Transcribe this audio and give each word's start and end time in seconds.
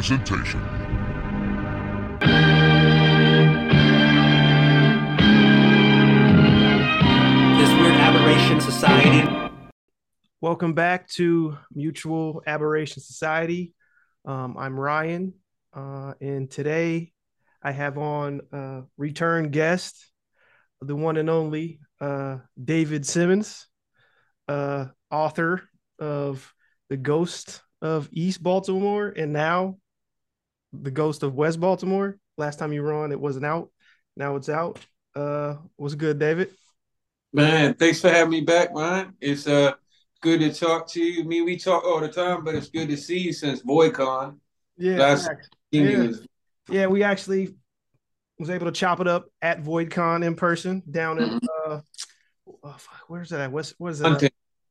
feature 0.00 0.16
presentation. 0.18 0.60
This 7.58 7.70
Weird 7.78 7.94
Aberration 7.94 8.60
Society. 8.60 9.28
Welcome 10.40 10.72
back 10.72 11.08
to 11.10 11.58
Mutual 11.74 12.42
Aberration 12.46 13.02
Society. 13.02 13.74
Um, 14.24 14.56
I'm 14.58 14.78
Ryan, 14.78 15.34
uh, 15.74 16.14
and 16.20 16.50
today 16.50 17.12
I 17.62 17.72
have 17.72 17.98
on 17.98 18.40
uh, 18.52 18.82
return 18.96 19.50
guest, 19.50 20.10
the 20.80 20.96
one 20.96 21.18
and 21.18 21.28
only 21.28 21.80
uh, 22.00 22.38
David 22.62 23.04
Simmons, 23.04 23.66
uh, 24.48 24.86
author 25.10 25.68
of 25.98 26.54
The 26.88 26.96
Ghost 26.96 27.60
of 27.82 28.08
East 28.12 28.42
Baltimore 28.42 29.12
and 29.14 29.32
now 29.32 29.76
The 30.72 30.90
Ghost 30.90 31.22
of 31.22 31.34
West 31.34 31.60
Baltimore. 31.60 32.18
Last 32.36 32.58
time 32.58 32.72
you 32.72 32.82
were 32.82 32.92
on, 32.92 33.12
it 33.12 33.20
wasn't 33.20 33.44
out. 33.46 33.70
Now 34.16 34.36
it's 34.36 34.48
out. 34.48 34.78
Uh, 35.14 35.56
what's 35.76 35.94
good, 35.94 36.18
David? 36.18 36.50
Man, 37.32 37.74
thanks 37.74 38.00
for 38.00 38.08
having 38.10 38.30
me 38.30 38.40
back, 38.40 38.74
man. 38.74 39.14
It's 39.20 39.46
uh 39.46 39.72
good 40.20 40.40
to 40.40 40.52
talk 40.52 40.88
to 40.90 41.00
you. 41.02 41.22
I 41.22 41.26
mean, 41.26 41.44
we 41.44 41.56
talk 41.56 41.84
all 41.84 42.00
the 42.00 42.08
time, 42.08 42.44
but 42.44 42.54
it's 42.54 42.68
good 42.68 42.88
to 42.88 42.96
see 42.96 43.18
you 43.18 43.32
since 43.32 43.62
VoidCon. 43.62 44.38
Yeah, 44.76 44.98
Last 44.98 45.30
Yeah. 45.70 46.10
yeah, 46.68 46.86
we 46.86 47.02
actually 47.02 47.54
was 48.38 48.50
able 48.50 48.66
to 48.66 48.72
chop 48.72 49.00
it 49.00 49.06
up 49.06 49.26
at 49.42 49.62
VoidCon 49.62 50.24
in 50.24 50.34
person 50.34 50.82
down 50.90 51.18
in 51.22 51.28
Mm-hmm. 51.28 51.72
uh, 51.72 51.80
oh, 52.64 52.74
fuck, 52.78 53.02
where's 53.08 53.28
that? 53.30 53.40
at? 53.40 53.52
West, 53.52 53.74
what 53.78 53.92
is 53.92 53.98
that? 54.00 54.08
Hunting. 54.08 54.30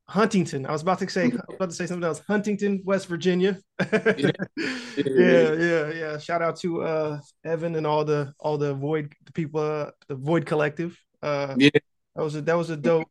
Huntington. 0.10 0.66
I 0.66 0.72
was 0.72 0.82
about 0.82 1.00
to 1.00 1.10
say, 1.10 1.32
about 1.50 1.70
to 1.70 1.76
say 1.76 1.86
something 1.86 2.04
else. 2.04 2.20
Huntington, 2.28 2.82
West 2.84 3.08
Virginia. 3.08 3.58
yeah, 3.92 4.32
Yeah. 4.98 5.54
yeah, 5.54 5.92
yeah, 5.92 6.18
Shout 6.18 6.42
out 6.42 6.58
to 6.62 6.82
uh 6.82 7.20
Evan 7.46 7.76
and 7.76 7.86
all 7.86 8.04
the 8.04 8.34
all 8.40 8.58
the 8.58 8.74
Void 8.74 9.14
the 9.26 9.32
people, 9.32 9.62
uh, 9.62 9.92
the 10.08 10.16
Void 10.16 10.46
Collective. 10.46 11.00
Uh, 11.22 11.56
Yeah. 11.58 11.70
that 12.16 12.24
was 12.24 12.36
a 12.36 12.42
that 12.42 12.56
was 12.58 12.70
a 12.70 12.78
dope, 12.78 13.08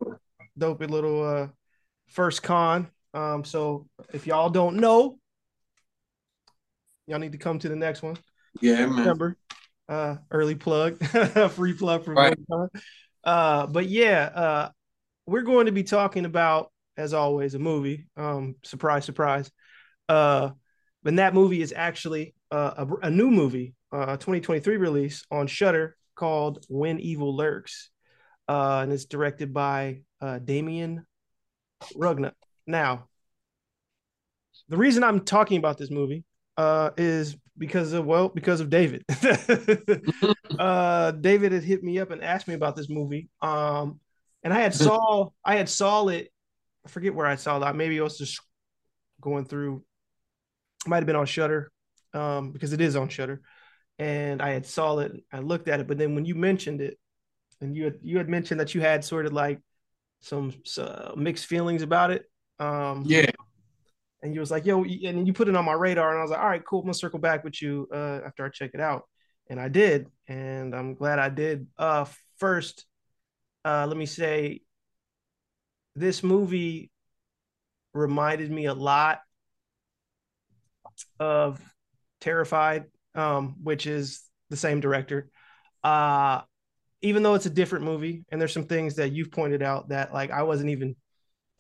dope 0.56 0.80
little 0.80 1.22
uh 1.22 1.48
first 2.08 2.42
con. 2.42 2.88
Um, 3.14 3.44
so 3.44 3.88
if 4.12 4.26
y'all 4.26 4.50
don't 4.50 4.76
know, 4.76 5.18
y'all 7.06 7.18
need 7.20 7.32
to 7.32 7.38
come 7.38 7.58
to 7.60 7.68
the 7.68 7.76
next 7.76 8.02
one. 8.02 8.16
Yeah, 8.60 8.86
man. 8.86 8.96
September. 8.96 9.36
Uh, 9.88 10.16
early 10.30 10.54
plug, 10.54 10.98
free 11.52 11.72
plug 11.72 12.04
for 12.04 12.12
Right. 12.12 12.36
Uh, 13.24 13.66
but 13.66 13.86
yeah, 13.86 14.24
uh, 14.24 14.68
we're 15.26 15.42
going 15.42 15.66
to 15.66 15.72
be 15.72 15.82
talking 15.82 16.26
about, 16.26 16.70
as 16.98 17.14
always, 17.14 17.54
a 17.54 17.58
movie. 17.58 18.06
Um, 18.16 18.56
surprise, 18.64 19.04
surprise. 19.04 19.50
Uh, 20.08 20.50
and 21.04 21.18
that 21.18 21.32
movie 21.32 21.62
is 21.62 21.72
actually 21.74 22.34
uh, 22.50 22.84
a, 22.86 23.06
a 23.06 23.10
new 23.10 23.30
movie, 23.30 23.74
uh, 23.92 24.06
a 24.08 24.16
2023 24.18 24.76
release 24.76 25.24
on 25.30 25.46
Shudder 25.46 25.96
called 26.14 26.64
When 26.68 26.98
Evil 26.98 27.34
Lurks, 27.34 27.90
uh, 28.48 28.80
and 28.82 28.92
it's 28.92 29.06
directed 29.06 29.54
by 29.54 30.00
uh, 30.20 30.38
Damien 30.38 31.06
Rugna. 31.94 32.32
Now, 32.66 33.08
the 34.68 34.76
reason 34.76 35.04
I'm 35.04 35.20
talking 35.20 35.58
about 35.58 35.78
this 35.78 35.90
movie 35.90 36.24
uh, 36.56 36.90
is 36.96 37.36
because 37.56 37.92
of 37.92 38.04
well, 38.04 38.28
because 38.28 38.60
of 38.60 38.70
David. 38.70 39.04
uh, 40.58 41.12
David 41.12 41.52
had 41.52 41.64
hit 41.64 41.82
me 41.82 41.98
up 41.98 42.10
and 42.10 42.22
asked 42.22 42.48
me 42.48 42.54
about 42.54 42.76
this 42.76 42.88
movie, 42.88 43.28
um, 43.40 44.00
and 44.42 44.52
I 44.52 44.60
had 44.60 44.74
saw 44.74 45.30
I 45.44 45.56
had 45.56 45.68
saw 45.68 46.08
it. 46.08 46.30
I 46.88 46.90
forget 46.90 47.14
where 47.14 47.26
I 47.26 47.36
saw 47.36 47.58
that. 47.58 47.76
Maybe 47.76 47.98
it 47.98 48.02
was 48.02 48.16
just 48.16 48.40
going 49.20 49.44
through. 49.44 49.84
Might 50.86 50.98
have 50.98 51.06
been 51.06 51.16
on 51.16 51.26
Shudder, 51.26 51.70
um, 52.14 52.52
because 52.52 52.72
it 52.72 52.80
is 52.80 52.96
on 52.96 53.10
Shudder, 53.10 53.42
and 53.98 54.40
I 54.40 54.50
had 54.50 54.64
saw 54.64 54.98
it. 55.00 55.12
I 55.30 55.40
looked 55.40 55.68
at 55.68 55.80
it, 55.80 55.86
but 55.86 55.98
then 55.98 56.14
when 56.14 56.24
you 56.24 56.34
mentioned 56.34 56.80
it, 56.80 56.98
and 57.60 57.76
you 57.76 57.84
had 57.84 57.98
you 58.02 58.16
had 58.16 58.28
mentioned 58.28 58.60
that 58.60 58.74
you 58.74 58.80
had 58.80 59.04
sort 59.04 59.26
of 59.26 59.34
like 59.34 59.60
some 60.20 60.54
uh, 60.78 61.12
mixed 61.14 61.44
feelings 61.44 61.82
about 61.82 62.10
it. 62.10 62.24
Um, 62.58 63.04
Yeah. 63.04 63.30
and 64.22 64.32
you 64.32 64.40
was 64.40 64.50
like, 64.50 64.64
yo, 64.64 64.82
and 64.82 65.26
you 65.26 65.32
put 65.34 65.48
it 65.48 65.56
on 65.56 65.64
my 65.64 65.74
radar, 65.74 66.10
and 66.10 66.18
I 66.18 66.22
was 66.22 66.30
like, 66.30 66.40
all 66.40 66.48
right, 66.48 66.64
cool, 66.64 66.80
I'm 66.80 66.86
gonna 66.86 66.94
circle 66.94 67.18
back 67.18 67.44
with 67.44 67.60
you 67.60 67.86
uh, 67.92 68.20
after 68.24 68.46
I 68.46 68.48
check 68.48 68.70
it 68.72 68.80
out, 68.80 69.02
and 69.50 69.60
I 69.60 69.68
did, 69.68 70.06
and 70.26 70.74
I'm 70.74 70.94
glad 70.94 71.18
I 71.18 71.28
did. 71.28 71.66
Uh, 71.76 72.06
first, 72.38 72.86
uh, 73.64 73.84
let 73.86 73.96
me 73.96 74.06
say, 74.06 74.62
this 75.98 76.22
movie 76.22 76.90
reminded 77.94 78.50
me 78.50 78.66
a 78.66 78.74
lot 78.74 79.20
of 81.20 81.60
Terrified, 82.20 82.86
um, 83.14 83.54
which 83.62 83.86
is 83.86 84.22
the 84.50 84.56
same 84.56 84.80
director. 84.80 85.30
Uh, 85.84 86.40
even 87.00 87.22
though 87.22 87.34
it's 87.34 87.46
a 87.46 87.50
different 87.50 87.84
movie, 87.84 88.24
and 88.28 88.40
there's 88.40 88.52
some 88.52 88.64
things 88.64 88.96
that 88.96 89.12
you've 89.12 89.30
pointed 89.30 89.62
out 89.62 89.90
that 89.90 90.12
like 90.12 90.32
I 90.32 90.42
wasn't 90.42 90.70
even 90.70 90.96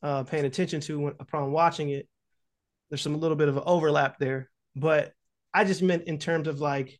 uh, 0.02 0.24
paying 0.24 0.44
attention 0.44 0.80
to 0.82 0.98
when, 0.98 1.14
upon 1.20 1.52
watching 1.52 1.90
it 1.90 2.08
there's 2.88 3.02
some 3.02 3.18
little 3.20 3.36
bit 3.36 3.48
of 3.48 3.56
an 3.56 3.62
overlap 3.66 4.18
there 4.18 4.50
but 4.76 5.12
i 5.52 5.64
just 5.64 5.82
meant 5.82 6.04
in 6.04 6.18
terms 6.18 6.48
of 6.48 6.60
like 6.60 6.98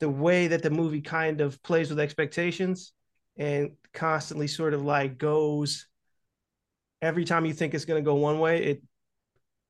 the 0.00 0.08
way 0.08 0.48
that 0.48 0.62
the 0.62 0.70
movie 0.70 1.00
kind 1.00 1.40
of 1.40 1.62
plays 1.62 1.90
with 1.90 2.00
expectations 2.00 2.92
and 3.36 3.72
constantly 3.92 4.46
sort 4.46 4.74
of 4.74 4.82
like 4.82 5.18
goes 5.18 5.86
every 7.02 7.24
time 7.24 7.44
you 7.44 7.52
think 7.52 7.74
it's 7.74 7.84
going 7.84 8.02
to 8.02 8.08
go 8.08 8.14
one 8.14 8.38
way 8.38 8.64
it 8.64 8.82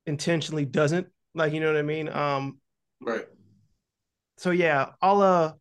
intentionally 0.05 0.65
doesn't 0.65 1.07
like 1.35 1.51
you 1.51 1.59
know 1.59 1.67
what 1.67 1.77
i 1.77 1.81
mean 1.81 2.07
um 2.07 2.59
Right. 3.01 3.25
so 4.37 4.51
yeah 4.51 4.91
i'll 5.01 5.21
uh 5.21 5.51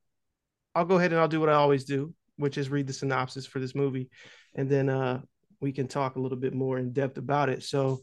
i'll 0.75 0.85
go 0.85 0.97
ahead 0.97 1.13
and 1.13 1.21
i'll 1.21 1.29
do 1.29 1.41
what 1.41 1.49
i 1.49 1.55
always 1.55 1.85
do 1.85 2.15
which 2.37 2.57
is 2.59 2.69
read 2.71 2.87
the 2.87 2.93
synopsis 2.93 3.47
for 3.47 3.59
this 3.59 3.75
movie 3.75 4.09
and 4.55 4.69
then 4.69 4.89
uh 4.89 5.21
we 5.61 5.73
can 5.73 5.89
talk 5.89 6.15
a 6.17 6.21
little 6.21 6.39
bit 6.39 6.55
more 6.55 6.79
in 6.79 6.93
depth 6.93 7.19
about 7.19 7.49
it 7.49 7.63
so 7.65 8.01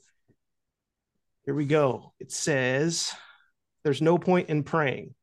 here 1.46 1.56
we 1.56 1.66
go. 1.66 2.14
It 2.20 2.32
says 2.32 3.12
there's 3.84 4.04
no 4.04 4.20
point 4.20 4.50
in 4.50 4.62
praying. 4.62 5.16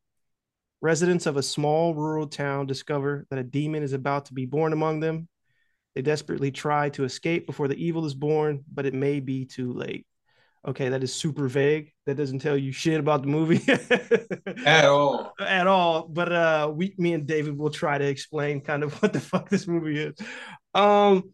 Residents 0.80 1.26
of 1.26 1.36
a 1.36 1.42
small 1.42 1.94
rural 1.94 2.26
town 2.26 2.66
discover 2.66 3.26
that 3.30 3.38
a 3.38 3.44
demon 3.44 3.84
is 3.84 3.92
about 3.92 4.24
to 4.26 4.34
be 4.34 4.44
born 4.44 4.72
among 4.72 4.98
them. 4.98 5.28
They 5.96 6.02
desperately 6.02 6.50
try 6.50 6.90
to 6.90 7.04
escape 7.04 7.46
before 7.46 7.68
the 7.68 7.82
evil 7.82 8.04
is 8.04 8.12
born, 8.14 8.62
but 8.70 8.84
it 8.84 8.92
may 8.92 9.18
be 9.18 9.46
too 9.46 9.72
late. 9.72 10.06
Okay, 10.68 10.90
that 10.90 11.02
is 11.02 11.14
super 11.14 11.48
vague. 11.48 11.90
That 12.04 12.16
doesn't 12.16 12.40
tell 12.40 12.54
you 12.56 12.70
shit 12.70 13.00
about 13.00 13.22
the 13.22 13.28
movie 13.28 13.62
At 14.66 14.84
all. 14.84 15.32
at 15.40 15.66
all. 15.66 16.06
But 16.06 16.32
uh, 16.32 16.70
we, 16.74 16.94
me 16.98 17.14
and 17.14 17.26
David 17.26 17.56
will 17.56 17.70
try 17.70 17.96
to 17.96 18.04
explain 18.04 18.60
kind 18.60 18.82
of 18.82 18.92
what 19.02 19.14
the 19.14 19.20
fuck 19.20 19.48
this 19.48 19.66
movie 19.66 19.98
is. 19.98 20.14
Um, 20.74 21.32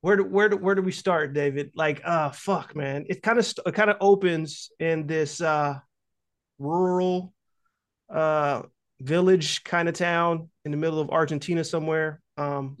where 0.00 0.16
do 0.16 0.24
where 0.24 0.48
do 0.48 0.56
where 0.56 0.74
do 0.74 0.80
we 0.80 0.92
start, 0.92 1.34
David? 1.34 1.72
Like, 1.74 2.00
uh, 2.02 2.30
fuck, 2.30 2.74
man. 2.74 3.04
It 3.10 3.20
kind 3.20 3.38
of 3.38 3.44
st- 3.44 3.66
it 3.66 3.74
kind 3.74 3.90
of 3.90 3.98
opens 4.00 4.70
in 4.80 5.06
this 5.06 5.42
uh 5.42 5.74
rural 6.58 7.34
uh 8.08 8.62
village 9.00 9.64
kind 9.64 9.86
of 9.86 9.94
town 9.94 10.48
in 10.64 10.70
the 10.70 10.78
middle 10.78 10.98
of 11.00 11.10
Argentina 11.10 11.62
somewhere. 11.62 12.22
Um, 12.38 12.78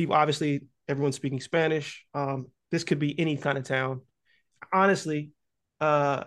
people 0.00 0.14
obviously 0.14 0.62
everyone's 0.88 1.16
speaking 1.16 1.40
Spanish. 1.40 2.06
Um, 2.14 2.46
this 2.70 2.84
could 2.84 2.98
be 2.98 3.18
any 3.18 3.36
kind 3.36 3.58
of 3.58 3.64
town. 3.64 4.00
Honestly, 4.72 5.30
uh, 5.80 6.24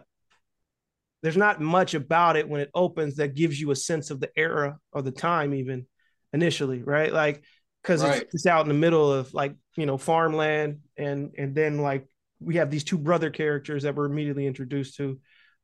there's 1.24 1.38
not 1.38 1.60
much 1.62 1.94
about 1.94 2.36
it 2.36 2.48
when 2.48 2.62
it 2.62 2.70
opens 2.76 3.16
that 3.16 3.34
gives 3.34 3.60
you 3.60 3.72
a 3.72 3.76
sense 3.76 4.12
of 4.12 4.20
the 4.20 4.30
era 4.36 4.78
or 4.92 5.02
the 5.02 5.12
time, 5.12 5.54
even 5.54 5.88
initially, 6.34 6.84
right? 6.84 7.12
Like, 7.12 7.44
because 7.82 8.04
Right. 8.04 8.22
it's, 8.22 8.36
it's 8.36 8.46
out 8.46 8.62
in 8.64 8.68
the 8.68 8.74
middle 8.74 9.12
of 9.12 9.34
like 9.34 9.56
you 9.76 9.86
know 9.86 9.98
farmland, 9.98 10.80
and 10.98 11.32
and 11.38 11.56
then 11.56 11.80
like 11.80 12.08
we 12.40 12.56
have 12.58 12.70
these 12.70 12.84
two 12.84 12.98
brother 12.98 13.30
characters 13.30 13.84
that 13.84 13.96
we're 13.96 14.06
immediately 14.06 14.46
introduced 14.46 14.98
to. 14.98 15.20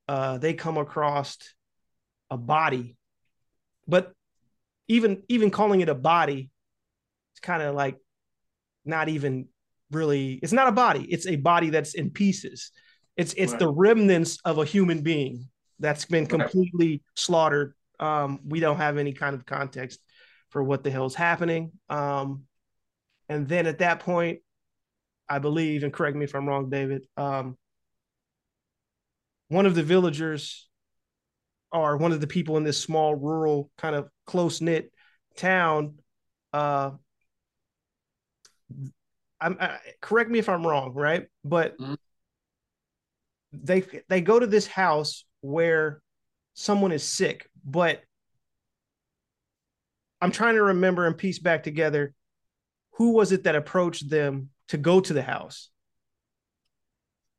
Uh, 0.08 0.38
they 0.38 0.54
come 0.54 0.78
across 0.78 1.38
a 2.32 2.38
body, 2.38 2.98
but 3.88 4.14
even 4.88 5.24
even 5.30 5.52
calling 5.52 5.82
it 5.82 5.90
a 5.90 5.96
body, 5.96 6.50
kind 7.40 7.64
of 7.64 7.76
like 7.76 7.98
not 8.86 9.10
even 9.10 9.48
really. 9.92 10.40
It's 10.42 10.54
not 10.54 10.68
a 10.68 10.72
body. 10.72 11.06
It's 11.12 11.28
a 11.28 11.36
body 11.36 11.70
that's 11.70 11.94
in 11.96 12.12
pieces. 12.12 12.72
It's 13.18 13.34
it's 13.34 13.54
Right. 13.54 13.60
the 13.60 13.70
remnants 13.70 14.40
of 14.46 14.58
a 14.58 14.66
human 14.66 15.02
being 15.02 15.50
that's 15.80 16.06
been 16.06 16.24
Right. 16.24 16.30
completely 16.30 17.04
slaughtered. 17.16 17.74
Um, 18.00 18.40
we 18.46 18.60
don't 18.60 18.78
have 18.78 18.98
any 18.98 19.14
kind 19.14 19.36
of 19.36 19.46
context 19.46 20.00
for 20.50 20.64
what 20.64 20.84
the 20.84 20.92
hell's 20.92 21.16
happening. 21.16 21.72
Um, 21.90 22.44
and 23.28 23.48
then 23.48 23.68
at 23.68 23.80
that 23.80 24.00
point, 24.00 24.40
I 25.28 25.40
believe, 25.40 25.84
and 25.84 25.94
correct 25.94 26.18
me 26.18 26.24
if 26.24 26.34
I'm 26.34 26.48
wrong, 26.48 26.70
David. 26.70 27.06
Um, 27.18 27.58
one 29.50 29.66
of 29.66 29.76
the 29.76 29.84
villagers, 29.84 30.68
or 31.72 31.98
one 31.98 32.12
of 32.12 32.22
the 32.22 32.28
people 32.28 32.58
in 32.58 32.64
this 32.64 32.80
small, 32.80 33.16
rural, 33.16 33.70
kind 33.78 33.96
of 33.96 34.10
close 34.26 34.62
knit 34.62 34.92
town, 35.36 36.00
uh, 36.54 36.92
I'm 39.42 39.58
I, 39.60 39.78
correct 40.02 40.30
me 40.30 40.40
if 40.40 40.50
I'm 40.50 40.66
wrong, 40.66 40.94
right? 40.94 41.28
But 41.44 41.78
Mhm. 41.80 41.98
they 43.54 43.84
they 44.08 44.22
go 44.22 44.40
to 44.40 44.48
this 44.48 44.68
house 44.68 45.26
where 45.42 46.02
someone 46.54 46.92
is 46.92 47.04
sick, 47.04 47.50
but 47.66 48.02
I'm 50.22 50.32
trying 50.32 50.56
to 50.56 50.64
remember 50.64 51.08
and 51.08 51.18
piece 51.18 51.40
back 51.40 51.64
together 51.64 52.14
who 53.00 53.12
was 53.14 53.32
it 53.32 53.46
that 53.46 53.56
approached 53.56 54.10
them 54.10 54.50
to 54.68 54.78
go 54.78 55.00
to 55.00 55.14
the 55.14 55.22
house? 55.22 55.70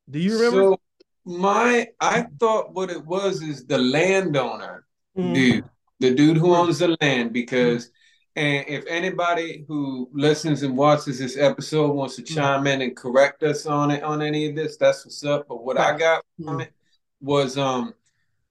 Do 0.09 0.19
you 0.19 0.33
remember? 0.39 0.63
So 0.63 0.81
my 1.27 1.89
I 2.01 2.27
thought 2.41 2.73
what 2.73 2.91
it 2.91 3.05
was 3.05 3.43
is 3.43 3.67
the 3.67 3.79
landowner 3.79 4.87
Mm. 5.17 5.35
dude, 5.35 5.65
the 5.99 6.15
dude 6.15 6.39
who 6.39 6.55
owns 6.55 6.79
the 6.79 6.97
land. 7.03 7.35
Because 7.35 7.91
and 8.37 8.65
if 8.69 8.85
anybody 8.87 9.65
who 9.67 10.09
listens 10.13 10.63
and 10.63 10.77
watches 10.77 11.19
this 11.19 11.37
episode 11.37 11.93
wants 11.93 12.17
to 12.17 12.23
chime 12.23 12.67
in 12.67 12.81
and 12.83 12.97
correct 12.97 13.43
us 13.43 13.67
on 13.67 13.91
it 13.91 14.03
on 14.03 14.23
any 14.23 14.49
of 14.49 14.55
this, 14.55 14.77
that's 14.77 15.05
what's 15.05 15.25
up. 15.25 15.49
But 15.49 15.65
what 15.65 15.79
I 15.79 15.97
got 15.97 16.25
from 16.37 16.59
Mm. 16.59 16.63
it 16.63 16.73
was 17.21 17.59
um 17.59 17.95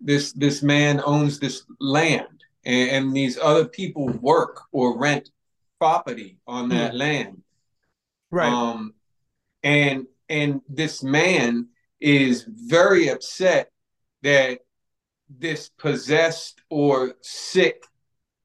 this 0.01 0.31
this 0.33 0.61
man 0.61 1.01
owns 1.05 1.39
this 1.39 1.63
land 1.79 2.43
and, 2.65 2.89
and 2.89 3.13
these 3.15 3.37
other 3.37 3.67
people 3.67 4.07
work 4.07 4.61
or 4.71 4.97
rent 4.97 5.31
property 5.79 6.37
on 6.45 6.69
that 6.69 6.93
land. 6.95 7.41
Right. 8.31 8.51
Um, 8.51 8.93
and 9.63 10.05
and 10.27 10.61
this 10.69 11.01
man 11.03 11.69
is 11.99 12.45
very 12.47 13.09
upset 13.09 13.71
that 14.23 14.59
this 15.29 15.69
possessed 15.69 16.61
or 16.69 17.15
sick 17.21 17.83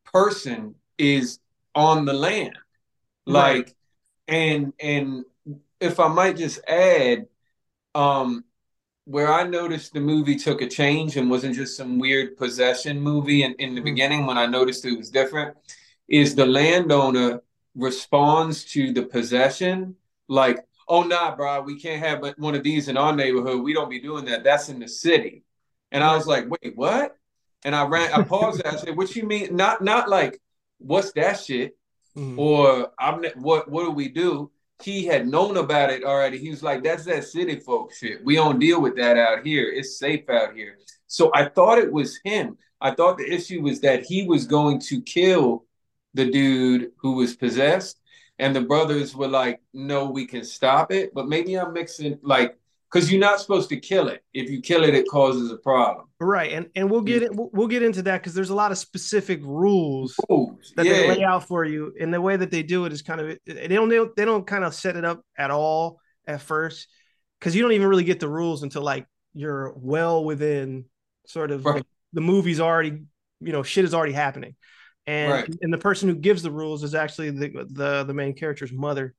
person 0.05 0.75
is 0.99 1.39
on 1.75 2.05
the 2.05 2.13
land. 2.13 2.57
Right. 3.27 3.67
Like, 3.67 3.75
and 4.29 4.73
and 4.81 5.25
if 5.81 6.01
I 6.01 6.09
might 6.09 6.37
just 6.37 6.61
add, 6.69 7.27
um, 7.95 8.45
where 9.05 9.33
I 9.33 9.45
noticed 9.45 9.93
the 9.93 10.01
movie 10.01 10.37
took 10.37 10.63
a 10.63 10.69
change 10.69 11.17
and 11.17 11.31
wasn't 11.31 11.55
just 11.57 11.77
some 11.77 11.99
weird 11.99 12.37
possession 12.37 13.01
movie 13.01 13.43
in, 13.43 13.55
in 13.55 13.75
the 13.75 13.81
Mhm. 13.81 13.85
beginning 13.85 14.27
when 14.27 14.39
I 14.39 14.47
noticed 14.47 14.85
it 14.85 14.97
was 14.97 15.11
different, 15.11 15.57
is 16.09 16.35
the 16.35 16.47
landowner 16.47 17.43
responds 17.75 18.65
to 18.67 18.93
the 18.93 19.03
possession 19.03 19.97
like, 20.29 20.65
oh 20.89 21.03
nah, 21.03 21.35
bro, 21.37 21.61
we 21.63 21.79
can't 21.79 22.03
have 22.03 22.23
one 22.39 22.55
of 22.55 22.63
these 22.63 22.89
in 22.89 22.97
our 22.97 23.15
neighborhood. 23.15 23.63
We 23.63 23.75
don't 23.75 23.91
be 23.91 24.01
doing 24.01 24.25
that. 24.27 24.45
That's 24.45 24.69
in 24.69 24.79
the 24.79 24.89
city. 24.89 25.43
And 25.93 26.03
I 26.03 26.15
was 26.17 26.27
like, 26.27 26.47
wait, 26.49 26.77
what? 26.77 27.17
And 27.65 27.75
I 27.75 27.85
ran, 27.87 28.13
I 28.13 28.23
paused. 28.23 28.63
I 28.65 28.77
said, 28.77 28.97
what 28.97 29.15
you 29.17 29.25
mean? 29.25 29.55
Not 29.57 29.83
not 29.83 30.09
like, 30.09 30.41
what's 30.85 31.13
that 31.13 31.41
shit? 31.41 31.77
Mhm. 32.17 32.39
or 32.39 32.93
I'm 32.97 33.25
what 33.37 33.69
what 33.69 33.85
do 33.85 33.91
we 33.91 34.09
do? 34.09 34.51
He 34.83 35.05
had 35.05 35.27
known 35.27 35.57
about 35.57 35.91
it 35.91 36.05
already. 36.05 36.39
He 36.39 36.51
was 36.51 36.63
like, 36.63 36.85
that's 36.85 37.05
that 37.07 37.25
city 37.25 37.59
folk 37.59 37.93
shit. 37.93 38.25
We 38.25 38.37
don't 38.37 38.59
deal 38.59 38.81
with 38.81 38.97
that 38.97 39.17
out 39.17 39.45
here. 39.45 39.69
It's 39.71 39.99
safe 39.99 40.29
out 40.31 40.55
here. 40.55 40.79
So 41.07 41.31
I 41.35 41.49
thought 41.49 41.79
it 41.79 41.93
was 41.93 42.21
him. 42.23 42.57
I 42.81 42.91
thought 42.93 43.19
the 43.19 43.33
issue 43.33 43.63
was 43.63 43.81
that 43.81 44.05
he 44.05 44.27
was 44.27 44.47
going 44.47 44.79
to 44.81 45.01
kill 45.01 45.65
the 46.13 46.31
dude 46.31 46.93
who 46.99 47.13
was 47.15 47.35
possessed. 47.35 47.99
And 48.39 48.55
the 48.55 48.61
brothers 48.63 49.15
were 49.15 49.29
like, 49.29 49.61
no, 49.73 50.11
we 50.11 50.27
can 50.27 50.45
stop 50.45 50.93
it. 50.93 51.15
But 51.15 51.29
maybe 51.29 51.55
I'm 51.59 51.73
mixing 51.73 52.19
like 52.23 52.57
because 52.95 53.11
you're 53.11 53.21
not 53.21 53.41
supposed 53.41 53.69
to 53.71 53.77
kill 53.77 54.07
it. 54.07 54.23
If 54.33 54.49
you 54.49 54.61
kill 54.61 54.85
it, 54.85 54.95
it 54.95 55.09
causes 55.09 55.51
a 55.51 55.57
problem. 55.57 56.07
Right. 56.21 56.53
And 56.53 56.69
and 56.77 56.89
we'll 56.89 57.01
get 57.01 57.25
it 57.25 57.31
we'll, 57.35 57.67
get 57.67 57.83
into 57.83 58.03
that 58.03 58.19
because 58.19 58.35
there's 58.35 58.51
a 58.51 58.55
lot 58.55 58.71
of 58.71 58.79
specific 58.79 59.41
rules 59.43 60.15
Ooh, 60.31 60.57
that 60.77 60.85
they 60.85 61.09
lay 61.09 61.25
out 61.25 61.49
for 61.49 61.65
you. 61.65 61.93
And 62.01 62.15
the 62.15 62.21
way 62.21 62.37
that 62.37 62.53
they 62.53 62.63
do 62.63 62.85
it 62.85 62.93
is 62.93 63.03
kind 63.03 63.21
of 63.21 63.37
they 63.47 63.67
don't 63.69 63.89
they 63.89 63.97
don't, 63.97 64.17
they 64.17 64.25
don't 64.25 64.47
kind 64.47 64.65
of 64.65 64.75
set 64.75 64.97
it 64.97 65.05
up 65.05 65.23
at 65.37 65.51
all 65.51 65.99
at 66.27 66.41
first 66.41 66.87
because 67.41 67.57
you 67.57 67.63
don't 67.63 67.73
even 67.73 67.89
really 67.89 68.05
get 68.05 68.21
the 68.21 68.29
rules 68.29 68.63
until 68.63 68.83
like 68.83 69.07
you're 69.35 69.75
well 69.77 70.25
within 70.25 70.85
sort 71.27 71.51
of 71.51 71.65
Right. 71.65 71.83
the, 71.83 71.87
the 72.15 72.21
movie's 72.21 72.61
already 72.61 73.03
you 73.41 73.53
know 73.53 73.65
shit 73.65 73.85
is 73.85 73.93
already 73.93 74.13
happening. 74.13 74.55
And 75.07 75.33
Right. 75.33 75.55
and 75.61 75.73
the 75.73 75.79
person 75.79 76.09
who 76.09 76.15
gives 76.15 76.43
the 76.43 76.53
rules 76.53 76.85
is 76.85 76.95
actually 76.95 77.31
the 77.31 77.67
the 77.69 78.05
the 78.05 78.15
main 78.15 78.35
character's 78.35 78.73
mother. 78.73 79.15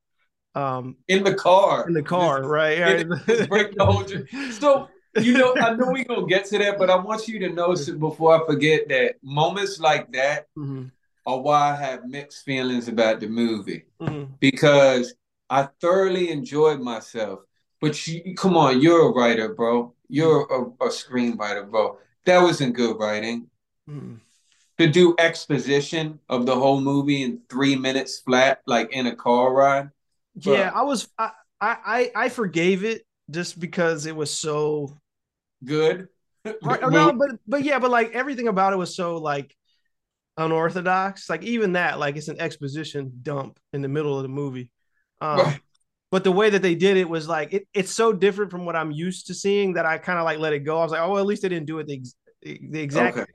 Um 0.56 0.96
in 1.08 1.24
the 1.24 1.36
car. 1.36 1.88
in 1.88 1.94
the 1.94 2.02
car, 2.04 2.48
right? 2.48 3.02
in 3.02 3.10
break 3.50 3.76
the 3.76 3.86
whole 3.86 4.06
So 4.52 4.90
you 5.22 5.34
know, 5.38 5.56
I 5.56 5.74
know 5.76 5.88
we're 5.92 6.04
gonna 6.04 6.28
get 6.28 6.46
to 6.48 6.58
that, 6.60 6.78
but 6.78 6.90
I 6.90 6.96
want 6.98 7.28
you 7.28 7.40
to 7.40 7.50
know 7.50 7.76
so- 7.76 7.98
before 7.98 8.42
I 8.42 8.46
forget 8.46 8.88
that 8.90 9.16
moments 9.24 9.80
like 9.80 10.12
that 10.14 10.48
Mhm, 10.58 10.92
are 11.26 11.40
why 11.40 11.72
I 11.72 11.76
have 11.76 12.06
mixed 12.06 12.44
feelings 12.46 12.88
about 12.88 13.20
the 13.20 13.28
movie 13.28 13.84
mhm. 14.02 14.28
because 14.40 15.14
I 15.50 15.70
thoroughly 15.82 16.32
enjoyed 16.32 16.80
myself. 16.82 17.40
But 17.82 17.94
you, 18.08 18.34
come 18.36 18.58
on, 18.58 18.82
you're 18.82 19.10
a 19.10 19.14
writer, 19.14 19.54
bro. 19.54 19.94
You're 20.08 20.42
a, 20.52 20.62
a 20.86 20.90
screenwriter, 20.90 21.70
bro. 21.70 21.98
That 22.26 22.42
wasn't 22.42 22.76
good 22.76 22.98
writing. 23.00 23.48
Mhm. 23.90 24.20
To 24.80 24.88
do 24.88 25.16
exposition 25.20 26.20
of 26.28 26.46
the 26.46 26.56
whole 26.56 26.82
movie 26.82 27.24
in 27.24 27.42
three 27.50 27.76
minutes 27.76 28.20
flat, 28.20 28.62
like 28.66 28.92
in 28.92 29.08
a 29.08 29.16
car 29.16 29.54
ride. 29.54 29.90
Yeah, 30.42 30.72
I 30.74 30.84
was 30.84 31.08
I, 31.18 31.32
I 31.62 32.12
I 32.16 32.30
forgave 32.30 32.84
it 32.84 33.06
just 33.30 33.60
because 33.60 34.06
it 34.06 34.16
was 34.16 34.32
so 34.32 34.98
Good. 35.64 36.10
no, 36.62 37.14
but 37.14 37.30
but 37.48 37.64
yeah, 37.64 37.80
but 37.80 37.92
like 37.92 38.12
everything 38.12 38.48
about 38.48 38.74
it 38.74 38.78
was 38.78 38.96
so 38.96 39.18
like 39.18 39.56
unorthodox. 40.38 41.30
Like 41.30 41.44
even 41.44 41.74
that, 41.74 42.00
like 42.00 42.18
it's 42.18 42.28
an 42.28 42.42
exposition 42.42 43.14
dump 43.24 43.60
in 43.74 43.82
the 43.82 43.88
middle 43.90 44.18
of 44.18 44.24
the 44.24 44.30
movie. 44.30 44.72
Um, 45.22 45.62
But 46.12 46.24
the 46.24 46.32
way 46.32 46.50
that 46.52 46.62
they 46.62 46.76
did 46.76 46.98
it 46.98 47.10
was 47.10 47.28
like 47.28 47.54
it, 47.54 47.68
it's 47.74 47.92
so 47.92 48.14
different 48.14 48.52
from 48.52 48.66
what 48.66 48.76
I'm 48.76 48.92
used 48.92 49.28
to 49.28 49.34
seeing 49.34 49.74
that 49.74 49.86
I 49.86 49.98
kind 49.98 50.20
of 50.20 50.26
like 50.26 50.40
let 50.40 50.54
it 50.54 50.60
go. 50.60 50.80
I 50.80 50.84
was 50.84 50.92
like, 50.92 51.02
oh, 51.02 51.12
well, 51.12 51.20
at 51.20 51.26
least 51.28 51.42
they 51.44 51.50
didn't 51.50 51.68
do 51.68 51.80
it 51.80 51.88
the, 51.88 51.96
ex- 51.98 52.16
the 52.44 52.82
exact 52.82 53.18
Okay. 53.18 53.26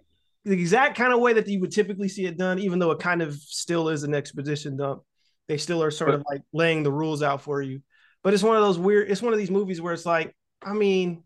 the 0.44 0.52
exact 0.52 0.96
kind 0.96 1.12
of 1.12 1.20
way 1.20 1.34
that 1.34 1.48
you 1.48 1.60
would 1.60 1.72
typically 1.72 2.08
see 2.08 2.26
it 2.26 2.38
done, 2.38 2.58
even 2.58 2.78
though 2.78 2.92
it 2.92 3.00
kind 3.00 3.22
of 3.22 3.34
still 3.34 3.88
is 3.90 4.04
an 4.04 4.14
exposition 4.14 4.76
dump. 4.76 5.02
They 5.50 5.56
still 5.58 5.82
are 5.82 5.90
sort 5.90 6.14
of 6.14 6.22
like 6.30 6.42
laying 6.52 6.84
the 6.84 6.92
rules 6.92 7.24
out 7.24 7.42
for 7.42 7.60
you. 7.60 7.82
But 8.22 8.34
it's 8.34 8.42
one 8.44 8.56
of 8.56 8.62
those 8.62 8.78
weird, 8.78 9.10
it's 9.10 9.20
one 9.20 9.32
of 9.32 9.38
these 9.40 9.50
movies 9.50 9.80
where 9.80 9.92
it's 9.92 10.06
like, 10.06 10.32
I 10.62 10.74
mean, 10.74 11.24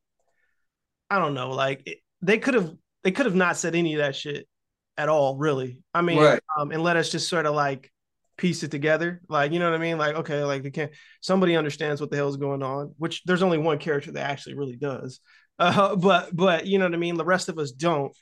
I 1.10 1.18
don't 1.18 1.34
know, 1.34 1.50
like 1.50 1.82
it, 1.86 1.98
they 2.22 2.38
could 2.38 2.54
have 2.54 2.74
they 3.02 3.12
could 3.12 3.26
have 3.26 3.34
not 3.34 3.58
said 3.58 3.74
any 3.74 3.92
of 3.94 3.98
that 3.98 4.16
shit 4.16 4.48
at 4.96 5.10
all, 5.10 5.36
really. 5.36 5.81
I 5.93 6.00
mean, 6.00 6.19
Right. 6.19 6.40
um, 6.58 6.70
and 6.72 6.82
let 6.82 6.96
us 6.96 7.10
just 7.10 7.28
sort 7.28 7.44
of 7.44 7.54
like 7.54 7.93
piece 8.38 8.62
it 8.62 8.70
together. 8.70 9.20
Like, 9.28 9.52
you 9.52 9.58
know 9.58 9.70
what 9.70 9.78
I 9.78 9.82
mean? 9.82 9.98
Like, 9.98 10.16
okay, 10.16 10.43
like 10.43 10.62
they 10.62 10.70
can't 10.70 10.93
somebody 11.20 11.54
understands 11.56 12.00
what 12.00 12.10
the 12.10 12.16
hell's 12.16 12.38
going 12.38 12.62
on, 12.62 12.94
which 12.96 13.22
there's 13.26 13.43
only 13.43 13.58
one 13.58 13.78
character 13.78 14.12
that 14.12 14.31
actually 14.31 14.54
really 14.54 14.76
does. 14.76 15.20
Uh, 15.56 15.94
but 15.94 16.34
but 16.34 16.66
you 16.66 16.78
know 16.81 16.84
what 16.86 16.94
I 16.94 16.96
mean? 16.96 17.16
The 17.16 17.24
rest 17.24 17.48
of 17.48 17.60
us 17.60 17.70
don't 17.70 18.12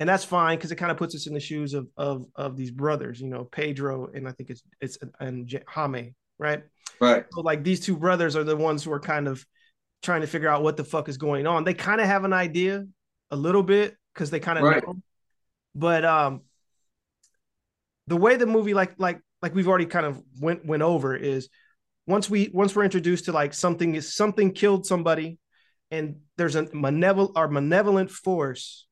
and 0.00 0.08
that's 0.08 0.24
fine 0.24 0.56
because 0.56 0.70
it 0.70 0.76
kind 0.76 0.92
of 0.92 0.96
puts 0.96 1.14
us 1.14 1.26
in 1.26 1.34
the 1.34 1.40
shoes 1.40 1.74
of 1.74 1.88
of 1.96 2.26
of 2.36 2.56
these 2.56 2.70
brothers, 2.70 3.20
you 3.20 3.28
know, 3.28 3.44
Pedro 3.44 4.08
and 4.14 4.28
I 4.28 4.32
think 4.32 4.50
it's 4.50 4.62
it's 4.80 4.98
and 5.20 5.62
Jaime, 5.66 6.14
right? 6.38 6.62
Right. 7.00 7.24
So 7.32 7.40
like 7.40 7.64
these 7.64 7.80
two 7.80 7.96
brothers 7.96 8.36
are 8.36 8.44
the 8.44 8.56
ones 8.56 8.84
who 8.84 8.92
are 8.92 9.00
kind 9.00 9.28
of 9.28 9.44
trying 10.02 10.20
to 10.20 10.26
figure 10.26 10.48
out 10.48 10.62
what 10.62 10.76
the 10.76 10.84
fuck 10.84 11.08
is 11.08 11.16
going 11.16 11.46
on. 11.46 11.64
They 11.64 11.74
kind 11.74 12.00
of 12.00 12.06
have 12.06 12.24
an 12.24 12.32
idea 12.32 12.86
a 13.30 13.36
little 13.36 13.62
bit 13.62 13.96
because 14.14 14.30
they 14.30 14.40
kind 14.40 14.58
of 14.58 14.64
Right. 14.64 14.82
know, 14.86 14.96
but 15.74 16.04
um, 16.04 16.42
the 18.06 18.16
way 18.16 18.36
the 18.36 18.46
movie 18.46 18.74
like 18.74 18.94
like 18.98 19.20
like 19.42 19.54
we've 19.54 19.68
already 19.68 19.86
kind 19.86 20.06
of 20.06 20.20
went 20.40 20.64
went 20.64 20.82
over 20.82 21.14
is 21.14 21.48
once 22.06 22.30
we 22.30 22.50
once 22.52 22.74
we're 22.74 22.84
introduced 22.84 23.26
to 23.26 23.32
like 23.32 23.52
something 23.52 23.94
is 23.94 24.14
something 24.14 24.52
killed 24.52 24.86
somebody 24.86 25.38
and 25.90 26.16
there's 26.36 26.56
a 26.56 26.68
malevolent 26.72 27.32
or 27.36 27.48
malevolent 27.48 28.10
force 28.10 28.86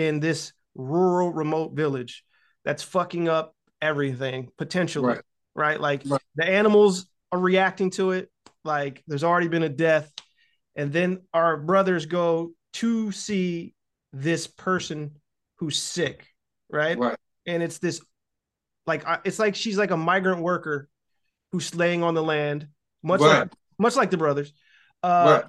in 0.00 0.18
this 0.18 0.52
rural 0.74 1.30
remote 1.32 1.74
village 1.74 2.24
that's 2.64 2.82
fucking 2.82 3.28
up 3.28 3.54
everything 3.82 4.48
potentially 4.56 5.06
Right. 5.14 5.22
right, 5.54 5.80
like 5.80 6.02
Right. 6.06 6.20
the 6.36 6.46
animals 6.46 7.06
are 7.32 7.38
reacting 7.38 7.90
to 7.92 8.12
it 8.12 8.30
like 8.64 9.02
there's 9.06 9.24
already 9.24 9.48
been 9.48 9.62
a 9.62 9.68
death 9.68 10.10
and 10.76 10.92
then 10.92 11.20
our 11.34 11.56
brothers 11.56 12.06
go 12.06 12.52
to 12.74 13.12
see 13.12 13.74
this 14.12 14.46
person 14.46 15.16
who's 15.56 15.78
sick 15.78 16.26
right 16.70 16.98
Right. 16.98 17.16
and 17.46 17.62
it's 17.62 17.78
this 17.78 18.00
like 18.86 19.04
it's 19.24 19.38
like 19.38 19.54
she's 19.54 19.76
like 19.78 19.90
a 19.90 19.96
migrant 19.96 20.40
worker 20.42 20.88
who's 21.52 21.74
laying 21.74 22.02
on 22.02 22.14
the 22.14 22.22
land 22.22 22.68
much 23.02 23.20
like 23.20 23.50
much 23.78 23.96
like 23.96 24.10
the 24.10 24.16
brothers 24.16 24.52
uh 25.02 25.24
Right. 25.42 25.44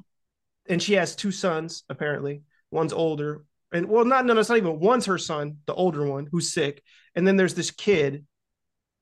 and 0.68 0.82
she 0.84 0.94
has 0.94 1.16
two 1.16 1.32
sons 1.32 1.84
apparently 1.90 2.44
one's 2.70 2.94
older 2.94 3.44
and 3.72 3.88
well 3.88 4.06
not 4.06 4.26
no, 4.26 4.34
no 4.34 4.40
it's 4.40 4.50
not 4.50 4.58
even 4.58 4.80
one's 4.80 5.06
her 5.06 5.18
son 5.18 5.58
the 5.66 5.74
older 5.74 6.06
one 6.06 6.28
who's 6.32 6.54
sick 6.54 6.84
and 7.16 7.28
then 7.28 7.38
there's 7.38 7.54
this 7.54 7.72
kid 7.72 8.26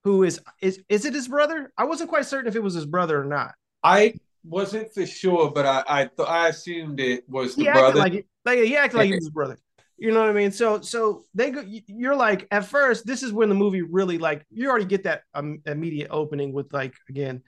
who 0.03 0.23
is 0.23 0.39
is 0.61 0.81
is 0.89 1.05
it 1.05 1.13
his 1.13 1.27
brother 1.27 1.71
i 1.77 1.83
wasn't 1.83 2.09
quite 2.09 2.25
certain 2.25 2.47
if 2.47 2.55
it 2.55 2.63
was 2.63 2.73
his 2.73 2.85
brother 2.85 3.19
or 3.19 3.25
not 3.25 3.53
I 3.83 4.15
wasn't 4.43 4.93
for 4.93 5.05
sure, 5.05 5.51
but 5.51 5.65
I 5.65 5.83
I, 5.88 6.05
th- 6.05 6.27
I 6.27 6.47
assumed 6.49 6.99
it 6.99 7.27
was 7.29 7.55
the 7.55 7.65
he 7.65 7.71
brother. 7.71 7.99
like 7.99 8.25
like 8.45 8.59
he 8.59 8.77
acted 8.77 8.97
like 8.97 9.07
he 9.07 9.15
was 9.15 9.25
his 9.25 9.29
brother. 9.29 9.57
You 9.97 10.11
know 10.11 10.21
what 10.21 10.29
I 10.29 10.33
mean? 10.33 10.51
So 10.51 10.81
so 10.81 11.23
they 11.33 11.51
go. 11.51 11.63
You're 11.65 12.15
like 12.15 12.47
at 12.51 12.65
first. 12.65 13.05
This 13.05 13.23
is 13.23 13.33
when 13.33 13.49
the 13.49 13.55
movie 13.55 13.81
really 13.81 14.17
like 14.17 14.45
you 14.49 14.69
already 14.69 14.85
get 14.85 15.03
that 15.03 15.23
um, 15.33 15.61
immediate 15.65 16.09
opening 16.09 16.53
with 16.53 16.71
like 16.71 16.93
again 17.09 17.43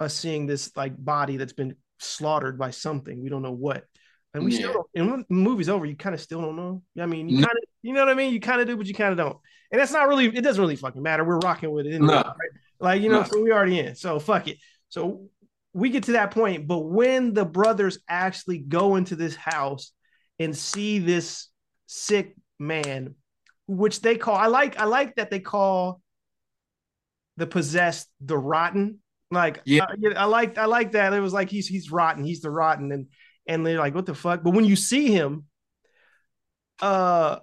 us 0.00 0.14
seeing 0.14 0.46
this 0.46 0.74
like 0.76 0.92
body 1.02 1.36
that's 1.36 1.52
been 1.52 1.76
slaughtered 1.98 2.58
by 2.58 2.70
something 2.70 3.22
we 3.22 3.28
don't 3.28 3.42
know 3.42 3.52
what. 3.52 3.84
And 4.34 4.44
we 4.44 4.52
Yeah. 4.52 4.58
still 4.58 4.72
don't. 4.72 4.86
And 4.94 5.10
when 5.10 5.24
the 5.28 5.34
movie's 5.34 5.68
over, 5.68 5.86
you 5.86 5.96
kind 5.96 6.14
of 6.14 6.20
still 6.20 6.40
don't 6.42 6.56
know. 6.56 6.82
I 7.00 7.06
mean, 7.06 7.28
you 7.28 7.38
No. 7.40 7.46
kind 7.46 7.56
of, 7.56 7.64
you 7.82 7.92
know 7.94 8.00
what 8.00 8.08
I 8.10 8.14
mean. 8.14 8.32
You 8.32 8.40
kind 8.40 8.60
of 8.60 8.66
do, 8.66 8.76
but 8.76 8.86
you 8.86 8.94
kind 8.94 9.12
of 9.12 9.16
don't. 9.16 9.38
And 9.70 9.80
that's 9.80 9.92
not 9.92 10.08
really. 10.08 10.26
It 10.26 10.42
doesn't 10.42 10.60
really 10.60 10.76
fucking 10.76 11.02
matter. 11.02 11.24
We're 11.24 11.38
rocking 11.38 11.70
with 11.72 11.86
it, 11.86 11.94
anyway, 11.94 12.08
No. 12.14 12.22
right? 12.22 12.50
Like 12.80 13.02
you 13.02 13.08
know, 13.08 13.20
No. 13.20 13.26
so 13.28 13.40
we 13.42 13.52
already 13.52 13.78
in. 13.78 13.94
So 13.94 14.18
fuck 14.18 14.48
it. 14.48 14.58
So 14.88 15.28
we 15.72 15.90
get 15.90 16.04
to 16.04 16.12
that 16.12 16.30
point, 16.30 16.66
but 16.66 16.78
when 16.80 17.32
the 17.34 17.44
brothers 17.44 17.98
actually 18.08 18.58
go 18.58 18.96
into 18.96 19.16
this 19.16 19.34
house 19.34 19.92
and 20.38 20.56
see 20.56 20.98
this 21.00 21.48
sick 21.86 22.36
man, 22.58 23.14
which 23.66 24.00
they 24.00 24.16
call, 24.16 24.36
I 24.36 24.46
like, 24.46 24.78
I 24.78 24.84
like 24.84 25.16
that 25.16 25.30
they 25.30 25.40
call 25.40 26.00
the 27.36 27.46
possessed 27.46 28.08
the 28.20 28.38
rotten. 28.38 29.00
Like, 29.30 29.62
Yeah. 29.64 29.84
Uh, 29.84 29.96
I, 30.16 30.22
I 30.22 30.24
like, 30.26 30.58
I 30.58 30.66
like 30.66 30.92
that. 30.92 31.12
It 31.12 31.20
was 31.20 31.32
like 31.32 31.50
he's 31.50 31.66
he's 31.66 31.90
rotten, 31.90 32.22
he's 32.24 32.40
the 32.40 32.50
rotten, 32.50 32.92
and 32.92 33.06
and 33.46 33.66
they're 33.66 33.78
like, 33.78 33.94
what 33.94 34.06
the 34.06 34.14
fuck? 34.14 34.42
But 34.42 34.50
when 34.54 34.64
you 34.64 34.76
see 34.76 35.08
him, 35.12 35.44
uh, 36.80 37.38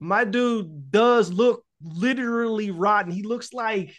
my 0.00 0.24
dude 0.24 0.90
does 0.90 1.32
look 1.32 1.64
literally 1.82 2.70
rotten. 2.70 3.12
He 3.12 3.22
looks 3.22 3.52
like 3.52 3.94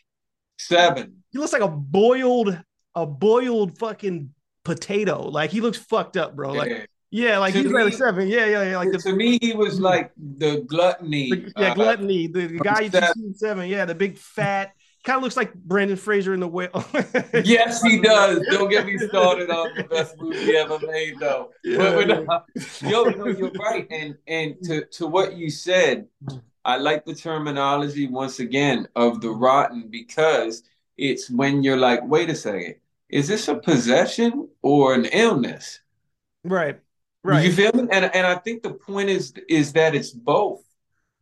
Seven. 0.59 1.23
he 1.31 1.37
looks 1.39 1.53
like 1.53 1.61
a 1.61 1.67
boiled 1.67 2.57
a 2.95 3.05
boiled 3.05 3.77
fucking 3.77 4.33
potato. 4.65 5.21
Like 5.27 5.51
he 5.51 5.61
looks 5.61 5.77
fucked 5.77 6.17
up, 6.17 6.35
bro. 6.35 6.51
Like 6.53 6.69
Yeah. 6.69 6.85
yeah, 7.11 7.37
like 7.37 7.53
To 7.53 7.61
he's 7.63 7.71
like 7.71 7.85
me- 7.85 7.91
seven. 7.91 8.27
Yeah, 8.27 8.45
yeah, 8.45 8.63
yeah. 8.71 8.77
Like 8.77 8.91
the, 8.91 8.97
to 8.99 9.13
me, 9.13 9.37
he 9.41 9.53
was 9.53 9.79
like 9.79 10.11
the 10.17 10.61
gluttony. 10.67 11.29
the 11.29 11.53
yeah 11.57 11.71
uh, 11.71 11.75
gluttony. 11.75 12.27
The, 12.27 12.47
the 12.47 12.59
guy 12.59 12.81
you 12.81 12.89
Seven. 12.89 13.13
see 13.15 13.33
seven. 13.35 13.69
Yeah, 13.69 13.85
the 13.85 13.95
big 13.95 14.17
fat. 14.17 14.71
Kind 15.07 15.17
of 15.19 15.23
looks 15.23 15.37
like 15.37 15.53
Brendan 15.53 15.95
Fraser 15.95 16.33
in 16.33 16.41
the 16.41 16.49
whale. 16.49 16.83
Yes, 17.45 17.81
he 17.81 18.01
does. 18.01 18.45
Don't 18.51 18.69
get 18.69 18.85
me 18.85 18.97
started 18.97 19.49
on 19.49 19.69
the 19.77 19.83
best 19.85 20.17
movie 20.19 20.53
ever 20.57 20.77
made, 20.85 21.17
though. 21.17 21.51
Yeah, 21.63 21.77
But- 21.77 22.25
but, 22.27 22.29
uh, 22.29 22.41
yo, 22.89 23.05
no, 23.05 23.27
you're 23.27 23.51
right. 23.51 23.87
And 23.89 24.17
and 24.27 24.55
to 24.63 24.83
to 24.97 25.07
what 25.07 25.37
you 25.37 25.49
said, 25.49 26.07
I 26.65 26.75
like 26.75 27.05
the 27.05 27.15
terminology 27.15 28.05
once 28.07 28.39
again 28.41 28.89
of 28.97 29.21
the 29.21 29.29
rotten 29.29 29.87
because 29.89 30.63
it's 30.97 31.29
when 31.29 31.63
you're 31.63 31.77
like, 31.77 32.01
wait 32.05 32.29
a 32.29 32.35
second, 32.35 32.75
is 33.07 33.29
this 33.29 33.47
a 33.47 33.55
possession 33.55 34.49
or 34.61 34.93
an 34.93 35.05
illness? 35.05 35.79
right, 36.43 36.81
right. 37.23 37.45
You 37.45 37.53
feel 37.53 37.71
me? 37.71 37.87
And 37.93 38.13
and 38.13 38.27
I 38.27 38.35
think 38.35 38.61
the 38.61 38.73
point 38.73 39.07
is 39.07 39.33
is 39.47 39.71
that 39.71 39.95
it's 39.95 40.11
both. 40.11 40.66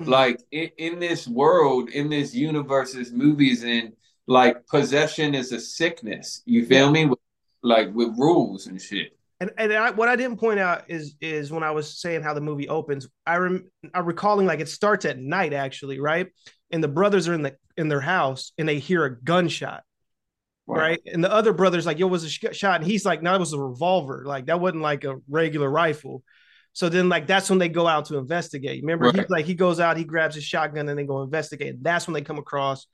Mhm. 0.01 0.07
Like 0.07 0.41
in, 0.51 0.69
in 0.77 0.99
this 0.99 1.27
world, 1.27 1.89
in 1.89 2.09
this 2.09 2.33
universe, 2.35 2.93
this 2.93 3.11
movies 3.11 3.63
in, 3.63 3.93
like 4.27 4.67
possession 4.67 5.35
is 5.35 5.51
a 5.51 5.59
sickness. 5.59 6.41
You 6.45 6.65
feel 6.65 6.91
me? 6.91 7.05
With, 7.05 7.19
like 7.63 7.93
with 7.93 8.09
rules 8.17 8.67
and 8.67 8.81
shit. 8.81 9.17
And 9.39 9.51
and 9.57 9.73
I, 9.73 9.91
what 9.91 10.07
I 10.07 10.15
didn't 10.15 10.37
point 10.37 10.59
out 10.59 10.85
is 10.89 11.15
is 11.21 11.51
when 11.51 11.63
I 11.63 11.71
was 11.71 11.99
saying 11.99 12.23
how 12.23 12.33
the 12.33 12.41
movie 12.41 12.69
opens, 12.69 13.07
I 13.25 13.37
rem 13.37 13.69
I'm 13.93 14.05
recalling 14.05 14.47
like 14.47 14.59
it 14.59 14.69
starts 14.69 15.05
at 15.05 15.19
night 15.19 15.53
actually, 15.53 15.99
right? 15.99 16.27
And 16.71 16.83
the 16.83 16.87
brothers 16.87 17.27
are 17.27 17.33
in 17.33 17.41
the 17.41 17.55
in 17.77 17.87
their 17.87 18.01
house 18.01 18.53
and 18.57 18.67
they 18.67 18.79
hear 18.79 19.03
a 19.05 19.21
gunshot, 19.21 19.83
right? 20.67 20.99
And 21.05 21.23
the 21.23 21.31
other 21.31 21.53
brother's 21.53 21.85
like, 21.85 21.99
"Yo, 21.99 22.07
was 22.07 22.23
a 22.23 22.29
sh- 22.29 22.45
shot?" 22.53 22.81
And 22.81 22.89
he's 22.89 23.05
like, 23.05 23.21
"No, 23.21 23.35
it 23.35 23.39
was 23.39 23.53
a 23.53 23.59
revolver. 23.59 24.23
Like 24.25 24.47
that 24.47 24.59
wasn't 24.59 24.83
like 24.83 25.03
a 25.03 25.17
regular 25.29 25.69
rifle." 25.69 26.23
So 26.75 26.89
then, 26.89 27.09
like 27.09 27.25
that's 27.25 27.49
when 27.49 27.59
they 27.59 27.69
go 27.69 27.87
out 27.87 28.05
to 28.07 28.17
investigate. 28.17 28.83
Remember, 28.83 29.05
Right. 29.05 29.15
he's 29.15 29.29
like 29.29 29.45
he 29.45 29.55
goes 29.55 29.79
out, 29.79 29.97
he 29.97 30.03
grabs 30.03 30.35
his 30.35 30.43
shotgun, 30.43 30.89
and 30.89 30.99
they 30.99 31.05
go 31.05 31.23
investigate. 31.23 31.81
that's 31.81 32.05
when 32.07 32.13
they 32.13 32.21
come 32.21 32.37
across 32.37 32.85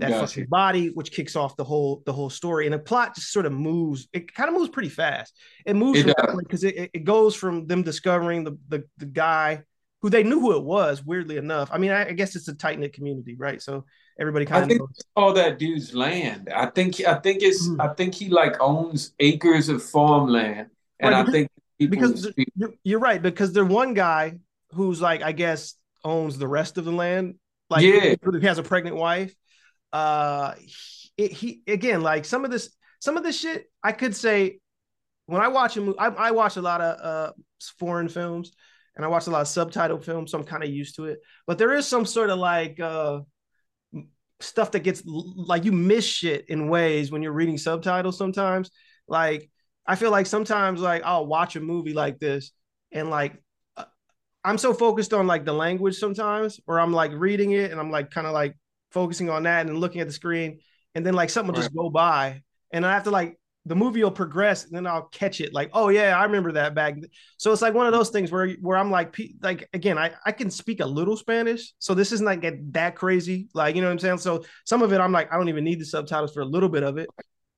that 0.00 0.10
Gotcha. 0.10 0.26
fucking 0.26 0.46
body, 0.48 0.88
which 0.88 1.12
kicks 1.12 1.36
off 1.36 1.56
the 1.56 1.64
whole 1.64 2.02
the 2.06 2.12
whole 2.12 2.30
story. 2.30 2.66
And 2.66 2.74
the 2.74 2.80
plot 2.80 3.14
just 3.14 3.30
sort 3.32 3.46
of 3.46 3.52
moves. 3.52 4.08
It 4.12 4.34
kind 4.34 4.48
of 4.48 4.54
moves 4.56 4.70
pretty 4.70 4.88
fast. 4.88 5.34
It 5.64 5.76
moves 5.76 6.02
because 6.02 6.64
it, 6.64 6.76
it, 6.76 6.90
it 6.94 7.04
goes 7.04 7.36
from 7.36 7.66
them 7.68 7.82
discovering 7.82 8.44
the, 8.44 8.58
the 8.68 8.84
the 8.98 9.06
guy 9.06 9.62
who 10.00 10.10
they 10.10 10.24
knew 10.24 10.40
who 10.40 10.56
it 10.56 10.64
was. 10.64 11.04
Weirdly 11.04 11.36
enough, 11.36 11.70
I 11.72 11.78
mean, 11.78 11.92
I, 11.92 12.08
I 12.08 12.12
guess 12.12 12.34
it's 12.36 12.48
a 12.48 12.54
tight 12.54 12.78
knit 12.80 12.92
community, 12.92 13.36
right? 13.36 13.62
So 13.62 13.84
everybody 14.18 14.46
kind 14.46 14.64
of 14.64 14.68
think 14.68 14.80
knows. 14.80 14.98
all 15.14 15.32
that 15.34 15.60
dude's 15.60 15.94
land. 15.94 16.48
I 16.52 16.66
think 16.66 17.00
I 17.06 17.14
think 17.20 17.42
it's 17.42 17.68
Mhm. 17.68 17.80
I 17.80 17.94
think 17.94 18.14
he 18.16 18.28
like 18.30 18.56
owns 18.60 19.12
acres 19.20 19.68
of 19.68 19.82
farmland, 19.82 20.70
and 20.98 21.14
Right, 21.14 21.28
I 21.28 21.30
think 21.30 21.48
because 21.78 22.32
you're, 22.56 22.74
you're 22.84 23.00
right 23.00 23.20
because 23.20 23.52
there's 23.52 23.68
one 23.68 23.94
guy 23.94 24.38
who's 24.72 25.00
like 25.00 25.22
I 25.22 25.32
guess 25.32 25.74
owns 26.04 26.38
the 26.38 26.48
rest 26.48 26.78
of 26.78 26.84
the 26.84 26.92
land. 26.92 27.36
Like 27.70 27.84
Yeah. 27.84 28.14
who 28.22 28.38
has 28.40 28.58
a 28.58 28.62
pregnant 28.62 28.96
wife. 28.96 29.34
Uh, 29.92 30.54
he, 31.16 31.28
he 31.28 31.62
again 31.66 32.02
like 32.02 32.24
some 32.24 32.44
of 32.44 32.50
this 32.50 32.74
some 33.00 33.16
of 33.16 33.22
this 33.22 33.38
shit 33.38 33.70
I 33.82 33.92
could 33.92 34.16
say 34.16 34.58
when 35.26 35.42
I 35.42 35.48
watch 35.48 35.76
a 35.76 35.80
movie 35.80 35.98
I, 35.98 36.06
I 36.08 36.30
watch 36.30 36.56
a 36.56 36.62
lot 36.62 36.80
of 36.80 37.00
uh 37.00 37.32
foreign 37.78 38.08
films 38.08 38.52
and 38.96 39.04
I 39.04 39.08
watch 39.08 39.26
a 39.26 39.30
lot 39.30 39.42
of 39.42 39.48
subtitle 39.48 40.00
films 40.00 40.30
so 40.30 40.38
I'm 40.38 40.44
kind 40.44 40.62
of 40.64 40.70
used 40.70 40.96
to 40.96 41.06
it. 41.06 41.20
But 41.46 41.58
there 41.58 41.74
is 41.74 41.86
some 41.86 42.06
sort 42.06 42.30
of 42.30 42.38
like 42.38 42.80
uh 42.80 43.20
stuff 44.40 44.72
that 44.72 44.80
gets 44.80 45.02
like 45.06 45.64
you 45.64 45.72
miss 45.72 46.04
shit 46.04 46.48
in 46.48 46.68
ways 46.68 47.10
when 47.12 47.22
you're 47.22 47.32
reading 47.32 47.58
subtitles 47.58 48.18
sometimes. 48.18 48.70
Like 49.06 49.50
I 49.86 49.96
feel 49.96 50.10
like 50.10 50.26
sometimes 50.26 50.80
like 50.80 51.02
I'll 51.04 51.26
watch 51.26 51.56
a 51.56 51.60
movie 51.60 51.92
like 51.92 52.18
this 52.18 52.52
and 52.92 53.10
like 53.10 53.34
uh, 53.76 53.84
I'm 54.44 54.58
so 54.58 54.74
focused 54.74 55.12
on 55.12 55.26
like 55.26 55.44
the 55.44 55.52
language 55.52 55.96
sometimes 55.96 56.60
or 56.66 56.80
I'm 56.80 56.92
like 56.92 57.12
reading 57.12 57.52
it 57.52 57.70
and 57.70 57.80
I'm 57.80 57.90
like 57.90 58.10
kind 58.10 58.26
of 58.26 58.32
like 58.32 58.56
focusing 58.90 59.30
on 59.30 59.44
that 59.44 59.66
and 59.66 59.78
looking 59.78 60.00
at 60.00 60.06
the 60.06 60.12
screen 60.12 60.60
and 60.94 61.04
then 61.04 61.14
like 61.14 61.30
something 61.30 61.52
will 61.52 61.60
just 61.60 61.74
go 61.74 61.90
by 61.90 62.42
and 62.72 62.86
I 62.86 62.92
have 62.92 63.04
to 63.04 63.10
like 63.10 63.38
the 63.64 63.76
movie 63.76 64.02
will 64.02 64.10
progress 64.10 64.64
and 64.64 64.74
then 64.74 64.86
I'll 64.86 65.08
catch 65.12 65.40
it 65.40 65.52
like 65.52 65.70
oh 65.72 65.88
yeah 65.88 66.18
I 66.18 66.24
remember 66.24 66.52
that 66.52 66.74
back 66.74 66.96
so 67.36 67.52
it's 67.52 67.62
like 67.62 67.74
one 67.74 67.86
of 67.86 67.92
those 67.92 68.10
things 68.10 68.30
where 68.30 68.50
where 68.60 68.76
I'm 68.76 68.90
like 68.90 69.16
like 69.40 69.68
again 69.72 69.98
I 69.98 70.12
I 70.26 70.32
can 70.32 70.50
speak 70.50 70.80
a 70.80 70.86
little 70.86 71.16
Spanish 71.16 71.72
so 71.78 71.94
this 71.94 72.12
isn't 72.12 72.26
like 72.26 72.44
that 72.72 72.96
crazy 72.96 73.48
like 73.54 73.74
you 73.76 73.80
know 73.80 73.88
what 73.88 73.92
I'm 73.92 73.98
saying? 74.00 74.18
So 74.18 74.44
some 74.64 74.82
of 74.82 74.92
it 74.92 75.00
I'm 75.00 75.12
like 75.12 75.32
I 75.32 75.36
don't 75.36 75.48
even 75.48 75.64
need 75.64 75.80
the 75.80 75.86
subtitles 75.86 76.32
for 76.32 76.40
a 76.40 76.46
little 76.46 76.68
bit 76.68 76.82
of 76.82 76.98
it 76.98 77.08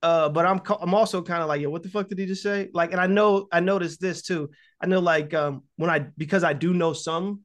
uh, 0.05 0.29
but 0.29 0.45
I'm 0.45 0.61
I'm 0.83 0.93
also 0.93 1.23
kind 1.23 1.41
of 1.41 1.49
like, 1.49 1.63
yo, 1.63 1.71
what 1.71 1.83
the 1.83 1.89
fuck 1.89 2.11
did 2.11 2.19
he 2.19 2.27
just 2.27 2.43
say? 2.43 2.69
Like, 2.75 2.93
and 2.93 3.01
I 3.01 3.07
know 3.07 3.49
I 3.51 3.61
noticed 3.61 4.03
this 4.03 4.21
too. 4.21 4.51
I 4.79 4.87
know 4.87 5.01
like 5.01 5.33
um 5.33 5.63
when 5.77 5.89
I 5.89 6.01
because 6.19 6.45
I 6.45 6.53
do 6.53 6.75
know 6.75 6.93
some, 6.93 7.41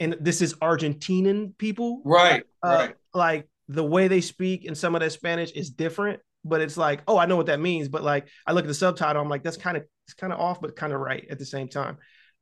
and 0.00 0.16
this 0.18 0.40
is 0.40 0.54
Argentinian 0.54 1.56
people, 1.58 2.00
right, 2.06 2.42
uh, 2.62 2.68
right. 2.68 2.94
like 3.12 3.48
the 3.68 3.84
way 3.84 4.08
they 4.08 4.22
speak 4.22 4.64
and 4.64 4.76
some 4.76 4.94
of 4.94 5.02
that 5.02 5.12
Spanish 5.12 5.50
is 5.50 5.68
different. 5.68 6.20
But 6.42 6.62
it's 6.62 6.78
like, 6.78 7.02
oh, 7.06 7.18
I 7.18 7.26
know 7.26 7.36
what 7.36 7.46
that 7.46 7.60
means. 7.60 7.88
But 7.88 8.02
like, 8.02 8.28
I 8.46 8.52
look 8.52 8.64
at 8.64 8.68
the 8.68 8.74
subtitle, 8.74 9.20
I'm 9.20 9.28
like, 9.28 9.42
that's 9.42 9.58
kind 9.58 9.76
of 9.76 9.84
it's 10.06 10.14
kind 10.14 10.32
of 10.32 10.40
off, 10.40 10.62
but 10.62 10.76
kind 10.76 10.94
of 10.94 11.00
right 11.00 11.26
at 11.28 11.38
the 11.38 11.44
same 11.44 11.68
time. 11.68 11.98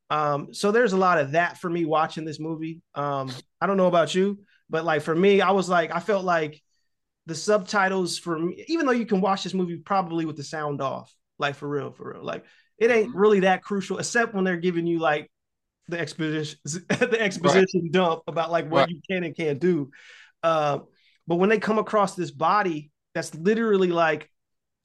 Um, 0.09 0.55
so 0.55 0.71
there's 0.71 0.93
a 0.93 0.97
lot 0.97 1.19
of 1.19 1.33
that 1.33 1.59
for 1.59 1.69
me 1.69 1.85
watching 1.85 2.25
this 2.25 2.39
movie. 2.39 2.81
Um, 2.95 3.33
I 3.61 3.67
don't 3.67 3.77
know 3.77 3.89
about 3.89 4.15
you, 4.15 4.39
but 4.71 4.85
like 4.85 5.03
for 5.03 5.17
me, 5.17 5.41
I 5.41 5.51
was 5.51 5.69
like, 5.69 5.93
I 5.93 5.99
felt 5.99 6.25
like 6.25 6.63
the 7.27 7.35
subtitles 7.35 8.19
for 8.19 8.39
me, 8.39 8.65
even 8.69 8.87
though 8.87 8.93
you 8.93 9.07
can 9.07 9.21
watch 9.21 9.45
this 9.45 9.55
movie 9.55 9.77
probably 9.77 10.25
with 10.25 10.37
the 10.37 10.43
sound 10.45 10.81
off, 10.81 11.15
like 11.39 11.55
for 11.55 11.69
real, 11.69 11.93
for 11.93 12.13
real, 12.13 12.25
like 12.25 12.45
it 12.79 12.91
ain't 12.91 13.15
really 13.15 13.41
that 13.41 13.63
crucial, 13.63 13.99
except 13.99 14.35
when 14.35 14.45
they're 14.45 14.57
giving 14.57 14.87
you 14.87 14.99
like 14.99 15.31
the 15.89 15.99
exposition, 15.99 16.59
the 16.65 17.19
exposition 17.21 17.91
dump 17.91 18.23
about 18.27 18.51
like 18.51 18.71
what 18.71 18.81
Right. 18.81 18.89
you 18.89 19.01
can 19.09 19.25
and 19.25 19.37
can't 19.37 19.61
do. 19.61 19.91
Uh, 20.43 20.81
but 21.27 21.37
when 21.37 21.49
they 21.49 21.59
come 21.59 21.79
across 21.79 22.15
this 22.15 22.31
body, 22.31 22.91
that's 23.15 23.35
literally 23.35 23.89
like, 23.91 24.29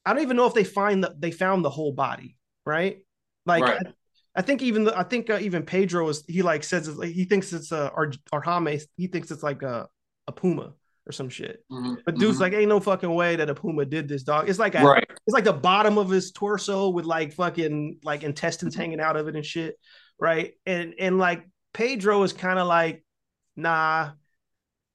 I 0.05 0.13
don't 0.13 0.21
even 0.21 0.37
know 0.37 0.45
if 0.45 0.53
they 0.53 0.63
find 0.63 1.03
that 1.03 1.19
they 1.19 1.31
found 1.31 1.65
the 1.65 1.69
whole 1.69 1.91
body, 1.91 2.37
right? 2.65 2.99
Like, 3.45 3.69
Right. 3.69 3.77
I, 3.79 3.91
I 4.35 4.41
think 4.43 4.61
even 4.61 4.83
the, 4.83 4.97
I 4.97 5.03
think 5.03 5.29
uh, 5.29 5.39
even 5.41 5.63
Pedro 5.63 6.07
is 6.09 6.23
he 6.27 6.43
like 6.43 6.63
says 6.63 6.87
it's, 6.87 6.97
like, 6.97 7.11
he 7.11 7.25
thinks 7.25 7.51
it's 7.53 7.71
a 7.71 7.91
Ar- 7.91 8.11
Arhame, 8.33 8.81
he 8.95 9.07
thinks 9.07 9.31
it's 9.31 9.43
like 9.43 9.63
a 9.63 9.87
a 10.27 10.31
puma 10.31 10.73
or 11.07 11.11
some 11.11 11.29
shit. 11.29 11.63
Mhm, 11.71 11.97
But 12.05 12.15
dude's 12.15 12.37
mhm. 12.37 12.41
like, 12.41 12.53
ain't 12.53 12.69
no 12.69 12.79
fucking 12.79 13.13
way 13.13 13.35
that 13.37 13.49
a 13.49 13.55
puma 13.55 13.85
did 13.85 14.07
this, 14.07 14.23
dog. 14.23 14.49
It's 14.49 14.59
like 14.59 14.75
a, 14.75 14.83
right, 14.83 15.05
it's 15.09 15.33
like 15.33 15.45
the 15.45 15.53
bottom 15.53 15.97
of 15.97 16.09
his 16.09 16.31
torso 16.31 16.89
with 16.89 17.05
like 17.05 17.33
fucking 17.33 17.99
like 18.03 18.23
intestines 18.23 18.75
hanging 18.75 18.99
out 18.99 19.15
of 19.15 19.27
it 19.27 19.35
and 19.35 19.45
shit, 19.45 19.75
right? 20.19 20.53
And 20.65 20.93
and 20.99 21.17
like 21.17 21.47
Pedro 21.73 22.23
is 22.23 22.33
kind 22.33 22.59
of 22.59 22.67
like, 22.67 23.03
nah. 23.55 24.11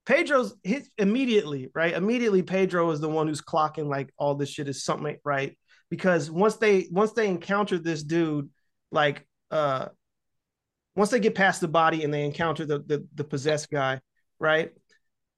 Pedro's 0.04 0.54
his 0.64 0.90
immediately, 0.98 1.70
right? 1.74 1.94
Immediately, 1.94 2.42
Pedro 2.42 2.90
is 2.90 3.00
the 3.00 3.08
one 3.08 3.28
who's 3.28 3.40
clocking 3.40 3.86
like 3.86 4.12
all 4.18 4.34
this 4.34 4.48
shit 4.48 4.66
is 4.66 4.84
something 4.84 5.16
right 5.24 5.56
because 5.90 6.30
once 6.30 6.56
they 6.56 6.88
once 6.90 7.12
they 7.12 7.28
encounter 7.28 7.78
this 7.78 8.02
dude, 8.02 8.48
like 8.90 9.26
uh, 9.50 9.88
once 10.96 11.10
they 11.10 11.20
get 11.20 11.34
past 11.34 11.60
the 11.60 11.68
body 11.68 12.02
and 12.02 12.12
they 12.12 12.24
encounter 12.24 12.64
the 12.64 12.78
the, 12.78 13.06
the 13.14 13.24
possessed 13.24 13.70
guy, 13.70 14.00
right? 14.38 14.72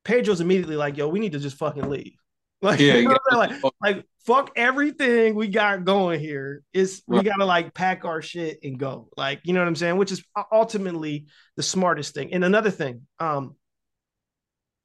Pedro's 0.04 0.40
immediately 0.40 0.76
like, 0.76 0.96
yo, 0.96 1.08
we 1.08 1.18
need 1.18 1.32
to 1.32 1.38
just 1.38 1.56
fucking 1.56 1.88
leave. 1.88 2.14
Like, 2.62 2.80
Yeah, 2.80 2.96
you 2.96 3.08
know 3.08 3.18
like, 3.32 3.50
like 3.82 4.06
fuck 4.24 4.52
everything 4.56 5.34
we 5.34 5.48
got 5.48 5.84
going 5.84 6.18
here. 6.18 6.62
It's 6.72 7.02
we 7.06 7.22
gotta 7.22 7.44
like 7.44 7.74
pack 7.74 8.06
our 8.06 8.22
shit 8.22 8.60
and 8.62 8.78
go. 8.78 9.10
Like, 9.18 9.40
you 9.44 9.52
know 9.52 9.60
what 9.60 9.68
I'm 9.68 9.76
saying? 9.76 9.98
Which 9.98 10.10
is 10.10 10.24
ultimately 10.50 11.26
the 11.56 11.62
smartest 11.62 12.14
thing. 12.14 12.32
And 12.32 12.42
another 12.42 12.70
thing, 12.70 13.06
um, 13.18 13.56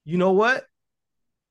you 0.04 0.18
know 0.18 0.32
what? 0.32 0.64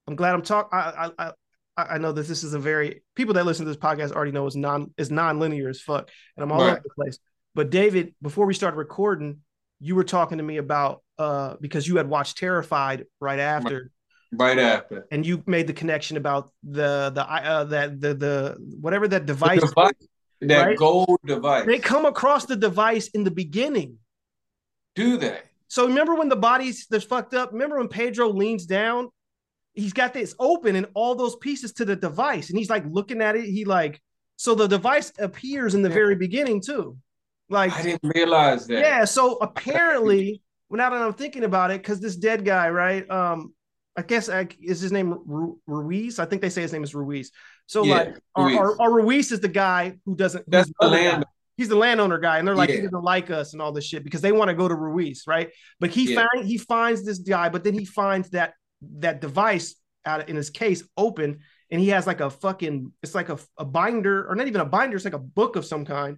I'm 0.07 0.15
glad 0.15 0.35
I'm 0.35 0.43
talking. 0.43 0.69
I, 0.71 1.09
I 1.17 1.31
I 1.77 1.97
know 1.97 2.11
that 2.11 2.27
this 2.27 2.43
is 2.43 2.53
a 2.53 2.59
very 2.59 3.03
people 3.15 3.33
that 3.35 3.45
listen 3.45 3.65
to 3.65 3.71
this 3.71 3.81
podcast 3.81 4.11
already 4.11 4.31
know 4.31 4.45
is 4.45 4.55
non 4.55 4.93
is 4.97 5.09
non-linear 5.09 5.69
as 5.69 5.81
fuck, 5.81 6.09
and 6.35 6.43
I'm 6.43 6.51
all 6.51 6.61
Right. 6.61 6.73
over 6.73 6.81
the 6.83 6.93
place. 6.93 7.17
But 7.55 7.69
David, 7.69 8.13
before 8.21 8.45
we 8.45 8.53
started 8.53 8.77
recording, 8.77 9.39
you 9.79 9.95
were 9.95 10.03
talking 10.03 10.37
to 10.37 10.43
me 10.43 10.57
about 10.57 11.01
uh 11.17 11.55
because 11.61 11.87
you 11.87 11.97
had 11.97 12.07
watched 12.09 12.37
Terrified 12.37 13.05
right 13.19 13.39
after, 13.39 13.91
Right 14.31 14.59
after. 14.59 15.07
and 15.11 15.25
you 15.25 15.43
made 15.47 15.67
the 15.67 15.73
connection 15.73 16.17
about 16.17 16.51
the 16.63 17.11
the 17.13 17.23
uh, 17.29 17.63
that 17.65 17.99
the 17.99 18.13
the 18.13 18.57
whatever 18.79 19.07
that 19.07 19.25
device. 19.25 19.61
device, 19.61 19.93
that 20.41 20.65
right? 20.67 20.77
gold 20.77 21.19
device. 21.25 21.65
They 21.65 21.79
come 21.79 22.05
across 22.05 22.45
the 22.45 22.55
device 22.55 23.07
in 23.09 23.23
the 23.23 23.31
beginning. 23.31 23.97
Do 24.95 25.17
they? 25.17 25.39
So 25.67 25.85
remember 25.87 26.15
when 26.15 26.29
the 26.29 26.35
body's 26.35 26.87
that's 26.89 27.03
fucked 27.05 27.33
up? 27.33 27.51
Remember 27.53 27.77
when 27.77 27.87
Pedro 27.87 28.29
leans 28.29 28.65
down? 28.65 29.09
He's 29.73 29.93
got 29.93 30.13
this 30.13 30.35
open 30.39 30.75
and 30.75 30.87
all 30.93 31.15
those 31.15 31.35
pieces 31.37 31.73
to 31.73 31.85
the 31.85 31.95
device, 31.95 32.49
and 32.49 32.57
he's 32.57 32.69
like 32.69 32.83
looking 32.89 33.21
at 33.21 33.35
it. 33.35 33.45
He 33.45 33.65
like 33.65 34.01
so 34.35 34.55
the 34.55 34.67
device 34.67 35.11
appears 35.19 35.75
in 35.75 35.81
the 35.81 35.89
very 35.89 36.15
beginning 36.15 36.61
too. 36.61 36.97
Like 37.49 37.73
I 37.73 37.81
didn't 37.81 38.11
realize 38.15 38.67
that. 38.67 38.79
yeah, 38.79 39.05
so 39.05 39.37
apparently, 39.41 40.41
well, 40.69 40.77
now 40.77 40.89
that 40.91 41.01
I'm 41.01 41.13
thinking 41.13 41.43
about 41.43 41.71
it, 41.71 41.81
because 41.81 41.99
this 41.99 42.15
dead 42.15 42.45
guy, 42.45 42.69
right? 42.69 43.09
Um, 43.09 43.53
I 43.97 44.03
guess 44.03 44.29
I, 44.29 44.47
is 44.61 44.79
his 44.79 44.91
name 44.91 45.09
Ru- 45.25 45.59
Ruiz? 45.67 46.19
I 46.19 46.25
think 46.25 46.41
they 46.41 46.49
say 46.49 46.61
his 46.61 46.71
name 46.71 46.83
is 46.83 46.93
Ruiz. 46.95 47.31
So 47.65 47.83
Yeah, 47.83 47.95
like, 47.95 48.17
our, 48.35 48.45
Ruiz. 48.45 48.57
our, 48.57 48.81
our 48.81 48.93
Ruiz 48.93 49.31
is 49.31 49.39
the 49.41 49.47
guy 49.47 49.97
who 50.05 50.15
doesn't. 50.15 50.49
That's 50.49 50.69
the 50.79 50.87
guy. 50.87 50.87
land. 50.87 51.25
He's 51.57 51.67
the 51.67 51.75
landowner 51.75 52.19
guy, 52.19 52.37
and 52.37 52.47
they're 52.47 52.55
like, 52.55 52.69
he 52.69 52.77
doesn't 52.79 53.03
like 53.03 53.29
us 53.29 53.51
and 53.51 53.61
all 53.61 53.73
this 53.73 53.83
shit 53.83 54.05
because 54.05 54.21
they 54.21 54.31
want 54.31 54.47
to 54.47 54.53
go 54.55 54.69
to 54.69 54.75
Ruiz, 54.75 55.23
right? 55.27 55.49
But 55.81 55.89
he 55.89 56.13
Yeah. 56.13 56.25
find 56.31 56.47
he 56.47 56.57
finds 56.57 57.03
this 57.03 57.17
guy, 57.19 57.49
but 57.49 57.65
then 57.65 57.73
he 57.73 57.83
finds 57.83 58.29
that 58.29 58.53
that 58.99 59.19
device 59.19 59.75
out 60.05 60.29
in 60.29 60.37
his 60.37 60.49
case 60.49 60.83
open, 60.95 61.39
and 61.69 61.81
he 61.81 61.89
has 61.89 62.07
like 62.07 62.21
a 62.21 62.29
fucking 62.29 62.93
it's 63.03 63.13
like 63.13 63.27
a, 63.27 63.37
a 63.57 63.65
binder, 63.65 64.29
or 64.29 64.35
not 64.35 64.47
even 64.47 64.61
a 64.61 64.65
binder, 64.65 64.95
it's 64.95 65.03
like 65.03 65.13
a 65.13 65.19
book 65.19 65.57
of 65.57 65.65
some 65.65 65.83
kind. 65.83 66.17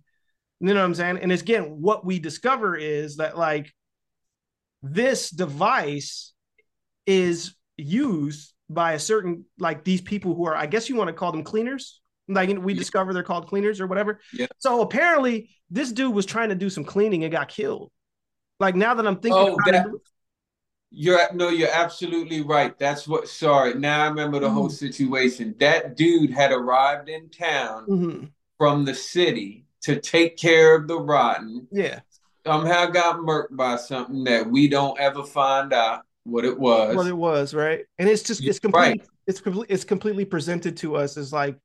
You 0.62 0.68
know 0.76 0.76
what 0.76 0.86
I'm 0.86 0.94
saying? 0.96 1.18
And 1.18 1.32
again, 1.32 1.64
what 1.82 2.06
we 2.06 2.20
discover 2.20 2.76
is 2.76 3.18
that 3.18 3.36
like 3.36 3.74
this 4.84 5.32
device 5.32 6.34
is 7.08 7.56
used 7.78 8.54
by 8.70 8.94
a 8.94 9.00
certain 9.00 9.46
like 9.58 9.84
these 9.84 10.02
people 10.02 10.36
who 10.36 10.46
are, 10.46 10.56
I 10.56 10.68
guess 10.68 10.88
you 10.88 10.96
want 10.96 11.08
to 11.08 11.14
call 11.14 11.32
them 11.32 11.44
cleaners. 11.44 12.00
Like 12.28 12.50
we 12.60 12.74
Yeah. 12.74 12.80
discover 12.80 13.12
they're 13.12 13.24
called 13.24 13.48
cleaners 13.48 13.82
or 13.82 13.88
whatever. 13.88 14.20
Yeah. 14.32 14.46
So 14.60 14.82
apparently, 14.82 15.50
this 15.72 15.92
dude 15.92 16.14
was 16.14 16.28
trying 16.28 16.50
to 16.50 16.56
do 16.56 16.70
some 16.70 16.84
cleaning 16.86 17.24
and 17.24 17.32
got 17.32 17.50
killed. 17.50 17.92
Like 18.60 18.76
now 18.76 18.94
that 18.94 19.08
I'm 19.08 19.16
thinking, 19.20 19.42
Oh, 19.42 19.54
about 19.56 19.66
that- 19.72 19.88
it, 19.88 19.94
You're 20.92 21.34
no, 21.34 21.50
you're 21.50 21.72
absolutely 21.72 22.42
right. 22.42 22.78
That's 22.78 23.08
what. 23.08 23.28
Sorry, 23.28 23.74
now 23.74 24.04
I 24.04 24.08
remember 24.10 24.40
the 24.40 24.50
whole 24.50 24.68
Mhm. 24.70 24.74
situation. 24.78 25.56
That 25.60 25.98
dude 25.98 26.30
had 26.30 26.52
arrived 26.52 27.10
in 27.10 27.30
town 27.30 27.88
Mhm. 27.88 28.32
from 28.58 28.86
the 28.86 28.94
city 28.94 29.66
to 29.82 30.00
take 30.00 30.38
care 30.38 30.76
of 30.76 30.88
the 30.88 31.00
rotten. 31.00 31.68
yeah, 31.72 32.00
Somehow 32.46 32.88
got 32.88 33.18
murked 33.18 33.56
by 33.56 33.76
something 33.78 34.24
that 34.26 34.50
we 34.50 34.68
don't 34.68 35.00
ever 35.00 35.24
find 35.24 35.74
out 35.74 36.02
what 36.24 36.46
it 36.46 36.58
was. 36.58 36.96
what 36.96 37.08
it 37.08 37.18
was, 37.18 37.54
right? 37.54 37.86
And 38.00 38.08
it's 38.10 38.24
just 38.24 38.42
it's 38.44 38.60
You're 38.64 38.72
completely 38.72 39.00
right. 39.00 39.08
it's 39.28 39.42
completely 39.42 39.74
it's 39.74 39.84
completely 39.84 40.26
presented 40.26 40.78
to 40.78 40.96
us 40.96 41.18
as 41.18 41.34
like 41.34 41.58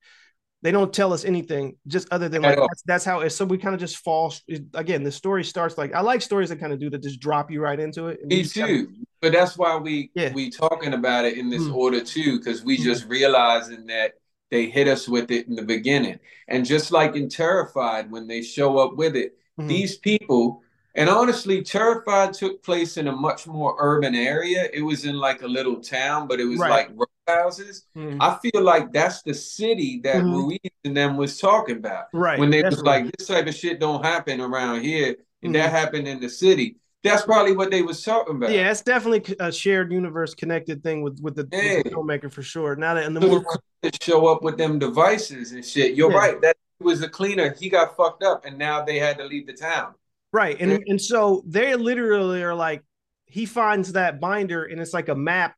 they 0.63 0.71
don't 0.73 0.93
tell 0.93 1.13
us 1.13 1.25
anything 1.27 1.77
just 1.87 2.09
other 2.11 2.29
than 2.31 2.41
like 2.43 2.57
that's, 2.59 2.83
that's 2.87 3.05
how 3.05 3.21
it. 3.21 3.31
So 3.31 3.45
we 3.45 3.59
kind 3.59 3.75
of 3.75 3.81
just 3.81 3.99
fall 3.99 4.35
again. 4.75 5.03
The 5.03 5.13
story 5.13 5.45
starts 5.45 5.77
like 5.79 5.95
I 5.95 6.01
like 6.01 6.23
stories 6.23 6.49
that 6.49 6.57
kind 6.59 6.73
of 6.73 6.79
do 6.79 6.89
that, 6.91 7.03
just 7.03 7.21
drop 7.21 7.51
you 7.51 7.61
right 7.61 7.79
into 7.79 8.09
it. 8.09 8.25
Me 8.27 8.43
just 8.43 8.55
kinda- 8.55 8.69
too. 8.69 8.89
But 9.23 9.33
that's 9.33 9.57
why 9.59 9.77
we 9.77 10.11
Yeah. 10.15 10.33
we 10.33 10.51
talking 10.51 10.95
about 10.95 11.25
it 11.27 11.37
in 11.39 11.51
this 11.51 11.63
Mm. 11.63 11.75
order 11.75 12.01
too, 12.03 12.39
because 12.39 12.63
we 12.65 12.79
Mm. 12.79 12.83
just 12.85 13.07
realizing 13.07 13.87
that 13.87 14.15
they 14.51 14.67
hit 14.67 14.89
us 14.89 15.09
with 15.09 15.31
it 15.31 15.49
in 15.49 15.57
the 15.57 15.63
beginning. 15.63 16.19
And 16.49 16.65
just 16.65 16.93
like 16.93 17.17
in 17.17 17.29
Terrified, 17.29 18.11
when 18.11 18.27
they 18.27 18.43
show 18.43 18.79
up 18.79 18.97
with 18.97 19.17
it, 19.17 19.37
Mhm. 19.59 19.69
these 19.69 19.97
people, 19.99 20.63
and 20.95 21.09
honestly, 21.09 21.63
Terrified 21.63 22.33
took 22.33 22.63
place 22.63 22.97
in 22.97 23.09
a 23.09 23.13
much 23.13 23.47
more 23.47 23.75
urban 23.79 24.15
area. 24.15 24.69
It 24.73 24.83
was 24.83 25.05
in 25.05 25.17
like 25.17 25.43
a 25.43 25.49
little 25.49 25.77
town, 25.81 26.29
but 26.29 26.41
it 26.41 26.45
was 26.45 26.61
Right. 26.61 26.71
like 26.71 27.09
houses. 27.29 27.87
Mhm. 27.97 28.19
I 28.21 28.39
feel 28.39 28.63
like 28.63 28.93
that's 28.93 29.23
the 29.23 29.35
city 29.35 30.01
that 30.05 30.23
Mhm. 30.23 30.33
Ruiz 30.33 30.71
and 30.85 30.97
them 30.97 31.17
was 31.17 31.41
talking 31.41 31.77
about. 31.79 32.05
right 32.13 32.39
When 32.39 32.51
they 32.51 32.63
was 32.63 32.83
like, 32.85 33.11
this 33.17 33.27
type 33.27 33.49
of 33.49 33.55
shit 33.55 33.81
don't 33.81 34.05
happen 34.05 34.41
around 34.41 34.83
here, 34.83 35.17
and 35.43 35.51
Mhm. 35.53 35.59
that 35.59 35.71
happened 35.71 36.07
in 36.07 36.21
the 36.21 36.29
city. 36.29 36.77
That's 37.07 37.23
probably 37.25 37.57
what 37.57 37.71
they 37.71 37.83
was 37.83 38.03
talking 38.03 38.37
about. 38.37 38.51
yeah, 38.51 38.71
it's 38.71 38.83
definitely 38.83 39.35
a 39.41 39.51
shared 39.53 39.93
universe 39.93 40.35
connected 40.35 40.83
thing 40.83 41.03
with 41.03 41.19
with 41.21 41.37
the, 41.37 41.43
with 41.51 41.85
the 41.85 41.91
filmmaker 41.91 42.31
for 42.33 42.43
sure. 42.43 42.77
Now 42.77 42.95
that 42.95 43.05
and 43.05 43.17
the 43.17 43.21
more 43.21 43.45
to 43.83 43.91
show 44.03 44.27
up 44.27 44.43
with 44.43 44.57
them 44.59 44.79
devices 44.79 45.53
and 45.53 45.65
shit. 45.65 45.95
You're 45.95 46.11
Yeah. 46.13 46.19
right. 46.19 46.41
That 46.43 46.57
was 46.81 47.03
a 47.03 47.09
cleaner. 47.09 47.55
He 47.59 47.69
got 47.69 47.97
fucked 47.97 48.23
up, 48.23 48.45
and 48.45 48.59
now 48.59 48.85
they 48.85 48.99
had 48.99 49.17
to 49.19 49.25
leave 49.25 49.47
the 49.47 49.53
town. 49.55 49.95
Right. 50.33 50.57
And 50.61 50.71
Yeah. 50.73 50.79
and 50.89 51.01
so 51.01 51.43
they 51.47 51.75
literally 51.77 52.43
are 52.43 52.55
like 52.55 52.83
he 53.27 53.47
finds 53.47 53.93
that 53.93 54.21
binder 54.21 54.65
and 54.65 54.81
it's 54.81 54.93
like 54.95 55.09
a 55.09 55.15
map 55.15 55.55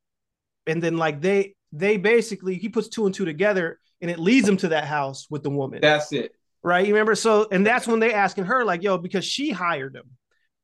and 0.66 0.82
then 0.82 0.96
like 0.96 1.20
they 1.20 1.54
they 1.72 1.96
basically 1.98 2.54
he 2.56 2.68
puts 2.68 2.88
two 2.88 3.04
and 3.06 3.14
two 3.14 3.24
together 3.26 3.78
and 4.00 4.10
it 4.10 4.18
leads 4.18 4.48
him 4.48 4.56
to 4.58 4.68
that 4.68 4.84
house 4.84 5.26
with 5.28 5.42
the 5.42 5.50
woman. 5.50 5.80
That's 5.82 6.12
it. 6.12 6.32
right? 6.62 6.86
You 6.86 6.94
remember 6.94 7.14
so 7.14 7.46
and 7.50 7.66
that's 7.66 7.86
when 7.86 8.00
they 8.00 8.12
asking 8.14 8.44
her 8.44 8.64
like, 8.64 8.82
"Yo, 8.82 8.98
because 8.98 9.24
she 9.24 9.50
hired 9.50 9.94
him." 9.96 10.04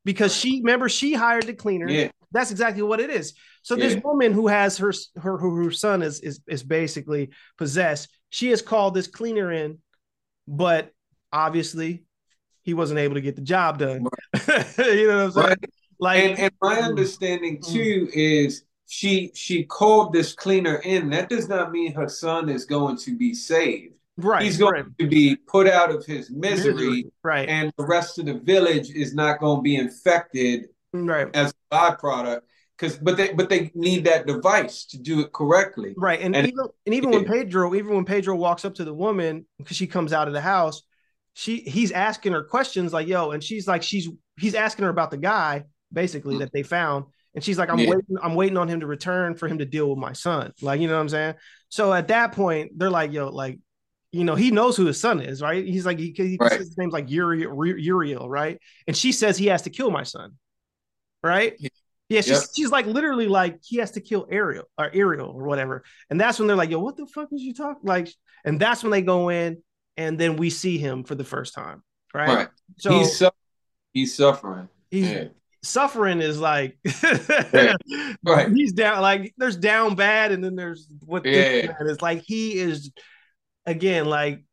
Because 0.05 0.35
she 0.37 0.61
remember 0.63 0.89
she 0.89 1.15
hired 1.15 1.47
the 1.47 1.55
cleaner. 1.55 1.89
Yeah. 1.89 2.11
That's 2.33 2.51
exactly 2.51 2.83
what 2.83 3.01
it 3.01 3.11
is. 3.11 3.35
So 3.63 3.77
this 3.77 3.97
woman 4.03 4.33
who 4.33 4.49
has 4.49 4.77
her 4.79 4.93
her 5.17 5.39
her, 5.39 5.65
her 5.65 5.71
son 5.71 6.03
is, 6.03 6.21
is 6.21 6.41
is 6.47 6.63
basically 6.63 7.31
possessed. 7.57 8.09
She 8.31 8.51
has 8.51 8.61
called 8.61 8.95
this 8.95 9.07
cleaner 9.07 9.51
in, 9.53 9.79
but 10.47 10.91
obviously 11.33 12.05
he 12.63 12.75
wasn't 12.75 12.99
able 12.99 13.15
to 13.15 13.21
get 13.21 13.37
the 13.37 13.43
job 13.43 13.79
done. 13.79 14.07
you 14.79 15.07
know 15.09 15.17
what 15.17 15.25
I'm 15.25 15.31
saying? 15.31 15.47
Right. 15.49 15.59
Like 16.01 16.25
And 16.25 16.39
and 16.39 16.53
my 16.61 16.77
Mm. 16.77 16.85
understanding 16.85 17.63
too 17.63 18.09
is 18.13 18.65
she 18.87 19.31
she 19.35 19.65
called 19.65 20.13
this 20.13 20.35
cleaner 20.35 20.77
in. 20.77 21.11
That 21.11 21.29
does 21.29 21.49
not 21.49 21.73
mean 21.73 21.95
her 21.95 22.09
son 22.09 22.49
is 22.49 22.65
going 22.65 22.97
to 22.99 23.17
be 23.17 23.33
saved. 23.33 23.94
Right, 24.17 24.43
He's 24.43 24.57
going 24.57 24.75
right, 24.75 24.85
to 24.99 25.07
be 25.07 25.37
put 25.37 25.67
out 25.67 25.91
of 25.91 26.05
his 26.05 26.31
misery, 26.31 27.07
right, 27.23 27.49
and 27.49 27.73
the 27.77 27.87
rest 27.87 28.19
of 28.19 28.27
the 28.27 28.35
village 28.35 28.91
is 28.91 29.15
not 29.15 29.41
going 29.41 29.59
to 29.59 29.63
be 29.63 29.77
infected 29.77 30.67
right. 30.93 31.29
as 31.35 31.53
a 31.71 31.75
byproduct. 31.75 32.41
Because 32.77 32.99
but 32.99 33.17
they 33.17 33.33
but 33.33 33.49
they 33.49 33.71
need 33.75 34.05
that 34.07 34.27
device 34.27 34.85
to 34.87 34.99
do 34.99 35.21
it 35.21 35.33
correctly. 35.33 35.95
Right. 35.97 36.21
And, 36.21 36.35
And- 36.35 36.49
even 36.49 36.67
and 36.87 36.95
even 36.95 37.11
when 37.11 37.25
Pedro, 37.25 37.73
even 37.75 37.95
when 37.95 38.05
Pedro 38.05 38.35
walks 38.35 38.65
up 38.65 38.75
to 38.75 38.85
the 38.85 38.93
woman 38.93 39.47
because 39.59 39.77
she 39.77 39.87
comes 39.87 40.13
out 40.13 40.27
of 40.27 40.35
the 40.35 40.41
house, 40.41 40.83
she 41.35 41.59
he's 41.59 41.93
asking 41.93 42.33
her 42.33 42.43
questions 42.43 42.93
like, 42.93 43.07
yo, 43.07 43.31
and 43.31 43.45
she's 43.45 43.69
like, 43.69 43.85
she's 43.85 44.09
he's 44.37 44.57
asking 44.57 44.85
her 44.87 44.91
about 44.91 45.13
the 45.13 45.17
guy, 45.17 45.65
basically, 45.93 46.35
mm. 46.35 46.39
that 46.41 46.53
they 46.53 46.65
found. 46.65 47.05
And 47.37 47.45
she's 47.45 47.59
like, 47.59 47.69
I'm 47.69 47.79
Yeah. 47.79 47.91
waiting, 47.91 48.17
I'm 48.21 48.35
waiting 48.35 48.57
on 48.57 48.69
him 48.69 48.81
to 48.81 48.87
return 48.89 49.37
for 49.37 49.49
him 49.49 49.59
to 49.59 49.65
deal 49.65 49.89
with 49.89 49.99
my 49.99 50.13
son. 50.13 50.53
Like, 50.61 50.81
you 50.81 50.89
know 50.89 50.95
what 50.95 51.01
I'm 51.01 51.09
saying? 51.09 51.35
So 51.69 51.93
at 51.93 52.09
that 52.09 52.33
point, 52.33 52.73
they're 52.77 52.91
like, 52.91 53.13
yo, 53.13 53.29
like, 53.29 53.59
you 54.15 54.25
know, 54.25 54.35
he 54.35 54.51
knows 54.51 54.77
who 54.77 54.87
his 54.87 55.01
son 55.01 55.21
is, 55.21 55.43
right? 55.43 55.65
He's 55.65 55.85
like, 55.85 55.99
he, 55.99 56.13
he 56.17 56.37
Right. 56.41 56.53
his 56.59 56.77
name's 56.79 56.93
like 56.93 57.11
Uriel, 57.11 57.67
Uriel, 57.67 58.29
right? 58.29 58.59
And 58.87 58.97
she 58.97 59.13
says 59.13 59.37
he 59.37 59.47
has 59.47 59.63
to 59.63 59.71
kill 59.71 59.91
my 59.91 60.03
son, 60.05 60.33
right? 61.23 61.55
Yeah. 61.59 61.69
Yeah, 62.11 62.21
she's, 62.21 62.31
Yep. 62.33 62.43
she's 62.55 62.71
like 62.71 62.87
literally 62.87 63.29
like 63.29 63.59
he 63.65 63.79
has 63.79 63.93
to 63.93 64.01
kill 64.01 64.27
Ariel 64.31 64.65
or 64.79 64.91
Ariel 64.93 65.31
or 65.31 65.45
whatever, 65.45 65.83
and 66.11 66.21
that's 66.21 66.39
when 66.39 66.47
they're 66.47 66.57
like, 66.57 66.69
"Yo, 66.71 66.79
what 66.79 66.99
the 66.99 67.07
fuck 67.07 67.29
is 67.33 67.41
you 67.41 67.55
talking?" 67.55 67.81
Like, 67.83 68.09
and 68.45 68.61
that's 68.61 68.83
when 68.83 68.91
they 68.93 69.01
go 69.01 69.31
in, 69.31 69.63
and 69.97 70.19
then 70.21 70.37
we 70.37 70.51
see 70.51 70.77
him 70.77 71.05
for 71.05 71.15
the 71.15 71.25
first 71.25 71.55
time, 71.55 71.83
right? 72.13 72.29
Right. 72.29 72.49
So 72.77 72.91
he's 72.91 73.07
he's, 73.09 73.17
su- 73.19 73.31
he's 73.95 74.15
suffering. 74.15 74.69
Yeah. 74.91 75.29
suffering 75.63 76.21
is 76.21 76.39
like, 76.39 76.77
Right. 78.23 78.53
He's 78.53 78.73
down 78.75 79.01
like 79.01 79.33
there's 79.39 79.57
down 79.57 79.95
bad, 79.95 80.31
and 80.33 80.45
then 80.45 80.57
there's 80.57 80.87
what 81.05 81.25
Yeah. 81.25 81.73
is 81.81 82.03
like. 82.03 82.23
He 82.27 82.53
is 82.59 82.91
again 83.67 84.07
like 84.07 84.45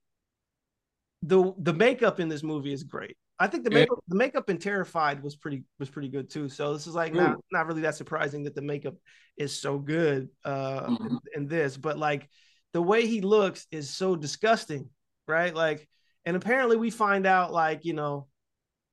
the 1.24 1.54
the 1.60 1.74
makeup 1.74 2.20
in 2.20 2.30
this 2.30 2.44
movie 2.44 2.74
is 2.74 2.84
great. 2.84 3.16
I 3.40 3.48
think 3.48 3.64
the 3.64 3.70
makeup 3.72 4.00
the 4.08 4.16
makeup 4.16 4.50
in 4.50 4.58
Terrified 4.58 5.24
was 5.24 5.36
pretty 5.36 5.64
was 5.80 5.90
pretty 5.90 6.10
good 6.10 6.30
too. 6.30 6.50
So 6.50 6.74
this 6.74 6.88
is 6.88 6.96
like 6.96 7.14
not 7.14 7.38
not 7.52 7.68
really 7.68 7.82
that 7.82 7.96
surprising 7.96 8.44
that 8.44 8.56
the 8.56 8.62
makeup 8.62 8.96
is 9.38 9.60
so 9.60 9.78
good 9.80 10.30
uh 10.46 10.90
Mhm. 10.90 11.06
in, 11.10 11.20
in 11.36 11.48
this, 11.48 11.78
but 11.78 11.98
like 11.98 12.30
the 12.74 12.82
way 12.82 13.06
he 13.06 13.22
looks 13.22 13.68
is 13.72 13.90
so 13.90 14.16
disgusting, 14.16 14.90
right? 15.28 15.54
Like, 15.54 15.88
and 16.26 16.36
apparently 16.36 16.78
we 16.78 16.90
find 16.90 17.26
out 17.26 17.52
like 17.54 17.86
you 17.86 17.94
know 17.94 18.28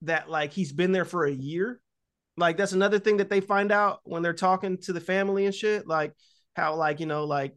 that 0.03 0.31
like 0.31 0.53
he's 0.53 0.73
been 0.73 0.93
there 0.93 1.05
for 1.05 1.25
a 1.27 1.33
year. 1.33 1.81
Like 2.37 2.57
that's 2.57 2.73
another 2.73 2.99
thing 2.99 3.19
that 3.19 3.31
they 3.31 3.41
find 3.41 3.73
out 3.73 4.01
when 4.05 4.23
they're 4.23 4.33
talking 4.33 4.79
to 4.83 4.93
the 4.93 5.01
family 5.01 5.47
and 5.47 5.55
shit. 5.55 5.87
Like 5.87 6.13
how 6.55 6.75
like 6.77 7.01
you 7.01 7.07
know 7.07 7.25
like 7.25 7.55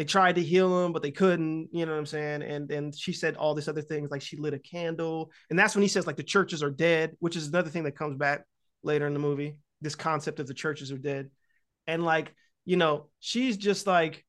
they 0.00 0.04
tried 0.06 0.36
to 0.36 0.42
heal 0.42 0.82
him 0.82 0.94
but 0.94 1.02
they 1.02 1.10
couldn't. 1.10 1.68
You 1.72 1.84
know 1.84 1.92
what 1.92 1.98
I'm 1.98 2.06
saying? 2.06 2.40
And 2.40 2.70
and 2.70 2.96
she 2.96 3.12
said 3.12 3.36
all 3.36 3.54
this 3.54 3.68
other 3.68 3.82
things 3.82 4.10
like 4.10 4.22
she 4.22 4.38
lit 4.38 4.54
a 4.54 4.58
candle, 4.58 5.30
and 5.50 5.58
that's 5.58 5.74
when 5.74 5.82
he 5.82 5.88
says 5.88 6.06
like 6.06 6.16
the 6.16 6.22
churches 6.22 6.62
are 6.62 6.70
dead, 6.70 7.16
which 7.18 7.36
is 7.36 7.48
another 7.48 7.68
thing 7.68 7.82
that 7.84 7.98
comes 7.98 8.16
back 8.16 8.46
later 8.82 9.06
in 9.06 9.12
the 9.12 9.20
movie. 9.20 9.58
This 9.82 9.94
concept 9.94 10.40
of 10.40 10.46
the 10.46 10.54
churches 10.54 10.90
are 10.90 10.96
dead, 10.96 11.28
and 11.86 12.02
like 12.02 12.32
you 12.64 12.78
know 12.78 13.10
she's 13.18 13.58
just 13.58 13.86
like 13.86 14.24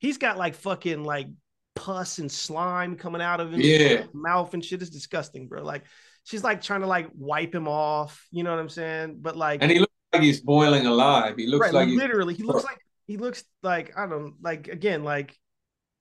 he's 0.00 0.18
got 0.18 0.38
like 0.38 0.56
fucking 0.56 1.04
like 1.04 1.28
pus 1.76 2.18
and 2.18 2.30
slime 2.30 2.96
coming 2.96 3.22
out 3.22 3.38
of 3.38 3.52
his 3.52 3.64
Yeah. 3.64 4.02
mouth 4.12 4.52
and 4.54 4.64
shit. 4.64 4.82
It's 4.82 4.90
disgusting, 4.90 5.46
bro. 5.46 5.62
Like 5.62 5.84
she's 6.24 6.42
like 6.42 6.62
trying 6.62 6.80
to 6.80 6.88
like 6.88 7.08
wipe 7.14 7.54
him 7.54 7.68
off. 7.68 8.26
You 8.32 8.42
know 8.42 8.50
what 8.50 8.58
I'm 8.58 8.68
saying? 8.68 9.18
But 9.20 9.36
like, 9.36 9.62
And 9.62 9.70
he 9.70 9.78
looks 9.78 9.92
like 10.12 10.22
he's 10.22 10.40
boiling 10.40 10.86
alive. 10.86 11.36
He 11.36 11.46
looks 11.46 11.66
right, 11.66 11.72
like 11.72 11.88
he's 11.90 11.96
literally, 11.96 12.34
he 12.34 12.42
looks 12.42 12.64
like 12.64 12.78
he 13.06 13.16
looks 13.16 13.44
like 13.62 13.96
I 13.96 14.06
don't 14.06 14.34
like 14.42 14.68
again 14.68 15.04
like 15.04 15.38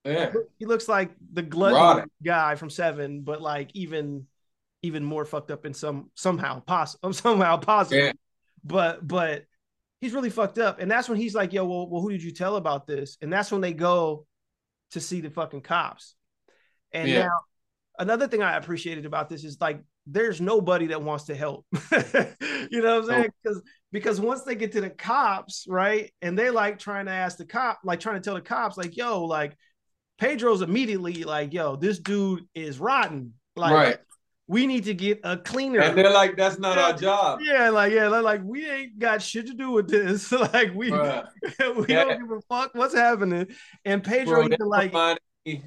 yeah. 0.05 0.31
he 0.57 0.65
looks 0.65 0.87
like 0.87 1.11
the 1.33 1.43
Rotting. 1.43 2.09
guy 2.23 2.55
from 2.55 2.69
Seven, 2.69 3.21
but 3.21 3.41
like 3.41 3.71
even 3.73 4.25
even 4.81 5.03
more 5.03 5.25
fucked 5.25 5.51
up 5.51 5.65
in 5.65 5.73
some 5.73 6.09
somehow 6.15 6.59
possible 6.61 7.13
somehow 7.13 7.57
possible. 7.57 7.97
Yeah. 8.05 8.11
But 8.63 9.07
but 9.07 9.45
he's 9.99 10.13
really 10.13 10.29
fucked 10.29 10.57
up, 10.57 10.79
and 10.79 10.89
that's 10.89 11.07
when 11.09 11.17
he's 11.17 11.35
like, 11.35 11.53
"Yo, 11.53 11.65
well, 11.65 11.87
well, 11.89 12.01
who 12.01 12.11
did 12.11 12.23
you 12.23 12.31
tell 12.31 12.55
about 12.55 12.87
this?" 12.87 13.17
And 13.21 13.31
that's 13.31 13.51
when 13.51 13.61
they 13.61 13.73
go 13.73 14.25
to 14.91 14.99
see 14.99 15.21
the 15.21 15.29
fucking 15.29 15.61
cops. 15.61 16.15
And 16.91 17.07
Yeah. 17.09 17.23
now 17.25 17.39
another 17.99 18.27
thing 18.27 18.41
I 18.41 18.57
appreciated 18.57 19.05
about 19.05 19.29
this 19.29 19.43
is 19.43 19.59
like 19.61 19.83
there's 20.07 20.41
nobody 20.41 20.87
that 20.87 21.01
wants 21.01 21.25
to 21.25 21.35
help. 21.35 21.65
you 22.71 22.81
know 22.81 22.99
what 22.99 23.03
I'm 23.03 23.05
saying? 23.05 23.29
Because 23.43 23.61
because 23.91 24.19
once 24.21 24.43
they 24.43 24.55
get 24.55 24.71
to 24.73 24.81
the 24.81 24.89
cops, 24.89 25.65
right, 25.67 26.11
and 26.21 26.37
they 26.37 26.49
like 26.49 26.79
trying 26.79 27.05
to 27.05 27.11
ask 27.11 27.37
the 27.37 27.45
cop, 27.45 27.79
like 27.83 27.99
trying 27.99 28.15
to 28.15 28.21
tell 28.21 28.35
the 28.35 28.41
cops, 28.41 28.77
like, 28.77 28.95
yo, 28.97 29.25
like 29.25 29.55
Pedro's 30.17 30.61
immediately 30.61 31.23
like, 31.23 31.53
yo, 31.53 31.75
this 31.75 31.99
dude 31.99 32.45
is 32.55 32.79
rotten. 32.79 33.33
Like, 33.55 33.73
right. 33.73 33.97
we 34.47 34.65
need 34.65 34.85
to 34.85 34.93
get 34.93 35.19
a 35.23 35.37
cleaner. 35.37 35.81
And 35.81 35.97
they're 35.97 36.13
like, 36.13 36.37
that's 36.37 36.57
not 36.57 36.77
our 36.77 36.93
job. 36.93 37.41
yeah, 37.43 37.69
like 37.69 37.91
yeah, 37.91 38.09
they're 38.09 38.21
like 38.21 38.41
we 38.43 38.69
ain't 38.69 38.97
got 38.97 39.21
shit 39.21 39.47
to 39.47 39.53
do 39.53 39.71
with 39.71 39.89
this. 39.89 40.31
like 40.53 40.73
we 40.73 40.89
Bruh. 40.89 41.27
we 41.75 41.85
Yeah. 41.93 42.05
don't 42.05 42.19
give 42.21 42.31
a 42.31 42.41
fuck 42.49 42.71
what's 42.73 42.95
happening. 42.95 43.47
And 43.85 44.03
Pedro 44.03 44.47
Bro, 44.47 44.67
like 44.67 44.93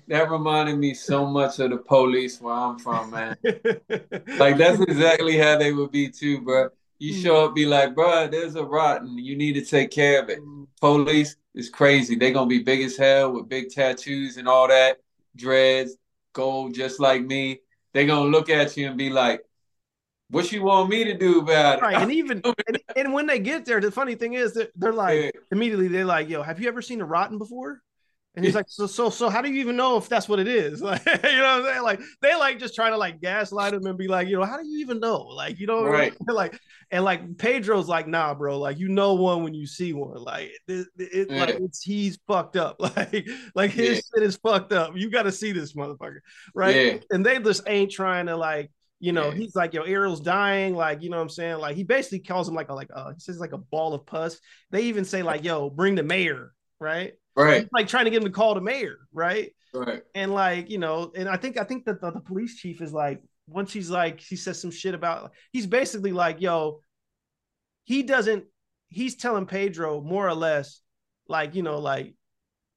that 0.08 0.30
reminded 0.30 0.78
me 0.78 0.94
so 0.94 1.26
much 1.26 1.58
of 1.58 1.70
the 1.70 1.78
police 1.78 2.40
where 2.40 2.54
I'm 2.54 2.78
from, 2.78 3.10
man. 3.10 3.36
Like 4.36 4.58
that's 4.58 4.80
exactly 4.80 5.36
how 5.38 5.58
they 5.58 5.72
would 5.72 5.92
be 5.92 6.08
too, 6.10 6.40
bro. 6.40 6.68
You 6.98 7.12
Mm. 7.12 7.22
show 7.22 7.44
up, 7.44 7.54
be 7.54 7.66
like, 7.66 7.94
bro, 7.94 8.28
there's 8.28 8.54
a 8.56 8.64
rotten. 8.64 9.18
You 9.18 9.36
need 9.36 9.54
to 9.54 9.64
take 9.64 9.90
care 9.90 10.22
of 10.22 10.28
it. 10.30 10.40
Police 10.80 11.36
is 11.54 11.70
crazy. 11.70 12.16
They're 12.16 12.32
gonna 12.32 12.46
be 12.48 12.62
big 12.62 12.82
as 12.82 12.96
hell 12.96 13.32
with 13.32 13.48
big 13.48 13.70
tattoos 13.70 14.36
and 14.36 14.48
all 14.48 14.68
that, 14.68 14.98
dreads, 15.36 15.96
gold, 16.32 16.74
just 16.74 16.98
like 17.00 17.22
me. 17.22 17.60
They're 17.92 18.06
gonna 18.06 18.28
look 18.30 18.48
at 18.50 18.76
you 18.76 18.88
and 18.88 18.98
be 18.98 19.10
like, 19.10 19.44
"What 20.30 20.50
you 20.52 20.62
want 20.62 20.90
me 20.90 21.04
to 21.04 21.14
do 21.14 21.40
about 21.40 21.78
it?" 21.78 21.84
right, 21.84 22.00
and 22.00 22.10
even 22.12 22.42
and, 22.66 22.78
and 22.96 23.12
when 23.12 23.26
they 23.26 23.38
get 23.38 23.64
there, 23.66 23.80
the 23.80 23.92
funny 23.92 24.14
thing 24.16 24.34
is 24.34 24.54
that 24.54 24.72
they're 24.76 24.92
like 24.92 25.16
Yeah. 25.24 25.30
immediately 25.52 25.88
they're 25.88 26.04
like, 26.04 26.28
"Yo, 26.28 26.42
have 26.42 26.60
you 26.60 26.68
ever 26.68 26.82
seen 26.82 27.00
a 27.00 27.04
rotten 27.04 27.38
before?" 27.38 27.82
And 28.36 28.44
he's 28.44 28.54
like, 28.54 28.66
"So, 28.68 28.86
so, 28.88 29.10
so, 29.10 29.28
how 29.28 29.40
do 29.42 29.48
you 29.50 29.60
even 29.60 29.76
know 29.76 29.96
if 29.96 30.08
that's 30.08 30.28
what 30.28 30.40
it 30.40 30.48
is?" 30.48 30.82
Like, 30.82 31.04
you 31.06 31.12
know 31.12 31.20
what 31.20 31.60
I'm 31.60 31.64
saying? 31.64 31.82
Like, 31.82 32.00
they 32.20 32.34
like 32.34 32.58
just 32.58 32.74
trying 32.74 32.90
to 32.92 32.98
like 32.98 33.20
gaslight 33.20 33.74
him 33.74 33.86
and 33.86 33.96
be 33.96 34.08
like, 34.08 34.26
you 34.28 34.36
know, 34.38 34.44
how 34.44 34.56
do 34.60 34.66
you 34.66 34.78
even 34.80 34.98
know? 34.98 35.18
Like, 35.22 35.60
you 35.60 35.66
know, 35.68 35.84
Right. 35.84 36.12
like, 36.28 36.58
and 36.90 37.04
like 37.04 37.38
Pedro's 37.38 37.88
like, 37.88 38.08
nah, 38.08 38.34
bro, 38.34 38.58
like 38.58 38.78
you 38.78 38.88
know 38.88 39.14
one 39.14 39.44
when 39.44 39.54
you 39.54 39.66
see 39.66 39.92
one. 39.92 40.22
Like, 40.22 40.50
it, 40.66 40.86
it 40.98 41.30
like 41.30 41.56
it's 41.60 41.82
he's 41.82 42.18
fucked 42.26 42.56
up. 42.56 42.76
Like, 42.80 43.28
like 43.54 43.70
his 43.70 44.02
Yeah. 44.14 44.20
shit 44.20 44.22
is 44.26 44.36
fucked 44.36 44.72
up. 44.72 44.92
You 44.96 45.10
got 45.10 45.24
to 45.24 45.32
see 45.32 45.52
this 45.52 45.74
motherfucker, 45.74 46.18
right? 46.54 46.74
Yeah. 46.76 46.96
And 47.10 47.24
they 47.24 47.38
just 47.38 47.62
ain't 47.66 47.90
trying 47.92 48.26
to 48.26 48.36
like. 48.36 48.70
You 49.00 49.12
know, 49.12 49.28
Yeah. 49.28 49.34
he's 49.34 49.54
like, 49.54 49.74
yo, 49.74 49.82
Ariel's 49.82 50.20
dying. 50.20 50.74
Like, 50.74 51.02
you 51.02 51.10
know 51.10 51.16
what 51.18 51.24
I'm 51.24 51.28
saying? 51.28 51.58
Like, 51.58 51.76
he 51.76 51.82
basically 51.82 52.20
calls 52.20 52.48
him 52.48 52.54
like 52.54 52.70
a 52.70 52.74
like 52.74 52.88
uh 52.94 53.12
he 53.12 53.20
says 53.20 53.38
like 53.38 53.52
a 53.52 53.58
ball 53.58 53.92
of 53.92 54.06
pus. 54.06 54.38
They 54.70 54.82
even 54.84 55.04
say, 55.04 55.22
like, 55.22 55.44
yo, 55.44 55.68
bring 55.68 55.94
the 55.94 56.02
mayor, 56.02 56.53
right? 56.80 57.14
Right, 57.36 57.62
He's 57.62 57.68
like 57.72 57.88
trying 57.88 58.04
to 58.04 58.10
get 58.10 58.18
him 58.18 58.24
to 58.28 58.30
call 58.30 58.54
the 58.54 58.60
mayor, 58.60 58.98
right? 59.12 59.52
right. 59.72 60.02
And 60.14 60.32
like, 60.32 60.70
you 60.70 60.78
know, 60.78 61.12
and 61.16 61.28
I 61.28 61.36
think 61.36 61.58
I 61.58 61.64
think 61.64 61.84
that 61.86 62.00
the, 62.00 62.12
the 62.12 62.20
police 62.20 62.56
chief 62.56 62.80
is 62.80 62.92
like, 62.92 63.20
once 63.48 63.72
he's 63.72 63.90
like, 63.90 64.20
he 64.20 64.36
says 64.36 64.60
some 64.60 64.70
shit 64.70 64.94
about 64.94 65.32
he's 65.52 65.66
basically 65.66 66.12
like, 66.12 66.40
yo, 66.40 66.80
he 67.84 68.02
doesn't, 68.02 68.44
he's 68.88 69.16
telling 69.16 69.46
Pedro 69.46 70.00
more 70.00 70.26
or 70.26 70.34
less, 70.34 70.80
like, 71.28 71.54
you 71.54 71.62
know, 71.62 71.78
like, 71.78 72.14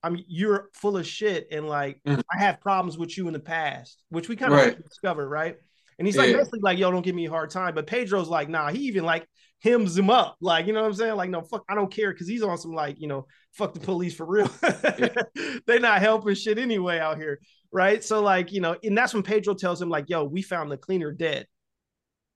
I 0.04 0.10
mean, 0.10 0.26
you're 0.28 0.70
full 0.74 0.98
of 0.98 1.08
shit, 1.08 1.48
and 1.52 1.68
like, 1.68 2.02
Mhm. 2.06 2.24
I 2.34 2.40
have 2.40 2.60
problems 2.62 2.98
with 2.98 3.18
you 3.18 3.28
in 3.28 3.34
the 3.34 3.40
past, 3.40 4.04
which 4.10 4.30
we 4.30 4.36
kind 4.36 4.54
of 4.54 4.60
Right. 4.60 4.84
discovered, 4.84 5.30
right? 5.30 5.58
And 5.98 6.08
he's 6.08 6.18
like 6.18 6.30
Yeah. 6.30 6.38
basically 6.38 6.60
like, 6.62 6.78
yo, 6.78 6.92
don't 6.92 7.02
give 7.04 7.16
me 7.16 7.26
a 7.26 7.30
hard 7.30 7.50
time. 7.50 7.74
But 7.74 7.88
Pedro's 7.88 8.28
like, 8.28 8.50
nah, 8.50 8.70
he 8.70 8.80
even 8.82 9.04
like 9.04 9.28
hymns 9.60 9.98
him 9.98 10.10
up. 10.10 10.38
Like, 10.40 10.68
you 10.68 10.74
know 10.74 10.82
what 10.82 10.88
I'm 10.88 10.94
saying? 10.94 11.16
Like, 11.16 11.30
no, 11.30 11.42
fuck, 11.42 11.64
I 11.68 11.76
don't 11.76 11.92
care 11.92 12.12
because 12.12 12.28
he's 12.28 12.44
on 12.44 12.58
some 12.58 12.74
like, 12.74 13.00
you 13.00 13.08
know, 13.08 13.28
fuck 13.54 13.74
the 13.74 13.80
police 13.80 14.16
for 14.16 14.26
real. 14.26 14.50
They're 15.66 15.80
not 15.80 16.02
helping 16.02 16.36
shit 16.36 16.58
anyway 16.58 17.00
out 17.00 17.18
here. 17.18 17.40
Right. 17.72 18.04
So, 18.04 18.22
like, 18.22 18.52
you 18.52 18.62
know, 18.62 18.76
and 18.84 18.98
that's 18.98 19.14
when 19.14 19.24
Pedro 19.24 19.54
tells 19.54 19.82
him, 19.82 19.90
like, 19.90 20.10
yo, 20.10 20.24
we 20.24 20.42
found 20.42 20.72
the 20.72 20.78
cleaner 20.78 21.12
dead. 21.12 21.48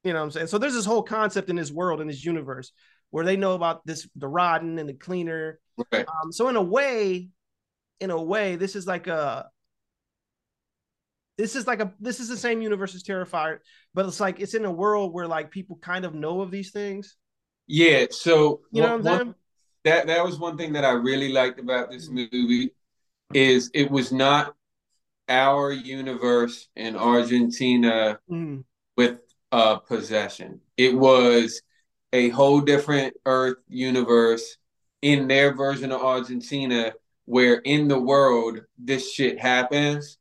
You 0.04 0.14
know 0.14 0.20
what 0.20 0.26
I'm 0.26 0.32
saying? 0.32 0.48
So 0.48 0.58
there's 0.58 0.74
this 0.74 0.86
whole 0.86 1.04
concept 1.04 1.50
in 1.50 1.56
this 1.56 1.72
world, 1.72 2.02
in 2.02 2.08
this 2.08 2.26
universe, 2.26 2.72
where 3.12 3.24
they 3.24 3.38
know 3.38 3.54
about 3.54 3.86
this 3.86 4.10
the 4.16 4.28
rotten 4.28 4.80
and 4.80 4.90
the 4.90 4.94
cleaner. 4.94 5.60
Right. 5.92 6.06
Um, 6.08 6.32
so 6.32 6.50
in 6.50 6.56
a 6.56 6.62
way, 6.62 7.30
in 8.00 8.10
a 8.10 8.22
way, 8.22 8.56
this 8.56 8.76
is 8.76 8.88
like 8.88 9.06
a 9.08 9.48
this 11.42 11.56
is 11.56 11.66
like 11.66 11.80
a 11.82 11.92
this 12.00 12.20
is 12.20 12.30
the 12.30 12.38
same 12.38 12.62
universe 12.62 12.94
as 12.94 13.02
Terrified, 13.02 13.58
but 13.96 14.06
it's 14.06 14.20
like 14.20 14.40
it's 14.40 14.54
in 14.54 14.66
a 14.66 14.72
world 14.72 15.12
where 15.14 15.28
like 15.28 15.50
people 15.50 15.78
kind 15.82 16.06
of 16.06 16.14
know 16.14 16.42
of 16.42 16.52
these 16.52 16.70
things. 16.72 17.18
Yeah. 17.68 18.06
So 18.12 18.62
You 18.72 18.82
know 18.84 18.90
what 18.90 18.94
I'm 19.00 19.04
one- 19.04 19.18
saying? 19.20 19.36
that 19.86 20.08
that 20.08 20.24
was 20.24 20.38
one 20.38 20.56
thing 20.58 20.74
that 20.74 20.86
I 20.86 20.92
really 20.92 21.32
liked 21.34 21.60
about 21.60 21.90
this 21.90 22.10
movie 22.10 22.70
is 23.34 23.72
it 23.74 23.90
was 23.90 24.12
not 24.12 24.56
our 25.28 25.72
universe 25.72 26.70
in 26.76 26.96
Argentina 26.96 28.20
Mhm. 28.30 28.64
with 28.98 29.18
uh 29.52 29.78
possession. 29.78 30.62
It 30.78 30.94
was 30.96 31.62
a 32.14 32.30
whole 32.30 32.62
different 32.62 33.16
Earth 33.26 33.58
universe 33.68 34.58
in 35.02 35.28
their 35.28 35.56
version 35.56 35.92
of 35.92 36.02
Argentina 36.02 36.94
where 37.26 37.56
in 37.56 37.88
the 37.88 38.00
world 38.00 38.62
this 38.78 39.12
shit 39.12 39.40
happens 39.40 40.18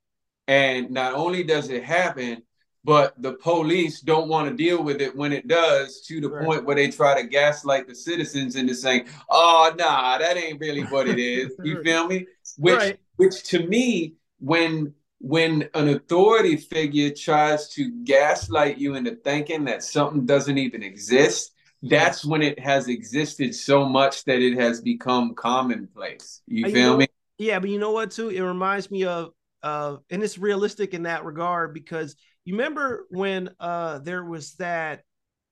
and 0.50 0.90
not 0.90 1.14
only 1.14 1.42
does 1.44 1.70
it 1.70 1.84
happen 1.84 2.42
but 2.82 3.14
the 3.22 3.34
police 3.34 4.00
don't 4.00 4.28
want 4.28 4.48
to 4.48 4.54
deal 4.56 4.82
with 4.82 5.00
it 5.02 5.14
when 5.14 5.32
it 5.32 5.46
does 5.46 6.00
to 6.08 6.18
the 6.20 6.28
Right. 6.30 6.44
point 6.44 6.64
where 6.64 6.76
they 6.76 6.90
try 6.90 7.20
to 7.20 7.28
gaslight 7.28 7.86
the 7.86 7.94
citizens 7.94 8.56
into 8.56 8.74
saying 8.74 9.06
oh 9.30 9.72
nah 9.78 10.18
that 10.18 10.36
ain't 10.36 10.60
really 10.60 10.82
what 10.84 11.06
it 11.06 11.18
is 11.20 11.52
you 11.64 11.80
feel 11.82 12.06
me 12.08 12.26
which 12.58 12.78
Right. 12.78 12.98
which 13.16 13.36
to 13.50 13.58
me 13.66 14.14
when 14.40 14.92
when 15.20 15.68
an 15.74 15.88
authority 15.90 16.56
figure 16.56 17.10
tries 17.10 17.68
to 17.74 17.82
gaslight 18.04 18.78
you 18.78 18.94
into 18.96 19.14
thinking 19.16 19.64
that 19.66 19.82
something 19.84 20.26
doesn't 20.26 20.58
even 20.58 20.82
exist 20.82 21.52
that's 21.82 22.24
when 22.24 22.42
it 22.42 22.58
has 22.58 22.88
existed 22.88 23.54
so 23.54 23.86
much 23.88 24.24
that 24.24 24.40
it 24.48 24.54
has 24.58 24.80
become 24.80 25.34
commonplace 25.34 26.42
you 26.48 26.64
Uh, 26.64 26.68
you 26.68 26.74
feel 26.74 26.90
know- 26.92 26.96
me 26.98 27.06
Yeah, 27.38 27.58
but 27.60 27.70
you 27.70 27.78
know 27.78 27.92
what 27.92 28.10
too? 28.10 28.28
It 28.28 28.40
reminds 28.42 28.90
me 28.90 29.04
of 29.04 29.32
uh 29.62 29.96
and 30.10 30.22
it's 30.22 30.38
realistic 30.38 30.94
in 30.94 31.04
that 31.04 31.24
regard 31.24 31.74
because 31.74 32.16
you 32.44 32.54
remember 32.54 33.06
when 33.10 33.50
uh 33.60 33.98
there 33.98 34.24
was 34.24 34.54
that 34.54 35.02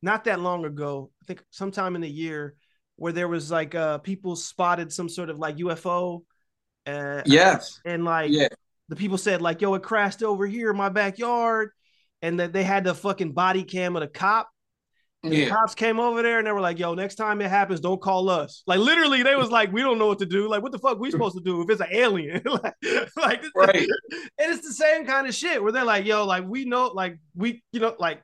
not 0.03 0.25
that 0.25 0.41
long 0.41 0.65
ago, 0.65 1.11
I 1.23 1.27
think 1.27 1.43
sometime 1.51 1.97
in 1.97 2.01
the 2.01 2.11
year 2.11 2.55
where 2.97 3.13
there 3.13 3.29
was 3.29 3.51
like 3.51 3.75
uh 3.75 3.99
people 3.99 4.37
spotted 4.37 4.93
some 4.93 5.09
sort 5.09 5.31
of 5.31 5.39
like 5.39 5.57
UFO 5.57 6.23
uh 6.87 7.23
yes. 7.27 7.81
and 7.85 8.05
like 8.05 8.31
yeah. 8.31 8.49
the 8.89 8.97
people 8.97 9.19
said 9.19 9.43
like 9.43 9.61
yo 9.61 9.75
it 9.75 9.83
crashed 9.83 10.23
over 10.23 10.47
here 10.47 10.71
in 10.71 10.77
my 10.77 10.89
backyard 10.89 11.71
and 12.23 12.41
that 12.41 12.53
they 12.53 12.65
had 12.65 12.85
the 12.85 12.95
fucking 12.95 13.33
body 13.33 13.63
cam 13.63 13.97
of 13.97 14.01
the 14.03 14.09
cop 14.09 14.49
and 15.25 15.33
the 15.33 15.47
cops 15.47 15.75
came 15.75 15.99
over 15.99 16.23
there 16.23 16.39
and 16.39 16.47
they 16.47 16.53
were 16.53 16.61
like, 16.61 16.79
yo, 16.79 16.95
next 16.95 17.17
time 17.17 17.41
it 17.41 17.51
happens, 17.51 17.81
don't 17.81 18.01
call 18.01 18.31
us. 18.31 18.63
Like 18.67 18.79
literally, 18.79 19.25
they 19.25 19.35
was 19.35 19.51
like, 19.51 19.73
we 19.73 19.83
don't 19.83 19.99
know 19.99 20.07
what 20.07 20.21
to 20.21 20.27
do. 20.27 20.49
Like, 20.49 20.63
what 20.63 20.71
the 20.71 20.79
fuck 20.79 20.99
we 21.01 21.11
supposed 21.11 21.37
to 21.37 21.43
do 21.43 21.61
if 21.61 21.71
it's 21.71 21.81
an 21.81 21.89
alien? 21.91 22.41
like, 22.47 22.75
like 23.17 23.43
Right. 23.57 23.89
and 24.13 24.53
it's 24.53 24.67
the 24.67 24.73
same 24.73 25.07
kind 25.07 25.27
of 25.27 25.35
shit 25.35 25.61
where 25.61 25.73
they're 25.73 25.85
like, 25.85 26.07
yo, 26.07 26.25
like 26.25 26.45
we 26.47 26.65
know, 26.65 26.89
like 26.89 27.19
we, 27.35 27.65
you 27.73 27.81
know, 27.81 27.97
like 27.99 28.23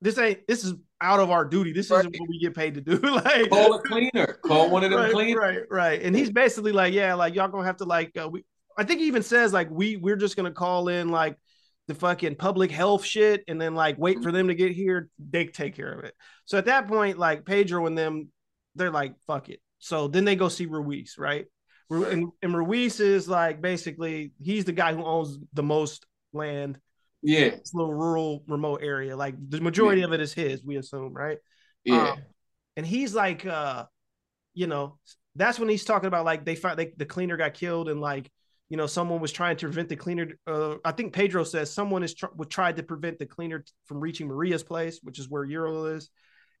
this 0.00 0.16
ain't 0.18 0.46
this 0.46 0.64
is 0.64 0.74
out 1.00 1.18
of 1.18 1.30
our 1.30 1.44
duty. 1.44 1.72
This 1.72 1.90
isn't 1.90 2.16
what 2.16 2.28
we 2.28 2.38
get 2.38 2.54
paid 2.54 2.74
to 2.74 2.80
do. 2.80 2.98
like 3.02 3.50
call 3.50 3.74
a 3.74 3.82
cleaner 3.82 4.38
call 4.44 4.70
one 4.70 4.84
of 4.84 4.90
them 4.90 5.00
right, 5.00 5.12
cleaners 5.12 5.40
right, 5.40 5.58
right. 5.70 6.02
And 6.02 6.14
he's 6.14 6.30
basically 6.30 6.72
like, 6.72 6.94
yeah, 6.94 7.14
like 7.14 7.34
y'all 7.34 7.48
gonna 7.48 7.66
have 7.66 7.78
to 7.78 7.84
like 7.84 8.16
uh, 8.16 8.28
we 8.28 8.44
I 8.78 8.84
think 8.84 9.00
he 9.00 9.06
even 9.08 9.24
says 9.24 9.52
like 9.52 9.70
we 9.70 9.96
we're 9.96 10.16
just 10.16 10.36
gonna 10.36 10.52
call 10.52 10.88
in 10.88 11.08
like 11.08 11.36
the 11.88 11.94
fucking 11.94 12.36
public 12.36 12.70
health 12.70 13.04
shit 13.04 13.44
and 13.48 13.60
then 13.60 13.74
like 13.74 13.96
wait 13.98 14.22
for 14.22 14.32
them 14.32 14.48
to 14.48 14.54
get 14.54 14.72
here, 14.72 15.08
they 15.18 15.46
take 15.46 15.76
care 15.76 15.92
of 15.92 16.04
it. 16.04 16.14
So 16.44 16.58
at 16.58 16.64
that 16.66 16.88
point, 16.88 17.18
like 17.18 17.44
Pedro 17.44 17.86
and 17.86 17.96
them, 17.96 18.28
they're 18.74 18.90
like, 18.90 19.14
fuck 19.26 19.48
it. 19.48 19.60
So 19.78 20.08
then 20.08 20.24
they 20.24 20.36
go 20.36 20.48
see 20.48 20.66
Ruiz, 20.66 21.14
right? 21.18 21.46
And, 21.88 22.32
and 22.42 22.56
Ruiz 22.56 22.98
is 22.98 23.28
like 23.28 23.60
basically 23.60 24.32
he's 24.42 24.64
the 24.64 24.72
guy 24.72 24.94
who 24.94 25.04
owns 25.04 25.38
the 25.52 25.62
most 25.62 26.06
land, 26.32 26.80
yeah 27.22 27.50
this 27.50 27.72
little 27.72 27.94
rural 27.94 28.42
remote 28.48 28.80
area. 28.82 29.16
Like 29.16 29.34
the 29.48 29.60
majority 29.60 30.02
of 30.02 30.12
it 30.12 30.20
is 30.20 30.32
his, 30.32 30.64
we 30.64 30.76
assume, 30.76 31.12
right? 31.12 31.38
yeah 31.84 32.10
Um, 32.10 32.18
and 32.76 32.86
he's 32.86 33.14
like, 33.14 33.46
uh, 33.46 33.84
you 34.54 34.66
know, 34.66 34.98
that's 35.36 35.58
when 35.58 35.68
he's 35.68 35.84
talking 35.84 36.08
about 36.08 36.24
like 36.24 36.44
they 36.44 36.56
find 36.56 36.78
they, 36.78 36.92
the 36.96 37.06
cleaner 37.06 37.36
got 37.36 37.54
killed 37.54 37.88
and 37.88 38.00
like 38.00 38.30
you 38.68 38.76
know 38.76 38.86
someone 38.86 39.20
was 39.20 39.32
trying 39.32 39.56
to 39.56 39.66
prevent 39.66 39.88
the 39.88 39.96
cleaner. 39.96 40.28
Uh, 40.46 40.76
I 40.84 40.92
think 40.92 41.12
Pedro 41.12 41.44
says 41.44 41.72
someone 41.72 42.02
is 42.02 42.14
tr- 42.14 42.26
tried 42.48 42.76
to 42.76 42.82
prevent 42.82 43.18
the 43.18 43.26
cleaner 43.26 43.64
from 43.84 44.00
reaching 44.00 44.26
Maria's 44.28 44.62
place, 44.62 44.98
which 45.02 45.18
is 45.18 45.28
where 45.28 45.44
Euro 45.44 45.86
is. 45.86 46.10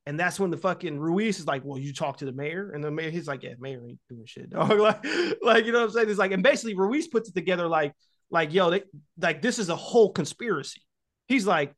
And 0.08 0.20
that's 0.20 0.38
when 0.38 0.52
the 0.52 0.56
fucking 0.56 1.00
Ruiz 1.00 1.40
is 1.40 1.48
like, 1.48 1.64
"Well, 1.64 1.78
you 1.78 1.92
talk 1.92 2.18
to 2.18 2.24
the 2.26 2.32
mayor," 2.32 2.70
and 2.70 2.82
the 2.84 2.92
mayor 2.92 3.10
he's 3.10 3.26
like, 3.26 3.42
"Yeah, 3.42 3.54
mayor 3.58 3.82
ain't 3.84 3.98
doing 4.08 4.24
shit, 4.24 4.50
dog." 4.50 4.70
like, 4.78 5.04
like 5.42 5.64
you 5.64 5.72
know 5.72 5.80
what 5.80 5.86
I'm 5.86 5.90
saying? 5.90 6.10
It's 6.10 6.18
like, 6.18 6.30
and 6.30 6.44
basically 6.44 6.76
Ruiz 6.76 7.08
puts 7.08 7.28
it 7.28 7.34
together 7.34 7.66
like, 7.66 7.92
like 8.30 8.52
yo, 8.54 8.70
they 8.70 8.84
like 9.20 9.42
this 9.42 9.58
is 9.58 9.68
a 9.68 9.74
whole 9.76 10.12
conspiracy. 10.12 10.82
He's 11.26 11.44
like, 11.44 11.74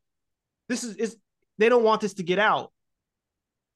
this 0.69 0.85
is 0.85 0.97
is 0.97 1.17
they 1.57 1.71
don't 1.71 1.85
want 1.85 2.03
this 2.03 2.15
to 2.15 2.23
get 2.23 2.39
out 2.39 2.71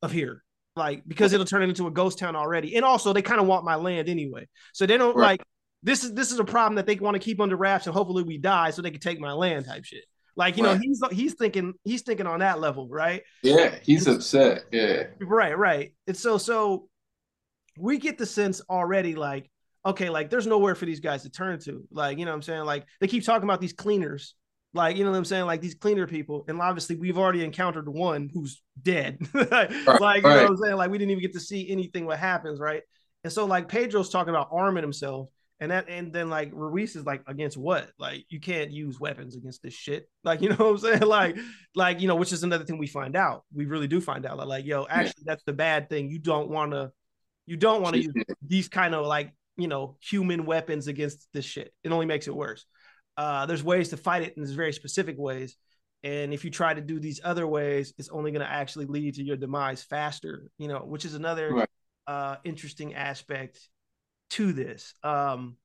of 0.02 0.12
here, 0.12 0.44
like 0.76 1.02
because 1.08 1.32
it'll 1.32 1.46
turn 1.46 1.62
it 1.62 1.70
into 1.70 1.86
a 1.86 1.90
ghost 1.90 2.18
town 2.18 2.36
already, 2.36 2.76
and 2.76 2.84
also 2.84 3.14
they 3.14 3.22
kind 3.22 3.40
of 3.40 3.46
want 3.46 3.64
my 3.64 3.76
land 3.76 4.06
anyway, 4.10 4.46
so 4.74 4.84
they 4.84 4.98
don't 4.98 5.16
Right. 5.16 5.40
like 5.40 5.42
this 5.82 6.04
is 6.04 6.14
this 6.14 6.32
is 6.32 6.38
a 6.38 6.44
problem 6.44 6.76
that 6.76 6.86
they 6.86 6.96
want 6.96 7.14
to 7.14 7.20
keep 7.20 7.40
under 7.40 7.56
wraps 7.56 7.86
and 7.86 7.94
hopefully 7.94 8.22
we 8.22 8.38
die 8.38 8.70
so 8.70 8.82
they 8.82 8.90
can 8.90 9.00
take 9.00 9.20
my 9.20 9.32
land 9.32 9.66
type 9.66 9.84
shit. 9.84 10.04
Like 10.36 10.56
you 10.56 10.62
know 10.62 10.74
he's 10.74 11.02
he's 11.12 11.34
thinking 11.34 11.74
he's 11.84 12.02
thinking 12.02 12.26
on 12.26 12.40
that 12.40 12.60
level, 12.60 12.88
right? 12.88 13.22
Yeah, 13.42 13.76
he's 13.82 14.06
upset. 14.06 14.64
Yeah. 14.72 15.04
Right, 15.20 15.56
right. 15.56 15.92
And 16.06 16.16
so 16.16 16.38
so 16.38 16.88
we 17.78 17.98
get 17.98 18.18
the 18.18 18.26
sense 18.26 18.62
already 18.68 19.14
like 19.14 19.50
okay, 19.84 20.10
like 20.10 20.30
there's 20.30 20.46
nowhere 20.46 20.74
for 20.74 20.86
these 20.86 21.00
guys 21.00 21.22
to 21.22 21.30
turn 21.30 21.58
to. 21.60 21.82
Like, 21.90 22.18
you 22.18 22.24
know 22.24 22.30
what 22.30 22.36
I'm 22.36 22.42
saying? 22.42 22.64
Like 22.64 22.86
they 23.00 23.08
keep 23.08 23.24
talking 23.24 23.44
about 23.44 23.60
these 23.60 23.72
cleaners. 23.72 24.34
Like, 24.74 24.96
you 24.96 25.04
know 25.04 25.10
what 25.10 25.18
I'm 25.18 25.24
saying? 25.24 25.44
Like 25.44 25.60
these 25.60 25.74
cleaner 25.74 26.06
people. 26.06 26.44
And 26.48 26.60
obviously 26.60 26.96
we've 26.96 27.18
already 27.18 27.44
encountered 27.44 27.88
one 27.88 28.30
who's 28.32 28.62
dead. 28.80 29.18
like, 29.34 29.70
you 29.70 29.98
know 30.00 30.42
what 30.42 30.46
I'm 30.46 30.56
saying? 30.56 30.76
Like 30.76 30.90
we 30.90 30.98
didn't 30.98 31.10
even 31.10 31.22
get 31.22 31.34
to 31.34 31.40
see 31.40 31.68
anything 31.70 32.06
what 32.06 32.18
happens, 32.18 32.58
right? 32.58 32.82
And 33.24 33.32
so 33.32 33.44
like 33.44 33.68
Pedro's 33.68 34.08
talking 34.08 34.30
about 34.30 34.48
arming 34.50 34.82
himself. 34.82 35.28
And 35.62 35.70
that 35.70 35.88
and 35.88 36.12
then 36.12 36.28
like 36.28 36.50
Ruiz 36.52 36.96
is 36.96 37.06
like 37.06 37.22
against 37.28 37.56
what? 37.56 37.88
Like 37.96 38.24
you 38.28 38.40
can't 38.40 38.72
use 38.72 38.98
weapons 38.98 39.36
against 39.36 39.62
this 39.62 39.72
shit. 39.74 40.08
Like 40.24 40.40
you 40.42 40.48
know 40.48 40.56
what 40.56 40.70
I'm 40.70 40.78
saying? 40.78 41.02
Like 41.02 41.36
like 41.76 42.00
you 42.00 42.08
know, 42.08 42.16
which 42.16 42.32
is 42.32 42.42
another 42.42 42.64
thing 42.64 42.78
we 42.78 42.88
find 42.88 43.14
out. 43.14 43.44
We 43.54 43.66
really 43.66 43.86
do 43.86 44.00
find 44.00 44.26
out. 44.26 44.38
Like, 44.38 44.48
like 44.48 44.64
yo, 44.64 44.86
actually 44.90 45.22
that's 45.24 45.44
the 45.44 45.52
bad 45.52 45.88
thing. 45.88 46.10
You 46.10 46.18
don't 46.18 46.48
want 46.48 46.72
to 46.72 46.90
you 47.46 47.56
don't 47.56 47.80
want 47.80 47.94
to 47.94 48.02
use 48.02 48.12
these 48.44 48.68
kind 48.68 48.92
of 48.92 49.06
like 49.06 49.32
you 49.56 49.68
know 49.68 49.98
human 50.00 50.46
weapons 50.46 50.88
against 50.88 51.28
this 51.32 51.44
shit. 51.44 51.72
It 51.84 51.92
only 51.92 52.06
makes 52.06 52.26
it 52.26 52.34
worse. 52.34 52.66
Uh, 53.16 53.46
there's 53.46 53.62
ways 53.62 53.90
to 53.90 53.96
fight 53.96 54.22
it 54.22 54.34
in 54.36 54.42
there's 54.42 54.56
very 54.56 54.72
specific 54.72 55.16
ways, 55.16 55.56
and 56.02 56.34
if 56.34 56.44
you 56.44 56.50
try 56.50 56.74
to 56.74 56.80
do 56.80 56.98
these 56.98 57.20
other 57.22 57.46
ways, 57.46 57.94
it's 57.98 58.08
only 58.08 58.32
going 58.32 58.44
to 58.44 58.50
actually 58.50 58.86
lead 58.86 59.14
to 59.14 59.22
your 59.22 59.36
demise 59.36 59.84
faster. 59.84 60.48
You 60.58 60.66
know, 60.66 60.78
which 60.78 61.04
is 61.04 61.14
another 61.14 61.54
Right. 61.54 61.68
uh, 62.08 62.36
interesting 62.42 62.94
aspect 62.94 63.60
to 64.32 64.52
this. 64.52 64.94
Um, 65.02 65.56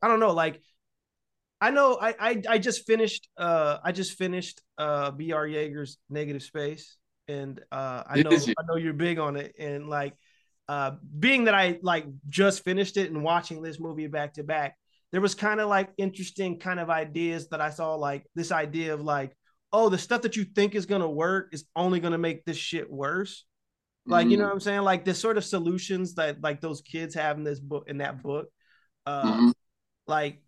I 0.00 0.08
don't 0.08 0.20
know, 0.20 0.32
like. 0.32 0.60
I 1.60 1.70
know 1.70 1.96
I, 2.00 2.14
I 2.18 2.42
I 2.48 2.58
just 2.58 2.88
finished 2.88 3.28
uh 3.36 3.78
I 3.84 3.92
just 3.92 4.18
finished 4.18 4.60
uh 4.78 5.12
BR 5.12 5.46
Yeager's 5.46 5.96
negative 6.10 6.42
space 6.42 6.96
and 7.28 7.60
uh 7.70 8.02
I 8.04 8.20
know? 8.22 8.32
I 8.32 8.62
know 8.66 8.74
you're 8.74 8.92
big 8.92 9.20
on 9.20 9.36
it 9.36 9.54
and 9.60 9.88
like 9.88 10.14
uh 10.68 10.96
being 11.20 11.44
that 11.44 11.54
I 11.54 11.78
like 11.80 12.06
just 12.28 12.64
finished 12.64 12.96
it 12.96 13.12
and 13.12 13.22
watching 13.22 13.62
this 13.62 13.78
movie 13.78 14.08
back 14.08 14.34
to 14.34 14.42
back 14.42 14.76
there 15.12 15.20
was 15.20 15.36
kind 15.36 15.60
of 15.60 15.68
like 15.68 15.90
interesting 15.98 16.58
kind 16.58 16.80
of 16.80 16.90
ideas 16.90 17.48
that 17.50 17.60
I 17.60 17.70
saw 17.70 17.94
like 17.94 18.26
this 18.34 18.50
idea 18.50 18.94
of 18.94 19.02
like 19.02 19.36
oh 19.72 19.88
the 19.88 19.98
stuff 19.98 20.22
that 20.22 20.34
you 20.34 20.44
think 20.44 20.74
is 20.74 20.86
going 20.86 21.02
to 21.02 21.08
work 21.08 21.50
is 21.52 21.64
only 21.76 22.00
going 22.00 22.12
to 22.12 22.18
make 22.18 22.44
this 22.44 22.56
shit 22.56 22.90
worse 22.90 23.44
like 24.06 24.28
you 24.30 24.36
know 24.36 24.44
Mhm. 24.44 24.46
what 24.48 24.52
I'm 24.54 24.60
saying 24.60 24.82
like 24.82 25.04
the 25.04 25.14
sort 25.14 25.36
of 25.38 25.44
solutions 25.44 26.14
that 26.14 26.42
like 26.42 26.60
those 26.60 26.80
kids 26.80 27.14
have 27.14 27.36
in 27.38 27.44
this 27.44 27.60
book 27.60 27.88
in 27.88 27.98
that 27.98 28.22
book 28.22 28.48
uh 29.06 29.22
Mhm. 29.24 29.52
like 30.06 30.42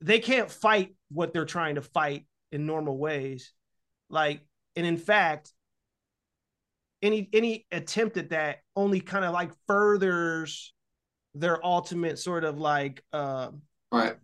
they 0.00 0.20
can't 0.20 0.50
fight 0.50 0.94
what 1.10 1.32
they're 1.32 1.44
trying 1.44 1.74
to 1.76 1.82
fight 1.82 2.26
in 2.52 2.66
normal 2.66 2.96
ways 2.96 3.52
like 4.08 4.40
and 4.76 4.86
in 4.86 4.96
fact 4.96 5.52
any 7.02 7.28
any 7.32 7.66
attempt 7.72 8.16
at 8.16 8.30
that 8.30 8.58
only 8.76 9.00
kind 9.00 9.24
of 9.24 9.32
like 9.32 9.50
furthers 9.66 10.74
their 11.34 11.64
ultimate 11.64 12.18
sort 12.18 12.44
of 12.44 12.58
like 12.58 13.02
uh 13.12 13.50
Right. 13.90 14.16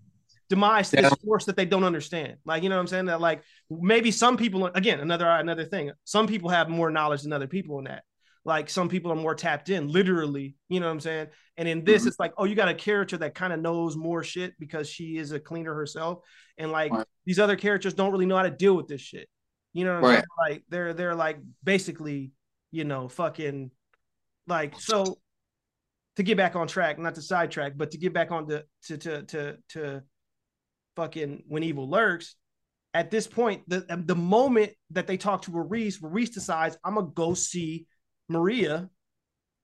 Demise 0.48 0.90
to 0.90 0.96
this 0.96 1.12
force 1.24 1.44
that 1.46 1.56
they 1.56 1.64
don't 1.64 1.84
understand. 1.84 2.36
Like 2.44 2.62
you 2.62 2.68
know 2.68 2.76
what 2.76 2.82
i'm 2.82 2.86
saying? 2.86 3.06
That 3.06 3.20
like 3.20 3.42
maybe 3.70 4.10
some 4.10 4.36
people 4.36 4.66
again 4.66 5.00
another 5.00 5.26
another 5.26 5.64
thing 5.64 5.90
some 6.04 6.26
people 6.26 6.50
have 6.50 6.68
more 6.68 6.90
knowledge 6.90 7.22
than 7.22 7.32
other 7.32 7.46
people 7.46 7.78
in 7.78 7.84
that. 7.84 8.04
Like 8.44 8.68
some 8.68 8.88
people 8.88 9.10
are 9.10 9.16
more 9.16 9.34
tapped 9.34 9.70
in 9.70 9.88
literally 9.88 10.56
you 10.68 10.80
know 10.80 10.86
what 10.86 10.92
i'm 10.92 11.00
saying? 11.00 11.28
And 11.56 11.66
in 11.68 11.84
this 11.84 12.04
Mhm. 12.04 12.08
it's 12.08 12.20
like 12.20 12.34
oh 12.36 12.44
you 12.44 12.54
got 12.54 12.68
a 12.68 12.74
character 12.74 13.16
that 13.18 13.34
kind 13.34 13.52
of 13.52 13.60
knows 13.60 13.96
more 13.96 14.22
shit 14.22 14.52
because 14.58 14.88
she 14.88 15.16
is 15.16 15.32
a 15.32 15.40
cleaner 15.40 15.74
herself. 15.74 16.18
And 16.58 16.70
like 16.70 16.92
Right. 16.92 17.06
these 17.24 17.38
other 17.38 17.56
characters 17.56 17.94
don't 17.94 18.12
really 18.12 18.26
know 18.26 18.36
how 18.36 18.42
to 18.42 18.50
deal 18.50 18.76
with 18.76 18.86
this 18.88 19.00
shit. 19.00 19.28
You 19.72 19.84
know 19.84 19.92
what 19.92 19.98
i'm 19.98 20.04
Right. 20.04 20.14
saying? 20.14 20.24
Like 20.50 20.64
they're 20.68 20.92
they're 20.94 21.14
like 21.14 21.38
basically 21.62 22.32
you 22.70 22.84
know 22.84 23.08
fucking 23.08 23.70
like 24.46 24.78
so 24.78 25.18
to 26.16 26.22
get 26.22 26.36
back 26.36 26.54
on 26.54 26.66
track 26.68 26.98
not 26.98 27.14
to 27.14 27.22
sidetrack 27.22 27.72
but 27.76 27.90
to 27.92 27.98
get 27.98 28.12
back 28.12 28.30
on 28.30 28.46
the 28.46 28.64
to 28.84 28.98
to 28.98 29.22
to 29.24 29.56
to 29.70 30.02
fucking 30.96 31.44
when 31.48 31.62
evil 31.62 31.88
lurks 31.88 32.36
at 32.92 33.10
this 33.10 33.26
point 33.26 33.62
the 33.68 33.84
the 34.06 34.14
moment 34.14 34.72
that 34.90 35.06
they 35.06 35.16
talk 35.16 35.42
to 35.42 35.50
Ruiz 35.50 36.00
Ruiz 36.00 36.30
decides 36.30 36.76
I'm 36.84 36.94
gonna 36.94 37.08
go 37.08 37.34
see 37.34 37.86
Maria 38.28 38.88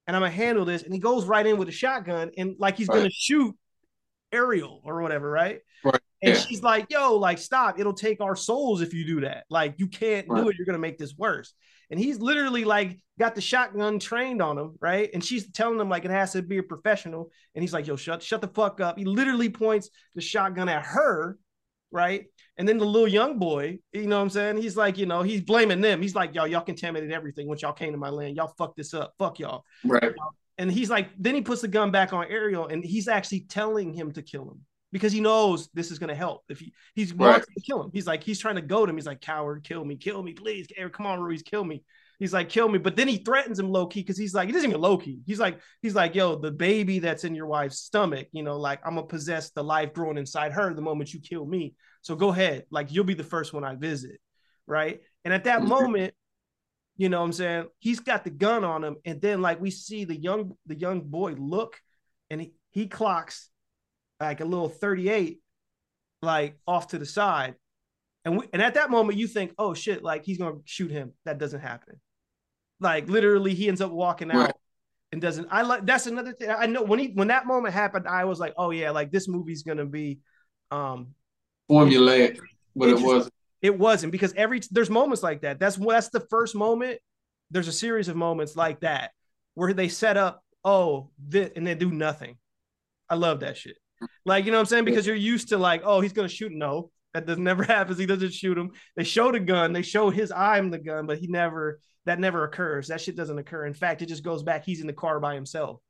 and 0.07 0.16
I'm 0.16 0.23
gonna 0.23 0.31
handle 0.33 0.64
this 0.64 0.83
and 0.83 0.93
he 0.93 0.99
goes 0.99 1.25
right 1.27 1.47
in 1.47 1.57
with 1.57 1.69
a 1.69 1.73
shotgun 1.73 2.31
and 2.37 2.57
like 2.59 2.77
he's 2.77 2.88
gonna 2.88 3.11
shoot 3.11 3.55
Ariel 4.33 4.81
or 4.85 5.01
whatever 5.03 5.31
right? 5.31 5.61
Right. 5.85 6.01
and 6.23 6.35
Yeah. 6.35 6.40
she's 6.40 6.62
like 6.62 6.87
yo 6.90 7.16
like 7.16 7.38
stop. 7.38 7.79
It'll 7.79 7.93
take 7.95 8.21
our 8.21 8.37
souls 8.37 8.81
if 8.81 8.93
you 8.93 9.07
do 9.07 9.21
that. 9.21 9.45
Like 9.49 9.75
you 9.79 9.87
can't 9.87 10.27
do 10.29 10.49
it. 10.49 10.57
You're 10.57 10.66
gonna 10.66 10.79
make 10.79 10.99
this 10.99 11.14
worse 11.16 11.55
and 11.90 11.98
he's 11.98 12.20
literally 12.20 12.64
like 12.64 12.98
got 13.18 13.35
the 13.35 13.40
shotgun 13.40 13.98
trained 13.98 14.40
on 14.40 14.57
him, 14.57 14.76
right? 14.81 15.11
And 15.12 15.22
she's 15.22 15.50
telling 15.50 15.79
him 15.79 15.88
like 15.88 16.05
it 16.05 16.11
has 16.11 16.33
to 16.33 16.42
be 16.42 16.59
a 16.59 16.62
professional. 16.62 17.31
And 17.55 17.62
he's 17.62 17.72
like, 17.72 17.87
yo, 17.87 17.96
shut, 17.96 18.22
shut 18.22 18.40
the 18.40 18.48
fuck 18.48 18.81
up. 18.81 18.96
He 18.96 19.05
literally 19.05 19.48
points 19.48 19.90
the 20.14 20.20
shotgun 20.20 20.68
at 20.68 20.85
her, 20.85 21.37
right? 21.90 22.26
And 22.57 22.68
then 22.68 22.79
the 22.79 22.85
little 22.85 23.09
young 23.09 23.38
boy, 23.38 23.79
you 23.92 24.07
know 24.07 24.16
what 24.16 24.22
I'm 24.22 24.31
saying? 24.31 24.59
He's 24.59 24.76
like, 24.76 24.98
you 24.98 25.07
know, 25.07 25.22
he's 25.22 25.40
blaming 25.40 25.81
them. 25.81 26.00
He's 26.00 26.14
like, 26.14 26.35
y'all, 26.35 26.46
y'all 26.46 26.61
contaminated 26.62 27.12
everything 27.12 27.48
once 27.48 27.62
y'all 27.62 27.72
came 27.72 27.92
to 27.92 27.98
my 27.98 28.11
land. 28.11 28.37
Y'all 28.37 28.55
fucked 28.57 28.76
this 28.76 28.94
up. 28.94 29.14
Fuck 29.18 29.38
y'all. 29.38 29.64
Right. 29.85 30.12
And 30.59 30.70
he's 30.70 30.90
like, 30.90 31.09
then 31.18 31.35
he 31.35 31.40
puts 31.40 31.62
the 31.62 31.68
gun 31.68 31.90
back 31.90 32.12
on 32.12 32.26
Ariel 32.26 32.66
and 32.66 32.85
he's 32.85 33.09
actually 33.09 33.40
telling 33.40 33.94
him 33.94 34.12
to 34.12 34.22
kill 34.22 34.42
him 34.42 34.61
because 34.92 35.12
he 35.12 35.20
knows 35.20 35.68
this 35.74 35.90
is 35.90 35.98
going 35.98 36.09
to 36.09 36.14
help. 36.14 36.42
If 36.48 36.61
he 36.61 36.72
he's 36.94 37.14
wants 37.14 37.46
Right. 37.46 37.55
to 37.57 37.61
kill 37.62 37.83
him, 37.83 37.90
he's 37.92 38.07
like, 38.07 38.22
he's 38.24 38.38
trying 38.40 38.57
to 38.57 38.62
goad 38.62 38.88
him. 38.88 38.96
He's 38.96 39.07
like, 39.07 39.20
coward, 39.20 39.64
kill 39.64 39.85
me, 39.85 39.96
kill 39.96 40.22
me, 40.22 40.33
please. 40.33 40.66
Come 40.92 41.07
on, 41.07 41.20
Ruiz, 41.20 41.42
kill 41.42 41.64
me. 41.64 41.83
He's 42.18 42.33
like, 42.35 42.50
kill 42.50 42.68
me. 42.68 42.79
But 42.79 42.96
then 42.96 43.09
he 43.09 43.18
threatens 43.18 43.59
him 43.59 43.70
low 43.70 43.87
key 43.87 44.00
because 44.00 44.18
he's 44.18 44.35
like, 44.35 44.46
he 44.46 44.53
doesn't 44.53 44.68
even 44.68 44.81
low 44.81 44.98
key. 44.98 45.20
He's 45.26 45.40
like, 45.40 45.61
he's 45.81 45.94
like, 45.94 46.14
yo, 46.14 46.37
the 46.37 46.50
baby 46.50 46.98
that's 46.98 47.24
in 47.24 47.35
your 47.35 47.46
wife's 47.46 47.79
stomach, 47.79 48.29
you 48.33 48.42
know, 48.42 48.59
like 48.59 48.81
I'm 48.85 48.94
gonna 48.96 49.07
possess 49.07 49.50
the 49.50 49.64
life 49.64 49.94
growing 49.94 50.18
inside 50.18 50.53
her 50.53 50.74
the 50.74 50.83
moment 50.83 51.14
you 51.14 51.20
kill 51.20 51.46
me. 51.46 51.74
So 52.03 52.16
go 52.16 52.29
ahead, 52.29 52.64
like 52.70 52.92
you'll 52.92 53.05
be 53.05 53.14
the 53.14 53.24
first 53.24 53.53
one 53.55 53.64
I 53.64 53.74
visit, 53.74 54.20
right? 54.66 55.00
And 55.24 55.33
at 55.33 55.44
that 55.44 55.62
Mhm. 55.62 55.68
moment, 55.68 56.14
you 56.96 57.09
know 57.09 57.20
what 57.20 57.26
I'm 57.26 57.33
saying? 57.33 57.66
He's 57.79 58.00
got 58.00 58.24
the 58.24 58.31
gun 58.31 58.64
on 58.64 58.85
him, 58.85 58.96
and 59.05 59.20
then 59.20 59.40
like 59.40 59.61
we 59.61 59.70
see 59.70 60.05
the 60.05 60.16
young 60.16 60.57
the 60.66 60.74
young 60.76 61.00
boy 61.03 61.33
look, 61.38 61.79
and 62.29 62.40
he, 62.40 62.53
he 62.70 62.87
clocks 62.88 63.48
like 64.21 64.41
a 64.41 64.45
little 64.45 64.69
38, 64.69 65.41
like 66.23 66.57
off 66.67 66.89
to 66.89 66.99
the 66.99 67.07
side. 67.07 67.55
And 68.25 68.39
we, 68.39 68.47
and 68.53 68.61
at 68.61 68.75
that 68.75 68.91
moment 68.91 69.19
you 69.19 69.27
think, 69.27 69.55
oh 69.59 69.73
shit, 69.75 70.03
like 70.05 70.25
he's 70.25 70.39
gonna 70.39 70.59
shoot 70.65 70.91
him. 70.91 71.13
That 71.25 71.39
doesn't 71.39 71.61
happen. 71.61 72.01
Like 72.79 73.09
literally, 73.09 73.55
he 73.55 73.69
ends 73.69 73.81
up 73.81 73.91
walking 73.91 74.31
out 74.31 74.37
Right. 74.37 74.55
and 75.13 75.21
doesn't. 75.23 75.49
I 75.51 75.63
like 75.63 75.87
that's 75.87 76.07
another 76.07 76.33
thing. 76.33 76.51
I 76.51 76.67
know 76.67 76.83
when 76.83 76.99
he 76.99 77.09
when 77.09 77.29
that 77.29 77.47
moment 77.47 77.73
happened, 77.75 78.07
I 78.07 78.25
was 78.25 78.39
like, 78.39 78.53
oh 78.59 78.71
yeah, 78.71 78.91
like 78.91 79.11
this 79.11 79.27
movie's 79.29 79.63
gonna 79.63 79.87
be 79.87 80.19
um 80.71 81.15
Formulaic, 81.71 82.39
but 82.77 82.89
it 82.91 83.01
wasn't. 83.01 83.35
it 83.63 83.79
wasn't 83.79 84.13
because 84.13 84.35
every 84.35 84.61
there's 84.71 84.91
moments 84.91 85.23
like 85.23 85.43
that. 85.43 85.59
That's 85.59 85.77
that's 85.77 86.11
the 86.11 86.21
first 86.29 86.55
moment. 86.55 86.99
There's 87.51 87.69
a 87.69 87.73
series 87.73 88.09
of 88.09 88.17
moments 88.17 88.55
like 88.55 88.81
that 88.81 89.13
where 89.55 89.73
they 89.73 89.89
set 89.89 90.17
up, 90.17 90.45
oh, 90.65 91.11
this, 91.19 91.51
and 91.57 91.67
they 91.67 91.75
do 91.75 91.91
nothing. 91.91 92.37
I 93.09 93.15
love 93.15 93.41
that 93.41 93.57
shit. 93.57 93.77
Like, 94.25 94.45
you 94.45 94.51
know 94.53 94.59
what 94.59 94.63
I'm 94.63 94.67
saying? 94.67 94.85
Because 94.85 95.07
you're 95.07 95.17
used 95.17 95.49
to 95.51 95.59
like, 95.59 95.83
oh, 95.85 96.01
he's 96.01 96.13
gonna 96.13 96.29
shoot. 96.29 96.53
No, 96.53 96.91
that 97.15 97.27
does 97.27 97.39
never 97.39 97.63
happens. 97.77 97.99
He 97.99 98.07
doesn't 98.07 98.33
shoot 98.33 98.57
him. 98.59 98.71
They 98.97 99.05
show 99.05 99.33
the 99.33 99.41
gun, 99.41 99.73
they 99.73 99.83
show 99.83 100.11
his 100.11 100.31
I'm 100.33 100.71
the 100.71 100.79
gun, 100.79 101.07
but 101.07 101.19
he 101.19 101.27
never 101.27 101.81
that 102.07 102.19
never 102.19 102.45
occurs. 102.45 102.89
That 102.89 103.01
shit 103.01 103.17
doesn't 103.17 103.39
occur. 103.39 103.67
In 103.67 103.75
fact, 103.75 104.01
it 104.03 104.07
just 104.07 104.25
goes 104.25 104.43
back. 104.43 104.65
He's 104.65 104.81
in 104.81 104.87
the 104.87 104.93
car 104.93 105.21
by 105.21 105.35
himself. 105.35 105.81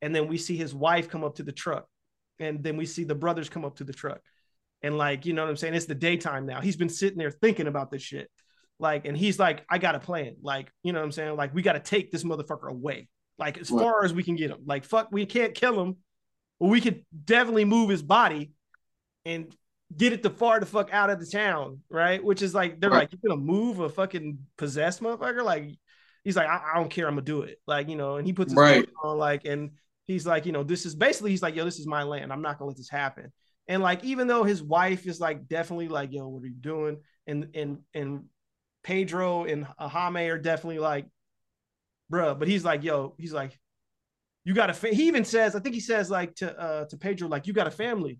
And 0.00 0.14
then 0.14 0.28
we 0.28 0.38
see 0.38 0.56
his 0.56 0.72
wife 0.74 1.08
come 1.08 1.24
up 1.24 1.36
to 1.36 1.42
the 1.42 1.52
truck. 1.52 1.86
And 2.38 2.62
then 2.62 2.76
we 2.76 2.86
see 2.86 3.02
the 3.02 3.16
brothers 3.16 3.48
come 3.48 3.64
up 3.64 3.76
to 3.78 3.84
the 3.84 3.92
truck. 3.92 4.20
And 4.82 4.96
like, 4.96 5.26
you 5.26 5.32
know 5.32 5.42
what 5.42 5.50
I'm 5.50 5.56
saying? 5.56 5.74
It's 5.74 5.86
the 5.86 5.96
daytime 5.96 6.46
now. 6.46 6.60
He's 6.60 6.76
been 6.76 6.88
sitting 6.88 7.18
there 7.18 7.32
thinking 7.32 7.66
about 7.66 7.90
this 7.90 8.02
shit. 8.02 8.30
Like, 8.78 9.06
and 9.06 9.16
he's 9.16 9.40
like, 9.40 9.64
I 9.68 9.78
got 9.78 9.96
a 9.96 9.98
plan. 9.98 10.36
Like, 10.40 10.70
you 10.84 10.92
know 10.92 11.00
what 11.00 11.06
I'm 11.06 11.10
saying? 11.12 11.34
Like, 11.34 11.52
we 11.52 11.62
got 11.62 11.72
to 11.72 11.80
take 11.80 12.12
this 12.12 12.22
motherfucker 12.22 12.70
away. 12.70 13.08
like 13.38 13.58
as 13.58 13.72
Right. 13.72 13.82
far 13.82 14.04
as 14.04 14.12
we 14.14 14.22
can 14.22 14.36
get 14.36 14.50
him. 14.52 14.58
Like 14.64 14.84
fuck, 14.84 15.08
we 15.10 15.26
can't 15.26 15.54
kill 15.54 15.82
him, 15.82 15.96
but 16.60 16.66
we 16.68 16.80
could 16.80 17.04
definitely 17.24 17.64
move 17.64 17.90
his 17.90 18.02
body 18.02 18.52
and 19.24 19.54
get 19.96 20.12
it 20.12 20.22
the 20.22 20.30
far 20.30 20.60
the 20.60 20.66
fuck 20.66 20.92
out 20.92 21.10
of 21.10 21.20
the 21.20 21.26
town, 21.26 21.80
right? 21.90 22.22
Which 22.22 22.42
is 22.42 22.54
like 22.54 22.80
they're 22.80 22.90
Right. 22.90 23.00
like, 23.02 23.10
you're 23.12 23.20
gonna 23.36 23.40
move 23.40 23.80
a 23.80 23.88
fucking 23.88 24.38
possessed 24.56 25.02
motherfucker? 25.02 25.44
Like 25.44 25.70
he's 26.24 26.36
like, 26.36 26.48
I, 26.48 26.72
I 26.72 26.78
don't 26.78 26.90
care, 26.90 27.06
I'm 27.06 27.14
gonna 27.14 27.22
do 27.22 27.42
it. 27.42 27.60
Like, 27.66 27.88
you 27.88 27.96
know, 27.96 28.16
and 28.16 28.26
he 28.26 28.32
puts 28.32 28.52
his 28.52 28.60
Right. 28.60 28.88
on 29.02 29.18
like 29.18 29.44
and 29.44 29.72
he's 30.06 30.26
like, 30.26 30.46
you 30.46 30.52
know, 30.52 30.62
this 30.62 30.86
is 30.86 30.94
basically 30.94 31.30
he's 31.30 31.42
like, 31.42 31.54
yo, 31.56 31.64
this 31.64 31.78
is 31.78 31.86
my 31.86 32.02
land. 32.02 32.32
I'm 32.32 32.42
not 32.42 32.58
gonna 32.58 32.68
let 32.68 32.76
this 32.76 32.90
happen. 32.90 33.32
And 33.66 33.82
like, 33.82 34.02
even 34.04 34.26
though 34.26 34.44
his 34.44 34.62
wife 34.62 35.06
is 35.06 35.20
like 35.20 35.46
definitely 35.48 35.88
like, 35.88 36.12
yo, 36.12 36.28
what 36.28 36.42
are 36.42 36.46
you 36.46 36.54
doing? 36.54 36.98
And 37.26 37.48
and 37.54 37.78
and 37.94 38.24
Pedro 38.82 39.44
and 39.44 39.66
Jaime 39.78 40.28
are 40.30 40.38
definitely 40.38 40.78
like, 40.78 41.06
bruh, 42.10 42.38
but 42.38 42.48
he's 42.48 42.64
like, 42.64 42.82
yo, 42.84 43.14
he's 43.18 43.32
like, 43.32 43.58
you 44.48 44.54
got 44.54 44.70
a 44.70 44.72
fa-. 44.72 44.94
he 44.94 45.06
even 45.08 45.26
says, 45.26 45.54
I 45.54 45.60
think 45.60 45.74
he 45.74 45.80
says 45.80 46.10
like 46.10 46.34
to 46.36 46.58
uh 46.58 46.84
to 46.86 46.96
Pedro, 46.96 47.28
like, 47.28 47.46
you 47.46 47.52
got 47.52 47.66
a 47.66 47.70
family. 47.70 48.18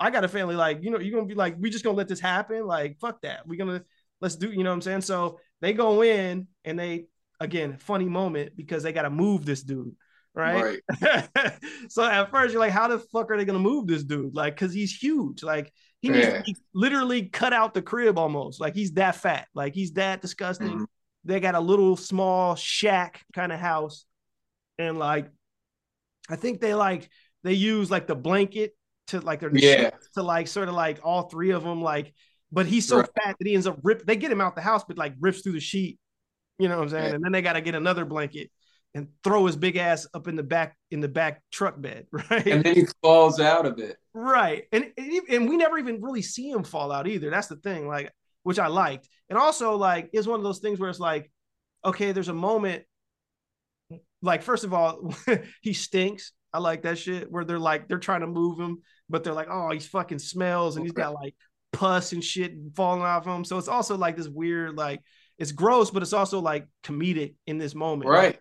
I 0.00 0.10
got 0.10 0.24
a 0.24 0.28
family, 0.28 0.56
like, 0.56 0.82
you 0.82 0.90
know, 0.90 0.98
you're 0.98 1.14
gonna 1.14 1.28
be 1.28 1.36
like, 1.36 1.54
we 1.60 1.70
just 1.70 1.84
gonna 1.84 1.96
let 1.96 2.08
this 2.08 2.18
happen. 2.18 2.66
Like, 2.66 2.98
fuck 2.98 3.22
that. 3.22 3.46
We're 3.46 3.58
gonna 3.64 3.84
let's 4.20 4.34
do, 4.34 4.50
you 4.50 4.64
know 4.64 4.70
what 4.70 4.74
I'm 4.74 4.80
saying? 4.82 5.02
So 5.02 5.38
they 5.60 5.72
go 5.72 6.02
in 6.02 6.48
and 6.64 6.76
they 6.78 7.06
again, 7.38 7.76
funny 7.78 8.06
moment 8.06 8.56
because 8.56 8.82
they 8.82 8.92
gotta 8.92 9.10
move 9.10 9.46
this 9.46 9.62
dude, 9.62 9.94
right? 10.34 10.80
Right. 11.00 11.28
so 11.88 12.02
at 12.04 12.32
first 12.32 12.52
you're 12.52 12.60
like, 12.60 12.72
how 12.72 12.88
the 12.88 12.98
fuck 12.98 13.30
are 13.30 13.36
they 13.36 13.44
gonna 13.44 13.60
move 13.60 13.86
this 13.86 14.02
dude? 14.02 14.34
Like, 14.34 14.56
cause 14.56 14.72
he's 14.72 14.92
huge. 14.96 15.44
Like 15.44 15.72
he 16.00 16.08
needs 16.08 16.26
Yeah. 16.26 16.42
be 16.44 16.56
literally 16.74 17.22
cut 17.28 17.52
out 17.52 17.72
the 17.72 17.82
crib 17.82 18.18
almost. 18.18 18.60
Like 18.60 18.74
he's 18.74 18.94
that 18.94 19.14
fat. 19.14 19.46
Like 19.54 19.74
he's 19.74 19.92
that 19.92 20.20
disgusting. 20.22 20.80
Mhm. 20.80 20.86
They 21.24 21.38
got 21.38 21.54
a 21.54 21.60
little 21.60 21.96
small 21.96 22.56
shack 22.56 23.24
kind 23.32 23.52
of 23.52 23.60
house, 23.60 24.06
and 24.76 24.98
like, 24.98 25.30
I 26.30 26.36
think 26.36 26.60
they 26.60 26.74
like 26.74 27.08
they 27.44 27.54
use 27.54 27.90
like 27.90 28.06
the 28.06 28.14
blanket 28.14 28.72
to 29.08 29.20
like 29.20 29.40
their 29.40 29.50
Yeah. 29.54 29.90
to 30.14 30.22
like 30.22 30.46
sort 30.48 30.68
of 30.68 30.74
like 30.74 31.00
all 31.02 31.22
three 31.28 31.50
of 31.50 31.62
them 31.64 31.82
like. 31.82 32.14
But 32.52 32.66
he's 32.66 32.86
so 32.86 32.98
Right. 32.98 33.08
fat 33.22 33.36
that 33.38 33.46
he 33.48 33.54
ends 33.54 33.66
up 33.66 33.78
rip. 33.82 34.04
They 34.04 34.16
get 34.16 34.30
him 34.30 34.40
out 34.40 34.54
the 34.54 34.60
house, 34.62 34.84
but 34.86 34.98
like 34.98 35.14
rips 35.20 35.40
through 35.40 35.52
the 35.52 35.60
sheet. 35.60 35.98
You 36.58 36.68
know 36.68 36.76
what 36.76 36.82
I'm 36.84 36.88
saying? 36.90 37.08
Yeah. 37.08 37.14
And 37.14 37.24
then 37.24 37.32
they 37.32 37.42
got 37.42 37.54
to 37.54 37.60
get 37.62 37.74
another 37.74 38.04
blanket 38.04 38.50
and 38.94 39.08
throw 39.24 39.46
his 39.46 39.56
big 39.56 39.76
ass 39.76 40.06
up 40.12 40.28
in 40.28 40.36
the 40.36 40.42
back 40.42 40.76
in 40.90 41.00
the 41.00 41.08
back 41.08 41.42
truck 41.50 41.80
bed, 41.80 42.06
right? 42.12 42.46
And 42.46 42.62
then 42.62 42.74
he 42.74 42.86
falls 43.02 43.40
out 43.40 43.64
of 43.66 43.78
it. 43.78 43.96
right. 44.14 44.64
And 44.70 44.92
and 44.98 45.12
and 45.30 45.48
we 45.48 45.56
never 45.56 45.78
even 45.78 46.02
really 46.02 46.22
see 46.22 46.50
him 46.50 46.62
fall 46.62 46.92
out 46.92 47.08
either. 47.08 47.30
That's 47.30 47.48
the 47.48 47.56
thing, 47.56 47.88
like 47.88 48.12
which 48.42 48.58
I 48.58 48.66
liked. 48.66 49.08
And 49.30 49.38
also 49.38 49.76
like 49.76 50.10
it's 50.12 50.26
one 50.26 50.38
of 50.38 50.44
those 50.44 50.58
things 50.58 50.78
where 50.78 50.90
it's 50.90 51.00
like, 51.00 51.30
okay, 51.84 52.12
there's 52.12 52.28
a 52.28 52.34
moment. 52.34 52.84
Like 54.22 54.42
first 54.42 54.64
of 54.64 54.72
all, 54.72 55.14
he 55.60 55.72
stinks. 55.72 56.32
I 56.52 56.58
like 56.58 56.82
that 56.82 56.98
shit 56.98 57.30
where 57.30 57.44
they're 57.44 57.58
like 57.58 57.88
they're 57.88 57.98
trying 57.98 58.20
to 58.20 58.26
move 58.26 58.58
him, 58.60 58.78
but 59.10 59.24
they're 59.24 59.32
like, 59.32 59.48
oh, 59.50 59.70
he 59.70 59.78
fucking 59.78 60.18
smells, 60.20 60.76
and 60.76 60.84
he's 60.84 60.92
got 60.92 61.14
like 61.14 61.34
pus 61.72 62.12
and 62.12 62.22
shit 62.22 62.52
falling 62.76 63.02
off 63.02 63.26
him. 63.26 63.44
So 63.44 63.58
it's 63.58 63.68
also 63.68 63.96
like 63.96 64.16
this 64.16 64.28
weird, 64.28 64.76
like 64.76 65.00
it's 65.38 65.52
gross, 65.52 65.90
but 65.90 66.02
it's 66.02 66.12
also 66.12 66.40
like 66.40 66.66
comedic 66.84 67.34
in 67.46 67.58
this 67.58 67.74
moment, 67.74 68.08
Right. 68.10 68.38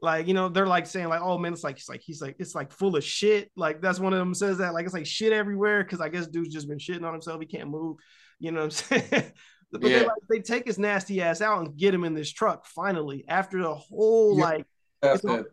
like 0.00 0.26
you 0.28 0.32
know 0.34 0.48
they're 0.48 0.66
like 0.66 0.86
saying 0.86 1.08
like 1.08 1.20
oh 1.20 1.36
man 1.36 1.52
it's 1.52 1.64
like 1.64 1.76
it's 1.76 1.88
like 1.88 2.00
he's 2.00 2.22
like 2.22 2.36
it's 2.38 2.54
like 2.54 2.72
full 2.72 2.96
of 2.96 3.04
shit 3.04 3.50
like 3.56 3.82
that's 3.82 4.00
one 4.00 4.14
of 4.14 4.18
them 4.18 4.32
says 4.32 4.56
that 4.58 4.72
like 4.72 4.86
it's 4.86 4.94
like 4.94 5.04
shit 5.04 5.30
everywhere 5.30 5.84
because 5.84 6.00
i 6.00 6.08
guess 6.08 6.26
dude's 6.26 6.54
just 6.54 6.66
been 6.68 6.78
shitting 6.78 7.04
on 7.04 7.12
himself 7.12 7.38
he 7.38 7.46
can't 7.46 7.68
move 7.68 7.98
you 8.38 8.50
know 8.50 8.60
what 8.64 8.64
i'm 8.90 9.02
saying 9.10 9.32
but 9.72 9.82
they 9.82 10.00
like 10.00 10.16
they 10.30 10.38
take 10.38 10.66
his 10.66 10.78
nasty 10.78 11.20
ass 11.20 11.42
out 11.42 11.58
and 11.60 11.76
get 11.76 11.92
him 11.92 12.04
in 12.04 12.14
this 12.14 12.32
truck 12.32 12.64
finally 12.64 13.26
after 13.28 13.60
the 13.62 13.74
whole 13.74 14.38
Yeah. 14.38 14.44
like 14.44 14.66
That, 15.02 15.46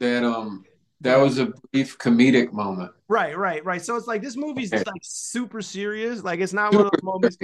that, 0.00 0.24
um 0.24 0.64
that 1.00 1.18
was 1.18 1.38
a 1.38 1.52
brief 1.72 1.98
comedic 1.98 2.52
moment. 2.52 2.92
right 3.08 3.36
right 3.36 3.64
right. 3.64 3.82
So 3.82 3.96
it's 3.96 4.06
like 4.06 4.22
this 4.22 4.36
movie's 4.36 4.70
just 4.70 4.86
like 4.86 5.00
super 5.02 5.60
serious. 5.60 6.22
Like 6.22 6.40
it's 6.40 6.52
not 6.52 6.72
one 6.72 6.86
of 6.86 6.92
those 6.92 7.02
moments 7.02 7.36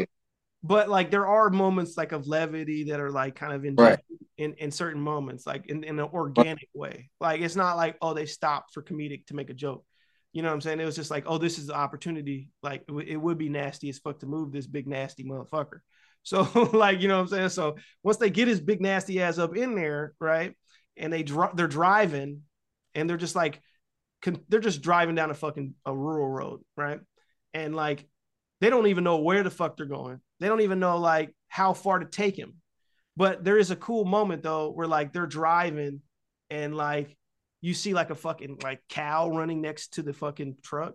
but 0.62 0.88
like 0.88 1.10
there 1.10 1.26
are 1.26 1.50
moments 1.50 1.96
like 1.96 2.12
of 2.12 2.26
levity 2.26 2.84
that 2.84 3.00
are 3.00 3.10
like 3.10 3.36
kind 3.36 3.52
of 3.52 3.64
in 3.64 3.76
Right. 3.76 3.98
in, 4.38 4.54
in 4.54 4.70
certain 4.70 5.00
moments 5.00 5.46
like 5.46 5.66
in, 5.66 5.84
in 5.84 5.98
an 5.98 6.08
organic 6.12 6.68
way. 6.74 7.10
Like 7.20 7.40
it's 7.40 7.56
not 7.56 7.76
like 7.76 7.96
oh 8.02 8.14
they 8.14 8.26
stopped 8.26 8.74
for 8.74 8.82
comedic 8.82 9.26
to 9.26 9.34
make 9.34 9.50
a 9.50 9.54
joke. 9.54 9.84
You 10.32 10.42
know 10.42 10.48
what 10.48 10.54
i'm 10.54 10.60
saying? 10.60 10.80
It 10.80 10.84
was 10.84 10.96
just 10.96 11.10
like 11.10 11.24
oh 11.26 11.38
this 11.38 11.58
is 11.58 11.66
the 11.68 11.74
opportunity. 11.74 12.50
Like 12.62 12.82
it, 12.82 12.88
w- 12.88 13.08
it 13.08 13.16
would 13.16 13.38
be 13.38 13.48
nasty 13.48 13.88
as 13.88 13.98
fuck 13.98 14.20
to 14.20 14.26
move 14.26 14.52
this 14.52 14.66
big 14.66 14.86
nasty 14.86 15.24
motherfucker. 15.24 15.80
So 16.22 16.42
like 16.72 17.00
you 17.00 17.08
know 17.08 17.16
what 17.16 17.22
i'm 17.22 17.28
saying? 17.28 17.48
So 17.50 17.76
once 18.02 18.18
they 18.18 18.30
get 18.30 18.48
his 18.48 18.60
big 18.60 18.80
nasty 18.80 19.22
ass 19.22 19.38
up 19.38 19.56
in 19.56 19.74
there 19.74 20.14
right 20.20 20.54
and 20.98 21.12
they 21.12 21.22
dri- 21.22 21.48
they're 21.54 21.66
driving 21.66 22.42
and 22.94 23.08
they're 23.08 23.16
just 23.16 23.36
like 23.36 23.60
con- 24.22 24.44
they're 24.48 24.60
just 24.60 24.82
driving 24.82 25.14
down 25.14 25.30
a 25.30 25.34
fucking 25.34 25.74
a 25.86 25.94
rural 25.94 26.28
road 26.28 26.60
right 26.76 27.00
and 27.54 27.74
like 27.74 28.06
they 28.60 28.70
don't 28.70 28.88
even 28.88 29.04
know 29.04 29.18
where 29.18 29.42
the 29.44 29.50
fuck 29.50 29.76
they're 29.76 29.86
going. 29.86 30.20
They 30.40 30.48
don't 30.48 30.62
even 30.62 30.80
know 30.80 30.98
like 30.98 31.34
how 31.48 31.72
far 31.72 32.00
to 32.00 32.06
take 32.06 32.36
him. 32.36 32.54
But 33.16 33.44
there 33.44 33.58
is 33.58 33.70
a 33.70 33.76
cool 33.76 34.04
moment 34.04 34.42
though 34.42 34.70
where 34.70 34.86
like 34.88 35.12
they're 35.12 35.26
driving 35.26 36.00
and 36.50 36.76
like 36.76 37.16
you 37.60 37.74
see 37.74 37.94
like 37.94 38.10
a 38.10 38.14
fucking 38.14 38.58
like 38.62 38.80
cow 38.88 39.28
running 39.30 39.60
next 39.60 39.94
to 39.94 40.02
the 40.02 40.12
fucking 40.12 40.56
truck. 40.62 40.94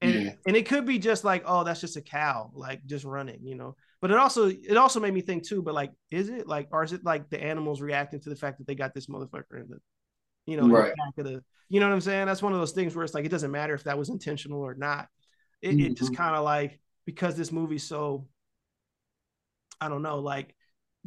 And 0.00 0.14
Yeah. 0.14 0.32
and 0.46 0.56
it 0.56 0.66
could 0.66 0.86
be 0.86 0.98
just 0.98 1.24
like, 1.24 1.44
oh, 1.46 1.64
that's 1.64 1.80
just 1.80 1.96
a 1.96 2.02
cow, 2.02 2.50
like 2.54 2.84
just 2.86 3.04
running, 3.04 3.40
you 3.44 3.54
know. 3.54 3.76
But 4.04 4.10
it 4.10 4.18
also 4.18 4.48
it 4.50 4.76
also 4.76 5.00
made 5.00 5.14
me 5.14 5.22
think 5.22 5.44
too, 5.48 5.62
but 5.62 5.72
like, 5.72 5.90
is 6.10 6.28
it 6.28 6.46
like 6.46 6.68
or 6.72 6.84
is 6.84 6.92
it 6.92 7.06
like 7.06 7.30
the 7.30 7.42
animals 7.42 7.80
reacting 7.80 8.20
to 8.20 8.28
the 8.28 8.36
fact 8.36 8.58
that 8.58 8.66
they 8.66 8.74
got 8.74 8.92
this 8.92 9.06
motherfucker 9.06 9.62
in 9.62 9.68
the 9.70 9.78
you 10.44 10.58
know, 10.58 10.68
Right. 10.68 10.92
back 10.94 11.16
of 11.16 11.24
the 11.24 11.42
you 11.70 11.80
know 11.80 11.88
what 11.88 11.94
I'm 11.94 12.02
saying? 12.02 12.26
That's 12.26 12.42
one 12.42 12.52
of 12.52 12.58
those 12.58 12.72
things 12.72 12.94
where 12.94 13.02
it's 13.02 13.14
like 13.14 13.24
it 13.24 13.30
doesn't 13.30 13.50
matter 13.50 13.72
if 13.72 13.84
that 13.84 13.96
was 13.96 14.10
intentional 14.10 14.60
or 14.60 14.74
not. 14.74 15.08
It, 15.62 15.80
it 15.80 15.96
just 15.96 16.12
Mhm. 16.12 16.16
kind 16.18 16.36
of 16.36 16.44
like 16.44 16.78
because 17.06 17.34
this 17.34 17.50
movie's 17.50 17.84
so 17.84 18.28
I 19.80 19.88
don't 19.88 20.02
know, 20.02 20.18
like 20.18 20.54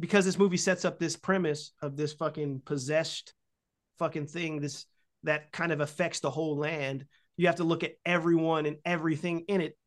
because 0.00 0.24
this 0.24 0.36
movie 0.36 0.56
sets 0.56 0.84
up 0.84 0.98
this 0.98 1.14
premise 1.14 1.70
of 1.80 1.96
this 1.96 2.14
fucking 2.14 2.62
possessed 2.64 3.32
fucking 4.00 4.26
thing, 4.26 4.58
this 4.60 4.86
that 5.22 5.52
kind 5.52 5.70
of 5.70 5.80
affects 5.80 6.18
the 6.18 6.30
whole 6.32 6.56
land. 6.56 7.06
You 7.36 7.46
have 7.46 7.56
to 7.58 7.64
look 7.64 7.84
at 7.84 7.92
everyone 8.04 8.66
and 8.66 8.78
everything 8.84 9.44
in 9.46 9.60
it 9.60 9.78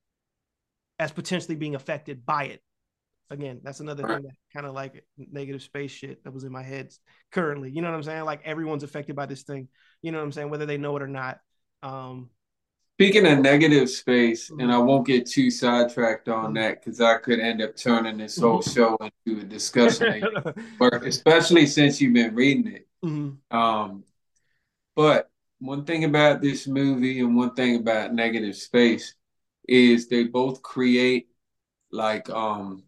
as 0.98 1.12
potentially 1.12 1.58
being 1.58 1.76
affected 1.76 2.26
by 2.26 2.46
it. 2.46 2.62
Again, 3.32 3.62
that's 3.64 3.80
another 3.80 4.04
Right. 4.04 4.16
thing 4.16 4.24
that 4.24 4.36
kind 4.54 4.66
of 4.66 4.74
like 4.74 5.06
negative 5.18 5.62
space 5.62 5.90
shit 5.92 6.22
that 6.26 6.34
was 6.34 6.44
in 6.44 6.52
my 6.52 6.64
head 6.64 6.94
currently. 7.32 7.72
You 7.72 7.82
know 7.82 7.90
what 7.90 7.96
I'm 7.96 8.04
saying? 8.04 8.26
Like 8.26 8.42
everyone's 8.44 8.84
affected 8.84 9.16
by 9.16 9.26
this 9.26 9.44
thing. 9.44 9.70
You 10.02 10.12
know 10.12 10.18
what 10.18 10.26
I'm 10.26 10.32
saying? 10.34 10.50
Whether 10.50 10.66
they 10.66 10.78
know 10.78 10.98
it 10.98 11.02
or 11.02 11.08
not. 11.08 11.40
Um, 11.82 12.30
Speaking 13.00 13.26
of 13.26 13.40
negative 13.40 13.90
space, 13.90 14.52
and 14.52 14.70
I 14.72 14.78
won't 14.78 15.08
get 15.08 15.26
too 15.26 15.50
sidetracked 15.50 16.28
on 16.28 16.52
Mhm. 16.52 16.56
that 16.56 16.80
because 16.84 17.00
I 17.00 17.18
could 17.18 17.40
end 17.40 17.62
up 17.62 17.76
turning 17.76 18.18
this 18.18 18.38
whole 18.38 18.60
Mhm. 18.62 18.74
show 18.74 18.98
into 19.26 19.42
a 19.42 19.44
discussion, 19.46 20.22
work, 20.80 21.06
especially 21.06 21.66
since 21.66 22.00
you've 22.02 22.14
been 22.14 22.36
reading 22.36 22.68
it. 22.68 22.88
Mhm. 23.04 23.38
Um, 23.50 24.04
but 24.96 25.32
one 25.60 25.86
thing 25.86 26.04
about 26.04 26.42
this 26.42 26.68
movie 26.68 27.22
and 27.22 27.36
one 27.36 27.56
thing 27.56 27.78
about 27.78 28.14
negative 28.14 28.56
space 28.58 29.16
is 29.68 30.08
they 30.10 30.26
both 30.26 30.62
create 30.62 31.30
like 31.92 32.30
um 32.30 32.84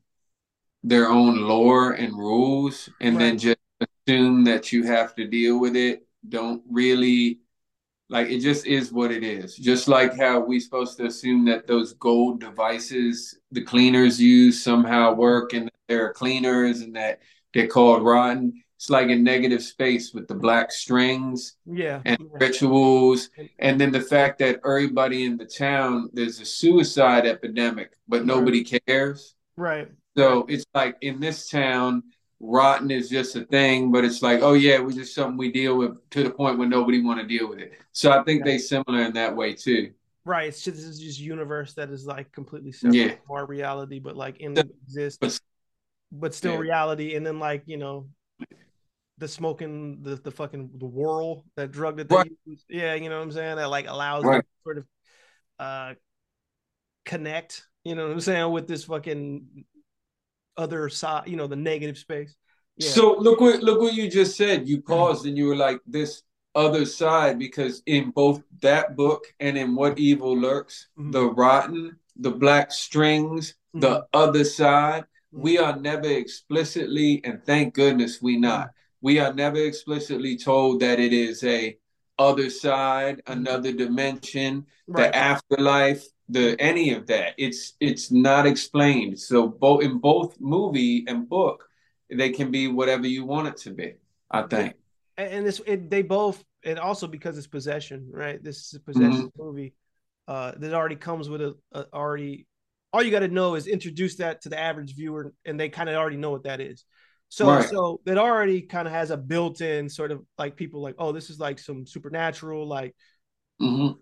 their 0.83 1.09
own 1.09 1.41
lore 1.41 1.93
and 1.93 2.13
rules 2.17 2.89
and 2.99 3.19
then 3.19 3.37
just 3.37 3.57
assume 3.79 4.43
that 4.43 4.71
you 4.71 4.83
have 4.83 5.15
to 5.15 5.27
deal 5.27 5.59
with 5.59 5.75
it. 5.75 6.05
Don't 6.27 6.61
really 6.69 7.39
like 8.09 8.29
it 8.29 8.39
just 8.39 8.65
is 8.65 8.91
what 8.91 9.11
it 9.11 9.23
is. 9.23 9.55
Just 9.55 9.87
like 9.87 10.17
how 10.17 10.39
we 10.39 10.59
supposed 10.59 10.97
to 10.97 11.05
assume 11.05 11.45
that 11.45 11.67
those 11.67 11.93
gold 11.93 12.41
devices 12.41 13.37
the 13.51 13.61
cleaners 13.61 14.21
use 14.21 14.63
somehow 14.63 15.13
work 15.13 15.53
and 15.53 15.69
they're 15.87 16.13
cleaners 16.13 16.81
and 16.81 16.95
that 16.95 17.19
they're 17.53 17.67
called 17.67 18.03
rotten. 18.03 18.61
It's 18.75 18.89
like 18.89 19.09
a 19.09 19.15
negative 19.15 19.63
space 19.63 20.13
with 20.13 20.27
the 20.27 20.35
black 20.35 20.69
strings 20.69 21.55
yeah. 21.65 22.01
and 22.03 22.17
yeah. 22.19 22.27
rituals, 22.33 23.29
and 23.57 23.79
then 23.79 23.93
the 23.93 24.01
fact 24.01 24.39
that 24.39 24.59
everybody 24.65 25.23
in 25.23 25.37
the 25.37 25.45
town 25.45 26.09
there's 26.11 26.41
a 26.41 26.45
suicide 26.45 27.25
epidemic, 27.25 27.93
but 28.09 28.25
nobody 28.25 28.61
cares. 28.61 29.35
Right. 29.55 29.87
So 30.15 30.45
it's 30.47 30.65
like 30.73 30.97
in 31.01 31.19
this 31.19 31.49
town, 31.49 32.03
rotten 32.39 32.91
is 32.91 33.09
just 33.09 33.35
a 33.35 33.45
thing, 33.45 33.91
but 33.91 34.03
it's 34.05 34.21
like, 34.21 34.41
oh 34.41 34.53
yeah, 34.53 34.79
we 34.79 34.93
just 34.93 35.15
something 35.15 35.37
we 35.37 35.51
deal 35.51 35.77
with 35.77 36.09
to 36.11 36.23
the 36.23 36.29
point 36.29 36.57
where 36.57 36.67
nobody 36.67 37.01
want 37.01 37.19
to 37.19 37.25
deal 37.27 37.47
with 37.49 37.59
it. 37.59 37.73
So 37.93 38.11
I 38.11 38.23
think 38.23 38.43
they 38.43 38.57
similar 38.57 39.01
in 39.03 39.13
that 39.13 39.35
way 39.35 39.53
too. 39.53 39.91
Right. 40.25 40.47
It's 40.47 40.63
just 40.63 40.77
this 40.77 40.85
is 40.85 40.99
just 40.99 41.19
universe 41.19 41.73
that 41.73 41.89
is 41.89 42.05
like 42.05 42.31
completely 42.31 42.71
separate 42.71 42.95
Yeah. 42.95 43.15
from 43.25 43.35
our 43.35 43.45
reality, 43.45 43.99
but 43.99 44.15
like 44.15 44.37
in 44.37 44.57
exist, 44.57 45.19
but- 45.19 45.39
but 46.11 46.33
still 46.35 46.53
Yeah. 46.53 46.59
reality. 46.59 47.15
And 47.15 47.25
then 47.25 47.39
like 47.39 47.63
you 47.65 47.77
know, 47.77 48.07
the 49.17 49.27
smoking, 49.27 50.01
the 50.03 50.15
the 50.15 50.31
fucking 50.31 50.71
the 50.77 50.85
whirl, 50.85 51.45
that 51.55 51.71
drug 51.71 51.97
that 51.97 52.09
they 52.09 52.15
Right. 52.15 52.31
use. 52.45 52.63
Yeah, 52.69 52.93
you 52.95 53.09
know 53.09 53.17
what 53.17 53.23
I'm 53.23 53.31
saying. 53.31 53.55
That 53.57 53.69
like 53.69 53.87
allows 53.87 54.23
Right. 54.23 54.35
them 54.35 54.41
to 54.43 54.63
sort 54.63 54.77
of 54.77 54.87
uh 55.59 55.93
connect. 57.05 57.67
You 57.83 57.95
know 57.95 58.03
what 58.07 58.13
I'm 58.13 58.21
saying 58.21 58.51
with 58.51 58.67
this 58.67 58.85
fucking 58.85 59.65
other 60.57 60.89
side. 60.89 61.27
You 61.27 61.35
know 61.35 61.47
the 61.47 61.55
negative 61.55 61.97
space. 61.97 62.35
Yeah. 62.77 62.89
So 62.89 63.15
look 63.19 63.39
what 63.39 63.61
look 63.61 63.79
what 63.81 63.93
you 63.93 64.09
just 64.09 64.35
said. 64.37 64.67
You 64.67 64.81
paused 64.81 65.25
and 65.25 65.37
you 65.37 65.47
were 65.47 65.55
like, 65.55 65.79
this 65.85 66.23
other 66.55 66.85
side 66.85 67.39
because 67.39 67.81
in 67.85 68.11
both 68.11 68.41
that 68.61 68.95
book 68.95 69.25
and 69.39 69.57
in 69.57 69.75
What 69.75 69.97
Evil 69.99 70.37
Lurks, 70.37 70.87
Mhm. 70.97 71.11
the 71.11 71.25
rotten, 71.25 71.97
the 72.15 72.31
black 72.31 72.71
strings, 72.71 73.55
the 73.73 73.89
mm-hmm. 73.89 74.05
other 74.13 74.43
side, 74.43 75.03
mm-hmm. 75.03 75.41
we 75.41 75.57
are 75.57 75.75
never 75.75 76.07
explicitly, 76.07 77.21
and 77.23 77.43
thank 77.43 77.73
goodness 77.73 78.21
we 78.21 78.37
not, 78.37 78.67
mm-hmm. 78.67 78.77
we 79.01 79.19
are 79.19 79.33
never 79.33 79.57
explicitly 79.57 80.37
told 80.37 80.79
that 80.81 80.99
it 80.99 81.13
is 81.13 81.43
a 81.43 81.77
other 82.19 82.49
side, 82.49 83.21
another 83.27 83.73
dimension, 83.73 84.65
Right. 84.87 85.11
the 85.11 85.15
afterlife, 85.17 86.05
the 86.29 86.55
any 86.59 86.93
of 86.93 87.07
that. 87.07 87.33
It's 87.37 87.73
it's 87.79 88.11
not 88.11 88.45
explained. 88.45 89.19
So 89.19 89.47
both 89.47 89.83
in 89.83 89.99
both 89.99 90.39
movie 90.39 91.05
and 91.07 91.27
book, 91.27 91.67
they 92.09 92.29
can 92.31 92.51
be 92.51 92.67
whatever 92.67 93.07
you 93.07 93.25
want 93.25 93.47
it 93.47 93.57
to 93.57 93.71
be. 93.71 93.95
I 94.31 94.43
think. 94.43 94.73
and 95.17 95.45
this 95.45 95.61
it, 95.65 95.89
they 95.89 96.01
both 96.01 96.43
and 96.63 96.79
also 96.79 97.07
because 97.07 97.37
it's 97.37 97.45
possession 97.45 98.09
right 98.11 98.43
this 98.43 98.57
is 98.65 98.73
a 98.73 98.79
possession 98.79 99.31
movie 99.37 99.73
uh 100.27 100.53
that 100.57 100.73
already 100.73 100.95
comes 100.95 101.29
with 101.29 101.41
a, 101.41 101.55
a 101.73 101.85
already 101.93 102.47
all 102.91 103.03
you 103.03 103.11
got 103.11 103.19
to 103.19 103.27
know 103.27 103.53
is 103.55 103.67
introduce 103.67 104.15
that 104.15 104.41
to 104.41 104.49
the 104.49 104.59
average 104.59 104.95
viewer 104.95 105.33
and 105.45 105.59
they 105.59 105.69
kind 105.69 105.87
of 105.89 105.95
already 105.95 106.17
know 106.17 106.31
what 106.31 106.43
that 106.45 106.59
is 106.61 106.85
so 107.33 107.47
Right. 107.47 107.67
so 107.67 107.99
it 108.05 108.17
already 108.19 108.61
kind 108.61 108.87
of 108.87 108.93
has 108.93 109.09
a 109.09 109.17
built-in 109.17 109.89
sort 109.89 110.11
of 110.11 110.21
like 110.37 110.55
people 110.55 110.81
like 110.81 110.93
oh 110.99 111.11
this 111.11 111.31
is 111.31 111.39
like 111.39 111.57
some 111.57 111.83
supernatural 111.87 112.67
like 112.67 112.95
hmm 113.59 113.93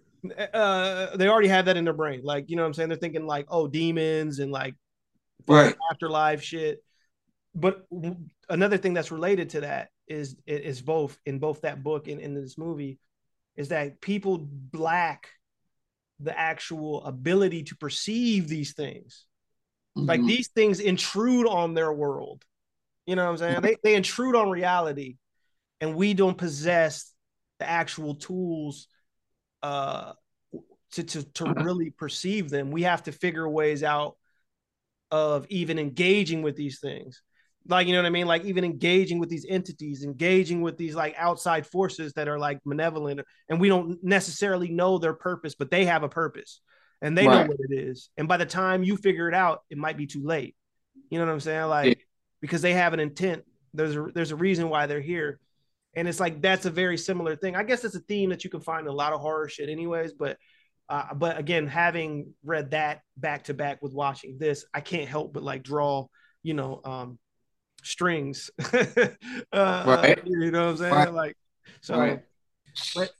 uh 0.54 1.16
they 1.16 1.28
already 1.30 1.48
have 1.48 1.66
that 1.66 1.78
in 1.78 1.86
their 1.86 1.94
brain 1.94 2.20
like 2.24 2.50
you 2.50 2.58
know 2.58 2.64
what 2.64 2.68
i'm 2.68 2.74
saying 2.74 2.90
they're 2.90 2.98
thinking 2.98 3.26
like 3.26 3.46
oh 3.50 3.68
demons 3.68 4.40
and 4.40 4.52
like 4.52 4.76
Right. 5.48 5.76
afterlife 5.92 6.42
shit. 6.44 6.84
But 7.56 7.86
another 8.50 8.78
thing 8.78 8.94
that's 8.94 9.12
related 9.12 9.50
to 9.52 9.62
that 9.62 9.90
is 10.08 10.36
is 10.46 10.82
both 10.82 11.18
in 11.26 11.40
both 11.40 11.62
that 11.62 11.84
book 11.84 12.08
and 12.08 12.20
in 12.20 12.34
this 12.34 12.58
movie 12.58 13.00
is 13.56 13.70
that 13.70 14.00
people 14.02 14.48
lack 14.74 15.28
the 16.20 16.38
actual 16.38 17.04
ability 17.04 17.64
to 17.64 17.76
perceive 17.76 18.48
these 18.48 18.74
things. 18.74 19.26
Like 19.96 20.22
Mhm. 20.22 20.28
these 20.28 20.48
things 20.50 20.80
intrude 20.80 21.48
on 21.48 21.74
their 21.74 21.92
world. 21.92 22.46
You 23.06 23.16
know 23.16 23.26
what 23.26 23.32
I'm 23.32 23.38
saying? 23.38 23.62
They 23.62 23.76
they 23.84 23.96
intrude 23.96 24.36
on 24.36 24.50
reality, 24.50 25.18
and 25.80 25.96
we 25.96 26.14
don't 26.14 26.38
possess 26.38 27.12
the 27.60 27.70
actual 27.70 28.16
tools 28.16 28.88
uh 29.62 30.14
to 30.94 31.04
to 31.04 31.24
to 31.24 31.54
really 31.54 31.92
perceive 31.92 32.50
them. 32.50 32.72
We 32.72 32.84
have 32.84 33.04
to 33.04 33.12
figure 33.12 33.48
ways 33.48 33.84
out 33.84 34.18
of 35.10 35.46
even 35.50 35.78
engaging 35.80 36.42
with 36.42 36.56
these 36.56 36.80
things. 36.80 37.22
Like, 37.68 37.86
you 37.86 37.94
know 37.94 38.00
what 38.00 38.08
I 38.08 38.12
mean? 38.12 38.26
Like 38.28 38.46
even 38.46 38.64
engaging 38.64 39.20
with 39.20 39.30
these 39.30 39.46
entities, 39.48 40.04
engaging 40.04 40.62
with 40.62 40.78
these 40.78 40.96
like 40.96 41.14
outside 41.18 41.68
forces 41.68 42.14
that 42.14 42.28
are 42.28 42.40
like 42.40 42.60
malevolent 42.66 43.22
and 43.50 43.60
we 43.60 43.68
don't 43.68 44.04
necessarily 44.04 44.70
know 44.70 44.98
their 44.98 45.14
purpose, 45.14 45.54
but 45.54 45.70
they 45.70 45.86
have 45.86 46.02
a 46.02 46.10
purpose 46.10 46.62
and 47.02 47.16
they 47.16 47.28
know 47.28 47.44
what 47.44 47.58
it 47.60 47.74
is. 47.74 48.10
And 48.18 48.28
by 48.28 48.38
the 48.38 48.48
time 48.48 48.84
you 48.84 48.98
figure 48.98 49.28
it 49.28 49.36
out, 49.36 49.62
it 49.70 49.78
might 49.78 49.98
be 49.98 50.08
too 50.08 50.24
late. 50.24 50.56
You 51.10 51.20
know 51.20 51.26
what 51.26 51.34
I'm 51.34 51.40
saying? 51.40 51.68
Like 51.68 52.08
because 52.42 52.62
they 52.62 52.74
have 52.74 52.94
an 52.94 53.00
intent. 53.00 53.44
There's 53.74 53.96
a 53.96 54.08
there's 54.14 54.32
a 54.32 54.36
reason 54.36 54.70
why 54.70 54.88
they're 54.88 55.02
here. 55.02 55.40
And 55.96 56.08
it's 56.08 56.20
like 56.20 56.42
that's 56.42 56.66
a 56.66 56.70
very 56.70 56.98
similar 56.98 57.36
thing. 57.36 57.56
I 57.56 57.64
guess 57.64 57.84
it's 57.84 57.96
a 57.96 58.00
theme 58.00 58.30
that 58.30 58.44
you 58.44 58.50
can 58.50 58.62
find 58.62 58.82
in 58.82 58.88
a 58.88 58.96
lot 58.96 59.14
of 59.14 59.20
horror 59.20 59.50
shit 59.50 59.70
anyways, 59.70 60.14
but 60.14 60.38
uh, 60.90 61.14
but 61.14 61.38
again, 61.38 61.68
having 61.68 62.34
read 62.44 62.72
that 62.72 63.02
back 63.18 63.46
to 63.46 63.54
back 63.54 63.82
with 63.82 63.94
watching 63.94 64.38
this, 64.38 64.66
I 64.74 64.82
can't 64.82 65.08
help 65.08 65.34
but 65.34 65.44
like 65.44 65.64
draw, 65.64 66.08
you 66.44 66.54
know, 66.54 66.82
um, 66.84 67.20
strings. 67.84 68.50
uh, 68.74 69.08
Right. 69.54 70.22
You 70.26 70.52
know 70.52 70.66
what 70.66 70.72
I'm 70.72 70.78
saying? 70.78 70.94
Right. 70.94 71.14
Like, 71.14 71.38
so, 71.82 71.98
Right. 71.98 72.20
but 72.96 73.12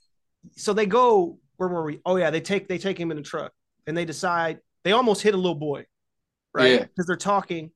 so 0.56 0.72
they 0.72 0.86
go. 0.86 1.38
Where 1.56 1.68
were 1.68 1.84
we? 1.84 2.00
Oh 2.04 2.16
yeah, 2.16 2.30
they 2.30 2.40
take 2.40 2.68
they 2.68 2.78
take 2.78 2.98
him 2.98 3.10
in 3.10 3.16
the 3.16 3.22
truck 3.22 3.52
and 3.86 3.96
they 3.96 4.04
decide 4.04 4.58
they 4.84 4.92
almost 4.92 5.22
hit 5.22 5.34
a 5.34 5.36
little 5.36 5.54
boy, 5.54 5.86
right? 6.52 6.72
Yeah. 6.72 6.78
Because 6.84 7.06
they're 7.06 7.16
talking, 7.16 7.70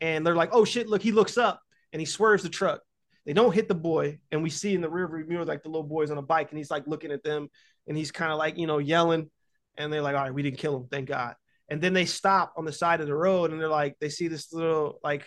and 0.00 0.26
they're 0.26 0.34
like, 0.36 0.50
"Oh 0.52 0.64
shit! 0.64 0.88
Look!" 0.88 1.02
He 1.02 1.12
looks 1.12 1.38
up 1.38 1.60
and 1.92 2.00
he 2.00 2.06
swerves 2.06 2.42
the 2.42 2.48
truck. 2.48 2.82
They 3.26 3.32
don't 3.32 3.54
hit 3.54 3.68
the 3.68 3.74
boy, 3.74 4.18
and 4.30 4.42
we 4.42 4.50
see 4.50 4.74
in 4.74 4.80
the 4.80 4.88
rearview 4.88 5.26
mirror 5.26 5.44
like 5.44 5.62
the 5.62 5.70
little 5.70 5.82
boy's 5.82 6.10
on 6.10 6.18
a 6.18 6.22
bike, 6.22 6.50
and 6.50 6.58
he's 6.58 6.70
like 6.70 6.86
looking 6.86 7.10
at 7.10 7.22
them, 7.22 7.48
and 7.86 7.96
he's 7.96 8.12
kind 8.12 8.30
of 8.32 8.38
like 8.38 8.58
you 8.58 8.66
know 8.66 8.78
yelling, 8.78 9.30
and 9.76 9.92
they're 9.92 10.02
like, 10.02 10.14
"All 10.14 10.22
right, 10.22 10.34
we 10.34 10.42
didn't 10.42 10.58
kill 10.58 10.76
him, 10.76 10.88
thank 10.90 11.08
God." 11.08 11.34
And 11.68 11.80
then 11.80 11.94
they 11.94 12.04
stop 12.04 12.52
on 12.58 12.66
the 12.66 12.72
side 12.72 13.00
of 13.00 13.06
the 13.06 13.14
road, 13.14 13.50
and 13.50 13.58
they're 13.58 13.68
like, 13.68 13.96
they 13.98 14.10
see 14.10 14.28
this 14.28 14.52
little 14.52 15.00
like, 15.02 15.26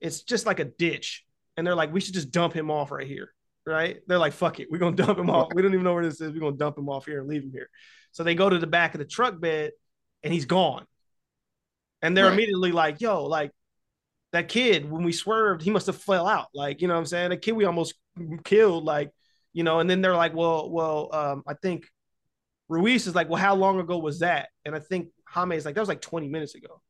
it's 0.00 0.22
just 0.22 0.46
like 0.46 0.58
a 0.58 0.64
ditch, 0.64 1.24
and 1.56 1.66
they're 1.66 1.74
like, 1.74 1.92
"We 1.92 2.00
should 2.00 2.14
just 2.14 2.30
dump 2.30 2.54
him 2.54 2.70
off 2.70 2.90
right 2.90 3.06
here." 3.06 3.34
Right? 3.66 4.00
They're 4.06 4.18
like, 4.18 4.32
"Fuck 4.32 4.60
it, 4.60 4.68
we're 4.70 4.78
gonna 4.78 4.96
dump 4.96 5.18
him 5.18 5.28
off. 5.30 5.48
We 5.54 5.60
don't 5.62 5.72
even 5.74 5.84
know 5.84 5.94
where 5.94 6.04
this 6.04 6.20
is. 6.20 6.32
We're 6.32 6.40
gonna 6.40 6.56
dump 6.56 6.78
him 6.78 6.88
off 6.88 7.04
here 7.06 7.20
and 7.20 7.28
leave 7.28 7.42
him 7.42 7.52
here." 7.52 7.68
So 8.12 8.22
they 8.24 8.34
go 8.34 8.48
to 8.48 8.58
the 8.58 8.66
back 8.66 8.94
of 8.94 8.98
the 9.00 9.04
truck 9.04 9.38
bed, 9.38 9.72
and 10.22 10.32
he's 10.32 10.46
gone. 10.46 10.86
And 12.00 12.16
they're 12.16 12.26
Right. 12.26 12.34
immediately 12.34 12.72
like, 12.72 13.02
"Yo, 13.02 13.24
like." 13.24 13.50
That 14.34 14.48
kid 14.48 14.90
when 14.90 15.02
we 15.02 15.12
swerved 15.12 15.62
he 15.62 15.70
must 15.70 15.86
have 15.86 15.96
fell 15.96 16.26
out. 16.26 16.48
Like 16.54 16.80
you 16.82 16.88
know 16.88 16.94
what 16.94 17.00
i'm 17.00 17.06
saying? 17.06 17.30
The 17.30 17.36
kid 17.36 17.52
we 17.52 17.64
almost 17.64 17.94
killed 18.44 18.84
like 18.84 19.10
you 19.52 19.62
know 19.64 19.80
and 19.80 19.88
then 19.88 20.00
they're 20.02 20.16
like 20.16 20.34
well 20.34 20.70
well 20.70 21.08
um 21.12 21.42
i 21.48 21.54
think 21.54 21.86
ruiz 22.68 23.06
is 23.06 23.14
like 23.14 23.28
well 23.28 23.40
how 23.40 23.54
long 23.54 23.80
ago 23.80 23.98
was 23.98 24.20
that? 24.20 24.48
And 24.64 24.74
i 24.74 24.78
think 24.80 25.08
Jaime 25.26 25.56
is 25.56 25.64
like 25.64 25.74
that 25.74 25.80
was 25.80 25.88
like 25.88 26.00
20 26.00 26.28
minutes 26.28 26.54
ago. 26.54 26.80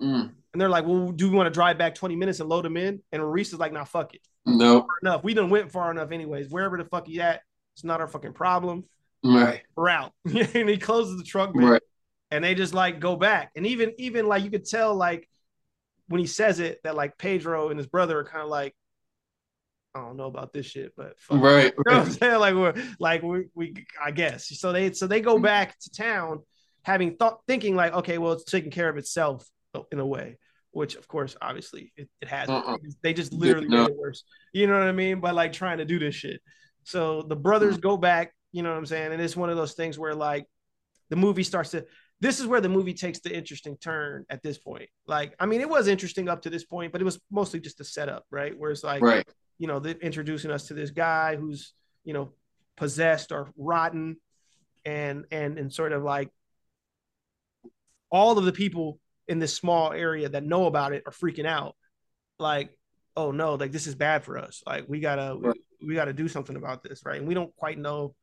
Mm. 0.00 0.30
and 0.52 0.60
they're 0.60 0.68
like 0.68 0.86
well 0.86 1.10
do 1.10 1.28
we 1.30 1.36
want 1.36 1.46
to 1.48 1.50
drive 1.52 1.76
back 1.76 1.94
20 1.94 2.14
minutes 2.16 2.40
and 2.40 2.48
load 2.48 2.64
him 2.66 2.76
in? 2.76 3.00
And 3.12 3.22
ruiz 3.22 3.52
is 3.52 3.58
like 3.58 3.72
nah 3.72 3.84
fuck 3.84 4.14
it. 4.14 4.20
No. 4.46 4.56
Nope. 4.56 4.86
enough. 5.02 5.24
We 5.24 5.34
done 5.34 5.50
went 5.50 5.70
far 5.72 5.90
enough 5.90 6.10
anyways. 6.12 6.48
Wherever 6.50 6.76
the 6.78 6.84
fuck 6.84 7.06
he 7.06 7.20
at 7.20 7.42
it's 7.74 7.84
not 7.84 8.00
our 8.00 8.08
fucking 8.08 8.32
problem. 8.32 8.84
Right. 9.24 9.62
we're 9.76 9.88
out. 9.88 10.12
And 10.24 10.68
he 10.68 10.78
closes 10.78 11.18
the 11.18 11.24
truck 11.24 11.52
bed 11.52 11.64
Right. 11.64 11.82
and 12.30 12.44
they 12.44 12.54
just 12.54 12.72
like 12.74 13.00
go 13.00 13.16
back. 13.16 13.50
And 13.56 13.66
even 13.66 13.92
even 13.98 14.26
like 14.26 14.42
you 14.44 14.50
could 14.50 14.64
tell 14.64 14.94
like 14.94 15.28
when 16.08 16.20
he 16.20 16.26
says 16.26 16.58
it 16.60 16.80
that 16.84 16.94
like 16.96 17.16
pedro 17.18 17.68
and 17.68 17.78
his 17.78 17.86
brother 17.86 18.18
are 18.18 18.24
kind 18.24 18.42
of 18.42 18.48
like 18.48 18.74
i 19.94 20.00
don't 20.00 20.16
know 20.16 20.26
about 20.26 20.52
this 20.52 20.66
shit 20.66 20.92
but 20.96 21.18
fuck. 21.18 21.40
Right. 21.42 21.72
you 21.78 21.82
know 21.86 21.98
what 21.98 22.06
i'm 22.06 22.12
saying 22.12 22.38
like 22.40 22.54
we're 22.54 22.74
like 22.98 23.22
we, 23.22 23.46
we 23.54 23.86
i 24.02 24.10
guess 24.10 24.48
so 24.58 24.72
they 24.72 24.92
so 24.92 25.06
they 25.06 25.20
go 25.20 25.38
back 25.38 25.78
to 25.80 25.90
town 25.90 26.40
having 26.82 27.16
thought 27.16 27.40
thinking 27.46 27.74
like 27.76 27.92
okay 27.94 28.18
well 28.18 28.32
it's 28.32 28.44
taking 28.44 28.70
care 28.70 28.88
of 28.88 28.96
itself 28.96 29.48
in 29.92 29.98
a 29.98 30.06
way 30.06 30.38
which 30.72 30.96
of 30.96 31.06
course 31.08 31.36
obviously 31.40 31.92
it, 31.96 32.08
it 32.20 32.28
has 32.28 32.48
Uh-uh. 32.48 32.76
they 33.02 33.12
just 33.12 33.32
literally 33.32 33.68
No. 33.68 33.84
made 33.84 33.90
it 33.90 33.96
worse 33.96 34.24
you 34.52 34.66
know 34.66 34.74
what 34.78 34.88
i 34.88 34.92
mean 34.92 35.20
by 35.20 35.30
like 35.30 35.52
trying 35.52 35.78
to 35.78 35.84
do 35.84 35.98
this 35.98 36.14
shit 36.14 36.40
so 36.84 37.22
the 37.22 37.36
brothers 37.36 37.76
Mm. 37.78 37.82
go 37.82 37.96
back 37.96 38.32
you 38.52 38.62
know 38.62 38.70
what 38.70 38.78
i'm 38.78 38.86
saying 38.86 39.12
and 39.12 39.20
it's 39.20 39.36
one 39.36 39.50
of 39.50 39.56
those 39.56 39.74
things 39.74 39.98
where 39.98 40.14
like 40.14 40.46
the 41.10 41.16
movie 41.16 41.42
starts 41.42 41.70
to 41.70 41.86
this 42.20 42.40
is 42.40 42.46
where 42.46 42.60
the 42.60 42.68
movie 42.68 42.94
takes 42.94 43.20
the 43.20 43.34
interesting 43.34 43.76
turn 43.76 44.24
at 44.28 44.42
this 44.42 44.58
point. 44.58 44.88
Like 45.06 45.34
i 45.38 45.46
mean 45.46 45.60
it 45.60 45.68
was 45.68 45.86
interesting 45.88 46.28
up 46.28 46.42
to 46.42 46.50
this 46.50 46.64
point 46.64 46.92
but 46.92 47.00
it 47.00 47.04
was 47.04 47.20
mostly 47.30 47.60
just 47.60 47.80
a 47.80 47.84
setup 47.84 48.24
right? 48.30 48.56
Where 48.58 48.70
it's 48.70 48.84
like 48.84 49.02
Right. 49.02 49.28
you 49.58 49.66
know 49.66 49.78
they're 49.78 49.94
introducing 49.94 50.50
us 50.50 50.66
to 50.68 50.74
this 50.74 50.90
guy 50.90 51.36
who's 51.36 51.74
you 52.04 52.12
know 52.14 52.32
possessed 52.76 53.32
or 53.32 53.50
rotten 53.56 54.16
and 54.84 55.24
and 55.30 55.58
and 55.58 55.72
sort 55.72 55.92
of 55.92 56.02
like 56.02 56.30
all 58.10 58.38
of 58.38 58.44
the 58.44 58.52
people 58.52 58.98
in 59.26 59.38
this 59.38 59.54
small 59.54 59.92
area 59.92 60.28
that 60.28 60.44
know 60.44 60.66
about 60.66 60.92
it 60.92 61.02
are 61.06 61.12
freaking 61.12 61.46
out. 61.46 61.76
Like 62.38 62.70
oh 63.16 63.30
no 63.32 63.54
like 63.54 63.72
this 63.72 63.86
is 63.86 63.94
bad 63.94 64.24
for 64.24 64.38
us. 64.38 64.62
Like 64.66 64.86
we 64.88 65.00
gotta 65.00 65.36
we, 65.36 65.52
we 65.88 65.94
gotta 65.94 66.12
do 66.12 66.28
something 66.28 66.56
about 66.56 66.82
this 66.82 67.02
right? 67.04 67.18
And 67.18 67.28
we 67.28 67.34
don't 67.34 67.54
quite 67.56 67.78
know 67.78 68.14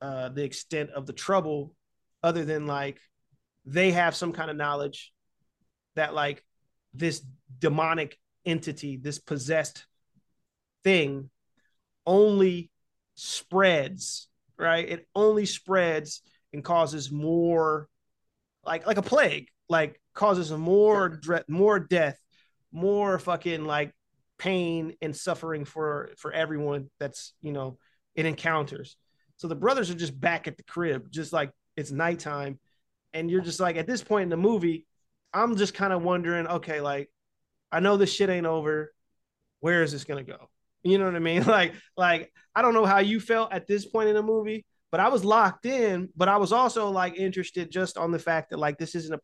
uh 0.00 0.28
the 0.28 0.44
extent 0.44 0.90
of 0.90 1.06
the 1.06 1.12
trouble 1.12 1.74
other 2.22 2.44
than 2.44 2.66
like 2.66 3.00
they 3.64 3.92
have 3.92 4.14
some 4.14 4.32
kind 4.32 4.50
of 4.50 4.56
knowledge 4.56 5.12
that 5.96 6.14
like 6.14 6.44
this 6.92 7.24
demonic 7.58 8.18
entity 8.44 8.96
this 8.96 9.18
possessed 9.18 9.86
thing 10.82 11.30
only 12.06 12.70
spreads 13.14 14.28
right? 14.58 14.88
It 14.88 15.06
only 15.14 15.46
spreads 15.46 16.22
and 16.52 16.64
causes 16.64 17.10
more 17.10 17.88
like 18.64 18.86
like 18.86 18.96
a 18.96 19.02
plague 19.02 19.48
like 19.68 20.00
causes 20.14 20.50
more 20.52 21.08
dread 21.08 21.44
more 21.48 21.78
death 21.78 22.18
more 22.72 23.18
fucking 23.18 23.64
like 23.64 23.92
pain 24.38 24.94
and 25.02 25.14
suffering 25.14 25.64
for 25.64 26.10
for 26.16 26.32
everyone 26.32 26.90
that's 26.98 27.34
you 27.40 27.52
know 27.52 27.78
it 28.14 28.26
encounters. 28.26 28.96
So 29.36 29.48
the 29.48 29.56
brothers 29.56 29.90
are 29.90 29.94
just 29.94 30.18
back 30.18 30.46
at 30.46 30.56
the 30.56 30.62
crib 30.62 31.10
just 31.10 31.32
like 31.32 31.50
it's 31.76 31.90
nighttime 31.90 32.58
and 33.14 33.30
you're 33.30 33.40
just 33.40 33.60
like 33.60 33.76
at 33.76 33.86
this 33.86 34.02
point 34.02 34.24
in 34.24 34.28
the 34.28 34.36
movie 34.36 34.86
i'm 35.32 35.56
just 35.56 35.74
kind 35.74 35.92
of 35.92 36.02
wondering 36.02 36.46
okay 36.46 36.80
like 36.80 37.10
i 37.72 37.80
know 37.80 37.96
this 37.96 38.12
shit 38.12 38.28
ain't 38.28 38.46
over 38.46 38.92
where 39.60 39.82
is 39.82 39.92
this 39.92 40.04
gonna 40.04 40.22
go 40.22 40.48
you 40.82 40.98
know 40.98 41.06
what 41.06 41.14
i 41.14 41.20
mean 41.20 41.44
like 41.46 41.74
like 41.96 42.30
i 42.54 42.62
don't 42.62 42.74
know 42.74 42.84
how 42.84 42.98
you 42.98 43.20
felt 43.20 43.52
at 43.52 43.66
this 43.66 43.86
point 43.86 44.08
in 44.08 44.14
the 44.14 44.22
movie 44.22 44.64
but 44.90 45.00
i 45.00 45.08
was 45.08 45.24
locked 45.24 45.64
in 45.64 46.08
but 46.16 46.28
i 46.28 46.36
was 46.36 46.52
also 46.52 46.90
like 46.90 47.16
interested 47.16 47.70
just 47.70 47.96
on 47.96 48.10
the 48.10 48.18
fact 48.18 48.50
that 48.50 48.58
like 48.58 48.76
this 48.78 48.94
isn't 48.94 49.14
a 49.14 49.18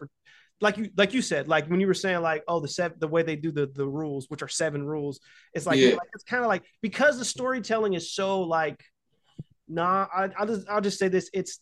like 0.62 0.76
you 0.76 0.90
like 0.96 1.14
you 1.14 1.22
said 1.22 1.48
like 1.48 1.66
when 1.68 1.80
you 1.80 1.86
were 1.86 1.94
saying 1.94 2.20
like 2.20 2.42
oh 2.46 2.60
the 2.60 2.68
seven 2.68 2.96
the 3.00 3.08
way 3.08 3.22
they 3.22 3.36
do 3.36 3.50
the 3.50 3.66
the 3.74 3.86
rules 3.86 4.26
which 4.28 4.42
are 4.42 4.48
seven 4.48 4.84
rules 4.84 5.20
it's 5.54 5.66
like, 5.66 5.78
Yeah. 5.78 5.92
like 5.92 6.08
it's 6.14 6.24
kind 6.24 6.42
of 6.42 6.48
like 6.48 6.62
because 6.82 7.18
the 7.18 7.24
storytelling 7.24 7.94
is 7.94 8.12
so 8.14 8.42
like 8.42 8.82
Nah, 9.70 10.08
I, 10.12 10.28
I'll 10.36 10.46
just 10.46 10.68
I'll 10.68 10.80
just 10.80 10.98
say 10.98 11.08
this. 11.08 11.30
It's 11.32 11.60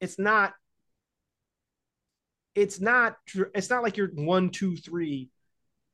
it's 0.00 0.18
not 0.18 0.52
it's 2.54 2.80
not 2.80 3.16
it's 3.54 3.70
not 3.70 3.82
like 3.82 3.96
you're 3.96 4.08
one, 4.08 4.50
two, 4.50 4.76
three, 4.76 5.30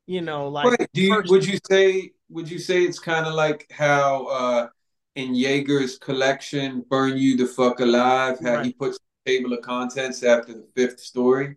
you 0.06 0.20
know, 0.20 0.48
like 0.48 0.78
Right. 0.78 0.88
Do 0.92 1.02
you, 1.02 1.22
would 1.26 1.46
you 1.46 1.58
say 1.70 2.12
would 2.28 2.50
you 2.50 2.58
say 2.58 2.84
it's 2.84 2.98
kind 2.98 3.26
of 3.26 3.34
like 3.34 3.70
how 3.70 4.26
uh 4.26 4.68
in 5.16 5.34
Yeager's 5.34 5.98
collection, 5.98 6.84
Burn 6.88 7.16
You 7.16 7.36
the 7.36 7.46
Fuck 7.46 7.80
Alive, 7.80 8.38
how 8.40 8.62
he 8.62 8.72
puts 8.72 8.98
a 8.98 9.28
table 9.28 9.52
of 9.52 9.62
contents 9.62 10.22
after 10.22 10.52
the 10.52 10.66
fifth 10.74 11.00
story? 11.00 11.56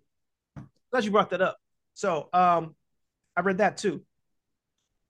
glad 0.92 1.06
you 1.06 1.12
brought 1.12 1.30
that 1.32 1.42
up. 1.42 1.58
So 1.94 2.30
um 2.34 2.76
I 3.36 3.42
read 3.42 3.58
that 3.58 3.78
too. 3.78 4.04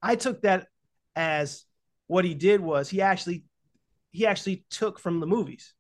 I 0.01 0.15
took 0.15 0.41
that 0.41 0.67
as 1.15 1.65
what 2.07 2.25
he 2.25 2.33
did 2.33 2.61
was 2.61 2.89
he 2.89 3.01
actually 3.01 3.43
he 4.11 4.25
actually 4.25 4.65
took 4.69 4.99
from 4.99 5.19
the 5.19 5.27
movies. 5.27 5.73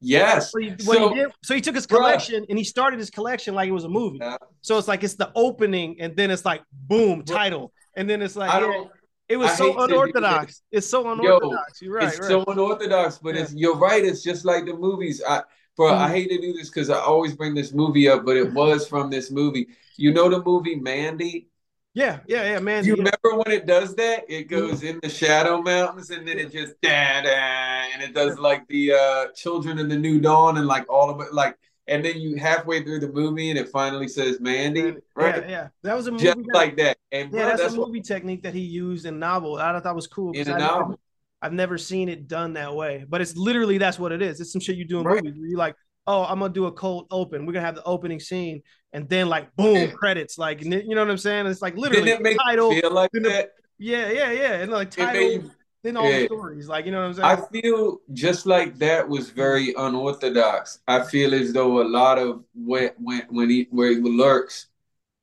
Yes. 0.00 0.52
So 0.52 0.58
he, 0.58 0.74
So- 0.78 1.08
he 1.10 1.14
did, 1.14 1.32
so 1.42 1.54
he 1.54 1.60
took 1.60 1.74
his 1.74 1.86
Bruh. 1.86 1.96
collection 1.96 2.46
and 2.48 2.56
he 2.58 2.64
started 2.64 2.98
his 2.98 3.10
collection 3.10 3.54
like 3.54 3.68
it 3.68 3.72
was 3.72 3.84
a 3.84 3.88
movie. 3.88 4.18
Yeah. 4.20 4.36
So 4.62 4.78
it's 4.78 4.88
like 4.88 5.02
it's 5.04 5.14
the 5.14 5.30
opening 5.34 6.00
and 6.00 6.16
then 6.16 6.30
it's 6.30 6.44
like 6.44 6.62
boom 6.72 7.22
title 7.24 7.72
and 7.96 8.08
then 8.08 8.22
it's 8.22 8.36
like 8.36 8.50
I 8.50 8.60
don't 8.60 8.90
it 9.28 9.36
was 9.36 9.50
I 9.50 9.54
so 9.56 9.82
unorthodox. 9.82 10.62
It's 10.72 10.86
so 10.86 11.10
unorthodox. 11.10 11.82
You're 11.82 11.94
right. 11.94 12.08
it's 12.08 12.18
right. 12.18 12.28
so 12.28 12.44
unorthodox, 12.44 13.18
but 13.18 13.36
it's 13.36 13.52
you're 13.54 13.76
right. 13.76 14.02
It's 14.04 14.22
just 14.22 14.44
like 14.46 14.64
the 14.64 14.72
movies. 14.72 15.22
I, 15.26 15.42
bro, 15.76 15.94
I 15.94 16.08
Mhm. 16.08 16.10
hate 16.12 16.28
to 16.30 16.40
do 16.40 16.52
this 16.54 16.70
because 16.70 16.88
I 16.88 16.98
always 16.98 17.34
bring 17.36 17.54
this 17.54 17.74
movie 17.74 18.08
up, 18.08 18.24
but 18.24 18.36
it 18.38 18.52
was 18.54 18.88
from 18.88 19.10
this 19.10 19.30
movie. 19.30 19.68
You 19.98 20.14
know 20.14 20.30
the 20.30 20.42
movie 20.42 20.76
Mandy? 20.76 21.48
Yeah, 21.94 22.20
yeah, 22.26 22.52
yeah, 22.52 22.58
man. 22.60 22.82
Do 22.84 22.90
you 22.90 22.96
yeah. 22.96 23.10
remember 23.22 23.42
when 23.44 23.56
it 23.56 23.66
does 23.66 23.94
that? 23.96 24.24
It 24.28 24.44
goes 24.48 24.82
in 24.82 25.00
the 25.02 25.08
Shadow 25.08 25.60
Mountains 25.62 26.10
and 26.10 26.26
then 26.26 26.38
it 26.38 26.52
just 26.52 26.80
da 26.80 27.22
da, 27.22 27.28
and 27.28 28.02
it 28.02 28.14
does 28.14 28.38
like 28.38 28.66
the 28.68 28.92
uh 28.92 29.26
Children 29.34 29.78
in 29.78 29.88
the 29.88 29.96
New 29.96 30.20
Dawn 30.20 30.58
and 30.58 30.66
like 30.66 30.90
all 30.90 31.10
of 31.10 31.20
it, 31.20 31.32
like, 31.34 31.56
and 31.86 32.04
then 32.04 32.20
you 32.20 32.36
halfway 32.36 32.82
through 32.82 33.00
the 33.00 33.08
movie 33.08 33.50
and 33.50 33.58
it 33.58 33.68
finally 33.70 34.08
says 34.08 34.38
Mandy, 34.40 34.96
right? 35.14 35.42
Yeah, 35.42 35.48
yeah. 35.48 35.68
That 35.82 35.96
was 35.96 36.06
a 36.06 36.12
movie. 36.12 36.24
Just 36.24 36.36
that- 36.36 36.54
like 36.54 36.76
that. 36.76 36.98
And 37.10 37.30
bro, 37.30 37.40
yeah, 37.40 37.46
that's, 37.48 37.62
that's 37.62 37.74
a 37.74 37.80
what 37.80 37.88
movie 37.88 38.02
technique 38.02 38.42
that 38.42 38.54
he 38.54 38.60
used 38.60 39.06
in 39.06 39.18
novel. 39.18 39.56
I 39.56 39.72
thought 39.72 39.84
that 39.84 39.94
was 39.96 40.06
cool. 40.06 40.32
in 40.32 40.48
a 40.48 40.52
I 40.54 40.58
never- 40.58 40.72
novel. 40.72 41.00
I've 41.40 41.52
never 41.52 41.78
seen 41.78 42.08
it 42.08 42.26
done 42.26 42.54
that 42.54 42.74
way, 42.74 43.04
but 43.08 43.20
it's 43.20 43.36
literally 43.36 43.78
that's 43.78 43.96
what 43.96 44.10
it 44.10 44.20
is. 44.22 44.40
It's 44.40 44.50
some 44.50 44.60
shit 44.60 44.76
you 44.76 44.84
do 44.84 44.98
in 44.98 45.04
Right. 45.04 45.22
movies 45.22 45.38
where 45.38 45.48
you're 45.48 45.56
like, 45.58 45.76
oh, 46.08 46.24
I'm 46.24 46.40
gonna 46.40 46.52
do 46.52 46.66
a 46.66 46.72
cold 46.72 47.06
open. 47.12 47.46
We're 47.46 47.52
gonna 47.52 47.66
have 47.66 47.76
the 47.76 47.84
opening 47.84 48.18
scene, 48.18 48.62
and 48.92 49.08
then 49.08 49.28
like 49.28 49.54
boom, 49.54 49.90
credits. 50.00 50.38
Like 50.38 50.62
you 50.64 50.70
know 50.70 51.02
what 51.02 51.10
I'm 51.10 51.18
saying? 51.18 51.46
It's 51.46 51.62
like 51.62 51.76
literally 51.76 52.10
it 52.10 52.38
title. 52.46 52.72
feel 52.72 52.90
like 52.90 53.10
the- 53.12 53.20
that? 53.20 53.50
Yeah, 53.78 54.10
yeah, 54.10 54.32
yeah, 54.32 54.52
and 54.54 54.72
like 54.72 54.90
title, 54.90 55.22
you 55.22 55.50
then 55.84 55.96
all 55.96 56.10
the 56.10 56.24
stories. 56.24 56.66
Like 56.68 56.86
you 56.86 56.90
know 56.92 57.00
what 57.02 57.06
I'm 57.06 57.14
saying? 57.14 57.26
I 57.54 57.60
feel 57.60 57.98
just 58.12 58.46
like 58.46 58.76
that 58.78 59.08
was 59.08 59.30
very 59.30 59.72
unorthodox. 59.74 60.80
I 60.88 61.04
feel 61.04 61.32
as 61.34 61.52
though 61.52 61.80
a 61.82 61.86
lot 61.88 62.18
of 62.18 62.42
when 62.54 62.90
when 62.98 63.22
when 63.30 63.50
he 63.50 63.68
where 63.70 63.92
evil 63.92 64.10
lurks, 64.10 64.66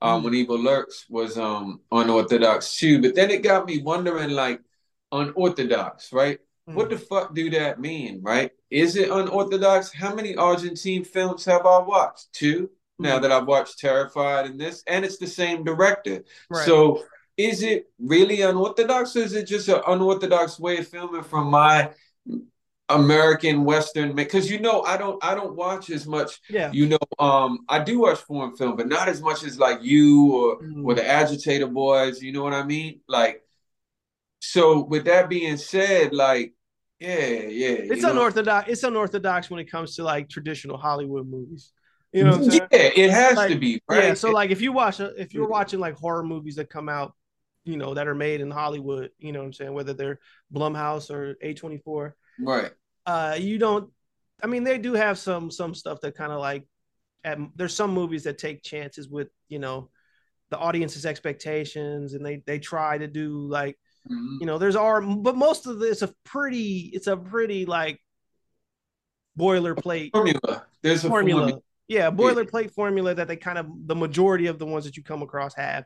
um, 0.00 0.20
Mm. 0.20 0.24
when 0.24 0.34
evil 0.34 0.58
lurks 0.58 1.04
was 1.10 1.36
um 1.36 1.80
unorthodox 1.92 2.76
too. 2.76 3.02
But 3.02 3.14
then 3.14 3.30
it 3.30 3.42
got 3.42 3.66
me 3.66 3.82
wondering, 3.82 4.30
like, 4.30 4.60
unorthodox, 5.12 6.12
right? 6.12 6.38
What 6.66 6.88
Mm. 6.88 6.90
the 6.90 6.98
fuck 6.98 7.34
do 7.34 7.48
that 7.50 7.80
mean, 7.80 8.20
right? 8.22 8.50
Is 8.70 8.96
it 8.96 9.08
unorthodox? 9.10 9.92
How 9.92 10.12
many 10.14 10.34
Argentine 10.34 11.04
films 11.04 11.44
have 11.44 11.64
I 11.64 11.78
watched? 11.78 12.32
Two. 12.32 12.70
Now 12.98 13.18
Mhm. 13.18 13.22
that 13.22 13.32
I've 13.32 13.46
watched 13.46 13.78
Terrified 13.78 14.46
and 14.46 14.58
this, 14.60 14.82
and 14.86 15.04
it's 15.04 15.18
the 15.18 15.26
same 15.26 15.62
director. 15.64 16.24
Right. 16.50 16.64
So 16.66 17.04
is 17.36 17.62
it 17.62 17.90
really 18.00 18.40
unorthodox 18.42 19.14
or 19.14 19.20
is 19.20 19.34
it 19.34 19.44
just 19.46 19.68
an 19.68 19.82
unorthodox 19.86 20.58
way 20.58 20.78
of 20.78 20.88
filming 20.88 21.22
from 21.22 21.48
my 21.50 21.92
American 22.88 23.64
Western 23.64 24.14
because 24.14 24.50
you 24.50 24.58
know 24.60 24.82
I 24.82 24.96
don't 24.96 25.22
I 25.22 25.34
don't 25.34 25.54
watch 25.56 25.90
as 25.90 26.06
much 26.06 26.40
yeah, 26.48 26.70
you 26.72 26.86
know 26.88 26.98
um 27.18 27.64
I 27.68 27.80
do 27.82 27.98
watch 28.00 28.18
foreign 28.20 28.56
film 28.56 28.76
but 28.76 28.88
not 28.88 29.08
as 29.08 29.20
much 29.20 29.42
as 29.44 29.58
like 29.58 29.82
you 29.82 30.32
or 30.32 30.60
Mhm. 30.62 30.84
or 30.86 30.94
the 30.94 31.04
agitator 31.06 31.66
boys 31.66 32.22
you 32.22 32.30
know 32.32 32.42
what 32.44 32.52
I 32.54 32.62
mean 32.62 33.00
like 33.08 33.42
so 34.40 34.84
with 34.84 35.04
that 35.06 35.28
being 35.28 35.56
said 35.56 36.12
like 36.14 36.54
yeah 37.00 37.42
yeah 37.48 37.76
it's 37.88 38.02
you 38.02 38.04
know, 38.04 38.12
unorthodox. 38.12 38.68
It's 38.68 38.82
unorthodox 38.82 39.50
when 39.50 39.60
it 39.60 39.70
comes 39.70 39.96
to 39.96 40.02
like 40.02 40.28
traditional 40.28 40.76
Hollywood 40.76 41.28
movies. 41.28 41.72
You 42.12 42.24
know 42.24 42.30
what 42.30 42.36
I'm 42.38 42.42
saying? 42.42 42.60
yeah 42.70 42.90
it 42.96 43.10
has 43.10 43.38
Like, 43.38 43.52
to 43.52 43.56
be 43.56 43.82
right 43.88 44.04
Yeah, 44.04 44.14
so 44.14 44.32
like 44.32 44.50
if 44.50 44.60
you 44.60 44.72
watch 44.72 45.00
if 45.00 45.34
you're 45.34 45.46
Mhm. 45.46 45.50
watching 45.50 45.80
like 45.80 45.96
horror 45.96 46.24
movies 46.24 46.56
that 46.56 46.70
come 46.70 46.88
out, 46.88 47.14
you 47.64 47.76
know, 47.76 47.94
that 47.94 48.08
are 48.08 48.14
made 48.14 48.40
in 48.40 48.50
Hollywood, 48.50 49.10
you 49.18 49.32
know 49.32 49.40
what 49.40 49.46
I'm 49.46 49.52
saying, 49.52 49.74
whether 49.74 49.94
they're 49.94 50.18
Blumhouse 50.52 51.10
or 51.10 51.36
A24, 51.42 52.16
right 52.38 52.72
uh 53.06 53.36
you 53.40 53.58
don't 53.58 53.90
I 54.42 54.46
mean 54.48 54.64
they 54.64 54.78
do 54.78 54.94
have 54.94 55.18
some 55.18 55.50
some 55.50 55.74
stuff 55.74 56.00
that 56.02 56.16
kind 56.16 56.32
of 56.32 56.40
like 56.40 56.66
at, 57.24 57.38
there's 57.56 57.74
some 57.74 57.92
movies 57.92 58.24
that 58.24 58.38
take 58.38 58.62
chances 58.62 59.08
with, 59.08 59.28
you 59.48 59.58
know, 59.58 59.90
the 60.50 60.58
audience's 60.58 61.06
expectations 61.06 62.14
and 62.14 62.24
they 62.26 62.42
they 62.46 62.58
try 62.58 62.98
to 62.98 63.06
do 63.08 63.46
like, 63.48 63.78
Mhm. 64.10 64.40
you 64.40 64.46
know, 64.46 64.58
there's 64.58 64.76
are 64.76 65.00
but 65.00 65.36
most 65.36 65.66
of 65.66 65.78
this 65.78 66.02
a 66.02 66.12
pretty 66.24 66.90
it's 66.92 67.06
a 67.06 67.16
pretty 67.16 67.66
like 67.66 68.00
boilerplate 69.38 70.12
formula 70.12 70.64
there's 70.82 71.04
a 71.04 71.08
formula. 71.08 71.40
formula 71.42 71.62
Yeah, 71.88 72.10
boilerplate 72.10 72.72
formula 72.72 73.14
that 73.14 73.28
they 73.28 73.36
kind 73.36 73.58
of 73.58 73.66
the 73.86 73.94
majority 73.94 74.46
of 74.46 74.58
the 74.58 74.66
ones 74.66 74.84
that 74.84 74.96
you 74.96 75.02
come 75.02 75.22
across 75.22 75.54
have. 75.54 75.84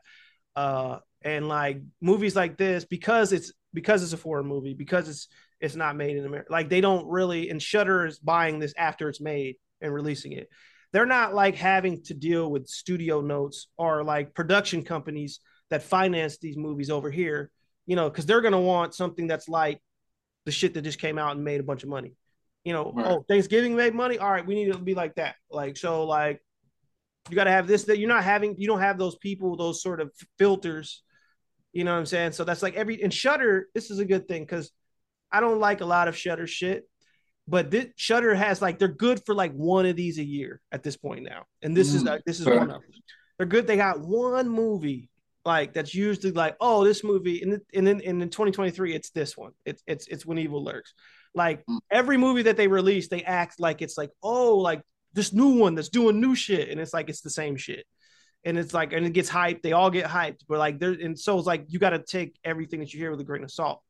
Uh 0.55 0.99
and 1.23 1.47
like 1.47 1.81
movies 2.01 2.35
like 2.35 2.57
this 2.57 2.85
because 2.85 3.31
it's 3.31 3.53
because 3.73 4.03
it's 4.03 4.13
a 4.13 4.17
foreign 4.17 4.47
movie 4.47 4.73
because 4.73 5.07
it's 5.07 5.27
it's 5.59 5.75
not 5.75 5.95
made 5.95 6.17
in 6.17 6.25
America. 6.25 6.51
Like 6.51 6.69
they 6.69 6.81
don't 6.81 7.07
really 7.07 7.49
and 7.49 7.61
Shudder 7.61 8.05
is 8.05 8.19
buying 8.19 8.59
this 8.59 8.73
after 8.77 9.09
it's 9.09 9.21
made 9.21 9.55
and 9.81 9.93
releasing 9.93 10.31
it. 10.33 10.49
They're 10.93 11.05
not 11.05 11.33
like 11.33 11.55
having 11.55 12.03
to 12.03 12.13
deal 12.13 12.49
with 12.49 12.67
studio 12.67 13.21
notes 13.21 13.67
or 13.77 14.03
like 14.03 14.33
production 14.33 14.83
companies 14.83 15.39
that 15.69 15.83
finance 15.83 16.37
these 16.37 16.57
movies 16.57 16.89
over 16.89 17.09
here, 17.09 17.49
you 17.85 17.95
know, 17.95 18.09
because 18.09 18.25
they're 18.25 18.41
gonna 18.41 18.59
want 18.61 18.93
something 18.95 19.27
that's 19.27 19.47
like 19.49 19.79
the 20.45 20.51
shit 20.51 20.73
that 20.73 20.81
just 20.81 20.99
came 20.99 21.17
out 21.17 21.35
and 21.35 21.43
made 21.43 21.59
a 21.59 21.63
bunch 21.63 21.83
of 21.83 21.89
money. 21.89 22.15
You 22.63 22.73
know, 22.73 22.91
Right. 22.93 23.07
oh, 23.07 23.25
Thanksgiving 23.27 23.75
made 23.75 23.93
money. 23.95 24.17
All 24.17 24.31
right, 24.31 24.45
we 24.45 24.55
need 24.55 24.69
it 24.69 24.73
to 24.73 24.79
be 24.79 24.93
like 24.95 25.15
that. 25.15 25.35
Like, 25.49 25.77
so 25.77 26.05
like 26.05 26.41
you 27.29 27.35
gotta 27.35 27.51
have 27.51 27.67
this, 27.67 27.83
that 27.85 27.99
you're 27.99 28.07
not 28.09 28.23
having, 28.23 28.55
you 28.57 28.67
don't 28.67 28.79
have 28.81 28.97
those 28.97 29.15
people, 29.17 29.55
those 29.55 29.81
sort 29.81 30.01
of 30.01 30.11
filters. 30.37 31.03
You 31.73 31.83
know 31.83 31.93
what 31.93 31.99
I'm 31.99 32.05
saying? 32.05 32.33
So 32.33 32.43
that's 32.43 32.61
like 32.63 32.75
every 32.75 33.01
and 33.01 33.13
Shudder, 33.13 33.67
this 33.73 33.91
is 33.91 33.99
a 33.99 34.05
good 34.05 34.27
thing 34.27 34.43
because 34.43 34.71
I 35.31 35.39
don't 35.39 35.59
like 35.59 35.81
a 35.81 35.85
lot 35.85 36.07
of 36.07 36.17
Shudder 36.17 36.45
shit, 36.47 36.83
but 37.47 37.71
this 37.71 37.87
Shudder 37.95 38.35
has 38.35 38.61
like 38.61 38.77
they're 38.79 38.87
good 38.89 39.21
for 39.25 39.33
like 39.33 39.53
one 39.53 39.85
of 39.85 39.95
these 39.95 40.17
a 40.17 40.23
year 40.23 40.59
at 40.71 40.83
this 40.83 40.97
point 40.97 41.23
now, 41.23 41.45
and 41.61 41.77
this 41.77 41.93
is 41.93 42.03
Mm, 42.03 42.07
like 42.07 42.23
this 42.25 42.39
is 42.39 42.45
fair. 42.45 42.57
one 42.57 42.71
of 42.71 42.81
them. 42.81 42.91
They're 43.37 43.47
good. 43.47 43.67
They 43.67 43.77
got 43.77 44.01
one 44.01 44.49
movie 44.49 45.09
like 45.45 45.73
that's 45.73 45.93
usually 45.95 46.31
like 46.31 46.55
oh 46.61 46.83
this 46.83 47.03
movie 47.03 47.41
and 47.41 47.53
then 47.53 47.61
and 47.73 47.87
then 47.87 48.01
and 48.05 48.21
in 48.21 48.29
2023 48.29 48.93
it's 48.93 49.09
this 49.11 49.35
one. 49.37 49.51
It's 49.65 49.81
it's 49.87 50.07
it's 50.07 50.25
When 50.25 50.37
Evil 50.37 50.63
Lurks. 50.63 50.93
Like 51.33 51.63
Mm. 51.69 51.79
every 51.89 52.17
movie 52.17 52.43
that 52.43 52.57
they 52.57 52.67
release, 52.67 53.07
they 53.07 53.23
act 53.23 53.59
like 53.59 53.81
it's 53.81 53.97
like 53.97 54.11
oh 54.21 54.57
like 54.57 54.81
this 55.13 55.33
new 55.33 55.57
one 55.57 55.75
that's 55.75 55.89
doing 55.89 56.19
new 56.21 56.35
shit, 56.35 56.69
and 56.69 56.79
it's 56.79 56.93
like 56.93 57.09
it's 57.09 57.21
the 57.21 57.29
same 57.29 57.55
shit 57.57 57.85
and 58.43 58.57
it's 58.57 58.73
like 58.73 58.91
and 58.91 59.05
it 59.05 59.13
gets 59.13 59.29
hyped 59.29 59.61
they 59.61 59.71
all 59.71 59.91
get 59.91 60.07
hyped 60.07 60.39
but 60.49 60.57
like 60.57 60.79
there 60.79 60.93
and 60.93 61.19
so 61.19 61.37
it's 61.37 61.45
like 61.45 61.63
you 61.67 61.77
got 61.77 61.91
to 61.91 61.99
take 61.99 62.35
everything 62.43 62.79
that 62.79 62.91
you 62.91 62.99
hear 62.99 63.11
with 63.11 63.19
a 63.21 63.23
grain 63.23 63.43
of 63.43 63.51
salt 63.51 63.83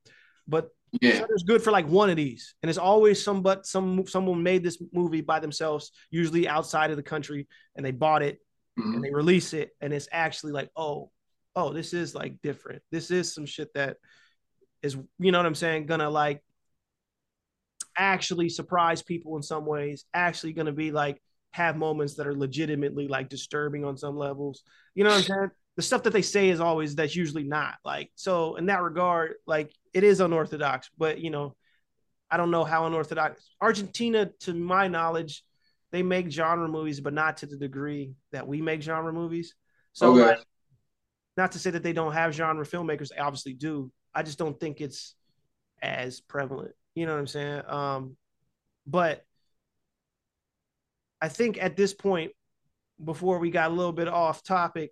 but 0.46 0.68
yeah 1.00 1.20
Shudder's 1.20 1.44
good 1.44 1.64
for 1.64 1.72
like 1.72 1.88
one 1.88 2.10
of 2.10 2.18
these 2.18 2.54
and 2.62 2.70
it's 2.70 2.78
always 2.78 3.24
some 3.24 3.42
but 3.44 3.66
some 3.66 4.06
someone 4.08 4.44
made 4.44 4.62
this 4.62 4.78
movie 4.92 5.22
by 5.22 5.40
themselves 5.40 5.94
usually 6.10 6.50
outside 6.50 6.92
of 6.92 6.98
the 6.98 7.04
country 7.04 7.48
and 7.78 7.86
they 7.86 7.92
bought 7.92 8.24
it 8.24 8.40
Mhm. 8.78 8.96
and 8.96 9.04
they 9.06 9.12
release 9.14 9.54
it 9.54 9.70
and 9.80 9.94
it's 9.94 10.10
actually 10.12 10.52
like 10.52 10.70
oh 10.76 11.12
oh 11.56 11.74
this 11.74 11.94
is 11.94 12.16
like 12.16 12.42
different. 12.42 12.82
This 12.92 13.12
is 13.12 13.34
some 13.34 13.46
shit 13.46 13.74
that 13.74 13.98
is 14.82 14.98
you 15.20 15.32
know 15.32 15.38
what 15.38 15.46
i'm 15.46 15.54
saying 15.56 15.86
gonna 15.86 16.10
like 16.10 16.44
actually 17.98 18.50
surprise 18.50 19.02
people 19.04 19.36
in 19.36 19.44
some 19.44 19.66
ways 19.66 20.06
actually 20.14 20.54
gonna 20.54 20.72
be 20.72 20.92
like 20.92 21.22
have 21.52 21.76
moments 21.76 22.16
that 22.16 22.26
are 22.26 22.36
legitimately 22.36 23.08
like 23.08 23.28
disturbing 23.28 23.84
on 23.84 23.98
some 23.98 24.16
levels. 24.18 24.64
You 24.96 25.04
know 25.04 25.12
what 25.12 25.18
i'm 25.18 25.24
saying? 25.24 25.52
The 25.76 25.82
stuff 25.82 26.04
that 26.04 26.14
they 26.14 26.22
say 26.22 26.50
is 26.50 26.60
always 26.60 26.96
that's 26.96 27.16
usually 27.16 27.44
not 27.44 27.76
like 27.86 28.12
so 28.16 28.56
in 28.56 28.68
that 28.68 28.82
regard 28.82 29.36
like 29.46 29.72
it 29.94 30.04
is 30.04 30.20
unorthodox 30.20 30.90
but 30.98 31.20
you 31.20 31.30
know 31.30 31.56
i 32.30 32.38
don't 32.38 32.52
know 32.52 32.64
how 32.64 32.86
unorthodox. 32.86 33.44
Argentina 33.60 34.30
to 34.42 34.54
my 34.54 34.88
knowledge 34.88 35.44
they 35.92 36.04
make 36.04 36.32
genre 36.32 36.68
movies 36.68 37.00
but 37.02 37.14
not 37.14 37.38
to 37.38 37.46
the 37.46 37.58
degree 37.58 38.14
that 38.32 38.48
we 38.48 38.62
make 38.62 38.82
genre 38.82 39.14
movies. 39.14 39.56
So 39.94 40.14
Okay. 40.14 40.22
like 40.22 40.40
not 41.42 41.54
to 41.54 41.60
say 41.60 41.72
that 41.72 41.82
they 41.82 41.92
don't 41.94 42.14
have 42.14 42.36
genre 42.36 42.64
filmmakers 42.64 43.10
they 43.10 43.18
obviously 43.18 43.54
do. 43.54 43.92
I 44.14 44.22
just 44.22 44.38
don't 44.38 44.60
think 44.60 44.80
it's 44.80 45.16
as 45.82 46.22
prevalent. 46.22 46.74
You 46.94 47.08
know 47.08 47.14
what 47.14 47.20
i'm 47.20 47.28
saying? 47.28 47.64
Um 47.68 48.16
but 48.86 49.24
i 51.22 51.28
think 51.28 51.62
at 51.62 51.76
this 51.76 51.94
point 51.94 52.32
before 53.04 53.40
we 53.40 53.50
got 53.50 53.72
a 53.72 53.74
little 53.74 53.92
bit 53.92 54.08
off 54.08 54.44
topic 54.44 54.92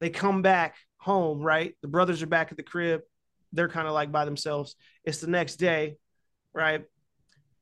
they 0.00 0.10
come 0.10 0.42
back 0.42 0.76
home 0.98 1.40
right? 1.40 1.74
The 1.82 1.88
brothers 1.88 2.22
are 2.22 2.26
back 2.26 2.50
at 2.50 2.56
the 2.56 2.62
crib. 2.62 3.00
They're 3.52 3.68
kind 3.68 3.88
of 3.88 3.94
like 3.94 4.12
by 4.12 4.24
themselves. 4.24 4.76
It's 5.04 5.20
the 5.20 5.26
next 5.28 5.56
day 5.56 5.96
right? 6.54 6.84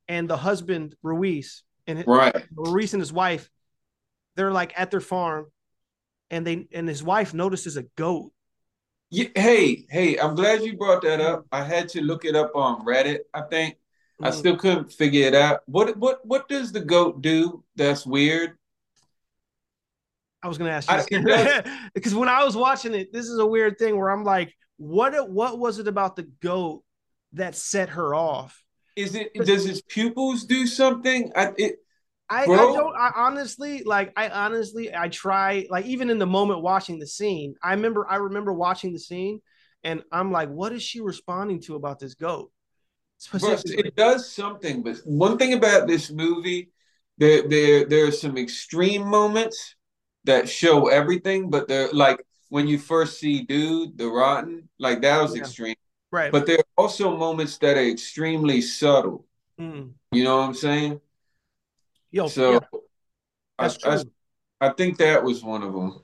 And 0.07 0.29
the 0.29 0.37
husband 0.37 0.95
Ruiz 1.01 1.63
and 1.87 2.03
Right. 2.05 2.45
Ruiz 2.55 2.93
and 2.93 3.01
his 3.01 3.13
wife, 3.13 3.49
they're 4.35 4.51
like 4.51 4.73
at 4.79 4.91
their 4.91 5.01
farm, 5.01 5.47
and 6.29 6.45
they 6.45 6.67
and 6.73 6.87
his 6.87 7.03
wife 7.03 7.33
notices 7.33 7.77
a 7.77 7.83
goat. 7.95 8.31
Yeah, 9.11 9.27
hey, 9.35 9.85
hey, 9.89 10.17
I'm 10.17 10.35
glad 10.35 10.63
you 10.63 10.77
brought 10.77 11.03
that 11.03 11.21
up. 11.21 11.45
I 11.51 11.63
had 11.63 11.89
to 11.89 12.01
look 12.01 12.25
it 12.25 12.35
up 12.35 12.51
on 12.55 12.85
Reddit, 12.85 13.19
I 13.33 13.41
think. 13.41 13.77
I 14.21 14.29
Mm. 14.29 14.33
still 14.33 14.57
couldn't 14.57 14.91
figure 14.91 15.27
it 15.27 15.35
out. 15.35 15.61
What 15.67 15.97
what 15.97 16.25
what 16.25 16.47
does 16.49 16.71
the 16.71 16.79
goat 16.79 17.21
do 17.21 17.63
that's 17.75 18.05
weird? 18.05 18.57
I 20.41 20.47
was 20.47 20.57
gonna 20.57 20.71
ask 20.71 21.11
you 21.11 21.19
because 21.93 22.13
when 22.15 22.29
I 22.29 22.43
was 22.43 22.55
watching 22.55 22.93
it, 22.93 23.11
this 23.11 23.27
is 23.27 23.39
a 23.39 23.45
weird 23.45 23.77
thing 23.77 23.97
where 23.97 24.09
I'm 24.09 24.23
like, 24.23 24.53
what 24.77 25.29
what 25.29 25.59
was 25.59 25.79
it 25.79 25.87
about 25.87 26.15
the 26.15 26.23
goat 26.41 26.83
that 27.33 27.55
set 27.55 27.89
her 27.89 28.15
off? 28.15 28.63
Is 28.95 29.15
it 29.15 29.33
does 29.33 29.65
his 29.65 29.81
pupils 29.81 30.45
do 30.45 30.65
something? 30.65 31.31
I 31.35 31.53
it 31.57 31.79
I, 32.29 32.45
I 32.45 32.65
don't 32.65 32.95
I 32.97 33.11
honestly 33.15 33.83
like 33.83 34.11
I 34.17 34.29
honestly 34.29 34.93
I 34.93 35.09
try 35.09 35.67
like 35.69 35.85
even 35.85 36.09
in 36.09 36.17
the 36.17 36.25
moment 36.25 36.61
watching 36.61 36.99
the 36.99 37.07
scene, 37.07 37.55
I 37.61 37.71
remember 37.73 38.07
I 38.09 38.15
remember 38.15 38.51
watching 38.53 38.93
the 38.93 38.99
scene 38.99 39.41
and 39.83 40.03
I'm 40.11 40.31
like, 40.31 40.49
what 40.49 40.73
is 40.73 40.81
she 40.81 41.01
responding 41.01 41.61
to 41.63 41.75
about 41.75 41.99
this 41.99 42.15
goat? 42.15 42.51
Bro, 43.39 43.57
it 43.65 43.95
does 43.95 44.31
something, 44.31 44.81
but 44.81 44.97
one 45.05 45.37
thing 45.37 45.53
about 45.53 45.87
this 45.87 46.11
movie, 46.11 46.69
there 47.17 47.47
there 47.47 47.85
there 47.85 48.07
are 48.07 48.11
some 48.11 48.37
extreme 48.37 49.05
moments 49.07 49.75
that 50.23 50.49
show 50.49 50.87
everything, 50.87 51.49
but 51.49 51.67
they're 51.67 51.91
like 51.91 52.25
when 52.49 52.67
you 52.67 52.77
first 52.79 53.19
see 53.19 53.43
dude, 53.43 53.97
the 53.97 54.07
rotten, 54.07 54.67
like 54.79 55.01
that 55.01 55.21
was 55.21 55.35
Yeah. 55.35 55.41
extreme. 55.41 55.75
right. 56.11 56.31
But 56.31 56.45
there 56.45 56.57
are 56.59 56.65
also 56.77 57.15
moments 57.15 57.57
that 57.59 57.77
are 57.77 57.89
extremely 57.89 58.61
subtle. 58.61 59.25
Mm. 59.59 59.93
You 60.11 60.23
know 60.23 60.37
what 60.37 60.47
I'm 60.47 60.53
saying? 60.53 61.01
Yo, 62.15 62.29
So 62.29 62.51
yeah, 62.51 62.59
I, 63.59 63.75
I. 63.83 64.03
I 64.61 64.69
think 64.71 64.97
that 64.99 65.23
was 65.23 65.43
one 65.43 65.63
of 65.63 65.73
them. 65.73 66.01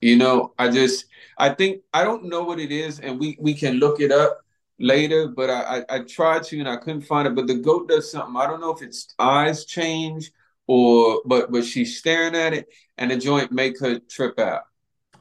You 0.00 0.16
know, 0.16 0.54
I 0.58 0.70
just 0.70 1.06
I 1.38 1.50
think 1.50 1.82
I 1.94 2.04
don't 2.04 2.26
know 2.26 2.44
what 2.44 2.60
it 2.60 2.72
is, 2.72 3.00
and 3.00 3.20
we 3.20 3.36
we 3.40 3.54
can 3.54 3.76
look 3.76 4.00
it 4.00 4.12
up 4.12 4.40
later. 4.80 5.28
But 5.28 5.50
I 5.50 5.80
I, 5.90 5.96
I 5.96 6.00
tried 6.00 6.44
to 6.44 6.60
and 6.60 6.68
I 6.68 6.76
couldn't 6.78 7.02
find 7.02 7.28
it. 7.28 7.34
But 7.36 7.46
the 7.48 7.56
goat 7.56 7.88
does 7.88 8.10
something. 8.12 8.36
I 8.36 8.46
don't 8.46 8.60
know 8.60 8.72
if 8.72 8.82
its 8.82 9.14
eyes 9.18 9.64
change 9.66 10.32
or 10.66 11.22
but 11.26 11.52
but 11.52 11.64
she's 11.64 11.98
staring 11.98 12.36
at 12.36 12.54
it, 12.54 12.68
and 12.98 13.10
the 13.10 13.16
joint 13.18 13.52
make 13.52 13.80
her 13.80 13.98
trip 14.00 14.38
out. 14.38 14.64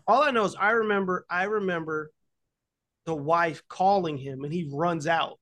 all 0.08 0.24
I 0.24 0.32
know 0.32 0.46
is 0.46 0.56
I 0.56 0.72
remember 0.72 1.26
I 1.30 1.44
remember 1.46 2.12
the 3.06 3.16
wife 3.16 3.64
calling 3.68 4.18
him 4.18 4.44
and 4.44 4.54
he 4.54 4.70
runs 4.72 5.08
out. 5.08 5.40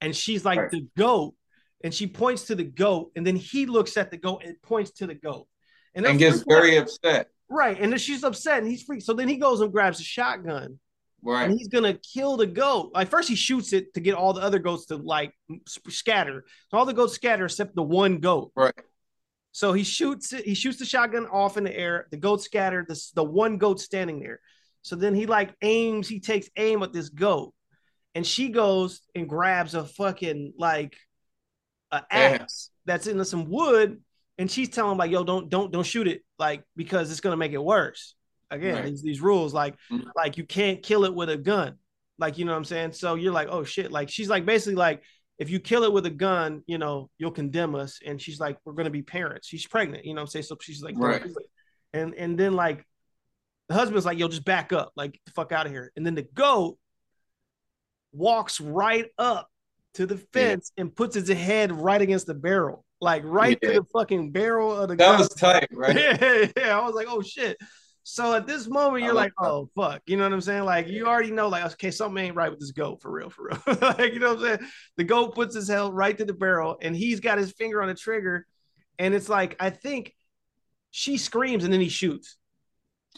And 0.00 0.16
she's 0.16 0.44
like 0.44 0.58
Right. 0.60 0.70
the 0.70 0.86
goat. 0.96 1.34
And 1.82 1.94
she 1.94 2.06
points 2.06 2.44
to 2.46 2.54
the 2.54 2.64
goat. 2.64 3.12
And 3.16 3.26
then 3.26 3.36
he 3.36 3.66
looks 3.66 3.96
at 3.96 4.10
the 4.10 4.16
goat 4.16 4.42
and 4.44 4.60
points 4.62 4.90
to 4.92 5.06
the 5.06 5.14
goat. 5.14 5.46
And, 5.94 6.04
And 6.06 6.18
gets 6.18 6.42
very 6.46 6.76
out. 6.78 6.84
upset. 6.84 7.28
right. 7.48 7.76
And 7.80 7.90
then 7.92 7.98
she's 7.98 8.22
upset 8.22 8.58
and 8.58 8.68
he's 8.70 8.82
freaked. 8.82 9.02
So 9.04 9.12
then 9.14 9.28
he 9.28 9.36
goes 9.36 9.60
and 9.60 9.72
grabs 9.72 9.98
a 10.00 10.04
shotgun 10.04 10.78
Right. 11.22 11.44
and 11.44 11.52
he's 11.58 11.68
gonna 11.68 11.94
kill 11.94 12.36
the 12.36 12.46
goat. 12.46 12.92
Like 12.94 13.08
first 13.08 13.28
he 13.28 13.34
shoots 13.34 13.72
it 13.72 13.92
to 13.94 14.00
get 14.00 14.14
all 14.14 14.32
the 14.32 14.40
other 14.40 14.58
goats 14.58 14.86
to 14.86 14.96
like 14.96 15.34
scatter. 15.88 16.44
So 16.70 16.78
all 16.78 16.86
the 16.86 16.92
goats 16.94 17.14
scatter 17.14 17.44
except 17.46 17.74
the 17.74 17.82
one 17.82 18.18
goat. 18.18 18.52
Right. 18.54 18.74
So 19.52 19.72
he 19.72 19.82
shoots 19.82 20.32
it. 20.32 20.44
He 20.44 20.54
shoots 20.54 20.78
the 20.78 20.84
shotgun 20.84 21.26
off 21.26 21.56
in 21.56 21.64
the 21.64 21.76
air. 21.76 22.06
The 22.12 22.16
goat 22.18 22.40
scattered. 22.42 22.86
The 22.88 23.02
the 23.14 23.24
one 23.24 23.58
goat 23.58 23.80
standing 23.80 24.20
there. 24.20 24.40
So 24.82 24.94
then 24.96 25.14
he 25.14 25.26
like 25.26 25.54
aims. 25.60 26.06
He 26.08 26.20
takes 26.20 26.48
aim 26.56 26.82
at 26.84 26.92
this 26.92 27.08
goat, 27.08 27.52
and 28.14 28.24
she 28.24 28.48
goes 28.50 29.00
and 29.14 29.28
grabs 29.28 29.74
a 29.74 29.84
fucking 29.84 30.52
like 30.56 30.96
a 31.92 32.02
axe 32.10 32.70
that's 32.84 33.06
in 33.06 33.22
some 33.24 33.48
wood, 33.50 34.02
and 34.38 34.50
she's 34.50 34.68
telling 34.68 34.92
him 34.92 34.98
like, 34.98 35.10
"Yo, 35.10 35.24
don't 35.24 35.48
don't 35.48 35.70
don't 35.72 35.84
shoot 35.86 36.06
it, 36.08 36.22
like 36.38 36.64
because 36.76 37.10
it's 37.10 37.20
gonna 37.20 37.36
make 37.36 37.52
it 37.52 37.62
worse." 37.62 38.14
Again, 38.50 38.74
Right. 38.76 38.84
these 38.86 39.02
these 39.02 39.20
rules 39.20 39.54
like 39.54 39.76
Mhm. 39.90 40.10
like 40.16 40.36
you 40.38 40.44
can't 40.44 40.82
kill 40.82 41.04
it 41.04 41.14
with 41.14 41.30
a 41.30 41.36
gun, 41.36 41.78
like 42.18 42.38
you 42.38 42.44
know 42.44 42.52
what 42.52 42.58
I'm 42.58 42.64
saying. 42.64 42.92
So 42.92 43.14
you're 43.14 43.32
like, 43.32 43.48
oh 43.50 43.64
shit, 43.64 43.92
like 43.92 44.08
she's 44.08 44.28
like 44.28 44.44
basically 44.44 44.74
like 44.76 45.02
if 45.38 45.50
you 45.50 45.58
kill 45.60 45.84
it 45.84 45.92
with 45.92 46.04
a 46.04 46.10
gun, 46.10 46.62
you 46.66 46.76
know, 46.76 47.10
you'll 47.16 47.30
condemn 47.30 47.74
us. 47.74 47.98
And 48.04 48.20
she's 48.20 48.38
like, 48.40 48.58
we're 48.64 48.74
gonna 48.74 48.90
be 48.90 49.02
parents. 49.02 49.46
She's 49.46 49.66
pregnant, 49.66 50.04
you 50.04 50.14
know 50.14 50.20
what 50.20 50.28
I'm 50.28 50.30
saying? 50.32 50.42
So 50.44 50.56
she's 50.60 50.82
like, 50.82 50.96
Right. 50.98 51.22
And 51.92 52.14
and 52.14 52.38
then 52.38 52.54
like 52.54 52.84
the 53.68 53.74
husband's 53.74 54.04
like, 54.04 54.18
yo, 54.18 54.26
just 54.28 54.44
back 54.44 54.72
up, 54.72 54.90
like 54.96 55.12
get 55.12 55.24
the 55.26 55.30
fuck 55.32 55.52
out 55.52 55.66
of 55.66 55.72
here. 55.72 55.92
And 55.96 56.04
then 56.04 56.14
the 56.16 56.22
goat 56.34 56.76
walks 58.12 58.60
right 58.60 59.06
up 59.18 59.48
to 59.94 60.06
the 60.06 60.16
fence 60.18 60.72
and 60.76 60.94
puts 60.94 61.14
his 61.14 61.28
head 61.28 61.72
right 61.72 62.00
against 62.00 62.26
the 62.26 62.34
barrel, 62.34 62.84
like 63.00 63.22
right 63.24 63.58
Yeah. 63.62 63.68
to 63.70 63.74
the 63.80 63.84
fucking 63.92 64.30
barrel 64.32 64.76
of 64.76 64.88
the 64.88 64.96
gun. 64.96 65.12
That 65.12 65.12
gun. 65.12 65.18
was 65.18 65.28
tight, 65.30 65.68
right? 65.72 65.96
Yeah, 65.96 66.46
yeah. 66.56 66.78
I 66.78 66.84
was 66.84 66.94
like, 66.94 67.06
oh 67.08 67.22
shit. 67.22 67.56
So 68.02 68.34
at 68.34 68.46
this 68.46 68.66
moment, 68.66 69.04
you're 69.04 69.12
like 69.12 69.32
like, 69.38 69.48
oh 69.50 69.68
fuck. 69.76 70.02
You 70.06 70.16
know 70.16 70.24
what 70.24 70.32
I'm 70.32 70.40
saying? 70.40 70.64
Like 70.64 70.88
you 70.88 71.06
already 71.06 71.30
know, 71.30 71.48
like, 71.48 71.64
okay, 71.72 71.90
something 71.90 72.24
ain't 72.24 72.36
right 72.36 72.50
with 72.50 72.60
this 72.60 72.72
goat 72.72 73.02
for 73.02 73.10
real, 73.10 73.30
for 73.30 73.50
real. 73.50 73.78
like, 73.80 74.12
you 74.12 74.18
know 74.20 74.34
what 74.34 74.38
I'm 74.38 74.58
saying? 74.58 74.70
The 74.96 75.04
goat 75.04 75.34
puts 75.34 75.54
his 75.54 75.68
head 75.68 75.92
right 75.92 76.16
to 76.16 76.24
the 76.24 76.32
barrel 76.32 76.78
and 76.80 76.96
he's 76.96 77.20
got 77.20 77.38
his 77.38 77.52
finger 77.52 77.82
on 77.82 77.88
the 77.88 77.94
trigger. 77.94 78.46
And 78.98 79.14
it's 79.14 79.28
like, 79.28 79.56
I 79.60 79.70
think 79.70 80.14
she 80.90 81.18
screams 81.18 81.64
and 81.64 81.72
then 81.72 81.80
he 81.80 81.88
shoots. 81.88 82.36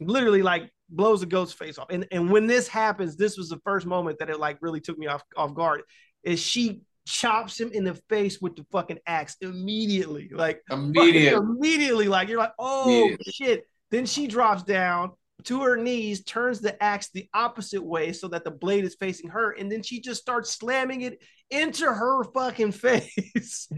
Literally, 0.00 0.42
like 0.42 0.70
blows 0.88 1.20
the 1.20 1.26
goat's 1.26 1.52
face 1.52 1.78
off. 1.78 1.88
And 1.90 2.06
and 2.10 2.30
when 2.30 2.46
this 2.46 2.68
happens, 2.68 3.16
this 3.16 3.36
was 3.36 3.48
the 3.48 3.60
first 3.64 3.86
moment 3.86 4.18
that 4.18 4.30
it 4.30 4.38
like 4.40 4.58
really 4.60 4.80
took 4.80 4.98
me 4.98 5.06
off 5.06 5.22
off 5.36 5.54
guard. 5.54 5.82
Is 6.22 6.40
she 6.40 6.82
chops 7.06 7.58
him 7.60 7.70
in 7.72 7.84
the 7.84 7.94
face 8.08 8.40
with 8.40 8.56
the 8.56 8.64
fucking 8.70 8.98
axe 9.06 9.36
immediately. 9.40 10.30
Like 10.32 10.62
Immediate. 10.70 11.32
fucking 11.34 11.48
immediately, 11.48 12.08
like 12.08 12.28
you're 12.28 12.38
like, 12.38 12.52
oh 12.58 12.84
Immediately. 12.84 13.32
shit. 13.32 13.64
Then 13.90 14.06
she 14.06 14.26
drops 14.26 14.62
down 14.62 15.12
to 15.44 15.62
her 15.62 15.76
knees, 15.76 16.24
turns 16.24 16.60
the 16.60 16.80
axe 16.82 17.10
the 17.12 17.28
opposite 17.34 17.82
way 17.82 18.12
so 18.12 18.28
that 18.28 18.44
the 18.44 18.50
blade 18.50 18.84
is 18.84 18.94
facing 18.94 19.30
her, 19.30 19.52
and 19.52 19.70
then 19.70 19.82
she 19.82 20.00
just 20.00 20.20
starts 20.20 20.52
slamming 20.52 21.02
it 21.02 21.22
into 21.50 21.84
her 21.86 22.24
fucking 22.24 22.72
face. 22.72 23.68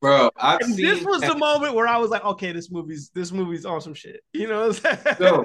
Bro, 0.00 0.30
I've 0.36 0.60
and 0.60 0.74
seen 0.74 0.86
this 0.86 1.04
was 1.04 1.20
the 1.22 1.36
moment 1.36 1.74
where 1.74 1.88
I 1.88 1.96
was 1.96 2.10
like, 2.10 2.24
okay, 2.24 2.52
this 2.52 2.70
movie's 2.70 3.10
this 3.14 3.32
movie's 3.32 3.66
on 3.66 3.80
some 3.80 3.94
shit. 3.94 4.20
You 4.32 4.46
know 4.46 4.68
what 4.68 4.84
I'm 4.86 4.98
saying? 5.02 5.16
So 5.18 5.44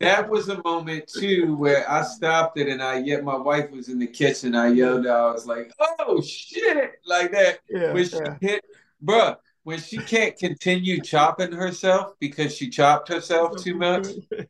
that 0.00 0.28
was 0.28 0.48
a 0.48 0.62
moment 0.62 1.10
too 1.12 1.56
where 1.56 1.88
I 1.90 2.02
stopped 2.02 2.58
it 2.58 2.68
and 2.68 2.82
I 2.82 2.98
yet 3.00 3.22
my 3.24 3.36
wife 3.36 3.70
was 3.70 3.88
in 3.88 3.98
the 3.98 4.06
kitchen. 4.06 4.54
I 4.54 4.68
yelled 4.68 5.06
out, 5.06 5.30
I 5.30 5.32
was 5.32 5.46
like, 5.46 5.72
oh 5.98 6.22
shit, 6.22 6.92
like 7.06 7.32
that. 7.32 7.58
yeah, 7.68 7.92
When 7.92 8.08
she 8.08 8.16
yeah. 8.16 8.36
hit, 8.40 8.64
bruh, 9.04 9.36
when 9.68 9.78
she 9.78 9.98
can't 9.98 10.34
continue 10.38 10.98
chopping 10.98 11.52
herself 11.52 12.14
because 12.20 12.56
she 12.56 12.70
chopped 12.70 13.06
herself 13.10 13.62
too 13.62 13.74
much. 13.74 14.06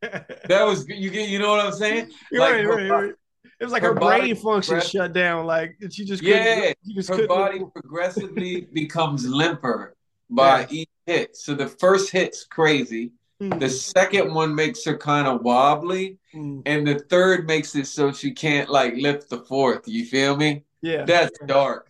That 0.48 0.62
was 0.64 0.86
you 0.88 1.10
get 1.10 1.28
you 1.28 1.40
know 1.40 1.50
what 1.50 1.66
I'm 1.66 1.72
saying? 1.72 2.10
You're 2.30 2.40
Like, 2.40 2.52
right, 2.52 2.64
her 2.64 2.76
right, 2.76 2.90
right. 2.90 3.12
It 3.60 3.64
was 3.64 3.72
like 3.72 3.82
her, 3.82 3.88
her 3.94 3.94
brain 4.00 4.36
function 4.36 4.74
progress- 4.74 4.90
shut 4.90 5.12
down. 5.12 5.44
Like 5.44 5.76
she 5.90 6.04
just 6.04 6.22
Yeah, 6.22 6.72
she 6.86 6.94
just 6.94 7.08
Her 7.08 7.26
body 7.26 7.60
progressively 7.74 8.68
becomes 8.72 9.26
limper 9.26 9.96
by 10.30 10.60
Yeah. 10.60 10.66
each 10.70 10.88
hit. 11.06 11.36
So 11.36 11.54
the 11.56 11.66
first 11.66 12.12
hit's 12.12 12.44
crazy. 12.44 13.10
Mm, 13.42 13.58
The 13.58 13.70
second 13.70 14.32
one 14.32 14.54
makes 14.54 14.84
her 14.84 14.96
kind 14.96 15.26
of 15.26 15.42
wobbly. 15.42 16.18
mm, 16.32 16.62
And 16.64 16.86
the 16.86 17.00
third 17.10 17.48
makes 17.48 17.74
it 17.74 17.88
so 17.88 18.12
she 18.12 18.30
can't 18.30 18.68
like 18.70 18.94
lift 18.94 19.28
the 19.30 19.40
fourth. 19.50 19.88
You 19.88 20.04
feel 20.06 20.36
me? 20.36 20.62
yeah. 20.80 21.04
That's 21.04 21.36
dark. 21.46 21.87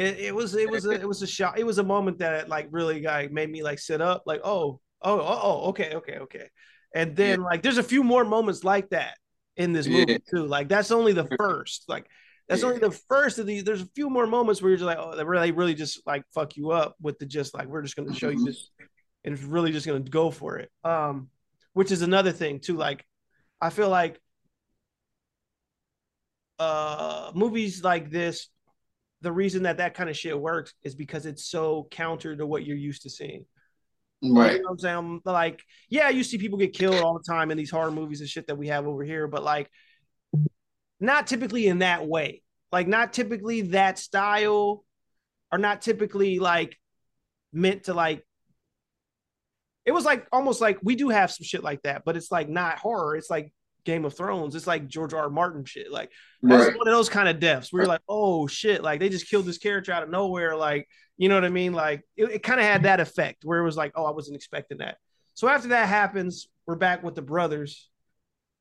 It, 0.00 0.18
it 0.18 0.34
was 0.34 0.54
it 0.54 0.70
was 0.70 0.86
a 0.86 0.92
it 0.92 1.06
was 1.08 1.20
a 1.22 1.26
shot. 1.26 1.58
It 1.58 1.64
was 1.64 1.78
a 1.78 1.82
moment 1.84 2.18
that 2.18 2.48
like 2.48 2.68
really 2.70 3.02
like 3.02 3.30
made 3.32 3.50
me 3.50 3.62
like 3.62 3.78
sit 3.78 4.00
up, 4.00 4.22
like 4.26 4.40
oh 4.44 4.80
oh 5.02 5.20
oh, 5.20 5.40
oh 5.42 5.68
okay 5.70 5.94
okay 5.96 6.18
okay, 6.18 6.46
and 6.94 7.14
then 7.16 7.42
like 7.42 7.62
there's 7.62 7.78
a 7.78 7.82
few 7.82 8.02
more 8.02 8.24
moments 8.24 8.64
like 8.64 8.88
that 8.90 9.14
in 9.56 9.72
this 9.72 9.88
movie 9.88 10.12
Yeah. 10.12 10.18
too. 10.30 10.46
Like 10.46 10.68
that's 10.68 10.90
only 10.90 11.12
the 11.12 11.28
first. 11.38 11.84
Like 11.88 12.06
that's 12.48 12.62
only 12.64 12.78
the 12.78 12.90
first 13.08 13.38
of 13.38 13.46
these. 13.46 13.62
There's 13.64 13.82
a 13.82 13.90
few 13.94 14.08
more 14.08 14.26
moments 14.26 14.62
where 14.62 14.70
you're 14.70 14.78
just 14.78 14.86
like 14.86 14.98
oh 14.98 15.14
they 15.16 15.24
really 15.24 15.52
really 15.52 15.74
just 15.74 16.00
like 16.06 16.24
fuck 16.34 16.56
you 16.56 16.70
up 16.70 16.96
with 17.00 17.18
the 17.18 17.26
just 17.26 17.52
like 17.54 17.68
we're 17.68 17.82
just 17.82 17.96
gonna 17.96 18.14
show 18.14 18.30
you 18.30 18.38
Mhm. 18.38 18.46
this, 18.46 18.70
and 19.24 19.34
it's 19.34 19.42
really 19.44 19.72
just 19.72 19.86
gonna 19.86 20.00
go 20.00 20.30
for 20.30 20.56
it. 20.58 20.70
Um, 20.82 21.28
which 21.74 21.92
is 21.92 22.02
another 22.02 22.32
thing 22.32 22.60
too. 22.60 22.76
Like 22.76 23.04
I 23.60 23.70
feel 23.70 23.90
like 23.90 24.18
uh 26.58 27.32
movies 27.34 27.82
like 27.82 28.10
this 28.10 28.48
the 29.22 29.32
reason 29.32 29.64
that 29.64 29.78
that 29.78 29.94
kind 29.94 30.08
of 30.08 30.16
shit 30.16 30.38
works 30.38 30.72
is 30.82 30.94
because 30.94 31.26
it's 31.26 31.44
so 31.44 31.86
counter 31.90 32.34
to 32.36 32.46
what 32.46 32.64
you're 32.64 32.76
used 32.76 33.02
to 33.02 33.10
seeing. 33.10 33.44
Right. 34.22 34.56
You 34.56 34.62
know 34.62 34.70
I'm 34.70 34.78
saying? 34.78 35.20
Like, 35.24 35.62
yeah, 35.88 36.10
you 36.10 36.24
see 36.24 36.38
people 36.38 36.58
get 36.58 36.74
killed 36.74 37.00
all 37.00 37.18
the 37.18 37.32
time 37.32 37.50
in 37.50 37.58
these 37.58 37.70
horror 37.70 37.90
movies 37.90 38.20
and 38.20 38.28
shit 38.28 38.46
that 38.46 38.56
we 38.56 38.68
have 38.68 38.86
over 38.86 39.02
here, 39.02 39.26
but 39.26 39.42
like, 39.42 39.70
not 41.00 41.26
typically 41.26 41.66
in 41.66 41.78
that 41.78 42.06
way. 42.06 42.42
Like, 42.72 42.86
not 42.86 43.12
typically 43.12 43.62
that 43.62 43.98
style, 43.98 44.84
or 45.50 45.58
not 45.58 45.82
typically 45.82 46.38
like 46.38 46.78
meant 47.52 47.84
to 47.84 47.94
like. 47.94 48.24
It 49.86 49.92
was 49.92 50.04
like 50.04 50.26
almost 50.30 50.60
like 50.60 50.78
we 50.82 50.94
do 50.94 51.08
have 51.08 51.32
some 51.32 51.44
shit 51.44 51.64
like 51.64 51.82
that, 51.82 52.02
but 52.04 52.16
it's 52.16 52.30
like 52.30 52.48
not 52.48 52.78
horror. 52.78 53.16
It's 53.16 53.30
like 53.30 53.52
Game 53.84 54.04
of 54.04 54.16
Thrones. 54.16 54.54
It's 54.54 54.66
like 54.66 54.86
George 54.88 55.14
R. 55.14 55.22
R. 55.22 55.30
Martin 55.30 55.64
shit. 55.64 55.90
Like 55.90 56.10
that's 56.42 56.66
Right. 56.68 56.76
one 56.78 56.88
of 56.88 56.94
those 56.94 57.08
kind 57.08 57.28
of 57.28 57.40
deaths 57.40 57.72
where 57.72 57.82
you're 57.82 57.88
like, 57.88 58.02
oh 58.08 58.46
shit, 58.46 58.82
like 58.82 59.00
they 59.00 59.08
just 59.08 59.28
killed 59.28 59.46
this 59.46 59.58
character 59.58 59.92
out 59.92 60.02
of 60.02 60.10
nowhere. 60.10 60.56
Like, 60.56 60.88
you 61.16 61.28
know 61.28 61.34
what 61.34 61.44
I 61.44 61.50
mean? 61.50 61.72
Like 61.72 62.02
it, 62.16 62.30
it 62.30 62.42
kind 62.42 62.60
of 62.60 62.66
had 62.66 62.82
that 62.84 63.00
effect 63.00 63.44
where 63.44 63.58
it 63.58 63.64
was 63.64 63.76
like, 63.76 63.92
oh, 63.94 64.04
I 64.04 64.10
wasn't 64.10 64.36
expecting 64.36 64.78
that. 64.78 64.96
So 65.34 65.48
after 65.48 65.68
that 65.68 65.88
happens, 65.88 66.48
we're 66.66 66.76
back 66.76 67.02
with 67.02 67.14
the 67.14 67.22
brothers, 67.22 67.88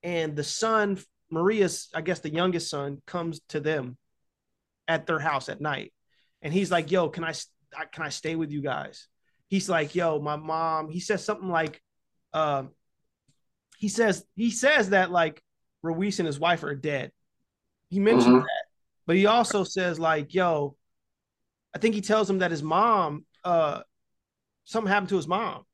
and 0.03 0.35
the 0.35 0.43
son, 0.43 0.97
Maria's, 1.29 1.89
I 1.93 2.01
guess 2.01 2.19
the 2.19 2.33
youngest 2.33 2.69
son, 2.69 3.01
comes 3.05 3.41
to 3.49 3.59
them 3.59 3.97
at 4.87 5.05
their 5.05 5.19
house 5.19 5.49
at 5.49 5.61
night, 5.61 5.93
and 6.41 6.53
he's 6.53 6.71
like, 6.71 6.89
"Yo, 6.91 7.09
can 7.09 7.23
I 7.23 7.33
can 7.91 8.03
I 8.03 8.09
stay 8.09 8.35
with 8.35 8.51
you 8.51 8.61
guys?" 8.61 9.07
He's 9.49 9.67
like, 9.69 9.93
"Yo, 9.93 10.19
my 10.19 10.37
mom." 10.37 10.89
He 10.89 10.99
says 10.99 11.23
something 11.23 11.49
like, 11.49 11.81
um, 12.33 12.69
he 13.79 13.87
says 13.87 14.23
he 14.35 14.51
says 14.51 14.91
that 14.91 15.09
like 15.09 15.41
Ruiz 15.81 16.19
and 16.19 16.27
his 16.27 16.39
wife 16.39 16.63
are 16.63 16.75
dead. 16.75 17.11
He 17.89 17.99
mentioned 17.99 18.35
Mhm. 18.35 18.41
that, 18.43 18.65
but 19.07 19.15
he 19.15 19.25
also 19.25 19.63
says 19.63 19.97
like, 19.99 20.33
"Yo," 20.35 20.77
I 21.73 21.79
think 21.79 21.95
he 21.95 22.01
tells 22.01 22.29
him 22.29 22.39
that 22.39 22.51
his 22.51 22.61
mom, 22.61 23.25
uh, 23.43 23.81
something 24.65 24.91
happened 24.91 25.09
to 25.09 25.15
his 25.15 25.27
mom. 25.27 25.65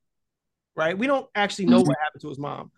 Right? 0.74 0.96
We 0.96 1.06
don't 1.06 1.28
actually 1.34 1.66
know 1.66 1.82
Mhm. 1.82 1.86
what 1.88 1.98
happened 2.02 2.22
to 2.22 2.28
his 2.30 2.38
mom 2.38 2.70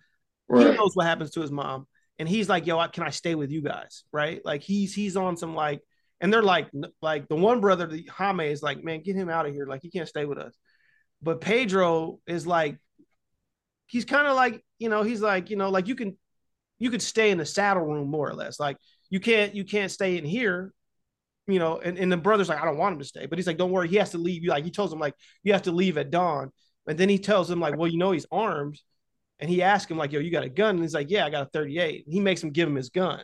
he 0.51 0.65
knows 0.77 0.97
what 0.97 1.05
happens 1.05 1.31
to 1.33 1.43
his 1.43 1.51
mom 1.51 1.87
and 2.19 2.27
he's 2.27 2.49
like 2.49 2.67
yo 2.67 2.79
I- 2.79 2.89
can 2.89 3.03
i 3.03 3.11
stay 3.11 3.35
with 3.35 3.51
you 3.51 3.61
guys 3.61 4.05
right 4.13 4.43
like 4.47 4.63
he's 4.63 4.95
he's 4.95 5.15
on 5.15 5.37
some 5.37 5.55
like 5.55 5.83
and 6.23 6.33
they're 6.33 6.43
like 6.43 6.71
like 7.03 7.29
the 7.29 7.37
one 7.37 7.61
brother 7.61 7.87
the 7.87 8.07
Jaime 8.07 8.47
is 8.47 8.63
like 8.63 8.83
man 8.83 9.03
get 9.03 9.15
him 9.15 9.29
out 9.29 9.45
of 9.45 9.53
here 9.53 9.67
like 9.67 9.83
he 9.83 9.91
can't 9.91 10.09
stay 10.09 10.25
with 10.25 10.39
us 10.39 10.55
but 11.21 11.43
pedro 11.43 12.19
is 12.27 12.47
like 12.47 12.79
he's 13.89 14.05
kind 14.05 14.27
of 14.27 14.37
like 14.37 14.65
you 14.79 14.89
know 14.89 15.03
he's 15.03 15.21
like 15.21 15.51
you 15.51 15.57
know 15.57 15.71
like 15.71 15.89
you 15.89 15.95
can 15.95 16.17
you 16.79 16.91
could 16.91 17.03
stay 17.03 17.31
in 17.31 17.39
the 17.39 17.47
saddle 17.47 17.83
room 17.83 18.09
more 18.09 18.29
or 18.29 18.35
less 18.35 18.61
like 18.61 18.77
you 19.11 19.19
can't 19.21 19.55
you 19.55 19.65
can't 19.65 19.91
stay 19.91 20.17
in 20.17 20.25
here 20.25 20.73
you 21.47 21.59
know 21.59 21.79
and, 21.79 21.99
and 21.99 22.13
the 22.13 22.17
brother's 22.17 22.49
like 22.49 22.61
i 22.61 22.65
don't 22.65 22.79
want 22.79 22.93
him 22.93 22.99
to 23.01 23.05
stay 23.05 23.27
but 23.27 23.39
he's 23.39 23.47
like 23.47 23.59
don't 23.59 23.73
worry 23.73 23.89
he 23.89 23.97
has 23.97 24.11
to 24.11 24.19
leave 24.19 24.45
you 24.45 24.51
like 24.51 24.65
he 24.65 24.71
tells 24.71 24.93
him 24.93 24.99
like 24.99 25.15
you 25.43 25.53
have 25.53 25.63
to 25.63 25.73
leave 25.73 25.99
at 25.99 26.11
dawn 26.11 26.51
and 26.87 26.97
then 26.97 27.09
he 27.09 27.19
tells 27.19 27.51
him 27.51 27.59
like 27.59 27.77
well 27.77 27.89
you 27.89 27.99
know 27.99 28.13
he's 28.13 28.27
armed 28.31 28.79
and 29.41 29.49
he 29.49 29.63
asks 29.63 29.91
him 29.91 29.99
like, 29.99 30.13
"Yo, 30.13 30.21
you 30.21 30.31
got 30.31 30.45
a 30.45 30.49
gun?" 30.49 30.71
And 30.77 30.81
he's 30.81 30.95
like, 30.95 31.11
"Yeah, 31.11 31.25
I 31.25 31.31
got 31.31 31.47
a 31.47 31.51
38." 31.51 32.07
And 32.07 32.13
he 32.13 32.21
makes 32.21 32.43
him 32.43 32.51
give 32.51 32.69
him 32.69 32.75
his 32.75 32.91
gun, 32.91 33.23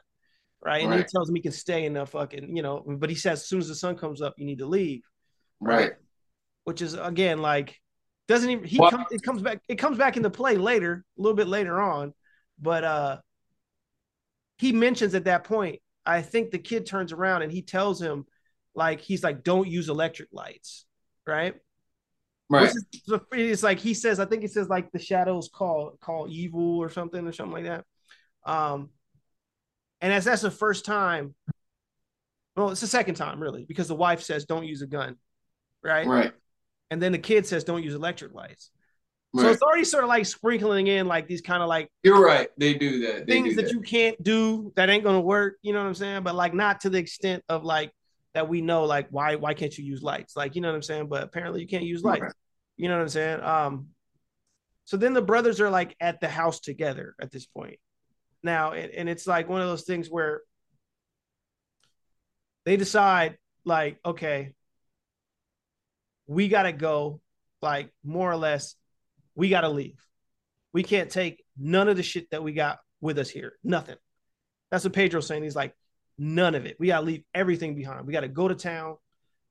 right? 0.65 0.85
And 0.85 0.95
he 0.95 1.03
tells 1.03 1.29
him 1.29 1.35
he 1.35 1.43
can 1.43 1.53
stay 1.53 1.85
in 1.85 1.95
the 1.95 2.07
fucking, 2.07 2.57
you 2.57 2.63
know. 2.63 2.85
But 2.87 3.11
he 3.11 3.17
says 3.17 3.41
as 3.41 3.49
soon 3.49 3.61
as 3.61 3.69
the 3.69 3.75
sun 3.75 3.97
comes 3.97 4.23
up, 4.23 4.35
you 4.37 4.47
need 4.47 4.59
to 4.59 4.67
leave, 4.67 5.03
Right. 5.61 5.93
which 6.65 6.83
is 6.83 6.95
again 6.95 7.43
like 7.43 7.81
doesn't 8.29 8.51
even 8.51 8.65
he 8.65 8.79
Well- 8.79 8.91
comes 8.91 9.07
it 9.11 9.23
comes 9.23 9.43
back 9.43 9.61
it 9.69 9.77
comes 9.77 9.99
back 9.99 10.17
into 10.17 10.31
play 10.31 10.57
later, 10.57 11.05
a 11.19 11.21
little 11.21 11.37
bit 11.37 11.47
later 11.49 11.81
on, 11.81 12.15
but 12.59 12.85
uh 12.85 13.19
he 14.59 14.73
mentions 14.73 15.15
at 15.15 15.25
that 15.25 15.45
point. 15.45 15.81
I 16.07 16.23
think 16.23 16.51
the 16.51 16.59
kid 16.59 16.87
turns 16.87 17.13
around 17.13 17.43
and 17.43 17.51
he 17.51 17.63
tells 17.63 18.01
him 18.01 18.27
like 18.75 19.01
he's 19.01 19.23
like, 19.25 19.43
"Don't 19.43 19.69
use 19.69 19.89
electric 19.89 20.29
lights," 20.33 20.87
right? 21.27 21.55
Right. 22.51 22.69
Is- 22.69 22.87
it's 23.33 23.63
like 23.63 23.79
he 23.79 23.95
says, 23.95 24.21
I 24.21 24.27
think 24.27 24.43
he 24.43 24.49
says 24.49 24.69
like 24.69 24.93
the 24.93 24.99
shadows 24.99 25.49
call 25.53 25.97
call 26.01 26.27
evil 26.29 26.79
or 26.79 26.91
something 26.91 27.27
or 27.27 27.33
something 27.33 27.53
like 27.55 27.65
that. 27.65 27.85
Um, 28.45 28.91
and 30.01 30.13
as 30.13 30.25
that's 30.25 30.43
the 30.43 30.51
first 30.51 30.85
time, 30.85 31.35
well, 32.57 32.71
it's 32.71 32.81
the 32.83 32.87
second 32.87 33.15
time 33.15 33.41
really, 33.41 33.65
because 33.65 33.89
the 33.89 33.95
wife 33.95 34.23
says 34.23 34.45
don't 34.45 34.67
use 34.67 34.83
a 34.83 34.87
gun, 34.87 35.17
right? 35.83 36.07
Right. 36.07 36.33
And 36.95 37.03
then 37.03 37.11
the 37.11 37.19
kid 37.19 37.45
says 37.45 37.65
don't 37.65 37.83
use 37.83 37.93
electric 37.93 38.33
lights. 38.35 38.71
So 39.37 39.51
it's 39.51 39.63
already 39.63 39.83
sort 39.83 40.05
of 40.05 40.09
like 40.09 40.27
sprinkling 40.27 40.87
in 40.87 41.09
like 41.09 41.27
these 41.27 41.41
kind 41.41 41.61
of 41.61 41.69
like 41.69 41.91
You're 42.05 42.25
right. 42.25 42.51
They 42.57 42.75
do 42.75 43.01
that. 43.01 43.27
They 43.27 43.33
things 43.33 43.57
do 43.57 43.63
that 43.63 43.73
you 43.73 43.81
can't 43.81 44.23
do 44.23 44.73
that 44.77 44.89
ain't 44.89 45.03
gonna 45.03 45.21
work. 45.21 45.57
You 45.61 45.73
know 45.73 45.81
what 45.81 45.89
I'm 45.89 45.95
saying? 45.97 46.23
But 46.23 46.37
like 46.37 46.55
not 46.55 46.83
to 46.83 46.91
the 46.91 46.99
extent 46.99 47.43
of 47.49 47.65
like 47.65 47.91
that 48.35 48.49
we 48.49 48.61
know 48.61 48.85
like 48.85 49.09
why 49.11 49.35
why 49.35 49.55
can't 49.55 49.77
you 49.77 49.85
use 49.85 50.05
lights? 50.05 50.37
Like 50.37 50.55
you 50.55 50.61
know 50.61 50.69
what 50.69 50.77
I'm 50.77 50.83
saying? 50.83 51.09
But 51.09 51.25
apparently 51.25 51.61
you 51.61 51.67
can't 51.67 51.83
use 51.83 52.05
lights. 52.05 52.23
Right. 52.23 52.33
You 52.77 52.87
know 52.87 52.95
what 52.95 53.03
I'm 53.03 53.09
saying? 53.09 53.41
Um, 53.41 53.89
so 54.85 54.97
then 54.97 55.15
the 55.15 55.23
brothers 55.23 55.61
are 55.61 55.71
like 55.71 55.97
at 55.99 56.21
the 56.21 56.29
house 56.29 56.61
together 56.61 57.17
at 57.21 57.33
this 57.33 57.45
point 57.45 57.81
now, 58.45 58.71
and, 58.71 58.93
and 58.93 59.09
it's 59.09 59.27
like 59.27 59.49
one 59.49 59.63
of 59.63 59.67
those 59.67 59.83
things 59.83 60.09
where 60.09 60.43
they 62.65 62.77
decide 62.77 63.37
like, 63.65 63.99
okay, 64.07 64.53
we 66.27 66.49
gotta 66.49 66.73
go, 66.73 67.21
like 67.63 67.91
more 68.05 68.31
or 68.31 68.37
less, 68.37 68.75
we 69.35 69.49
gotta 69.49 69.69
leave. 69.69 70.01
We 70.73 70.83
can't 70.83 71.11
take 71.11 71.45
none 71.57 71.89
of 71.89 71.97
the 71.97 72.03
shit 72.03 72.31
that 72.31 72.43
we 72.43 72.53
got 72.53 72.79
with 73.01 73.19
us 73.19 73.31
here. 73.31 73.55
Nothing. 73.63 73.97
That's 74.71 74.85
what 74.85 74.93
Pedro's 74.93 75.27
saying. 75.27 75.43
He's 75.43 75.57
like, 75.57 75.75
none 76.19 76.55
of 76.55 76.67
it. 76.67 76.77
We 76.81 76.89
gotta 76.89 77.07
leave 77.07 77.25
everything 77.35 77.75
behind. 77.75 78.07
We 78.07 78.13
gotta 78.13 78.29
go 78.29 78.49
to 78.49 78.55
town. 78.55 78.97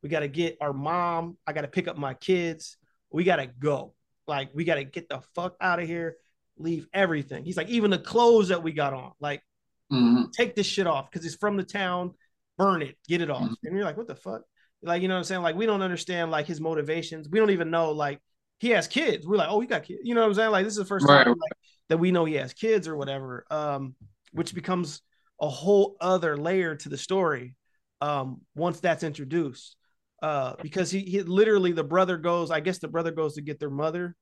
We 0.02 0.10
gotta 0.10 0.28
get 0.28 0.58
our 0.60 0.74
mom. 0.74 1.38
I 1.48 1.54
gotta 1.54 1.68
pick 1.68 1.88
up 1.88 1.98
my 1.98 2.14
kids. 2.14 2.78
We 3.12 3.24
gotta 3.24 3.48
go. 3.48 3.94
Like, 4.28 4.50
we 4.54 4.64
gotta 4.64 4.84
get 4.84 5.10
the 5.10 5.22
fuck 5.36 5.56
out 5.62 5.80
of 5.80 5.88
here. 5.88 6.18
Leave 6.58 6.88
everything. 6.94 7.46
He's 7.46 7.58
like, 7.58 7.70
even 7.70 7.92
the 7.92 7.98
clothes 8.00 8.50
that 8.50 8.64
we 8.64 8.72
got 8.72 8.94
on, 8.94 9.12
like, 9.20 9.44
Mhm. 9.92 10.32
take 10.32 10.56
this 10.56 10.66
shit 10.66 10.88
off 10.88 11.10
because 11.12 11.26
it's 11.26 11.36
from 11.36 11.58
the 11.58 11.64
town. 11.64 12.16
Burn 12.58 12.82
it, 12.82 12.98
get 13.08 13.22
it 13.22 13.30
off. 13.30 13.50
Mhm. 13.50 13.56
And 13.64 13.76
you're 13.76 13.86
like, 13.86 13.98
what 13.98 14.08
the 14.08 14.16
fuck? 14.16 14.44
Like, 14.84 15.02
you 15.02 15.08
know 15.08 15.16
what 15.16 15.20
I'm 15.20 15.24
saying? 15.26 15.42
Like, 15.42 15.56
we 15.56 15.66
don't 15.66 15.82
understand 15.82 16.32
like 16.32 16.46
his 16.46 16.60
motivations. 16.62 17.30
We 17.30 17.40
don't 17.40 17.52
even 17.52 17.72
know 17.72 17.92
like 17.92 18.20
he 18.60 18.70
has 18.72 18.88
kids. 18.88 19.26
We're 19.28 19.38
like, 19.38 19.50
oh, 19.50 19.60
he 19.60 19.68
got 19.68 19.84
kids. 19.84 20.02
You 20.04 20.16
know 20.16 20.22
what 20.22 20.28
I'm 20.28 20.34
saying? 20.36 20.52
Like, 20.52 20.66
this 20.66 20.74
is 20.74 20.80
the 20.80 20.86
first 20.86 21.08
Right. 21.08 21.26
time 21.26 21.36
like, 21.40 21.54
that 21.90 21.98
we 21.98 22.12
know 22.12 22.26
he 22.26 22.36
has 22.36 22.54
kids 22.54 22.88
or 22.88 22.96
whatever. 22.98 23.46
Um, 23.50 23.96
which 24.32 24.54
becomes 24.56 25.02
a 25.42 25.48
whole 25.50 25.96
other 26.00 26.38
layer 26.38 26.76
to 26.76 26.90
the 26.90 26.98
story 26.98 27.56
um 28.02 28.42
once 28.56 28.80
that's 28.80 29.04
introduced. 29.04 29.76
Uh, 30.22 30.56
because 30.62 30.90
he, 30.90 31.02
he 31.02 31.22
literally 31.22 31.74
the 31.74 31.84
brother 31.84 32.18
goes, 32.18 32.50
I 32.50 32.62
guess 32.62 32.80
the 32.80 32.88
brother 32.88 33.12
goes 33.12 33.36
to 33.36 33.42
get 33.42 33.60
their 33.60 33.70
mother 33.70 34.16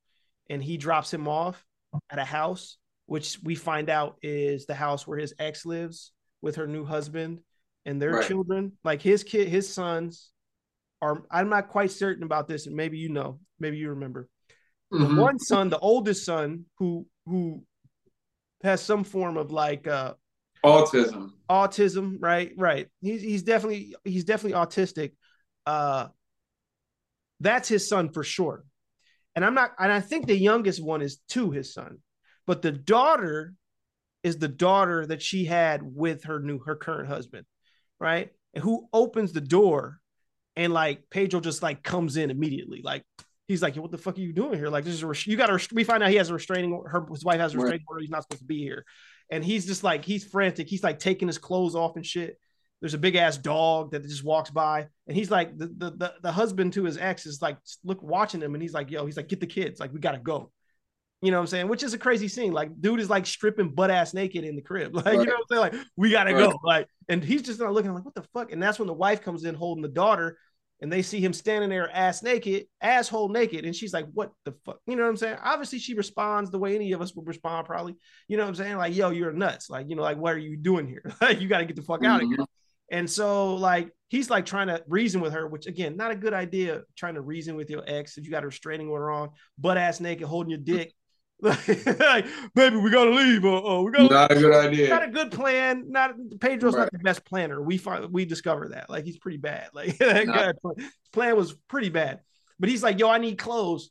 and 0.49 0.63
he 0.63 0.77
drops 0.77 1.13
him 1.13 1.27
off 1.27 1.63
at 2.09 2.17
a 2.17 2.25
house, 2.25 2.77
which 3.05 3.37
we 3.43 3.53
find 3.55 3.89
out 3.89 4.17
is 4.23 4.65
the 4.65 4.73
house 4.73 5.05
where 5.05 5.19
his 5.19 5.33
ex 5.37 5.65
lives 5.65 6.11
with 6.41 6.55
her 6.55 6.65
new 6.67 6.83
husband 6.83 7.39
and 7.85 8.01
their 8.01 8.15
Right. 8.15 8.27
children. 8.27 8.71
Like 8.83 9.01
his 9.01 9.23
kid, 9.23 9.47
his 9.47 9.71
sons 9.71 10.30
are. 11.01 11.23
I'm 11.31 11.49
not 11.49 11.69
quite 11.69 11.91
certain 11.91 12.23
about 12.23 12.47
this, 12.47 12.67
and 12.67 12.75
maybe 12.75 12.97
you 12.97 13.09
know, 13.09 13.39
maybe 13.59 13.77
you 13.77 13.89
remember. 13.89 14.27
The 14.91 14.97
Mhm. 15.05 15.17
one 15.17 15.39
son, 15.39 15.69
the 15.69 15.79
oldest 15.79 16.25
son, 16.25 16.65
who 16.77 17.07
who 17.25 17.63
has 18.63 18.81
some 18.81 19.03
form 19.03 19.37
of 19.37 19.51
like 19.51 19.87
uh 19.87 20.13
Autism. 20.63 21.31
autism, 21.49 22.17
right? 22.19 22.51
Right. 22.57 22.87
He's 23.01 23.21
he's 23.21 23.43
definitely 23.43 23.95
he's 24.03 24.25
definitely 24.25 24.59
autistic. 24.59 25.13
Uh 25.65 26.07
that's 27.39 27.67
his 27.69 27.87
son 27.89 28.09
for 28.09 28.23
sure. 28.23 28.63
And 29.35 29.43
I'm 29.45 29.53
not 29.55 29.71
and 29.79 29.91
I 29.91 30.01
think 30.01 30.27
the 30.27 30.37
youngest 30.37 30.83
one 30.83 31.01
is 31.01 31.17
to 31.29 31.51
his 31.51 31.73
son. 31.73 31.99
But 32.45 32.61
the 32.61 32.71
daughter 32.71 33.53
is 34.23 34.37
the 34.37 34.47
daughter 34.47 35.05
that 35.07 35.21
she 35.21 35.45
had 35.45 35.81
with 35.83 36.25
her 36.25 36.39
new 36.39 36.59
her 36.59 36.75
current 36.75 37.07
husband, 37.07 37.45
right? 37.99 38.29
And 38.53 38.63
who 38.63 38.87
opens 38.93 39.31
the 39.31 39.41
door 39.41 40.00
and 40.55 40.73
like 40.73 41.03
Pedro 41.09 41.39
just 41.39 41.63
like 41.63 41.83
comes 41.83 42.17
in 42.17 42.29
immediately. 42.31 42.81
Like 42.83 43.03
he's 43.47 43.61
like, 43.61 43.75
what 43.75 43.91
the 43.91 43.97
fuck 43.97 44.17
are 44.17 44.21
you 44.21 44.33
doing 44.33 44.55
here? 44.57 44.69
Like 44.69 44.83
this 44.85 44.93
is 44.93 45.03
a 45.03 45.29
you 45.29 45.37
got 45.37 45.47
to 45.47 45.75
we 45.75 45.83
find 45.83 46.03
out 46.03 46.09
he 46.09 46.15
has 46.17 46.29
a 46.29 46.33
restraining 46.33 46.83
her 46.85 47.05
his 47.09 47.23
wife 47.23 47.39
has 47.39 47.53
a 47.53 47.57
Right. 47.57 47.63
restraining 47.63 47.85
order. 47.87 48.01
He's 48.01 48.09
not 48.09 48.23
supposed 48.23 48.41
to 48.41 48.47
be 48.47 48.59
here 48.59 48.85
and 49.31 49.43
he's 49.43 49.65
just 49.65 49.83
like 49.83 50.03
he's 50.05 50.25
frantic. 50.25 50.67
He's 50.67 50.83
like 50.83 50.99
taking 50.99 51.27
his 51.27 51.37
clothes 51.37 51.73
off 51.73 51.95
and 51.95 52.05
shit. 52.05 52.37
There's 52.81 52.93
a 52.93 52.99
big 52.99 53.15
ass 53.15 53.37
dog 53.37 53.91
that 53.91 54.03
just 54.03 54.23
walks 54.23 54.49
by, 54.49 54.87
and 55.07 55.15
he's 55.15 55.29
like 55.29 55.55
the, 55.57 55.67
the 55.67 55.91
the 55.91 56.13
the 56.23 56.31
husband 56.31 56.73
to 56.73 56.83
his 56.83 56.97
ex 56.97 57.25
is 57.27 57.41
like 57.41 57.57
look 57.83 58.01
watching 58.01 58.41
him, 58.41 58.55
and 58.55 58.61
he's 58.61 58.73
like, 58.73 58.89
yo, 58.91 59.05
he's 59.05 59.17
like, 59.17 59.27
get 59.27 59.39
the 59.39 59.45
kids, 59.47 59.79
like 59.79 59.93
we 59.93 59.99
gotta 59.99 60.17
go. 60.17 60.51
You 61.21 61.29
know 61.29 61.37
what 61.37 61.41
I'm 61.41 61.47
saying? 61.47 61.67
Which 61.67 61.83
is 61.83 61.93
a 61.93 61.99
crazy 61.99 62.27
scene. 62.27 62.51
Like, 62.51 62.69
dude 62.81 62.99
is 62.99 63.09
like 63.09 63.25
stripping 63.27 63.69
butt 63.75 63.91
ass 63.91 64.13
naked 64.13 64.43
in 64.43 64.55
the 64.55 64.61
crib. 64.61 64.93
Like, 64.95 65.05
you 65.05 65.25
know 65.25 65.33
what 65.33 65.33
I'm 65.33 65.45
saying? 65.49 65.61
Like, 65.61 65.75
we 65.95 66.09
gotta 66.09 66.33
Right. 66.33 66.49
go. 66.49 66.59
Like, 66.63 66.87
and 67.09 67.23
he's 67.23 67.43
just 67.43 67.59
not 67.59 67.73
looking 67.73 67.93
like, 67.93 68.03
what 68.05 68.15
the 68.15 68.23
fuck? 68.33 68.51
And 68.51 68.61
that's 68.61 68.79
when 68.79 68.87
the 68.87 68.93
wife 68.93 69.21
comes 69.21 69.43
in 69.43 69.53
holding 69.53 69.83
the 69.83 69.87
daughter, 69.89 70.37
and 70.81 70.91
they 70.91 71.03
see 71.03 71.19
him 71.19 71.31
standing 71.31 71.69
there 71.69 71.95
ass 71.95 72.23
naked, 72.23 72.65
asshole 72.81 73.29
naked, 73.29 73.65
and 73.65 73.75
she's 73.75 73.93
like, 73.93 74.07
what 74.13 74.31
the 74.45 74.53
fuck? 74.65 74.79
You 74.87 74.95
know 74.95 75.03
what 75.03 75.09
I'm 75.09 75.17
saying? 75.17 75.37
Obviously, 75.43 75.77
she 75.77 75.93
responds 75.93 76.49
the 76.49 76.57
way 76.57 76.73
any 76.75 76.91
of 76.93 77.01
us 77.03 77.15
would 77.15 77.27
respond, 77.27 77.67
probably. 77.67 77.95
You 78.27 78.37
know 78.37 78.43
what 78.43 78.49
I'm 78.49 78.55
saying? 78.55 78.77
Like, 78.77 78.95
yo, 78.95 79.11
you're 79.11 79.31
nuts. 79.31 79.69
Like, 79.69 79.87
you 79.89 79.95
know, 79.95 80.01
like, 80.01 80.17
what 80.17 80.33
are 80.33 80.39
you 80.39 80.57
doing 80.57 80.87
here? 80.87 81.03
Like, 81.21 81.39
you 81.39 81.47
got 81.47 81.59
to 81.59 81.65
get 81.65 81.75
the 81.75 81.83
fuck 81.83 82.03
out 82.03 82.23
of 82.23 82.27
here. 82.27 82.37
Mm-hmm. 82.37 82.97
And 82.97 83.09
so, 83.09 83.55
like, 83.55 83.91
he's 84.09 84.29
like 84.31 84.45
trying 84.47 84.67
to 84.67 84.83
reason 84.87 85.21
with 85.21 85.33
her, 85.33 85.47
which 85.47 85.67
again, 85.67 85.95
not 85.97 86.09
a 86.11 86.15
good 86.15 86.33
idea. 86.33 86.81
Trying 86.97 87.13
to 87.13 87.21
reason 87.21 87.55
with 87.55 87.69
your 87.69 87.83
ex 87.85 88.17
if 88.17 88.25
you 88.25 88.31
got 88.31 88.43
a 88.43 88.47
restraining 88.47 88.89
order 88.89 89.11
on, 89.11 89.29
butt 89.59 89.77
ass 89.77 89.99
naked, 89.99 90.27
holding 90.27 90.49
your 90.49 90.59
dick. 90.59 90.93
like, 91.99 92.25
baby, 92.53 92.77
we 92.77 92.91
gotta 92.91 93.09
leave. 93.11 93.43
Uh, 93.43 93.61
oh, 93.63 93.83
we 93.83 93.91
gotta. 93.91 94.13
Not 94.13 94.31
a 94.31 94.35
good 94.35 94.53
idea. 94.53 94.89
Not 94.89 95.03
a 95.03 95.09
good 95.09 95.31
plan. 95.31 95.85
Not 95.89 96.13
Pedro's 96.39 96.75
Right. 96.75 96.81
not 96.83 96.91
the 96.91 96.99
best 96.99 97.25
planner. 97.25 97.61
We 97.61 97.77
find 97.77 98.11
we 98.11 98.25
discover 98.25 98.69
that. 98.69 98.89
Like 98.89 99.05
he's 99.05 99.17
pretty 99.17 99.37
bad. 99.37 99.69
Like 99.73 99.97
that 99.97 100.27
guy 100.27 100.53
plan- 101.11 101.35
was 101.35 101.53
pretty 101.67 101.89
bad. 101.89 102.19
But 102.59 102.69
he's 102.69 102.83
like, 102.83 102.99
yo, 102.99 103.09
I 103.09 103.17
need 103.17 103.37
clothes. 103.39 103.89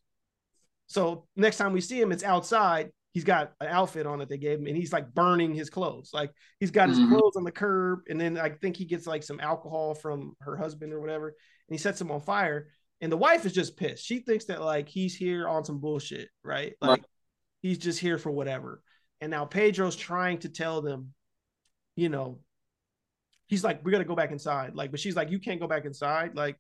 So 0.86 1.26
next 1.36 1.57
time 1.57 1.72
we 1.72 1.80
see 1.80 2.01
him, 2.01 2.12
it's 2.12 2.24
outside. 2.24 2.90
he's 3.12 3.24
got 3.24 3.53
an 3.61 3.66
outfit 3.66 4.07
on 4.07 4.20
that 4.20 4.28
they 4.28 4.38
gave 4.38 4.61
him, 4.61 4.66
and 4.68 4.76
he's 4.76 4.92
like 4.92 5.12
burning 5.12 5.53
his 5.53 5.68
clothes. 5.70 6.11
Like 6.14 6.30
he's 6.61 6.70
got 6.70 6.88
his 6.88 6.98
Mhm. 7.01 7.09
clothes 7.09 7.34
on 7.36 7.42
the 7.42 7.51
curb, 7.51 8.01
and 8.09 8.20
then 8.20 8.38
I 8.38 8.51
think 8.51 8.76
he 8.76 8.84
gets 8.84 9.05
like 9.09 9.24
some 9.24 9.40
alcohol 9.40 9.94
from 9.96 10.36
her 10.42 10.57
husband 10.57 10.92
or 10.92 11.01
whatever, 11.01 11.26
and 11.28 11.34
he 11.74 11.78
sets 11.78 12.01
him 12.01 12.12
on 12.12 12.20
fire. 12.20 12.68
And 13.01 13.11
the 13.11 13.16
wife 13.16 13.44
is 13.46 13.53
just 13.53 13.76
pissed. 13.76 14.05
She 14.05 14.20
thinks 14.20 14.44
that 14.44 14.61
like 14.61 14.88
he's 14.88 15.16
here 15.16 15.48
on 15.48 15.64
some 15.64 15.78
bullshit, 15.80 16.28
right? 16.44 16.74
Right. 16.82 17.03
He's 17.62 17.78
just 17.78 17.98
here 17.98 18.18
for 18.18 18.30
whatever. 18.30 18.82
And 19.20 19.30
now 19.30 19.44
Pedro's 19.44 19.96
trying 19.96 20.38
to 20.38 20.48
tell 20.48 20.80
them, 20.80 21.12
you 21.94 22.08
know, 22.08 22.40
he's 23.48 23.64
like, 23.64 23.84
we 23.84 23.92
got 23.92 23.98
to 23.98 24.04
go 24.04 24.14
back 24.14 24.30
inside. 24.30 24.74
Like, 24.74 24.90
but 24.90 25.00
she's 25.00 25.16
like, 25.16 25.30
you 25.30 25.38
can't 25.38 25.61
go 25.61 25.66
back 25.66 25.84
inside. 25.84 26.34
Like, 26.34 26.56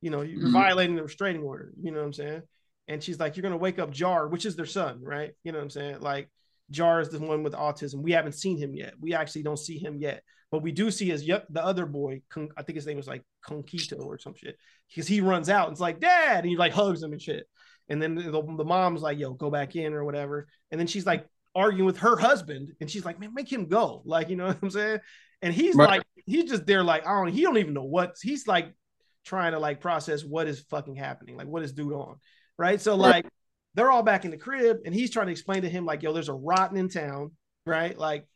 you 0.00 0.10
know, 0.10 0.20
you're 0.22 0.48
Mhm. 0.48 0.52
violating 0.52 0.96
the 0.96 1.02
restraining 1.02 1.42
order. 1.42 1.72
You 1.80 1.90
know 1.90 1.98
what 1.98 2.06
I'm 2.06 2.12
saying? 2.12 2.42
And 2.86 3.02
she's 3.02 3.18
like, 3.18 3.36
you're 3.36 3.42
gonna 3.42 3.56
wake 3.56 3.78
up 3.78 3.90
Jair, 3.90 4.30
which 4.30 4.44
is 4.44 4.54
their 4.54 4.66
son, 4.66 5.00
right? 5.02 5.32
You 5.42 5.52
know 5.52 5.58
what 5.58 5.64
I'm 5.64 5.70
saying? 5.70 6.00
Like, 6.00 6.30
Jair 6.70 7.00
is 7.00 7.08
the 7.08 7.18
one 7.18 7.42
with 7.42 7.54
autism. 7.54 8.02
We 8.02 8.12
haven't 8.12 8.34
seen 8.34 8.58
him 8.58 8.74
yet. 8.74 8.94
We 9.00 9.14
actually 9.14 9.42
don't 9.42 9.58
see 9.58 9.78
him 9.78 9.96
yet, 9.96 10.22
but 10.50 10.62
we 10.62 10.70
do 10.70 10.90
see 10.90 11.06
his 11.06 11.24
yep, 11.24 11.46
the 11.48 11.64
other 11.64 11.86
boy. 11.86 12.22
I 12.56 12.62
think 12.62 12.76
his 12.76 12.86
name 12.86 12.98
was 12.98 13.06
like 13.06 13.22
Conquito 13.42 13.96
or 13.96 14.18
some 14.18 14.34
shit. 14.34 14.58
Because 14.88 15.08
he 15.08 15.20
runs 15.22 15.48
out 15.48 15.68
and 15.68 15.72
it's 15.72 15.80
like, 15.80 16.00
Dad, 16.00 16.40
and 16.40 16.48
he 16.48 16.56
like 16.56 16.72
hugs 16.72 17.02
him 17.02 17.12
and 17.12 17.22
shit. 17.22 17.48
And 17.88 18.00
then 18.00 18.14
the, 18.14 18.30
the 18.30 18.64
mom's 18.64 19.02
like, 19.02 19.18
yo, 19.18 19.34
go 19.34 19.50
back 19.50 19.76
in 19.76 19.92
or 19.92 20.04
whatever. 20.04 20.46
And 20.70 20.80
then 20.80 20.86
she's 20.86 21.06
like 21.06 21.26
arguing 21.54 21.86
with 21.86 21.98
her 21.98 22.16
husband, 22.16 22.72
and 22.80 22.90
she's 22.90 23.04
like, 23.04 23.20
man, 23.20 23.34
make 23.34 23.52
him 23.52 23.66
go. 23.66 24.02
Like, 24.06 24.28
you 24.28 24.36
know 24.36 24.46
what 24.48 24.58
I'm 24.62 24.70
saying? 24.70 24.98
And 25.42 25.52
he's 25.54 25.76
Right. 25.76 25.88
like, 25.88 26.02
he's 26.26 26.50
just 26.50 26.66
there, 26.66 26.82
like, 26.82 27.06
I 27.06 27.12
don't, 27.12 27.28
he 27.32 27.42
don't 27.42 27.58
even 27.58 27.74
know 27.74 27.84
what 27.84 28.16
he's 28.22 28.46
like 28.46 28.72
trying 29.24 29.52
to 29.52 29.58
like 29.58 29.80
process 29.80 30.24
what 30.24 30.46
is 30.46 30.60
fucking 30.70 30.96
happening, 30.96 31.36
like 31.36 31.46
what 31.46 31.62
is 31.62 31.72
dude 31.72 31.92
on, 31.92 32.16
right? 32.58 32.80
So 32.80 32.96
Right. 32.96 33.24
like 33.24 33.26
they're 33.74 33.90
all 33.90 34.02
back 34.02 34.24
in 34.24 34.30
the 34.30 34.36
crib, 34.36 34.78
and 34.84 34.94
he's 34.94 35.10
trying 35.10 35.26
to 35.26 35.32
explain 35.32 35.62
to 35.62 35.68
him 35.68 35.84
like, 35.84 36.02
yo, 36.02 36.12
there's 36.12 36.28
a 36.28 36.34
rotten 36.34 36.76
in 36.76 36.88
town, 36.88 37.32
right? 37.66 37.96
Like 37.98 38.26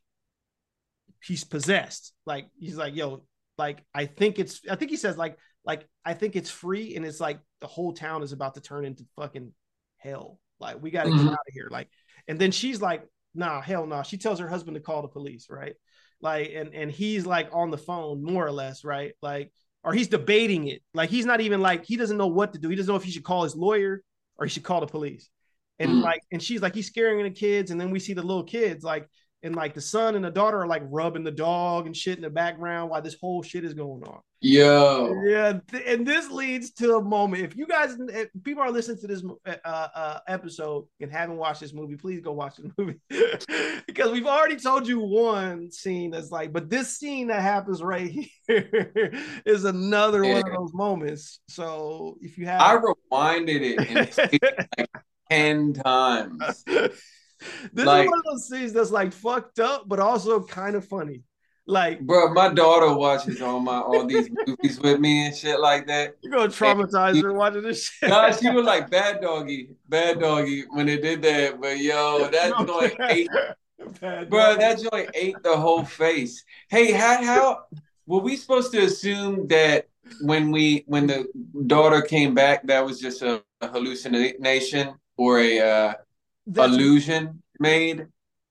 he's 1.23 1.45
possessed. 1.45 2.13
Like 2.27 2.49
he's 2.59 2.77
like, 2.77 2.95
yo, 2.95 3.25
like 3.57 3.85
I 3.95 4.07
think 4.07 4.39
it's, 4.39 4.61
I 4.71 4.77
think 4.77 4.91
he 4.91 4.97
says 4.97 5.17
like, 5.17 5.37
like 5.69 5.87
I 6.05 6.14
think 6.14 6.35
it's 6.35 6.51
free, 6.51 6.97
and 6.97 7.05
it's 7.07 7.21
like 7.21 7.39
the 7.61 7.69
whole 7.69 7.93
town 7.93 8.23
is 8.25 8.33
about 8.33 8.55
to 8.55 8.61
turn 8.61 8.85
into 8.87 9.05
fucking 9.16 9.53
hell. 9.99 10.41
Like 10.59 10.83
we 10.83 10.91
got 10.91 11.05
to 11.05 11.11
Mhm. 11.12 11.16
get 11.19 11.27
out 11.29 11.35
of 11.49 11.55
here. 11.55 11.69
Like, 11.71 11.89
and 12.27 12.39
then 12.41 12.51
she's 12.51 12.81
like, 12.83 13.07
nah, 13.35 13.61
hell 13.61 13.87
no. 13.87 14.03
She 14.03 14.19
tells 14.19 14.41
her 14.41 14.49
husband 14.49 14.75
to 14.77 14.81
call 14.83 15.03
the 15.03 15.09
police, 15.09 15.47
right? 15.51 15.77
Like, 16.21 16.51
and 16.55 16.75
and 16.75 16.91
he's 16.91 17.27
like 17.27 17.51
on 17.53 17.71
the 17.71 17.79
phone 17.79 18.23
more 18.25 18.45
or 18.47 18.51
less, 18.53 18.83
right? 18.85 19.12
Like, 19.23 19.53
or 19.85 19.93
he's 19.93 20.09
debating 20.09 20.66
it. 20.69 20.83
Like 20.95 21.11
he's 21.11 21.27
not 21.27 21.41
even 21.43 21.61
like 21.61 21.85
he 21.85 21.97
doesn't 21.97 22.16
know 22.16 22.27
what 22.29 22.55
to 22.55 22.59
do. 22.59 22.69
He 22.71 22.77
doesn't 22.77 22.93
know 22.93 22.97
if 22.97 23.05
he 23.05 23.12
should 23.12 23.25
call 23.25 23.45
his 23.45 23.55
lawyer 23.55 24.03
or 24.37 24.47
he 24.47 24.51
should 24.51 24.64
call 24.64 24.81
the 24.81 24.87
police. 24.87 25.31
And 25.79 25.93
Mm. 25.93 26.03
like, 26.03 26.23
and 26.33 26.43
she's 26.43 26.61
like, 26.62 26.75
he's 26.75 26.87
scaring 26.89 27.23
the 27.23 27.31
kids, 27.31 27.71
and 27.71 27.81
then 27.81 27.91
we 27.91 28.01
see 28.01 28.14
the 28.14 28.23
little 28.23 28.45
kids 28.45 28.83
like. 28.85 29.09
And 29.43 29.55
like 29.55 29.74
the 29.74 29.80
son 29.80 30.16
and 30.16 30.24
the 30.24 30.30
daughter 30.30 30.61
are 30.61 30.66
like 30.66 30.82
rubbing 30.86 31.22
the 31.22 31.30
dog 31.30 31.86
and 31.86 31.97
shit 31.97 32.16
in 32.16 32.22
the 32.22 32.30
background 32.30 32.91
while 32.91 33.03
this 33.03 33.16
whole 33.20 33.43
shit 33.43 33.64
is 33.64 33.72
going 33.72 34.03
on. 34.03 34.20
Yo. 34.41 35.20
Yeah, 35.26 35.59
th- 35.68 35.82
and 35.86 36.07
this 36.07 36.30
leads 36.30 36.70
to 36.74 36.97
a 36.97 37.03
moment. 37.03 37.43
If 37.43 37.57
you 37.57 37.66
guys, 37.66 37.97
if 37.99 38.28
people 38.45 38.62
are 38.62 38.70
listening 38.70 38.99
to 38.99 39.07
this 39.09 39.24
uh, 39.47 39.89
uh, 39.95 40.20
episode 40.28 40.86
and 41.01 41.11
haven't 41.11 41.36
watched 41.36 41.61
this 41.61 41.72
movie, 41.72 41.97
please 41.97 42.20
go 42.20 42.32
watch 42.32 42.57
the 42.57 42.70
movie 42.78 43.01
because 43.86 44.12
we've 44.12 44.26
already 44.26 44.55
told 44.55 44.86
you 44.86 45.01
one 45.01 45.72
scene 45.72 46.12
that's 46.12 46.30
like, 46.30 46.53
but 46.53 46.70
this 46.70 46.97
scene 46.97 47.28
that 47.28 47.43
happens 47.43 47.82
right 47.82 48.11
here 48.47 49.12
is 49.45 49.64
another 49.64 50.22
one 50.22 50.47
of 50.47 50.55
those 50.55 50.72
moments. 50.72 51.41
So 51.49 52.16
if 52.20 52.39
you 52.39 52.47
have, 52.47 52.61
I 52.61 52.76
rewinded 52.76 53.61
it 53.61 53.91
and 53.91 54.12
seen 54.30 54.39
it 54.41 54.68
like 54.78 54.89
10 55.30 55.72
times. 55.74 56.64
this 57.72 57.86
like- 57.86 58.05
is 58.05 58.11
one 58.11 58.18
of 58.18 58.24
those 58.24 58.49
scenes 58.49 58.72
that's 58.72 58.91
like 58.91 59.12
fucked 59.12 59.61
up, 59.61 59.89
but 59.89 60.01
also 60.01 60.43
kind 60.43 60.76
of 60.76 60.84
funny. 60.86 61.22
Like 61.68 62.01
Bro, 62.01 62.32
my 62.32 62.49
daughter 62.49 62.95
watches 62.95 63.43
all 63.43 63.61
my 63.61 63.78
all 63.78 64.07
these 64.07 64.30
movies 64.47 64.80
with 64.80 65.01
me 65.01 65.26
and 65.26 65.36
shit 65.36 65.61
like 65.61 65.86
that. 65.89 66.14
you're 66.22 66.32
gonna 66.32 66.49
traumatize 66.49 67.22
her 67.22 67.34
watching 67.34 67.61
this 67.61 67.84
shit. 67.84 68.09
Nah, 68.09 68.30
she 68.30 68.49
was 68.49 68.64
like 68.64 68.89
bad 68.89 69.20
doggy, 69.20 69.76
bad 69.86 70.18
doggy 70.18 70.64
when 70.70 70.86
they 70.86 70.97
did 70.97 71.20
that. 71.20 71.61
But 71.61 71.78
yo, 71.78 72.26
that 72.32 72.55
joint 72.66 72.95
ate, 73.11 73.28
bro, 74.30 74.57
that 74.57 74.78
joint 74.80 75.11
ate 75.12 75.36
the 75.43 75.55
whole 75.55 75.84
face. 75.84 76.43
Hey, 76.70 76.91
how 76.91 77.22
how 77.22 77.64
were 78.07 78.20
we 78.20 78.36
supposed 78.36 78.72
to 78.72 78.78
assume 78.78 79.47
that 79.49 79.89
when 80.22 80.51
we 80.51 80.84
when 80.86 81.07
the 81.07 81.26
daughter 81.66 82.01
came 82.01 82.34
back, 82.34 82.66
that 82.66 82.82
was 82.82 82.99
just 82.99 83.20
a, 83.20 83.43
a 83.61 83.68
hallucination 83.68 84.95
or 85.18 85.41
a 85.41 85.61
uh, 85.61 85.95
That's- 86.49 86.75
illusion 86.75 87.43
made? 87.61 88.07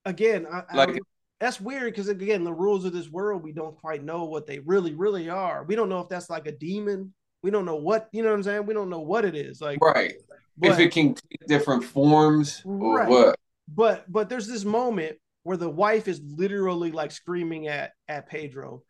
again, 0.05 0.45
I, 0.49 0.63
I 0.69 0.75
Like- 0.75 0.87
don't- 0.89 1.07
that's 1.39 1.59
weird 1.61 1.91
because 1.93 2.07
again, 2.07 2.43
the 2.43 2.53
rules 2.53 2.85
of 2.85 2.93
this 2.93 3.09
world, 3.09 3.43
we 3.43 3.51
don't 3.51 3.77
quite 3.77 4.03
know 4.03 4.23
what 4.25 4.47
they 4.47 4.59
really, 4.59 4.93
really 4.95 5.29
are. 5.29 5.63
We 5.63 5.75
don't 5.75 5.89
know 5.89 5.99
if 5.99 6.09
that's 6.09 6.29
like 6.29 6.47
a 6.47 6.51
demon. 6.51 7.13
We 7.43 7.51
don't 7.51 7.65
know 7.65 7.75
what 7.75 8.09
you 8.11 8.23
know 8.23 8.29
what 8.29 8.35
I'm 8.35 8.43
saying. 8.43 8.65
We 8.65 8.73
don't 8.73 8.89
know 8.89 9.01
what 9.01 9.23
it 9.25 9.35
is. 9.35 9.61
Like, 9.61 9.79
Right. 9.81 10.15
but, 10.57 10.71
if 10.71 10.79
it 10.79 10.91
can 10.91 11.13
take 11.13 11.47
different 11.47 11.83
forms 11.83 12.61
or 12.65 12.97
Right. 12.97 13.09
what? 13.09 13.35
but 13.67 14.11
but 14.11 14.29
there's 14.29 14.47
this 14.47 14.65
moment 14.65 15.17
where 15.43 15.57
the 15.57 15.69
wife 15.69 16.07
is 16.07 16.19
literally 16.21 16.91
like 16.91 17.11
screaming 17.11 17.67
at 17.67 17.91
at 18.07 18.27
Pedro. 18.27 18.83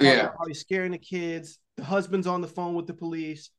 Yeah. 0.00 0.32
he's 0.48 0.58
scaring 0.60 0.90
the 0.92 0.98
kids. 0.98 1.58
The 1.76 1.84
husband's 1.84 2.26
on 2.26 2.40
the 2.40 2.48
phone 2.48 2.74
with 2.74 2.86
the 2.88 2.94
police. 2.94 3.50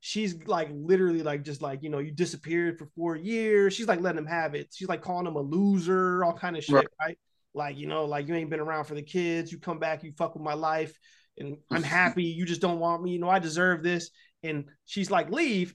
She's 0.00 0.34
like 0.46 0.68
literally 0.72 1.22
like 1.22 1.44
just 1.44 1.60
like 1.62 1.82
you 1.82 1.90
know 1.90 1.98
you 1.98 2.10
disappeared 2.10 2.78
for 2.78 2.86
four 2.96 3.16
years. 3.16 3.74
She's 3.74 3.88
like 3.88 4.00
letting 4.00 4.18
him 4.18 4.26
have 4.26 4.54
it. 4.54 4.68
She's 4.74 4.88
like 4.88 5.02
calling 5.02 5.26
him 5.26 5.36
a 5.36 5.40
loser, 5.40 6.24
all 6.24 6.32
kind 6.32 6.56
of 6.56 6.64
shit, 6.64 6.74
Right. 6.74 6.86
right? 7.00 7.18
Like 7.54 7.76
you 7.76 7.86
know, 7.86 8.04
like 8.06 8.26
you 8.28 8.34
ain't 8.34 8.50
been 8.50 8.60
around 8.60 8.84
for 8.84 8.94
the 8.94 9.02
kids. 9.02 9.52
You 9.52 9.58
come 9.58 9.78
back, 9.78 10.02
you 10.02 10.12
fuck 10.16 10.34
with 10.34 10.42
my 10.42 10.54
life, 10.54 10.98
and 11.38 11.56
I'm 11.70 11.82
happy. 11.82 12.24
You 12.24 12.46
just 12.46 12.60
don't 12.60 12.78
want 12.80 13.02
me. 13.02 13.12
You 13.12 13.18
know, 13.18 13.28
I 13.28 13.38
deserve 13.38 13.82
this. 13.82 14.10
And 14.42 14.66
she's 14.86 15.10
like, 15.10 15.30
leave, 15.30 15.74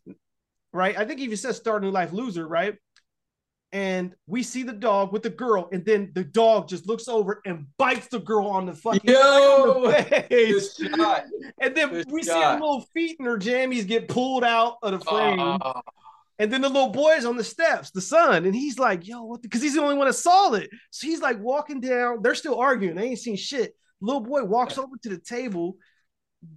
right? 0.73 0.97
I 0.97 1.05
think 1.05 1.19
he 1.19 1.25
even 1.25 1.37
says 1.37 1.57
start 1.57 1.83
a 1.83 1.85
new 1.85 1.91
life 1.91 2.11
loser, 2.13 2.47
right? 2.47 2.75
And 3.75 4.15
we 4.25 4.41
see 4.41 4.63
the 4.63 4.71
dog 4.71 5.11
with 5.11 5.21
the 5.21 5.29
girl, 5.29 5.67
and 5.73 5.83
then 5.83 6.13
the 6.15 6.23
dog 6.23 6.69
just 6.69 6.87
looks 6.87 7.09
over 7.09 7.41
and 7.45 7.67
bites 7.77 8.07
the 8.07 8.19
girl 8.19 8.47
on 8.47 8.65
the 8.65 8.73
fucking 8.73 9.01
Yo, 9.03 9.17
on 9.17 9.91
the 9.91 10.03
face. 10.29 10.77
shot. 10.77 11.25
And 11.59 11.75
then 11.75 11.89
Good 11.89 12.09
we 12.09 12.23
see 12.23 12.31
her 12.31 12.53
little 12.53 12.85
feet 12.93 13.17
and 13.19 13.27
her 13.27 13.37
jammies 13.37 13.85
get 13.85 14.07
pulled 14.07 14.45
out 14.45 14.77
of 14.81 14.93
the 14.93 14.99
frame. 15.01 15.41
Oh, 15.41 15.81
and 16.39 16.53
then 16.53 16.61
the 16.61 16.69
little 16.69 16.87
boy's 16.87 17.25
on 17.25 17.35
the 17.35 17.43
steps, 17.43 17.91
the 17.91 17.99
son, 17.99 18.45
and 18.45 18.55
he's 18.55 18.79
like, 18.79 19.05
yo, 19.05 19.23
what? 19.23 19.41
Because 19.41 19.61
he's 19.61 19.75
the 19.75 19.81
only 19.81 19.95
one 19.95 20.07
that 20.07 20.13
saw 20.13 20.53
it. 20.53 20.69
So 20.91 21.07
he's 21.07 21.19
like 21.21 21.41
walking 21.41 21.81
down. 21.81 22.21
They're 22.21 22.33
still 22.33 22.57
arguing. 22.57 22.95
They 22.95 23.09
ain't 23.09 23.19
seen 23.19 23.35
shit. 23.35 23.75
Little 23.99 24.21
boy 24.21 24.45
walks 24.45 24.77
over 24.77 24.95
to 25.03 25.09
the 25.09 25.17
table, 25.17 25.75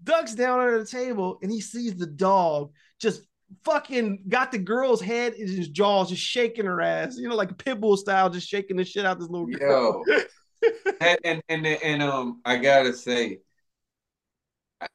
ducks 0.05 0.37
down 0.37 0.61
under 0.61 0.79
the 0.79 0.89
table, 0.89 1.41
and 1.43 1.51
he 1.51 1.61
sees 1.63 1.97
the 1.97 2.07
dog 2.07 2.71
just 3.01 3.23
fucking 3.65 4.25
got 4.29 4.53
the 4.53 4.59
girl's 4.59 5.01
head 5.01 5.35
in 5.35 5.49
his 5.49 5.69
jaws, 5.69 6.11
just 6.11 6.23
shaking 6.23 6.67
her 6.67 6.81
ass, 6.81 7.17
you 7.17 7.29
know, 7.29 7.37
like 7.37 7.51
a 7.51 7.55
pit 7.55 7.81
bull 7.81 7.97
style, 7.97 8.31
just 8.31 8.49
shaking 8.49 8.77
the 8.77 8.85
shit 8.85 9.05
out 9.05 9.19
this 9.19 9.29
little 9.29 9.47
girl. 9.47 10.03
Yo. 10.07 10.23
and, 11.01 11.19
and 11.25 11.43
and 11.49 11.67
and 11.67 12.03
um, 12.03 12.41
I 12.45 12.57
gotta 12.57 12.93
say, 12.93 13.39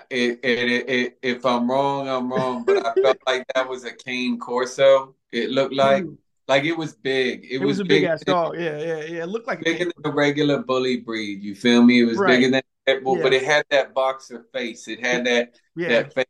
it, 0.10 0.39
it, 0.43 0.89
it, 0.89 1.18
if 1.22 1.45
I'm 1.45 1.70
wrong, 1.70 2.08
I'm 2.08 2.32
wrong. 2.32 2.64
But 2.66 2.86
I 2.86 2.93
felt 3.01 3.18
like 3.28 3.45
that 3.56 3.68
was 3.68 3.86
a 3.86 3.91
cane 3.93 4.39
Corso. 4.39 5.16
It 5.32 5.49
looked 5.49 5.74
like 5.74 6.06
like 6.47 6.64
it 6.66 6.78
was 6.78 6.93
big. 6.93 7.45
It, 7.45 7.62
It 7.62 7.66
was 7.66 7.80
a 7.80 7.86
big 7.86 8.04
ass 8.04 8.24
dog. 8.24 8.56
Yeah, 8.58 8.78
yeah, 8.78 9.04
yeah. 9.06 9.24
It 9.24 9.30
looked 9.30 9.47
like 9.47 9.62
a 9.62 9.64
bigger 9.64 9.86
than 9.86 9.93
a 10.06 10.12
regular 10.12 10.62
bully 10.62 10.97
breed. 10.97 11.43
You 11.43 11.56
feel 11.56 11.82
me? 11.84 12.01
It 12.01 12.06
was 12.06 12.18
Right. 12.18 12.36
bigger 12.36 12.51
than 12.51 12.62
that, 12.86 13.04
but 13.04 13.32
Yeah. 13.32 13.39
it 13.39 13.43
had 13.43 13.66
that 13.70 13.93
boxer 13.93 14.45
face. 14.54 14.88
It 14.88 14.99
had 14.99 15.26
that 15.26 15.56
yeah. 15.76 15.89
that 15.89 16.14
face. 16.14 16.26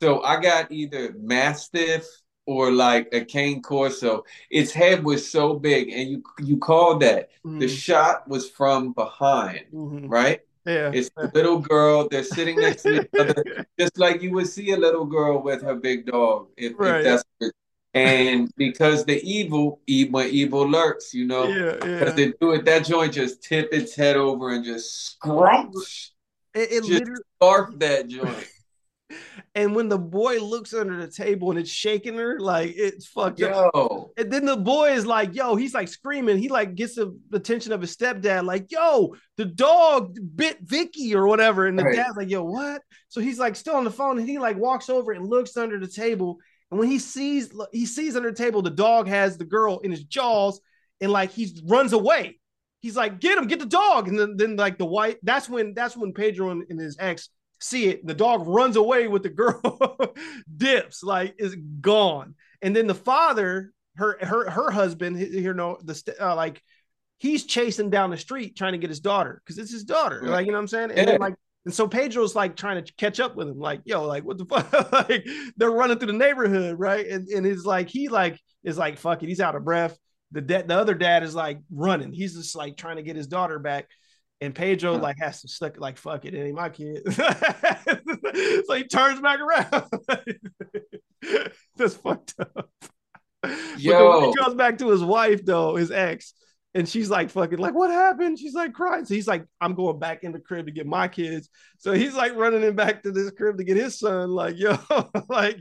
So 0.00 0.22
I 0.22 0.40
got 0.40 0.70
either 0.70 1.12
Mastiff 1.18 2.06
or 2.46 2.70
like 2.70 3.08
a 3.12 3.24
cane 3.24 3.62
Corso. 3.62 4.24
Its 4.50 4.72
head 4.72 5.04
was 5.04 5.28
so 5.30 5.54
big, 5.54 5.90
and 5.90 6.08
you 6.10 6.22
you 6.38 6.58
called 6.58 7.02
that. 7.02 7.30
The 7.58 7.68
Mhm, 7.68 7.68
shot 7.68 8.28
was 8.28 8.48
from 8.50 8.92
behind, 8.92 9.66
mhm. 9.72 10.08
right? 10.08 10.40
Yeah. 10.66 10.92
It's 10.92 11.10
the 11.20 11.30
little 11.34 11.58
girl. 11.58 12.08
They're 12.08 12.22
sitting 12.24 12.60
next 12.60 12.84
to 12.84 12.90
each 12.90 13.08
other, 13.18 13.44
just 13.78 13.98
like 13.98 14.22
you 14.22 14.32
would 14.32 14.46
see 14.48 14.70
a 14.72 14.76
little 14.76 15.04
girl 15.04 15.42
with 15.42 15.62
her 15.62 15.74
big 15.74 16.06
dog. 16.06 16.48
If, 16.56 16.74
if 16.80 17.00
Right. 17.00 17.02
that's 17.02 17.24
and 17.94 18.50
because 18.56 19.04
the 19.04 19.20
evil, 19.22 19.80
when 20.10 20.28
evil 20.30 20.68
lurks, 20.68 21.14
you 21.14 21.26
know, 21.26 21.56
yeah, 21.56 21.84
yeah. 21.84 22.12
they 22.14 22.32
do 22.40 22.52
it, 22.52 22.64
that 22.66 22.84
joint 22.86 23.14
just 23.14 23.42
tip 23.42 23.70
its 23.72 23.94
head 23.94 24.16
over 24.16 24.50
and 24.50 24.64
just 24.64 25.12
scrunch, 25.12 26.12
It, 26.54 26.72
it 26.72 26.84
just 26.84 27.02
literally, 27.06 27.22
barf 27.42 27.78
that 27.80 28.08
joint. 28.08 28.48
And 29.54 29.74
when 29.74 29.88
the 29.88 29.98
boy 29.98 30.38
looks 30.38 30.74
under 30.74 30.96
the 30.96 31.10
table 31.10 31.50
and 31.50 31.58
it's 31.58 31.70
shaking 31.70 32.16
her, 32.16 32.38
like 32.38 32.74
it's 32.76 33.06
fucked 33.06 33.42
up. 33.42 33.70
Yo, 33.74 34.10
And 34.16 34.32
then 34.32 34.44
the 34.44 34.56
boy 34.56 34.92
is 34.92 35.06
like, 35.06 35.34
yo, 35.34 35.56
he's 35.56 35.74
like 35.74 35.88
screaming. 35.88 36.38
He 36.38 36.48
like 36.48 36.74
gets 36.74 36.96
the 36.96 37.16
attention 37.32 37.72
of 37.72 37.80
his 37.80 37.96
stepdad, 37.96 38.44
like, 38.44 38.70
yo, 38.70 39.14
the 39.36 39.44
dog 39.44 40.16
bit 40.36 40.58
Vicky 40.62 41.14
or 41.14 41.26
whatever. 41.26 41.66
And 41.66 41.78
the 41.78 41.84
Right. 41.84 41.96
dad's 41.96 42.16
like, 42.16 42.30
yo, 42.30 42.42
what? 42.44 42.82
So 43.08 43.20
he's 43.20 43.38
like 43.38 43.56
still 43.56 43.76
on 43.76 43.84
the 43.84 43.90
phone 43.90 44.18
and 44.18 44.28
he 44.28 44.38
like 44.38 44.56
walks 44.56 44.90
over 44.90 45.12
and 45.12 45.26
looks 45.28 45.56
under 45.56 45.78
the 45.78 45.88
table. 45.88 46.38
And 46.70 46.78
when 46.78 46.90
he 46.90 46.98
sees 46.98 47.50
he 47.72 47.86
sees 47.86 48.14
under 48.16 48.30
the 48.30 48.36
table, 48.36 48.60
the 48.62 48.70
dog 48.70 49.08
has 49.08 49.38
the 49.38 49.44
girl 49.44 49.78
in 49.78 49.90
his 49.90 50.04
jaws 50.04 50.60
and 51.00 51.10
like 51.10 51.30
he 51.30 51.58
runs 51.64 51.92
away. 51.92 52.38
He's 52.80 52.96
like, 52.96 53.18
get 53.18 53.38
him, 53.38 53.46
get 53.46 53.58
the 53.58 53.66
dog. 53.66 54.06
And 54.08 54.18
then, 54.18 54.36
then 54.36 54.56
like 54.56 54.78
the 54.78 54.84
white, 54.84 55.16
that's 55.22 55.48
when 55.48 55.74
that's 55.74 55.96
when 55.96 56.12
Pedro 56.12 56.50
and, 56.50 56.64
and 56.68 56.78
his 56.78 56.96
ex 57.00 57.30
see 57.60 57.88
it. 57.88 58.06
The 58.06 58.14
dog 58.14 58.46
runs 58.46 58.76
away 58.76 59.08
with 59.08 59.22
the 59.22 59.30
girl, 59.30 60.14
dips, 60.56 61.02
like 61.02 61.34
is 61.38 61.56
gone. 61.80 62.34
And 62.62 62.74
then 62.74 62.86
the 62.86 62.94
father, 62.94 63.72
her 63.96 64.18
her 64.20 64.50
her 64.50 64.70
husband, 64.70 65.18
you 65.20 65.54
know, 65.54 65.78
the 65.82 66.16
uh, 66.20 66.34
like 66.36 66.62
he's 67.18 67.44
chasing 67.44 67.90
down 67.90 68.10
the 68.10 68.16
street 68.16 68.56
trying 68.56 68.72
to 68.72 68.78
get 68.78 68.90
his 68.90 69.00
daughter 69.00 69.40
because 69.44 69.58
it's 69.58 69.72
his 69.72 69.84
daughter. 69.84 70.26
Like, 70.28 70.46
you 70.46 70.52
know 70.52 70.58
what 70.58 70.62
I'm 70.62 70.68
saying? 70.68 70.90
And 70.92 71.06
Yeah. 71.06 71.06
then 71.06 71.18
like 71.18 71.34
and 71.64 71.74
so 71.74 71.88
Pedro's 71.88 72.34
like 72.34 72.56
trying 72.56 72.82
to 72.82 72.92
catch 72.94 73.20
up 73.20 73.36
with 73.36 73.48
him, 73.48 73.58
like, 73.58 73.82
yo, 73.84 74.04
like 74.06 74.24
what 74.24 74.38
the 74.38 74.44
fuck? 74.46 74.92
like 75.10 75.26
they're 75.56 75.70
running 75.70 75.98
through 75.98 76.08
the 76.12 76.12
neighborhood, 76.18 76.78
right? 76.78 77.06
And 77.06 77.28
and 77.28 77.46
it's 77.46 77.64
like 77.64 77.88
he 77.88 78.08
like 78.08 78.40
is 78.64 78.78
like 78.78 78.98
fuck 78.98 79.22
it, 79.22 79.28
he's 79.28 79.40
out 79.40 79.56
of 79.56 79.64
breath. 79.64 79.96
The 80.32 80.40
dad, 80.42 80.68
the 80.68 80.76
other 80.78 80.94
dad 80.94 81.22
is 81.22 81.34
like 81.34 81.58
running. 81.70 82.12
He's 82.12 82.34
just 82.34 82.54
like 82.54 82.76
trying 82.76 82.96
to 82.96 83.02
get 83.02 83.16
his 83.16 83.26
daughter 83.26 83.58
back. 83.58 83.88
And 84.40 84.54
Pedro 84.54 84.94
Huh. 84.94 85.00
like 85.00 85.16
has 85.18 85.42
to 85.42 85.48
stick 85.48 85.80
like 85.80 85.96
fuck 85.98 86.24
it, 86.24 86.34
it 86.34 86.46
ain't 86.46 86.54
my 86.54 86.68
kid. 86.68 87.02
so 88.66 88.74
he 88.74 88.84
turns 88.84 89.20
back 89.20 89.40
around. 89.40 89.84
That's 91.76 91.94
fucked 91.96 92.34
up. 92.38 92.70
But 93.42 93.56
Yo. 93.78 94.30
he 94.30 94.34
goes 94.34 94.54
back 94.54 94.78
to 94.78 94.90
his 94.90 95.02
wife 95.02 95.44
though, 95.44 95.76
his 95.76 95.90
ex, 95.90 96.34
and 96.74 96.88
she's 96.88 97.08
like 97.10 97.30
fucking 97.30 97.58
like, 97.58 97.74
what 97.74 97.90
happened? 97.90 98.38
She's 98.38 98.54
like 98.54 98.72
crying. 98.72 99.04
So 99.04 99.14
he's 99.14 99.26
like, 99.28 99.44
I'm 99.60 99.74
going 99.74 99.98
back 99.98 100.24
in 100.24 100.32
the 100.32 100.40
crib 100.40 100.66
to 100.66 100.72
get 100.72 100.86
my 100.86 101.08
kids. 101.08 101.48
So 101.78 101.92
he's 101.92 102.14
like 102.14 102.34
running 102.36 102.62
him 102.62 102.76
back 102.76 103.02
to 103.04 103.12
this 103.12 103.30
crib 103.30 103.58
to 103.58 103.64
get 103.64 103.76
his 103.76 103.98
son. 103.98 104.30
Like, 104.30 104.56
yo, 104.58 104.76
like 105.28 105.60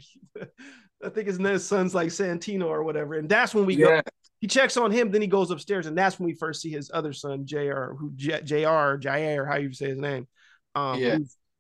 I 1.04 1.10
think 1.10 1.28
his 1.28 1.38
his 1.38 1.66
son's 1.66 1.96
like 1.96 2.10
Santino 2.10 2.66
or 2.66 2.84
whatever. 2.84 3.16
And 3.16 3.30
that's 3.30 3.54
when 3.56 3.66
we 3.66 3.76
go. 3.76 4.02
He 4.40 4.48
checks 4.48 4.78
on 4.78 4.92
him, 4.92 5.12
then 5.12 5.22
he 5.22 5.28
goes 5.28 5.50
upstairs, 5.50 5.88
and 5.88 5.98
that's 5.98 6.20
when 6.20 6.28
we 6.28 6.34
first 6.34 6.62
see 6.62 6.70
his 6.70 6.92
other 6.94 7.12
son, 7.14 7.46
Jr. 7.46 7.94
Who 7.98 8.12
J- 8.16 8.44
Jr. 8.44 8.98
Jair, 8.98 9.48
how 9.48 9.58
you 9.58 9.74
say 9.74 9.88
his 9.88 9.98
name. 9.98 10.28
Um, 10.76 11.00
Yeah. 11.00 11.18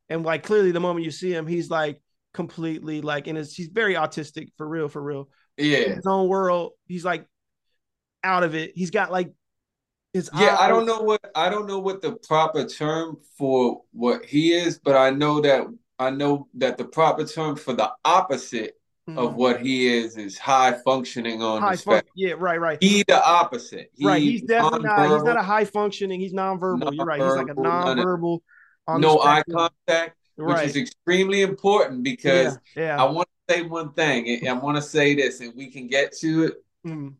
and 0.09 0.23
like 0.23 0.43
clearly, 0.43 0.71
the 0.71 0.80
moment 0.80 1.05
you 1.05 1.11
see 1.11 1.34
him, 1.34 1.47
he's 1.47 1.69
like 1.69 2.01
completely 2.34 3.01
like, 3.01 3.28
and 3.28 3.38
he's 3.38 3.69
very 3.73 3.95
autistic 3.95 4.49
for 4.57 4.67
real, 4.67 4.89
for 4.89 5.01
real 5.01 5.30
in 5.57 5.65
Yeah. 5.65 5.95
his 5.95 6.05
own 6.05 6.28
world. 6.30 6.73
He's 6.86 7.03
like 7.03 7.25
out 8.23 8.43
of 8.43 8.53
it. 8.53 8.73
He's 8.75 8.91
got 8.91 9.11
like 9.11 9.34
his 10.13 10.30
Yeah, 10.34 10.55
I 10.59 10.67
don't 10.67 10.86
know 10.86 11.01
what 11.01 11.21
I 11.36 11.49
don't 11.49 11.65
know 11.67 11.80
what 11.80 12.01
the 12.01 12.13
proper 12.13 12.65
term 12.65 13.17
for 13.38 13.82
what 13.91 14.25
he 14.25 14.53
is, 14.53 14.80
but 14.80 14.95
I 14.95 15.09
know 15.09 15.41
that 15.41 15.67
I 15.99 16.11
know 16.11 16.47
that 16.55 16.78
the 16.78 16.86
proper 16.86 17.25
term 17.25 17.55
for 17.55 17.73
the 17.73 17.91
opposite 18.05 18.76
of 19.15 19.31
Mhm. 19.31 19.35
what 19.35 19.61
he 19.61 19.87
is 19.87 20.17
is 20.17 20.37
high 20.37 20.73
functioning 20.83 21.41
on 21.41 21.61
high 21.61 21.77
fun- 21.77 22.01
Yeah, 22.15 22.33
right, 22.37 22.59
right. 22.59 22.77
He 22.81 23.03
the 23.07 23.25
opposite. 23.25 23.89
He 23.93 24.05
right. 24.05 24.21
He's 24.21 24.41
definitely 24.41 24.81
not. 24.87 25.09
He's 25.13 25.23
not 25.23 25.37
a 25.37 25.43
high 25.43 25.63
functioning. 25.65 26.19
He's 26.19 26.33
nonverbal. 26.33 26.93
You're 26.93 27.05
right. 27.05 27.21
He's 27.21 27.35
like 27.35 27.47
a 27.49 27.55
Nonverbal, 27.55 28.39
of- 28.87 28.99
no 28.99 29.21
eye 29.21 29.43
contact, 29.49 30.17
which 30.35 30.55
Right. 30.55 30.65
is 30.65 30.75
extremely 30.75 31.41
important 31.41 32.03
because 32.03 32.57
yeah. 32.75 33.01
I 33.01 33.09
want 33.09 33.29
to 33.47 33.55
say 33.55 33.61
one 33.61 33.93
thing. 33.93 34.45
I 34.47 34.53
want 34.53 34.75
to 34.75 34.81
say 34.81 35.15
this, 35.15 35.39
and 35.39 35.53
we 35.55 35.71
can 35.71 35.87
get 35.87 36.11
to 36.17 36.43
it. 36.45 36.53
Mm. 36.85 37.13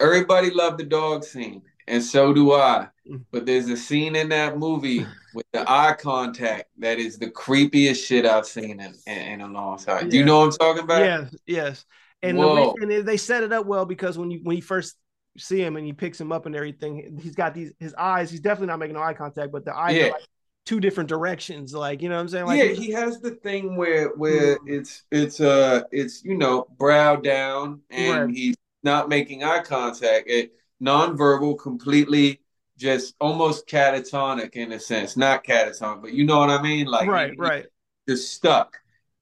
Everybody 0.00 0.50
loved 0.50 0.78
the 0.78 0.84
dog 0.84 1.24
scene, 1.24 1.62
and 1.86 2.02
so 2.02 2.32
do 2.32 2.52
I. 2.52 2.88
Mm. 3.10 3.24
But 3.30 3.46
there's 3.46 3.68
a 3.68 3.76
scene 3.76 4.16
in 4.16 4.28
that 4.30 4.58
movie 4.58 5.06
with 5.34 5.46
the 5.52 5.68
eye 5.70 5.96
contact 5.98 6.70
that 6.78 6.98
is 6.98 7.18
the 7.18 7.30
creepiest 7.30 8.04
shit 8.04 8.26
I've 8.26 8.46
seen 8.46 8.80
in, 8.80 8.94
in, 9.06 9.18
in 9.18 9.40
a 9.40 9.48
long 9.48 9.78
time. 9.78 10.08
Do 10.08 10.16
you 10.16 10.24
know 10.24 10.40
what 10.40 10.44
I'm 10.46 10.52
talking 10.52 10.84
about? 10.84 11.00
Yes, 11.00 11.34
yes. 11.46 11.84
And, 12.22 12.38
the 12.38 12.72
reason 12.80 13.04
they 13.04 13.16
set 13.16 13.42
it 13.42 13.52
up 13.52 13.66
well 13.66 13.84
because 13.84 14.16
when 14.16 14.30
you 14.30 14.40
when 14.44 14.54
you 14.54 14.62
first 14.62 14.96
see 15.38 15.60
him 15.60 15.76
and 15.76 15.84
he 15.84 15.92
picks 15.92 16.20
him 16.20 16.30
up 16.30 16.46
and 16.46 16.54
everything, 16.54 17.18
he's 17.20 17.34
got 17.34 17.54
these 17.54 17.72
his 17.80 17.94
eyes. 17.94 18.30
He's 18.30 18.40
definitely 18.40 18.68
not 18.68 18.78
making 18.78 18.96
eye 18.96 19.14
contact, 19.14 19.50
but 19.50 19.64
the 19.64 19.76
eyes 19.76 19.96
Yeah. 19.96 20.06
are 20.06 20.10
like 20.12 20.22
two 20.64 20.78
different 20.78 21.08
directions. 21.08 21.74
Like 21.74 22.02
you 22.02 22.08
know 22.08 22.14
what 22.16 22.22
I'm 22.22 22.28
saying? 22.28 22.46
Like 22.46 22.58
yeah, 22.58 22.68
he 22.68 22.92
has 22.92 23.20
the 23.20 23.32
thing 23.32 23.76
where 23.76 24.10
where 24.10 24.58
it's 24.66 25.02
it's 25.10 25.40
uh 25.40 25.82
it's 25.90 26.22
you 26.24 26.36
know 26.36 26.66
brow 26.78 27.16
down 27.16 27.80
and 27.90 28.26
Right. 28.26 28.34
he's 28.34 28.56
not 28.84 29.08
making 29.08 29.42
eye 29.42 29.62
contact. 29.62 30.28
It 30.28 30.52
nonverbal, 30.82 31.58
completely 31.58 32.40
just 32.78 33.14
almost 33.20 33.66
catatonic 33.68 34.54
in 34.54 34.72
a 34.72 34.80
sense, 34.80 35.16
not 35.16 35.44
catatonic, 35.44 36.02
but 36.02 36.12
you 36.12 36.24
know 36.24 36.38
what 36.38 36.50
I 36.50 36.60
mean? 36.60 36.86
Like 36.86 37.08
right, 37.08 37.30
he- 37.30 37.36
right. 37.36 37.66
just 38.08 38.32
stuck. 38.32 38.78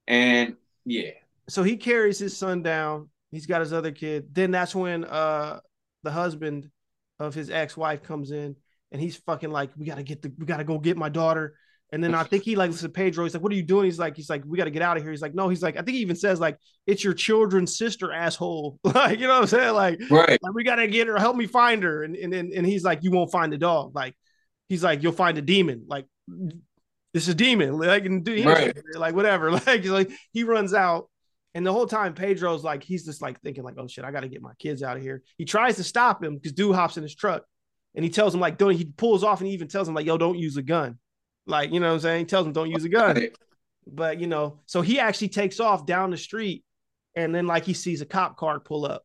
And 0.07 0.55
yeah, 0.85 1.11
so 1.47 1.63
he 1.63 1.77
carries 1.77 2.17
his 2.17 2.35
son 2.35 2.63
down. 2.63 3.09
He's 3.29 3.45
got 3.45 3.61
his 3.61 3.73
other 3.73 3.91
kid. 3.91 4.33
Then 4.33 4.51
that's 4.51 4.73
when 4.73 5.05
uh 5.05 5.59
the 6.03 6.11
husband 6.11 6.69
of 7.19 7.35
his 7.35 7.49
ex-wife 7.49 8.01
comes 8.03 8.31
in 8.31 8.55
and 8.91 9.01
he's 9.01 9.15
fucking 9.17 9.51
like, 9.51 9.69
we 9.77 9.85
gotta 9.85 10.03
get 10.03 10.21
the 10.21 10.33
we 10.37 10.45
gotta 10.45 10.63
go 10.63 10.79
get 10.79 10.97
my 10.97 11.09
daughter. 11.09 11.55
And 11.93 12.01
then 12.01 12.15
I 12.15 12.23
think 12.23 12.43
he 12.43 12.55
like 12.55 12.69
listens 12.69 12.89
to 12.89 12.93
Pedro. 12.93 13.25
He's 13.25 13.33
like, 13.33 13.43
what 13.43 13.51
are 13.51 13.55
you 13.55 13.63
doing? 13.63 13.83
He's 13.83 13.99
like, 13.99 14.15
he's 14.15 14.29
like, 14.29 14.43
we 14.45 14.57
gotta 14.57 14.71
get 14.71 14.81
out 14.81 14.95
of 14.95 15.03
here. 15.03 15.11
He's 15.11 15.21
like, 15.21 15.35
no, 15.35 15.49
he's 15.49 15.61
like, 15.61 15.75
I 15.75 15.81
think 15.81 15.95
he 15.95 16.01
even 16.01 16.15
says 16.15 16.39
like, 16.39 16.57
it's 16.87 17.03
your 17.03 17.13
children's 17.13 17.77
sister, 17.77 18.13
asshole. 18.13 18.79
like, 18.83 19.19
you 19.19 19.27
know 19.27 19.33
what 19.33 19.41
I'm 19.41 19.47
saying? 19.47 19.73
Like, 19.73 19.99
right. 20.09 20.39
like 20.41 20.53
we 20.53 20.63
gotta 20.63 20.87
get 20.87 21.07
her, 21.07 21.17
help 21.17 21.35
me 21.35 21.47
find 21.47 21.83
her. 21.83 22.03
And 22.03 22.15
and 22.15 22.33
and, 22.33 22.65
he's 22.65 22.83
like, 22.83 23.03
you 23.03 23.11
won't 23.11 23.31
find 23.31 23.51
the 23.51 23.57
dog. 23.57 23.93
Like, 23.93 24.15
he's 24.69 24.83
like, 24.85 25.03
you'll 25.03 25.11
find 25.11 25.37
a 25.37 25.41
demon. 25.41 25.83
Like, 25.87 26.05
it's 27.13 27.27
a 27.27 27.33
demon. 27.33 27.77
Like, 27.77 28.05
and 28.05 28.23
do 28.23 28.41
Right. 28.41 28.73
like 28.95 29.13
whatever. 29.13 29.51
Like, 29.65 29.85
like 29.85 30.11
he 30.31 30.45
runs 30.45 30.73
out, 30.73 31.09
and 31.53 31.65
the 31.65 31.73
whole 31.73 31.87
time 31.87 32.13
Pedro's 32.13 32.63
like, 32.63 32.83
he's 32.83 33.03
just 33.03 33.21
like 33.21 33.41
thinking 33.41 33.65
like, 33.65 33.75
oh 33.77 33.87
shit, 33.89 34.05
I 34.05 34.11
gotta 34.11 34.29
get 34.29 34.41
my 34.41 34.53
kids 34.59 34.81
out 34.81 34.95
of 34.95 35.03
here. 35.03 35.23
He 35.37 35.43
tries 35.43 35.75
to 35.75 35.83
stop 35.83 36.23
him 36.23 36.35
because 36.35 36.53
dude 36.53 36.73
hops 36.73 36.95
in 36.95 37.03
his 37.03 37.15
truck, 37.15 37.43
and 37.95 38.05
he 38.05 38.09
tells 38.09 38.33
him 38.33 38.39
like, 38.39 38.57
don't. 38.57 38.71
He 38.71 38.85
pulls 38.85 39.25
off 39.25 39.41
and 39.41 39.49
he 39.49 39.53
even 39.55 39.67
tells 39.67 39.89
him 39.89 39.93
like, 39.93 40.05
yo, 40.05 40.17
don't 40.17 40.39
use 40.39 40.55
a 40.55 40.61
gun. 40.61 40.97
Like, 41.45 41.71
you 41.71 41.79
know 41.79 41.87
what 41.87 41.93
I'm 41.95 41.99
saying? 42.01 42.19
He 42.19 42.25
tells 42.25 42.45
him 42.45 42.53
don't 42.53 42.69
use 42.69 42.85
a 42.85 42.89
gun. 42.89 43.29
But 43.87 44.19
you 44.19 44.27
know, 44.27 44.59
so 44.67 44.81
he 44.81 44.99
actually 44.99 45.29
takes 45.29 45.59
off 45.59 45.85
down 45.85 46.11
the 46.11 46.17
street, 46.17 46.63
and 47.15 47.33
then 47.33 47.47
like 47.47 47.65
he 47.65 47.73
sees 47.73 48.01
a 48.01 48.05
cop 48.05 48.37
car 48.37 48.59
pull 48.59 48.85
up, 48.85 49.03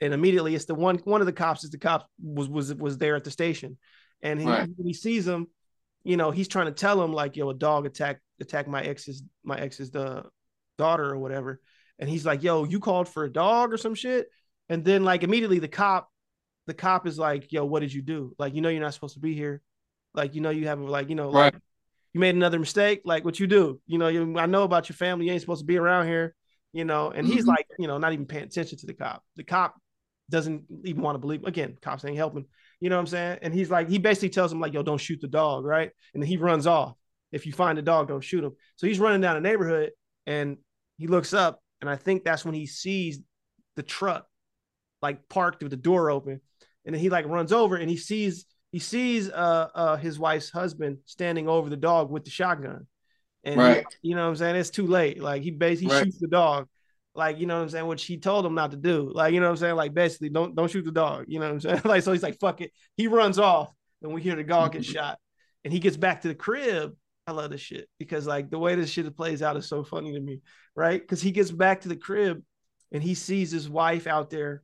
and 0.00 0.12
immediately 0.12 0.54
it's 0.54 0.64
the 0.64 0.74
one 0.74 0.98
one 1.04 1.20
of 1.20 1.26
the 1.26 1.32
cops 1.32 1.62
is 1.62 1.70
the 1.70 1.78
cop 1.78 2.08
was 2.20 2.48
was 2.48 2.74
was 2.74 2.98
there 2.98 3.14
at 3.14 3.22
the 3.24 3.30
station, 3.30 3.78
and 4.20 4.40
he, 4.40 4.46
Right. 4.46 4.68
when 4.76 4.86
he 4.86 4.94
sees 4.94 5.26
him, 5.26 5.46
you 6.02 6.16
know, 6.16 6.32
he's 6.32 6.48
trying 6.48 6.66
to 6.66 6.72
tell 6.72 7.02
him 7.02 7.12
like, 7.12 7.36
yo, 7.36 7.50
a 7.50 7.54
dog 7.54 7.86
attacked 7.86 8.20
attacked 8.40 8.68
my 8.68 8.82
ex's 8.82 9.22
my 9.44 9.56
ex's 9.56 9.92
the 9.92 10.24
daughter 10.76 11.08
or 11.08 11.18
whatever, 11.18 11.60
and 12.00 12.10
he's 12.10 12.26
like, 12.26 12.42
yo, 12.42 12.64
you 12.64 12.80
called 12.80 13.08
for 13.08 13.22
a 13.22 13.32
dog 13.32 13.72
or 13.72 13.76
some 13.76 13.94
shit, 13.94 14.26
and 14.68 14.84
then 14.84 15.04
like 15.04 15.22
immediately 15.22 15.60
the 15.60 15.68
cop, 15.68 16.10
the 16.66 16.74
cop 16.74 17.06
is 17.06 17.16
like, 17.16 17.52
yo, 17.52 17.64
what 17.64 17.78
did 17.80 17.94
you 17.94 18.02
do? 18.02 18.34
Like, 18.40 18.54
you 18.54 18.60
know, 18.60 18.70
you're 18.70 18.82
not 18.82 18.92
supposed 18.92 19.14
to 19.14 19.20
be 19.20 19.34
here, 19.34 19.62
like, 20.14 20.34
you 20.34 20.40
know, 20.40 20.50
you 20.50 20.66
have 20.68 20.80
like, 20.80 21.08
you 21.08 21.14
know, 21.14 21.30
like 21.30 21.54
you 22.12 22.20
made 22.20 22.34
another 22.34 22.58
mistake, 22.58 23.02
like 23.04 23.24
what 23.24 23.40
you 23.40 23.46
do. 23.46 23.80
You 23.86 23.98
know, 23.98 24.08
you, 24.08 24.38
I 24.38 24.46
know 24.46 24.62
about 24.62 24.88
your 24.88 24.96
family. 24.96 25.26
You 25.26 25.32
ain't 25.32 25.40
supposed 25.40 25.60
to 25.60 25.66
be 25.66 25.76
around 25.76 26.06
here. 26.06 26.34
You 26.72 26.84
know, 26.84 27.10
and 27.10 27.26
he's 27.26 27.44
Mhm. 27.44 27.48
like, 27.48 27.66
you 27.78 27.86
know, 27.86 27.98
not 27.98 28.12
even 28.12 28.26
paying 28.26 28.44
attention 28.44 28.78
to 28.78 28.86
the 28.86 28.94
cop. 28.94 29.22
The 29.36 29.44
cop 29.44 29.80
doesn't 30.30 30.64
even 30.84 31.02
want 31.02 31.14
to 31.14 31.20
believe. 31.20 31.44
Again, 31.44 31.76
cops 31.80 32.04
ain't 32.04 32.16
helping. 32.16 32.46
You 32.80 32.90
know 32.90 32.96
what 32.96 33.02
I'm 33.02 33.06
saying? 33.06 33.38
And 33.42 33.54
he's 33.54 33.70
like, 33.70 33.88
he 33.88 33.98
basically 33.98 34.30
tells 34.30 34.52
him 34.52 34.60
like, 34.60 34.72
yo, 34.72 34.82
don't 34.82 35.00
shoot 35.00 35.20
the 35.20 35.28
dog, 35.28 35.64
right? 35.64 35.90
And 36.12 36.22
then 36.22 36.28
he 36.28 36.36
runs 36.36 36.66
off. 36.66 36.96
If 37.30 37.46
you 37.46 37.52
find 37.52 37.78
the 37.78 37.82
dog, 37.82 38.08
don't 38.08 38.22
shoot 38.24 38.42
him. 38.44 38.52
So 38.76 38.86
he's 38.86 38.98
running 38.98 39.20
down 39.20 39.34
the 39.34 39.48
neighborhood, 39.48 39.90
and 40.26 40.58
he 40.98 41.06
looks 41.06 41.32
up, 41.32 41.60
and 41.80 41.90
I 41.90 41.96
think 41.96 42.24
that's 42.24 42.44
when 42.44 42.54
he 42.54 42.66
sees 42.66 43.20
the 43.76 43.82
truck 43.82 44.26
like 45.02 45.28
parked 45.28 45.62
with 45.62 45.70
the 45.70 45.76
door 45.76 46.10
open, 46.10 46.40
and 46.84 46.94
then 46.94 47.00
he 47.00 47.10
like 47.10 47.26
runs 47.26 47.52
over 47.52 47.76
and 47.76 47.90
he 47.90 47.96
sees 47.96 48.46
he 48.74 48.80
sees 48.80 49.30
uh 49.30 49.68
uh 49.72 49.96
his 49.96 50.18
wife's 50.18 50.50
husband 50.50 50.98
standing 51.06 51.48
over 51.48 51.70
the 51.70 51.76
dog 51.76 52.10
with 52.10 52.24
the 52.24 52.30
shotgun. 52.30 52.88
And 53.44 53.60
he- 54.02 54.10
you 54.10 54.16
know 54.16 54.24
what 54.24 54.30
I'm 54.30 54.36
saying? 54.36 54.56
It's 54.56 54.70
too 54.70 54.88
late. 54.88 55.22
Like 55.22 55.42
he 55.42 55.52
basically 55.52 55.94
Right. 55.94 56.04
shoots 56.04 56.18
the 56.18 56.26
dog. 56.26 56.66
Like, 57.14 57.38
you 57.38 57.46
know 57.46 57.54
what 57.56 57.62
I'm 57.62 57.68
saying? 57.68 57.86
Which 57.86 58.04
he 58.04 58.18
told 58.18 58.44
him 58.44 58.56
not 58.56 58.72
to 58.72 58.76
do. 58.76 59.12
Like, 59.14 59.32
you 59.32 59.38
know 59.38 59.46
what 59.46 59.52
I'm 59.52 59.56
saying? 59.58 59.76
Like 59.76 59.94
basically 59.94 60.30
don't 60.30 60.56
don't 60.56 60.68
shoot 60.68 60.84
the 60.84 60.90
dog. 60.90 61.26
You 61.28 61.38
know 61.38 61.46
what 61.46 61.52
I'm 61.52 61.60
saying? 61.60 61.82
Like, 61.92 62.02
so 62.02 62.10
he's 62.10 62.24
like, 62.24 62.40
fuck 62.40 62.60
it. 62.62 62.72
He 62.96 63.06
runs 63.06 63.38
off 63.38 63.72
and 64.02 64.12
we 64.12 64.20
hear 64.22 64.34
the 64.34 64.42
dog 64.42 64.72
get 64.72 64.82
Mhm. 64.82 64.92
shot. 64.92 65.18
And 65.62 65.72
he 65.72 65.78
gets 65.78 65.96
back 65.96 66.22
to 66.22 66.28
the 66.28 66.34
crib. 66.34 66.96
I 67.28 67.32
love 67.32 67.52
this 67.52 67.60
shit 67.60 67.88
because 68.00 68.26
like 68.26 68.50
the 68.50 68.58
way 68.58 68.74
this 68.74 68.90
shit 68.90 69.16
plays 69.16 69.40
out 69.40 69.56
is 69.56 69.68
so 69.68 69.84
funny 69.84 70.12
to 70.14 70.20
me, 70.20 70.40
right? 70.74 71.00
Because 71.00 71.22
he 71.22 71.30
gets 71.30 71.52
back 71.52 71.82
to 71.82 71.88
the 71.88 71.96
crib 71.96 72.42
and 72.90 73.04
he 73.04 73.14
sees 73.14 73.52
his 73.52 73.68
wife 73.70 74.08
out 74.08 74.30
there 74.30 74.63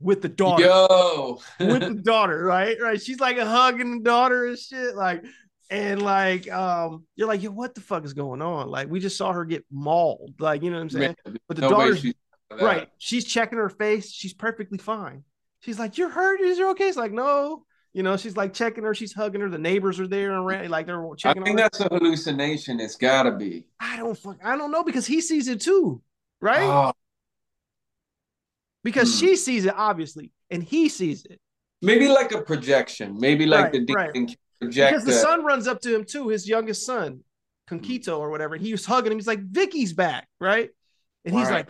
with 0.00 0.22
the 0.22 0.28
daughter 0.28 0.64
Yo. 0.64 1.40
with 1.60 1.80
the 1.96 2.00
daughter, 2.02 2.44
right? 2.44 2.76
Right. 2.80 3.00
She's 3.00 3.20
like 3.20 3.38
hugging 3.38 3.98
the 3.98 4.04
daughter 4.04 4.46
and 4.46 4.58
shit. 4.58 4.94
Like, 4.94 5.24
and 5.70 6.02
like, 6.02 6.50
um, 6.52 7.06
you're 7.16 7.28
like, 7.28 7.42
yo, 7.42 7.50
what 7.50 7.74
the 7.74 7.80
fuck 7.80 8.04
is 8.04 8.12
going 8.12 8.42
on? 8.42 8.68
Like, 8.68 8.88
we 8.88 9.00
just 9.00 9.16
saw 9.16 9.32
her 9.32 9.44
get 9.44 9.64
mauled. 9.70 10.34
Like, 10.38 10.62
you 10.62 10.70
know 10.70 10.76
what 10.76 10.82
I'm 10.82 10.90
saying? 10.90 11.16
Man, 11.24 11.38
but 11.48 11.56
the 11.56 11.68
daughter's 11.68 12.00
shoots 12.00 12.18
right. 12.60 12.88
She's 12.98 13.24
checking 13.24 13.58
her 13.58 13.68
face. 13.68 14.10
She's 14.10 14.34
perfectly 14.34 14.78
fine. 14.78 15.24
She's 15.60 15.78
like, 15.78 15.98
You're 15.98 16.10
hurt? 16.10 16.40
Is 16.40 16.58
you 16.58 16.70
okay? 16.70 16.88
It's 16.88 16.96
like, 16.96 17.12
no. 17.12 17.64
You 17.92 18.02
know, 18.02 18.16
she's 18.16 18.36
like 18.36 18.52
checking 18.52 18.82
her, 18.82 18.92
she's 18.92 19.12
hugging 19.12 19.40
her. 19.40 19.48
The 19.48 19.56
neighbors 19.56 20.00
are 20.00 20.08
there 20.08 20.32
and 20.32 20.44
ra- 20.44 20.66
like 20.68 20.86
they're 20.86 21.00
checking. 21.16 21.42
I 21.42 21.44
think 21.44 21.58
on 21.60 21.62
her. 21.62 21.70
that's 21.70 21.80
a 21.80 21.88
hallucination. 21.88 22.80
It's 22.80 22.96
gotta 22.96 23.30
be. 23.30 23.66
I 23.78 23.96
don't 23.96 24.18
fuck, 24.18 24.38
I 24.44 24.56
don't 24.56 24.72
know 24.72 24.82
because 24.82 25.06
he 25.06 25.20
sees 25.20 25.46
it 25.46 25.60
too, 25.60 26.02
right? 26.40 26.64
Oh, 26.64 26.92
because 28.84 29.08
Hmm. 29.10 29.18
she 29.18 29.36
sees 29.36 29.64
it 29.64 29.74
obviously 29.76 30.32
and 30.50 30.62
he 30.62 30.88
sees 30.88 31.24
it. 31.24 31.40
Maybe 31.82 32.08
like 32.08 32.32
a 32.32 32.40
projection. 32.42 33.18
Maybe 33.18 33.46
like 33.46 33.66
Right, 33.66 33.72
the 33.72 33.94
right. 33.94 34.10
project 34.60 34.90
Because 34.90 35.04
the 35.04 35.12
son 35.12 35.44
runs 35.44 35.66
up 35.68 35.80
to 35.82 35.94
him 35.94 36.04
too, 36.04 36.28
his 36.28 36.48
youngest 36.48 36.86
son, 36.86 37.20
Conquito 37.66 38.18
or 38.18 38.30
whatever, 38.30 38.54
and 38.54 38.64
he 38.64 38.72
was 38.72 38.84
hugging 38.86 39.12
him. 39.12 39.18
He's 39.18 39.26
like, 39.26 39.40
Vicky's 39.42 39.92
back, 39.92 40.28
right? 40.40 40.70
And 41.24 41.34
he's 41.34 41.50
Right. 41.50 41.66
like, 41.66 41.68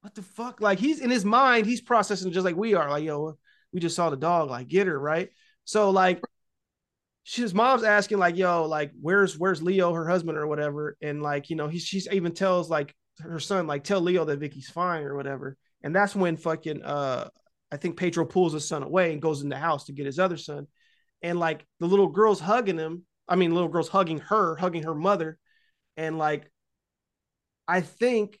what 0.00 0.14
the 0.14 0.22
fuck? 0.22 0.60
Like 0.60 0.78
he's 0.78 1.00
in 1.00 1.10
his 1.10 1.24
mind, 1.24 1.66
he's 1.66 1.80
processing 1.80 2.32
just 2.32 2.44
like 2.44 2.56
we 2.56 2.74
are. 2.74 2.90
Like, 2.90 3.04
yo, 3.04 3.38
we 3.72 3.80
just 3.80 3.96
saw 3.96 4.10
the 4.10 4.16
dog, 4.16 4.50
like 4.50 4.68
get 4.68 4.86
her, 4.86 4.98
right? 4.98 5.30
So 5.64 5.90
like 5.90 6.22
his 7.24 7.54
mom's 7.54 7.84
asking, 7.84 8.18
like, 8.18 8.36
yo, 8.36 8.64
like, 8.66 8.92
where's 9.00 9.38
where's 9.38 9.62
Leo, 9.62 9.92
her 9.92 10.08
husband, 10.08 10.36
or 10.36 10.46
whatever? 10.46 10.96
And 11.00 11.22
like, 11.22 11.50
you 11.50 11.56
know, 11.56 11.68
he 11.68 11.78
she's 11.78 12.08
even 12.10 12.32
tells 12.32 12.68
like 12.68 12.94
her 13.20 13.38
son, 13.38 13.66
like, 13.66 13.84
tell 13.84 14.00
Leo 14.00 14.24
that 14.24 14.40
Vicky's 14.40 14.68
fine 14.70 15.04
or 15.04 15.14
whatever. 15.14 15.56
And 15.82 15.94
that's 15.94 16.14
when 16.14 16.36
fucking 16.36 16.82
uh 16.82 17.28
I 17.70 17.76
think 17.78 17.96
Pedro 17.96 18.26
pulls 18.26 18.52
his 18.52 18.68
son 18.68 18.82
away 18.82 19.12
and 19.12 19.22
goes 19.22 19.42
in 19.42 19.48
the 19.48 19.56
house 19.56 19.84
to 19.84 19.92
get 19.92 20.06
his 20.06 20.18
other 20.18 20.36
son. 20.36 20.66
And 21.22 21.38
like 21.38 21.64
the 21.80 21.86
little 21.86 22.08
girl's 22.08 22.40
hugging 22.40 22.78
him. 22.78 23.06
I 23.26 23.36
mean, 23.36 23.54
little 23.54 23.68
girl's 23.68 23.88
hugging 23.88 24.18
her, 24.18 24.56
hugging 24.56 24.82
her 24.82 24.94
mother. 24.94 25.38
And 25.96 26.18
like, 26.18 26.50
I 27.66 27.80
think 27.80 28.38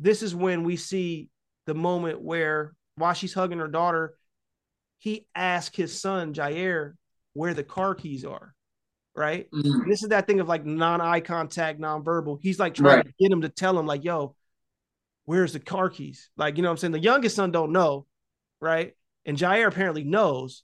this 0.00 0.22
is 0.22 0.34
when 0.34 0.64
we 0.64 0.76
see 0.76 1.28
the 1.66 1.74
moment 1.74 2.20
where 2.20 2.74
while 2.96 3.12
she's 3.12 3.34
hugging 3.34 3.58
her 3.58 3.68
daughter, 3.68 4.16
he 4.98 5.26
asks 5.34 5.76
his 5.76 6.00
son, 6.00 6.34
Jair, 6.34 6.94
where 7.34 7.54
the 7.54 7.62
car 7.62 7.94
keys 7.94 8.24
are. 8.24 8.54
Right. 9.14 9.50
Mhm. 9.50 9.86
This 9.86 10.02
is 10.02 10.08
that 10.08 10.26
thing 10.26 10.40
of 10.40 10.48
like 10.48 10.64
non-eye 10.64 11.20
contact, 11.20 11.78
non-verbal. 11.78 12.38
He's 12.42 12.58
like 12.58 12.74
trying 12.74 12.96
Right. 12.96 13.06
to 13.06 13.12
get 13.18 13.30
him 13.32 13.42
to 13.42 13.48
tell 13.48 13.78
him, 13.78 13.86
like, 13.86 14.04
yo, 14.04 14.34
where's 15.26 15.52
the 15.52 15.60
car 15.60 15.88
keys? 15.90 16.30
Like, 16.36 16.56
you 16.56 16.62
know 16.62 16.68
what 16.70 16.72
I'm 16.72 16.78
saying? 16.78 16.92
The 16.92 16.98
youngest 17.00 17.36
son 17.36 17.50
don't 17.52 17.72
know, 17.72 18.06
right? 18.60 18.94
And 19.24 19.36
Jair 19.36 19.66
apparently 19.68 20.02
knows. 20.04 20.62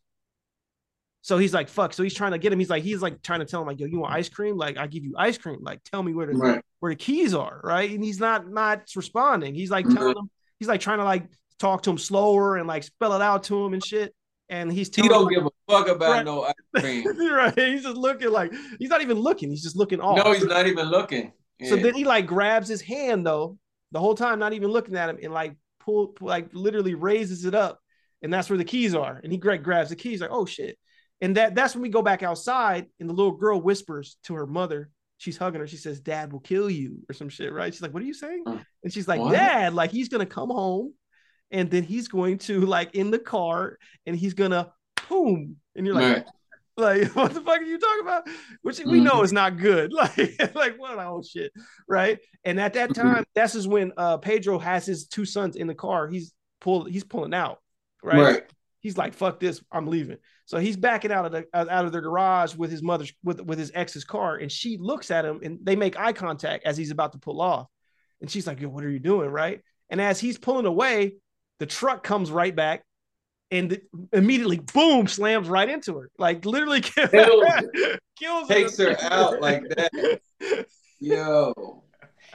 So 1.24 1.38
he's 1.38 1.54
like, 1.54 1.68
fuck. 1.68 1.92
So 1.92 2.02
he's 2.02 2.14
trying 2.14 2.32
to 2.32 2.38
get 2.38 2.52
him. 2.52 2.58
He's 2.58 2.70
like, 2.70 2.82
he's 2.82 3.00
like 3.00 3.22
trying 3.22 3.40
to 3.40 3.46
tell 3.46 3.60
him, 3.60 3.68
like, 3.68 3.78
yo, 3.78 3.86
you 3.86 3.98
want 4.00 4.12
ice 4.12 4.28
cream? 4.28 4.56
Like, 4.56 4.76
I 4.76 4.88
give 4.88 5.04
you 5.04 5.14
ice 5.16 5.38
cream. 5.38 5.58
Like, 5.62 5.80
tell 5.84 6.02
me 6.02 6.14
where 6.14 6.26
the 6.26 6.32
Right. 6.34 6.62
where 6.80 6.90
the 6.90 6.96
keys 6.96 7.32
are, 7.34 7.60
right? 7.62 7.88
And 7.90 8.02
he's 8.02 8.18
not 8.18 8.48
not 8.50 8.82
responding. 8.96 9.54
He's 9.54 9.70
like 9.70 9.86
Mhm. 9.86 9.94
telling 9.94 10.16
him, 10.16 10.30
he's 10.58 10.66
like 10.68 10.80
trying 10.80 10.98
to 10.98 11.04
like 11.04 11.26
talk 11.60 11.82
to 11.82 11.90
him 11.90 11.98
slower 11.98 12.56
and 12.56 12.66
like 12.66 12.82
spell 12.82 13.12
it 13.12 13.22
out 13.22 13.44
to 13.44 13.64
him 13.64 13.72
and 13.72 13.84
shit. 13.84 14.12
And 14.48 14.70
he's 14.72 14.94
He 14.94 15.06
don't 15.08 15.32
him, 15.32 15.38
give 15.42 15.46
a 15.46 15.50
fuck 15.72 15.86
about 15.88 16.10
Right. 16.10 16.24
no 16.24 16.42
ice 16.42 16.54
cream. 16.76 17.06
right. 17.32 17.56
He's 17.56 17.84
just 17.84 17.96
looking 17.96 18.30
like 18.30 18.52
he's 18.80 18.90
not 18.90 19.00
even 19.00 19.18
looking. 19.18 19.50
He's 19.50 19.62
just 19.62 19.76
looking 19.76 20.00
off. 20.00 20.16
no, 20.24 20.32
he's 20.32 20.44
not 20.44 20.66
even 20.66 20.86
looking. 20.88 21.32
So 21.68 21.76
then 21.76 21.94
he 21.94 22.02
like 22.04 22.26
grabs 22.26 22.66
his 22.68 22.80
hand 22.80 23.24
though, 23.24 23.56
the 23.93 24.01
whole 24.01 24.14
time, 24.14 24.38
not 24.38 24.53
even 24.55 24.70
looking 24.70 24.97
at 24.97 25.09
him, 25.09 25.18
and 25.22 25.32
like 25.32 25.55
pull, 25.80 26.09
pull- 26.09 26.28
like 26.28 26.49
literally 26.53 26.95
raises 26.95 27.45
it 27.45 27.55
up, 27.55 27.78
and 28.22 28.32
that's 28.32 28.51
where 28.51 28.57
the 28.59 28.64
keys 28.64 28.95
are. 28.95 29.20
And 29.22 29.30
he 29.30 29.38
Greg 29.38 29.62
grabs 29.62 29.90
the 29.90 29.97
keys, 29.97 30.20
like, 30.20 30.30
oh 30.32 30.47
shit. 30.47 30.78
And 31.20 31.36
that 31.36 31.55
that's 31.55 31.74
when 31.74 31.82
we 31.82 31.88
go 31.88 32.03
back 32.03 32.22
outside, 32.22 32.86
and 32.99 33.09
the 33.09 33.14
little 33.14 33.32
girl 33.36 33.61
whispers 33.61 34.16
to 34.24 34.34
her 34.34 34.47
mother, 34.47 34.90
she's 35.18 35.36
hugging 35.36 35.61
her, 35.61 35.66
she 35.68 35.76
says, 35.76 36.01
Dad 36.01 36.32
will 36.32 36.40
kill 36.40 36.68
you, 36.68 36.99
or 37.09 37.12
some 37.12 37.28
shit, 37.28 37.53
right? 37.53 37.72
She's 37.72 37.82
like, 37.82 37.95
What 37.95 38.03
are 38.03 38.07
you 38.07 38.14
saying? 38.14 38.43
Uh, 38.47 38.59
And 38.82 38.93
she's 38.93 39.07
like, 39.07 39.20
what? 39.20 39.32
Dad, 39.32 39.74
like 39.74 39.93
he's 39.93 40.09
gonna 40.09 40.26
come 40.26 40.51
home, 40.51 40.95
and 41.51 41.70
then 41.70 41.84
he's 41.84 42.09
going 42.09 42.38
to 42.38 42.62
like 42.62 42.95
in 42.95 43.11
the 43.11 43.20
car, 43.20 43.78
and 44.07 44.16
he's 44.16 44.34
gonna 44.34 44.72
boom. 45.09 45.57
And 45.76 45.86
you're 45.86 45.95
like, 45.95 46.16
Right. 46.16 46.26
Like, 46.76 47.04
what 47.16 47.32
the 47.34 47.40
fuck 47.40 47.60
are 47.60 47.64
you 47.64 47.78
talking 47.78 48.02
about? 48.02 48.28
Which 48.62 48.78
we 48.80 49.00
Mhm. 49.00 49.04
know 49.04 49.22
is 49.22 49.32
not 49.32 49.56
good. 49.58 49.92
Like, 50.02 50.54
like 50.54 50.78
what 50.78 50.98
oh 50.98 51.22
shit, 51.22 51.52
right? 51.88 52.18
And 52.44 52.60
at 52.60 52.74
that 52.74 52.90
Mhm. 52.90 52.94
time, 52.94 53.24
that's 53.34 53.54
is 53.54 53.68
when 53.68 53.92
uh 53.96 54.18
Pedro 54.18 54.58
has 54.58 54.86
his 54.86 55.06
two 55.06 55.24
sons 55.24 55.56
in 55.56 55.66
the 55.66 55.74
car. 55.74 56.08
He's 56.08 56.32
pulled, 56.60 56.90
he's 56.90 57.04
pulling 57.04 57.34
out, 57.34 57.58
right? 58.02 58.20
Right. 58.22 58.42
He's 58.80 58.96
like, 58.98 59.14
fuck 59.14 59.38
this, 59.38 59.62
I'm 59.70 59.86
leaving. 59.86 60.16
So 60.46 60.58
he's 60.58 60.76
backing 60.76 61.12
out 61.12 61.24
of 61.24 61.30
the 61.32 61.44
out 61.54 61.68
out 61.68 61.84
of 61.84 61.92
the 61.92 62.00
garage 62.00 62.54
with 62.56 62.70
his 62.70 62.82
mother's 62.82 63.12
with 63.22 63.40
with 63.40 63.58
his 63.58 63.70
ex's 63.74 64.04
car, 64.04 64.36
and 64.36 64.50
she 64.50 64.76
looks 64.76 65.10
at 65.10 65.24
him 65.24 65.40
and 65.42 65.58
they 65.62 65.76
make 65.76 65.98
eye 65.98 66.12
contact 66.12 66.64
as 66.66 66.76
he's 66.76 66.90
about 66.90 67.12
to 67.12 67.18
pull 67.18 67.40
off. 67.40 67.68
And 68.20 68.30
she's 68.30 68.46
like, 68.46 68.60
Yo, 68.60 68.68
what 68.68 68.84
are 68.84 68.90
you 68.90 68.98
doing? 68.98 69.30
Right. 69.30 69.60
And 69.90 70.00
as 70.00 70.18
he's 70.18 70.38
pulling 70.38 70.66
away, 70.66 71.16
the 71.58 71.66
truck 71.66 72.02
comes 72.02 72.30
right 72.30 72.54
back 72.54 72.82
and 73.53 73.78
immediately 74.12 74.59
boom 74.72 75.07
slams 75.07 75.48
right 75.48 75.68
into 75.68 75.96
her. 75.98 76.11
Like 76.18 76.44
literally 76.44 76.80
kills, 76.80 77.05
Kills 78.18 78.48
Takes 78.48 78.78
her 78.78 78.96
out 79.00 79.40
like 79.40 79.68
that. 79.68 79.90
Yo. 80.98 81.82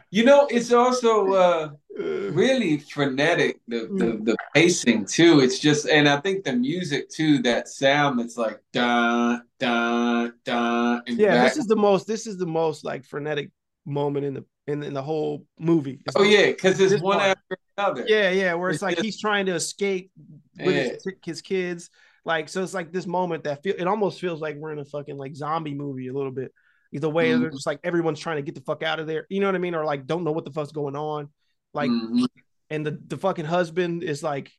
You 0.10 0.24
know, 0.24 0.48
it's 0.50 0.72
also 0.72 1.34
uh 1.34 1.70
really 1.98 2.78
frenetic, 2.78 3.60
the, 3.68 3.90
the 3.98 4.20
the 4.24 4.38
pacing 4.54 5.06
too. 5.06 5.42
It's 5.42 5.60
just 5.60 5.88
and 5.90 6.08
I 6.08 6.18
think 6.22 6.46
the 6.46 6.54
music 6.54 7.10
too, 7.10 7.40
that 7.42 7.68
sound 7.68 8.20
that's 8.20 8.38
like 8.38 8.62
da 8.72 9.40
da 9.60 10.30
da 10.46 11.02
and 11.08 11.18
yeah, 11.18 11.34
back. 11.34 11.50
this 11.50 11.58
is 11.58 11.66
the 11.68 11.76
most 11.76 12.08
this 12.08 12.28
is 12.28 12.38
the 12.38 12.46
most 12.46 12.86
like 12.86 13.04
frenetic 13.06 13.50
moment 13.86 14.26
in 14.26 14.34
the 14.36 14.46
in, 14.68 14.84
in 14.84 14.94
the 14.94 15.02
whole 15.02 15.46
movie. 15.60 16.00
It's 16.06 16.16
Oh 16.16 16.24
the- 16.24 16.30
yeah, 16.30 16.46
because 16.48 16.80
it's 16.80 17.02
one 17.02 17.18
part. 17.18 17.32
after 17.38 17.58
Yeah, 17.78 18.30
yeah, 18.32 18.54
where 18.56 18.70
it's 18.70 18.78
It's 18.78 18.84
like 18.84 18.96
just- 18.96 19.06
he's 19.06 19.20
trying 19.22 19.46
to 19.48 19.54
escape 19.54 20.12
with 20.60 20.76
his, 21.04 21.14
his 21.24 21.42
kids. 21.42 21.90
Like, 22.26 22.50
so 22.50 22.62
it's 22.64 22.74
like 22.74 22.92
this 22.92 23.06
moment 23.08 23.44
that 23.46 23.64
feel 23.64 23.76
it 23.78 23.88
almost 23.88 24.20
feels 24.20 24.42
like 24.42 24.58
we're 24.58 24.72
in 24.74 24.80
a 24.80 24.86
fucking 24.86 25.18
like 25.18 25.36
zombie 25.36 25.74
movie 25.74 26.08
a 26.08 26.14
little 26.14 26.32
bit. 26.32 26.52
The 26.92 27.10
way 27.10 27.32
Mhm. 27.32 27.42
they're 27.42 27.50
just 27.52 27.68
like 27.68 27.80
everyone's 27.84 28.20
trying 28.20 28.38
to 28.38 28.42
get 28.42 28.56
the 28.56 28.62
fuck 28.62 28.82
out 28.84 29.00
of 29.00 29.08
there. 29.08 29.26
You 29.30 29.40
know 29.40 29.48
what 29.48 29.56
I 29.56 29.60
mean? 29.60 29.76
Or 29.76 29.86
like 29.86 30.06
don't 30.08 30.24
know 30.24 30.32
what 30.32 30.44
the 30.46 30.52
fuck's 30.52 30.72
going 30.72 30.96
on. 30.96 31.30
Like, 31.74 31.90
Mhm. 31.92 32.26
and 32.70 32.86
the, 32.86 33.00
the 33.08 33.18
fucking 33.18 33.46
husband 33.46 34.04
is 34.04 34.24
like 34.24 34.52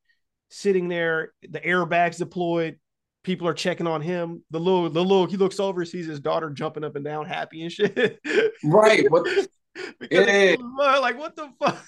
sitting 0.51 0.89
there, 0.89 1.33
the 1.43 1.61
airbags 1.61 2.19
deployed. 2.19 2.79
People 3.25 3.49
are 3.49 3.55
checking 3.55 3.87
on 3.87 4.01
him. 4.01 4.45
The 4.51 4.61
little, 4.61 4.89
the 4.89 5.03
little, 5.03 5.27
he 5.27 5.37
looks 5.37 5.59
over, 5.61 5.85
sees 5.85 6.07
his 6.07 6.21
daughter 6.21 6.49
jumping 6.51 6.85
up 6.85 6.97
and 6.97 7.05
down, 7.05 7.27
happy 7.27 7.62
and 7.62 7.73
shit. 7.73 8.19
Right. 8.64 9.11
What 9.11 9.25
because 9.99 10.27
Yeah. 10.27 10.57
like 11.01 11.19
what 11.19 11.35
the 11.37 11.51
fuck 11.59 11.85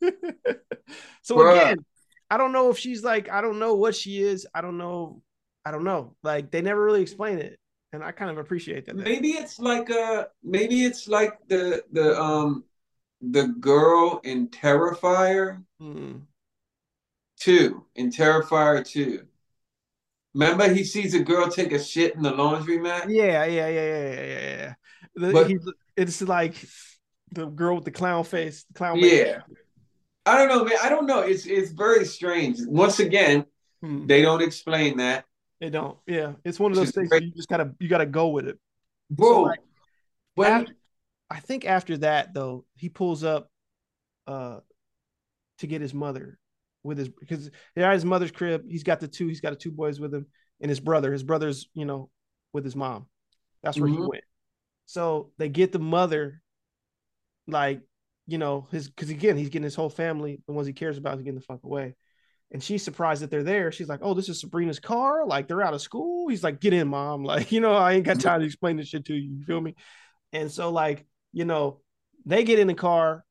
so 1.22 1.36
Bruh. 1.36 1.52
again 1.52 1.84
i 2.30 2.36
don't 2.36 2.52
know 2.52 2.70
if 2.70 2.78
she's 2.78 3.02
like 3.04 3.28
i 3.30 3.40
don't 3.40 3.58
know 3.58 3.74
what 3.74 3.94
she 3.94 4.22
is 4.22 4.46
i 4.54 4.60
don't 4.60 4.78
know 4.78 5.22
i 5.64 5.70
don't 5.70 5.84
know 5.84 6.14
like 6.22 6.50
they 6.50 6.62
never 6.62 6.82
really 6.84 7.02
explain 7.02 7.38
it 7.38 7.58
and 7.92 8.02
i 8.02 8.12
kind 8.12 8.30
of 8.30 8.38
appreciate 8.38 8.86
that 8.86 8.96
maybe 8.96 9.30
it's 9.30 9.58
like 9.58 9.90
uh 9.90 10.24
maybe 10.42 10.84
it's 10.84 11.08
like 11.08 11.34
the 11.48 11.82
the 11.92 12.18
um 12.20 12.64
the 13.20 13.48
girl 13.60 14.20
in 14.24 14.48
Terrifier 14.48 15.62
Mm. 15.82 16.22
2 17.40 17.84
in 17.96 18.10
Terrifier 18.10 18.86
2. 18.86 19.22
Remember 20.34 20.72
he 20.72 20.84
sees 20.84 21.14
a 21.14 21.20
girl 21.20 21.48
take 21.48 21.72
a 21.72 21.78
shit 21.78 22.14
in 22.14 22.22
the 22.22 22.30
laundromat? 22.32 23.06
yeah 23.10 23.44
yeah 23.44 23.68
yeah 23.68 23.68
yeah 23.68 24.12
yeah 24.14 24.24
yeah 24.24 24.56
yeah 24.56 24.74
The- 25.16 25.32
But- 25.32 25.74
it's 25.96 26.22
like 26.22 26.54
the 27.32 27.46
girl 27.46 27.76
with 27.76 27.84
the 27.84 27.90
clown 27.90 28.24
face 28.24 28.64
the 28.64 28.74
clown 28.74 28.98
Yeah. 28.98 29.40
I 30.30 30.38
don't 30.38 30.48
know, 30.48 30.64
man. 30.64 30.78
I 30.82 30.88
don't 30.88 31.06
know. 31.06 31.20
It's 31.20 31.46
it's 31.46 31.70
very 31.72 32.04
strange. 32.04 32.58
Once 32.66 33.00
again, 33.00 33.44
Hmm. 33.82 34.06
they 34.06 34.20
don't 34.22 34.42
explain 34.42 34.98
that. 34.98 35.24
they 35.60 35.70
don't 35.70 35.98
yeah 36.06 36.32
it's 36.44 36.58
one 36.60 36.70
of 36.72 36.76
those 36.76 36.90
things 36.90 37.10
where 37.10 37.20
you 37.22 37.32
just 37.32 37.48
gotta 37.48 37.74
you 37.80 37.88
gotta 37.88 38.06
go 38.06 38.28
with 38.28 38.46
it 38.48 38.58
Bro, 39.10 39.42
like, 39.42 39.58
when 40.34 40.50
after- 40.52 40.74
I 41.30 41.40
think 41.40 41.64
after 41.66 41.96
that 41.98 42.32
though, 42.34 42.64
he 42.76 42.88
pulls 42.88 43.24
up 43.24 43.50
uh 44.26 44.60
to 45.58 45.66
get 45.66 45.80
his 45.82 45.92
mother 45.94 46.38
with 46.82 46.96
his 46.98 47.08
because 47.08 47.50
they're 47.74 47.86
at 47.90 47.94
his 47.94 48.04
mother's 48.04 48.30
crib. 48.30 48.64
He's 48.68 48.82
got 48.84 49.00
the 49.00 49.08
two, 49.08 49.28
he's 49.28 49.40
got 49.42 49.50
the 49.50 49.56
two 49.64 49.70
boys 49.70 49.98
with 50.00 50.14
him 50.14 50.26
and 50.60 50.68
his 50.70 50.80
brother. 50.80 51.12
His 51.12 51.22
brother's, 51.22 51.68
you 51.74 51.84
know, 51.84 52.10
with 52.54 52.64
his 52.64 52.76
mom. 52.76 53.06
That's 53.62 53.78
where 53.78 53.88
he 53.90 53.96
Mhm. 53.96 54.08
went. 54.08 54.24
So 54.86 55.32
they 55.38 55.48
get 55.50 55.72
the 55.72 55.78
mother, 55.78 56.40
like, 57.46 57.80
you 58.30 58.38
know, 58.38 58.68
his 58.70 58.88
because 58.88 59.10
again, 59.10 59.36
he's 59.36 59.48
getting 59.48 59.64
his 59.64 59.74
whole 59.74 59.90
family, 59.90 60.40
the 60.46 60.52
ones 60.52 60.68
he 60.68 60.72
cares 60.72 60.96
about, 60.96 61.16
is 61.16 61.22
getting 61.22 61.40
the 61.40 61.44
fuck 61.44 61.64
away. 61.64 61.96
And 62.52 62.62
she's 62.62 62.84
surprised 62.84 63.22
that 63.22 63.30
they're 63.30 63.42
there. 63.42 63.72
She's 63.72 63.88
like, 63.88 64.00
"Oh, 64.02 64.14
this 64.14 64.28
is 64.28 64.40
Sabrina's 64.40 64.78
car. 64.78 65.26
Like 65.26 65.48
they're 65.48 65.62
out 65.62 65.74
of 65.74 65.82
school." 65.82 66.28
He's 66.28 66.44
like, 66.44 66.60
"Get 66.60 66.72
in, 66.72 66.86
mom. 66.86 67.24
Like, 67.30 67.50
you 67.50 67.60
know, 67.60 67.72
I 67.72 67.94
ain't 67.94 68.06
got 68.06 68.20
time 68.20 68.38
to 68.40 68.46
explain 68.46 68.76
this 68.76 68.86
shit 68.86 69.04
to 69.06 69.14
you. 69.14 69.38
You 69.38 69.44
feel 69.44 69.60
me?" 69.60 69.74
And 70.32 70.50
so, 70.50 70.70
like, 70.70 71.06
you 71.32 71.44
know, 71.44 71.80
they 72.24 72.44
get 72.44 72.60
in 72.60 72.68
the 72.68 72.74
car. 72.74 73.24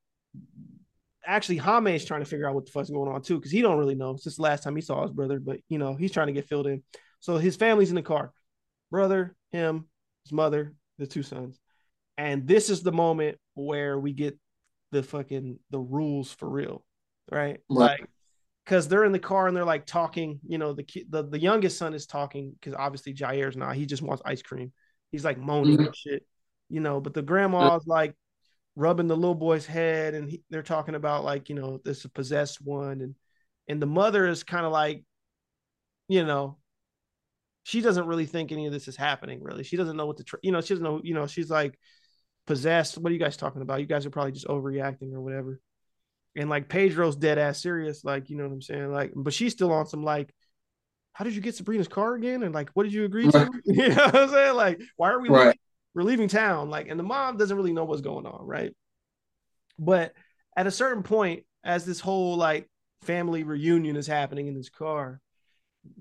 Actually, 1.25 1.57
Jaime 1.57 1.95
is 1.95 2.03
trying 2.03 2.21
to 2.21 2.25
figure 2.25 2.49
out 2.49 2.55
what 2.55 2.65
the 2.65 2.71
fuck's 2.71 2.89
going 2.89 3.09
on 3.09 3.21
too, 3.21 3.37
because 3.37 3.51
he 3.51 3.61
don't 3.61 3.77
really 3.77 3.95
know. 3.95 4.17
since 4.17 4.35
the 4.35 4.41
last 4.41 4.63
time 4.63 4.75
he 4.75 4.81
saw 4.81 5.01
his 5.03 5.11
brother, 5.11 5.39
but 5.39 5.59
you 5.69 5.77
know, 5.77 5.95
he's 5.95 6.11
trying 6.11 6.27
to 6.27 6.33
get 6.33 6.49
filled 6.49 6.67
in. 6.67 6.83
So 7.21 7.37
his 7.37 7.55
family's 7.55 7.89
in 7.89 7.95
the 7.95 8.01
car, 8.01 8.33
brother, 8.91 9.35
him, 9.53 9.87
his 10.23 10.33
mother, 10.33 10.73
the 10.97 11.07
two 11.07 11.23
sons, 11.23 11.57
and 12.17 12.45
this 12.45 12.69
is 12.69 12.83
the 12.83 12.91
moment 12.91 13.37
where 13.53 13.97
we 13.97 14.11
get 14.11 14.37
the 14.91 15.03
fucking 15.03 15.59
the 15.69 15.79
rules 15.79 16.31
for 16.31 16.49
real, 16.49 16.83
right? 17.31 17.59
Right. 17.69 17.99
Like, 17.99 18.09
because 18.65 18.87
they're 18.87 19.03
in 19.03 19.11
the 19.11 19.19
car 19.19 19.47
and 19.47 19.57
they're 19.57 19.65
like 19.65 19.85
talking. 19.85 20.39
You 20.47 20.57
know, 20.57 20.73
the 20.73 20.85
the 21.09 21.23
the 21.23 21.39
youngest 21.39 21.77
son 21.77 21.93
is 21.93 22.05
talking 22.05 22.53
because 22.59 22.75
obviously 22.75 23.15
Jair's 23.17 23.57
not. 23.57 23.75
He 23.75 23.85
just 23.85 24.01
wants 24.01 24.21
ice 24.25 24.41
cream. 24.41 24.71
He's 25.11 25.25
like 25.25 25.39
moaning 25.39 25.77
and 25.77 25.87
mm-hmm. 25.87 26.09
shit, 26.09 26.25
you 26.69 26.79
know. 26.79 27.01
But 27.01 27.13
the 27.13 27.23
grandma's 27.23 27.87
like 27.87 28.15
rubbing 28.75 29.07
the 29.07 29.15
little 29.15 29.35
boy's 29.35 29.65
head, 29.65 30.13
and 30.13 30.29
he, 30.29 30.43
they're 30.49 30.61
talking 30.61 30.95
about 30.95 31.23
like 31.23 31.49
you 31.49 31.55
know 31.55 31.79
this 31.83 32.05
possessed 32.05 32.61
one, 32.61 33.01
and 33.01 33.15
and 33.67 33.81
the 33.81 33.87
mother 33.87 34.27
is 34.27 34.43
kind 34.43 34.65
of 34.65 34.71
like 34.71 35.03
you 36.07 36.25
know, 36.25 36.57
she 37.63 37.81
doesn't 37.81 38.07
really 38.07 38.25
think 38.25 38.51
any 38.51 38.65
of 38.65 38.73
this 38.73 38.87
is 38.87 38.97
happening. 38.97 39.41
Really, 39.41 39.63
she 39.63 39.77
doesn't 39.77 39.95
know 39.95 40.05
what 40.05 40.17
to, 40.17 40.23
tr- 40.23 40.37
you 40.41 40.51
know, 40.51 40.59
she 40.59 40.73
doesn't 40.73 40.83
know. 40.83 40.99
You 41.03 41.13
know, 41.13 41.27
she's 41.27 41.49
like 41.49 41.79
possessed. 42.49 42.97
What 42.97 43.11
are 43.11 43.13
you 43.13 43.19
guys 43.19 43.37
talking 43.37 43.61
about? 43.61 43.79
You 43.79 43.85
guys 43.85 44.07
are 44.07 44.09
probably 44.09 44.31
just 44.31 44.47
overreacting 44.47 45.13
or 45.13 45.21
whatever. 45.21 45.61
And 46.35 46.49
like 46.49 46.67
Pedro's 46.67 47.15
dead 47.15 47.37
ass 47.37 47.61
serious, 47.61 48.03
like 48.03 48.31
you 48.31 48.37
know 48.37 48.45
what 48.45 48.53
I'm 48.53 48.61
saying, 48.63 48.91
like, 48.91 49.13
but 49.15 49.35
she's 49.35 49.53
still 49.53 49.71
on 49.71 49.85
some 49.85 50.03
like, 50.03 50.33
how 51.13 51.23
did 51.23 51.35
you 51.35 51.41
get 51.41 51.53
Sabrina's 51.53 51.87
car 51.87 52.15
again? 52.15 52.41
And 52.41 52.55
like, 52.55 52.71
what 52.73 52.83
did 52.83 52.93
you 52.93 53.05
agree 53.05 53.27
to? 53.27 53.51
you 53.65 53.89
know 53.89 54.03
what 54.05 54.15
I'm 54.15 54.29
saying? 54.29 54.55
Like, 54.55 54.81
why 54.97 55.11
are 55.11 55.21
we 55.21 55.29
Right. 55.29 55.43
leaving? 55.43 55.59
we're 55.93 56.01
leaving 56.01 56.27
town? 56.27 56.71
Like, 56.71 56.87
and 56.87 56.99
the 56.99 57.03
mom 57.03 57.37
doesn't 57.37 57.55
really 57.55 57.71
know 57.73 57.83
what's 57.83 58.01
going 58.01 58.25
on, 58.25 58.47
right? 58.47 58.73
But 59.77 60.13
at 60.57 60.65
a 60.65 60.71
certain 60.71 61.03
point, 61.03 61.43
as 61.63 61.85
this 61.85 61.99
whole 61.99 62.35
like 62.35 62.67
family 63.03 63.43
reunion 63.43 63.95
is 63.95 64.07
happening 64.07 64.47
in 64.47 64.55
this 64.55 64.69
car, 64.69 65.21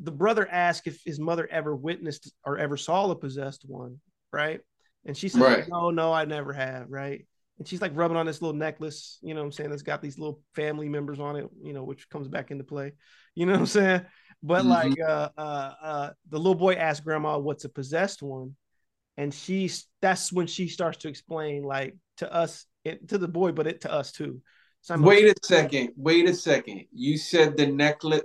the 0.01 0.13
brother 0.13 0.49
asks 0.51 0.87
if 0.87 1.03
his 1.05 1.21
mother 1.21 1.47
ever 1.51 1.77
witnessed 1.77 2.33
or 2.47 2.57
ever 2.57 2.79
saw 2.79 3.11
a 3.11 3.17
possessed 3.17 3.65
one, 3.67 4.01
right? 4.33 4.61
And 5.05 5.17
she 5.17 5.29
says, 5.29 5.41
Right. 5.41 5.69
No, 5.69 5.91
no, 5.91 6.13
I 6.13 6.25
never 6.25 6.53
have, 6.53 6.87
right? 6.91 7.27
And 7.59 7.67
she's 7.67 7.81
like 7.83 7.93
rubbing 7.95 8.17
on 8.17 8.27
this 8.27 8.41
little 8.41 8.57
necklace, 8.57 9.19
you 9.21 9.35
know 9.35 9.41
what 9.41 9.47
I'm 9.47 9.53
saying? 9.53 9.71
That's 9.71 9.83
got 9.83 10.01
these 10.01 10.19
little 10.19 10.41
family 10.55 10.89
members 10.89 11.19
on 11.19 11.37
it, 11.37 11.49
you 11.63 11.73
know, 11.73 11.83
which 11.83 12.09
comes 12.09 12.29
back 12.29 12.51
into 12.51 12.65
play. 12.65 12.93
You 13.35 13.47
know 13.47 13.53
what 13.53 13.61
I'm 13.61 13.67
saying? 13.67 14.07
But 14.43 14.65
Mhm. 14.65 14.69
like 14.69 15.01
uh 15.01 15.29
uh 15.37 15.75
uh 15.83 16.11
the 16.31 16.39
little 16.39 16.55
boy 16.55 16.75
asked 16.75 17.05
grandma 17.05 17.39
what's 17.39 17.65
a 17.65 17.69
possessed 17.69 18.23
one. 18.23 18.55
And 19.17 19.35
she's 19.35 19.87
that's 20.01 20.33
when 20.33 20.47
she 20.47 20.69
starts 20.69 20.99
to 20.99 21.09
explain 21.09 21.65
like 21.65 21.97
to 22.19 22.33
us 22.33 22.67
it, 22.85 23.09
to 23.09 23.19
the 23.19 23.29
boy, 23.29 23.53
but 23.53 23.67
it 23.67 23.81
to 23.81 23.93
us 23.93 24.13
too. 24.13 24.41
So 24.83 24.97
Wait 25.01 25.25
a 25.25 25.35
second. 25.43 25.91
Wait 25.97 26.29
a 26.29 26.35
second. 26.35 26.85
You 26.93 27.19
said 27.19 27.57
the 27.57 27.67
necklace 27.67 28.23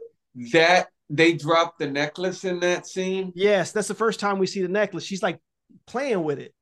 that 0.52 0.88
they 1.10 1.34
dropped 1.34 1.80
the 1.80 1.88
necklace 1.90 2.44
in 2.44 2.60
that 2.60 2.86
scene. 2.86 3.32
Yes, 3.36 3.72
that's 3.72 3.88
the 3.88 3.96
first 3.96 4.20
time 4.20 4.38
we 4.38 4.48
see 4.48 4.62
the 4.62 4.68
necklace. 4.68 5.04
She's 5.04 5.24
like 5.24 5.40
playing 5.88 6.24
with 6.24 6.40
it. 6.40 6.54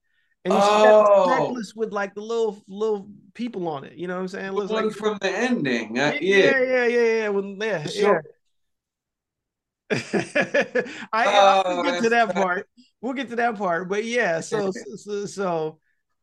And 0.43 0.53
has 0.53 0.63
Oh. 0.63 1.26
necklace 1.30 1.76
with 1.76 1.91
like 1.93 2.15
the 2.15 2.22
little 2.22 2.63
little 2.68 3.07
people 3.35 3.68
on 3.68 3.84
it. 3.84 3.93
You 3.93 4.07
know 4.07 4.15
what 4.15 4.22
I'm 4.22 4.27
saying? 4.27 4.47
The 4.55 4.65
one 4.65 4.68
like 4.88 4.91
from 4.95 5.18
the 5.22 5.30
ending. 5.30 5.99
Uh, 5.99 6.18
yeah, 6.19 6.38
yeah. 6.38 6.59
yeah, 6.61 6.85
yeah, 6.85 7.18
yeah. 7.18 7.30
Well, 7.34 7.55
yeah, 7.59 7.85
So- 7.85 7.99
yeah. 8.01 8.22
I, 11.13 11.26
Oh, 11.27 11.61
I'll 11.65 11.84
get 11.84 12.03
to 12.03 12.09
that 12.09 12.34
part. 12.34 12.68
We'll 13.01 13.13
get 13.13 13.30
to 13.30 13.35
that 13.38 13.57
part. 13.57 13.89
But 13.89 14.05
yeah, 14.05 14.39
so 14.39 14.72
so, 14.95 15.26
so 15.26 15.80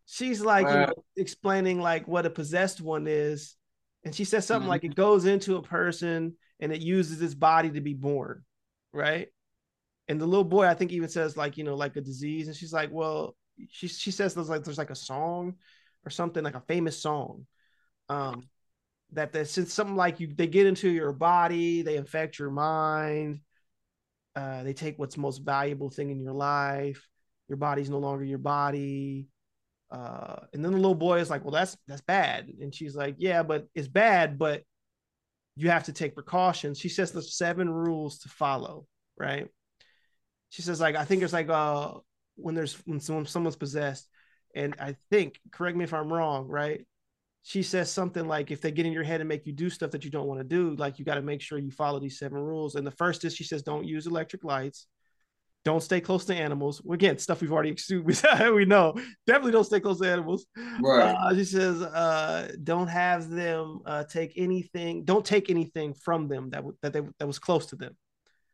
she's 0.06 0.40
like 0.40 0.66
you 0.66 0.72
know, 0.72 0.92
explaining 1.16 1.80
like 1.80 2.08
what 2.08 2.26
a 2.26 2.30
possessed 2.30 2.80
one 2.80 3.06
is, 3.06 3.56
and 4.04 4.14
she 4.14 4.24
says 4.24 4.46
something 4.46 4.66
Mhm. 4.66 4.70
like 4.70 4.84
it 4.84 4.94
goes 4.94 5.26
into 5.26 5.56
a 5.56 5.62
person 5.62 6.34
and 6.60 6.72
it 6.72 6.80
uses 6.80 7.20
its 7.20 7.34
body 7.34 7.70
to 7.70 7.80
be 7.80 7.94
born, 7.94 8.42
right? 8.92 9.28
And 10.08 10.20
the 10.20 10.26
little 10.26 10.44
boy, 10.44 10.64
I 10.66 10.74
think, 10.74 10.90
even 10.92 11.08
says 11.10 11.36
like 11.36 11.56
you 11.56 11.64
know 11.64 11.74
like 11.76 11.96
a 11.96 12.00
disease, 12.00 12.48
and 12.48 12.56
she's 12.56 12.72
like, 12.72 12.90
well, 12.90 13.36
she 13.70 13.89
she 13.89 14.10
says 14.10 14.35
there's 14.35 14.48
like 14.48 14.64
there's 14.64 14.78
like 14.78 14.90
a 14.90 14.94
song 14.94 15.56
or 16.05 16.10
something 16.10 16.44
like 16.44 16.55
a 16.55 16.60
famous 16.60 16.98
song, 16.98 17.47
um, 18.09 18.48
that 19.12 19.32
that's 19.32 19.59
it's 19.59 19.72
something 19.72 19.97
like 19.97 20.20
you 20.20 20.35
they 20.35 20.47
get 20.47 20.66
into 20.66 20.89
your 20.89 21.12
body, 21.12 21.82
they 21.82 21.97
infect 21.97 22.39
your 22.39 22.51
mind, 22.51 23.40
uh, 24.36 24.62
they 24.62 24.72
take 24.72 24.98
what's 24.98 25.16
most 25.16 25.39
valuable 25.39 25.90
thing 25.90 26.10
in 26.10 26.20
your 26.20 26.32
life. 26.32 27.06
Your 27.48 27.56
body's 27.56 27.90
no 27.90 27.98
longer 27.98 28.24
your 28.24 28.39
body. 28.39 29.28
Uh, 29.90 30.36
and 30.52 30.62
then 30.64 30.72
the 30.72 30.78
little 30.78 30.94
boy 30.94 31.18
is 31.18 31.30
like, 31.30 31.44
"Well, 31.44 31.52
that's 31.52 31.76
that's 31.86 32.02
bad," 32.02 32.52
and 32.60 32.74
she's 32.74 32.94
like, 32.94 33.16
"Yeah, 33.18 33.43
but 33.43 33.66
it's 33.74 33.89
bad, 33.89 34.39
but 34.39 34.62
you 35.56 35.70
have 35.70 35.85
to 35.85 35.93
take 35.93 36.14
precautions." 36.14 36.78
She 36.78 36.90
says 36.90 37.10
there's 37.10 37.36
seven 37.36 37.70
rules 37.70 38.18
to 38.20 38.28
follow, 38.28 38.86
right? 39.18 39.48
She 40.51 40.62
says 40.62 40.80
like 40.80 40.94
I 40.94 41.05
think 41.05 41.22
it's 41.22 41.32
like 41.32 41.48
uh 41.48 41.94
when 42.39 42.55
there's 42.55 42.74
when 42.86 43.01
someone 43.01 43.27
someone's 43.27 43.56
possessed, 43.56 44.09
and 44.55 44.74
I 44.81 44.97
think 45.10 45.39
correct 45.52 45.77
me 45.77 45.85
if 45.85 45.93
I'm 45.94 46.12
wrong, 46.12 46.47
right? 46.48 46.86
She 47.43 47.62
says 47.62 47.90
something 47.90 48.27
like 48.27 48.51
if 48.51 48.60
they 48.60 48.70
get 48.73 48.85
in 48.86 48.93
your 48.93 49.05
head 49.05 49.20
and 49.20 49.28
make 49.28 49.47
you 49.47 49.52
do 49.52 49.70
stuff 49.70 49.93
that 49.93 50.05
you 50.05 50.10
don't 50.10 50.27
want 50.27 50.40
to 50.40 50.44
do, 50.44 50.74
like 50.77 50.98
you 50.98 51.05
got 51.05 51.15
to 51.15 51.23
make 51.23 51.40
sure 51.40 51.59
you 51.59 51.70
follow 51.70 51.98
these 51.98 52.19
seven 52.19 52.39
rules. 52.39 52.74
And 52.74 52.86
the 52.86 52.90
first 52.90 53.24
is 53.24 53.35
she 53.35 53.44
says 53.44 53.62
don't 53.62 53.86
use 53.86 54.06
electric 54.06 54.44
lights, 54.44 54.86
don't 55.65 55.82
stay 55.82 56.01
close 56.01 56.24
to 56.27 56.35
animals. 56.35 56.82
Again, 56.90 57.19
stuff 57.19 57.40
we've 57.40 57.52
already 57.52 57.77
we 58.55 58.65
know. 58.65 58.94
Definitely 59.27 59.52
don't 59.52 59.65
stay 59.65 59.81
close 59.81 59.98
to 60.01 60.10
animals. 60.10 60.47
Right. 60.81 61.15
Uh, 61.15 61.35
she 61.35 61.44
says, 61.44 61.82
uh, 61.82 62.52
"Don't 62.62 62.89
have 62.89 63.31
them 63.31 63.81
uh, 63.86 64.05
take 64.05 64.32
anything. 64.36 65.05
Don't 65.05 65.24
take 65.24 65.51
anything 65.51 65.94
from 65.94 66.28
them 66.28 66.51
that 66.51 66.59
w- 66.59 66.77
that 66.82 66.93
they 66.93 67.02
that 67.19 67.27
was 67.27 67.39
close 67.39 67.66
to 67.66 67.77
them, 67.77 67.97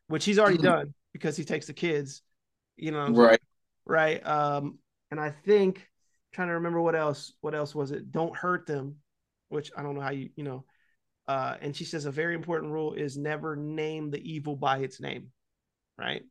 which 0.08 0.24
he's 0.24 0.38
already 0.38 0.58
Mhm. 0.58 0.62
done 0.62 0.94
because 1.12 1.36
he 1.36 1.44
takes 1.44 1.66
the 1.66 1.72
kids. 1.72 2.22
You 2.76 2.90
know, 2.90 2.98
what 2.98 3.08
I'm 3.08 3.14
saying? 3.14 3.26
Right. 3.28 3.40
Right? 3.86 4.24
Um, 4.26 4.78
and 5.10 5.20
I 5.20 5.30
think 5.30 5.86
trying 6.32 6.48
to 6.48 6.54
remember 6.54 6.80
what 6.80 6.94
else. 6.94 7.32
What 7.40 7.54
else 7.54 7.74
was 7.74 7.92
it? 7.92 8.10
Don't 8.12 8.36
hurt 8.36 8.66
them, 8.66 8.96
which 9.48 9.70
I 9.76 9.82
don't 9.82 9.94
know 9.94 10.00
how 10.00 10.10
you 10.10 10.30
you 10.36 10.44
know. 10.44 10.64
Uh, 11.26 11.56
and 11.60 11.74
she 11.74 11.84
says 11.84 12.04
a 12.04 12.10
very 12.10 12.34
important 12.34 12.72
rule 12.72 12.92
is 12.92 13.16
never 13.16 13.56
name 13.56 14.10
the 14.10 14.20
evil 14.30 14.56
by 14.56 14.78
its 14.78 15.00
name, 15.00 15.30
right? 15.96 16.22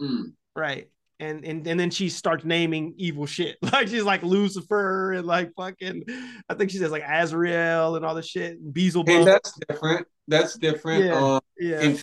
Mm. 0.00 0.34
Right. 0.54 0.88
And, 1.20 1.44
and 1.44 1.66
and 1.66 1.80
then 1.80 1.90
she 1.90 2.08
starts 2.08 2.44
naming 2.44 2.94
evil 2.96 3.26
shit. 3.26 3.56
Like 3.72 3.88
she's 3.88 4.04
like 4.04 4.22
Lucifer 4.22 5.12
and 5.12 5.26
like 5.26 5.52
fucking 5.56 6.04
I 6.48 6.54
think 6.54 6.70
she 6.70 6.78
says 6.78 6.92
like 6.92 7.02
Azrael 7.08 7.96
and 7.96 8.04
all 8.04 8.14
the 8.14 8.22
shit. 8.22 8.52
Hey, 8.52 8.70
Beelzebub. 8.72 9.24
that's 9.24 9.58
different. 9.68 10.06
That's 10.28 10.56
different. 10.56 11.04
Yeah. 11.04 11.14
Um, 11.14 11.40
yeah. 11.58 11.96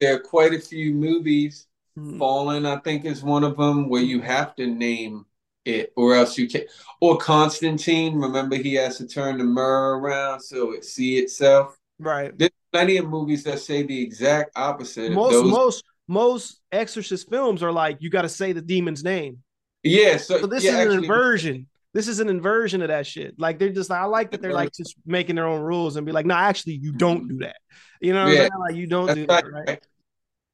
there 0.00 0.16
are 0.16 0.20
quite 0.20 0.54
a 0.54 0.58
few 0.58 0.92
movies. 0.94 1.68
Mhm. 1.98 2.18
Fallen, 2.18 2.66
I 2.66 2.76
think, 2.80 3.04
is 3.04 3.22
one 3.22 3.44
of 3.44 3.56
them 3.56 3.88
where 3.88 4.02
you 4.02 4.20
have 4.20 4.54
to 4.56 4.66
name 4.66 5.24
it, 5.64 5.92
or 5.96 6.14
else 6.14 6.36
you 6.38 6.48
can't. 6.48 6.66
Or 7.00 7.16
Constantine. 7.16 8.16
Remember, 8.18 8.56
he 8.56 8.74
has 8.74 8.98
to 8.98 9.06
turn 9.06 9.38
the 9.38 9.44
mirror 9.44 9.98
around 9.98 10.40
so 10.40 10.72
it 10.72 10.84
see 10.84 11.18
itself. 11.18 11.76
Right. 11.98 12.36
There's 12.36 12.50
plenty 12.72 12.98
of 12.98 13.08
movies 13.08 13.42
that 13.44 13.58
say 13.60 13.82
the 13.82 14.00
exact 14.02 14.50
opposite. 14.56 15.12
Most 15.12 15.32
those. 15.32 15.50
most 15.50 15.84
most 16.08 16.60
exorcist 16.70 17.28
films 17.28 17.62
are 17.62 17.72
like 17.72 17.96
you 18.00 18.10
got 18.10 18.22
to 18.22 18.28
say 18.28 18.52
the 18.52 18.60
demon's 18.62 19.02
name. 19.02 19.38
yeah. 19.82 20.18
So, 20.18 20.40
So 20.40 20.46
this 20.46 20.62
yeah, 20.62 20.82
is 20.82 20.94
an 20.94 21.02
inversion. 21.02 21.66
This 21.94 22.06
is 22.08 22.20
an 22.20 22.28
inversion 22.28 22.82
of 22.82 22.88
that 22.88 23.06
shit. 23.06 23.34
Like 23.40 23.58
they're 23.58 23.70
just 23.72 23.90
I 23.90 24.04
like 24.04 24.30
that 24.32 24.42
they're 24.42 24.52
like 24.52 24.70
just 24.72 24.94
making 25.06 25.36
their 25.36 25.46
own 25.46 25.62
rules 25.62 25.96
and 25.96 26.04
be 26.04 26.12
like, 26.12 26.26
no, 26.26 26.34
actually 26.34 26.74
you 26.74 26.92
don't 26.92 27.26
do 27.26 27.38
that. 27.38 27.56
You 28.02 28.12
know 28.12 28.24
what 28.24 28.34
Yeah. 28.34 28.40
I'm 28.42 28.48
saying? 28.50 28.60
Like 28.60 28.74
you 28.76 28.86
don't 28.86 29.06
that's 29.06 29.16
do 29.18 29.26
tight, 29.26 29.44
that, 29.46 29.50
right? 29.52 29.66
right? 29.68 29.86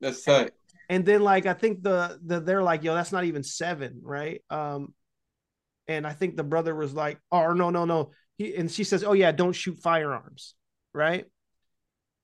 That's 0.01 0.23
tight. 0.23 0.53
And 0.93 1.07
then 1.07 1.23
like 1.23 1.47
I 1.47 1.55
think 1.55 1.83
the 1.83 2.21
the 2.23 2.41
they're 2.41 2.63
like, 2.63 2.85
yo, 2.85 2.95
that's 2.95 3.13
not 3.13 3.25
even 3.25 3.43
seven, 3.43 4.03
right? 4.05 4.43
Um, 4.51 4.93
and 5.89 6.07
I 6.07 6.13
think 6.13 6.37
the 6.37 6.45
brother 6.45 6.75
was 6.75 6.95
like, 6.95 7.19
oh 7.33 7.55
no, 7.55 7.71
no, 7.71 7.87
no. 7.87 8.13
He 8.39 8.55
and 8.57 8.71
she 8.71 8.85
says, 8.85 9.05
oh 9.05 9.15
yeah, 9.15 9.33
don't 9.33 9.55
shoot 9.55 9.79
firearms, 9.83 10.55
right? 10.95 11.27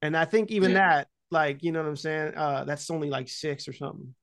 And 0.03 0.17
I 0.17 0.27
think 0.27 0.51
even 0.51 0.73
Yeah. 0.73 0.79
that, 0.81 1.09
like, 1.31 1.63
you 1.63 1.73
know 1.73 1.83
what 1.83 1.89
I'm 1.89 1.97
saying? 1.97 2.35
Uh, 2.37 2.65
that's 2.65 2.91
only 2.91 3.11
like 3.11 3.29
six 3.29 3.69
or 3.69 3.73
something. 3.73 4.15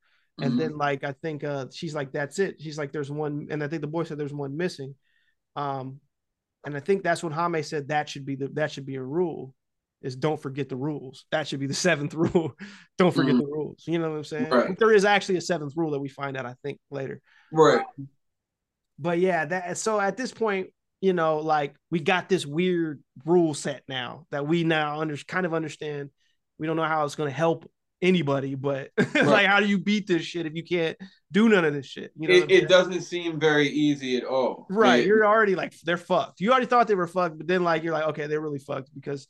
And 0.42 0.54
Mhm. 0.54 0.60
then 0.60 0.78
like 0.78 1.04
I 1.04 1.14
think 1.14 1.44
uh 1.44 1.68
she's 1.74 1.96
like, 1.96 2.12
that's 2.14 2.40
it. 2.40 2.62
She's 2.62 2.78
like, 2.78 2.92
there's 2.92 3.12
one, 3.12 3.48
and 3.52 3.64
I 3.64 3.68
think 3.68 3.82
the 3.82 3.88
boy 3.88 4.04
said 4.04 4.18
there's 4.20 4.34
one 4.34 4.58
missing. 4.58 4.96
Um, 5.56 6.02
and 6.66 6.78
I 6.78 6.82
think 6.82 7.04
that's 7.04 7.24
what 7.24 7.34
Jaime 7.34 7.64
said 7.64 7.90
that 7.90 8.10
should 8.10 8.26
be 8.26 8.36
the 8.36 8.50
that 8.50 8.72
should 8.72 8.86
be 8.86 8.96
a 8.98 9.04
rule 9.04 9.54
is 10.06 10.16
don't 10.16 10.42
forget 10.42 10.70
the 10.70 10.76
rules. 10.76 11.26
That 11.32 11.48
should 11.48 11.60
be 11.60 11.68
the 11.68 11.74
seventh 11.90 12.14
rule. 12.14 12.54
don't 12.98 13.14
forget 13.14 13.36
Mhm. 13.36 13.40
the 13.40 13.46
rules. 13.48 13.84
You 13.88 14.00
know 14.00 14.10
what 14.12 14.18
I'm 14.18 14.24
saying? 14.24 14.50
Right. 14.50 14.78
There 14.80 14.94
is 14.94 15.04
actually 15.06 15.38
a 15.38 15.42
seventh 15.42 15.74
rule 15.76 15.92
that 15.92 16.00
we 16.00 16.10
find 16.10 16.38
out, 16.38 16.46
I 16.46 16.56
think, 16.64 16.80
later. 16.92 17.22
Right. 17.52 17.84
But 19.00 19.20
yeah, 19.20 19.46
that 19.46 19.78
so 19.78 20.00
at 20.00 20.16
this 20.18 20.32
point, 20.32 20.68
you 21.02 21.14
know, 21.14 21.40
like 21.40 21.76
we 21.92 22.00
got 22.00 22.30
this 22.30 22.46
weird 22.46 23.04
rule 23.26 23.54
set 23.54 23.84
now 23.90 24.26
that 24.32 24.48
we 24.48 24.64
now 24.64 25.02
under 25.02 25.18
kind 25.18 25.46
of 25.46 25.54
understand. 25.54 26.10
We 26.58 26.68
don't 26.68 26.78
know 26.78 26.84
how 26.84 27.04
it's 27.04 27.16
gonna 27.16 27.32
help 27.32 27.70
anybody, 28.02 28.56
but 28.56 28.92
like 29.16 29.46
how 29.48 29.60
do 29.60 29.66
you 29.68 29.78
beat 29.80 30.08
this 30.08 30.22
shit 30.24 30.46
if 30.46 30.54
you 30.56 30.64
can't 30.64 30.98
do 31.32 31.50
none 31.50 31.66
of 31.66 31.74
this 31.74 31.86
shit? 31.86 32.12
You 32.18 32.28
know, 32.30 32.34
It, 32.36 32.44
I'm 32.44 32.50
it 32.52 32.70
doesn't 32.70 33.02
seem 33.02 33.40
very 33.40 33.68
easy 33.68 34.16
at 34.18 34.24
all. 34.24 34.66
Right. 34.70 35.02
It- 35.02 35.08
You're 35.08 35.26
already 35.26 35.56
like 35.56 35.74
they're 35.84 35.98
fucked. 35.98 36.40
You 36.40 36.52
already 36.52 36.66
thought 36.68 36.88
they 36.88 36.96
were 36.96 37.08
fucked, 37.08 37.38
but 37.38 37.48
then 37.48 37.64
like 37.64 37.84
you're 37.84 37.94
like, 37.94 38.08
okay, 38.10 38.28
they're 38.28 38.42
really 38.42 38.60
fucked 38.60 38.90
because 38.96 39.28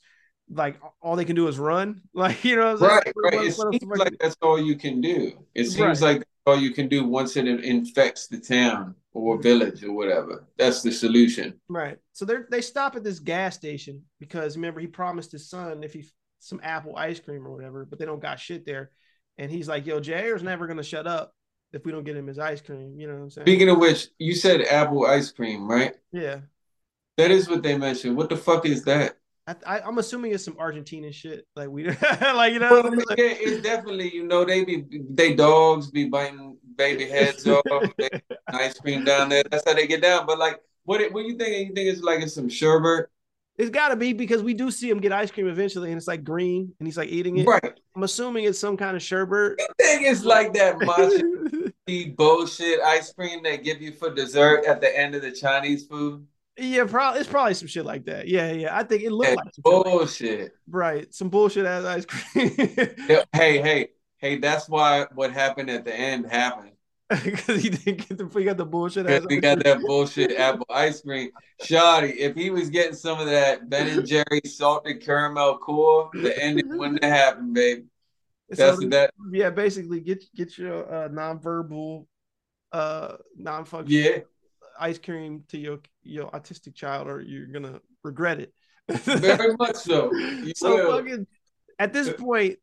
like 0.49 0.79
all 1.01 1.15
they 1.15 1.25
can 1.25 1.35
do 1.35 1.47
is 1.47 1.57
run. 1.59 2.01
Like, 2.13 2.43
you 2.45 2.55
know 2.55 2.75
what 2.75 2.83
I'm? 2.83 2.89
Right, 2.89 3.13
right. 3.15 3.35
what- 3.35 3.45
It 3.45 3.55
what 3.57 3.73
seems 3.81 3.97
like 3.97 4.17
that's 4.19 4.37
all 4.41 4.59
you 4.61 4.75
can 4.75 5.01
do. 5.01 5.33
It 5.53 5.65
seems 5.65 6.01
Right. 6.01 6.17
like 6.17 6.27
all 6.45 6.57
you 6.59 6.71
can 6.71 6.87
do 6.87 7.05
once 7.05 7.35
it 7.37 7.47
infects 7.47 8.27
the 8.27 8.39
town 8.39 8.95
Mm-hmm. 9.15 9.27
or 9.27 9.41
village 9.41 9.81
or 9.83 9.93
whatever. 9.93 10.45
That's 10.57 10.81
the 10.81 10.91
solution. 10.91 11.53
Right. 11.69 11.97
So 12.11 12.25
they 12.25 12.35
they 12.51 12.59
stop 12.61 12.95
at 12.97 13.03
this 13.03 13.19
gas 13.19 13.55
station 13.55 14.03
because 14.19 14.57
remember 14.57 14.81
he 14.81 14.87
promised 14.87 15.31
his 15.31 15.49
son 15.49 15.83
if 15.85 15.93
he 15.93 16.03
some 16.39 16.59
apple 16.61 16.95
ice 16.97 17.19
cream 17.19 17.47
or 17.47 17.51
whatever, 17.55 17.85
but 17.85 17.97
they 17.97 18.05
don't 18.05 18.21
got 18.21 18.39
shit 18.39 18.65
there. 18.65 18.91
And 19.37 19.49
he's 19.49 19.67
like, 19.69 19.85
yo, 19.85 20.01
Jair's 20.01 20.43
never 20.43 20.67
gonna 20.67 20.83
shut 20.83 21.07
up 21.07 21.33
if 21.73 21.85
we 21.85 21.91
don't 21.93 22.03
get 22.03 22.15
him 22.17 22.27
his 22.27 22.39
ice 22.39 22.61
cream. 22.61 22.99
You 22.99 23.07
know 23.07 23.15
what 23.15 23.21
I'm 23.23 23.29
saying? 23.29 23.47
Speaking 23.47 23.69
of 23.69 23.77
which, 23.79 24.09
you 24.19 24.35
said 24.35 24.61
apple 24.63 25.05
ice 25.05 25.31
cream, 25.31 25.65
right? 25.69 25.93
yeah. 26.11 26.41
That 27.17 27.31
is 27.31 27.47
what 27.49 27.63
they 27.63 27.77
mentioned. 27.77 28.17
What 28.17 28.27
the 28.29 28.35
fuck 28.37 28.65
is 28.65 28.83
that? 28.83 29.17
I, 29.47 29.79
I'm 29.79 29.99
assuming 29.99 30.31
it's 30.31 30.43
some 30.43 30.57
Argentina 30.57 31.11
shit. 31.11 31.45
Like 31.55 31.69
we, 31.69 31.87
like 32.21 32.53
you 32.53 32.59
know, 32.59 32.81
Well, 32.81 32.95
yeah, 32.95 33.33
it's 33.37 33.61
definitely 33.61 34.13
you 34.13 34.25
know 34.25 34.43
they 34.43 34.65
be 34.65 34.85
they 35.09 35.35
dogs 35.35 35.91
be 35.91 36.05
biting 36.05 36.57
baby 36.75 37.07
heads 37.07 37.47
off, 37.47 37.63
ice 38.47 38.79
cream 38.79 39.03
down 39.03 39.29
there. 39.29 39.43
That's 39.49 39.63
how 39.67 39.75
they 39.75 39.87
get 39.87 40.01
down. 40.01 40.25
But 40.25 40.39
like, 40.39 40.61
what 40.83 41.01
what 41.13 41.25
you 41.25 41.37
think? 41.37 41.69
You 41.69 41.75
think 41.75 41.89
it's 41.89 42.01
like 42.01 42.21
it's 42.21 42.33
some 42.33 42.49
sherbet, 42.49 43.07
it's 43.57 43.69
got 43.69 43.89
to 43.89 43.95
be 43.95 44.13
because 44.13 44.43
we 44.43 44.53
do 44.53 44.69
see 44.69 44.89
him 44.89 44.99
get 44.99 45.11
ice 45.11 45.31
cream 45.31 45.47
eventually, 45.47 45.89
and 45.89 45.97
it's 45.97 46.07
like 46.07 46.23
green, 46.23 46.73
and 46.79 46.87
he's 46.87 46.97
like 46.97 47.09
eating 47.09 47.37
it. 47.37 47.47
right? 47.47 47.79
I'm 47.95 48.03
assuming 48.03 48.43
it's 48.45 48.59
some 48.59 48.75
kind 48.75 48.97
of 48.97 49.03
sherbet. 49.03 49.59
You 49.59 49.67
think 49.79 50.01
it's 50.07 50.25
like 50.25 50.53
that 50.53 50.75
matcha 50.79 52.15
bullshit 52.15 52.79
ice 52.81 53.13
cream 53.13 53.43
they 53.43 53.57
give 53.57 53.81
you 53.81 53.91
for 53.91 54.13
dessert 54.13 54.65
at 54.65 54.81
the 54.81 54.97
end 54.97 55.15
of 55.15 55.21
the 55.21 55.31
Chinese 55.31 55.85
food? 55.85 56.25
Yeah, 56.57 56.85
probably 56.85 57.19
it's 57.21 57.29
probably 57.29 57.53
some 57.53 57.67
shit 57.67 57.85
like 57.85 58.05
that. 58.05 58.27
Yeah, 58.27 58.51
yeah. 58.51 58.77
I 58.77 58.83
think 58.83 59.03
it 59.03 59.11
looked 59.11 59.29
Yeah, 59.29 59.35
like 59.35 59.53
some 59.53 59.63
shit 59.65 59.75
like- 59.75 59.83
bullshit. 59.85 60.51
right, 60.67 61.13
some 61.13 61.29
bullshit 61.29 61.65
ass 61.65 61.83
ice 61.85 62.05
cream. 62.05 62.51
Hey, 63.33 63.61
hey, 63.61 63.89
hey! 64.17 64.37
That's 64.37 64.67
why 64.69 65.05
what 65.13 65.31
happened 65.31 65.69
at 65.69 65.85
the 65.85 65.93
end 65.93 66.25
happened. 66.31 66.71
Because 67.23 67.61
he 67.61 67.69
didn't 67.69 68.07
get 68.07 68.17
the 68.17 68.27
he 68.39 68.45
got 68.45 68.57
the 68.57 68.65
bullshit 68.65 69.05
ass. 69.07 69.23
We 69.29 69.39
got 69.39 69.63
that 69.63 69.79
bullshit 69.81 70.31
apple 70.39 70.65
ice 70.69 71.01
cream. 71.01 71.29
Shoddy, 71.61 72.19
if 72.19 72.35
he 72.35 72.49
was 72.49 72.69
getting 72.71 72.95
some 72.95 73.19
of 73.19 73.27
that 73.27 73.69
Ben 73.69 73.87
and 73.87 74.07
Jerry 74.07 74.41
salted 74.45 75.01
caramel 75.05 75.59
core, 75.59 76.09
the 76.13 76.35
ending 76.41 76.77
wouldn't 76.77 77.03
have 77.03 77.13
happened, 77.13 77.53
babe. 77.53 77.85
That's 78.49 78.79
So, 78.81 78.87
that. 78.89 79.11
yeah, 79.31 79.51
basically 79.51 79.99
get 79.99 80.23
get 80.35 80.57
your 80.57 80.91
uh, 80.91 81.09
nonverbal, 81.09 82.07
uh, 82.71 83.17
non-functional 83.37 84.01
Yeah, 84.03 84.17
ice 84.79 84.97
cream 84.97 85.43
to 85.49 85.57
your 85.59 85.79
your 86.05 86.29
autistic 86.31 86.75
child, 86.75 87.07
or 87.07 87.21
you're 87.21 87.47
gonna 87.47 87.81
regret 88.03 88.39
it. 88.39 88.53
very 88.87 89.55
much 89.57 89.75
so. 89.77 90.13
You 90.13 90.53
so 90.55 90.75
will. 90.75 90.97
fucking 90.97 91.27
at 91.79 91.91
this 91.93 92.13
point, 92.13 92.57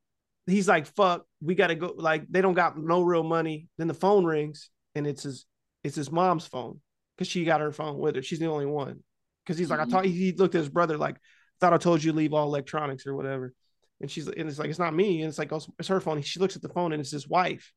he's 0.46 0.68
like, 0.68 0.86
"Fuck, 0.86 1.26
we 1.40 1.54
gotta 1.54 1.74
go." 1.74 1.92
Like 1.96 2.26
they 2.30 2.40
don't 2.40 2.54
got 2.54 2.78
no 2.78 3.02
real 3.02 3.22
money. 3.24 3.68
Then 3.78 3.88
the 3.88 3.94
phone 3.94 4.24
rings, 4.24 4.70
and 4.94 5.06
it's 5.06 5.24
his 5.24 5.46
it's 5.84 5.96
his 5.96 6.10
mom's 6.12 6.46
phone 6.46 6.80
because 7.16 7.28
she 7.28 7.44
got 7.44 7.60
her 7.60 7.72
phone 7.72 7.98
with 7.98 8.16
her. 8.16 8.22
She's 8.22 8.38
the 8.38 8.46
only 8.46 8.66
one. 8.66 9.00
Because 9.44 9.58
he's 9.58 9.68
like, 9.70 9.80
I 9.80 9.84
Mhm. 9.84 9.90
thought 9.90 10.04
he 10.04 10.32
looked 10.32 10.54
at 10.54 10.60
his 10.60 10.68
brother 10.68 10.96
like, 10.96 11.16
"Thought 11.60 11.72
I 11.72 11.78
told 11.78 12.02
you 12.04 12.12
to 12.12 12.16
leave 12.16 12.32
all 12.32 12.46
electronics 12.46 13.06
or 13.06 13.16
whatever." 13.16 13.52
And 14.00 14.08
she's 14.10 14.28
and 14.28 14.48
it's 14.48 14.58
like, 14.60 14.70
"It's 14.70 14.78
not 14.78 14.94
me." 14.94 15.20
And 15.22 15.28
it's 15.28 15.38
like, 15.38 15.52
"Oh, 15.52 15.60
it's 15.78 15.88
her 15.88 16.00
phone." 16.00 16.22
She 16.22 16.38
looks 16.38 16.54
at 16.56 16.62
the 16.62 16.68
phone 16.68 16.92
and 16.92 17.00
it's 17.00 17.10
his 17.10 17.28
wife. 17.28 17.72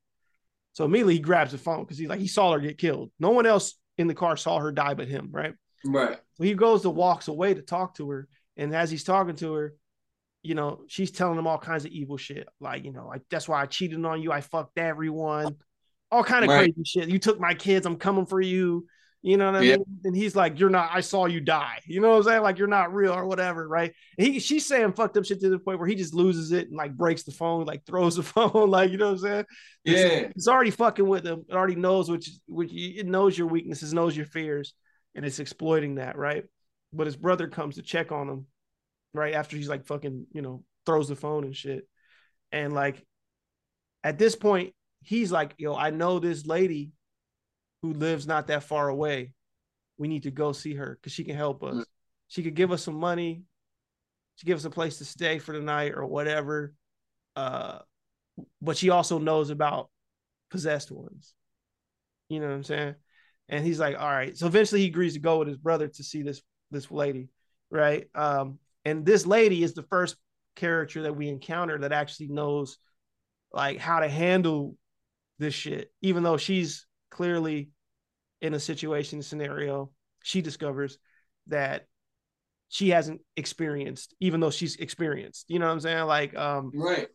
So 0.74 0.86
immediately 0.86 1.14
he 1.16 1.20
grabs 1.22 1.54
the 1.54 1.58
phone 1.58 1.84
because 1.84 1.98
he's 1.98 2.10
like, 2.10 2.20
he 2.20 2.28
saw 2.28 2.52
her 2.52 2.60
get 2.60 2.78
killed. 2.78 3.10
No 3.20 3.30
one 3.32 3.46
else 3.46 3.76
in 3.98 4.08
the 4.08 4.14
car 4.16 4.38
saw 4.38 4.60
her 4.60 4.72
die 4.72 4.94
but 4.94 5.08
him, 5.08 5.30
right? 5.32 5.54
Right. 5.84 6.18
So 6.38 6.44
he 6.44 6.54
goes 6.54 6.82
to 6.82 6.90
walks 6.90 7.28
away 7.28 7.54
to 7.54 7.62
talk 7.62 7.96
to 7.96 8.10
her, 8.10 8.28
and 8.58 8.76
as 8.76 8.92
he's 8.92 9.04
talking 9.04 9.36
to 9.38 9.54
her, 9.54 9.76
you 10.44 10.54
know, 10.56 10.82
she's 10.88 11.12
telling 11.12 11.40
him 11.40 11.48
all 11.48 11.58
kinds 11.58 11.86
of 11.86 11.92
evil 11.92 12.18
shit, 12.18 12.48
like 12.60 12.84
you 12.84 12.92
know, 12.92 13.08
like 13.08 13.22
that's 13.30 13.48
why 13.48 13.62
I 13.62 13.66
cheated 13.66 14.04
on 14.06 14.22
you, 14.22 14.32
I 14.32 14.42
fucked 14.42 14.78
everyone, 14.78 15.56
all 16.12 16.24
kind 16.24 16.44
of 16.46 16.52
Right. 16.52 16.74
crazy 16.74 16.84
shit. 16.84 17.10
You 17.10 17.20
took 17.20 17.40
my 17.40 17.54
kids, 17.54 17.86
I'm 17.86 17.98
coming 17.98 18.26
for 18.26 18.42
you. 18.42 18.88
You 19.26 19.38
know 19.38 19.52
what 19.52 19.56
I 19.56 19.62
mean? 19.62 19.84
And 20.04 20.16
he's 20.16 20.36
like, 20.36 20.60
"You're 20.60 20.70
not. 20.70 20.92
I 20.94 21.02
saw 21.02 21.26
you 21.26 21.40
die." 21.40 21.80
You 21.88 22.00
know 22.00 22.12
what 22.12 22.18
I'm 22.18 22.24
saying? 22.24 22.44
Like 22.44 22.60
you're 22.60 22.68
not 22.68 22.94
real 22.94 23.12
or 23.12 23.26
whatever, 23.26 23.68
right? 23.68 23.92
And 24.20 24.28
he, 24.28 24.40
she's 24.40 24.68
saying 24.68 24.94
fucked 24.94 25.18
up 25.18 25.26
shit 25.26 25.40
to 25.40 25.50
the 25.50 25.58
point 25.58 25.80
where 25.80 25.88
he 25.88 25.96
just 25.96 26.14
loses 26.14 26.52
it 26.52 26.68
and 26.68 26.78
like 26.78 26.96
breaks 26.96 27.24
the 27.24 27.32
phone, 27.32 27.66
like 27.66 27.84
throws 27.88 28.18
the 28.18 28.24
phone, 28.24 28.70
like 28.70 28.92
you 28.92 28.98
know 28.98 29.08
what 29.08 29.14
I'm 29.14 29.18
saying? 29.18 29.46
Yeah. 29.84 30.30
it's 30.36 30.48
already 30.48 30.70
fucking 30.70 31.08
with 31.08 31.24
them. 31.24 31.44
It 31.50 31.56
already 31.56 31.74
knows 31.74 32.08
which 32.08 32.30
which 32.46 32.70
it 32.72 33.08
knows 33.08 33.36
your 33.36 33.48
weaknesses, 33.48 33.96
knows 33.96 34.16
your 34.16 34.28
fears, 34.28 34.76
and 35.16 35.26
it's 35.26 35.40
exploiting 35.40 35.96
that, 35.96 36.20
right? 36.20 36.44
But 36.94 37.08
his 37.08 37.16
brother 37.16 37.48
comes 37.48 37.78
to 37.78 37.82
check 37.82 38.12
on 38.12 38.30
him, 38.30 38.46
right 39.12 39.34
after 39.34 39.58
he's 39.58 39.70
like 39.70 39.88
fucking, 39.88 40.28
you 40.34 40.44
know, 40.44 40.64
throws 40.86 41.08
the 41.08 41.16
phone 41.16 41.46
and 41.46 41.56
shit, 41.56 41.88
and 42.52 42.74
like 42.74 43.04
at 44.04 44.20
this 44.20 44.36
point, 44.36 44.76
he's 45.02 45.32
like, 45.32 45.56
"Yo, 45.58 45.74
I 45.74 45.90
know 45.90 46.20
this 46.20 46.46
lady 46.46 46.92
who 47.82 47.94
lives 47.94 48.28
not 48.28 48.48
that 48.48 48.64
far 48.64 48.90
away. 48.90 49.34
We 49.98 50.08
need 50.08 50.24
to 50.24 50.32
go 50.32 50.52
see 50.52 50.76
her 50.76 50.98
because 51.00 51.14
she 51.14 51.24
can 51.24 51.36
help 51.36 51.64
us. 51.64 51.76
Mm. 51.76 51.86
She 52.28 52.44
could 52.44 52.56
give 52.56 52.72
us 52.72 52.84
some 52.84 52.96
money. 52.96 53.44
She 54.36 54.46
give 54.46 54.58
us 54.58 54.66
a 54.66 54.70
place 54.70 54.98
to 54.98 55.06
stay 55.06 55.40
for 55.40 55.54
the 55.54 55.62
night 55.62 55.94
or 55.96 56.06
whatever." 56.06 56.74
Uh, 57.36 57.80
but 58.62 58.78
she 58.78 58.90
also 58.90 59.20
knows 59.20 59.50
about 59.50 59.90
possessed 60.50 60.92
ones. 60.92 61.34
You 62.30 62.40
know 62.40 62.48
what 62.48 62.56
I'm 62.56 62.64
saying? 62.64 62.96
And 63.50 63.66
he's 63.66 63.80
like, 63.80 64.00
all 64.00 64.10
right. 64.10 64.36
So 64.38 64.48
eventually 64.48 64.82
he 64.82 64.88
agrees 64.88 65.14
to 65.14 65.20
go 65.20 65.40
with 65.40 65.48
his 65.48 65.58
brother 65.58 65.88
to 65.88 66.04
see 66.04 66.24
this 66.24 66.42
this 66.72 66.90
lady, 66.90 67.30
right? 67.70 68.08
Um, 68.16 68.60
and 68.84 69.06
this 69.06 69.26
lady 69.26 69.64
is 69.64 69.74
the 69.74 69.84
first 69.84 70.16
character 70.56 71.04
that 71.04 71.16
we 71.16 71.30
encounter 71.30 71.78
that 71.80 71.92
actually 71.92 72.30
knows 72.30 72.78
like 73.52 73.78
how 73.78 74.00
to 74.00 74.08
handle 74.08 74.76
this 75.38 75.54
shit, 75.54 75.92
even 76.02 76.24
though 76.24 76.38
she's 76.38 76.86
clearly 77.16 77.70
in 78.42 78.54
a 78.54 78.60
situation 78.60 79.22
scenario, 79.22 79.90
she 80.22 80.42
discovers 80.42 80.98
that 81.48 81.88
she 82.68 82.90
hasn't 82.90 83.22
experienced, 83.38 84.14
even 84.20 84.42
though 84.42 84.50
she's 84.50 84.76
experienced. 84.76 85.46
You 85.48 85.60
know 85.60 85.68
what 85.68 85.72
I'm 85.72 85.80
saying? 85.80 86.06
Like, 86.06 86.36
um, 86.36 86.72
Right. 86.76 87.08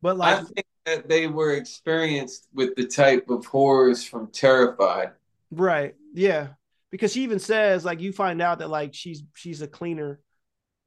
but 0.00 0.16
like 0.16 0.38
I 0.38 0.42
think 0.44 0.66
that 0.86 1.08
they 1.08 1.26
were 1.26 1.52
experienced 1.52 2.48
with 2.54 2.74
the 2.76 2.86
type 2.86 3.28
of 3.28 3.44
horrors 3.44 4.02
from 4.04 4.28
Terrified. 4.28 5.10
Right. 5.50 5.94
Yeah. 6.14 6.48
Because 6.90 7.12
she 7.12 7.24
even 7.24 7.38
says 7.38 7.84
like 7.84 8.00
you 8.00 8.10
find 8.12 8.40
out 8.40 8.60
that 8.60 8.70
like 8.70 8.94
she's 8.94 9.22
she's 9.34 9.60
a 9.60 9.68
cleaner. 9.68 10.18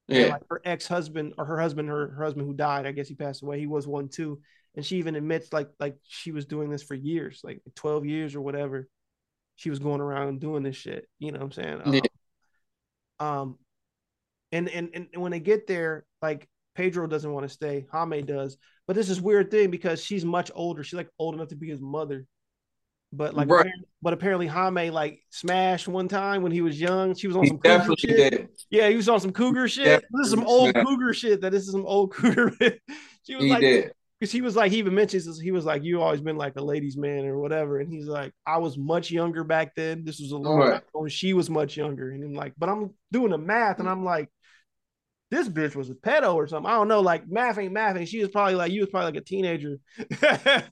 And, 0.09 0.17
Yeah. 0.17 0.27
like 0.33 0.43
her 0.49 0.61
ex-husband 0.65 1.35
or 1.37 1.45
her 1.45 1.59
husband, 1.59 1.89
her, 1.89 2.09
her 2.09 2.23
husband 2.23 2.47
who 2.47 2.53
died, 2.53 2.85
I 2.87 2.91
guess 2.93 3.07
he 3.07 3.15
passed 3.15 3.43
away. 3.43 3.59
He 3.59 3.67
was 3.67 3.87
one 3.87 4.07
too. 4.09 4.39
And 4.75 4.85
she 4.85 4.97
even 4.97 5.15
admits 5.15 5.53
like 5.53 5.69
like 5.79 5.97
she 6.03 6.31
was 6.31 6.45
doing 6.45 6.69
this 6.69 6.83
for 6.83 6.95
years, 6.95 7.41
like 7.43 7.61
12 7.75 8.05
years 8.05 8.35
or 8.35 8.41
whatever. 8.41 8.87
She 9.55 9.69
was 9.69 9.79
going 9.79 10.01
around 10.01 10.41
doing 10.41 10.63
this 10.63 10.75
shit. 10.75 11.07
You 11.19 11.31
know 11.31 11.39
what 11.39 11.45
I'm 11.45 11.51
saying? 11.53 11.81
Um, 11.83 11.93
Yeah. 11.93 12.01
um 13.19 13.57
and, 14.51 14.69
and 14.69 14.89
and 14.93 15.07
when 15.21 15.31
they 15.31 15.39
get 15.39 15.67
there, 15.67 16.05
like 16.21 16.47
Pedro 16.75 17.07
doesn't 17.07 17.31
want 17.31 17.45
to 17.47 17.53
stay, 17.53 17.85
Jaime 17.91 18.21
does. 18.21 18.57
But 18.87 18.95
this 18.95 19.09
is 19.09 19.19
weird 19.21 19.49
thing 19.49 19.71
because 19.71 20.03
she's 20.03 20.23
much 20.23 20.51
older. 20.53 20.83
She's 20.83 20.93
like 20.97 21.09
old 21.17 21.35
enough 21.35 21.49
to 21.49 21.55
be 21.55 21.69
his 21.69 21.81
mother. 21.81 22.25
But 23.11 23.33
like 23.33 23.47
Right. 23.47 23.65
apparently, 23.65 23.87
but 24.01 24.13
apparently 24.13 24.47
Jaime 24.47 24.89
like 24.91 25.19
smashed 25.29 25.87
one 25.87 26.07
time 26.07 26.41
when 26.43 26.51
he 26.51 26.61
was 26.61 26.79
young. 26.79 27.15
She 27.15 27.27
was 27.27 27.35
on 27.37 27.43
He 27.43 27.49
some 27.49 27.57
cougar 27.59 27.95
shit. 27.97 28.31
did. 28.31 28.47
Yeah, 28.69 28.89
he 28.89 28.95
was 28.95 29.09
on 29.09 29.19
some 29.19 29.31
cougar 29.31 29.67
shit. 29.67 29.85
definitely 29.85 30.19
This 30.19 30.27
is 30.27 30.31
some 30.31 30.45
old 30.45 30.75
cougar 30.75 31.13
shit. 31.13 31.41
That 31.41 31.51
this 31.51 31.63
is 31.63 31.71
some 31.71 31.85
old 31.85 32.13
cougar. 32.13 32.51
she 33.23 33.35
was 33.35 33.45
He 33.45 33.49
like, 33.49 33.61
did. 33.61 33.93
Because 34.19 34.31
he 34.31 34.41
was 34.41 34.55
like, 34.55 34.71
he 34.71 34.77
even 34.79 34.95
mentions 34.95 35.25
this. 35.25 35.39
He 35.39 35.51
was 35.51 35.65
like, 35.65 35.83
you 35.83 36.01
always 36.01 36.21
been 36.21 36.37
like 36.37 36.55
a 36.55 36.63
ladies' 36.63 36.97
man 36.97 37.25
or 37.25 37.37
whatever. 37.39 37.79
And 37.79 37.91
he's 37.91 38.07
like, 38.07 38.33
I 38.47 38.57
was 38.57 38.77
much 38.77 39.11
younger 39.11 39.43
back 39.43 39.75
then. 39.75 40.05
This 40.05 40.19
was 40.19 40.31
a 40.31 40.37
long 40.37 40.57
Right. 40.57 40.69
time 40.69 40.81
ago. 40.93 41.07
She 41.07 41.33
was 41.33 41.49
much 41.49 41.77
younger. 41.77 42.11
And 42.11 42.23
I'm 42.23 42.33
like, 42.33 42.53
but 42.57 42.69
I'm 42.69 42.91
doing 43.11 43.31
the 43.31 43.37
math, 43.37 43.79
and 43.79 43.89
I'm 43.89 44.03
like, 44.05 44.29
this 45.31 45.49
bitch 45.49 45.75
was 45.75 45.89
a 45.89 45.95
pedo 45.95 46.35
or 46.35 46.47
something. 46.47 46.69
I 46.71 46.75
don't 46.75 46.87
know. 46.87 47.01
Like 47.01 47.27
math 47.27 47.57
ain't 47.57 47.73
math. 47.73 47.95
And 47.97 48.07
she 48.07 48.19
was 48.21 48.29
probably 48.29 48.55
like, 48.55 48.71
you 48.71 48.81
was 48.81 48.89
probably 48.89 49.11
like 49.11 49.21
a 49.21 49.25
teenager. 49.25 49.79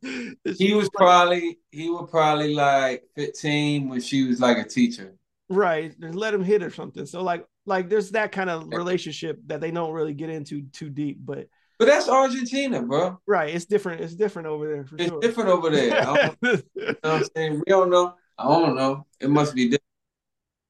He 0.57 0.73
was 0.73 0.89
probably 0.89 1.59
he 1.71 1.89
was 1.89 2.09
probably 2.09 2.53
like 2.53 3.03
15 3.15 3.89
when 3.89 4.01
she 4.01 4.27
was 4.27 4.39
like 4.39 4.57
a 4.57 4.63
teacher. 4.67 5.15
right. 5.49 5.93
And 6.01 6.15
let 6.15 6.33
him 6.33 6.43
hit 6.43 6.63
or 6.63 6.69
something. 6.71 7.05
So 7.05 7.21
like, 7.23 7.45
like 7.65 7.89
there's 7.89 8.11
that 8.11 8.31
kind 8.31 8.49
of 8.49 8.67
relationship 8.71 9.39
that 9.47 9.61
they 9.61 9.71
don't 9.71 9.91
really 9.93 10.13
get 10.13 10.29
into 10.29 10.63
too 10.73 10.89
deep, 10.89 11.17
but 11.23 11.47
But 11.83 11.91
that's 11.91 12.07
Argentina, 12.07 12.81
bro. 12.81 13.19
right, 13.27 13.53
it's 13.53 13.65
different. 13.65 13.99
It's 14.01 14.15
different 14.15 14.47
over 14.47 14.67
there 14.67 14.85
for 14.85 14.95
It's 14.97 15.09
sure. 15.09 15.19
different 15.19 15.49
over 15.49 15.69
there. 15.69 15.99
I 16.01 16.05
don't, 16.05 16.37
you 16.41 16.49
know 16.77 16.93
what 17.01 17.05
I'm 17.05 17.23
saying? 17.35 17.53
We 17.57 17.63
don't 17.67 17.89
know. 17.89 18.15
I 18.37 18.47
don't 18.47 18.75
know. 18.75 19.05
It 19.19 19.29
must 19.29 19.53
be 19.53 19.65
different. 19.65 19.83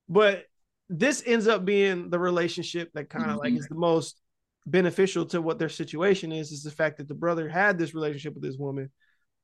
but 0.09 0.45
this 0.89 1.21
ends 1.25 1.47
up 1.47 1.65
being 1.65 2.09
the 2.09 2.17
relationship 2.19 2.91
that 2.93 3.09
kind 3.09 3.29
of 3.31 3.37
like 3.37 3.53
Mhm. 3.53 3.59
is 3.59 3.67
the 3.67 3.75
most 3.75 4.19
beneficial 4.65 5.25
to 5.27 5.41
what 5.41 5.59
their 5.59 5.69
situation 5.69 6.31
is 6.31 6.51
is 6.51 6.63
the 6.63 6.71
fact 6.71 6.97
that 6.97 7.07
the 7.07 7.13
brother 7.13 7.47
had 7.47 7.77
this 7.77 7.93
relationship 7.93 8.33
with 8.33 8.43
this 8.43 8.57
woman 8.57 8.89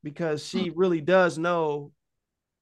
because 0.04 0.46
she 0.46 0.70
really 0.72 1.02
does 1.02 1.38
know 1.38 1.92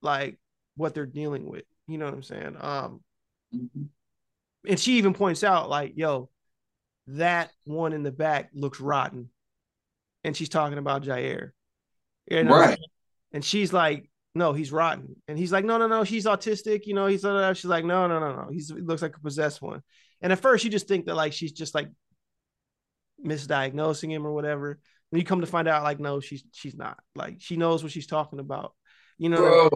like 0.02 0.38
what 0.76 0.94
they're 0.94 1.06
dealing 1.06 1.46
with 1.50 1.66
you 1.88 1.98
know 1.98 2.06
what 2.06 2.14
i'm 2.14 2.24
saying 2.24 2.56
um 2.60 3.04
Mhm. 3.54 3.90
and 4.68 4.80
she 4.80 4.94
even 4.98 5.14
points 5.14 5.44
out 5.44 5.70
like 5.70 5.94
yo 5.96 6.30
that 7.08 7.52
one 7.66 7.94
in 7.94 8.04
the 8.04 8.12
back 8.12 8.50
looks 8.54 8.80
rotten. 8.80 9.30
And 10.24 10.36
she's 10.36 10.50
talking 10.50 10.78
about 10.78 11.04
jair. 11.04 11.52
Know? 12.30 12.44
Right. 12.44 12.78
and 13.32 13.44
she's 13.44 13.72
like 13.72 14.10
no 14.36 14.52
he's 14.54 14.72
rotten. 14.72 15.16
And 15.28 15.38
he's 15.38 15.52
like 15.52 15.64
no 15.66 15.78
no 15.78 15.88
no 15.88 16.04
she's 16.04 16.26
autistic 16.26 16.86
you 16.86 16.94
know 16.94 17.08
he's 17.08 17.24
uh, 17.24 17.54
she's 17.54 17.66
like 17.66 17.86
no 17.86 18.08
no 18.08 18.20
no 18.20 18.36
no. 18.36 18.50
He's 18.52 18.70
he 18.70 18.82
looks 18.82 19.02
like 19.02 19.16
a 19.16 19.22
possessed 19.22 19.62
one. 19.62 19.82
And 20.22 20.34
at 20.34 20.40
first 20.40 20.64
you 20.64 20.70
just 20.70 20.88
think 20.88 21.06
that 21.06 21.16
like 21.16 21.34
she's 21.34 21.54
just 21.54 21.74
like 21.74 21.90
misdiagnosing 23.26 24.12
him 24.12 24.26
or 24.26 24.34
whatever. 24.34 24.80
When 25.10 25.20
you 25.22 25.26
come 25.26 25.42
to 25.42 25.48
find 25.48 25.68
out 25.68 25.84
like 25.84 26.00
no 26.00 26.20
she's 26.20 26.44
she's 26.52 26.76
not. 26.76 27.00
Like 27.16 27.38
she 27.40 27.56
knows 27.56 27.84
what 27.84 27.92
she's 27.92 28.08
talking 28.08 28.40
about. 28.40 28.74
You 29.18 29.30
know 29.30 29.38
Bro, 29.38 29.70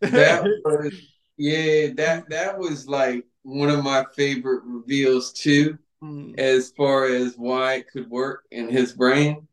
that 0.00 0.42
was 0.64 0.92
yeah, 1.36 1.88
that 1.96 2.28
that 2.28 2.58
was 2.58 2.86
like 2.88 3.24
one 3.42 3.70
of 3.70 3.82
my 3.82 4.04
favorite 4.14 4.62
reveals 4.64 5.32
too. 5.32 5.78
Mm. 6.02 6.38
as 6.38 6.72
far 6.76 7.04
as 7.06 7.34
why 7.36 7.74
it 7.74 7.86
could 7.92 8.10
work 8.10 8.44
in 8.50 8.68
his 8.68 8.92
brain, 8.92 9.46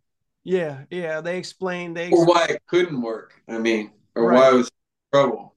Yeah, 0.44 0.86
yeah. 0.90 1.22
They 1.22 1.38
explained 1.38 1.96
they 1.96 2.10
or 2.12 2.26
why 2.26 2.46
it 2.50 2.62
couldn't 2.68 3.02
work. 3.02 3.34
I 3.48 3.60
mean, 3.60 3.92
or 4.16 4.24
Right. 4.28 4.36
why 4.38 4.50
it 4.50 4.54
was 4.56 4.72
trouble. 5.14 5.56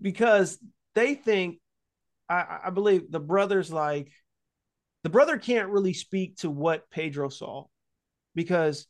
because 0.00 0.58
they 0.94 1.14
think 1.14 1.58
I, 2.28 2.58
I 2.64 2.70
believe 2.70 3.10
the 3.12 3.20
brother's 3.20 3.70
like 3.72 4.10
the 5.04 5.10
brother 5.10 5.38
can't 5.38 5.68
really 5.70 5.92
speak 5.92 6.38
to 6.38 6.50
what 6.50 6.90
Pedro 6.90 7.28
saw 7.28 7.66
because 8.34 8.86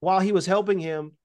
while 0.00 0.20
he 0.20 0.30
was 0.30 0.46
helping 0.46 0.78
him 0.78 1.16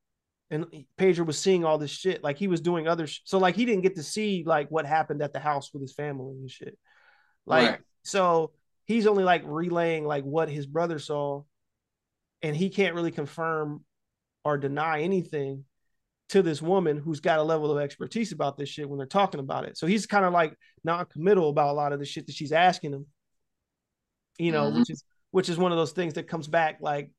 and 0.50 0.66
Pedro 0.98 1.26
was 1.26 1.38
seeing 1.38 1.64
all 1.66 1.78
this 1.78 1.92
shit 1.92 2.24
like 2.24 2.38
he 2.40 2.48
was 2.48 2.62
doing 2.62 2.88
other 2.88 3.06
sh- 3.06 3.20
so 3.26 3.38
like 3.38 3.56
he 3.56 3.66
didn't 3.66 3.84
get 3.84 3.96
to 3.98 4.04
see 4.04 4.44
like 4.46 4.70
what 4.72 4.86
happened 4.88 5.22
at 5.22 5.34
the 5.34 5.40
house 5.40 5.72
with 5.72 5.82
his 5.84 5.94
family 5.94 6.32
and 6.40 6.50
shit 6.50 6.78
like 7.46 7.70
Right. 7.70 7.80
so 8.04 8.52
he's 8.88 9.06
only 9.06 9.24
like 9.24 9.44
relaying 9.46 10.06
like 10.06 10.24
what 10.24 10.50
his 10.50 10.66
brother 10.66 10.98
saw 10.98 11.44
and 12.42 12.56
he 12.56 12.70
can't 12.70 12.96
really 12.96 13.12
confirm 13.12 13.84
or 14.44 14.58
deny 14.58 15.02
anything 15.02 15.66
to 16.30 16.42
this 16.42 16.62
woman 16.62 16.98
who's 16.98 17.20
got 17.20 17.40
a 17.40 17.44
level 17.44 17.72
of 17.72 17.78
expertise 17.82 18.32
about 18.32 18.58
this 18.58 18.70
shit 18.70 18.90
when 18.90 18.98
they're 18.98 19.06
talking 19.08 19.40
about 19.40 19.66
it. 19.66 19.78
So 19.78 19.88
he's 19.88 20.06
kind 20.06 20.26
of 20.26 20.34
like 20.34 20.54
non-committal 20.84 21.50
about 21.50 21.70
a 21.70 21.74
lot 21.74 21.94
of 21.94 22.00
the 22.00 22.06
shit 22.06 22.26
that 22.28 22.36
she's 22.36 22.52
asking 22.52 22.94
him. 22.94 23.06
You 24.38 24.52
know, 24.52 24.72
Mhm. 24.72 24.76
which 24.80 24.90
is 24.90 25.04
which 25.32 25.50
is 25.50 25.58
one 25.58 25.72
of 25.72 25.78
those 25.78 25.92
things 25.92 26.14
that 26.14 26.28
comes 26.28 26.48
back 26.48 26.78
like 26.80 27.12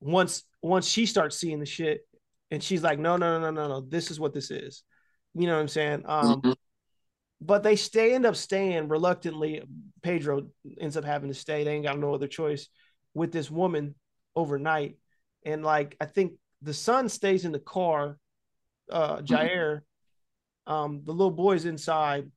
once 0.00 0.44
once 0.62 0.88
she 0.88 1.06
starts 1.06 1.36
seeing 1.36 1.60
the 1.60 1.66
shit 1.66 2.06
and 2.50 2.62
she's 2.62 2.82
like, 2.82 2.98
no, 2.98 3.16
no, 3.16 3.38
no, 3.38 3.50
no, 3.50 3.62
no, 3.62 3.68
no, 3.68 3.80
this 3.82 4.10
is 4.10 4.18
what 4.18 4.32
this 4.34 4.50
is. 4.50 4.82
You 5.34 5.46
know 5.46 5.54
what 5.54 5.60
I'm 5.60 5.68
saying? 5.68 6.02
Um, 6.06 6.42
Mhm. 6.42 6.56
But 7.40 7.62
they 7.62 7.76
stay 7.76 8.14
end 8.14 8.26
up 8.26 8.36
staying 8.36 8.88
reluctantly. 8.88 9.62
Pedro 10.02 10.48
ends 10.80 10.96
up 10.96 11.04
having 11.04 11.28
to 11.28 11.34
stay. 11.34 11.64
They 11.64 11.72
ain't 11.72 11.86
got 11.86 11.98
no 11.98 12.14
other 12.14 12.28
choice 12.28 12.68
with 13.14 13.32
this 13.32 13.50
woman 13.50 13.94
overnight. 14.36 14.96
And 15.44 15.64
like 15.64 15.96
I 16.00 16.06
think 16.06 16.34
the 16.62 16.74
son 16.74 17.08
stays 17.08 17.44
in 17.44 17.52
the 17.52 17.58
car, 17.58 18.18
uh 18.90 19.18
Jair. 19.18 19.80
Um, 20.66 21.02
the 21.04 21.12
little 21.12 21.32
boy's 21.32 21.64
inside. 21.64 22.30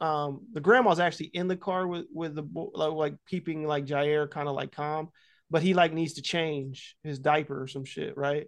Um, 0.00 0.40
the 0.52 0.60
grandma's 0.60 1.00
actually 1.00 1.26
in 1.26 1.48
the 1.48 1.56
car 1.56 1.86
with 1.86 2.06
with 2.12 2.34
the 2.34 2.42
boy, 2.42 2.68
like, 2.74 2.92
like 2.92 3.14
keeping 3.26 3.66
like 3.66 3.86
Jair 3.86 4.28
kind 4.30 4.48
of 4.48 4.54
like 4.54 4.72
calm, 4.72 5.08
but 5.50 5.62
he 5.62 5.72
like 5.72 5.94
needs 5.94 6.14
to 6.14 6.22
change 6.22 6.96
his 7.02 7.18
diaper 7.18 7.62
or 7.62 7.68
some 7.68 7.84
shit, 7.84 8.16
right? 8.16 8.46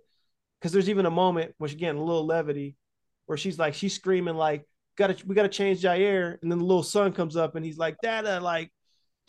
Because 0.60 0.72
there's 0.72 0.90
even 0.90 1.06
a 1.06 1.10
moment, 1.10 1.54
which 1.56 1.72
again, 1.72 1.96
a 1.96 2.02
little 2.04 2.26
levity, 2.26 2.76
where 3.26 3.38
she's 3.38 3.58
like 3.58 3.74
she's 3.74 3.94
screaming 3.94 4.34
like, 4.34 4.66
"Gotta 4.96 5.16
we 5.26 5.34
gotta 5.34 5.48
change 5.48 5.82
Jair," 5.82 6.36
and 6.42 6.50
then 6.50 6.58
the 6.58 6.64
little 6.64 6.82
son 6.82 7.12
comes 7.12 7.36
up 7.36 7.54
and 7.56 7.64
he's 7.64 7.78
like, 7.78 7.96
"Dada, 8.02 8.40
like 8.40 8.72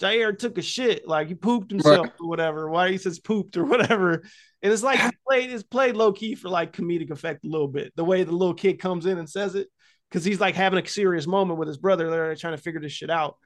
Jair 0.02 0.38
took 0.38 0.58
a 0.58 0.62
shit, 0.62 1.08
like 1.08 1.28
he 1.28 1.36
pooped 1.36 1.72
himself 1.72 2.08
Right. 2.08 2.14
or 2.22 2.28
whatever. 2.30 2.70
Why 2.70 2.92
he 2.92 2.98
says 2.98 3.20
pooped 3.20 3.58
or 3.58 3.66
whatever." 3.74 4.24
And 4.64 4.74
it's 4.74 4.84
like 4.84 5.00
it's 5.02 5.18
played 5.28 5.52
it's 5.52 5.64
played 5.64 5.96
low 5.96 6.14
key 6.14 6.36
for 6.36 6.50
like 6.50 6.74
comedic 6.74 7.12
effect 7.12 7.46
a 7.46 7.50
little 7.50 7.68
bit. 7.68 7.94
The 7.96 8.06
way 8.06 8.24
the 8.24 8.32
little 8.32 8.54
kid 8.56 8.80
comes 8.80 9.06
in 9.06 9.18
and 9.18 9.30
says 9.30 9.56
it, 9.56 9.68
because 10.10 10.24
he's 10.26 10.40
like 10.40 10.56
having 10.56 10.84
a 10.84 10.88
serious 10.88 11.28
moment 11.28 11.60
with 11.60 11.68
his 11.68 11.78
brother. 11.78 12.10
They're 12.10 12.36
trying 12.36 12.56
to 12.56 12.62
figure 12.62 12.80
this 12.82 12.92
shit 12.92 13.10
out, 13.10 13.38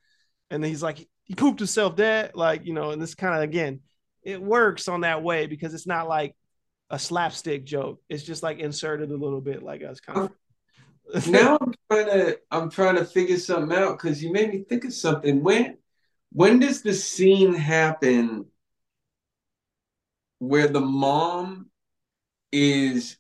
and 0.49 0.63
then 0.63 0.69
he's 0.69 0.83
like, 0.83 1.07
"He 1.25 1.35
pooped 1.35 1.59
himself, 1.59 1.95
dad." 1.95 2.31
Like 2.35 2.65
you 2.65 2.73
know, 2.73 2.91
and 2.91 3.01
this 3.01 3.15
kind 3.15 3.35
of 3.35 3.41
again, 3.41 3.81
it 4.23 4.41
works 4.41 4.87
on 4.87 5.01
that 5.01 5.23
way 5.23 5.47
because 5.47 5.73
it's 5.73 5.87
not 5.87 6.07
like 6.07 6.35
a 6.89 6.99
slapstick 6.99 7.63
joke. 7.65 8.01
It's 8.09 8.23
just 8.23 8.43
like 8.43 8.59
inserted 8.59 9.11
a 9.11 9.17
little 9.17 9.39
bit, 9.41 9.63
like 9.63 9.81
us 9.83 10.01
kind 10.01 10.19
of. 10.19 10.25
Uh, 10.25 10.33
now 11.27 11.57
I'm 11.61 11.73
trying 11.89 12.05
to 12.07 12.39
I'm 12.51 12.69
trying 12.69 12.95
to 12.95 13.05
figure 13.05 13.37
something 13.37 13.77
out 13.77 13.97
because 13.97 14.23
you 14.23 14.31
made 14.31 14.51
me 14.51 14.63
think 14.67 14.85
of 14.85 14.93
something. 14.93 15.43
When 15.43 15.77
when 16.31 16.59
does 16.59 16.81
the 16.81 16.93
scene 16.93 17.53
happen 17.53 18.45
where 20.39 20.67
the 20.67 20.81
mom 20.81 21.69
is 22.51 23.17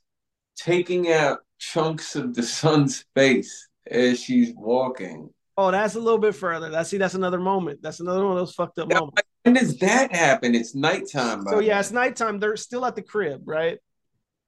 taking 0.57 1.11
out 1.11 1.39
chunks 1.59 2.15
of 2.15 2.35
the 2.35 2.43
son's 2.59 3.05
face 3.15 3.67
as 3.87 4.19
she's 4.19 4.53
walking? 4.55 5.29
oh, 5.57 5.71
that's 5.71 5.95
a 5.95 5.99
little 5.99 6.19
bit 6.19 6.35
further. 6.35 6.69
That's 6.69 6.89
see, 6.89 6.97
that's 6.97 7.13
another 7.13 7.39
moment. 7.39 7.81
That's 7.81 7.99
another 7.99 8.23
one 8.23 8.33
of 8.33 8.39
those 8.39 8.53
fucked 8.55 8.79
up 8.79 8.89
Yeah, 8.89 8.99
moments. 8.99 9.21
When 9.43 9.55
does 9.55 9.77
that 9.79 10.15
happen? 10.15 10.55
It's 10.55 10.75
nighttime. 10.75 11.47
So 11.47 11.59
yeah, 11.59 11.79
it's 11.79 11.91
nighttime. 11.91 12.39
They're 12.39 12.57
still 12.57 12.85
at 12.85 12.95
the 12.95 13.01
crib, 13.01 13.41
right? 13.45 13.79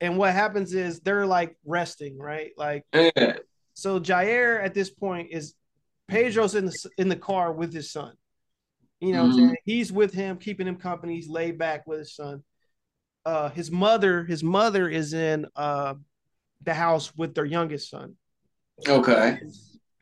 And 0.01 0.17
what 0.17 0.33
happens 0.33 0.73
is 0.73 0.99
they're 0.99 1.25
like 1.25 1.55
resting, 1.65 2.17
right? 2.17 2.51
Like 2.57 2.83
Yeah. 2.93 3.37
so, 3.73 3.99
Jair 3.99 4.63
at 4.63 4.73
this 4.73 4.89
point 4.89 5.29
is 5.31 5.53
Pedro's 6.07 6.55
in 6.55 6.65
the 6.65 6.89
in 6.97 7.09
the 7.09 7.15
car 7.15 7.53
with 7.53 7.73
his 7.73 7.91
son. 7.91 8.13
You 8.99 9.13
know, 9.13 9.25
Mhm. 9.25 9.55
he's 9.65 9.91
with 9.91 10.13
him, 10.13 10.37
keeping 10.37 10.67
him 10.67 10.75
company. 10.77 11.15
He's 11.15 11.29
laid 11.29 11.57
back 11.57 11.85
with 11.87 11.99
his 11.99 12.15
son. 12.15 12.43
Uh, 13.25 13.49
his 13.49 13.71
mother, 13.71 14.23
his 14.25 14.43
mother 14.43 14.89
is 14.89 15.13
in 15.13 15.45
uh 15.55 15.95
the 16.61 16.73
house 16.73 17.13
with 17.17 17.35
their 17.35 17.45
youngest 17.45 17.89
son, 17.89 18.17
Okay. 18.87 19.37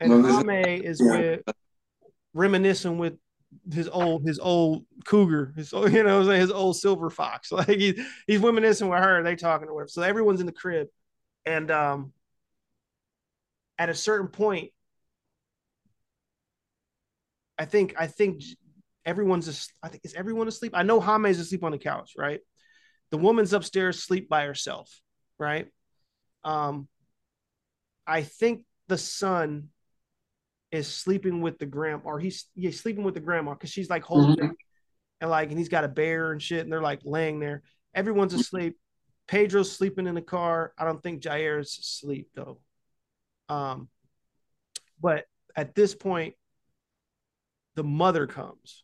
and 0.00 0.22
Mother's- 0.22 0.84
is 0.84 1.00
with 1.00 1.42
reminiscing 2.34 2.98
with 2.98 3.18
his 3.72 3.88
old 3.88 4.26
his 4.26 4.38
old 4.38 4.84
cougar, 5.04 5.52
his 5.56 5.72
old, 5.72 5.92
you 5.94 6.02
know, 6.02 6.22
his 6.22 6.50
old 6.50 6.76
silver 6.76 7.10
fox. 7.10 7.50
Like 7.52 7.68
he, 7.68 8.02
he's 8.26 8.40
reminiscing 8.40 8.88
with 8.88 8.98
her. 8.98 9.22
They 9.22 9.36
talking 9.36 9.68
to 9.68 9.76
her. 9.76 9.88
So 9.88 10.02
everyone's 10.02 10.40
in 10.40 10.46
the 10.46 10.52
crib, 10.52 10.88
and 11.46 11.70
um, 11.70 12.12
at 13.78 13.88
a 13.88 13.94
certain 13.94 14.28
point, 14.28 14.70
I 17.58 17.64
think 17.64 17.94
I 17.98 18.06
think 18.06 18.42
everyone's 19.04 19.48
as- 19.48 19.68
I 19.82 19.88
think 19.88 20.04
is 20.04 20.14
everyone 20.14 20.48
asleep. 20.48 20.72
I 20.74 20.82
know 20.82 21.00
Jaime's 21.00 21.38
asleep 21.38 21.64
on 21.64 21.72
the 21.72 21.78
couch, 21.78 22.12
right? 22.16 22.40
The 23.10 23.18
woman's 23.18 23.52
upstairs 23.52 24.02
sleep 24.02 24.28
by 24.28 24.46
herself, 24.46 24.90
right? 25.38 25.68
Um, 26.44 26.88
I 28.06 28.22
think 28.22 28.64
the 28.88 28.98
son 28.98 29.68
is 30.72 30.88
sleeping 30.92 31.40
with 31.42 31.58
the 31.58 31.66
grandma, 31.66 32.02
or 32.04 32.18
he's 32.18 32.46
he's 32.54 32.80
sleeping 32.80 33.04
with 33.04 33.14
the 33.14 33.20
grandma 33.20 33.52
because 33.52 33.70
she's 33.70 33.90
like 33.90 34.02
holding 34.02 34.36
Mhm. 34.36 34.42
him, 34.50 34.56
and 35.20 35.30
like, 35.30 35.50
and 35.50 35.58
he's 35.58 35.68
got 35.68 35.84
a 35.84 35.88
bear 35.88 36.32
and 36.32 36.42
shit, 36.42 36.60
and 36.62 36.72
they're 36.72 36.80
like 36.82 37.00
laying 37.04 37.38
there. 37.38 37.62
Everyone's 37.94 38.34
asleep. 38.34 38.78
Pedro's 39.28 39.70
sleeping 39.70 40.06
in 40.06 40.14
the 40.14 40.22
car. 40.22 40.72
I 40.76 40.84
don't 40.84 41.02
think 41.02 41.22
Jair's 41.22 41.78
asleep 41.78 42.30
though. 42.34 42.60
Um, 43.48 43.88
but 45.00 45.26
at 45.54 45.74
this 45.74 45.94
point, 45.94 46.34
the 47.74 47.84
mother 47.84 48.26
comes, 48.26 48.82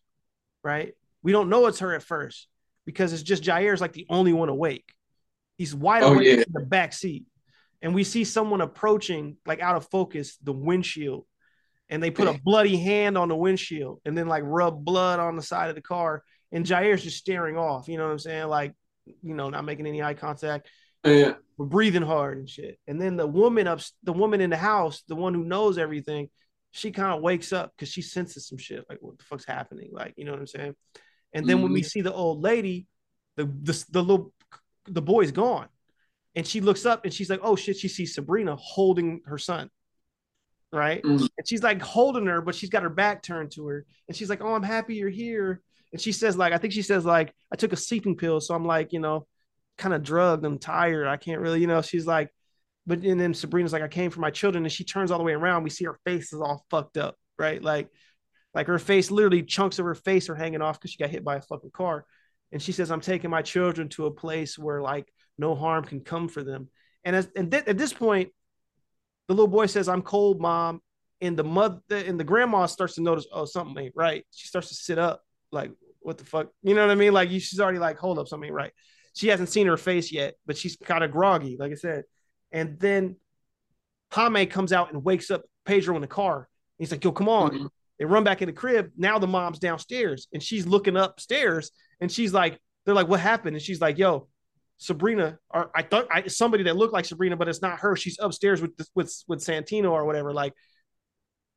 right? 0.63 0.95
We 1.23 1.33
don't 1.33 1.49
know 1.49 1.67
it's 1.67 1.81
her 1.81 1.95
at 1.95 2.03
first 2.03 2.49
because 2.85 3.13
it's 3.13 3.23
just 3.23 3.45
Jair's 3.45 3.81
like 3.81 3.93
the 3.93 4.07
only 4.09 4.33
one 4.33 4.49
awake. 4.49 4.93
He's 5.57 5.75
wide 5.75 6.03
Oh, 6.03 6.15
awake 6.15 6.27
yeah. 6.27 6.33
in 6.47 6.53
the 6.53 6.61
back 6.67 6.93
seat. 6.93 7.25
And 7.83 7.95
we 7.95 8.05
see 8.05 8.25
someone 8.25 8.61
approaching, 8.61 9.37
like 9.47 9.61
out 9.61 9.77
of 9.77 9.89
focus, 9.91 10.37
the 10.43 10.53
windshield. 10.53 11.27
And 11.91 12.03
they 12.03 12.11
put 12.11 12.29
a 12.29 12.39
bloody 12.45 12.77
hand 12.77 13.17
on 13.17 13.29
the 13.29 13.37
windshield 13.37 14.01
and 14.05 14.17
then 14.17 14.29
like 14.29 14.43
rub 14.45 14.85
blood 14.85 15.21
on 15.21 15.37
the 15.37 15.43
side 15.43 15.71
of 15.71 15.75
the 15.75 15.83
car. 15.83 16.23
And 16.53 16.69
Jair's 16.69 17.03
just 17.03 17.17
staring 17.17 17.57
off, 17.57 17.89
you 17.89 17.97
know 17.97 18.05
what 18.05 18.13
I'm 18.13 18.19
saying? 18.19 18.49
Like, 18.49 18.75
you 19.23 19.35
know, 19.35 19.49
not 19.49 19.65
making 19.65 19.87
any 19.87 20.03
eye 20.03 20.15
contact 20.15 20.69
Yeah. 21.05 21.35
we're 21.57 21.67
breathing 21.67 22.03
hard 22.03 22.39
and 22.39 22.49
shit. 22.49 22.79
And 22.87 23.01
then 23.01 23.17
the 23.17 23.27
woman 23.27 23.67
up, 23.67 23.81
the 24.03 24.13
woman 24.13 24.41
in 24.41 24.51
the 24.51 24.57
house, 24.57 25.03
the 25.09 25.17
one 25.17 25.35
who 25.35 25.45
knows 25.45 25.79
everything, 25.79 26.29
she 26.71 26.91
kind 26.91 27.15
of 27.15 27.23
wakes 27.23 27.53
up 27.53 27.73
because 27.75 27.91
she 27.91 28.03
senses 28.03 28.47
some 28.47 28.59
shit, 28.59 28.85
like 28.89 28.99
what 29.01 29.19
the 29.19 29.25
fuck's 29.25 29.45
happening, 29.45 29.91
like 29.93 30.15
you 30.17 30.25
know 30.25 30.33
what 30.33 30.41
I'm 30.41 30.47
saying. 30.47 30.75
And 31.33 31.47
then 31.47 31.63
when 31.63 31.73
we 31.73 31.81
mm-hmm. 31.81 31.87
see 31.87 32.01
the 32.01 32.13
old 32.13 32.43
lady, 32.43 32.87
the 33.37 33.45
the 33.45 33.85
the 33.91 34.03
little 34.03 34.33
the 34.87 35.03
boy's 35.03 35.33
gone, 35.33 35.69
and 36.35 36.47
she 36.47 36.61
looks 36.61 36.87
up 36.87 37.05
and 37.05 37.13
she's 37.13 37.31
like, 37.31 37.41
oh 37.43 37.57
shit, 37.57 37.77
she 37.77 37.89
sees 37.89 38.15
Sabrina 38.15 38.57
holding 38.57 39.21
her 39.27 39.39
son, 39.39 39.71
right? 40.73 41.03
Mhm. 41.03 41.29
And 41.39 41.49
she's 41.49 41.63
like 41.63 41.81
holding 41.83 42.27
her, 42.27 42.41
but 42.41 42.55
she's 42.55 42.71
got 42.71 42.83
her 42.83 42.91
back 42.91 43.23
turned 43.23 43.53
to 43.53 43.67
her, 43.69 43.87
and 44.09 44.17
she's 44.17 44.31
like, 44.31 44.43
oh, 44.43 44.55
I'm 44.55 44.63
happy 44.63 44.97
you're 44.97 45.09
here. 45.09 45.63
And 45.93 46.01
she 46.01 46.13
says 46.13 46.37
like, 46.37 46.53
I 46.53 46.59
think 46.59 46.73
she 46.73 46.83
says 46.83 47.05
like, 47.05 47.33
I 47.53 47.57
took 47.57 47.73
a 47.73 47.77
sleeping 47.77 48.17
pill, 48.17 48.41
so 48.41 48.55
I'm 48.55 48.65
like, 48.65 48.93
you 48.93 49.01
know, 49.01 49.27
kind 49.79 49.95
of 49.95 50.03
drugged. 50.03 50.45
I'm 50.45 50.59
tired. 50.59 51.07
I 51.07 51.17
can't 51.17 51.41
really, 51.41 51.61
you 51.61 51.67
know. 51.67 51.81
She's 51.83 52.07
like, 52.07 52.31
but 52.87 53.01
and 53.01 53.21
then 53.21 53.35
Sabrina's 53.35 53.73
like, 53.73 53.83
I 53.83 53.89
came 53.89 54.11
for 54.11 54.21
my 54.21 54.31
children, 54.31 54.65
and 54.65 54.73
she 54.73 54.85
turns 54.85 55.11
all 55.11 55.19
the 55.19 55.25
way 55.25 55.33
around. 55.33 55.63
We 55.63 55.71
see 55.71 55.85
her 55.85 55.99
face 56.05 56.33
is 56.33 56.41
all 56.41 56.65
fucked 56.71 56.99
up, 56.99 57.17
right? 57.39 57.63
Like, 57.63 57.89
like 58.55 58.67
her 58.67 58.79
face, 58.79 59.11
literally 59.11 59.43
chunks 59.43 59.79
of 59.79 59.85
her 59.87 59.95
face 59.95 60.29
are 60.29 60.35
hanging 60.35 60.63
off 60.63 60.79
because 60.81 60.91
she 60.91 60.99
got 60.99 61.11
hit 61.11 61.25
by 61.25 61.37
a 61.37 61.43
fucking 61.43 61.71
car. 61.71 62.05
And 62.51 62.63
she 62.63 62.73
says, 62.73 62.91
I'm 62.91 63.01
taking 63.01 63.31
my 63.31 63.43
children 63.43 63.89
to 63.91 64.07
a 64.07 64.11
place 64.11 64.59
where 64.59 64.81
like 64.81 65.07
no 65.37 65.55
harm 65.55 65.85
can 65.85 66.01
come 66.01 66.29
for 66.29 66.43
them. 66.43 66.69
And 67.05 67.15
as 67.15 67.29
and 67.37 67.51
th- 67.51 67.67
at 67.67 67.79
this 67.79 67.93
point, 67.93 68.31
the 69.29 69.35
little 69.35 69.49
boy 69.49 69.67
says, 69.67 69.89
I'm 69.89 70.03
cold, 70.03 70.41
mom. 70.41 70.81
And 71.21 71.37
the 71.37 71.45
mother 71.45 71.81
and 71.91 72.19
the 72.19 72.25
grandma 72.25 72.67
starts 72.67 72.95
to 72.95 73.03
notice, 73.03 73.27
oh, 73.33 73.45
something 73.45 73.85
ain't 73.85 73.95
right. 73.97 74.25
She 74.31 74.47
starts 74.49 74.69
to 74.69 74.75
sit 74.75 74.99
up, 74.99 75.23
like, 75.53 75.73
what 76.01 76.17
the 76.17 76.25
fuck? 76.25 76.49
You 76.63 76.75
know 76.75 76.83
what 76.83 76.93
I 76.93 76.95
mean? 76.95 77.13
Like, 77.13 77.31
she's 77.31 77.61
already 77.61 77.79
like, 77.79 77.99
hold 77.99 78.19
up, 78.19 78.29
something 78.29 78.47
ain't 78.47 78.55
right. 78.55 78.73
She 79.15 79.29
hasn't 79.29 79.49
seen 79.49 79.67
her 79.67 79.77
face 79.77 80.13
yet, 80.13 80.35
but 80.47 80.57
she's 80.57 80.77
kind 80.77 81.03
of 81.03 81.11
groggy, 81.11 81.57
like 81.59 81.73
I 81.73 81.75
said. 81.75 82.05
And 82.53 82.79
then 82.79 83.17
Jaime 84.13 84.47
comes 84.47 84.73
out 84.73 84.93
and 84.93 85.05
wakes 85.05 85.31
up 85.31 85.43
Pedro 85.65 85.97
in 85.97 86.03
the 86.03 86.07
car. 86.07 86.49
He's 86.79 86.93
like, 86.93 87.03
yo, 87.03 87.13
come 87.13 87.29
on. 87.29 87.51
Mhm. 87.51 87.69
They 87.99 88.05
run 88.05 88.23
back 88.23 88.43
in 88.43 88.47
the 88.47 88.53
crib. 88.53 88.93
Now 88.97 89.19
the 89.19 89.27
mom's 89.27 89.59
downstairs 89.59 90.29
and 90.33 90.41
she's 90.41 90.67
looking 90.67 90.97
upstairs 90.97 91.73
and 92.01 92.11
she's 92.11 92.33
like, 92.33 92.61
they're 92.85 92.95
like, 92.95 93.09
what 93.09 93.19
happened? 93.21 93.57
And 93.57 93.63
she's 93.63 93.81
like, 93.81 93.99
yo, 93.99 94.29
Sabrina, 94.79 95.39
or 95.51 95.71
I 95.75 95.83
thought 95.83 96.07
I, 96.11 96.29
somebody 96.29 96.63
that 96.65 96.77
looked 96.77 96.93
like 96.93 97.05
Sabrina, 97.05 97.37
but 97.37 97.49
it's 97.49 97.61
not 97.61 97.81
her. 97.81 97.97
She's 97.97 98.17
upstairs 98.21 98.63
with 98.63 98.73
with 98.95 99.13
with 99.27 99.41
Santino 99.41 99.91
or 99.91 100.05
whatever. 100.05 100.33
Like 100.33 100.55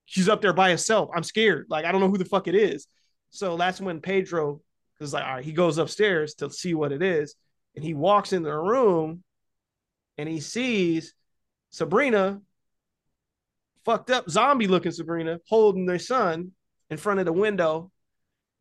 she's 0.06 0.28
up 0.28 0.42
there 0.42 0.54
by 0.54 0.72
herself. 0.72 1.10
I'm 1.16 1.24
scared. 1.24 1.68
Like 1.70 1.86
I 1.86 1.92
don't 1.92 2.02
know 2.02 2.10
who 2.10 2.18
the 2.18 2.26
fuck 2.26 2.48
it 2.48 2.56
is. 2.56 2.88
So 3.30 3.58
that's 3.58 3.80
when 3.80 4.02
Pedro 4.02 4.62
is 5.00 5.14
like, 5.14 5.24
all 5.24 5.36
right, 5.36 5.46
he 5.46 5.54
goes 5.54 5.78
upstairs 5.78 6.34
to 6.36 6.50
see 6.50 6.74
what 6.74 6.92
it 6.92 7.02
is, 7.02 7.36
and 7.76 7.86
he 7.86 7.94
walks 7.94 8.34
in 8.34 8.44
the 8.44 8.54
room, 8.54 9.24
and 10.18 10.28
he 10.28 10.40
sees 10.40 11.14
Sabrina, 11.70 12.42
fucked 13.86 14.10
up 14.10 14.30
zombie 14.30 14.68
looking 14.68 14.92
Sabrina, 14.92 15.40
holding 15.48 15.86
their 15.86 16.00
son 16.00 16.52
in 16.90 16.98
front 16.98 17.20
of 17.20 17.28
the 17.28 17.34
window, 17.34 17.92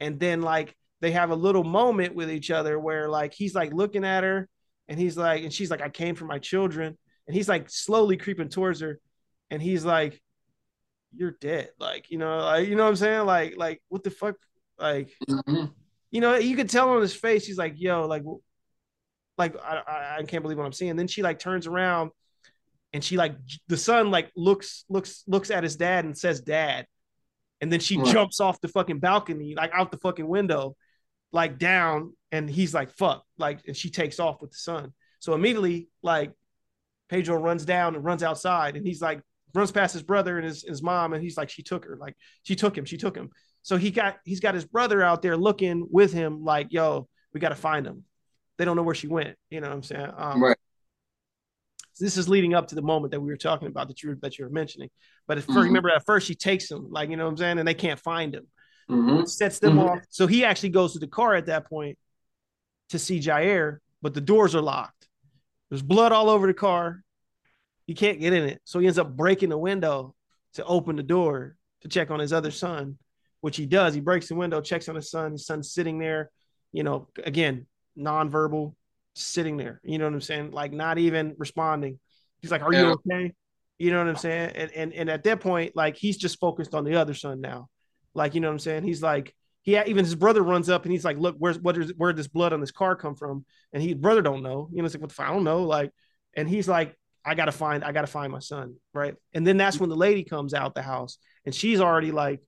and 0.01 0.21
then 0.21 0.43
like 0.43 0.77
they 1.01 1.13
have 1.13 1.31
a 1.31 1.35
little 1.35 1.65
moment 1.65 2.15
with 2.15 2.31
each 2.31 2.51
other 2.51 2.79
where 2.79 3.09
like 3.09 3.33
he's 3.35 3.55
like 3.55 3.73
looking 3.73 4.05
at 4.05 4.23
her 4.25 4.49
and 4.89 4.99
he's 4.99 5.17
like 5.17 5.43
and 5.45 5.53
she's 5.53 5.71
like 5.71 5.81
I 5.83 5.89
came 5.89 6.15
for 6.15 6.25
my 6.27 6.39
children. 6.39 6.97
And 7.27 7.37
he's 7.37 7.49
like 7.49 7.71
slowly 7.71 8.17
creeping 8.17 8.49
towards 8.49 8.81
her 8.81 8.99
and 9.51 9.63
he's 9.63 9.85
like 9.85 10.21
you're 11.15 11.37
dead. 11.41 11.71
Like 11.79 12.11
you 12.11 12.19
know 12.19 12.39
like 12.39 12.69
you 12.69 12.75
know 12.77 12.83
what 12.85 12.91
I'm 12.91 12.97
saying? 12.97 13.25
Like 13.27 13.57
like 13.57 13.83
what 13.89 14.03
the 14.05 14.11
fuck? 14.11 14.35
Like 14.79 15.11
Mm-hmm. 15.29 15.67
you 16.11 16.21
know 16.21 16.37
you 16.37 16.57
could 16.57 16.69
tell 16.71 16.91
on 16.91 17.01
his 17.03 17.15
face 17.15 17.47
he's 17.47 17.59
like 17.59 17.75
yo 17.77 18.07
like 18.07 18.25
like 19.39 19.57
I, 19.63 19.77
I, 19.87 20.17
I 20.19 20.23
can't 20.25 20.43
believe 20.43 20.59
what 20.59 20.67
I'm 20.67 20.73
seeing. 20.73 20.97
Then 20.97 21.07
she 21.09 21.23
like 21.23 21.39
turns 21.39 21.67
around 21.67 22.11
and 22.93 23.03
she 23.05 23.17
like 23.17 23.37
the 23.69 23.77
son 23.77 24.11
like 24.11 24.31
looks 24.37 24.85
looks 24.89 25.23
looks 25.27 25.51
at 25.51 25.63
his 25.63 25.77
dad 25.77 26.05
and 26.05 26.17
says 26.19 26.41
dad. 26.41 26.87
And 27.61 27.71
then 27.73 27.81
she 27.81 27.97
Right. 27.99 28.07
jumps 28.13 28.41
off 28.41 28.61
the 28.61 28.69
fucking 28.69 28.99
balcony 29.01 29.55
like 29.55 29.71
out 29.73 29.91
the 29.93 29.99
fucking 29.99 30.27
window 30.27 30.75
like 31.33 31.59
down 31.59 32.13
and 32.33 32.49
he's 32.51 32.75
like 32.75 32.91
fuck 32.91 33.25
like 33.39 33.61
and 33.67 33.77
she 33.77 33.91
takes 33.91 34.19
off 34.19 34.41
with 34.41 34.51
the 34.51 34.59
son 34.59 34.93
so 35.21 35.35
immediately 35.35 35.89
like 36.03 36.33
pedro 37.09 37.37
runs 37.37 37.65
down 37.65 37.95
and 37.95 38.05
runs 38.05 38.23
outside 38.23 38.77
and 38.77 38.87
he's 38.87 39.01
like 39.03 39.21
runs 39.55 39.73
past 39.73 39.93
his 39.93 40.03
brother 40.03 40.39
and 40.39 40.47
his, 40.47 40.63
his 40.63 40.83
mom 40.83 41.13
and 41.13 41.23
he's 41.23 41.37
like 41.37 41.51
she 41.51 41.63
took 41.63 41.85
her 41.85 41.97
like 41.97 42.15
she 42.43 42.55
took 42.55 42.77
him 42.77 42.85
she 42.85 42.97
took 42.97 43.17
him. 43.17 43.31
So 43.63 43.77
he 43.77 43.91
got 43.91 44.19
he's 44.25 44.41
got 44.41 44.55
his 44.55 44.65
brother 44.65 45.03
out 45.03 45.23
there 45.23 45.37
looking 45.37 45.87
with 45.91 46.13
him 46.13 46.45
like 46.45 46.69
yo 46.71 47.09
we 47.35 47.41
got 47.41 47.51
to 47.51 47.55
find 47.57 47.87
him. 47.87 48.05
They 48.57 48.65
don't 48.65 48.77
know 48.77 48.83
where 48.83 48.95
she 48.95 49.09
went 49.09 49.37
you 49.51 49.61
know 49.61 49.69
what 49.69 49.75
i'm 49.75 49.83
saying? 49.83 50.11
Um, 50.17 50.43
Right. 50.43 50.57
this 51.99 52.17
is 52.17 52.29
leading 52.29 52.55
up 52.55 52.69
to 52.69 52.75
the 52.75 52.83
moment 52.83 53.11
that 53.11 53.21
we 53.21 53.29
were 53.29 53.37
talking 53.37 53.69
about 53.69 53.89
that 53.89 54.03
you 54.03 54.11
were 54.11 54.19
that 54.23 54.39
you 54.39 54.45
were 54.45 54.51
mentioning. 54.51 54.89
But 55.27 55.39
first 55.43 55.57
Mhm. 55.59 55.65
remember 55.65 55.91
at 55.91 56.07
first 56.07 56.27
she 56.27 56.35
takes 56.35 56.71
him 56.71 56.91
like 56.91 57.11
you 57.11 57.17
know 57.17 57.25
what 57.25 57.31
i'm 57.33 57.37
saying? 57.37 57.59
And 57.59 57.67
they 57.69 57.75
can't 57.75 58.01
find 58.01 58.35
him 58.35 58.47
hmm 58.91 59.25
sets 59.25 59.59
them 59.59 59.75
Mhm. 59.77 59.89
off. 59.91 60.01
So 60.09 60.27
he 60.27 60.45
actually 60.45 60.71
goes 60.71 60.93
to 60.95 60.99
the 60.99 61.07
car 61.07 61.35
at 61.35 61.47
that 61.47 61.69
point 61.69 61.99
to 62.91 62.99
see 62.99 63.21
Jair, 63.21 63.79
but 64.03 64.15
the 64.15 64.21
doors 64.21 64.55
are 64.55 64.61
locked. 64.63 65.09
There's 65.69 65.83
blood 65.83 66.13
all 66.13 66.29
over 66.29 66.47
the 66.47 66.55
car. 66.55 67.03
He 67.87 67.95
can't 67.95 68.21
get 68.21 68.33
in 68.33 68.45
it. 68.45 68.61
So 68.65 68.79
he 68.79 68.87
ends 68.87 68.99
up 68.99 69.17
breaking 69.17 69.49
the 69.51 69.59
window 69.59 70.15
to 70.55 70.65
open 70.65 70.97
the 70.97 71.03
door 71.03 71.57
to 71.83 71.89
check 71.89 72.11
on 72.11 72.21
his 72.21 72.33
other 72.33 72.51
son, 72.51 72.99
which 73.41 73.57
he 73.57 73.67
does. 73.67 73.95
He 73.95 74.01
breaks 74.01 74.29
the 74.29 74.35
window, 74.35 74.61
checks 74.61 74.89
on 74.89 74.95
his 74.97 75.11
son. 75.11 75.33
His 75.33 75.47
son's 75.47 75.73
sitting 75.73 75.99
there, 75.99 76.31
you 76.73 76.83
know, 76.83 77.09
again, 77.25 77.67
nonverbal, 77.97 78.75
sitting 79.15 79.57
there. 79.57 79.81
You 79.85 79.99
know 79.99 80.07
what 80.07 80.15
I'm 80.15 80.21
saying? 80.21 80.51
Like 80.51 80.73
not 80.73 80.99
even 80.99 81.35
responding. 81.39 81.99
He's 82.41 82.51
like, 82.51 82.63
Are 82.63 82.73
Yeah. 82.73 82.81
you 82.83 83.01
okay? 83.09 83.33
You 83.79 83.93
know 83.93 83.99
what 83.99 84.09
I'm 84.09 84.17
saying? 84.17 84.53
And, 84.57 84.71
and 84.73 84.93
and 84.93 85.09
at 85.11 85.25
that 85.25 85.41
point, 85.41 85.75
like 85.75 85.97
he's 85.97 86.17
just 86.19 86.39
focused 86.39 86.75
on 86.75 86.85
the 86.85 86.97
other 86.97 87.15
son 87.15 87.41
now. 87.41 87.69
Like, 88.15 88.35
you 88.35 88.41
know 88.41 88.49
what 88.49 88.55
I'm 88.55 88.59
saying? 88.59 88.85
He's 88.85 89.03
like, 89.03 89.35
he 89.63 89.79
even 89.79 90.05
his 90.05 90.15
brother 90.15 90.43
runs 90.43 90.69
up 90.69 90.85
and 90.85 90.93
he's 90.93 91.05
like, 91.05 91.19
look, 91.19 91.37
where's 91.39 91.59
what 91.59 91.77
is 91.77 91.93
where 91.97 92.13
this 92.13 92.29
blood 92.29 92.53
on 92.53 92.61
this 92.61 92.71
car 92.71 92.97
come 92.97 93.15
from? 93.15 93.45
And 93.73 93.83
he 93.83 93.95
brother 93.95 94.23
don't 94.23 94.43
know. 94.43 94.69
You 94.73 94.79
know, 94.79 94.87
it's 94.87 94.95
like, 94.95 95.03
what 95.03 95.11
the? 95.13 95.23
I 95.23 95.29
don't 95.29 95.45
know. 95.45 95.65
Like, 95.65 95.93
and 96.35 96.49
he's 96.49 96.69
like, 96.69 96.97
I 97.25 97.35
gotta 97.35 97.53
find, 97.53 97.85
I 97.85 97.93
gotta 97.93 98.07
find 98.07 98.33
my 98.33 98.39
son, 98.39 98.77
right? 98.95 99.15
And 99.35 99.47
then 99.47 99.57
that's 99.57 99.79
when 99.79 99.91
the 99.91 99.97
lady 99.97 100.25
comes 100.25 100.55
out 100.55 100.75
the 100.75 100.83
house 100.83 101.19
and 101.45 101.55
she's 101.55 101.81
already 101.81 102.11
like 102.11 102.41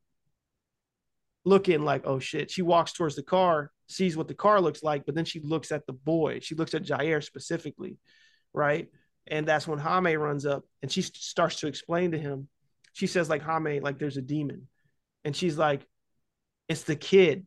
looking 1.44 1.84
like, 1.84 2.02
oh 2.06 2.18
shit. 2.18 2.50
She 2.50 2.62
walks 2.62 2.92
towards 2.92 3.16
the 3.16 3.22
car, 3.22 3.70
sees 3.88 4.16
what 4.16 4.28
the 4.28 4.34
car 4.34 4.60
looks 4.60 4.82
like, 4.82 5.04
but 5.04 5.14
then 5.14 5.24
she 5.24 5.40
looks 5.40 5.72
at 5.72 5.86
the 5.86 5.92
boy. 5.92 6.40
She 6.40 6.54
looks 6.54 6.72
at 6.74 6.84
Jair 6.84 7.22
specifically, 7.22 7.98
right? 8.54 8.88
And 9.26 9.46
that's 9.46 9.68
when 9.68 9.78
Jaime 9.78 10.16
runs 10.16 10.46
up 10.46 10.64
and 10.80 10.90
she 10.90 11.02
starts 11.02 11.56
to 11.60 11.66
explain 11.66 12.12
to 12.12 12.18
him. 12.18 12.48
She 12.94 13.06
says, 13.06 13.28
like, 13.28 13.42
Jaime, 13.42 13.80
like 13.80 13.98
there's 13.98 14.16
a 14.16 14.22
demon. 14.22 14.68
And 15.24 15.34
she's 15.36 15.56
like, 15.56 15.86
it's 16.68 16.82
the 16.84 16.96
kid. 16.96 17.46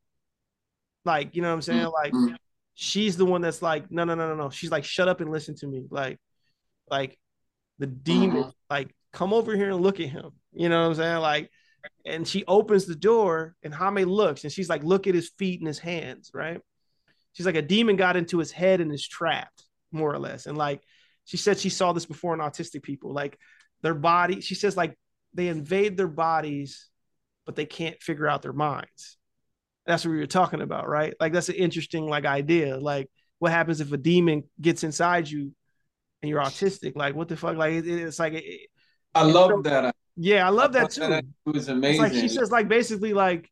Like, 1.03 1.35
you 1.35 1.41
know 1.41 1.49
what 1.49 1.55
I'm 1.55 1.61
saying? 1.61 1.87
Like, 1.87 2.13
Mhm. 2.13 2.35
she's 2.73 3.17
the 3.17 3.25
one 3.25 3.41
that's 3.41 3.61
like, 3.61 3.91
no, 3.91 4.03
no, 4.03 4.15
no, 4.15 4.29
no, 4.29 4.35
no. 4.35 4.49
She's 4.49 4.71
like, 4.71 4.83
shut 4.83 5.07
up 5.07 5.21
and 5.21 5.29
listen 5.31 5.55
to 5.55 5.67
me. 5.67 5.85
Like, 5.89 6.19
like 6.89 7.19
the 7.79 7.87
demon, 7.87 8.51
like, 8.69 8.95
come 9.11 9.33
over 9.33 9.55
here 9.55 9.69
and 9.71 9.81
look 9.81 9.99
at 9.99 10.09
him. 10.09 10.31
You 10.51 10.69
know 10.69 10.81
what 10.81 10.89
I'm 10.89 10.95
saying? 10.95 11.17
Like, 11.17 11.51
and 12.05 12.27
she 12.27 12.43
opens 12.45 12.85
the 12.85 12.95
door 12.95 13.55
and 13.63 13.73
Jaime 13.73 14.05
looks 14.05 14.43
and 14.43 14.51
she's 14.51 14.69
like, 14.69 14.83
look 14.83 15.07
at 15.07 15.15
his 15.15 15.29
feet 15.37 15.59
and 15.59 15.67
his 15.67 15.79
hands, 15.79 16.31
right? 16.33 16.59
She's 17.33 17.45
like, 17.45 17.55
a 17.55 17.61
demon 17.61 17.95
got 17.95 18.15
into 18.15 18.39
his 18.39 18.51
head 18.51 18.81
and 18.81 18.91
is 18.93 19.07
trapped, 19.07 19.63
more 19.91 20.11
or 20.11 20.19
less. 20.19 20.45
And 20.45 20.57
like, 20.57 20.81
she 21.25 21.37
said 21.37 21.59
she 21.59 21.69
saw 21.69 21.91
this 21.91 22.05
before 22.05 22.33
in 22.33 22.39
autistic 22.39 22.81
people. 22.83 23.13
Like, 23.13 23.37
their 23.81 23.93
body, 23.95 24.41
she 24.41 24.55
says, 24.55 24.77
like, 24.77 24.97
they 25.33 25.47
invade 25.49 25.97
their 25.97 26.07
bodies, 26.07 26.89
but 27.45 27.55
they 27.55 27.65
can't 27.65 28.01
figure 28.01 28.27
out 28.27 28.41
their 28.41 28.53
minds. 28.53 29.17
That's 29.85 30.03
what 30.05 30.11
we 30.11 30.17
were 30.17 30.25
talking 30.25 30.61
about, 30.61 30.87
right? 30.87 31.13
Like, 31.19 31.33
that's 31.33 31.49
an 31.49 31.55
interesting, 31.55 32.07
like, 32.07 32.25
idea. 32.25 32.77
Like, 32.77 33.09
what 33.39 33.51
happens 33.51 33.81
if 33.81 33.91
a 33.91 33.97
demon 33.97 34.43
gets 34.59 34.83
inside 34.83 35.29
you 35.29 35.53
and 36.21 36.29
you're 36.29 36.41
autistic? 36.41 36.93
Like, 36.95 37.15
what 37.15 37.27
the 37.27 37.37
fuck? 37.37 37.55
Like, 37.55 37.73
it, 37.73 37.87
it's 37.87 38.17
like, 38.19 38.33
it, 38.33 38.69
I 39.13 39.23
love 39.23 39.63
that. 39.63 39.95
yeah, 40.17 40.45
I 40.45 40.49
love 40.49 40.73
that 40.73 40.91
thought 40.93 41.09
too. 41.09 41.13
It 41.13 41.25
was 41.45 41.55
It's 41.57 41.67
amazing. 41.69 42.01
like 42.01 42.13
she 42.13 42.27
says, 42.27 42.51
like 42.51 42.67
basically, 42.67 43.13
like 43.13 43.49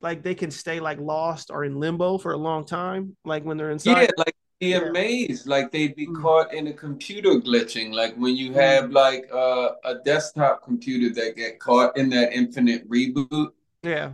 like 0.00 0.22
they 0.22 0.34
can 0.34 0.50
stay 0.50 0.80
like 0.80 0.98
lost 1.00 1.50
or 1.50 1.64
in 1.64 1.78
limbo 1.78 2.16
for 2.18 2.32
a 2.32 2.36
long 2.36 2.64
time, 2.64 3.16
like 3.24 3.44
when 3.44 3.56
they're 3.56 3.70
inside. 3.70 4.02
Yeah, 4.02 4.10
like 4.16 4.34
be 4.60 4.74
amazed, 4.74 5.46
like 5.46 5.72
they'd 5.72 5.96
be 5.96 6.06
Mm. 6.06 6.14
caught 6.20 6.52
in 6.54 6.66
a 6.68 6.72
computer 6.74 7.30
glitching, 7.40 7.92
like 7.94 8.14
when 8.16 8.36
you 8.36 8.52
have 8.54 8.90
like 8.90 9.28
uh, 9.32 9.70
a 9.84 9.96
desktop 10.04 10.62
computer 10.64 11.14
that 11.14 11.36
get 11.36 11.58
caught 11.60 11.96
in 11.96 12.10
that 12.10 12.32
infinite 12.34 12.88
reboot. 12.88 13.52
Yeah, 13.82 14.12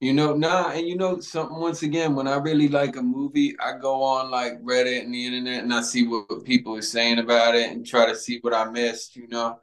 You 0.00 0.12
know, 0.12 0.34
nah, 0.36 0.70
and 0.72 0.86
you 0.86 0.94
know 0.96 1.20
something. 1.20 1.56
Once 1.58 1.82
again, 1.82 2.14
when 2.14 2.28
I 2.28 2.36
really 2.36 2.68
like 2.68 2.96
a 2.96 3.02
movie, 3.02 3.56
I 3.58 3.78
go 3.78 4.02
on 4.02 4.30
like 4.30 4.62
Reddit 4.62 5.02
and 5.02 5.14
the 5.14 5.24
internet, 5.26 5.62
and 5.64 5.72
I 5.72 5.80
see 5.80 6.06
what 6.06 6.44
people 6.44 6.76
are 6.76 6.82
saying 6.82 7.18
about 7.18 7.54
it, 7.54 7.70
and 7.70 7.86
try 7.86 8.04
to 8.06 8.14
see 8.14 8.38
what 8.40 8.52
I 8.52 8.70
missed. 8.70 9.16
You 9.16 9.26
know, 9.28 9.58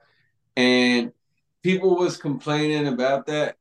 and 0.58 1.14
people 1.64 1.96
was 1.98 2.18
complaining 2.18 2.88
about 2.88 3.28
that. 3.28 3.58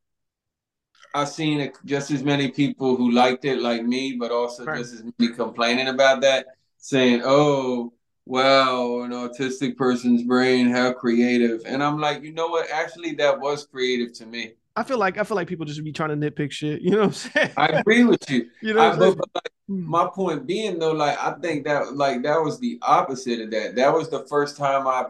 I've 1.14 1.28
seen 1.28 1.60
it, 1.60 1.76
just 1.84 2.10
as 2.10 2.22
many 2.24 2.50
people 2.50 2.96
who 2.96 3.10
liked 3.10 3.44
it 3.44 3.60
like 3.60 3.84
me, 3.84 4.16
but 4.18 4.30
also 4.30 4.66
Right. 4.66 4.78
just 4.78 4.94
as 4.94 5.04
many 5.04 5.32
complaining 5.34 5.88
about 5.88 6.22
that, 6.22 6.46
saying, 6.78 7.22
"Oh, 7.24 7.92
wow, 8.24 9.02
an 9.02 9.10
autistic 9.10 9.76
person's 9.76 10.22
brain, 10.22 10.68
how 10.70 10.92
creative." 10.92 11.62
And 11.66 11.82
I'm 11.82 11.98
like, 11.98 12.22
you 12.22 12.32
know 12.32 12.48
what? 12.48 12.70
Actually, 12.70 13.14
that 13.16 13.40
was 13.40 13.66
creative 13.66 14.12
to 14.14 14.26
me. 14.26 14.54
I 14.74 14.82
feel 14.84 14.98
like 14.98 15.18
I 15.18 15.24
feel 15.24 15.34
like 15.36 15.48
people 15.48 15.66
just 15.66 15.82
be 15.84 15.92
trying 15.92 16.18
to 16.18 16.30
nitpick 16.30 16.50
shit. 16.50 16.80
You 16.82 16.92
know 16.92 16.98
what 16.98 17.06
I'm 17.06 17.12
saying? 17.12 17.50
I 17.56 17.66
agree 17.66 18.04
with 18.04 18.28
you. 18.30 18.48
you 18.62 18.74
know 18.74 18.80
I, 18.80 18.96
but, 18.96 19.16
but 19.18 19.28
like, 19.34 19.52
Mm. 19.70 19.86
my 19.86 20.08
point 20.12 20.44
being 20.44 20.80
though, 20.80 20.90
like 20.92 21.16
I 21.18 21.34
think 21.40 21.64
that 21.66 21.94
like 21.94 22.24
that 22.24 22.42
was 22.42 22.58
the 22.58 22.78
opposite 22.82 23.40
of 23.40 23.50
that. 23.52 23.76
That 23.76 23.92
was 23.94 24.10
the 24.10 24.26
first 24.26 24.56
time 24.56 24.88
I, 24.88 25.04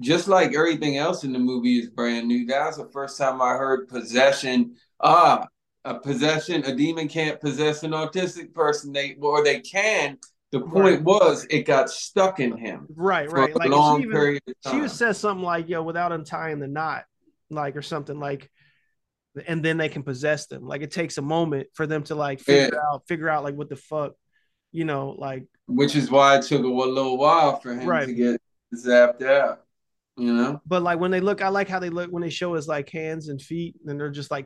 just 0.00 0.26
like 0.26 0.54
everything 0.54 0.96
else 0.96 1.22
in 1.22 1.32
the 1.32 1.38
movie 1.38 1.78
is 1.78 1.88
brand 1.88 2.26
new. 2.26 2.44
That 2.46 2.66
was 2.66 2.78
the 2.78 2.88
first 2.92 3.16
time 3.16 3.40
I 3.40 3.50
heard 3.50 3.88
possession. 3.88 4.74
Ah, 5.02 5.46
a 5.84 5.98
possession. 5.98 6.64
A 6.64 6.74
demon 6.74 7.08
can't 7.08 7.40
possess 7.40 7.82
an 7.82 7.90
autistic 7.92 8.54
person. 8.54 8.92
They 8.92 9.14
or 9.20 9.42
they 9.42 9.60
can. 9.60 10.18
The 10.52 10.60
point 10.60 10.74
Right. 10.74 11.02
was 11.02 11.46
it 11.50 11.62
got 11.62 11.88
stuck 11.90 12.38
in 12.38 12.56
him 12.56 12.86
right, 12.94 13.30
right. 13.30 13.56
Like 13.56 13.70
long 13.70 13.96
she 13.96 14.02
even 14.02 14.12
period 14.12 14.42
she 14.46 14.76
even 14.76 14.88
says 14.90 15.18
something 15.18 15.44
like, 15.44 15.68
"Yo, 15.68 15.82
without 15.82 16.12
untying 16.12 16.58
the 16.58 16.68
knot," 16.68 17.04
like 17.50 17.74
or 17.74 17.82
something 17.82 18.20
like, 18.20 18.50
and 19.46 19.64
then 19.64 19.78
they 19.78 19.88
can 19.88 20.02
possess 20.02 20.46
them. 20.46 20.66
Like 20.66 20.82
it 20.82 20.90
takes 20.90 21.16
a 21.18 21.22
moment 21.22 21.68
for 21.74 21.86
them 21.86 22.02
to 22.04 22.14
like 22.14 22.40
figure 22.40 22.78
out 22.92 23.06
figure 23.08 23.30
out 23.30 23.44
like 23.44 23.54
what 23.54 23.70
the 23.70 23.76
fuck, 23.76 24.12
you 24.72 24.84
know, 24.84 25.16
like 25.18 25.46
Which 25.66 25.96
is 25.96 26.10
why 26.10 26.36
it 26.36 26.42
took 26.42 26.62
a 26.62 26.68
little 26.68 27.16
while 27.16 27.58
for 27.60 27.74
him 27.74 27.88
Right. 27.88 28.06
to 28.06 28.12
get 28.12 28.40
zapped 28.74 29.22
out. 29.22 29.64
You 30.18 30.34
know. 30.34 30.60
but 30.66 30.82
like 30.82 30.98
when 31.00 31.10
they 31.10 31.20
look, 31.20 31.40
I 31.40 31.48
like 31.48 31.68
how 31.68 31.78
they 31.78 31.88
look 31.88 32.10
when 32.10 32.22
they 32.22 32.30
show 32.30 32.52
his 32.54 32.68
like 32.68 32.90
hands 32.90 33.28
and 33.28 33.40
feet, 33.40 33.76
and 33.86 33.98
they're 33.98 34.10
just 34.10 34.30
like 34.30 34.44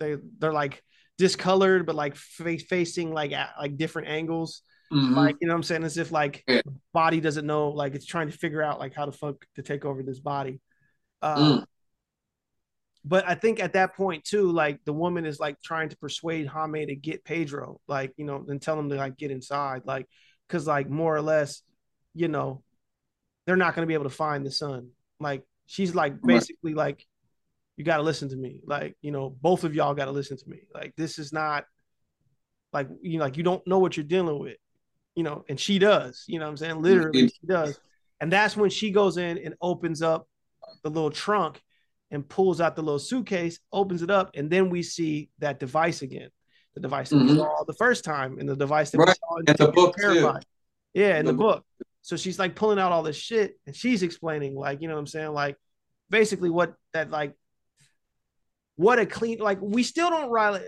they 0.00 0.16
they're 0.38 0.52
like 0.52 0.82
discolored, 1.18 1.86
but 1.86 1.94
like 1.94 2.16
fa- 2.16 2.58
facing 2.58 3.12
like 3.12 3.32
at 3.32 3.50
like 3.60 3.76
different 3.76 4.08
angles, 4.08 4.62
Mhm. 4.92 5.14
like 5.14 5.36
you 5.40 5.46
know 5.46 5.52
what 5.54 5.58
I'm 5.58 5.62
saying, 5.62 5.84
as 5.84 5.98
if 5.98 6.10
like 6.10 6.42
Yeah. 6.48 6.62
body 6.92 7.20
doesn't 7.20 7.46
know, 7.46 7.68
like 7.68 7.94
it's 7.94 8.06
trying 8.06 8.30
to 8.30 8.36
figure 8.36 8.62
out 8.62 8.80
like 8.80 8.94
how 8.94 9.06
the 9.06 9.12
fuck 9.12 9.44
to 9.56 9.62
take 9.62 9.84
over 9.84 10.02
this 10.02 10.18
body. 10.18 10.60
Uh, 11.22 11.36
Mm. 11.36 11.64
but 13.04 13.28
I 13.28 13.34
think 13.34 13.60
at 13.60 13.74
that 13.74 13.94
point 13.94 14.24
too, 14.24 14.50
like 14.50 14.80
the 14.84 14.92
woman 14.92 15.26
is 15.26 15.38
like 15.38 15.60
trying 15.62 15.90
to 15.90 15.96
persuade 15.98 16.46
Jaime 16.46 16.86
to 16.86 16.96
get 16.96 17.24
Pedro, 17.24 17.80
like 17.86 18.12
you 18.16 18.24
know, 18.24 18.44
and 18.48 18.60
tell 18.60 18.78
him 18.78 18.88
to 18.88 18.96
like 18.96 19.16
get 19.16 19.30
inside, 19.30 19.82
like 19.84 20.08
because 20.48 20.66
like 20.66 20.88
more 20.90 21.14
or 21.14 21.22
less, 21.22 21.62
you 22.14 22.28
know, 22.28 22.62
they're 23.46 23.56
not 23.56 23.74
going 23.74 23.84
to 23.84 23.88
be 23.88 23.94
able 23.94 24.04
to 24.04 24.10
find 24.10 24.44
the 24.44 24.50
son. 24.50 24.90
Like 25.18 25.42
she's 25.66 25.94
like 25.94 26.20
basically 26.22 26.74
right. 26.74 26.86
like, 26.86 27.06
you 27.80 27.84
got 27.84 27.96
to 27.96 28.02
listen 28.02 28.28
to 28.28 28.36
me. 28.36 28.60
Like 28.66 28.94
you 29.00 29.10
know, 29.10 29.34
both 29.40 29.64
of 29.64 29.74
y'all 29.74 29.94
got 29.94 30.04
to 30.04 30.10
listen 30.10 30.36
to 30.36 30.46
me. 30.46 30.58
Like 30.74 30.92
this 30.98 31.18
is 31.18 31.32
not 31.32 31.64
like 32.74 32.88
you 33.00 33.16
know, 33.16 33.24
like 33.24 33.38
you 33.38 33.42
don't 33.42 33.66
know 33.66 33.78
what 33.78 33.96
you're 33.96 34.04
dealing 34.04 34.38
with, 34.38 34.58
you 35.14 35.22
know, 35.22 35.46
and 35.48 35.58
she 35.58 35.78
does. 35.78 36.24
You 36.26 36.40
know 36.40 36.44
what 36.44 36.50
I'm 36.50 36.56
saying? 36.58 36.82
Literally, 36.82 37.28
she 37.28 37.46
does. 37.46 37.80
And 38.20 38.30
that's 38.30 38.54
when 38.54 38.68
she 38.68 38.90
goes 38.90 39.16
in 39.16 39.38
and 39.38 39.54
opens 39.62 40.02
up 40.02 40.28
the 40.82 40.90
little 40.90 41.10
trunk 41.10 41.62
and 42.10 42.28
pulls 42.28 42.60
out 42.60 42.76
the 42.76 42.82
little 42.82 42.98
suitcase, 42.98 43.60
opens 43.72 44.02
it 44.02 44.10
up, 44.10 44.32
and 44.34 44.50
then 44.50 44.68
we 44.68 44.82
see 44.82 45.30
that 45.38 45.58
device 45.58 46.02
again. 46.02 46.28
The 46.74 46.80
device 46.80 47.08
that 47.08 47.16
mm-hmm. 47.16 47.28
we 47.28 47.36
saw 47.36 47.64
the 47.66 47.72
first 47.72 48.04
time, 48.04 48.38
and 48.38 48.46
the 48.46 48.56
device 48.56 48.90
that 48.90 48.98
right. 48.98 49.08
we 49.08 49.14
saw 49.14 49.36
in, 49.38 49.56
the 49.56 49.72
book 49.72 49.96
too. 49.96 50.34
Yeah, 50.92 51.18
in 51.18 51.24
the, 51.24 51.32
the 51.32 51.38
book. 51.38 51.64
So 52.02 52.18
she's 52.18 52.38
like 52.38 52.54
pulling 52.54 52.78
out 52.78 52.92
all 52.92 53.02
this 53.02 53.16
shit, 53.16 53.58
and 53.66 53.74
she's 53.74 54.02
explaining, 54.02 54.54
like, 54.54 54.82
you 54.82 54.88
know 54.88 54.94
what 54.96 55.00
I'm 55.00 55.06
saying, 55.06 55.32
like, 55.32 55.56
basically 56.10 56.50
what 56.50 56.74
that 56.92 57.10
like, 57.10 57.34
what 58.80 58.98
a 58.98 59.04
clean 59.04 59.38
like. 59.38 59.58
We 59.60 59.82
still 59.82 60.08
don't 60.08 60.30
really 60.30 60.62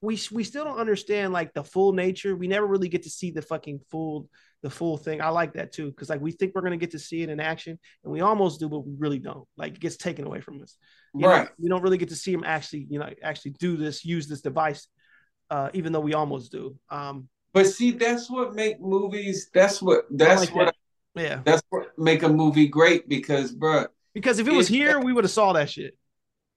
we 0.00 0.20
we 0.32 0.42
still 0.42 0.64
don't 0.64 0.78
understand 0.78 1.32
like 1.32 1.54
the 1.54 1.62
full 1.62 1.92
nature. 1.92 2.34
We 2.34 2.48
never 2.48 2.66
really 2.66 2.88
get 2.88 3.04
to 3.04 3.10
see 3.10 3.30
the 3.30 3.42
fucking 3.42 3.80
full 3.90 4.28
the 4.62 4.70
full 4.70 4.96
thing. 4.96 5.20
I 5.20 5.28
like 5.28 5.52
that 5.54 5.72
too 5.72 5.90
because 5.90 6.10
like 6.10 6.20
we 6.20 6.32
think 6.32 6.52
we're 6.54 6.62
gonna 6.62 6.76
get 6.76 6.90
to 6.90 6.98
see 6.98 7.22
it 7.22 7.28
in 7.28 7.38
action, 7.38 7.78
and 8.02 8.12
we 8.12 8.20
almost 8.22 8.58
do, 8.58 8.68
but 8.68 8.80
we 8.80 8.94
really 8.98 9.20
don't. 9.20 9.46
Like 9.56 9.74
it 9.74 9.80
gets 9.80 9.96
taken 9.96 10.26
away 10.26 10.40
from 10.40 10.60
us. 10.62 10.76
You 11.14 11.28
right. 11.28 11.44
Know, 11.44 11.50
we 11.60 11.68
don't 11.68 11.82
really 11.82 11.96
get 11.96 12.08
to 12.08 12.16
see 12.16 12.32
him 12.32 12.42
actually, 12.44 12.88
you 12.90 12.98
know, 12.98 13.08
actually 13.22 13.52
do 13.52 13.76
this, 13.76 14.04
use 14.04 14.26
this 14.26 14.40
device, 14.40 14.88
uh, 15.48 15.70
even 15.74 15.92
though 15.92 16.00
we 16.00 16.14
almost 16.14 16.50
do. 16.50 16.76
Um, 16.90 17.28
but 17.52 17.66
see, 17.68 17.92
that's 17.92 18.28
what 18.28 18.54
make 18.54 18.80
movies. 18.80 19.48
That's 19.54 19.80
what. 19.80 20.06
That's 20.10 20.40
like 20.40 20.54
what. 20.54 20.64
That. 21.14 21.22
Yeah. 21.22 21.40
That's 21.44 21.62
what 21.70 21.96
make 21.96 22.24
a 22.24 22.28
movie 22.28 22.66
great 22.66 23.08
because, 23.08 23.52
bro. 23.52 23.86
Because 24.12 24.40
if 24.40 24.48
it 24.48 24.52
was 24.52 24.66
here, 24.66 24.98
we 24.98 25.12
would 25.12 25.24
have 25.24 25.30
saw 25.30 25.52
that 25.52 25.70
shit. 25.70 25.96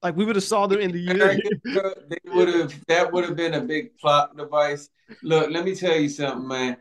Like 0.06 0.14
we 0.16 0.24
would 0.24 0.36
have 0.36 0.44
saw 0.44 0.68
them 0.68 0.78
in 0.78 0.92
the 0.92 1.00
year. 1.00 1.36
they 1.64 2.18
would 2.26 2.46
have 2.46 2.86
that 2.86 3.12
would 3.12 3.24
have 3.24 3.34
been 3.34 3.54
a 3.54 3.60
big 3.60 3.98
plot 3.98 4.36
device. 4.36 4.88
Look, 5.20 5.50
let 5.50 5.64
me 5.64 5.74
tell 5.74 5.96
you 5.96 6.08
something, 6.08 6.46
man. 6.46 6.76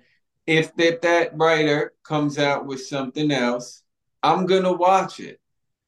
If 0.45 0.75
that 0.75 1.01
that 1.01 1.35
writer 1.35 1.93
comes 2.03 2.37
out 2.37 2.67
with 2.67 2.85
something 2.85 3.31
else, 3.31 3.81
I'm 4.21 4.45
gonna 4.45 4.71
watch 4.71 5.19
it. 5.19 5.39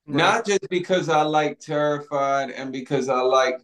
Right. 0.07 0.17
Not 0.17 0.47
just 0.47 0.67
because 0.71 1.09
I 1.09 1.21
like 1.21 1.59
Terrified 1.59 2.49
and 2.49 2.73
because 2.73 3.07
I 3.07 3.19
like 3.19 3.61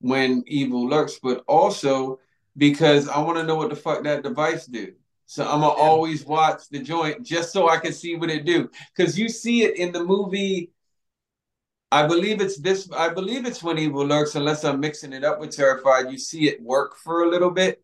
when 0.00 0.42
evil 0.46 0.88
lurks, 0.88 1.18
but 1.22 1.44
also 1.46 2.20
because 2.56 3.06
I 3.06 3.18
want 3.18 3.36
to 3.36 3.44
know 3.44 3.56
what 3.56 3.68
the 3.68 3.76
fuck 3.76 4.02
that 4.04 4.22
device 4.22 4.64
do. 4.64 4.94
So 5.26 5.44
I'm 5.44 5.60
gonna 5.60 5.74
yeah. 5.76 5.88
always 5.90 6.24
watch 6.24 6.70
the 6.70 6.78
joint 6.78 7.22
just 7.22 7.52
so 7.52 7.68
I 7.68 7.76
can 7.76 7.92
see 7.92 8.16
what 8.16 8.30
it 8.30 8.46
do. 8.46 8.70
Cause 8.96 9.18
you 9.18 9.28
see 9.28 9.64
it 9.64 9.76
in 9.76 9.92
the 9.92 10.02
movie 10.02 10.70
I 11.92 12.06
believe 12.06 12.40
it's 12.40 12.58
this. 12.58 12.88
I 12.92 13.08
believe 13.08 13.46
it's 13.46 13.62
when 13.62 13.78
evil 13.78 14.06
lurks, 14.06 14.36
unless 14.36 14.64
I'm 14.64 14.78
mixing 14.78 15.12
it 15.12 15.24
up 15.24 15.40
with 15.40 15.54
terrified. 15.54 16.10
You 16.10 16.18
see 16.18 16.48
it 16.48 16.62
work 16.62 16.96
for 16.96 17.24
a 17.24 17.28
little 17.28 17.50
bit. 17.50 17.82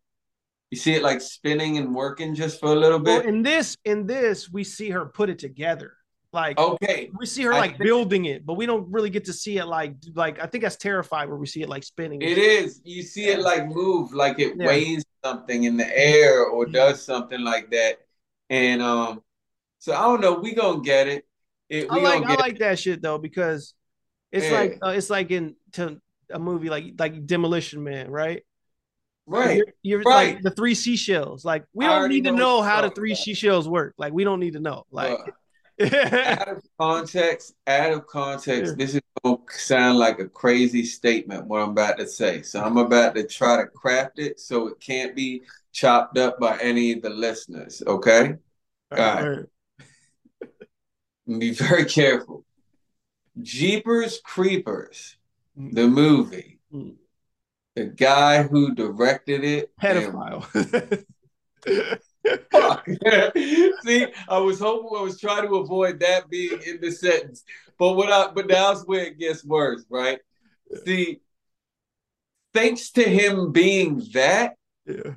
You 0.70 0.78
see 0.78 0.95
it 0.95 1.03
like 1.03 1.20
spinning 1.20 1.78
and 1.78 1.95
working 1.95 2.35
just 2.35 2.61
for 2.61 2.73
a 2.73 2.77
little 2.77 2.99
bit. 2.99 3.24
Well, 3.24 3.28
in 3.28 3.43
this, 3.43 3.77
in 3.85 4.07
this, 4.07 4.51
we 4.51 4.65
see 4.65 4.91
her 4.91 5.07
put 5.07 5.28
it 5.28 5.39
together. 5.39 5.95
Like 6.33 6.59
okay, 6.59 7.11
we 7.19 7.24
see 7.24 7.45
her 7.45 7.53
like 7.53 7.78
think, 7.78 7.85
building 7.85 8.27
it, 8.27 8.45
but 8.45 8.55
we 8.55 8.66
don't 8.66 8.91
really 8.93 9.09
get 9.09 9.24
to 9.24 9.33
see 9.33 9.57
it 9.57 9.65
like 9.65 9.95
like 10.15 10.39
I 10.39 10.47
think 10.47 10.65
that's 10.65 10.77
terrified 10.77 11.28
where 11.28 11.39
we 11.39 11.47
see 11.47 11.62
it 11.62 11.69
like 11.69 11.83
spinning. 11.83 12.20
It 12.20 12.37
is. 12.37 12.83
You 12.85 13.03
see 13.03 13.28
it 13.28 13.41
like 13.41 13.66
move, 13.66 14.12
like 14.12 14.39
it 14.39 14.55
yeah. 14.59 14.66
weighs 14.66 15.03
something 15.24 15.65
in 15.65 15.78
the 15.78 15.99
air 15.99 16.45
or 16.45 16.65
mm-hmm. 16.65 16.74
does 16.74 17.03
something 17.03 17.41
like 17.41 17.70
that. 17.70 18.01
And 18.51 18.83
um, 18.83 19.23
so 19.78 19.95
I 19.95 20.03
don't 20.03 20.20
know. 20.20 20.35
We 20.35 20.55
gonna 20.55 20.83
get 20.83 21.09
it. 21.09 21.27
it 21.70 21.87
I 21.91 21.97
like 22.01 22.24
I 22.24 22.35
like 22.35 22.55
it. 22.55 22.59
that 22.59 22.78
shit 22.78 23.01
though 23.01 23.19
because 23.19 23.73
it's 24.36 24.50
like 24.50 24.78
uh, 24.82 24.90
it's 24.90 25.10
like 25.10 25.30
in 25.30 25.56
to 25.72 26.00
a 26.30 26.38
movie 26.38 26.68
like 26.68 26.94
like 26.98 27.26
Demolition 27.26 27.82
Man, 27.82 28.10
right? 28.10 28.42
Right. 29.26 29.56
You're, 29.56 29.66
you're 29.82 30.02
right. 30.02 30.34
like 30.34 30.42
the 30.42 30.52
three 30.52 30.74
seashells. 30.74 31.44
Like 31.44 31.64
we 31.72 31.84
don't 31.84 32.08
need 32.08 32.24
to 32.24 32.32
know, 32.32 32.58
know 32.58 32.62
how 32.62 32.82
the 32.82 32.90
three 32.90 33.12
about. 33.12 33.22
seashells 33.22 33.68
work. 33.68 33.94
Like 33.98 34.12
we 34.12 34.24
don't 34.24 34.40
need 34.40 34.52
to 34.52 34.60
know. 34.60 34.84
Like 34.90 35.18
out 35.80 36.48
of 36.48 36.62
context, 36.78 37.54
out 37.66 37.92
of 37.92 38.06
context, 38.06 38.72
yeah. 38.72 38.84
this 38.84 38.94
is 38.94 39.00
gonna 39.24 39.38
sound 39.50 39.98
like 39.98 40.20
a 40.20 40.28
crazy 40.28 40.84
statement 40.84 41.46
what 41.46 41.60
I'm 41.60 41.70
about 41.70 41.98
to 41.98 42.06
say. 42.06 42.42
So 42.42 42.62
I'm 42.62 42.76
about 42.76 43.14
to 43.16 43.26
try 43.26 43.56
to 43.56 43.66
craft 43.66 44.18
it 44.18 44.38
so 44.38 44.68
it 44.68 44.80
can't 44.80 45.16
be 45.16 45.42
chopped 45.72 46.18
up 46.18 46.38
by 46.38 46.58
any 46.58 46.92
of 46.92 47.02
the 47.02 47.10
listeners. 47.10 47.82
Okay. 47.86 48.34
All 48.92 48.98
right. 48.98 49.22
All 49.22 49.30
right. 49.30 49.46
Be 51.38 51.50
very 51.50 51.84
careful. 51.84 52.45
Jeepers 53.42 54.20
Creepers, 54.24 55.16
mm. 55.58 55.72
the 55.72 55.86
movie. 55.86 56.58
Mm. 56.72 56.94
The 57.74 57.84
guy 57.84 58.42
who 58.42 58.74
directed 58.74 59.44
it, 59.44 59.70
pedophile. 59.76 60.42
Fuck. 62.50 62.88
See, 63.84 64.06
I 64.28 64.38
was 64.38 64.60
hoping 64.60 64.98
I 64.98 65.02
was 65.02 65.20
trying 65.20 65.46
to 65.46 65.56
avoid 65.56 66.00
that 66.00 66.28
being 66.30 66.58
in 66.66 66.80
the 66.80 66.90
sentence, 66.90 67.44
but 67.78 67.92
what 67.92 68.10
I 68.10 68.32
but 68.32 68.48
now's 68.48 68.84
where 68.86 69.04
it 69.04 69.18
gets 69.18 69.44
worse, 69.44 69.84
right? 69.90 70.20
See, 70.84 71.20
thanks 72.54 72.90
to 72.92 73.02
him 73.02 73.52
being 73.52 74.02
that, 74.14 74.54
yeah. 74.86 75.14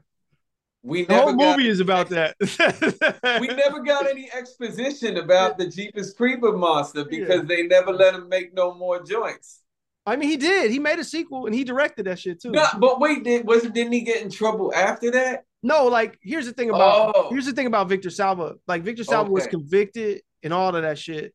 We 0.81 1.03
the 1.03 1.15
whole 1.15 1.35
movie 1.35 1.67
is 1.67 1.81
about 1.81 2.09
that. 2.09 2.35
we 3.41 3.47
never 3.47 3.81
got 3.81 4.07
any 4.07 4.29
exposition 4.31 5.17
about 5.17 5.57
the 5.57 5.67
Jeepers 5.67 6.13
Creeper 6.13 6.53
monster 6.53 7.03
because 7.03 7.41
yeah. 7.41 7.45
they 7.47 7.63
never 7.63 7.91
let 7.91 8.15
him 8.15 8.29
make 8.29 8.53
no 8.53 8.73
more 8.73 9.03
joints. 9.03 9.61
I 10.05 10.15
mean, 10.15 10.29
he 10.29 10.37
did. 10.37 10.71
He 10.71 10.79
made 10.79 10.97
a 10.97 11.03
sequel 11.03 11.45
and 11.47 11.53
he 11.53 11.65
directed 11.65 12.05
that 12.05 12.17
shit 12.17 12.41
too. 12.41 12.51
No, 12.51 12.65
but 12.79 12.99
wait, 12.99 13.23
did 13.23 13.45
was 13.45 13.63
didn't 13.63 13.91
he 13.91 14.01
get 14.01 14.21
in 14.21 14.31
trouble 14.31 14.73
after 14.73 15.11
that? 15.11 15.43
No, 15.61 15.87
like 15.87 16.17
here's 16.21 16.45
the 16.45 16.53
thing 16.53 16.69
about 16.69 17.13
oh. 17.15 17.29
here's 17.29 17.45
the 17.45 17.51
thing 17.51 17.67
about 17.67 17.89
Victor 17.89 18.09
Salva. 18.09 18.55
Like 18.65 18.83
Victor 18.83 19.03
Salva 19.03 19.25
okay. 19.25 19.33
was 19.33 19.47
convicted 19.47 20.21
and 20.43 20.53
all 20.53 20.73
of 20.73 20.81
that 20.81 20.97
shit 20.97 21.33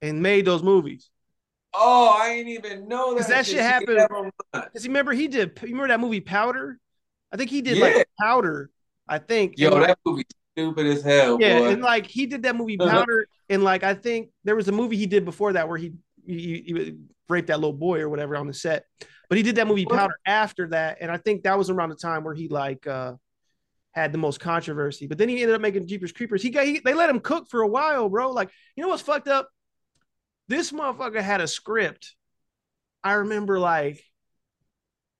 and 0.00 0.22
made 0.22 0.46
those 0.46 0.62
movies. 0.62 1.10
Oh, 1.74 2.08
I 2.08 2.36
didn't 2.36 2.52
even 2.52 2.88
know 2.88 3.10
that. 3.10 3.16
Because 3.16 3.28
that 3.28 3.46
shit, 3.46 3.56
shit 3.56 3.62
happened. 3.62 4.32
Because 4.52 4.84
you 4.84 4.90
remember 4.90 5.12
he 5.12 5.28
did. 5.28 5.58
You 5.60 5.68
remember 5.68 5.88
that 5.88 6.00
movie 6.00 6.22
Powder? 6.22 6.78
I 7.30 7.36
think 7.36 7.50
he 7.50 7.60
did 7.60 7.76
yeah. 7.76 7.84
like 7.84 8.08
Powder 8.18 8.70
I 9.08 9.18
think. 9.18 9.54
Yo, 9.58 9.70
that 9.70 9.80
like, 9.80 9.98
movie 10.04 10.24
stupid 10.56 10.86
as 10.86 11.02
hell. 11.02 11.38
Yeah, 11.40 11.58
boy. 11.58 11.68
and 11.68 11.82
like 11.82 12.06
he 12.06 12.26
did 12.26 12.42
that 12.42 12.56
movie 12.56 12.76
uh-huh. 12.80 12.90
Powder, 12.90 13.28
and 13.48 13.62
like 13.62 13.82
I 13.82 13.94
think 13.94 14.30
there 14.44 14.56
was 14.56 14.68
a 14.68 14.72
movie 14.72 14.96
he 14.96 15.06
did 15.06 15.24
before 15.24 15.52
that 15.52 15.68
where 15.68 15.78
he 15.78 15.92
he, 16.26 16.34
he 16.66 16.94
raped 17.28 17.48
that 17.48 17.60
little 17.60 17.72
boy 17.72 18.00
or 18.00 18.08
whatever 18.08 18.36
on 18.36 18.46
the 18.46 18.54
set. 18.54 18.84
But 19.28 19.38
he 19.38 19.42
did 19.42 19.56
that 19.56 19.66
movie 19.66 19.86
Powder 19.86 20.14
after 20.26 20.68
that, 20.68 20.98
and 21.00 21.10
I 21.10 21.18
think 21.18 21.42
that 21.42 21.58
was 21.58 21.70
around 21.70 21.90
the 21.90 21.96
time 21.96 22.24
where 22.24 22.34
he 22.34 22.48
like 22.48 22.86
uh 22.86 23.14
had 23.92 24.12
the 24.12 24.18
most 24.18 24.40
controversy. 24.40 25.06
But 25.06 25.18
then 25.18 25.28
he 25.28 25.40
ended 25.42 25.54
up 25.54 25.60
making 25.60 25.86
Jeepers 25.86 26.12
Creepers. 26.12 26.42
He 26.42 26.50
got 26.50 26.64
he, 26.64 26.80
they 26.80 26.94
let 26.94 27.10
him 27.10 27.20
cook 27.20 27.48
for 27.48 27.62
a 27.62 27.68
while, 27.68 28.08
bro. 28.08 28.30
Like 28.30 28.50
you 28.76 28.82
know 28.82 28.88
what's 28.88 29.02
fucked 29.02 29.28
up? 29.28 29.48
This 30.48 30.70
motherfucker 30.72 31.20
had 31.20 31.40
a 31.40 31.48
script. 31.48 32.14
I 33.02 33.14
remember 33.14 33.58
like 33.58 34.02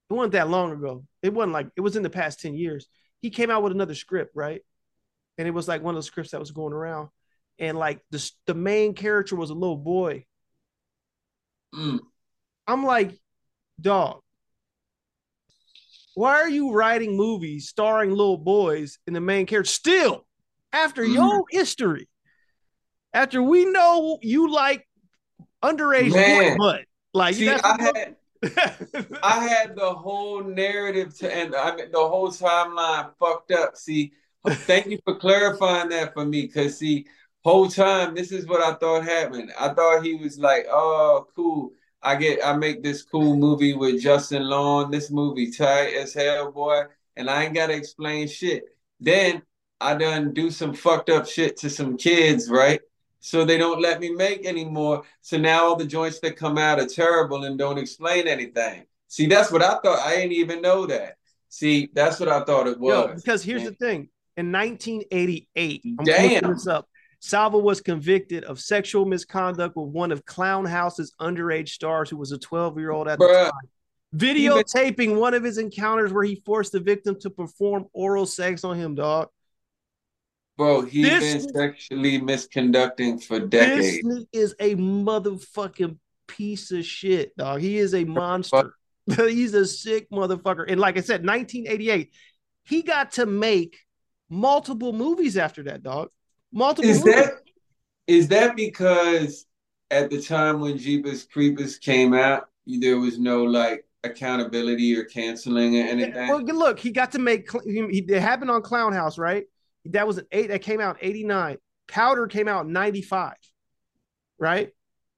it 0.08 0.14
wasn't 0.14 0.32
that 0.32 0.48
long 0.48 0.72
ago. 0.72 1.04
It 1.22 1.34
wasn't 1.34 1.52
like 1.52 1.68
it 1.76 1.80
was 1.80 1.96
in 1.96 2.02
the 2.02 2.10
past 2.10 2.40
10 2.40 2.54
years 2.54 2.86
he 3.26 3.30
came 3.30 3.50
out 3.50 3.64
with 3.64 3.72
another 3.72 3.96
script, 3.96 4.36
right? 4.36 4.60
And 5.36 5.48
it 5.48 5.50
was 5.50 5.66
like 5.66 5.82
one 5.82 5.96
of 5.96 5.98
the 5.98 6.06
scripts 6.06 6.30
that 6.30 6.38
was 6.38 6.52
going 6.52 6.72
around. 6.72 7.08
And 7.58 7.76
like 7.76 8.00
the, 8.12 8.30
the 8.46 8.54
main 8.54 8.94
character 8.94 9.34
was 9.34 9.50
a 9.50 9.54
little 9.54 9.76
boy. 9.76 10.26
Mm. 11.74 11.98
I'm 12.68 12.86
like, 12.86 13.18
dog, 13.80 14.20
why 16.14 16.34
are 16.34 16.48
you 16.48 16.72
writing 16.72 17.16
movies 17.16 17.68
starring 17.68 18.10
little 18.10 18.38
boys 18.38 19.00
in 19.08 19.12
the 19.12 19.20
main 19.20 19.46
character 19.46 19.72
still 19.72 20.24
after 20.72 21.02
mm. 21.02 21.12
your 21.12 21.42
history? 21.50 22.08
After 23.12 23.42
we 23.42 23.64
know 23.64 24.20
you 24.22 24.52
like 24.52 24.86
underage 25.64 26.12
boy 26.12 26.56
butt. 26.56 26.84
Like 27.12 27.34
See, 27.34 27.50
I 27.50 27.82
had, 27.82 28.14
I 29.22 29.46
had 29.48 29.76
the 29.76 29.92
whole 29.92 30.42
narrative 30.42 31.16
to 31.18 31.34
end. 31.34 31.54
I 31.54 31.74
mean, 31.74 31.90
the 31.92 31.98
whole 31.98 32.30
timeline 32.30 33.10
fucked 33.18 33.52
up. 33.52 33.76
See, 33.76 34.12
thank 34.46 34.86
you 34.86 34.98
for 35.04 35.16
clarifying 35.16 35.88
that 35.90 36.14
for 36.14 36.24
me. 36.24 36.48
Cause 36.48 36.78
see, 36.78 37.06
whole 37.44 37.68
time 37.68 38.14
this 38.14 38.32
is 38.32 38.46
what 38.46 38.62
I 38.62 38.74
thought 38.74 39.04
happened. 39.04 39.52
I 39.58 39.70
thought 39.70 40.04
he 40.04 40.14
was 40.16 40.38
like, 40.38 40.66
"Oh, 40.68 41.26
cool. 41.34 41.72
I 42.02 42.16
get. 42.16 42.44
I 42.44 42.56
make 42.56 42.82
this 42.82 43.02
cool 43.02 43.36
movie 43.36 43.74
with 43.74 44.00
Justin 44.00 44.44
Long. 44.44 44.90
This 44.90 45.10
movie 45.10 45.50
tight 45.50 45.94
as 45.94 46.14
hell, 46.14 46.52
boy. 46.52 46.84
And 47.16 47.30
I 47.30 47.44
ain't 47.44 47.54
gotta 47.54 47.74
explain 47.74 48.28
shit. 48.28 48.64
Then 49.00 49.42
I 49.80 49.94
done 49.94 50.32
do 50.32 50.50
some 50.50 50.74
fucked 50.74 51.10
up 51.10 51.26
shit 51.26 51.56
to 51.58 51.70
some 51.70 51.96
kids, 51.96 52.50
right? 52.50 52.80
So 53.20 53.44
they 53.44 53.58
don't 53.58 53.80
let 53.80 54.00
me 54.00 54.10
make 54.10 54.46
anymore. 54.46 55.02
So 55.20 55.36
now 55.36 55.64
all 55.64 55.76
the 55.76 55.86
joints 55.86 56.20
that 56.20 56.36
come 56.36 56.58
out 56.58 56.80
are 56.80 56.86
terrible 56.86 57.44
and 57.44 57.58
don't 57.58 57.78
explain 57.78 58.28
anything. 58.28 58.84
See, 59.08 59.26
that's 59.26 59.50
what 59.50 59.62
I 59.62 59.78
thought. 59.78 60.00
I 60.00 60.16
didn't 60.16 60.32
even 60.32 60.62
know 60.62 60.86
that. 60.86 61.16
See, 61.48 61.88
that's 61.92 62.20
what 62.20 62.28
I 62.28 62.44
thought 62.44 62.66
it 62.66 62.78
was. 62.78 63.08
Yo, 63.08 63.14
because 63.14 63.42
here's 63.42 63.64
the 63.64 63.72
thing. 63.72 64.08
In 64.36 64.52
1988, 64.52 65.82
I'm 65.98 66.04
Damn. 66.04 66.52
this 66.52 66.66
up. 66.66 66.88
Salva 67.20 67.58
was 67.58 67.80
convicted 67.80 68.44
of 68.44 68.60
sexual 68.60 69.06
misconduct 69.06 69.76
with 69.76 69.88
one 69.88 70.12
of 70.12 70.24
Clown 70.26 70.66
House's 70.66 71.14
underage 71.20 71.70
stars 71.70 72.10
who 72.10 72.16
was 72.16 72.32
a 72.32 72.38
12 72.38 72.78
year 72.78 72.90
old 72.90 73.08
at 73.08 73.18
the 73.18 73.26
time. 73.26 73.68
Videotaping 74.14 75.16
one 75.16 75.34
of 75.34 75.42
his 75.42 75.58
encounters 75.58 76.12
where 76.12 76.24
he 76.24 76.42
forced 76.46 76.72
the 76.72 76.80
victim 76.80 77.18
to 77.20 77.30
perform 77.30 77.86
oral 77.92 78.26
sex 78.26 78.64
on 78.64 78.76
him, 78.76 78.94
dog. 78.94 79.28
Bro, 80.56 80.82
he's 80.82 81.06
This- 81.08 81.44
been 81.46 81.54
sexually 81.54 82.18
misconducting 82.20 83.22
for 83.22 83.38
This 83.40 83.48
decades. 83.50 84.06
nigga 84.06 84.26
is 84.32 84.54
a 84.58 84.74
motherfucking 84.76 85.98
piece 86.26 86.70
of 86.72 86.84
shit, 86.84 87.36
dog. 87.36 87.60
He 87.60 87.76
is 87.78 87.94
a 87.94 88.04
monster. 88.04 88.74
He's 89.16 89.54
a 89.54 89.64
sick 89.66 90.10
motherfucker. 90.10 90.64
And 90.66 90.80
like 90.80 90.96
I 90.96 91.00
said, 91.00 91.24
1988, 91.24 92.10
he 92.64 92.82
got 92.82 93.12
to 93.12 93.26
make 93.26 93.76
multiple 94.28 94.92
movies 94.92 95.36
after 95.36 95.62
that, 95.64 95.82
dog. 95.84 96.08
Multiple 96.52 96.90
Is 96.90 97.04
movies. 97.04 97.14
that 97.14 97.32
is 98.08 98.28
that 98.28 98.56
because 98.56 99.46
at 99.92 100.10
the 100.10 100.20
time 100.20 100.60
when 100.60 100.76
Jeepers 100.78 101.24
Creepers 101.24 101.78
came 101.78 102.14
out, 102.14 102.46
there 102.66 102.98
was 102.98 103.18
no 103.18 103.44
like 103.44 103.84
accountability 104.02 104.96
or 104.96 105.04
canceling 105.04 105.76
or 105.78 105.84
anything? 105.84 106.28
Well, 106.28 106.40
look, 106.42 106.80
he 106.80 106.90
got 106.90 107.12
to 107.12 107.20
make. 107.20 107.48
He- 107.64 108.04
it 108.08 108.20
happened 108.20 108.50
on 108.50 108.62
Clown 108.62 108.92
House, 108.92 109.18
right? 109.18 109.44
That 109.92 110.06
was 110.06 110.18
an 110.18 110.26
eight. 110.32 110.48
That 110.48 110.62
came 110.62 110.80
out 110.80 111.00
in 111.02 111.08
'89. 111.08 111.58
Powder 111.88 112.26
came 112.26 112.48
out 112.48 112.66
in 112.66 112.72
'95, 112.72 113.34
right? 114.38 114.70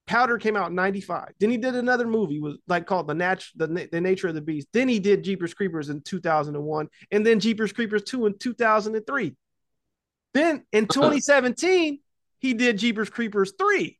Powder 0.06 0.38
came 0.38 0.56
out 0.56 0.70
in 0.70 0.74
'95. 0.74 1.32
Then 1.38 1.50
he 1.50 1.56
did 1.56 1.74
another 1.74 2.06
movie 2.06 2.40
was 2.40 2.56
like 2.66 2.86
called 2.86 3.08
the 3.08 3.14
Nat- 3.14 3.44
the 3.56 3.88
the 3.90 4.00
Nature 4.00 4.28
of 4.28 4.34
the 4.34 4.40
Beast. 4.40 4.68
Then 4.72 4.88
he 4.88 4.98
did 5.00 5.24
Jeepers 5.24 5.54
Creepers 5.54 5.88
in 5.90 6.00
2001, 6.02 6.88
and 7.10 7.26
then 7.26 7.40
Jeepers 7.40 7.72
Creepers 7.72 8.04
two 8.04 8.26
in 8.26 8.38
2003. 8.38 9.36
Then 10.34 10.64
in 10.72 10.86
2017, 10.88 12.00
he 12.38 12.54
did 12.54 12.78
Jeepers 12.78 13.10
Creepers 13.10 13.52
three. 13.58 13.98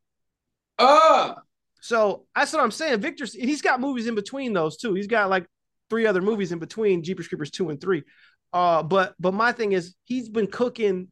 Ah, 0.78 1.36
So 1.80 2.26
that's 2.34 2.52
what 2.52 2.62
I'm 2.62 2.70
saying. 2.70 3.00
Victor, 3.00 3.26
he's 3.26 3.62
got 3.62 3.80
movies 3.80 4.06
in 4.06 4.14
between 4.14 4.52
those 4.52 4.76
two. 4.76 4.94
He's 4.94 5.08
got 5.08 5.28
like 5.28 5.46
three 5.90 6.06
other 6.06 6.22
movies 6.22 6.52
in 6.52 6.58
between 6.58 7.02
Jeepers 7.02 7.28
Creepers 7.28 7.50
two 7.50 7.70
and 7.70 7.80
three. 7.80 8.02
Uh, 8.52 8.82
but 8.82 9.14
but 9.20 9.34
my 9.34 9.52
thing 9.52 9.72
is 9.72 9.94
he's 10.04 10.28
been 10.28 10.46
cooking 10.46 11.08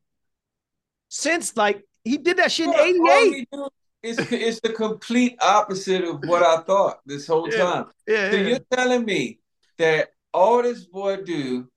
since 1.08 1.56
like 1.56 1.82
he 2.04 2.16
did 2.18 2.38
that 2.38 2.50
shit 2.52 2.68
in 2.68 2.74
'88. 2.74 3.30
we 3.30 3.46
do 3.52 3.68
is 4.02 4.18
it's 4.32 4.60
the 4.60 4.72
complete 4.72 5.36
opposite 5.42 6.04
of 6.04 6.20
what 6.26 6.42
I 6.42 6.58
thought 6.62 7.00
this 7.06 7.26
whole 7.26 7.48
Yeah. 7.50 7.58
time. 7.58 7.86
Yeah, 8.06 8.30
So 8.30 8.36
yeah. 8.36 8.46
you're 8.48 8.58
telling 8.70 9.04
me 9.04 9.40
that 9.78 10.10
all 10.32 10.62
this 10.62 10.84
boy 10.86 11.22
do 11.22 11.68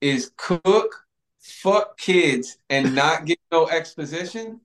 is 0.00 0.30
cook, 0.36 1.04
fuck 1.40 1.98
kids, 1.98 2.58
and 2.70 2.94
not 2.94 3.24
get 3.24 3.38
no 3.50 3.68
exposition? 3.68 4.60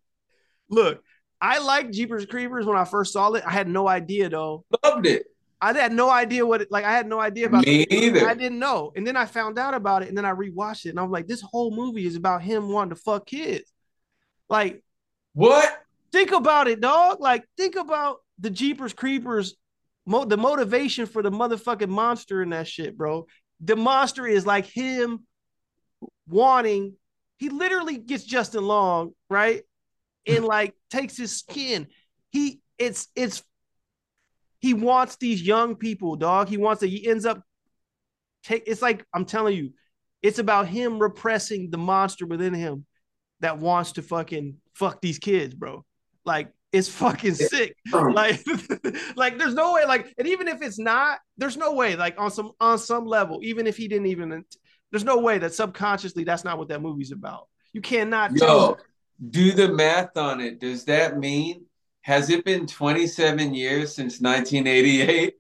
Look, 0.69 1.03
I 1.41 1.59
like 1.59 1.91
Jeepers 1.91 2.25
Creepers 2.25 2.65
when 2.65 2.77
I 2.77 2.85
first 2.85 3.13
saw 3.13 3.31
it. 3.33 3.43
I 3.45 3.51
had 3.51 3.67
no 3.67 3.87
idea 3.87 4.29
though. 4.29 4.65
Loved 4.83 5.05
it. 5.05 5.27
I 5.59 5.73
had 5.73 5.91
no 5.91 6.09
idea 6.09 6.45
what 6.45 6.61
it 6.61 6.71
like. 6.71 6.85
I 6.85 6.91
had 6.91 7.07
no 7.07 7.19
idea 7.19 7.47
about 7.47 7.65
Me 7.65 7.85
the- 7.85 7.95
either. 7.95 8.27
I 8.27 8.34
didn't 8.35 8.59
know, 8.59 8.91
and 8.95 9.05
then 9.07 9.15
I 9.17 9.25
found 9.25 9.57
out 9.57 9.73
about 9.73 10.03
it, 10.03 10.09
and 10.09 10.17
then 10.17 10.25
I 10.25 10.31
rewatched 10.31 10.85
it, 10.85 10.89
and 10.89 10.99
I'm 10.99 11.09
like, 11.11 11.27
this 11.27 11.41
whole 11.41 11.71
movie 11.75 12.05
is 12.05 12.15
about 12.15 12.41
him 12.43 12.69
wanting 12.69 12.95
to 12.95 13.01
fuck 13.01 13.25
kids. 13.25 13.71
Like 14.49 14.84
What? 15.34 15.67
think 16.11 16.31
about 16.31 16.67
it, 16.67 16.79
dog. 16.79 17.19
Like, 17.19 17.43
think 17.57 17.75
about 17.75 18.17
the 18.39 18.49
Jeepers 18.49 18.93
Creepers, 18.93 19.55
mo- 20.05 20.25
the 20.25 20.38
motivation 20.38 21.05
for 21.07 21.21
the 21.23 21.31
motherfucking 21.31 21.89
monster 21.89 22.41
in 22.43 22.51
that 22.51 22.67
shit, 22.67 22.95
bro. 22.95 23.25
The 23.59 23.75
monster 23.75 24.27
is 24.27 24.45
like 24.45 24.65
him 24.67 25.25
wanting, 26.27 26.93
he 27.38 27.49
literally 27.49 27.97
gets 27.97 28.23
Justin 28.23 28.63
Long, 28.63 29.13
right? 29.29 29.63
And 30.25 30.45
like 30.45 30.75
takes 30.89 31.17
his 31.17 31.35
skin. 31.38 31.88
He 32.31 32.59
it's 32.77 33.07
it's 33.15 33.41
he 34.59 34.73
wants 34.73 35.17
these 35.17 35.41
young 35.41 35.75
people, 35.75 36.15
dog. 36.15 36.49
He 36.49 36.57
wants 36.57 36.81
to, 36.81 36.88
he 36.88 37.07
ends 37.07 37.25
up 37.25 37.41
take 38.43 38.63
it's 38.67 38.81
like 38.81 39.05
I'm 39.13 39.25
telling 39.25 39.55
you, 39.55 39.73
it's 40.21 40.39
about 40.39 40.67
him 40.67 40.99
repressing 40.99 41.69
the 41.69 41.77
monster 41.77 42.25
within 42.25 42.53
him 42.53 42.85
that 43.41 43.59
wants 43.59 43.93
to 43.93 44.01
fucking 44.01 44.57
fuck 44.73 45.01
these 45.01 45.19
kids, 45.19 45.53
bro. 45.53 45.85
Like 46.25 46.51
it's 46.71 46.89
fucking 46.89 47.35
sick. 47.35 47.75
Like, 47.93 48.45
like 49.15 49.38
there's 49.38 49.53
no 49.53 49.73
way. 49.73 49.85
Like, 49.85 50.13
and 50.17 50.27
even 50.27 50.47
if 50.47 50.61
it's 50.61 50.77
not, 50.77 51.19
there's 51.38 51.57
no 51.57 51.73
way. 51.73 51.95
Like 51.95 52.19
on 52.19 52.31
some 52.31 52.51
on 52.59 52.77
some 52.77 53.05
level, 53.05 53.39
even 53.43 53.65
if 53.67 53.77
he 53.77 53.88
didn't 53.88 54.07
even, 54.07 54.43
there's 54.91 55.03
no 55.03 55.19
way 55.19 55.38
that 55.38 55.53
subconsciously 55.53 56.23
that's 56.23 56.43
not 56.43 56.57
what 56.57 56.69
that 56.69 56.81
movie's 56.81 57.11
about. 57.11 57.47
You 57.73 57.81
cannot. 57.81 58.35
Yo, 58.35 58.77
do 59.29 59.51
the 59.51 59.69
math 59.69 60.17
on 60.17 60.41
it. 60.41 60.59
Does 60.59 60.85
that 60.85 61.17
mean 61.17 61.66
has 62.07 62.29
it 62.29 62.45
been 62.45 62.65
27 62.65 63.53
years 63.53 63.93
since 63.93 64.21
1988? 64.21 65.35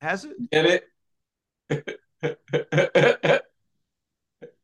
has 0.00 0.24
it? 0.24 0.34
Get 0.50 0.82
it? 1.70 3.44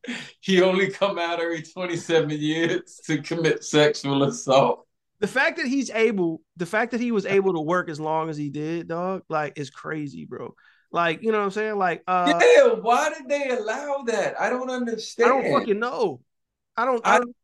he 0.40 0.60
only 0.60 0.90
come 0.90 1.16
out 1.16 1.39
every 1.39 1.62
27 1.62 2.30
years 2.30 3.01
to 3.05 3.22
commit 3.22 3.62
sexual 3.62 4.24
assault. 4.24 4.85
The 5.20 5.28
fact 5.28 5.59
that 5.59 5.66
he's 5.66 5.90
able, 5.90 6.43
the 6.56 6.66
fact 6.66 6.90
that 6.90 7.01
he 7.01 7.12
was 7.12 7.24
able 7.24 7.55
to 7.55 7.60
work 7.60 7.89
as 7.89 8.01
long 8.01 8.28
as 8.28 8.36
he 8.36 8.51
did, 8.51 8.89
dog, 8.89 9.22
like 9.28 9.59
is 9.59 9.70
crazy, 9.70 10.24
bro. 10.24 10.56
Like, 10.90 11.22
you 11.22 11.30
know 11.30 11.39
what 11.39 11.44
I'm 11.44 11.51
saying? 11.52 11.78
Like, 11.78 12.02
uh, 12.09 12.40
yeah, 12.43 12.72
why 12.72 13.10
did 13.10 13.28
they 13.28 13.51
allow 13.51 14.02
that? 14.06 14.40
I 14.40 14.51
don't 14.51 14.70
understand. 14.70 15.30
I 15.30 15.40
don't 15.40 15.52
fucking 15.52 15.78
know. 15.78 16.20
I 16.76 16.85
don't. 16.85 17.06
I 17.06 17.14
I- 17.14 17.18
don't 17.18 17.36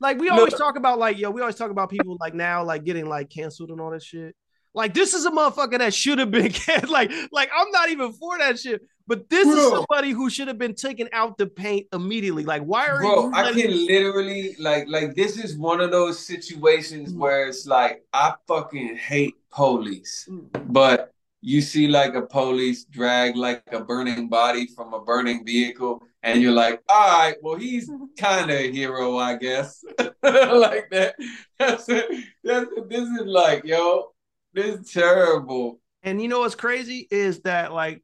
like 0.00 0.18
we 0.18 0.28
always 0.28 0.52
Look. 0.52 0.58
talk 0.60 0.76
about 0.76 0.98
like 0.98 1.18
yo, 1.18 1.30
we 1.30 1.40
always 1.40 1.56
talk 1.56 1.70
about 1.70 1.90
people 1.90 2.16
like 2.20 2.34
now 2.34 2.64
like 2.64 2.84
getting 2.84 3.06
like 3.06 3.30
canceled 3.30 3.70
and 3.70 3.80
all 3.80 3.90
that 3.90 4.02
shit. 4.02 4.34
Like 4.74 4.92
this 4.92 5.14
is 5.14 5.24
a 5.24 5.30
motherfucker 5.30 5.78
that 5.78 5.94
should 5.94 6.18
have 6.18 6.30
been 6.30 6.50
canceled. 6.64 6.90
Like 6.90 7.10
like 7.32 7.50
I'm 7.56 7.70
not 7.70 7.90
even 7.90 8.12
for 8.12 8.38
that 8.38 8.58
shit. 8.58 8.82
But 9.06 9.28
this 9.28 9.46
is 9.46 9.68
somebody 9.68 10.12
who 10.12 10.30
should 10.30 10.48
have 10.48 10.56
been 10.58 10.74
taken 10.74 11.10
out 11.12 11.36
the 11.36 11.46
paint 11.46 11.86
immediately. 11.92 12.44
Like 12.44 12.62
why 12.62 12.86
are 12.86 13.00
Bro, 13.00 13.26
you? 13.28 13.32
I 13.34 13.42
letting- 13.44 13.62
can 13.62 13.86
literally 13.86 14.56
like 14.58 14.86
like 14.88 15.14
this 15.14 15.36
is 15.36 15.56
one 15.56 15.80
of 15.80 15.90
those 15.90 16.18
situations 16.18 17.12
Mm. 17.12 17.18
where 17.18 17.46
it's 17.46 17.66
like 17.66 18.02
I 18.14 18.34
fucking 18.48 18.96
hate 18.96 19.34
police. 19.50 20.26
Mm. 20.30 20.48
But 20.72 21.12
you 21.42 21.60
see 21.60 21.86
like 21.86 22.14
a 22.14 22.22
police 22.22 22.84
drag 22.84 23.36
like 23.36 23.62
a 23.72 23.80
burning 23.84 24.28
body 24.28 24.66
from 24.74 24.94
a 24.94 25.00
burning 25.04 25.44
vehicle, 25.44 26.02
and 26.24 26.42
you're 26.42 26.52
like, 26.52 26.82
all 26.88 27.18
right, 27.18 27.36
well, 27.42 27.56
he's 27.56 27.90
kind 28.18 28.50
of 28.50 28.56
a 28.56 28.72
hero, 28.72 29.18
I 29.18 29.36
guess. 29.36 29.84
like 30.22 30.88
that. 30.90 31.14
That's 31.58 31.88
it. 31.88 32.24
That's 32.42 32.66
it. 32.76 32.88
This 32.88 33.08
is 33.08 33.26
like, 33.26 33.64
yo, 33.64 34.12
this 34.54 34.80
is 34.80 34.92
terrible. 34.92 35.80
And 36.02 36.20
you 36.20 36.28
know 36.28 36.40
what's 36.40 36.54
crazy 36.54 37.06
is 37.10 37.40
that 37.40 37.72
like 37.72 38.02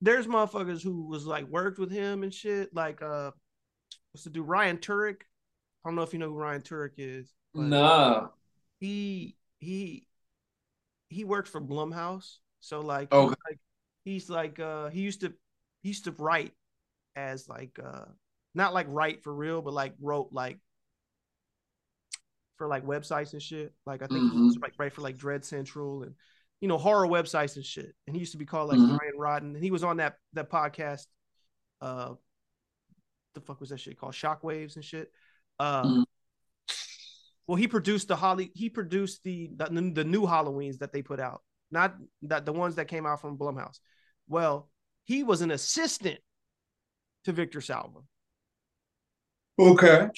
there's 0.00 0.26
motherfuckers 0.26 0.82
who 0.82 1.06
was 1.06 1.26
like 1.26 1.46
worked 1.46 1.78
with 1.78 1.90
him 1.90 2.22
and 2.22 2.32
shit. 2.32 2.74
Like 2.74 3.02
uh 3.02 3.30
what's 4.12 4.24
the 4.24 4.30
dude? 4.30 4.46
Ryan 4.46 4.78
Turek. 4.78 5.22
I 5.84 5.88
don't 5.88 5.96
know 5.96 6.02
if 6.02 6.12
you 6.12 6.18
know 6.18 6.28
who 6.28 6.36
Ryan 6.36 6.62
Turek 6.62 6.92
is. 6.98 7.32
Nah. 7.54 8.28
he 8.80 9.36
he 9.58 10.06
he 11.08 11.24
worked 11.24 11.48
for 11.48 11.60
Blumhouse. 11.60 12.36
So 12.60 12.80
like, 12.80 13.12
Okay. 13.12 13.28
he's 13.28 13.36
like 13.46 13.58
he's 14.04 14.30
like 14.30 14.60
uh 14.60 14.88
he 14.90 15.00
used 15.00 15.20
to 15.22 15.32
he 15.82 15.88
used 15.90 16.04
to 16.04 16.12
write 16.12 16.52
as 17.16 17.48
like 17.48 17.78
uh 17.82 18.04
not 18.54 18.74
like 18.74 18.86
write 18.88 19.22
for 19.22 19.34
real, 19.34 19.62
but 19.62 19.72
like 19.72 19.94
wrote 20.00 20.28
like 20.32 20.58
for 22.56 22.66
like 22.68 22.84
websites 22.84 23.32
and 23.32 23.42
shit. 23.42 23.72
Like 23.86 24.02
I 24.02 24.06
think 24.06 24.32
he 24.32 24.38
used 24.38 24.56
to 24.58 24.62
like 24.62 24.74
write 24.78 24.92
for 24.92 25.00
like 25.02 25.16
Dread 25.16 25.44
Central 25.44 26.02
and 26.02 26.14
you 26.60 26.68
know 26.68 26.78
horror 26.78 27.06
websites 27.06 27.56
and 27.56 27.64
shit. 27.64 27.94
And 28.06 28.14
he 28.14 28.20
used 28.20 28.32
to 28.32 28.38
be 28.38 28.44
called 28.46 28.68
like 28.68 28.78
Mhm. 28.78 28.98
Ryan 28.98 29.18
Rotten. 29.18 29.54
And 29.54 29.64
he 29.64 29.70
was 29.70 29.84
on 29.84 29.98
that 29.98 30.16
that 30.34 30.50
podcast. 30.50 31.06
Uh, 31.80 32.14
the 33.34 33.40
fuck 33.40 33.60
was 33.60 33.70
that 33.70 33.78
shit 33.80 33.98
called? 33.98 34.12
Shockwaves 34.12 34.76
and 34.76 34.84
shit. 34.84 35.10
Uh, 35.58 35.84
Mhm. 35.84 36.04
well, 37.46 37.56
he 37.56 37.68
produced 37.68 38.08
the 38.08 38.16
Holly. 38.16 38.50
He 38.54 38.68
produced 38.68 39.22
the, 39.22 39.48
the 39.56 39.92
the 39.94 40.04
new 40.04 40.22
Halloweens 40.22 40.78
that 40.78 40.92
they 40.92 41.02
put 41.02 41.20
out, 41.20 41.42
not 41.70 41.96
that 42.22 42.44
the 42.44 42.52
ones 42.52 42.74
that 42.74 42.88
came 42.88 43.06
out 43.06 43.20
from 43.20 43.38
Blumhouse. 43.38 43.78
Well, 44.28 44.68
he 45.04 45.22
was 45.22 45.40
an 45.40 45.50
assistant 45.50 46.20
to 47.24 47.32
Victor 47.32 47.60
Salva. 47.60 48.00
Okay. 49.58 50.08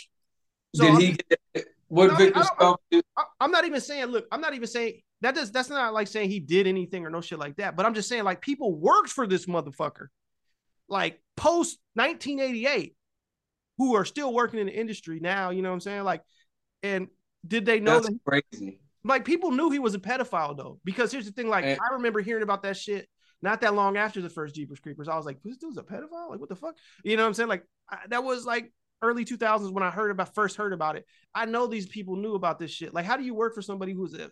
So 0.74 0.84
Did 0.84 0.90
I'm- 0.92 1.00
he 1.00 1.12
get 1.54 1.66
what 1.88 2.06
No, 2.08 2.14
I 2.14 2.18
mean, 2.18 2.26
Victor 2.26 2.44
Salva 2.58 2.78
did? 2.90 3.04
I'm 3.40 3.50
not 3.50 3.64
even 3.66 3.80
saying, 3.80 4.06
look, 4.06 4.26
I'm 4.32 4.40
not 4.40 4.54
even 4.54 4.66
saying 4.68 5.02
that 5.20 5.34
does 5.34 5.52
that's 5.52 5.68
not 5.68 5.92
like 5.92 6.08
saying 6.08 6.30
he 6.30 6.40
did 6.40 6.66
anything 6.66 7.04
or 7.04 7.10
no 7.10 7.20
shit 7.20 7.38
like 7.38 7.56
that. 7.56 7.76
But 7.76 7.86
I'm 7.86 7.94
just 7.94 8.08
saying, 8.08 8.24
like, 8.24 8.40
people 8.40 8.74
worked 8.74 9.10
for 9.10 9.26
this 9.26 9.46
motherfucker, 9.46 10.06
like 10.88 11.20
post 11.36 11.78
1988, 11.94 12.96
who 13.78 13.94
are 13.96 14.04
still 14.04 14.32
working 14.32 14.58
in 14.60 14.66
the 14.66 14.74
industry 14.74 15.20
now. 15.20 15.50
You 15.50 15.62
know 15.62 15.68
what 15.70 15.74
I'm 15.74 15.80
saying? 15.80 16.04
Like, 16.04 16.22
And 16.82 17.08
did 17.46 17.64
they 17.66 17.78
know 17.80 17.94
That's 18.00 18.08
that 18.08 18.18
crazy. 18.24 18.78
like 19.04 19.24
people 19.24 19.50
knew 19.50 19.70
he 19.70 19.78
was 19.78 19.94
a 19.94 19.98
pedophile 19.98 20.56
though? 20.56 20.80
Because 20.84 21.12
here's 21.12 21.26
the 21.26 21.32
thing, 21.32 21.48
like 21.48 21.64
And- 21.64 21.78
I 21.80 21.94
remember 21.94 22.20
hearing 22.20 22.42
about 22.42 22.62
that 22.62 22.76
shit 22.76 23.08
not 23.43 23.60
that 23.60 23.74
long 23.74 23.97
after 23.97 24.20
the 24.20 24.31
first 24.31 24.55
Jeepers 24.55 24.81
Creepers. 24.81 25.09
I 25.09 25.16
was 25.16 25.27
like, 25.27 25.43
this 25.43 25.56
dude's 25.56 25.78
a 25.78 25.82
pedophile? 25.82 26.31
Like 26.31 26.40
what 26.40 26.48
the 26.48 26.56
fuck? 26.56 26.77
You 27.05 27.16
know 27.16 27.24
what 27.24 27.28
I'm 27.28 27.35
saying? 27.35 27.48
Like 27.48 27.64
I, 27.90 27.98
that 28.09 28.24
was 28.24 28.47
like 28.47 28.73
early 29.02 29.24
2000s 29.24 29.73
when 29.73 29.82
I 29.82 29.90
heard 29.90 30.10
about 30.10 30.35
first 30.35 30.56
heard 30.56 30.73
about 30.73 30.97
it. 30.97 31.06
I 31.35 31.44
know 31.47 31.66
these 31.66 31.86
people 31.86 32.16
knew 32.16 32.35
about 32.35 32.59
this 32.59 32.70
shit. 32.70 32.94
Like 32.94 33.05
how 33.05 33.16
do 33.16 33.24
you 33.24 33.35
work 33.35 33.55
for 33.55 33.62
somebody 33.62 33.93
who's 33.93 34.14
a 34.14 34.31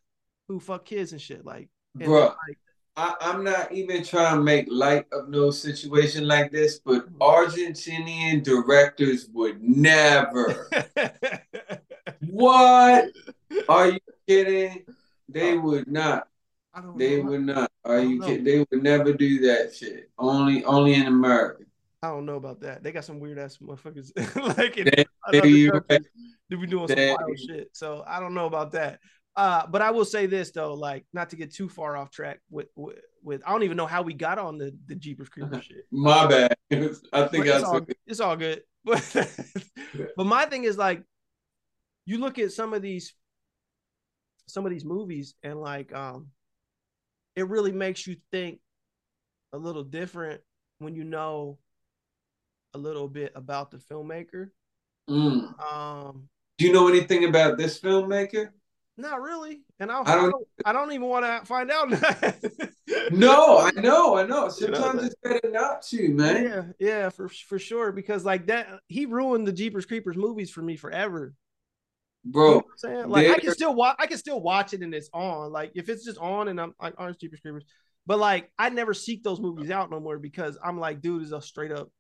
who 0.49 0.61
fuck 0.61 0.85
kids 0.85 1.13
and 1.13 1.21
shit? 1.21 1.45
Like 1.45 1.69
and 1.99 2.09
Bruh, 2.09 2.35
like, 2.49 2.59
I, 2.97 3.15
I'm 3.21 3.45
not 3.45 3.73
even 3.73 4.05
trying 4.05 4.37
to 4.37 4.43
make 4.43 4.67
light 4.69 5.07
of 5.13 5.29
no 5.29 5.51
situation 5.51 6.27
like 6.27 6.51
this, 6.51 6.81
but 6.85 7.07
hmm. 7.07 7.17
Argentinian 7.23 8.43
directors 8.43 9.29
would 9.33 9.63
never. 9.63 10.69
what? 12.29 13.11
Are 13.69 13.89
you 13.89 13.99
kidding? 14.29 14.85
They 15.29 15.57
uh, 15.57 15.61
would 15.61 15.89
not. 15.89 16.29
I 16.75 16.81
don't 16.81 16.99
They 16.99 17.23
know. 17.23 17.31
would 17.31 17.41
not. 17.43 17.71
Are 17.85 18.01
you 18.01 18.19
don't 18.21 18.29
kidding? 18.29 18.45
They 18.45 18.59
would 18.71 18.83
never 18.83 19.13
do 19.13 19.41
that 19.47 19.75
shit. 19.75 20.11
Only, 20.19 20.65
only 20.65 20.95
in 20.95 21.07
America. 21.07 21.65
I 22.03 22.09
don't 22.09 22.25
know 22.27 22.37
about 22.37 22.61
that. 22.61 22.83
They 22.83 22.93
got 22.93 23.05
some 23.05 23.21
weird 23.21 23.39
ass 23.39 23.59
motherfuckers 23.59 24.11
like 24.59 24.77
in 24.79 24.85
They- 24.85 25.05
other 25.27 25.41
they- 25.41 25.69
countries. 25.71 26.07
They 26.49 26.57
be 26.57 26.67
doing 26.67 26.89
some 26.89 26.99
wild 26.99 27.39
shit. 27.39 27.69
So 27.73 28.03
I 28.07 28.19
don't 28.21 28.35
know 28.35 28.47
about 28.47 28.73
that. 28.73 28.99
Uh, 29.37 29.67
but 29.69 29.81
I 29.83 29.91
will 29.93 30.05
say 30.05 30.27
this 30.27 30.51
though, 30.51 30.75
like 30.75 31.05
not 31.13 31.31
to 31.31 31.37
get 31.37 31.55
too 31.55 31.69
far 31.69 31.97
off 31.97 32.11
track 32.11 32.41
with 32.51 32.67
with, 32.75 32.99
with 33.23 33.43
I 33.47 33.53
don't 33.53 33.63
even 33.63 33.77
know 33.77 33.87
how 33.87 34.03
we 34.03 34.15
got 34.15 34.39
on 34.39 34.59
the 34.59 34.77
the 34.87 34.97
Jeepers 34.97 35.29
Creepers 35.29 35.65
shit. 35.67 35.87
My 35.93 36.27
bad. 36.27 36.57
I 37.13 37.27
think 37.29 37.47
I 37.47 37.57
it's, 37.57 37.63
all, 37.65 37.75
took 37.75 37.87
good. 37.87 37.97
it's 38.07 38.21
all 38.21 38.37
good. 38.37 38.63
But 38.85 39.29
but 40.17 40.27
my 40.27 40.47
thing 40.47 40.65
is 40.65 40.77
like, 40.77 41.03
you 42.07 42.19
look 42.19 42.39
at 42.41 42.51
some 42.51 42.75
of 42.75 42.83
these 42.83 43.15
some 44.47 44.65
of 44.67 44.71
these 44.73 44.85
movies 44.85 45.35
and 45.45 45.61
like 45.61 45.95
um, 45.95 46.29
it 47.41 47.49
really 47.49 47.73
makes 47.73 48.07
you 48.07 48.17
think 48.31 48.61
a 49.53 49.59
little 49.59 49.83
different 49.83 50.43
when 50.79 50.95
you 50.95 51.05
know 51.05 51.59
a 52.75 52.79
little 52.79 53.09
bit 53.09 53.33
about 53.35 53.71
the 53.71 53.79
filmmaker. 53.79 54.51
Mm. 55.09 55.59
Um, 55.61 56.29
Do 56.59 56.67
you 56.67 56.73
know 56.73 56.87
anything 56.89 57.25
about 57.25 57.57
this 57.59 57.81
filmmaker? 57.81 58.51
not 58.97 59.23
really, 59.23 59.63
and 59.79 59.91
I'll, 59.91 60.03
I 60.07 60.13
I 60.13 60.17
don't- 60.17 60.31
don't 60.31 60.47
I 60.67 60.73
don't 60.75 60.93
even 60.93 61.09
want 61.09 61.25
to 61.25 61.47
find 61.47 61.71
out. 61.71 61.91
No, 63.13 63.59
I 63.59 63.71
know, 63.71 64.17
I 64.19 64.27
know. 64.27 64.49
Sometimes 64.49 65.05
it's 65.05 65.15
better 65.23 65.49
not 65.51 65.83
to, 65.83 66.09
man. 66.11 66.45
Yeah, 66.45 66.65
yeah, 66.79 67.09
for 67.09 67.29
for 67.29 67.59
sure. 67.59 67.93
Because 67.93 68.25
like 68.25 68.47
that, 68.49 68.81
he 68.89 69.07
ruined 69.07 69.47
the 69.47 69.53
Jeepers 69.53 69.87
Creepers 69.87 70.17
movies 70.17 70.51
for 70.51 70.61
me 70.61 70.77
forever. 70.77 71.35
You 72.25 72.33
know 72.33 72.33
Bro, 72.33 72.57
I'm 72.59 72.63
saying? 72.77 73.09
Like 73.09 73.29
I 73.29 73.39
can 73.39 73.53
still 73.53 73.75
watch, 73.75 73.97
I 73.99 74.07
can 74.07 74.19
still 74.19 74.41
watch 74.41 74.75
it 74.75 74.83
and 74.83 74.95
it's 74.95 75.11
on. 75.13 75.53
Like 75.53 75.73
if 75.75 75.89
it's 75.89 76.05
just 76.05 76.19
on 76.19 76.49
and 76.49 76.61
I'm 76.61 76.75
like 76.81 76.95
Orange 76.99 77.19
Jeepers 77.19 77.41
Creepers, 77.41 77.65
but 78.07 78.19
like 78.19 78.51
I 78.59 78.69
never 78.69 78.95
seek 78.95 79.23
those 79.23 79.41
movies 79.41 79.71
out 79.71 79.91
no 79.91 80.01
more 80.01 80.19
because 80.19 80.59
I'm 80.63 80.79
like, 80.79 81.01
dude 81.01 81.23
is 81.23 81.33
a 81.33 81.41
straight 81.41 81.73
up, 81.73 81.91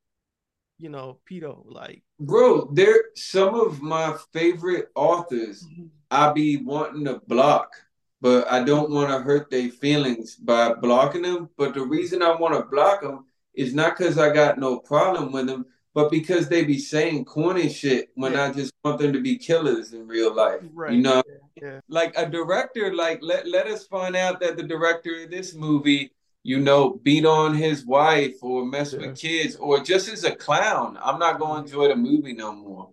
you 0.78 0.88
know, 0.88 1.20
pedo. 1.30 1.62
Like, 1.66 2.02
bro, 2.18 2.70
there 2.72 2.96
some 3.14 3.54
of 3.54 3.80
my 3.80 4.16
favorite 4.32 4.88
authors 4.94 5.64
mm-hmm. 5.64 5.86
I 6.10 6.32
be 6.32 6.58
wanting 6.58 7.04
to 7.06 7.20
block, 7.26 7.72
but 8.20 8.50
I 8.50 8.62
don't 8.62 8.90
want 8.90 9.10
to 9.10 9.20
hurt 9.20 9.50
their 9.50 9.70
feelings 9.70 10.36
by 10.36 10.74
blocking 10.74 11.22
them. 11.22 11.48
But 11.56 11.74
the 11.74 11.82
reason 11.82 12.22
I 12.22 12.34
want 12.34 12.54
to 12.54 12.62
block 12.64 13.02
them 13.02 13.26
is 13.54 13.74
not 13.74 13.96
because 13.96 14.18
I 14.18 14.32
got 14.32 14.58
no 14.58 14.78
problem 14.78 15.32
with 15.32 15.46
them, 15.46 15.66
but 15.94 16.10
because 16.10 16.48
they 16.48 16.64
be 16.64 16.78
saying 16.78 17.24
corny 17.24 17.68
shit 17.68 18.10
when 18.14 18.32
Yeah. 18.32 18.44
I 18.44 18.52
just 18.52 18.72
want 18.84 18.98
them 19.00 19.12
to 19.12 19.20
be 19.20 19.36
killers 19.38 19.92
in 19.92 20.06
real 20.06 20.34
life. 20.34 20.60
Right. 20.72 20.92
You 20.92 21.02
know, 21.02 21.22
yeah, 21.60 21.80
like 21.88 22.16
a 22.16 22.26
director, 22.28 22.94
like 22.94 23.18
let 23.22 23.46
let 23.46 23.66
us 23.66 23.86
find 23.86 24.16
out 24.16 24.40
that 24.40 24.56
the 24.56 24.62
director 24.62 25.24
of 25.24 25.30
this 25.30 25.54
movie, 25.54 26.12
you 26.42 26.60
know, 26.60 27.00
beat 27.02 27.26
on 27.26 27.54
his 27.54 27.84
wife 27.84 28.34
or 28.42 28.64
mess 28.64 28.92
Yeah. 28.92 29.00
with 29.00 29.18
kids 29.18 29.56
or 29.56 29.80
just 29.80 30.08
as 30.08 30.24
a 30.24 30.34
clown. 30.34 30.98
I'm 31.02 31.18
not 31.18 31.38
going 31.38 31.64
to 31.64 31.70
mm-hmm. 31.70 31.80
enjoy 31.82 31.88
the 31.88 31.96
movie 31.96 32.32
no 32.34 32.52
more. 32.54 32.90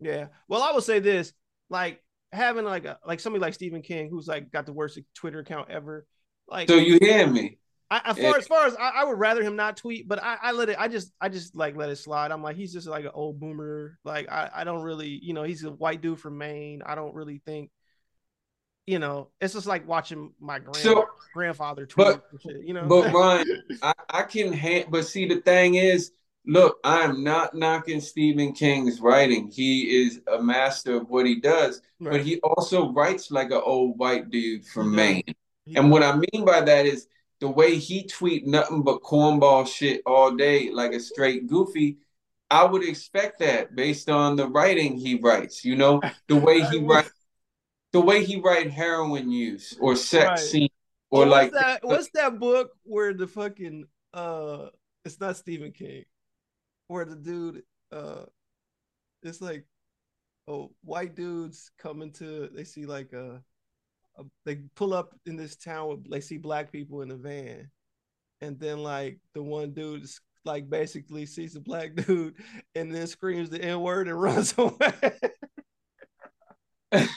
yeah. 0.00 0.26
Well, 0.48 0.62
I 0.62 0.72
will 0.72 0.80
say 0.82 0.98
this, 0.98 1.32
like 1.68 2.02
having 2.32 2.64
like 2.64 2.84
a 2.84 2.98
like 3.06 3.20
somebody 3.20 3.40
like 3.42 3.54
Stephen 3.54 3.82
King 3.82 4.08
who's 4.10 4.26
like 4.28 4.50
got 4.50 4.66
the 4.66 4.72
worst 4.72 4.98
Twitter 5.14 5.38
account 5.40 5.70
ever. 5.70 6.06
Like, 6.48 6.68
So 6.68 6.76
you 6.76 6.98
hear 7.00 7.26
me? 7.28 7.58
I, 7.90 8.00
as 8.04 8.18
far 8.18 8.36
as 8.38 8.46
far 8.46 8.66
as 8.66 8.76
I, 8.76 8.90
I 8.96 9.04
would 9.04 9.18
rather 9.18 9.42
him 9.42 9.56
not 9.56 9.76
tweet, 9.76 10.06
but 10.06 10.22
I, 10.22 10.36
I 10.40 10.52
let 10.52 10.68
it. 10.68 10.76
I 10.78 10.86
just 10.88 11.12
I 11.20 11.28
just 11.28 11.56
like 11.56 11.76
let 11.76 11.90
it 11.90 11.96
slide. 11.96 12.30
I'm 12.30 12.42
like 12.42 12.56
he's 12.56 12.72
just 12.72 12.86
like 12.86 13.04
an 13.04 13.10
old 13.14 13.40
boomer. 13.40 13.98
Like 14.04 14.30
I, 14.30 14.48
I 14.54 14.64
don't 14.64 14.82
really 14.82 15.08
you 15.08 15.32
know 15.34 15.42
he's 15.42 15.64
a 15.64 15.70
white 15.70 16.00
dude 16.00 16.20
from 16.20 16.38
Maine. 16.38 16.82
I 16.86 16.94
don't 16.94 17.14
really 17.14 17.42
think 17.44 17.70
you 18.86 18.98
know 18.98 19.28
it's 19.40 19.54
just 19.54 19.66
like 19.66 19.86
watching 19.88 20.32
my 20.40 20.58
grand, 20.60 20.76
So- 20.76 21.06
grandfather 21.34 21.86
tweet. 21.86 22.06
but- 22.06 22.24
shit, 22.42 22.64
you 22.64 22.74
know, 22.74 22.86
But 22.86 23.12
Ryan, 23.12 23.62
I, 23.82 23.92
I 24.10 24.22
can 24.22 24.52
ha- 24.52 24.86
but 24.88 25.04
see 25.06 25.26
the 25.26 25.40
thing 25.40 25.74
is, 25.74 26.12
look, 26.46 26.78
I'm 26.84 27.22
not 27.24 27.54
knocking 27.54 28.00
Stephen 28.00 28.52
King's 28.52 29.00
writing. 29.00 29.50
He 29.50 30.02
is 30.04 30.20
a 30.32 30.40
master 30.42 30.94
of 30.96 31.08
what 31.10 31.26
he 31.26 31.40
does, 31.40 31.82
but 32.00 32.20
he 32.22 32.40
also 32.40 32.92
writes 32.92 33.30
like 33.32 33.50
an 33.50 33.60
old 33.64 33.98
white 33.98 34.30
dude 34.30 34.64
from 34.66 34.86
does. 34.90 34.96
Maine. 34.96 35.34
He- 35.66 35.76
And 35.76 35.90
what 35.90 36.02
I 36.02 36.14
mean 36.16 36.44
by 36.44 36.60
that 36.62 36.86
is 36.86 37.06
the 37.40 37.48
way 37.48 37.76
he 37.76 38.06
tweet 38.06 38.46
nothing 38.46 38.82
but 38.82 39.02
cornball 39.02 39.66
shit 39.66 40.02
all 40.06 40.34
day, 40.36 40.70
like 40.70 40.92
a 40.92 41.00
straight 41.00 41.46
goofy. 41.46 41.98
I 42.50 42.64
would 42.64 42.84
expect 42.84 43.38
that 43.40 43.74
based 43.76 44.10
on 44.10 44.36
the 44.36 44.48
writing 44.48 44.96
he 44.96 45.14
writes. 45.16 45.64
You 45.64 45.76
know, 45.76 46.00
the 46.28 46.36
way 46.36 46.60
he 46.62 46.78
I 46.78 46.84
writes, 46.84 47.10
the 47.92 48.00
way 48.00 48.24
he 48.24 48.40
write 48.40 48.70
heroin 48.70 49.30
use 49.30 49.76
or 49.80 49.96
sex 49.96 50.28
Right. 50.28 50.50
scene 50.50 50.68
or 51.10 51.26
like 51.26 51.52
what's 51.52 51.64
that? 51.64 51.84
What's 51.84 52.08
that 52.10 52.38
book 52.38 52.72
where 52.84 53.14
the 53.14 53.26
fucking 53.26 53.86
uh, 54.12 54.66
it's 55.04 55.20
not 55.20 55.36
Stephen 55.36 55.72
King, 55.72 56.04
where 56.88 57.04
the 57.04 57.16
dude 57.16 57.62
uh, 57.92 58.24
it's 59.22 59.40
like, 59.40 59.64
oh, 60.48 60.70
white 60.82 61.14
dudes 61.14 61.70
coming 61.78 62.12
to 62.12 62.48
they 62.54 62.64
see 62.64 62.86
like 62.86 63.12
a, 63.12 63.36
a 63.36 63.42
they 64.44 64.56
pull 64.76 64.94
up 64.94 65.14
in 65.26 65.36
this 65.36 65.56
town 65.56 65.88
with 65.88 66.10
they 66.10 66.20
see 66.20 66.38
black 66.38 66.72
people 66.72 67.02
in 67.02 67.08
the 67.08 67.16
van, 67.16 67.70
and 68.40 68.58
then 68.58 68.82
like 68.82 69.18
the 69.34 69.42
one 69.42 69.72
dude's 69.72 70.20
like 70.44 70.70
basically 70.70 71.26
sees 71.26 71.56
a 71.56 71.60
black 71.60 71.94
dude 72.06 72.34
and 72.74 72.94
then 72.94 73.06
screams 73.06 73.50
the 73.50 73.62
n 73.62 73.80
word 73.80 74.08
and 74.08 74.20
runs 74.22 74.54
away. 74.56 74.92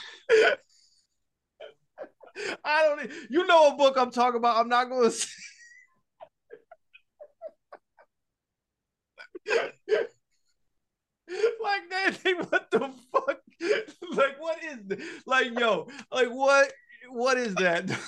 I 2.64 2.82
don't. 2.82 3.10
You 3.30 3.46
know 3.46 3.68
a 3.68 3.76
book 3.76 3.96
I'm 3.96 4.10
talking 4.10 4.38
about. 4.38 4.56
I'm 4.56 4.68
not 4.68 4.88
going 4.88 5.10
to. 5.10 5.26
like 11.62 11.90
that 11.90 12.14
thing. 12.16 12.36
What 12.48 12.70
the 12.70 12.90
fuck? 13.12 13.40
Like 14.12 14.40
what 14.40 14.62
is? 14.64 14.78
this? 14.84 15.00
Like 15.26 15.58
yo. 15.58 15.88
Like 16.12 16.28
what? 16.28 16.72
What 17.10 17.36
is 17.38 17.54
that? 17.56 17.86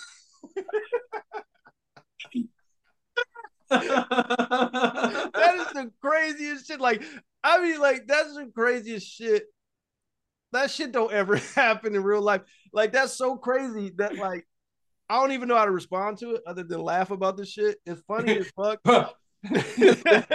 that 3.71 5.55
is 5.57 5.67
the 5.73 5.91
craziest 6.01 6.67
shit. 6.67 6.81
Like 6.81 7.03
I 7.43 7.61
mean, 7.61 7.81
like 7.81 8.07
that's 8.07 8.35
the 8.35 8.51
craziest 8.55 9.07
shit. 9.07 9.45
That 10.53 10.71
shit 10.71 10.93
don't 10.93 11.13
ever 11.13 11.37
happen 11.55 11.95
in 11.95 12.03
real 12.03 12.23
life. 12.23 12.43
Like 12.73 12.93
that's 12.93 13.13
so 13.13 13.37
crazy 13.37 13.93
that 13.97 14.17
like 14.17 14.47
I 15.09 15.21
don't 15.21 15.33
even 15.33 15.49
know 15.49 15.57
how 15.57 15.65
to 15.65 15.71
respond 15.71 16.19
to 16.19 16.35
it 16.35 16.43
other 16.47 16.65
than 16.65 16.83
laugh 16.83 17.11
about 17.11 17.37
this 17.37 17.51
shit. 17.51 17.79
It's 17.87 18.03
funny 18.03 18.39
as 18.39 18.49
fuck. 18.51 18.81
I, 19.45 20.35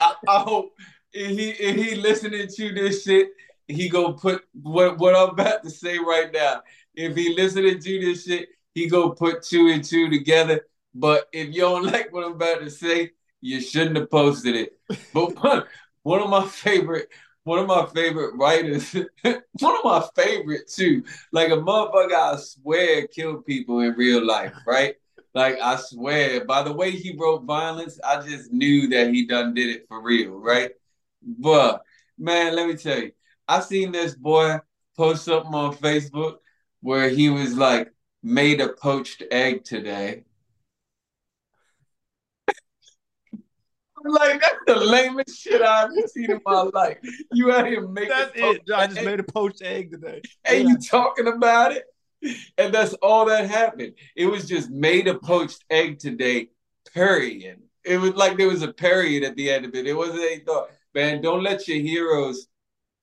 I 0.00 0.40
hope 0.40 0.72
if 1.12 1.30
he 1.30 1.50
if 1.50 1.76
he 1.76 1.94
listening 1.96 2.48
to 2.48 2.72
this 2.72 3.04
shit, 3.04 3.30
he 3.68 3.88
go 3.88 4.12
put 4.12 4.42
what 4.52 4.98
what 4.98 5.14
I'm 5.14 5.30
about 5.30 5.62
to 5.64 5.70
say 5.70 5.98
right 5.98 6.32
now. 6.32 6.62
If 6.94 7.16
he 7.16 7.34
listening 7.34 7.78
to 7.78 8.00
this 8.00 8.24
shit, 8.24 8.48
he 8.74 8.88
go 8.88 9.10
put 9.10 9.42
two 9.42 9.68
and 9.68 9.84
two 9.84 10.10
together. 10.10 10.66
But 10.94 11.28
if 11.32 11.54
you 11.54 11.62
don't 11.62 11.84
like 11.92 12.12
what 12.12 12.24
I'm 12.24 12.32
about 12.32 12.60
to 12.60 12.70
say, 12.70 13.12
you 13.40 13.60
shouldn't 13.60 13.96
have 13.96 14.10
posted 14.10 14.56
it. 14.56 14.78
But 15.12 15.34
one, 15.42 15.64
one 16.02 16.20
of 16.20 16.30
my 16.30 16.46
favorite 16.46 17.08
one 17.44 17.58
of 17.58 17.66
my 17.66 17.86
favorite 17.86 18.36
writers, 18.36 18.92
one 19.22 19.76
of 19.76 19.84
my 19.84 20.06
favorite 20.14 20.68
too. 20.68 21.02
Like 21.32 21.48
a 21.50 21.56
motherfucker, 21.56 22.14
I 22.14 22.36
swear, 22.36 23.06
killed 23.08 23.44
people 23.44 23.80
in 23.80 23.94
real 23.94 24.24
life, 24.24 24.54
right? 24.66 24.94
Like 25.34 25.58
I 25.60 25.76
swear, 25.76 26.44
by 26.44 26.62
the 26.62 26.72
way 26.72 26.90
he 26.90 27.16
wrote 27.18 27.44
violence, 27.44 27.98
I 28.04 28.20
just 28.20 28.52
knew 28.52 28.88
that 28.88 29.12
he 29.12 29.26
done 29.26 29.54
did 29.54 29.70
it 29.70 29.86
for 29.88 30.00
real, 30.00 30.32
right? 30.32 30.70
But 31.22 31.82
man, 32.18 32.54
let 32.54 32.68
me 32.68 32.76
tell 32.76 32.98
you, 32.98 33.12
I 33.48 33.60
seen 33.60 33.92
this 33.92 34.14
boy 34.14 34.58
post 34.96 35.24
something 35.24 35.54
on 35.54 35.74
Facebook 35.74 36.36
where 36.82 37.08
he 37.08 37.30
was 37.30 37.56
like, 37.56 37.90
made 38.22 38.60
a 38.60 38.68
poached 38.68 39.22
egg 39.30 39.64
today. 39.64 40.24
I'm 44.04 44.12
like 44.12 44.40
that's 44.40 44.56
the 44.66 44.76
lamest 44.76 45.40
shit 45.40 45.62
I've 45.62 45.90
ever 45.96 46.08
seen 46.08 46.30
in 46.30 46.40
my 46.44 46.62
life. 46.62 46.98
You 47.32 47.52
out 47.52 47.66
here 47.66 47.86
making 47.86 48.10
That's 48.10 48.32
it. 48.34 48.62
I 48.74 48.86
just 48.88 49.02
made 49.02 49.20
a 49.20 49.24
poached 49.24 49.62
egg 49.62 49.92
today. 49.92 50.22
and 50.44 50.68
you 50.68 50.76
talking 50.78 51.28
about 51.28 51.72
it, 51.72 51.84
and 52.58 52.74
that's 52.74 52.94
all 52.94 53.24
that 53.26 53.48
happened. 53.48 53.94
It 54.16 54.26
was 54.26 54.48
just 54.48 54.70
made 54.70 55.08
a 55.08 55.18
poached 55.18 55.64
egg 55.70 55.98
today. 55.98 56.48
Period. 56.92 57.60
It 57.84 57.98
was 57.98 58.14
like 58.14 58.36
there 58.36 58.48
was 58.48 58.62
a 58.62 58.72
period 58.72 59.24
at 59.24 59.36
the 59.36 59.50
end 59.50 59.64
of 59.64 59.74
it. 59.74 59.86
It 59.86 59.94
wasn't 59.94 60.20
a 60.20 60.38
thought. 60.44 60.70
Man, 60.94 61.22
don't 61.22 61.42
let 61.42 61.66
your 61.68 61.78
heroes 61.78 62.48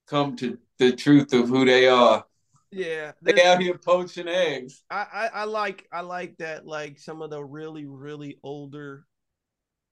come 0.06 0.36
to 0.36 0.58
the 0.78 0.92
truth 0.92 1.32
of 1.32 1.48
who 1.48 1.64
they 1.64 1.88
are. 1.88 2.24
Yeah, 2.72 3.12
They 3.22 3.44
out 3.44 3.60
here 3.60 3.76
poaching 3.76 4.28
eggs. 4.28 4.82
I, 4.90 5.06
I 5.12 5.26
I 5.40 5.44
like 5.44 5.86
I 5.92 6.00
like 6.02 6.36
that 6.38 6.66
like 6.66 6.98
some 6.98 7.22
of 7.22 7.30
the 7.30 7.42
really 7.42 7.86
really 7.86 8.38
older 8.42 9.06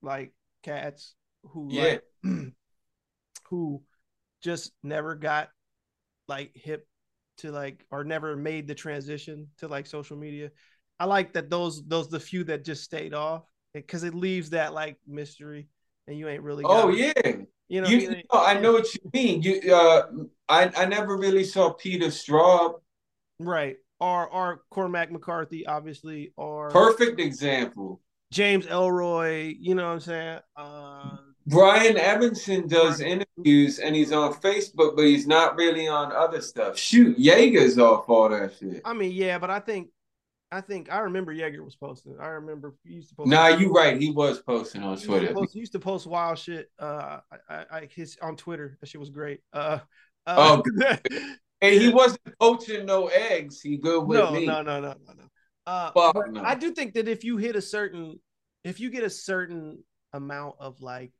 like 0.02 0.32
cats 0.62 1.14
who 1.44 1.70
Yeah. 1.70 1.82
like 1.82 2.02
who 3.50 3.82
just 4.42 4.72
never 4.82 5.14
got 5.14 5.50
like 6.28 6.52
hip 6.55 6.86
to 7.38 7.50
like 7.50 7.84
or 7.90 8.05
never 8.05 8.36
made 8.36 8.66
the 8.66 8.74
transition 8.74 9.48
to 9.59 9.68
like 9.68 9.86
social 9.86 10.16
media. 10.16 10.50
I 11.00 11.05
like 11.06 11.32
that 11.34 11.50
those 11.50 11.84
those 11.86 12.09
the 12.09 12.20
few 12.20 12.44
that 12.44 12.64
just 12.64 12.84
stayed 12.84 13.14
off 13.14 13.44
because 13.74 14.02
it 14.05 14.14
leaves 14.14 14.50
that 14.50 14.74
like 14.74 14.96
mystery 15.06 15.68
and 16.06 16.18
you 16.18 16.28
ain't 16.28 16.42
really 16.42 16.64
Oh 16.64 16.88
got- 16.88 16.96
yeah. 16.96 17.12
You 17.69 17.82
know 17.82 17.89
You, 17.89 18.11
I 18.11 18.12
know, 18.12 18.45
I 18.47 18.61
know 18.61 18.73
what 18.73 18.95
you 18.95 19.01
mean. 19.12 19.43
You 19.43 19.74
uh 19.74 20.07
I, 20.49 20.70
I 20.77 20.85
never 20.86 21.16
really 21.16 21.45
saw 21.45 21.73
Peter 21.73 22.07
Straub. 22.07 22.81
right 23.39 23.77
or 24.01 24.28
or 24.28 24.62
Cormac 24.70 25.11
McCarthy 25.11 25.66
obviously 25.66 26.32
or 26.36 26.70
Perfect 26.70 27.20
example. 27.20 28.01
James 28.32 28.66
Ellroy 28.66 29.57
you 29.59 29.74
know 29.74 29.86
what 29.86 29.93
I'm 29.95 30.01
saying 30.01 30.39
uh 30.57 31.16
Brian 31.49 31.97
Evenson 31.97 32.69
does 32.69 33.01
interviews 33.01 33.78
and 33.78 33.97
he's 33.97 34.12
on 34.12 34.35
Facebook, 34.35 34.97
but 34.97 35.07
he's 35.07 35.27
not 35.27 35.57
really 35.57 35.89
on 35.89 36.12
other 36.12 36.43
stuff. 36.43 36.77
Shoot, 36.77 37.16
Yeager's 37.19 37.78
off 37.78 38.07
all 38.07 38.28
that 38.28 38.53
shit. 38.61 38.82
I 38.85 38.93
mean, 38.93 39.12
yeah, 39.12 39.39
but 39.39 39.49
I 39.49 39.59
think, 39.59 39.89
I 40.51 40.61
think 40.62 40.91
I 40.91 41.01
remember 41.01 41.35
Yeager 41.35 41.62
was 41.62 41.77
posting. 41.77 42.16
I 42.20 42.29
remember 42.29 42.75
he 42.85 42.95
used 42.95 43.11
to 43.11 43.15
post. 43.15 43.29
Nah, 43.29 43.49
you 43.49 43.70
right. 43.73 44.01
He 44.01 44.11
was 44.11 44.41
posting 44.41 44.83
on 44.83 44.91
He 44.91 44.93
used, 44.95 45.03
to 45.05 45.09
Twitter. 45.09 45.35
post, 45.35 45.55
used 45.55 45.73
to 45.73 45.79
post 45.79 46.07
wild 46.07 46.39
shit. 46.39 46.70
Uh, 46.79 47.19
I, 47.51 47.65
I, 47.70 47.89
his 47.95 48.16
on 48.23 48.37
Twitter. 48.37 48.79
That 48.81 48.89
shit 48.89 48.99
was 49.01 49.11
great. 49.11 49.41
Uh, 49.53 49.81
Oh, 50.29 50.62
uh 50.85 50.97
And 51.61 51.75
he 51.75 51.89
wasn't 51.89 52.20
poaching 52.39 52.87
no 52.87 53.09
eggs. 53.09 53.61
He 53.61 53.79
good 53.79 54.07
with 54.07 54.20
no, 54.20 54.31
me. 54.31 54.47
no, 54.47 54.62
no, 54.62 54.81
no, 54.81 54.95
no, 55.07 55.12
no. 55.15 55.25
Uh, 55.66 55.91
Fuck 55.91 56.15
but 56.15 56.33
no. 56.33 56.43
I 56.43 56.55
do 56.55 56.70
think 56.70 56.95
that 56.95 57.09
if 57.09 57.25
you 57.25 57.37
hit 57.37 57.57
a 57.57 57.62
certain, 57.62 58.20
if 58.62 58.79
you 58.79 58.91
get 58.91 59.03
a 59.03 59.11
certain 59.11 59.83
amount 60.12 60.55
of 60.61 60.81
like 60.81 61.11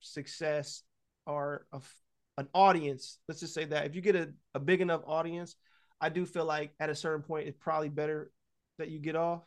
success 0.00 0.82
or 1.26 1.66
of 1.72 1.88
an 2.36 2.48
audience, 2.52 3.18
let's 3.28 3.40
just 3.40 3.54
say 3.54 3.64
that 3.66 3.86
if 3.86 3.94
you 3.94 4.00
get 4.00 4.16
a, 4.16 4.30
a 4.54 4.58
big 4.58 4.80
enough 4.80 5.02
audience, 5.06 5.54
I 6.02 6.10
do 6.10 6.26
feel 6.26 6.46
like 6.46 6.72
at 6.80 6.90
a 6.90 6.96
certain 6.96 7.22
point 7.22 7.48
it's 7.48 7.58
probably 7.58 7.90
better 7.90 8.32
that 8.78 8.90
you 8.90 9.00
get 9.00 9.16
off. 9.16 9.44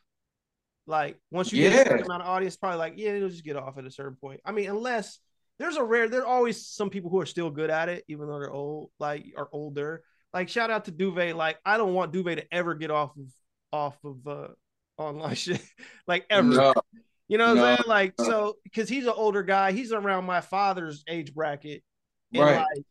Like 0.87 1.17
once 1.31 1.51
you 1.51 1.59
get 1.59 1.73
a 1.73 1.77
Yeah. 1.77 1.83
certain 1.83 2.03
amount 2.03 2.23
of 2.23 2.29
audience, 2.29 2.55
probably 2.57 2.77
like 2.79 2.93
yeah, 2.97 3.11
it'll 3.11 3.29
just 3.29 3.43
get 3.45 3.55
off 3.57 3.77
at 3.77 3.85
a 3.85 3.91
certain 3.91 4.15
point. 4.15 4.41
I 4.45 4.51
mean, 4.51 4.69
unless 4.69 5.19
there's 5.59 5.77
a 5.77 5.83
rare, 5.83 6.09
there's 6.09 6.25
always 6.25 6.65
some 6.67 6.89
people 6.91 7.09
who 7.09 7.19
are 7.21 7.25
still 7.25 7.49
good 7.49 7.69
at 7.71 7.89
it, 7.89 8.03
even 8.07 8.27
though 8.27 8.39
they're 8.39 8.51
old, 8.51 8.91
like 8.99 9.25
are 9.37 9.49
older. 9.51 10.03
Like 10.33 10.49
shout 10.49 10.69
out 10.71 10.85
to 10.85 10.91
Duvet. 10.91 11.35
Like 11.35 11.57
I 11.65 11.77
don't 11.77 11.93
want 11.95 12.13
Duvet 12.13 12.37
to 12.39 12.53
ever 12.53 12.75
get 12.75 12.91
off 12.91 13.17
of 13.17 13.25
off 13.73 13.97
of 14.05 14.27
uh 14.27 14.47
online 14.97 15.35
shit, 15.37 15.61
like 16.07 16.25
ever. 16.29 16.47
No. 16.53 16.73
You 17.27 17.37
know 17.39 17.47
what 17.47 17.51
No, 17.55 17.61
I'm 17.63 17.77
saying? 17.77 17.89
Like, 17.89 18.13
no. 18.19 18.25
so 18.25 18.57
because 18.63 18.89
he's 18.89 19.05
an 19.05 19.13
older 19.15 19.43
guy, 19.43 19.71
he's 19.71 19.91
around 19.91 20.25
my 20.25 20.41
father's 20.41 21.03
age 21.07 21.33
bracket. 21.33 21.83
And 22.35 22.41
Right. 22.41 22.55
like 22.55 22.83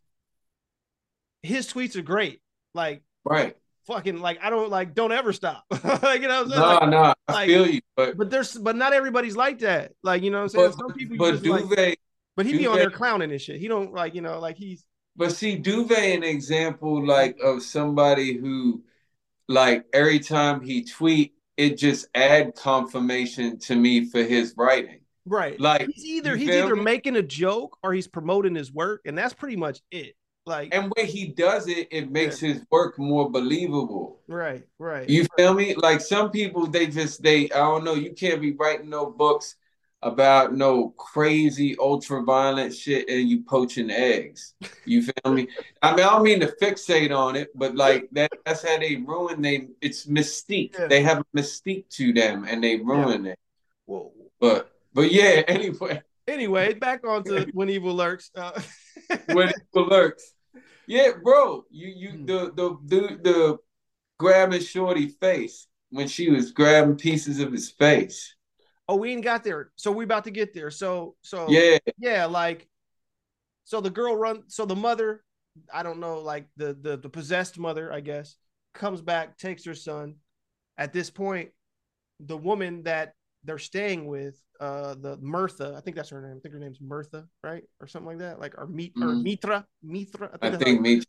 his 1.43 1.71
tweets 1.71 1.97
are 1.97 2.03
great. 2.03 2.41
Like 2.75 3.03
Right. 3.25 3.57
fucking 3.87 4.21
like 4.21 4.39
I 4.43 4.51
don't 4.51 4.71
like 4.71 4.95
don't 4.95 5.13
ever 5.13 5.33
stop. 5.33 5.65
like, 5.71 6.23
you 6.23 6.29
know 6.29 6.45
what 6.45 6.47
I'm 6.47 6.49
saying? 6.51 6.61
No, 6.61 6.79
Like, 6.81 6.89
no. 6.91 7.15
I 7.29 7.33
like- 7.33 7.47
feel 7.49 7.67
you. 7.69 7.81
But 7.97 8.17
but 8.17 8.31
there's 8.31 8.55
but 8.57 8.77
not 8.77 8.93
everybody's 8.93 9.37
like 9.37 9.61
that. 9.61 9.93
Like, 10.03 10.23
you 10.23 10.31
know 10.31 10.39
what 10.39 10.43
I'm 10.45 10.49
saying? 10.51 10.71
but, 10.71 10.79
Some 10.79 10.93
people 10.93 11.17
but 11.17 11.31
just 11.33 11.45
like, 11.47 11.63
Duvet 11.65 11.97
but 12.37 12.47
he 12.47 12.53
be 12.55 12.67
on 12.67 12.77
there 12.77 12.91
clowning 12.91 13.31
and 13.31 13.41
shit. 13.41 13.61
He 13.61 13.69
don't 13.69 13.93
like, 13.93 14.15
you 14.15 14.21
know, 14.21 14.39
like 14.41 14.57
he's 14.57 14.85
But 15.17 15.33
see, 15.33 15.57
Duvet 15.57 16.17
an 16.17 16.25
example 16.25 17.05
like 17.07 17.39
of 17.43 17.63
somebody 17.63 18.37
who, 18.37 18.83
like 19.49 19.85
every 19.93 20.19
time 20.19 20.61
he 20.63 20.85
tweet, 20.85 21.35
it 21.57 21.79
just 21.79 22.07
add 22.15 22.55
confirmation 22.57 23.59
to 23.61 23.77
me 23.77 24.07
for 24.11 24.23
his 24.23 24.55
writing. 24.57 25.01
right. 25.27 25.59
Like, 25.61 25.89
he's 25.95 26.05
either 26.05 26.37
he's 26.37 26.49
either 26.51 26.75
me? 26.77 26.83
making 26.83 27.17
a 27.17 27.23
joke 27.23 27.79
or 27.83 27.93
he's 27.93 28.09
promoting 28.09 28.55
his 28.57 28.73
work, 28.73 29.03
and 29.07 29.17
that's 29.17 29.35
pretty 29.35 29.57
much 29.57 29.81
it. 29.91 30.17
Like 30.47 30.75
and 30.75 30.93
when 30.95 31.07
he 31.07 31.29
does 31.29 31.69
it, 31.69 31.89
it 31.91 32.11
makes 32.11 32.39
his 32.39 32.63
work 32.71 32.99
more 32.99 33.31
believable. 33.31 34.21
right, 34.29 34.63
right. 34.79 35.09
You 35.09 35.27
feel 35.37 35.55
me? 35.55 35.75
Like 35.75 36.03
some 36.03 36.31
people, 36.31 36.67
they 36.67 36.87
just 36.87 37.23
they 37.23 37.51
I 37.51 37.59
don't 37.59 37.85
know. 37.85 37.95
You 37.95 38.13
can't 38.13 38.41
be 38.41 38.53
writing 38.53 38.91
no 38.91 39.07
books 39.07 39.57
about 40.03 40.55
no 40.55 40.91
crazy 40.99 41.75
ultra 41.79 42.23
violent 42.23 42.75
shit 42.75 43.09
and 43.09 43.27
you 43.27 43.43
poaching 43.43 43.91
eggs. 43.91 44.55
You 44.85 45.03
feel 45.03 45.33
me? 45.33 45.49
I 45.83 45.97
mean, 45.97 46.05
I 46.05 46.11
don't 46.11 46.23
mean 46.23 46.41
to 46.41 46.55
fixate 46.61 47.17
on 47.17 47.37
it, 47.37 47.49
but 47.55 47.75
like 47.75 48.09
that 48.13 48.31
that's 48.45 48.69
how 48.69 48.79
they 48.79 48.97
ruin 48.97 49.41
they 49.41 49.69
it's 49.81 50.05
mystique. 50.05 50.79
Yeah. 50.79 50.89
They 50.89 51.03
have 51.03 51.21
a 51.21 51.25
mystique 51.35 51.89
to 51.91 52.13
them 52.13 52.45
and 52.47 52.63
they 52.63 52.77
ruin 52.77 53.25
it. 53.27 53.39
Whoa. 53.87 54.13
But 54.39 54.71
but 54.93 55.11
yeah, 55.11 55.43
anyway, 55.49 56.03
Anyway, 56.27 56.73
back 56.75 57.07
on 57.07 57.23
to 57.25 57.47
when 57.53 57.69
evil 57.69 57.95
lurks. 57.95 58.31
Uh, 58.35 58.59
when 59.33 59.53
evil 59.73 59.89
lurks. 59.89 60.34
Yeah, 60.87 61.13
bro. 61.23 61.65
You 61.71 61.89
you 61.89 62.11
Hmm. 62.11 62.25
the 62.25 62.53
the 62.55 62.79
the 62.85 63.01
the 63.23 63.59
grabbing 64.19 64.61
shorty 64.63 65.09
face 65.09 65.69
when 65.91 66.09
she 66.09 66.31
was 66.31 66.53
grabbing 66.53 66.97
pieces 66.97 67.41
of 67.41 67.53
his 67.53 67.71
face. 67.71 68.35
oh, 68.89 68.97
we 68.97 69.13
ain't 69.13 69.25
got 69.25 69.45
there, 69.45 69.71
so 69.77 69.93
we 69.93 70.05
about 70.05 70.25
to 70.25 70.31
get 70.31 70.55
there. 70.55 70.71
So, 70.71 71.17
so 71.23 71.67
Yeah, 71.67 71.79
yeah, 71.99 72.27
like, 72.27 72.69
so 73.65 73.81
the 73.81 73.91
girl 73.91 74.17
run. 74.17 74.45
So 74.49 74.67
the 74.67 74.77
mother, 74.77 75.25
I 75.73 75.83
don't 75.83 76.01
know, 76.01 76.21
like 76.21 76.49
the 76.57 76.77
the 76.81 76.97
the 76.97 77.09
possessed 77.09 77.59
mother, 77.59 77.93
I 77.93 78.01
guess, 78.01 78.37
comes 78.75 79.01
back, 79.01 79.39
takes 79.39 79.65
her 79.67 79.75
son. 79.75 80.17
At 80.79 80.93
this 80.93 81.11
point, 81.11 81.51
the 82.21 82.37
woman 82.37 82.85
that 82.85 83.15
they're 83.45 83.59
staying 83.59 84.07
with, 84.07 84.37
uh, 84.61 84.95
the 84.95 85.17
Mirtha, 85.19 85.75
I 85.77 85.81
think 85.81 85.97
that's 85.97 86.09
her 86.11 86.21
name. 86.23 86.37
I 86.37 86.41
think 86.41 86.55
her 86.55 86.61
name's 86.61 86.79
Mirtha, 86.79 87.27
right, 87.43 87.65
or 87.81 87.87
something 87.87 88.07
like 88.09 88.19
that, 88.19 88.41
like 88.41 88.57
or 88.59 88.67
Meet 88.67 88.93
or 88.97 89.09
Mhm. 89.09 89.23
Mitra, 89.23 89.67
Mitra. 89.83 90.39
I 90.43 90.51
think 90.57 90.79
how- 90.79 90.83
me. 90.83 91.03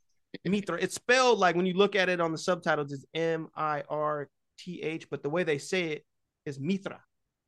Mitra. 0.44 0.78
It's 0.82 0.96
spelled 0.96 1.40
like 1.40 1.56
when 1.56 1.66
you 1.66 1.74
look 1.76 1.96
at 1.96 2.10
it 2.10 2.20
on 2.20 2.32
the 2.32 2.38
subtitles, 2.38 2.92
it's 2.92 3.06
M 3.14 3.50
I 3.56 3.84
R 3.90 4.30
T 4.58 4.82
H, 4.82 5.10
but 5.10 5.24
the 5.24 5.30
way 5.30 5.44
they 5.44 5.58
say 5.58 5.92
it 5.94 6.06
is 6.46 6.60
Mitra. 6.60 7.02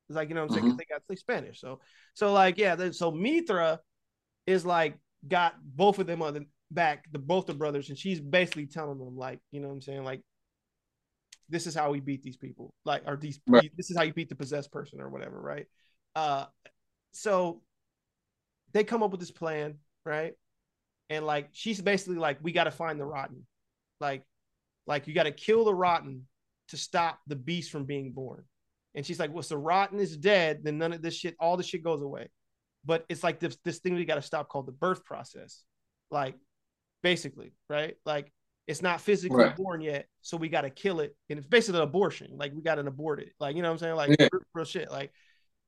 It's 0.09 0.15
like 0.15 0.29
you 0.29 0.35
know 0.35 0.45
what 0.45 0.51
I'm 0.51 0.59
saying 0.61 0.73
Mhm. 0.73 0.77
they 0.77 0.85
got 0.85 0.99
to 0.99 1.03
say 1.09 1.15
Spanish. 1.15 1.59
So 1.59 1.81
so 2.13 2.31
like 2.31 2.57
yeah, 2.57 2.91
so 2.91 3.11
Mitra 3.11 3.81
is 4.45 4.65
like 4.65 4.97
got 5.27 5.55
both 5.61 5.99
of 5.99 6.07
them 6.07 6.21
on 6.21 6.33
the 6.33 6.45
back, 6.71 7.11
the 7.11 7.19
both 7.19 7.45
the 7.47 7.53
brothers, 7.53 7.89
and 7.89 7.97
she's 7.97 8.21
basically 8.21 8.67
telling 8.67 8.99
them 8.99 9.17
like 9.17 9.41
you 9.51 9.59
know 9.59 9.67
what 9.67 9.73
I'm 9.73 9.81
saying 9.81 10.03
like 10.05 10.21
this 11.49 11.67
is 11.67 11.75
how 11.75 11.91
we 11.91 11.99
beat 11.99 12.23
these 12.23 12.37
people 12.37 12.73
like 12.85 13.03
or 13.05 13.15
these 13.17 13.39
Right. 13.47 13.71
this 13.77 13.89
is 13.89 13.97
how 13.97 14.03
you 14.03 14.13
beat 14.13 14.29
the 14.29 14.35
possessed 14.35 14.71
person 14.71 14.99
or 15.01 15.09
whatever 15.09 15.39
right? 15.39 15.65
Uh 16.15 16.45
so 17.13 17.61
they 18.73 18.83
come 18.83 19.01
up 19.03 19.11
with 19.11 19.19
this 19.19 19.31
plan 19.31 19.75
right? 20.05 20.33
And 21.09 21.25
like 21.25 21.49
she's 21.53 21.81
basically 21.81 22.17
like 22.17 22.37
we 22.41 22.51
got 22.51 22.65
to 22.65 22.71
find 22.71 22.99
the 22.99 23.05
rotten. 23.05 23.45
Like 23.99 24.23
like 24.85 25.07
you 25.07 25.13
got 25.13 25.23
to 25.23 25.31
kill 25.31 25.65
the 25.65 25.73
rotten 25.73 26.27
to 26.69 26.77
stop 26.77 27.19
the 27.27 27.35
beast 27.35 27.71
from 27.71 27.85
being 27.85 28.11
born. 28.11 28.43
And 28.95 29.05
she's 29.05 29.19
like 29.19 29.33
well 29.33 29.43
so 29.43 29.55
rotten 29.55 29.99
is 29.99 30.17
dead 30.17 30.61
then 30.63 30.77
none 30.77 30.93
of 30.93 31.01
this 31.01 31.13
shit 31.15 31.35
all 31.39 31.55
the 31.57 31.63
shit 31.63 31.83
goes 31.83 32.01
away. 32.01 32.29
But 32.85 33.05
it's 33.09 33.23
like 33.23 33.39
this 33.39 33.57
this 33.63 33.79
thing 33.79 33.95
we 33.95 34.05
got 34.05 34.15
to 34.15 34.21
stop 34.21 34.49
called 34.49 34.65
the 34.67 34.71
birth 34.73 35.03
process. 35.05 35.63
Like 36.11 36.35
basically 37.03 37.53
right? 37.69 37.95
Like 38.05 38.31
it's 38.67 38.81
not 38.81 39.01
physically 39.01 39.37
Right. 39.37 39.55
born 39.55 39.81
yet 39.81 40.07
so 40.21 40.37
we 40.37 40.49
got 40.49 40.61
to 40.61 40.69
kill 40.69 40.99
it 40.99 41.15
and 41.29 41.39
it's 41.39 41.47
basically 41.47 41.79
an 41.79 41.83
abortion 41.87 42.31
like 42.37 42.53
we 42.53 42.61
got 42.61 42.75
to 42.75 42.81
abort 42.81 43.19
it 43.19 43.33
like 43.39 43.55
you 43.55 43.61
know 43.61 43.69
what 43.69 43.73
i'm 43.73 43.79
saying 43.79 43.95
like 43.95 44.15
Yeah. 44.19 44.27
real, 44.53 44.65
shit 44.65 44.91
like 44.91 45.11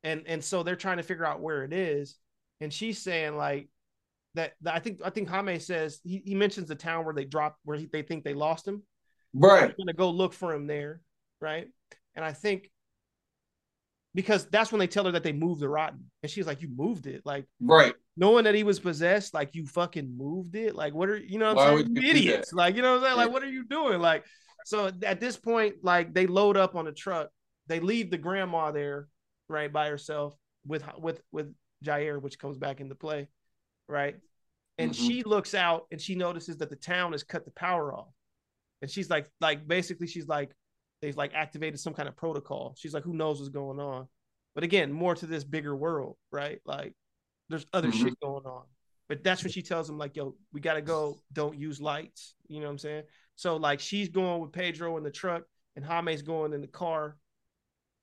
and 0.03 0.23
and 0.27 0.43
so 0.43 0.63
they're 0.63 0.75
trying 0.75 0.97
to 0.97 1.03
figure 1.03 1.25
out 1.25 1.41
where 1.41 1.63
it 1.63 1.73
is 1.73 2.17
and 2.61 2.71
she's 2.73 2.99
saying 3.01 3.35
like 3.37 3.69
that, 4.35 4.53
that 4.61 4.75
I 4.75 4.79
think 4.79 5.01
I 5.03 5.09
think 5.09 5.27
Jaime 5.27 5.57
says 5.57 5.99
he, 6.03 6.21
he 6.23 6.35
mentions 6.35 6.67
the 6.67 6.75
town 6.75 7.03
where 7.03 7.15
they 7.15 7.25
dropped 7.25 7.57
where 7.63 7.77
he, 7.77 7.87
they 7.91 8.03
think 8.03 8.23
they 8.23 8.35
lost 8.35 8.67
him. 8.67 8.83
Right. 9.33 9.61
They're 9.61 9.75
gonna 9.79 9.93
go 9.93 10.11
look 10.11 10.33
for 10.33 10.53
him 10.53 10.67
there, 10.67 11.01
right? 11.41 11.67
And 12.15 12.23
I 12.23 12.31
think 12.33 12.69
because 14.13 14.45
that's 14.45 14.71
when 14.71 14.79
they 14.79 14.87
tell 14.87 15.05
her 15.05 15.11
that 15.13 15.23
they 15.23 15.31
moved 15.33 15.61
the 15.61 15.69
rotten, 15.69 16.11
and 16.21 16.31
she's 16.31 16.45
like, 16.45 16.61
"You 16.61 16.69
moved 16.69 17.07
it, 17.07 17.23
like 17.25 17.45
Right. 17.59 17.95
Knowing 18.19 18.43
that 18.43 18.55
he 18.55 18.63
was 18.63 18.79
possessed, 18.79 19.33
like 19.33 19.55
you 19.55 19.65
fucking 19.65 20.15
moved 20.17 20.55
it, 20.55 20.75
like 20.75 20.93
what 20.93 21.09
are 21.09 21.17
you 21.17 21.39
know 21.39 21.53
what 21.53 21.63
I'm 21.63 21.77
saying? 21.77 21.89
you 21.95 22.01
You 22.01 22.01
do 22.01 22.17
idiots, 22.17 22.53
like 22.53 22.75
you 22.75 22.81
know 22.81 22.91
what 22.93 22.97
I'm 22.99 23.03
saying? 23.05 23.17
Like 23.17 23.31
what 23.31 23.43
are 23.43 23.49
you 23.49 23.65
doing? 23.65 23.99
Like 24.01 24.25
so 24.65 24.91
at 25.03 25.19
this 25.19 25.37
point, 25.37 25.77
like 25.83 26.13
they 26.13 26.27
load 26.27 26.57
up 26.57 26.75
on 26.75 26.87
a 26.87 26.91
truck, 26.91 27.29
they 27.67 27.79
leave 27.79 28.11
the 28.11 28.17
grandma 28.17 28.71
there, 28.71 29.07
right 29.47 29.71
by 29.71 29.87
herself, 29.89 30.35
with 30.67 30.83
with 30.99 31.21
with 31.31 31.53
Jair, 31.83 32.21
which 32.21 32.37
comes 32.39 32.57
back 32.57 32.81
into 32.81 32.95
play, 32.95 33.29
right? 33.87 34.17
And 34.77 34.91
Mhm. 34.91 34.95
she 34.95 35.23
looks 35.23 35.53
out 35.55 35.87
and 35.91 35.99
she 36.01 36.15
notices 36.15 36.57
that 36.57 36.69
the 36.69 36.75
town 36.75 37.13
has 37.13 37.23
cut 37.23 37.45
the 37.45 37.51
power 37.51 37.93
off, 37.93 38.13
and 38.81 38.91
she's 38.91 39.09
like, 39.09 39.29
like 39.41 39.67
basically, 39.67 40.07
she's 40.07 40.27
like, 40.27 40.51
they've 41.01 41.17
like 41.17 41.33
activated 41.33 41.79
some 41.79 41.93
kind 41.93 42.09
of 42.09 42.15
protocol. 42.17 42.75
She's 42.77 42.93
like, 42.93 43.03
who 43.03 43.13
knows 43.13 43.39
what's 43.39 43.49
going 43.49 43.79
on? 43.79 44.07
But 44.55 44.63
again, 44.63 44.91
more 44.91 45.15
to 45.15 45.25
this 45.25 45.43
bigger 45.43 45.75
world, 45.75 46.17
right? 46.31 46.59
Like, 46.65 46.93
there's 47.49 47.65
other 47.73 47.89
Mhm. 47.89 47.93
shit 48.03 48.19
going 48.19 48.45
on. 48.45 48.65
But 49.07 49.23
that's 49.23 49.43
when 49.43 49.51
she 49.51 49.63
tells 49.63 49.89
him, 49.89 49.97
like, 49.97 50.15
yo, 50.15 50.37
we 50.53 50.61
gotta 50.61 50.81
go. 50.81 51.23
Don't 51.33 51.57
use 51.57 51.81
lights. 51.81 52.35
You 52.47 52.59
know 52.59 52.67
what 52.67 52.73
I'm 52.73 52.77
saying? 52.77 53.03
So 53.35 53.57
like, 53.57 53.79
she's 53.79 54.09
going 54.09 54.41
with 54.41 54.51
Pedro 54.51 54.97
in 54.97 55.03
the 55.03 55.11
truck, 55.11 55.43
and 55.75 55.83
Jaime's 55.83 56.21
going 56.21 56.53
in 56.53 56.61
the 56.61 56.67
car. 56.67 57.17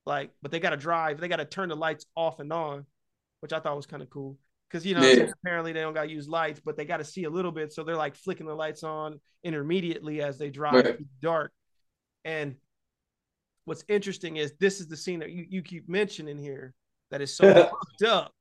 Like, 0.05 0.31
but 0.41 0.51
they 0.51 0.59
gotta 0.59 0.77
drive. 0.77 1.19
They 1.19 1.27
gotta 1.27 1.45
turn 1.45 1.69
the 1.69 1.75
lights 1.75 2.05
off 2.15 2.39
and 2.39 2.51
on, 2.51 2.85
which 3.39 3.53
I 3.53 3.59
thought 3.59 3.75
was 3.75 3.85
kind 3.85 4.03
of 4.03 4.09
cool. 4.09 4.37
Because 4.69 4.85
you 4.85 4.95
know, 4.95 5.01
Yeah. 5.01 5.31
apparently 5.41 5.71
they 5.71 5.79
don't 5.81 5.93
gotta 5.93 6.09
use 6.11 6.27
lights, 6.27 6.59
but 6.59 6.75
they 6.75 6.83
gotta 6.85 7.05
see 7.05 7.23
a 7.23 7.29
little 7.29 7.51
bit. 7.53 7.71
So 7.71 7.83
they're 7.83 7.95
like 7.95 8.15
flicking 8.15 8.45
the 8.45 8.55
lights 8.55 8.83
on 8.83 9.21
intermediately 9.43 10.21
as 10.21 10.37
they 10.37 10.49
drive 10.49 10.73
Right. 10.73 10.85
through 10.97 11.05
the 11.05 11.21
dark. 11.21 11.53
And 12.25 12.57
what's 13.63 13.85
interesting 13.87 14.37
is 14.37 14.53
this 14.59 14.81
is 14.81 14.87
the 14.87 14.97
scene 14.97 15.19
that 15.19 15.31
you, 15.31 15.45
you 15.49 15.61
keep 15.61 15.87
mentioning 15.87 16.37
here 16.37 16.73
that 17.11 17.21
is 17.21 17.33
so 17.35 17.43
fucked 17.71 18.03
up. 18.03 18.33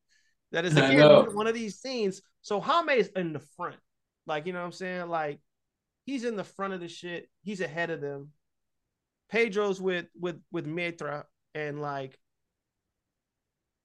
That 0.52 0.64
is 0.64 0.74
know. 0.74 1.26
one 1.32 1.46
of 1.46 1.54
these 1.54 1.78
scenes. 1.80 2.22
So 2.42 2.60
Jaime 2.60 2.94
is 2.94 3.10
in 3.16 3.32
the 3.32 3.40
front. 3.56 3.76
Like, 4.26 4.46
you 4.46 4.52
know 4.52 4.60
what 4.60 4.66
I'm 4.66 4.72
saying? 4.72 5.08
Like 5.08 5.40
he's 6.04 6.24
in 6.24 6.36
the 6.36 6.44
front 6.44 6.72
of 6.74 6.80
the 6.80 6.88
shit. 6.88 7.28
He's 7.42 7.60
ahead 7.60 7.90
of 7.90 8.00
them. 8.00 8.30
Pedro's 9.30 9.80
with 9.80 10.06
with 10.18 10.40
with 10.52 10.66
Mitra 10.66 11.26
and 11.54 11.80
like 11.80 12.18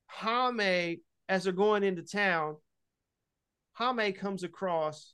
Jaime, 0.08 1.02
as 1.30 1.44
they're 1.44 1.54
going 1.54 1.84
into 1.84 2.04
town, 2.04 2.58
Jaime 3.74 4.12
comes 4.12 4.44
across 4.44 5.14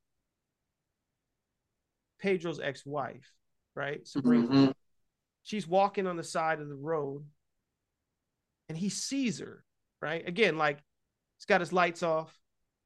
Pedro's 2.20 2.60
ex-wife, 2.60 3.32
right? 3.76 4.06
Sabrina 4.08 4.48
Mhm. 4.48 4.74
she's 5.44 5.68
walking 5.68 6.08
on 6.08 6.18
the 6.18 6.24
side 6.24 6.60
of 6.60 6.68
the 6.68 6.76
road 6.76 7.24
and 8.68 8.78
he 8.78 8.90
sees 8.90 9.40
her 9.40 9.64
right 10.02 10.28
again 10.28 10.58
like 10.58 10.80
he's 11.38 11.46
got 11.46 11.62
his 11.62 11.74
lights 11.74 12.04
off. 12.04 12.34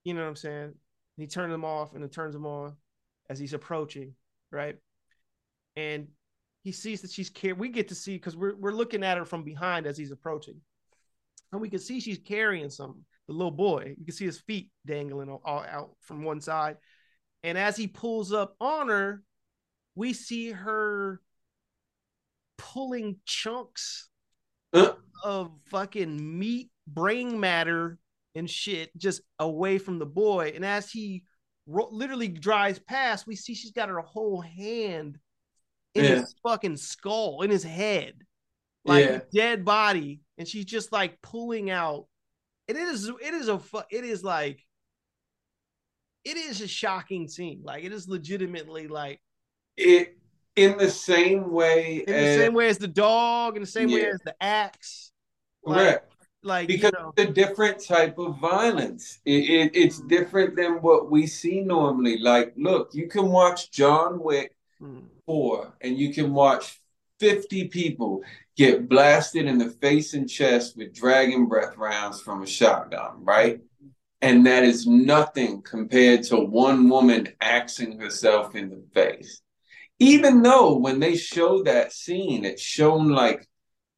You 0.03 0.13
know 0.13 0.21
what 0.21 0.29
i'm 0.29 0.35
saying? 0.35 0.63
And 0.63 0.73
he 1.17 1.27
turns 1.27 1.51
them 1.51 1.65
off 1.65 1.93
and 1.93 2.01
then 2.01 2.09
turns 2.09 2.33
them 2.33 2.45
on 2.45 2.75
as 3.29 3.39
he's 3.39 3.53
approaching 3.53 4.13
right? 4.51 4.75
And 5.75 6.07
he 6.63 6.71
sees 6.71 7.01
that 7.01 7.11
she's 7.11 7.29
care 7.29 7.55
we 7.55 7.69
get 7.69 7.87
to 7.87 7.95
see 7.95 8.15
because 8.15 8.35
we're, 8.35 8.55
we're 8.55 8.73
looking 8.73 9.03
at 9.03 9.17
her 9.17 9.25
from 9.25 9.43
behind 9.43 9.87
as 9.87 9.97
he's 9.97 10.11
approaching. 10.11 10.59
And 11.51 11.61
we 11.61 11.69
can 11.69 11.79
see 11.79 11.99
she's 11.99 12.19
carrying 12.19 12.69
something 12.69 13.03
the 13.27 13.33
little 13.33 13.51
boy. 13.51 13.95
You 13.97 14.05
can 14.05 14.13
see 14.13 14.25
his 14.25 14.39
feet 14.39 14.69
dangling 14.85 15.29
all, 15.29 15.41
all 15.45 15.63
out 15.63 15.91
from 16.01 16.23
one 16.23 16.41
side. 16.41 16.77
And 17.43 17.57
as 17.57 17.75
he 17.75 17.87
pulls 17.87 18.31
up 18.31 18.55
on 18.59 18.89
her 18.89 19.23
we 19.95 20.13
see 20.13 20.51
her 20.51 21.21
pulling 22.57 23.17
chunks 23.25 24.07
Uh. 24.73 24.93
of 25.25 25.51
fucking 25.69 26.39
meat, 26.39 26.71
brain 26.87 27.39
matter, 27.39 27.97
and 28.35 28.49
shit 28.49 28.95
just 28.97 29.21
away 29.39 29.77
from 29.77 29.99
the 29.99 30.05
boy. 30.05 30.51
And 30.55 30.63
as 30.65 30.89
he 30.91 31.23
ro- 31.67 31.89
literally 31.91 32.27
drives 32.27 32.79
past, 32.79 33.27
we 33.27 33.35
see 33.35 33.53
she's 33.53 33.71
got 33.71 33.89
her 33.89 33.99
whole 33.99 34.41
hand 34.41 35.19
in 35.95 36.03
Yeah. 36.05 36.15
his 36.21 36.35
fucking 36.43 36.77
skull, 36.77 37.41
in 37.41 37.49
his 37.51 37.63
head, 37.63 38.13
like 38.85 39.05
Yeah. 39.05 39.19
dead 39.33 39.65
body, 39.65 40.21
and 40.37 40.47
she's 40.47 40.65
just 40.65 40.91
like 40.91 41.21
pulling 41.21 41.69
out. 41.69 42.07
And 42.67 42.77
it 42.77 42.87
is, 42.87 43.07
it 43.09 43.33
is 43.33 43.47
a, 43.49 43.59
fu- 43.59 43.81
it 43.91 44.05
is 44.05 44.23
like, 44.23 44.65
it 46.23 46.37
is 46.37 46.61
a 46.61 46.67
shocking 46.67 47.27
scene. 47.27 47.61
Like 47.63 47.83
it 47.83 47.91
is 47.91 48.07
legitimately 48.07 48.87
like 48.87 49.19
It 49.75 50.17
in 50.55 50.77
the 50.77 50.89
same 50.89 51.51
way 51.51 51.97
in 51.99 52.05
the 52.05 52.15
as 52.15 52.37
same 52.37 52.53
way 52.53 52.67
as 52.69 52.77
the 52.77 52.87
dog, 52.87 53.55
in 53.55 53.61
the 53.61 53.67
same 53.67 53.91
way 53.91 54.05
as 54.05 54.19
the 54.23 54.35
axe. 54.41 55.11
Like, 55.63 55.77
correct. 55.77 56.10
Like 56.43 56.67
because 56.67 56.91
you 56.95 56.99
know, 56.99 57.13
it's 57.17 57.29
a 57.29 57.33
different 57.33 57.83
type 57.85 58.17
of 58.17 58.39
violence. 58.39 59.19
It, 59.25 59.49
it, 59.49 59.71
it's 59.75 60.01
Mm. 60.01 60.09
different 60.09 60.55
than 60.55 60.73
what 60.81 61.09
we 61.11 61.27
see 61.27 61.61
normally. 61.61 62.17
Like, 62.19 62.53
look, 62.57 62.93
you 62.93 63.07
can 63.07 63.27
watch 63.29 63.71
John 63.71 64.19
Wick 64.21 64.55
mm, 64.81 65.03
4 65.25 65.73
and 65.81 65.97
you 65.97 66.13
can 66.13 66.33
watch 66.33 66.79
50 67.19 67.67
people 67.67 68.23
get 68.57 68.89
blasted 68.89 69.45
in 69.45 69.57
the 69.57 69.69
face 69.69 70.13
and 70.13 70.29
chest 70.29 70.75
with 70.77 70.93
dragon 70.93 71.47
breath 71.47 71.77
rounds 71.77 72.21
from 72.21 72.41
a 72.43 72.47
shotgun, 72.47 73.23
right? 73.23 73.59
And 74.21 74.45
that 74.45 74.63
is 74.63 74.85
nothing 74.87 75.61
compared 75.63 76.23
to 76.25 76.37
one 76.37 76.89
woman 76.89 77.29
axing 77.41 77.99
herself 77.99 78.55
in 78.55 78.69
the 78.69 78.83
face. 78.93 79.41
Even 79.99 80.41
though 80.41 80.77
when 80.77 80.99
they 80.99 81.15
show 81.15 81.63
that 81.63 81.91
scene, 81.93 82.45
it's 82.45 82.61
shown 82.61 83.09
like 83.09 83.47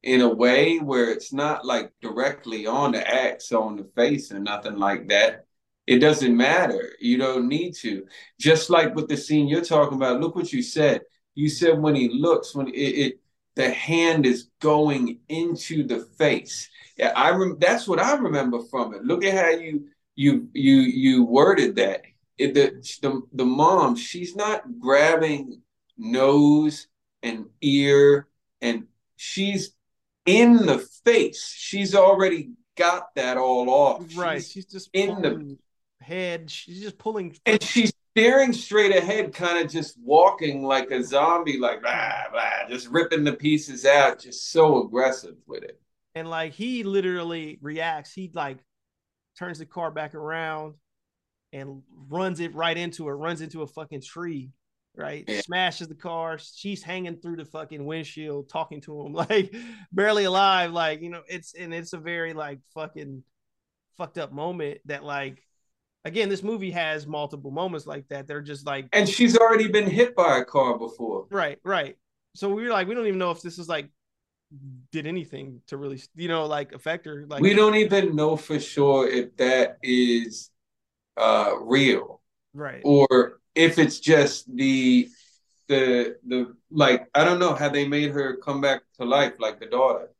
in 0.04 0.20
a 0.20 0.28
way 0.28 0.78
where 0.78 1.10
it's 1.10 1.32
not 1.32 1.64
like 1.64 1.90
directly 2.02 2.66
on 2.66 2.92
the 2.92 3.08
axe 3.08 3.52
on 3.52 3.76
the 3.76 3.84
face 3.96 4.30
or 4.30 4.38
nothing 4.38 4.76
like 4.76 5.08
that. 5.08 5.46
It 5.86 5.98
doesn't 5.98 6.36
matter. 6.36 6.92
You 7.00 7.16
don't 7.16 7.48
need 7.48 7.74
to. 7.76 8.06
Just 8.38 8.68
like 8.68 8.94
with 8.94 9.08
the 9.08 9.16
scene 9.16 9.48
you're 9.48 9.64
talking 9.64 9.96
about, 9.96 10.20
look 10.20 10.36
what 10.36 10.52
you 10.52 10.62
said. 10.62 11.00
You 11.34 11.48
said 11.48 11.80
when 11.80 11.94
he 11.94 12.10
looks, 12.10 12.54
when 12.54 12.68
it, 12.68 12.72
it 12.72 13.20
the 13.56 13.70
hand 13.70 14.26
is 14.26 14.50
going 14.60 15.20
into 15.28 15.86
the 15.86 16.00
face. 16.18 16.68
Yeah, 16.98 17.12
I 17.16 17.30
rem- 17.30 17.56
that's 17.58 17.88
what 17.88 17.98
I 17.98 18.14
remember 18.14 18.60
from 18.70 18.94
it. 18.94 19.04
Look 19.04 19.24
at 19.24 19.34
how 19.34 19.50
you 19.50 19.88
you 20.16 20.48
you 20.52 20.76
you 20.76 21.24
worded 21.24 21.76
that. 21.76 22.02
It, 22.36 22.52
the, 22.52 22.72
the 23.00 23.22
the 23.32 23.44
mom, 23.46 23.96
she's 23.96 24.36
not 24.36 24.64
grabbing 24.80 25.62
nose 25.96 26.88
and 27.22 27.46
ear 27.62 28.28
and 28.60 28.84
she's 29.16 29.72
in 30.26 30.56
the 30.66 30.78
face. 31.04 31.52
She's 31.56 31.94
already 31.94 32.50
got 32.76 33.14
that 33.14 33.36
all 33.36 33.68
off. 33.70 34.16
right. 34.16 34.38
She's- 34.38 34.50
She's 34.50 34.66
just 34.66 34.90
in 34.92 35.22
the- 35.22 35.58
head. 36.00 36.50
She's 36.50 36.82
just 36.82 36.98
pulling. 36.98 37.36
and 37.46 37.62
she's 37.62 37.92
staring 38.16 38.52
straight 38.52 38.94
ahead, 38.94 39.32
kind 39.34 39.64
of 39.64 39.70
just 39.72 39.98
walking 40.00 40.62
like 40.62 40.90
a 40.90 41.02
zombie, 41.02 41.58
like 41.58 41.80
blah 41.82 42.24
blah, 42.30 42.68
just 42.68 42.88
ripping 42.88 43.24
the 43.24 43.32
pieces 43.32 43.84
out, 43.86 44.18
just 44.20 44.50
so 44.50 44.84
aggressive 44.84 45.36
with 45.46 45.62
it. 45.62 45.80
and 46.14 46.28
like 46.30 46.52
he 46.52 46.82
literally 46.84 47.58
reacts. 47.60 48.12
He 48.12 48.30
like 48.34 48.58
turns 49.38 49.58
the 49.58 49.66
car 49.66 49.90
back 49.90 50.14
around 50.14 50.74
and 51.52 51.82
runs 52.08 52.38
it 52.40 52.54
right 52.54 52.76
into 52.76 53.06
her. 53.06 53.16
Runs 53.16 53.40
into 53.40 53.62
a 53.62 53.66
fucking 53.66 54.02
tree. 54.02 54.50
Right, 54.96 55.28
Yeah. 55.28 55.40
smashes 55.42 55.88
the 55.88 55.96
car. 55.96 56.38
She's 56.38 56.82
hanging 56.82 57.16
through 57.16 57.36
the 57.36 57.44
fucking 57.44 57.84
windshield, 57.84 58.48
talking 58.48 58.80
to 58.82 59.00
him 59.02 59.12
like 59.28 59.54
barely 59.92 60.24
alive. 60.24 60.72
Like 60.72 61.02
you 61.02 61.10
know, 61.10 61.22
it's 61.28 61.54
and 61.54 61.74
it's 61.74 61.92
a 61.92 61.98
very 61.98 62.32
like 62.32 62.60
fucking 62.74 63.24
fucked 63.96 64.18
up 64.18 64.32
moment 64.32 64.80
that 64.86 65.04
like 65.04 65.42
again, 66.04 66.28
this 66.28 66.42
movie 66.42 66.70
has 66.70 67.06
multiple 67.06 67.50
moments 67.50 67.86
like 67.86 68.08
that. 68.08 68.26
They're 68.26 68.42
just 68.42 68.66
like 68.66 68.88
And 68.92 69.08
she's 69.08 69.36
already 69.36 69.68
been 69.68 69.90
hit 69.90 70.14
by 70.14 70.38
a 70.38 70.44
car 70.44 70.78
before. 70.78 71.26
right, 71.30 71.58
right. 71.64 71.96
So 72.34 72.48
we 72.48 72.64
were 72.64 72.70
like, 72.70 72.88
we 72.88 72.94
don't 72.94 73.06
even 73.06 73.18
know 73.18 73.30
if 73.30 73.42
this 73.42 73.58
is 73.58 73.68
like 73.68 73.90
did 74.92 75.06
anything 75.06 75.60
to 75.68 75.76
really, 75.76 76.00
you 76.14 76.28
know, 76.28 76.46
like 76.46 76.72
affect 76.72 77.06
her. 77.06 77.24
Like 77.26 77.42
we 77.42 77.54
don't 77.54 77.74
even 77.74 78.14
know 78.16 78.36
for 78.36 78.60
sure 78.60 79.08
if 79.08 79.36
that 79.36 79.78
is 79.82 80.50
uh 81.16 81.52
real 81.60 82.20
right, 82.54 82.84
or 82.84 83.40
if 83.54 83.78
it's 83.78 84.00
just 84.00 84.54
the 84.54 85.08
the 85.68 86.16
the 86.26 86.54
like 86.70 87.08
I 87.14 87.24
don't 87.24 87.38
know 87.38 87.54
how 87.54 87.68
they 87.68 87.86
made 87.88 88.10
her 88.12 88.36
come 88.36 88.60
back 88.60 88.82
to 88.98 89.04
life 89.04 89.34
like 89.38 89.60
the 89.60 89.66
daughter. 89.66 90.10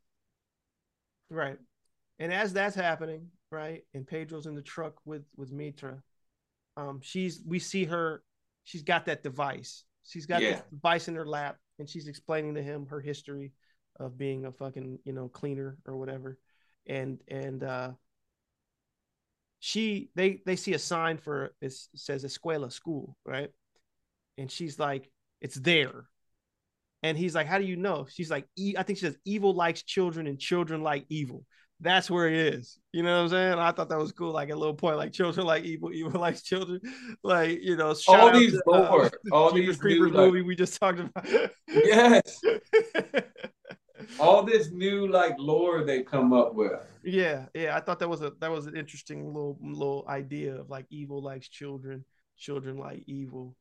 right. 1.31 1.59
And 2.19 2.33
as 2.33 2.53
that's 2.53 2.77
happening, 2.77 3.29
right, 3.51 3.83
and 3.95 4.07
Pedro's 4.07 4.47
in 4.47 4.55
the 4.55 4.63
truck 4.63 4.95
with 5.05 5.25
with 5.37 5.53
Mitra, 5.53 6.03
um, 6.77 7.01
she's 7.03 7.43
we 7.47 7.59
see 7.59 7.85
her, 7.85 8.23
she's 8.65 8.83
got 8.83 9.07
that 9.07 9.23
device. 9.23 9.85
She's 10.05 10.27
got 10.27 10.41
Yeah. 10.41 10.49
this 10.49 10.63
device 10.73 11.09
in 11.09 11.15
her 11.17 11.27
lap, 11.27 11.59
and 11.79 11.89
she's 11.89 12.09
explaining 12.09 12.55
to 12.57 12.63
him 12.63 12.87
her 12.89 13.01
history 13.01 13.53
of 14.01 14.19
being 14.19 14.47
a 14.47 14.53
fucking 14.53 14.99
you 15.05 15.13
know 15.13 15.29
cleaner 15.29 15.79
or 15.87 15.97
whatever, 15.97 16.39
and 16.87 17.21
and 17.29 17.65
uh 17.65 17.93
she 19.67 20.11
they 20.15 20.43
they 20.45 20.57
see 20.57 20.75
a 20.75 20.79
sign 20.79 21.17
for 21.17 21.55
it 21.63 21.73
says 21.95 22.23
escuela 22.23 22.71
school 22.71 23.17
right? 23.25 23.49
And 24.37 24.51
she's 24.51 24.79
like 24.79 25.11
it's 25.41 25.55
there. 25.55 26.05
And 27.03 27.17
he's 27.17 27.35
like 27.35 27.47
how 27.47 27.57
do 27.57 27.65
you 27.65 27.77
know? 27.77 28.07
She's 28.11 28.31
like 28.31 28.47
e- 28.59 28.75
i 28.77 28.83
think 28.83 28.99
she 28.99 29.07
says 29.07 29.17
evil 29.25 29.55
likes 29.55 29.83
children 29.83 30.27
and 30.27 30.39
children 30.39 30.83
like 30.83 31.07
evil. 31.09 31.47
That's 31.81 32.11
where 32.11 32.29
it 32.29 32.35
is. 32.55 32.79
You 32.93 33.03
know 33.05 33.17
what 33.17 33.23
i'm 33.23 33.29
saying? 33.31 33.59
I 33.59 33.73
thought 33.73 33.89
that 33.89 33.99
was 33.99 34.13
cool 34.13 34.33
like 34.33 34.51
a 34.51 34.55
little 34.55 34.75
point 34.75 34.99
like 34.99 35.13
children 35.15 35.47
like 35.47 35.65
evil 35.65 35.91
evil 35.95 36.21
likes 36.27 36.43
children. 36.43 36.83
Like 37.23 37.59
you 37.63 37.77
know 37.79 37.95
All 38.09 38.33
these 38.33 38.53
to, 38.53 38.71
uh, 38.71 39.09
all 39.33 39.51
Jeepers 39.51 39.67
these 39.67 39.77
creepers 39.79 40.11
new, 40.13 40.19
like- 40.19 40.27
movie 40.27 40.43
we 40.43 40.57
just 40.57 40.79
talked 40.79 41.01
about. 41.01 41.27
Yes. 41.69 42.39
all 44.19 44.43
this 44.43 44.71
new 44.71 45.09
like 45.09 45.35
lore 45.39 45.85
they 45.85 46.03
come 46.03 46.33
up 46.33 46.55
with. 46.55 46.81
Yeah, 47.03 47.47
yeah. 47.55 47.77
I 47.77 47.81
thought 47.81 47.99
that 47.99 48.09
was 48.09 48.23
a 48.23 48.33
that 48.41 48.51
was 48.51 48.67
an 48.67 48.77
interesting 48.77 49.27
little 49.27 49.59
little 49.63 50.05
idea 50.09 50.55
of 50.55 50.71
like 50.71 50.87
evil 50.91 51.23
likes 51.23 51.49
children, 51.49 52.05
children 52.37 52.79
like 52.79 53.05
evil. 53.07 53.57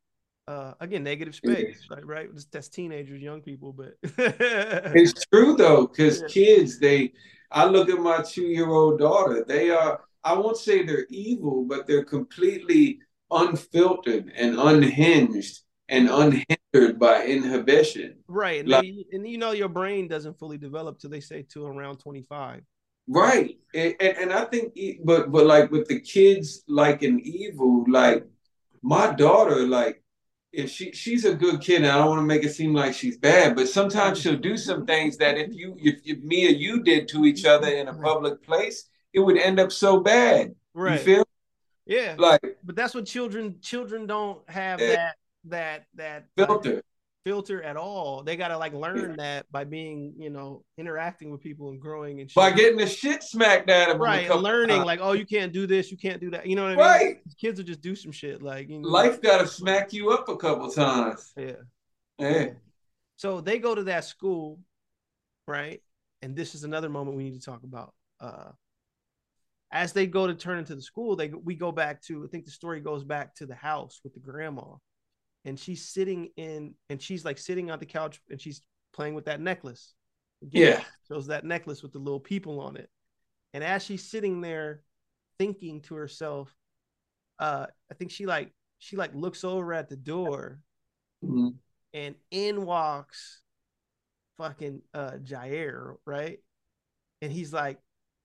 Uh, 0.46 0.74
again, 0.82 1.04
negative 1.04 1.36
space, 1.36 1.88
right? 1.90 2.06
Right. 2.06 2.30
That's 2.52 2.68
teenagers, 2.68 3.22
young 3.22 3.42
people, 3.42 3.72
but 3.72 3.94
it's 4.04 5.26
true 5.32 5.56
though, 5.56 5.88
because 5.88 6.22
yeah. 6.22 6.28
kids, 6.28 6.80
they. 6.80 7.14
I 7.52 7.66
look 7.66 7.88
at 7.88 8.00
my 8.00 8.22
two-year-old 8.22 9.00
daughter. 9.00 9.46
They 9.48 9.70
are. 9.70 10.02
I 10.24 10.34
won't 10.34 10.58
say 10.58 10.84
they're 10.84 11.06
evil, 11.10 11.66
but 11.66 11.86
they're 11.86 12.04
completely 12.04 13.00
unfiltered 13.30 14.32
and 14.36 14.58
unhinged 14.58 15.62
and 15.90 16.10
unhindered 16.10 16.58
by 16.74 17.26
inhibition. 17.26 18.16
Right. 18.28 18.62
And, 18.62 18.70
like, 18.70 18.82
they, 18.82 19.06
and 19.12 19.28
you 19.28 19.38
know 19.38 19.52
your 19.52 19.70
brain 19.70 20.08
doesn't 20.08 20.40
fully 20.40 20.58
develop 20.58 21.00
till 21.00 21.10
they 21.10 21.20
say 21.20 21.44
to 21.54 21.66
around 21.66 21.98
25. 21.98 22.62
Right. 23.08 23.58
And, 23.74 23.96
and, 24.00 24.18
and 24.18 24.34
I 24.34 24.46
think 24.46 24.78
but 25.04 25.32
but 25.32 25.46
like 25.46 25.72
with 25.72 25.88
the 25.88 26.00
kids 26.00 26.64
like 26.68 27.04
an 27.04 27.20
evil, 27.24 27.86
like 27.88 28.26
my 28.82 29.14
daughter, 29.14 29.68
like 29.68 30.02
if 30.52 30.70
she 30.70 30.92
she's 30.94 31.26
a 31.26 31.34
good 31.34 31.62
kid 31.62 31.78
and 31.78 31.88
I 31.88 31.98
don't 31.98 32.10
want 32.10 32.20
to 32.20 32.26
make 32.26 32.44
it 32.44 32.54
seem 32.54 32.74
like 32.74 32.94
she's 32.94 33.18
bad, 33.18 33.56
but 33.56 33.68
sometimes 33.68 34.20
she'll 34.20 34.38
do 34.38 34.58
some 34.58 34.86
things 34.88 35.18
that 35.18 35.38
if 35.38 35.54
you 35.54 35.76
if, 35.80 36.00
if 36.06 36.24
me 36.24 36.48
or 36.48 36.52
you 36.52 36.82
did 36.82 37.08
to 37.10 37.26
each 37.26 37.46
other 37.54 37.68
in 37.68 37.88
a 37.88 37.94
public 37.94 38.42
place, 38.44 38.86
it 39.14 39.20
would 39.20 39.38
end 39.38 39.60
up 39.60 39.72
so 39.72 40.00
bad. 40.00 40.56
Right. 40.74 40.94
You 40.94 41.06
feel? 41.06 41.28
Yeah. 41.86 42.16
Like 42.18 42.58
but 42.64 42.76
that's 42.76 42.96
what 42.96 43.06
children 43.06 43.58
children 43.62 44.08
don't 44.08 44.50
have 44.50 44.80
yeah. 44.80 44.96
that 44.96 45.16
that 45.46 45.86
that 45.96 46.26
filter 46.38 46.76
like, 46.76 46.84
filter 47.24 47.64
at 47.64 47.78
all. 47.78 48.24
They 48.24 48.36
gotta 48.36 48.58
like 48.58 48.74
learn 48.74 49.12
yeah. 49.12 49.16
that 49.18 49.52
by 49.52 49.64
being, 49.64 50.14
you 50.18 50.30
know, 50.30 50.64
interacting 50.78 51.32
with 51.32 51.42
people 51.42 51.70
and 51.70 51.80
growing 51.80 52.20
and 52.20 52.30
shit. 52.30 52.36
by 52.36 52.52
getting 52.52 52.78
the 52.78 52.88
shit 52.88 53.24
smacked 53.24 53.70
at 53.70 53.90
them. 53.90 54.02
Right, 54.02 54.30
and 54.30 54.42
learning 54.42 54.84
like, 54.84 55.00
oh, 55.02 55.14
you 55.14 55.26
can't 55.26 55.54
do 55.54 55.66
this, 55.66 55.92
you 55.92 55.98
can't 55.98 56.20
do 56.20 56.30
that. 56.32 56.46
You 56.46 56.56
know 56.56 56.64
what 56.64 56.80
I 56.80 57.00
mean? 57.00 57.08
Right. 57.08 57.18
Kids 57.40 57.60
will 57.60 57.66
just 57.66 57.82
do 57.82 57.96
some 57.96 58.12
shit 58.12 58.42
like 58.42 58.70
you 58.70 58.80
know, 58.80 58.90
life 58.90 59.22
gotta 59.22 59.48
smack 59.48 59.94
you 59.94 60.12
up 60.12 60.30
a 60.30 60.38
couple 60.38 60.70
times. 60.70 61.34
Yeah. 61.38 61.54
Yeah. 62.20 62.50
So 63.18 63.42
they 63.42 63.60
go 63.60 63.74
to 63.74 63.84
that 63.86 64.06
school, 64.06 64.60
right? 65.48 65.82
And 66.22 66.36
this 66.36 66.56
is 66.56 66.64
another 66.64 66.90
moment 66.90 67.18
we 67.18 67.24
need 67.24 67.40
to 67.40 67.46
talk 67.46 67.64
about. 67.64 67.94
Uh 68.20 68.52
as 69.72 69.92
they 69.92 70.06
go 70.06 70.28
to 70.28 70.36
turn 70.36 70.60
into 70.60 70.76
the 70.76 70.82
school, 70.82 71.16
they 71.16 71.30
we 71.30 71.56
go 71.56 71.72
back 71.72 72.02
to 72.04 72.24
I 72.24 72.28
think 72.28 72.46
the 72.46 72.52
story 72.52 72.80
goes 72.80 73.04
back 73.04 73.34
to 73.36 73.46
the 73.46 73.56
house 73.56 74.00
with 74.04 74.14
the 74.14 74.20
grandma 74.20 74.76
and 75.46 75.60
she's 75.60 75.86
sitting 75.86 76.30
in 76.38 76.76
and 76.90 77.02
she's 77.02 77.26
like 77.26 77.38
sitting 77.38 77.70
on 77.70 77.80
the 77.80 77.86
couch 77.86 78.22
and 78.30 78.40
she's 78.40 78.62
playing 78.94 79.14
with 79.14 79.26
that 79.26 79.42
necklace. 79.42 79.94
Again, 80.42 80.62
yeah. 80.80 80.84
Shows 81.08 81.28
that 81.28 81.46
necklace 81.46 81.84
with 81.84 81.94
the 81.94 82.00
little 82.00 82.20
people 82.20 82.60
on 82.60 82.78
it. 82.78 82.90
And 83.54 83.64
as 83.64 83.84
she's 83.84 84.10
sitting 84.10 84.42
there 84.42 84.82
thinking 85.38 85.82
to 85.82 85.96
herself, 85.96 86.54
uh, 87.40 87.68
I 87.92 87.94
think 87.94 88.12
she 88.12 88.26
like 88.26 88.52
she 88.80 88.96
like 88.98 89.14
looks 89.14 89.44
over 89.44 89.74
at 89.74 89.90
the 89.90 89.96
door 89.96 90.60
mm-hmm. 91.24 91.50
and 91.94 92.16
in 92.32 92.66
walks 92.66 93.42
fucking 94.38 94.82
uh 94.94 95.14
Jair, 95.24 95.96
right? 96.06 96.40
And 97.22 97.32
he's 97.32 97.54
like, 97.54 97.80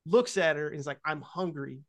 looks 0.06 0.36
at 0.36 0.56
her 0.56 0.66
and 0.66 0.76
he's 0.76 0.86
like, 0.86 1.00
I'm 1.04 1.20
hungry. 1.20 1.82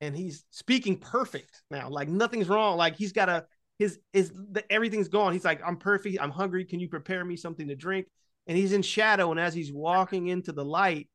And 0.00 0.14
he's 0.14 0.44
speaking 0.50 0.98
perfect 0.98 1.62
now, 1.70 1.88
like 1.88 2.08
nothing's 2.08 2.48
wrong. 2.48 2.76
Like 2.76 2.96
he's 2.96 3.12
got 3.12 3.28
a 3.28 3.46
his 3.78 3.98
is 4.12 4.32
everything's 4.70 5.08
gone. 5.08 5.32
He's 5.32 5.44
like, 5.44 5.60
I'm 5.64 5.76
perfect. 5.76 6.18
I'm 6.20 6.30
hungry. 6.30 6.64
Can 6.64 6.80
you 6.80 6.88
prepare 6.88 7.24
me 7.24 7.36
something 7.36 7.68
to 7.68 7.76
drink? 7.76 8.06
And 8.46 8.56
he's 8.56 8.72
in 8.72 8.82
shadow. 8.82 9.30
And 9.30 9.40
as 9.40 9.54
he's 9.54 9.72
walking 9.72 10.28
into 10.28 10.52
the 10.52 10.64
light, 10.64 11.08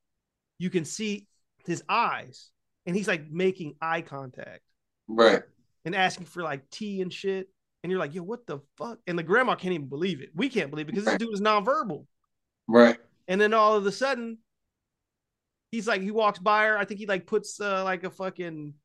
you 0.59 0.69
can 0.69 0.85
see 0.85 1.27
his 1.65 1.83
eyes. 1.89 2.49
And 2.85 2.95
he's 2.95 3.07
like 3.07 3.31
making 3.31 3.75
eye 3.81 4.01
contact. 4.01 4.61
Right. 5.07 5.41
And 5.85 5.95
asking 5.95 6.27
for 6.27 6.43
like 6.43 6.69
tea 6.69 7.01
and 7.01 7.11
shit. 7.11 7.47
And 7.83 7.89
you're 7.89 7.99
like, 7.99 8.13
yo, 8.13 8.21
what 8.21 8.45
the 8.45 8.59
fuck? 8.77 8.99
And 9.07 9.17
the 9.17 9.23
grandma 9.23 9.55
can't 9.55 9.73
even 9.73 9.87
believe 9.87 10.21
it. 10.21 10.29
We 10.35 10.49
can't 10.49 10.69
believe 10.69 10.87
it 10.87 10.91
because 10.91 11.05
this 11.05 11.17
dude 11.17 11.33
is 11.33 11.41
nonverbal. 11.41 12.05
Right. 12.67 12.97
And 13.27 13.41
then 13.41 13.53
all 13.55 13.75
of 13.75 13.85
a 13.85 13.91
sudden, 13.91 14.37
he's 15.71 15.87
like, 15.87 16.01
he 16.01 16.11
walks 16.11 16.37
by 16.37 16.65
her. 16.65 16.77
I 16.77 16.85
think 16.85 16.99
he 16.99 17.07
like 17.07 17.25
puts 17.25 17.59
uh, 17.59 17.83
like 17.83 18.03
a 18.03 18.11
fucking 18.11 18.75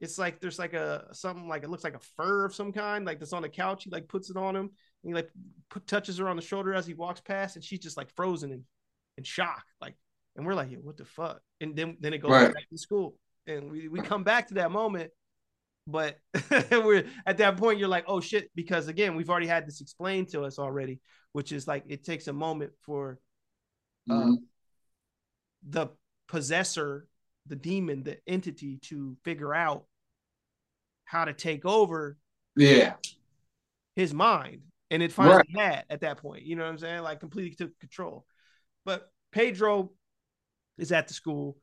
it's 0.00 0.18
like 0.18 0.40
there's 0.40 0.58
like 0.58 0.74
a 0.74 1.06
something 1.12 1.48
like 1.48 1.62
it 1.62 1.70
looks 1.70 1.84
like 1.84 1.94
a 1.94 2.00
fur 2.16 2.44
of 2.44 2.54
some 2.54 2.72
kind, 2.72 3.04
like 3.04 3.18
that's 3.18 3.32
on 3.32 3.42
the 3.42 3.48
couch. 3.48 3.84
He 3.84 3.90
like 3.90 4.08
puts 4.08 4.30
it 4.30 4.36
on 4.36 4.54
him. 4.54 4.70
And 5.02 5.10
he 5.10 5.14
like 5.14 5.30
put, 5.70 5.86
touches 5.86 6.18
her 6.18 6.28
on 6.28 6.36
the 6.36 6.42
shoulder 6.42 6.74
as 6.74 6.86
he 6.86 6.94
walks 6.94 7.20
past, 7.20 7.56
and 7.56 7.64
she's 7.64 7.80
just 7.80 7.96
like 7.96 8.10
frozen 8.10 8.52
and 8.52 8.62
in 9.16 9.24
shock. 9.24 9.64
Like, 9.80 9.94
and 10.36 10.44
we're 10.44 10.54
like, 10.54 10.70
yeah, 10.70 10.78
what 10.78 10.96
the 10.96 11.04
fuck? 11.04 11.40
And 11.60 11.76
then 11.76 11.96
then 12.00 12.14
it 12.14 12.18
goes 12.18 12.32
right. 12.32 12.52
back 12.52 12.68
to 12.68 12.78
school, 12.78 13.16
and 13.46 13.70
we, 13.70 13.88
we 13.88 14.00
come 14.00 14.24
back 14.24 14.48
to 14.48 14.54
that 14.54 14.70
moment, 14.70 15.10
but 15.86 16.18
we're 16.70 17.06
at 17.26 17.38
that 17.38 17.56
point 17.56 17.78
you're 17.78 17.88
like, 17.88 18.04
oh 18.08 18.20
shit, 18.20 18.50
because 18.54 18.88
again 18.88 19.14
we've 19.14 19.30
already 19.30 19.46
had 19.46 19.66
this 19.66 19.80
explained 19.80 20.28
to 20.30 20.42
us 20.42 20.58
already, 20.58 21.00
which 21.32 21.52
is 21.52 21.68
like 21.68 21.84
it 21.88 22.04
takes 22.04 22.26
a 22.26 22.32
moment 22.32 22.72
for 22.84 23.18
uh, 24.10 24.14
mm-hmm. 24.14 24.34
the 25.68 25.88
possessor 26.28 27.06
the 27.46 27.56
demon, 27.56 28.02
the 28.02 28.18
entity 28.26 28.78
to 28.84 29.16
figure 29.24 29.54
out 29.54 29.84
how 31.04 31.24
to 31.24 31.32
take 31.32 31.64
over 31.64 32.16
yeah 32.56 32.94
his 33.96 34.14
mind. 34.14 34.62
And 34.90 35.02
it 35.02 35.12
finally 35.12 35.42
right. 35.54 35.76
had 35.76 35.84
at 35.90 36.00
that 36.02 36.18
point, 36.18 36.44
you 36.44 36.56
know 36.56 36.62
what 36.62 36.70
I'm 36.70 36.78
saying? 36.78 37.02
Like 37.02 37.20
completely 37.20 37.54
took 37.54 37.78
control. 37.80 38.26
But 38.84 39.10
Pedro 39.32 39.90
is 40.78 40.92
at 40.92 41.08
the 41.08 41.14
school 41.14 41.56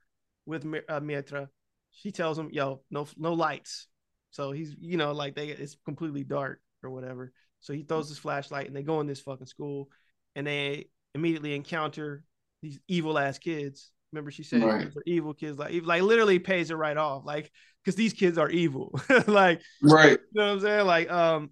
with 0.45 0.65
uh, 0.89 0.99
Mitra. 0.99 1.49
She 1.91 2.11
tells 2.11 2.37
him, 2.37 2.49
"Yo, 2.51 2.81
no, 2.89 3.07
no 3.17 3.33
lights." 3.33 3.87
So 4.31 4.51
he's, 4.51 4.75
you 4.79 4.97
know, 4.97 5.11
like 5.11 5.35
they, 5.35 5.49
it's 5.49 5.77
completely 5.85 6.23
dark 6.23 6.61
or 6.83 6.89
whatever. 6.89 7.31
So 7.59 7.73
he 7.73 7.83
throws 7.83 8.09
his 8.09 8.17
flashlight, 8.17 8.67
and 8.67 8.75
they 8.75 8.83
go 8.83 9.01
in 9.01 9.07
this 9.07 9.21
fucking 9.21 9.47
school, 9.47 9.89
and 10.35 10.47
they 10.47 10.87
immediately 11.13 11.53
encounter 11.53 12.23
these 12.61 12.79
evil 12.87 13.17
ass 13.17 13.37
kids 13.37 13.91
Remember, 14.11 14.31
she 14.31 14.43
said 14.43 14.63
right. 14.63 14.89
evil 15.05 15.33
kids, 15.33 15.57
like 15.57 15.85
like 15.85 16.01
literally 16.01 16.39
pays 16.39 16.69
it 16.69 16.75
right 16.75 16.97
off, 16.97 17.25
like 17.25 17.51
because 17.83 17.95
these 17.95 18.13
kids 18.13 18.37
are 18.37 18.49
evil, 18.49 18.99
like 19.27 19.61
right. 19.81 20.11
You 20.11 20.41
know 20.41 20.47
what 20.47 20.51
I'm 20.53 20.59
saying? 20.59 20.85
Like, 20.85 21.09
um, 21.09 21.51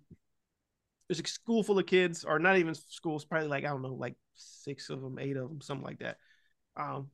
there's 1.08 1.20
a 1.22 1.28
school 1.28 1.64
full 1.64 1.80
of 1.80 1.86
kids, 1.86 2.26
or 2.26 2.38
not 2.38 2.58
even 2.58 2.76
schools, 2.76 3.24
probably 3.24 3.48
like 3.48 3.64
I 3.64 3.70
don't 3.70 3.82
know, 3.82 3.94
like 3.94 4.16
six 4.36 4.90
of 4.90 5.02
them, 5.02 5.18
eight 5.20 5.38
of 5.38 5.50
them, 5.50 5.62
something 5.62 5.86
like 5.86 6.00
that. 6.00 6.18
Um, 6.76 7.08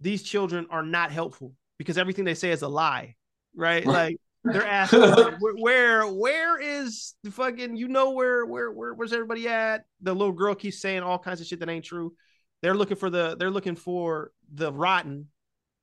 these 0.00 0.22
children 0.22 0.66
are 0.70 0.82
not 0.82 1.10
helpful 1.10 1.54
because 1.78 1.98
everything 1.98 2.24
they 2.24 2.34
say 2.34 2.50
is 2.50 2.62
a 2.62 2.68
lie, 2.68 3.14
right? 3.56 3.84
right. 3.86 3.94
Like 3.94 4.16
they're 4.44 4.66
asking 4.66 5.00
like, 5.00 5.34
where, 5.58 6.06
where 6.06 6.60
is 6.60 7.14
the 7.24 7.30
fucking 7.30 7.76
you 7.76 7.88
know 7.88 8.10
where 8.10 8.44
where 8.44 8.70
where 8.70 8.92
where's 8.92 9.12
everybody 9.12 9.48
at? 9.48 9.84
The 10.02 10.14
little 10.14 10.32
girl 10.32 10.54
keeps 10.54 10.80
saying 10.80 11.02
all 11.02 11.18
kinds 11.18 11.40
of 11.40 11.46
shit 11.46 11.60
that 11.60 11.68
ain't 11.70 11.84
true. 11.84 12.14
They're 12.64 12.74
looking 12.74 12.96
for 12.96 13.10
the 13.10 13.36
they're 13.38 13.50
looking 13.50 13.76
for 13.76 14.32
the 14.50 14.72
rotten. 14.72 15.28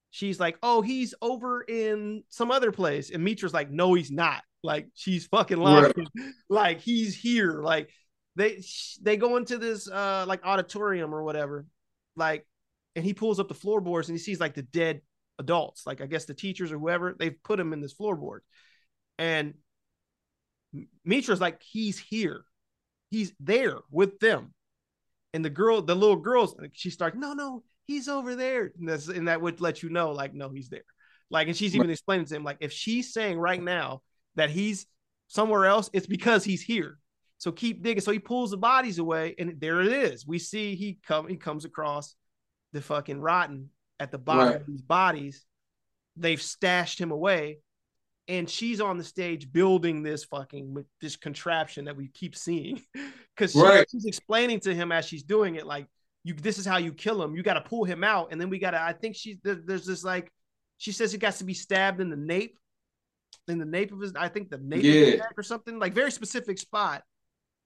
She's 0.09 0.39
like, 0.39 0.57
oh, 0.63 0.81
he's 0.81 1.13
over 1.21 1.61
in 1.61 2.23
some 2.29 2.49
other 2.49 2.71
place, 2.71 3.11
and 3.11 3.23
Mitra's 3.23 3.53
like, 3.53 3.69
no, 3.69 3.93
he's 3.93 4.09
not. 4.09 4.41
Like 4.63 4.87
she's 4.95 5.27
fucking 5.27 5.59
lying. 5.59 5.93
Right. 5.95 6.07
like 6.49 6.81
he's 6.81 7.15
here. 7.15 7.61
Like 7.61 7.91
they 8.35 8.63
they 8.99 9.15
go 9.15 9.37
into 9.37 9.59
this 9.59 9.87
uh 9.87 10.25
like 10.27 10.43
auditorium 10.43 11.13
or 11.13 11.21
whatever, 11.21 11.67
like, 12.15 12.47
and 12.95 13.05
he 13.05 13.13
pulls 13.13 13.39
up 13.39 13.47
the 13.47 13.53
floorboards 13.53 14.09
and 14.09 14.17
he 14.17 14.23
sees 14.23 14.39
like 14.39 14.55
the 14.55 14.63
dead 14.63 15.01
adults, 15.37 15.85
like 15.85 16.01
I 16.01 16.07
guess 16.07 16.25
the 16.25 16.33
teachers 16.33 16.71
or 16.71 16.79
whoever 16.79 17.13
they've 17.13 17.43
put 17.43 17.59
him 17.59 17.73
in 17.73 17.81
this 17.81 17.93
floorboard, 17.93 18.39
and 19.19 19.53
Mitra's 21.05 21.41
like, 21.41 21.61
he's 21.61 21.99
here, 21.99 22.43
he's 23.11 23.33
there 23.39 23.77
with 23.91 24.19
them 24.19 24.55
and 25.33 25.43
the 25.43 25.49
girl, 25.49 25.81
the 25.81 25.95
little 25.95 26.17
girls, 26.17 26.55
she 26.73 26.89
starts, 26.89 27.17
no, 27.17 27.33
no, 27.33 27.63
he's 27.85 28.07
over 28.07 28.35
there. 28.35 28.71
And, 28.79 28.89
and 28.89 29.27
that 29.27 29.41
would 29.41 29.61
let 29.61 29.83
you 29.83 29.89
know, 29.89 30.11
like, 30.11 30.33
no, 30.33 30.49
he's 30.49 30.69
there. 30.69 30.83
Like, 31.29 31.47
and 31.47 31.55
she's 31.55 31.75
even 31.75 31.89
explaining 31.89 32.25
to 32.25 32.35
him, 32.35 32.43
like, 32.43 32.57
if 32.59 32.73
she's 32.73 33.13
saying 33.13 33.39
right 33.39 33.61
now 33.61 34.01
that 34.35 34.49
he's 34.49 34.85
somewhere 35.27 35.65
else, 35.65 35.89
it's 35.93 36.07
because 36.07 36.43
he's 36.43 36.61
here. 36.61 36.97
So 37.37 37.51
keep 37.51 37.81
digging. 37.81 38.01
So 38.01 38.11
he 38.11 38.19
pulls 38.19 38.51
the 38.51 38.57
bodies 38.57 38.99
away, 38.99 39.33
and 39.39 39.59
there 39.59 39.81
it 39.81 39.87
is. 39.87 40.27
We 40.27 40.37
see 40.37 40.75
he 40.75 40.99
come 41.07 41.27
he 41.27 41.37
comes 41.37 41.65
across 41.65 42.15
the 42.71 42.81
fucking 42.81 43.19
rotten 43.19 43.69
at 43.99 44.11
the 44.11 44.19
bottom 44.19 44.47
right. 44.47 44.55
of 44.57 44.67
these 44.67 44.83
bodies. 44.83 45.43
They've 46.15 46.41
stashed 46.41 46.99
him 46.99 47.09
away, 47.09 47.57
and 48.31 48.49
she's 48.49 48.79
on 48.79 48.97
the 48.97 49.03
stage 49.03 49.51
building 49.51 50.03
this 50.03 50.23
fucking 50.23 50.85
this 51.01 51.15
contraption 51.15 51.85
that 51.85 51.95
we 51.95 52.07
keep 52.07 52.35
seeing 52.35 52.81
because 53.35 53.51
she, 53.51 53.61
right. 53.61 53.85
she's 53.91 54.05
explaining 54.05 54.59
to 54.59 54.73
him 54.73 54.91
as 54.91 55.05
she's 55.05 55.23
doing 55.23 55.55
it 55.55 55.65
like 55.65 55.87
you 56.23 56.33
this 56.33 56.57
is 56.57 56.65
how 56.65 56.77
you 56.77 56.93
kill 56.93 57.21
him 57.21 57.35
you 57.35 57.43
got 57.43 57.55
to 57.55 57.61
pull 57.61 57.83
him 57.83 58.03
out 58.03 58.29
and 58.31 58.39
then 58.39 58.49
we 58.49 58.57
got 58.57 58.71
to 58.71 58.81
i 58.81 58.93
think 58.93 59.15
she's 59.15 59.37
there, 59.43 59.55
there's 59.65 59.85
this 59.85 60.03
like 60.03 60.31
she 60.77 60.91
says 60.91 61.11
he 61.11 61.17
got 61.17 61.33
to 61.33 61.43
be 61.43 61.53
stabbed 61.53 61.99
in 61.99 62.09
the 62.09 62.15
nape 62.15 62.57
in 63.47 63.57
the 63.57 63.65
nape 63.65 63.91
of 63.91 63.99
his 63.99 64.13
i 64.15 64.27
think 64.27 64.49
the 64.49 64.57
nape 64.57 64.83
yeah. 64.83 65.23
or 65.37 65.43
something 65.43 65.77
like 65.77 65.93
very 65.93 66.11
specific 66.11 66.57
spot 66.57 67.03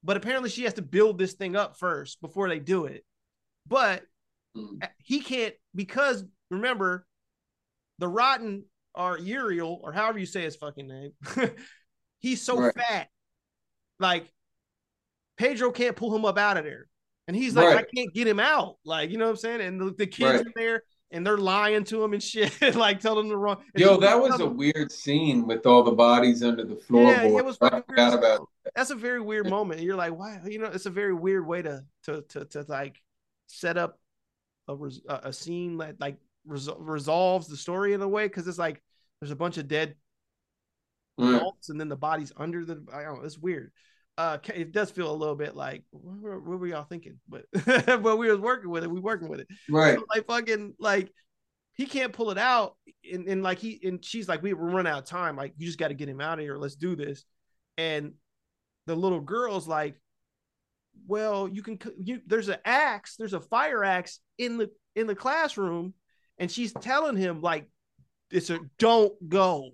but 0.03 0.17
apparently 0.17 0.49
she 0.49 0.63
has 0.63 0.73
to 0.73 0.81
build 0.81 1.17
this 1.17 1.33
thing 1.33 1.55
up 1.55 1.77
first 1.77 2.19
before 2.21 2.49
they 2.49 2.59
do 2.59 2.85
it 2.85 3.03
but 3.67 4.03
Mm. 4.55 4.87
he 5.03 5.19
can't 5.19 5.53
because 5.73 6.23
remember 6.49 7.05
the 7.99 8.07
rotten 8.07 8.63
or 8.95 9.17
Uriel 9.17 9.79
or 9.83 9.91
however 9.91 10.19
you 10.19 10.25
say 10.25 10.41
his 10.43 10.55
fucking 10.55 10.87
name. 10.87 11.11
he's 12.19 12.41
so 12.41 12.57
Right. 12.57 12.73
fat, 12.75 13.07
like 13.99 14.31
Pedro 15.37 15.71
can't 15.71 15.95
pull 15.95 16.15
him 16.15 16.25
up 16.25 16.37
out 16.37 16.57
of 16.57 16.63
there, 16.63 16.87
and 17.27 17.35
he's 17.35 17.55
like, 17.55 17.75
I 17.75 17.83
can't 17.83 18.13
get 18.13 18.27
him 18.27 18.39
out. 18.39 18.77
Like 18.85 19.09
you 19.09 19.17
know 19.17 19.25
what 19.25 19.31
I'm 19.31 19.37
saying? 19.37 19.61
And 19.61 19.79
the, 19.81 19.91
the 19.97 20.07
kids 20.07 20.39
Right. 20.39 20.47
are 20.47 20.51
there. 20.55 20.83
And 21.11 21.25
they're 21.25 21.37
lying 21.37 21.83
to 21.85 22.03
him 22.03 22.13
and 22.13 22.21
shit, 22.21 22.51
like 22.75 22.99
telling 22.99 23.25
him 23.25 23.29
the 23.29 23.37
wrong. 23.37 23.57
and 23.73 23.81
Yo, 23.81 23.95
that 23.97 24.19
was 24.19 24.39
a 24.39 24.45
weird 24.45 24.91
scene 24.91 25.45
with 25.45 25.65
all 25.65 25.83
the 25.83 25.91
bodies 25.91 26.43
under 26.43 26.63
the 26.65 26.81
Yeah, 26.89 27.21
it 27.23 27.45
was 27.45 27.57
I 27.61 27.81
forgot 27.87 28.15
about 28.15 28.23
hell. 28.23 28.49
That's 28.75 28.89
a 28.89 28.95
very 28.95 29.21
weird 29.21 29.47
moment. 29.47 29.81
You're 29.81 29.95
like, 29.95 30.17
why? 30.17 30.41
You 30.45 30.59
know, 30.59 30.65
it's 30.65 30.87
a 30.87 30.89
very 30.89 31.13
weird 31.13 31.45
way 31.45 31.61
to 31.61 31.83
to 32.05 32.21
to, 32.29 32.45
to 32.45 32.65
like 32.67 33.01
set 33.47 33.77
up 33.77 33.99
a 34.67 34.75
res- 34.75 35.03
a 35.07 35.15
a 35.25 35.33
scene 35.33 35.77
that 35.77 36.01
like 36.01 36.17
resol- 36.49 36.77
resolves 36.79 37.47
the 37.47 37.55
story 37.55 37.93
in 37.93 38.01
a 38.01 38.07
way 38.07 38.25
because 38.27 38.47
it's 38.47 38.57
like 38.59 38.81
there's 39.25 39.31
a 39.31 39.35
bunch 39.35 39.57
of 39.57 39.67
dead 39.67 39.95
Mm. 41.19 41.37
adults 41.37 41.69
and 41.69 41.79
then 41.79 41.87
the 41.87 41.95
bodies 41.95 42.33
under 42.35 42.65
the. 42.65 42.85
I 42.93 43.03
don't 43.03 43.19
know. 43.19 43.25
It's 43.25 43.37
weird. 43.37 43.71
Uh, 44.17 44.37
it 44.53 44.73
does 44.73 44.91
feel 44.91 45.09
a 45.09 45.15
little 45.15 45.35
bit 45.35 45.55
like 45.55 45.83
what, 45.91 46.19
were- 46.21 46.39
what 46.41 46.59
were 46.59 46.67
y'all 46.67 46.83
thinking? 46.83 47.19
But 47.29 47.45
but 47.65 48.17
we 48.17 48.29
was 48.29 48.39
working 48.39 48.69
with 48.69 48.83
it. 48.83 48.91
We 48.91 48.99
working 48.99 49.29
with 49.29 49.39
it. 49.39 49.47
Right. 49.69 49.97
So, 49.97 50.03
like 50.13 50.27
fucking 50.27 50.73
like 50.77 51.11
he 51.75 51.85
can't 51.85 52.11
pull 52.11 52.31
it 52.31 52.37
out 52.37 52.75
and, 53.09 53.27
and 53.29 53.41
like 53.43 53.59
he 53.59 53.79
and 53.83 54.03
she's 54.03 54.27
like 54.27 54.43
we 54.43 54.53
we're 54.53 54.69
running 54.69 54.91
out 54.91 54.99
of 55.03 55.05
time 55.05 55.37
like 55.37 55.53
you 55.57 55.65
just 55.65 55.79
got 55.79 55.87
to 55.87 55.93
get 55.93 56.09
him 56.09 56.19
out 56.21 56.37
of 56.37 56.43
here 56.43 56.57
let's 56.57 56.75
do 56.75 56.95
this 56.97 57.23
and 57.77 58.13
the 58.85 58.95
little 58.95 59.19
girl's 59.21 59.67
like 59.69 59.95
well 61.07 61.47
you 61.47 61.61
can 61.63 61.79
you 61.97 62.21
there's 62.27 62.49
an 62.49 62.57
axe 62.65 63.15
there's 63.17 63.33
a 63.33 63.39
fire 63.41 63.83
axe 63.85 64.19
in 64.37 64.57
the 64.57 64.69
in 64.95 65.07
the 65.07 65.15
classroom 65.15 65.93
and 66.39 66.49
she's 66.51 66.71
telling 66.73 67.15
him 67.17 67.41
like 67.41 67.69
it's 68.31 68.49
a 68.49 68.59
don't 68.79 69.13
go 69.29 69.71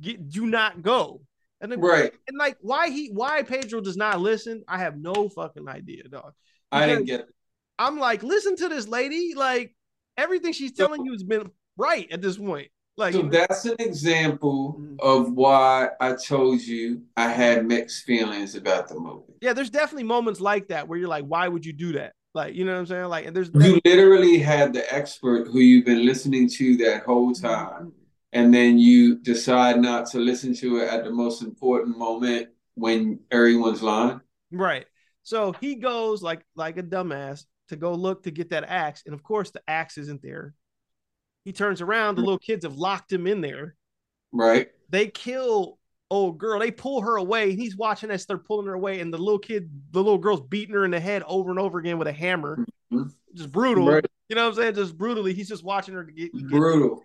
get 0.00 0.28
do 0.28 0.46
not 0.46 0.82
go 0.82 1.20
and 1.60 1.70
then 1.72 1.80
Right. 1.80 2.12
and 2.28 2.36
like 2.38 2.56
why 2.60 2.90
he 2.90 3.08
why 3.08 3.42
pedro 3.42 3.80
does 3.80 3.96
not 3.96 4.20
listen 4.20 4.62
i 4.68 4.78
have 4.78 4.96
no 4.96 5.28
fucking 5.28 5.68
idea 5.68 6.04
dog 6.08 6.32
I 6.70 6.86
didn't 6.86 7.06
get 7.06 7.20
it. 7.20 7.34
I'm 7.78 7.98
like, 7.98 8.22
listen 8.22 8.54
to 8.56 8.68
this 8.68 8.86
lady. 8.86 9.32
Like 9.34 9.74
everything 10.18 10.52
she's 10.52 10.72
telling 10.72 11.02
you 11.02 11.12
has 11.12 11.22
been 11.22 11.50
right 11.78 12.06
at 12.10 12.20
this 12.20 12.36
point. 12.36 12.68
Like 12.98 13.14
So 13.14 13.22
that's 13.22 13.64
an 13.64 13.76
example 13.78 14.76
Mhm. 14.78 14.96
of 15.00 15.32
why 15.32 15.88
I 15.98 16.12
told 16.12 16.60
you 16.60 17.04
I 17.16 17.28
had 17.30 17.64
mixed 17.66 18.04
feelings 18.04 18.54
about 18.54 18.88
the 18.88 18.96
movie. 19.00 19.32
yeah, 19.40 19.54
there's 19.54 19.70
definitely 19.70 20.02
moments 20.04 20.40
like 20.42 20.68
that 20.68 20.88
where 20.88 20.98
you're 20.98 21.08
like, 21.08 21.24
why 21.24 21.48
would 21.48 21.64
you 21.64 21.72
do 21.72 21.92
that? 21.92 22.12
Like, 22.38 22.54
you 22.54 22.64
know 22.64 22.72
what 22.74 22.78
I'm 22.78 22.86
saying? 22.86 23.04
Like, 23.06 23.26
and 23.26 23.34
there's 23.34 23.50
You 23.52 23.80
literally 23.84 24.38
had 24.38 24.72
the 24.72 24.94
expert 24.94 25.48
who 25.48 25.58
you've 25.58 25.84
been 25.84 26.06
listening 26.06 26.48
to 26.50 26.76
that 26.76 27.02
whole 27.02 27.32
time, 27.32 27.92
and 28.32 28.54
then 28.54 28.78
you 28.78 29.16
decide 29.16 29.80
not 29.80 30.06
to 30.10 30.20
listen 30.20 30.54
to 30.58 30.76
it 30.76 30.88
at 30.88 31.02
the 31.02 31.10
most 31.10 31.42
important 31.42 31.98
moment 31.98 32.50
when 32.76 33.18
everyone's 33.32 33.82
lying. 33.82 34.20
right. 34.52 34.86
So 35.24 35.52
he 35.60 35.74
goes 35.74 36.22
like 36.22 36.46
like 36.54 36.78
a 36.78 36.82
dumbass 36.82 37.44
to 37.70 37.76
go 37.76 37.92
look 37.92 38.22
to 38.22 38.30
get 38.30 38.50
that 38.50 38.62
axe, 38.68 39.02
and 39.04 39.14
of 39.14 39.24
course 39.24 39.50
the 39.50 39.62
axe 39.66 39.98
isn't 39.98 40.22
there. 40.22 40.54
He 41.44 41.52
turns 41.52 41.80
around, 41.80 42.14
the 42.14 42.20
hmm. 42.20 42.26
little 42.26 42.38
kids 42.38 42.64
have 42.64 42.76
locked 42.76 43.12
him 43.12 43.26
in 43.26 43.40
there. 43.40 43.74
Right. 44.30 44.68
They 44.90 45.08
kill 45.08 45.77
old 46.10 46.38
girl. 46.38 46.58
They 46.60 46.70
pull 46.70 47.02
her 47.02 47.16
away. 47.16 47.54
He's 47.54 47.76
watching 47.76 48.10
as 48.10 48.24
they're 48.26 48.38
pulling 48.38 48.66
her 48.66 48.74
away, 48.74 49.00
and 49.00 49.12
the 49.12 49.18
little 49.18 49.38
kid, 49.38 49.70
the 49.90 49.98
little 50.02 50.18
girl's 50.18 50.40
beating 50.40 50.74
her 50.74 50.84
in 50.84 50.90
the 50.90 51.00
head 51.00 51.22
over 51.26 51.50
and 51.50 51.58
over 51.58 51.78
again 51.78 51.98
with 51.98 52.08
a 52.08 52.12
hammer. 52.12 52.64
Mhm. 52.92 53.12
Just 53.34 53.52
brutal. 53.52 53.86
Right. 53.88 54.04
You 54.28 54.36
know 54.36 54.44
what 54.44 54.50
I'm 54.50 54.62
saying? 54.62 54.74
Just 54.74 54.96
brutally. 54.96 55.34
He's 55.34 55.48
just 55.48 55.64
watching 55.64 55.94
her 55.94 56.04
get, 56.04 56.32
get 56.32 56.48
Brutal. 56.48 57.02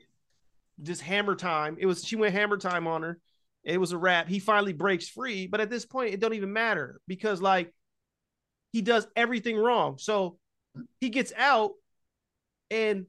just 0.82 1.02
hammer 1.02 1.36
time. 1.36 1.78
It 1.80 1.86
was 1.86 2.06
she 2.06 2.16
went 2.16 2.34
hammer 2.34 2.58
time 2.58 2.88
on 2.88 3.04
her. 3.04 3.20
It 3.64 3.78
was 3.80 3.92
a 3.94 3.98
wrap. 3.98 4.28
He 4.28 4.40
finally 4.40 4.74
breaks 4.74 5.08
free, 5.08 5.48
but 5.48 5.62
at 5.62 5.70
this 5.70 5.86
point, 5.86 6.14
it 6.14 6.20
don't 6.20 6.34
even 6.34 6.52
matter 6.52 7.00
because 7.08 7.42
like 7.42 7.74
he 8.74 8.82
does 8.82 9.08
everything 9.16 9.56
wrong. 9.58 9.98
So 9.98 10.38
he 11.00 11.10
gets 11.10 11.32
out, 11.38 11.72
and 12.72 13.06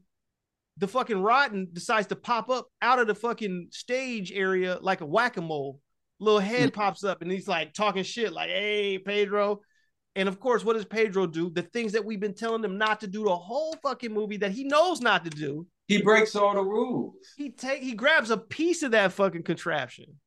the 0.76 0.88
fucking 0.88 1.20
rotten 1.22 1.68
decides 1.72 2.08
to 2.08 2.16
pop 2.16 2.50
up 2.50 2.66
out 2.82 2.98
of 2.98 3.06
the 3.06 3.14
fucking 3.14 3.68
stage 3.70 4.32
area 4.32 4.78
like 4.80 5.00
a 5.00 5.06
whack 5.06 5.36
a 5.36 5.40
mole. 5.40 5.80
Little 6.20 6.40
head 6.40 6.72
pops 6.72 7.04
up, 7.04 7.22
and 7.22 7.30
he's 7.30 7.48
like 7.48 7.74
talking 7.74 8.02
shit, 8.04 8.32
like 8.32 8.48
"Hey, 8.50 8.98
Pedro." 8.98 9.60
And 10.16 10.28
of 10.28 10.38
course, 10.38 10.64
what 10.64 10.74
does 10.74 10.84
Pedro 10.84 11.26
do? 11.26 11.50
The 11.50 11.62
things 11.62 11.92
that 11.92 12.04
we've 12.04 12.20
been 12.20 12.34
telling 12.34 12.62
him 12.62 12.78
not 12.78 13.00
to 13.00 13.08
do 13.08 13.24
the 13.24 13.34
whole 13.36 13.74
fucking 13.82 14.12
movie 14.12 14.36
that 14.38 14.52
he 14.52 14.62
knows 14.62 15.00
not 15.00 15.24
to 15.24 15.30
do 15.30 15.66
He 15.88 16.00
breaks 16.00 16.36
all 16.36 16.54
the 16.54 16.62
rules. 16.62 17.14
he 17.36 17.50
take 17.50 17.82
he 17.82 17.94
grabs 17.94 18.30
a 18.30 18.36
piece 18.38 18.82
of 18.84 18.92
that 18.92 19.12
fucking 19.12 19.42
contraption 19.42 20.20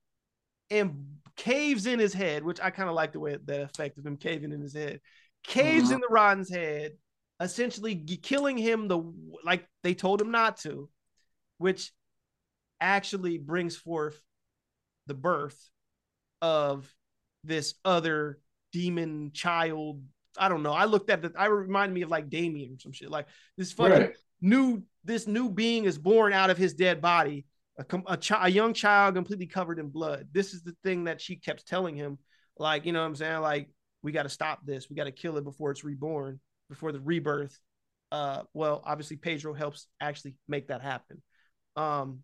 and 0.69 1.17
caves 1.37 1.85
in 1.85 1.99
his 1.99 2.13
head, 2.13 2.43
which 2.43 2.59
I 2.61 2.69
kind 2.69 2.89
of 2.89 2.95
like 2.95 3.13
the 3.13 3.19
way 3.21 3.37
that 3.45 3.61
effect 3.61 3.97
of 3.97 4.05
him 4.05 4.17
caving 4.17 4.51
in 4.51 4.59
his 4.61 4.73
head. 4.73 4.99
Caves 5.43 5.89
Mhm. 5.89 5.95
in 5.95 6.01
the 6.01 6.07
Rotten's 6.09 6.49
head, 6.49 6.97
essentially 7.39 7.95
killing 7.95 8.57
him 8.57 8.87
the 8.87 9.01
like 9.43 9.67
they 9.83 9.93
told 9.93 10.21
him 10.21 10.31
not 10.31 10.57
to, 10.57 10.89
which 11.57 11.91
actually 12.79 13.37
brings 13.37 13.75
forth 13.75 14.19
the 15.07 15.13
birth 15.13 15.69
of 16.41 16.93
this 17.43 17.75
other 17.85 18.39
demon 18.71 19.31
child. 19.33 20.01
I 20.37 20.49
don't 20.49 20.63
know. 20.63 20.73
I 20.73 20.85
looked 20.85 21.09
at 21.09 21.21
the. 21.21 21.31
I 21.35 21.45
reminded 21.45 21.93
me 21.95 22.03
of 22.03 22.09
like 22.11 22.29
Damien 22.29 22.73
or 22.73 22.79
some 22.79 22.91
shit. 22.91 23.09
Like 23.09 23.27
this 23.57 23.71
fucking 23.71 23.91
Right. 23.91 24.15
new 24.41 24.83
this 25.03 25.25
new 25.25 25.49
being 25.49 25.85
is 25.85 25.97
born 25.97 26.33
out 26.33 26.49
of 26.49 26.57
his 26.57 26.73
dead 26.73 27.01
body 27.01 27.45
a, 27.79 27.85
a, 28.07 28.17
chi- 28.17 28.47
a 28.47 28.49
young 28.49 28.73
child 28.73 29.15
completely 29.15 29.47
covered 29.47 29.79
in 29.79 29.87
blood 29.89 30.27
this 30.31 30.53
is 30.53 30.63
the 30.63 30.75
thing 30.83 31.05
that 31.05 31.21
she 31.21 31.35
kept 31.35 31.65
telling 31.67 31.95
him 31.95 32.17
like 32.57 32.85
you 32.85 32.91
know 32.91 32.99
what 32.99 33.05
i'm 33.07 33.15
saying 33.15 33.41
like 33.41 33.69
we 34.03 34.11
got 34.11 34.23
to 34.23 34.29
stop 34.29 34.59
this 34.65 34.89
we 34.89 34.95
got 34.95 35.05
to 35.05 35.11
kill 35.11 35.37
it 35.37 35.43
before 35.43 35.71
it's 35.71 35.83
reborn 35.83 36.39
before 36.69 36.91
the 36.91 36.99
rebirth 36.99 37.59
uh 38.11 38.43
well 38.53 38.81
obviously 38.85 39.17
pedro 39.17 39.53
helps 39.53 39.87
actually 40.01 40.35
make 40.47 40.67
that 40.67 40.81
happen 40.81 41.21
um 41.75 42.23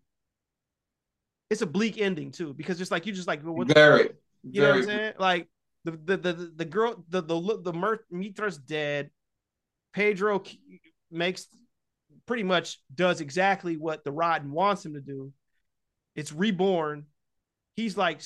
it's 1.50 1.62
a 1.62 1.66
bleak 1.66 2.00
ending 2.00 2.30
too 2.30 2.54
because 2.54 2.78
just 2.78 2.90
like 2.90 3.06
you 3.06 3.12
just 3.12 3.28
like 3.28 3.44
well, 3.44 3.54
what 3.54 3.68
Very. 3.68 4.04
fuck? 4.04 4.12
You 4.42 4.60
know 4.60 4.70
what 4.70 4.78
I'm 4.78 4.84
saying? 4.84 5.12
Like 5.18 5.48
the 5.84 5.92
the 5.92 6.16
the 6.16 6.32
the, 6.32 6.52
the 6.56 6.64
girl 6.64 7.04
the 7.08 7.22
the 7.22 7.60
the 7.62 7.72
Mer- 7.72 8.04
Mitra's 8.10 8.58
dead. 8.58 9.10
Pedro 9.92 10.42
makes 11.10 11.46
pretty 12.26 12.42
much 12.42 12.80
does 12.92 13.20
exactly 13.20 13.76
what 13.76 14.02
the 14.04 14.10
Rotten 14.10 14.50
wants 14.50 14.84
him 14.84 14.94
to 14.94 15.00
do. 15.00 15.32
It's 16.16 16.32
reborn. 16.32 17.04
He's 17.76 17.96
like 17.96 18.20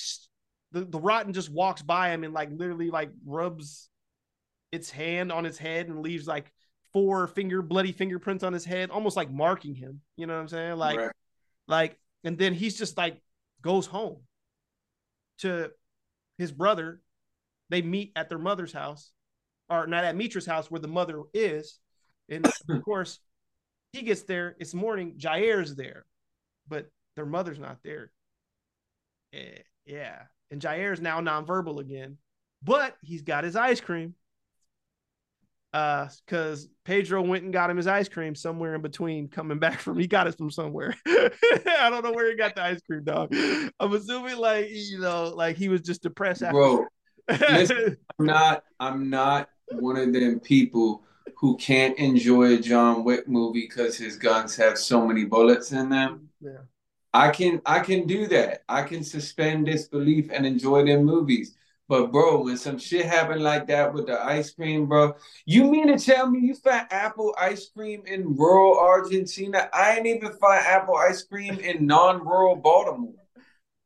the 0.73 0.85
the 0.85 1.01
Rotten 1.01 1.33
just 1.33 1.51
walks 1.51 1.83
by 1.83 2.11
him 2.11 2.25
and 2.25 2.33
like 2.33 2.51
literally 2.51 2.91
like 2.91 3.11
rubs 3.27 3.91
its 4.73 4.91
hand 4.91 5.33
on 5.33 5.45
his 5.45 5.59
head 5.59 5.89
and 5.89 6.03
leaves 6.03 6.27
like 6.27 6.53
four 6.93 7.27
finger 7.27 7.63
bloody 7.63 7.93
fingerprints 7.93 8.45
on 8.45 8.53
his 8.53 8.65
head, 8.65 8.91
almost 8.91 9.17
like 9.17 9.31
marking 9.31 9.75
him. 9.75 10.01
You 10.17 10.27
know 10.27 10.35
what 10.35 10.41
I'm 10.41 10.49
saying? 10.49 10.77
Like 10.77 10.99
Right. 10.99 11.13
like 11.67 11.99
and 12.25 12.39
then 12.39 12.55
he's 12.55 12.77
just 12.77 12.97
like 12.97 13.21
goes 13.63 13.87
home 13.87 14.19
to 15.39 15.71
his 16.39 16.53
brother. 16.53 17.01
They 17.71 17.83
meet 17.83 18.13
at 18.17 18.29
their 18.29 18.39
mother's 18.39 18.73
house 18.73 19.11
or 19.69 19.87
not 19.87 20.05
at 20.05 20.17
mitra's 20.17 20.47
house 20.47 20.71
where 20.71 20.81
the 20.81 20.89
mother 20.89 21.23
is. 21.35 21.79
And 22.29 22.47
of 22.47 22.83
course 22.85 23.19
he 23.93 24.03
gets 24.03 24.23
there. 24.23 24.57
It's 24.59 24.75
morning. 24.75 25.19
Jair's 25.23 25.75
there 25.75 26.07
but 26.69 26.87
their 27.17 27.27
mother's 27.27 27.59
not 27.59 27.79
there. 27.83 28.11
Eh, 29.33 29.59
yeah. 29.87 30.23
And 30.51 30.63
jair's 30.63 31.01
now 31.01 31.21
nonverbal 31.21 31.81
again 31.81 32.17
but 32.63 32.97
he's 33.03 33.23
got 33.23 33.45
his 33.45 33.57
ice 33.57 33.81
cream 33.81 34.15
uh 35.73 36.09
because 36.25 36.69
pedro 36.85 37.21
went 37.21 37.45
and 37.45 37.53
got 37.53 37.69
him 37.69 37.77
his 37.77 37.87
ice 37.87 38.09
cream 38.09 38.35
somewhere 38.35 38.75
in 38.75 38.83
between 38.83 39.29
coming 39.29 39.59
back 39.67 39.79
from 39.81 39.99
he 39.99 40.07
got 40.07 40.27
it 40.27 40.37
from 40.37 40.51
somewhere 40.51 40.95
i 41.07 41.89
don't 41.91 42.05
know 42.05 42.13
where 42.13 42.31
he 42.31 42.37
got 42.37 42.55
the 42.55 42.63
ice 42.63 42.81
cream 42.83 43.05
dog 43.05 43.35
i'm 43.35 43.93
assuming 43.93 44.37
like 44.39 44.69
you 44.71 44.99
know 44.99 45.33
like 45.35 45.57
he 45.57 45.69
was 45.69 45.83
just 45.83 46.03
depressed 46.03 46.43
after 46.43 46.55
Bro, 46.55 46.87
listen. 47.29 47.97
I'm 48.19 48.27
not 48.27 48.65
I'm 48.81 49.11
not 49.11 49.49
one 49.73 49.97
of 49.97 50.13
them 50.13 50.41
people 50.41 51.05
who 51.37 51.57
can't 51.59 51.97
enjoy 51.99 52.55
a 52.55 52.59
John 52.59 53.05
Wick 53.05 53.29
movie 53.29 53.67
because 53.69 53.97
his 53.97 54.17
guns 54.17 54.57
have 54.57 54.79
so 54.79 55.07
many 55.07 55.25
bullets 55.25 55.73
in 55.73 55.91
them. 55.91 56.31
yeah 56.41 56.59
I 57.15 57.31
can 57.31 57.61
I 57.65 57.81
can 57.81 58.07
do 58.07 58.27
that. 58.29 58.65
I 58.69 58.83
can 58.83 59.03
suspend 59.03 59.67
disbelief 59.67 60.31
and 60.33 60.45
enjoy 60.47 60.85
them 60.85 61.05
movies. 61.05 61.55
But 61.89 62.13
bro, 62.13 62.43
when 62.45 62.59
some 62.59 62.79
shit 62.79 63.07
happened 63.07 63.43
like 63.43 63.67
that 63.69 63.95
with 63.95 64.07
the 64.07 64.23
ice 64.23 64.51
cream, 64.51 64.87
bro, 64.87 65.15
you 65.47 65.65
mean 65.65 65.87
to 65.89 65.99
tell 65.99 66.29
me 66.29 66.41
you 66.41 66.55
find 66.55 66.87
apple 66.91 67.35
ice 67.41 67.71
cream 67.75 68.03
in 68.05 68.37
rural 68.37 68.79
Argentina? 68.79 69.71
I 69.73 69.97
ain't 69.97 70.07
even 70.07 70.33
find 70.33 70.65
apple 70.67 70.97
ice 70.97 71.23
cream 71.23 71.59
in 71.61 71.87
non-rural 71.87 72.57
Baltimore. 72.57 73.15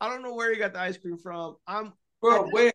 I 0.01 0.09
don't 0.09 0.23
know 0.23 0.35
where 0.35 0.53
he 0.53 0.59
got 0.59 0.73
the 0.73 0.81
ice 0.81 0.97
cream 0.97 1.16
from. 1.16 1.57
I'm 1.65 1.93
Bro, 2.20 2.49
where 2.51 2.73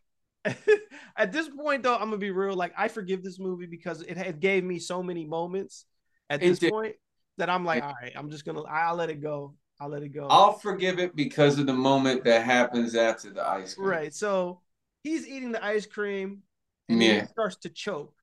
at 1.18 1.34
this 1.34 1.49
point 1.49 1.84
though, 1.84 1.95
I'm 1.95 2.06
gonna 2.06 2.18
be 2.18 2.32
real. 2.32 2.56
Like 2.56 2.74
I 2.78 2.88
forgive 2.88 3.22
this 3.22 3.38
movie 3.38 3.66
because 3.66 4.02
it 4.02 4.16
had 4.16 4.40
gave 4.40 4.64
me 4.64 4.80
so 4.80 5.04
many 5.04 5.26
moments 5.26 5.86
at 6.30 6.40
this 6.40 6.60
did. 6.60 6.72
point 6.72 6.95
that 7.38 7.49
I'm 7.49 7.66
like, 7.66 7.84
all 7.84 7.94
right, 8.02 8.14
I'm 8.16 8.30
just 8.30 8.45
gonna 8.45 8.64
I'll 8.64 8.95
let 8.95 9.10
it 9.10 9.22
go. 9.22 9.56
I'll 9.80 9.90
let 9.90 10.04
it 10.04 10.10
go. 10.10 10.28
I'll 10.30 10.54
forgive 10.54 10.99
it 10.99 11.16
because 11.16 11.60
of 11.60 11.66
the 11.66 11.74
moment 11.74 12.24
that 12.24 12.44
happens 12.44 12.95
after 12.95 13.30
the 13.30 13.48
ice 13.48 13.76
cream. 13.76 13.88
Right. 13.88 14.14
So 14.14 14.62
he's 15.08 15.28
eating 15.28 15.52
the 15.52 15.64
ice 15.64 15.86
cream 15.86 16.44
and 16.90 17.02
Yeah. 17.02 17.22
he 17.22 17.28
starts 17.28 17.56
to 17.58 17.70
choke. 17.70 18.14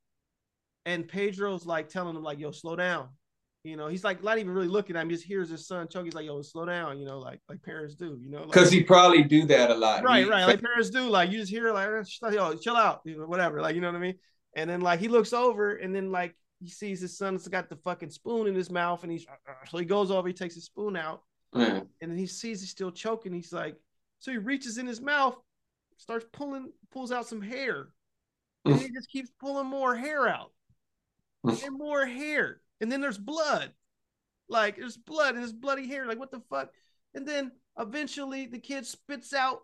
And 0.86 1.08
Pedro's 1.08 1.64
like 1.66 1.88
telling 1.88 2.14
him, 2.16 2.22
like, 2.22 2.38
yo, 2.38 2.50
slow 2.50 2.76
down. 2.76 3.08
You 3.62 3.76
know, 3.78 3.88
he's 3.88 4.04
like 4.04 4.22
not 4.22 4.36
even 4.36 4.52
really 4.52 4.68
looking 4.68 4.94
at 4.94 5.00
him, 5.02 5.08
he 5.08 5.14
just 5.16 5.26
hears 5.26 5.48
his 5.48 5.66
son 5.66 5.88
choke. 5.88 6.04
He's 6.04 6.12
like, 6.14 6.26
yo, 6.26 6.42
slow 6.42 6.66
down, 6.66 6.98
you 6.98 7.06
know, 7.06 7.18
like 7.18 7.40
like 7.48 7.62
parents 7.62 7.94
do, 7.94 8.18
you 8.20 8.28
know. 8.30 8.40
Like, 8.40 8.48
Because 8.48 8.70
he 8.70 8.82
probably 8.82 9.22
do 9.22 9.46
that 9.46 9.70
a 9.70 9.74
lot. 9.74 10.04
right, 10.04 10.24
He- 10.24 10.30
right. 10.30 10.44
Like 10.44 10.60
parents 10.68 10.90
do. 10.90 11.08
Like 11.08 11.30
you 11.30 11.38
just 11.38 11.50
hear 11.50 11.72
like 11.72 11.88
eh, 11.88 12.30
yo, 12.32 12.54
chill 12.56 12.76
out, 12.76 13.00
you 13.06 13.16
know, 13.18 13.26
whatever. 13.26 13.62
Like, 13.62 13.74
you 13.74 13.80
know 13.80 13.88
what 13.90 13.96
I 13.96 14.00
mean? 14.00 14.18
And 14.54 14.68
then 14.68 14.82
like 14.82 15.00
he 15.00 15.08
looks 15.08 15.32
over 15.32 15.76
and 15.76 15.94
then 15.96 16.12
like 16.12 16.36
he 16.60 16.68
sees 16.68 17.00
his 17.00 17.16
son's 17.16 17.48
got 17.48 17.70
the 17.70 17.76
fucking 17.76 18.10
spoon 18.10 18.46
in 18.46 18.54
his 18.54 18.70
mouth 18.70 19.02
and 19.02 19.10
he's 19.10 19.26
uh, 19.26 19.52
so 19.70 19.78
he 19.78 19.86
goes 19.86 20.10
over, 20.10 20.28
he 20.28 20.34
takes 20.34 20.54
his 20.54 20.64
spoon 20.64 20.94
out 20.96 21.22
Yeah. 21.54 21.80
and 22.02 22.10
then 22.10 22.18
he 22.18 22.26
sees 22.26 22.60
he's 22.60 22.70
still 22.70 22.90
choking. 22.92 23.32
He's 23.32 23.52
like, 23.52 23.76
so 24.18 24.30
he 24.30 24.36
reaches 24.36 24.76
in 24.76 24.86
his 24.86 25.00
mouth, 25.00 25.36
starts 25.96 26.26
pulling, 26.32 26.72
pulls 26.92 27.12
out 27.12 27.26
some 27.26 27.40
hair, 27.42 27.88
and 28.64 28.76
he 28.80 28.90
just 28.90 29.10
keeps 29.10 29.30
pulling 29.40 29.66
more 29.66 29.94
hair 29.94 30.28
out. 30.28 30.52
And 31.64 31.76
more 31.78 32.06
hair, 32.06 32.60
and 32.80 32.90
then 32.90 33.00
there's 33.00 33.18
blood, 33.18 33.72
like 34.48 34.76
there's 34.76 34.96
blood 34.96 35.34
and 35.34 35.38
there's 35.38 35.52
bloody 35.52 35.86
hair. 35.86 36.06
Like 36.06 36.18
what 36.18 36.30
the 36.30 36.40
fuck? 36.50 36.70
And 37.14 37.26
then 37.28 37.52
eventually 37.78 38.46
the 38.46 38.58
kid 38.58 38.86
spits 38.86 39.32
out 39.32 39.60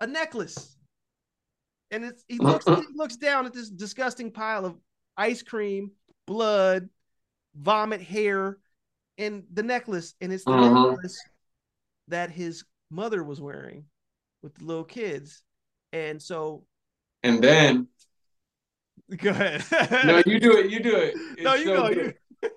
a 0.00 0.06
necklace, 0.06 0.76
and 1.90 2.04
it's 2.04 2.24
he 2.26 2.38
looks 2.38 2.64
he 2.66 2.86
looks 2.94 3.16
down 3.16 3.46
at 3.46 3.52
this 3.52 3.68
disgusting 3.70 4.30
pile 4.32 4.64
of 4.64 4.78
ice 5.16 5.42
cream, 5.42 5.92
blood, 6.26 6.88
vomit, 7.54 8.00
hair, 8.00 8.58
and 9.18 9.44
the 9.52 9.62
necklace, 9.62 10.14
and 10.20 10.32
it's 10.32 10.44
the 10.44 10.52
Mhm. 10.52 10.90
necklace 10.90 11.22
that 12.08 12.30
his 12.30 12.64
mother 12.90 13.22
was 13.22 13.40
wearing 13.40 13.84
with 14.42 14.54
the 14.54 14.64
little 14.64 14.84
kids. 14.84 15.42
And 15.92 16.20
so 16.20 16.64
And 17.22 17.42
then 17.42 17.88
go 19.16 19.30
ahead. 19.30 19.64
no, 20.04 20.22
you 20.26 20.40
do 20.40 20.56
it. 20.56 20.70
You 20.70 20.80
do 20.80 20.96
it. 20.96 21.16
No, 21.40 21.54
you 21.54 21.64
so 21.64 21.76
go, 21.76 21.94
good. 21.94 22.14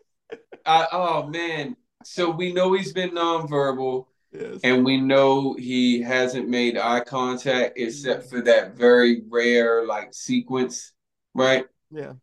I, 0.65 0.87
oh 0.91 1.27
man. 1.27 1.75
So 2.03 2.29
we 2.29 2.53
know 2.53 2.73
he's 2.73 2.93
been 2.93 3.11
nonverbal, 3.11 4.05
Yes. 4.31 4.59
and 4.63 4.83
we 4.83 4.99
know 4.99 5.53
he 5.53 6.01
hasn't 6.01 6.49
made 6.49 6.77
eye 6.77 6.99
contact 6.99 7.77
except 7.77 8.25
mm. 8.25 8.29
for 8.29 8.41
that 8.41 8.75
very 8.75 9.23
rare 9.29 9.85
like 9.85 10.13
sequence, 10.13 10.91
right? 11.33 11.65
yeah. 11.89 12.13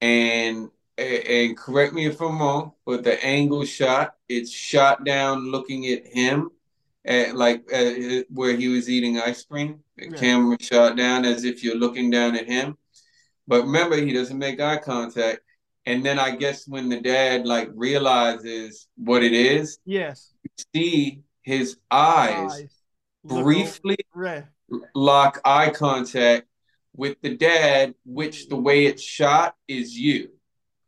And 0.00 0.70
and 0.96 1.56
correct 1.56 1.92
me 1.92 2.06
if 2.06 2.20
I'm 2.20 2.38
wrong, 2.40 2.72
but 2.84 3.04
the 3.04 3.22
angle 3.24 3.64
shot, 3.64 4.14
it's 4.28 4.50
shot 4.50 5.04
down 5.04 5.50
looking 5.50 5.86
at 5.86 6.06
him 6.06 6.50
at 7.04 7.34
like 7.34 7.62
uh, 7.72 8.22
where 8.30 8.54
he 8.56 8.68
was 8.68 8.88
eating 8.88 9.18
ice 9.18 9.44
cream. 9.44 9.80
The 9.96 10.06
Yeah. 10.10 10.16
camera 10.16 10.56
shot 10.60 10.96
down 10.96 11.24
as 11.24 11.44
if 11.44 11.64
you're 11.64 11.76
looking 11.76 12.10
down 12.10 12.36
at 12.36 12.46
him. 12.46 12.76
But 13.46 13.64
remember, 13.64 13.96
he 13.96 14.12
doesn't 14.12 14.38
make 14.38 14.60
eye 14.60 14.78
contact. 14.78 15.40
And 15.86 16.04
then 16.04 16.18
I 16.18 16.36
guess 16.36 16.68
when 16.68 16.88
the 16.88 17.00
dad 17.00 17.46
like 17.46 17.70
realizes 17.74 18.88
what 18.96 19.22
it 19.24 19.32
is, 19.32 19.78
Yes. 19.84 20.34
you 20.42 20.50
see 20.74 21.22
his 21.42 21.78
eyes 21.90 22.66
Look 23.24 23.44
briefly 23.44 23.96
Right. 24.14 24.44
lock 24.94 25.40
eye 25.44 25.70
contact 25.70 26.46
with 26.94 27.20
the 27.22 27.36
dad, 27.36 27.94
which 28.04 28.48
the 28.48 28.56
way 28.56 28.86
it's 28.86 29.02
shot 29.02 29.56
is 29.68 29.96
you, 29.96 30.30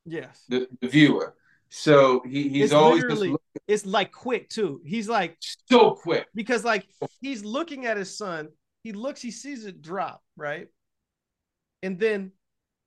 Yes. 0.04 0.44
the, 0.48 0.68
the 0.80 0.88
viewer. 0.88 1.34
So 1.74 2.20
he, 2.26 2.50
he's 2.50 2.64
It's 2.64 2.72
always 2.74 3.02
It's 3.66 3.86
like 3.86 4.12
quick 4.12 4.50
too. 4.50 4.82
He's 4.84 5.08
like 5.08 5.38
so 5.70 5.92
quick. 5.92 6.26
because 6.34 6.66
like 6.66 6.86
he's 7.22 7.44
looking 7.44 7.86
at 7.86 7.96
his 7.96 8.14
son. 8.16 8.50
He 8.84 8.92
looks, 8.92 9.22
he 9.22 9.30
sees 9.30 9.64
it 9.64 9.80
drop, 9.80 10.22
right? 10.36 10.68
And 11.82 11.98
then 11.98 12.32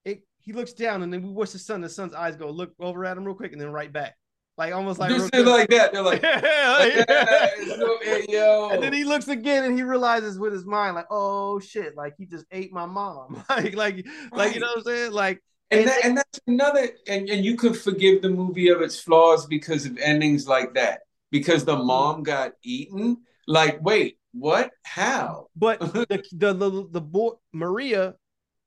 it 0.05 0.21
he 0.37 0.53
looks 0.53 0.73
down 0.73 1.01
and 1.01 1.11
then 1.11 1.23
we 1.23 1.29
watch 1.29 1.51
the 1.51 1.59
son, 1.59 1.81
the 1.81 1.89
son's 1.89 2.13
eyes 2.13 2.35
go 2.35 2.51
look 2.51 2.73
over 2.79 3.03
at 3.05 3.17
him 3.17 3.25
real 3.25 3.33
quick 3.33 3.53
and 3.53 3.59
then 3.59 3.71
right 3.71 3.91
back. 3.91 4.17
Like 4.55 4.71
almost 4.71 4.99
like, 4.99 5.09
Just 5.09 5.33
like 5.33 5.69
that. 5.69 5.91
They're 5.91 6.03
like, 6.03 6.21
Yeah, 6.23 7.47
so, 7.75 7.97
hey, 8.03 8.25
yo. 8.29 8.69
And 8.69 8.83
then 8.83 8.93
he 8.93 9.03
looks 9.03 9.27
again 9.27 9.63
and 9.63 9.75
he 9.75 9.81
realizes 9.83 10.37
with 10.37 10.53
his 10.53 10.65
mind, 10.65 10.93
like, 10.93 11.07
oh 11.09 11.59
shit, 11.59 11.97
like 11.97 12.13
he 12.19 12.27
just 12.27 12.45
ate 12.51 12.71
my 12.71 12.85
mom. 12.85 13.43
like, 13.49 13.75
like, 13.75 14.05
like 14.31 14.53
you 14.53 14.59
know 14.59 14.67
what 14.67 14.77
I'm 14.77 14.83
saying? 14.83 15.11
Like, 15.11 15.41
And 15.71 15.87
that, 15.87 16.05
and 16.05 16.17
that's 16.17 16.39
another 16.47 16.89
and, 17.07 17.27
and 17.29 17.43
you 17.43 17.55
could 17.55 17.75
forgive 17.75 18.21
the 18.21 18.29
movie 18.29 18.69
of 18.69 18.81
its 18.81 18.99
flaws 18.99 19.45
because 19.45 19.85
of 19.85 19.97
endings 19.97 20.47
like 20.47 20.75
that. 20.75 21.01
Because 21.31 21.65
the 21.65 21.75
mm-hmm. 21.75 21.87
mom 21.87 22.23
got 22.23 22.53
eaten. 22.63 23.17
Like, 23.47 23.83
wait, 23.83 24.19
what? 24.31 24.71
How? 24.83 25.47
but 25.55 25.79
the 25.93 26.23
the 26.31 26.53
the, 26.53 26.87
the 26.91 27.01
boy 27.01 27.31
Maria, 27.51 28.15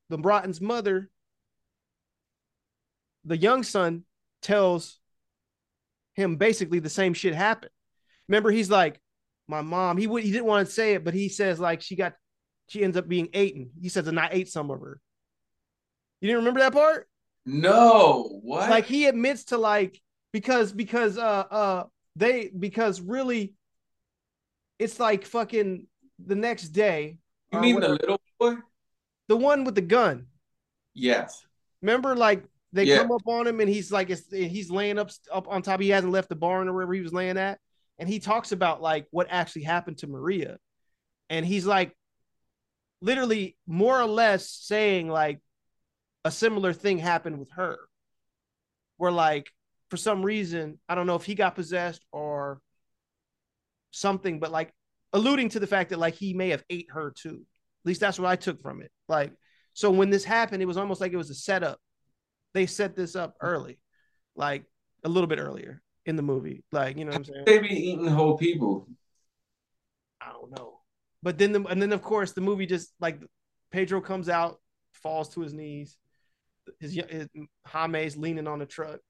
the 0.08 0.18
Broughton's 0.18 0.60
mother, 0.60 1.10
the 3.24 3.36
young 3.36 3.62
son 3.62 4.04
tells 4.42 4.98
him 6.14 6.36
basically 6.36 6.80
the 6.80 6.90
same 6.90 7.14
shit 7.14 7.34
happened. 7.34 7.70
Remember, 8.28 8.50
he's 8.50 8.70
like, 8.70 9.00
my 9.48 9.62
mom. 9.62 9.96
He 9.96 10.06
would 10.06 10.22
he 10.22 10.30
didn't 10.30 10.46
want 10.46 10.66
to 10.66 10.72
say 10.72 10.94
it, 10.94 11.04
but 11.04 11.14
he 11.14 11.28
says 11.28 11.58
like 11.58 11.80
she 11.80 11.96
got 11.96 12.14
she 12.68 12.84
ends 12.84 12.96
up 12.96 13.08
being 13.08 13.28
eaten. 13.32 13.70
He 13.80 13.88
says, 13.88 14.06
and 14.06 14.20
I 14.20 14.28
ate 14.30 14.48
some 14.48 14.70
of 14.70 14.80
her. 14.80 15.00
You 16.20 16.28
didn't 16.28 16.38
remember 16.40 16.60
that 16.60 16.72
part? 16.72 17.08
No, 17.46 18.40
what? 18.42 18.68
like 18.68 18.86
he 18.86 19.06
admits 19.06 19.44
to 19.44 19.58
like 19.58 20.00
because 20.32 20.72
because 20.72 21.16
uh 21.16 21.44
uh 21.50 21.84
they 22.16 22.50
because 22.56 23.00
really 23.00 23.54
it's 24.78 25.00
like 25.00 25.24
fucking 25.24 25.86
the 26.24 26.34
next 26.34 26.68
day 26.70 27.18
you 27.52 27.58
or 27.58 27.62
mean 27.62 27.80
the 27.80 27.88
little 27.88 28.20
boy? 28.38 28.56
the 29.28 29.36
one 29.36 29.64
with 29.64 29.74
the 29.74 29.80
gun 29.80 30.26
Yes. 30.94 31.46
remember 31.80 32.16
like 32.16 32.42
they 32.72 32.86
Yeah. 32.86 32.98
come 32.98 33.12
up 33.12 33.22
on 33.26 33.46
him 33.46 33.60
and 33.60 33.68
he's 33.70 33.90
like 33.90 34.10
it's, 34.10 34.30
he's 34.30 34.70
laying 34.70 34.98
up 34.98 35.10
up 35.32 35.48
on 35.48 35.62
top 35.62 35.80
he 35.80 35.88
hasn't 35.90 36.12
left 36.12 36.28
the 36.28 36.36
barn 36.36 36.68
or 36.68 36.74
wherever 36.74 36.92
he 36.92 37.00
was 37.00 37.12
laying 37.12 37.38
at 37.38 37.58
and 37.98 38.08
he 38.08 38.18
talks 38.18 38.52
about 38.52 38.82
like 38.82 39.06
what 39.10 39.28
actually 39.30 39.62
happened 39.62 39.98
to 39.98 40.06
maria 40.06 40.58
and 41.30 41.46
he's 41.46 41.64
like 41.66 41.96
literally 43.00 43.56
more 43.66 43.98
or 44.00 44.06
less 44.06 44.50
saying 44.50 45.08
like 45.08 45.40
a 46.24 46.30
similar 46.30 46.72
thing 46.72 46.98
happened 46.98 47.38
with 47.38 47.50
her 47.52 47.78
where 48.96 49.12
like 49.12 49.50
for 49.88 49.96
some 49.96 50.22
reason 50.22 50.78
i 50.88 50.94
don't 50.94 51.06
know 51.06 51.16
if 51.16 51.24
he 51.24 51.34
got 51.34 51.54
possessed 51.54 52.04
or 52.12 52.60
something 53.90 54.38
but 54.38 54.50
like 54.50 54.72
alluding 55.12 55.48
to 55.48 55.60
the 55.60 55.66
fact 55.66 55.90
that 55.90 55.98
like 55.98 56.14
he 56.14 56.34
may 56.34 56.50
have 56.50 56.64
ate 56.68 56.88
her 56.90 57.12
too 57.16 57.40
at 57.40 57.86
least 57.86 58.00
that's 58.00 58.18
what 58.18 58.28
i 58.28 58.36
took 58.36 58.60
from 58.60 58.82
it 58.82 58.90
like 59.08 59.32
so 59.72 59.90
when 59.90 60.10
this 60.10 60.24
happened 60.24 60.62
it 60.62 60.66
was 60.66 60.76
almost 60.76 61.00
like 61.00 61.12
it 61.12 61.16
was 61.16 61.30
a 61.30 61.34
setup 61.34 61.78
they 62.52 62.66
set 62.66 62.94
this 62.94 63.16
up 63.16 63.34
early 63.40 63.78
like 64.36 64.64
a 65.04 65.08
little 65.08 65.28
bit 65.28 65.38
earlier 65.38 65.80
in 66.04 66.16
the 66.16 66.22
movie 66.22 66.64
like 66.72 66.98
you 66.98 67.04
know 67.04 67.10
what 67.10 67.16
i'm 67.16 67.24
saying 67.24 67.44
They 67.46 67.58
be 67.58 67.68
eating 67.68 68.06
whole 68.06 68.36
people. 68.36 68.88
I 70.20 70.32
don't 70.32 70.50
know. 70.50 70.80
But 71.22 71.38
then 71.38 71.52
the 71.52 71.62
and 71.64 71.80
then 71.80 71.92
of 71.92 72.02
course 72.02 72.32
the 72.32 72.40
movie 72.40 72.66
just 72.66 72.92
like 73.00 73.20
Pedro 73.70 74.00
comes 74.00 74.28
out, 74.28 74.58
falls 74.92 75.28
to 75.30 75.40
his 75.42 75.52
knees. 75.52 75.96
His, 76.80 76.94
his 77.08 77.28
Jaime's 77.66 78.16
leaning 78.16 78.46
on 78.46 78.58
the 78.58 78.66
truck, 78.66 79.00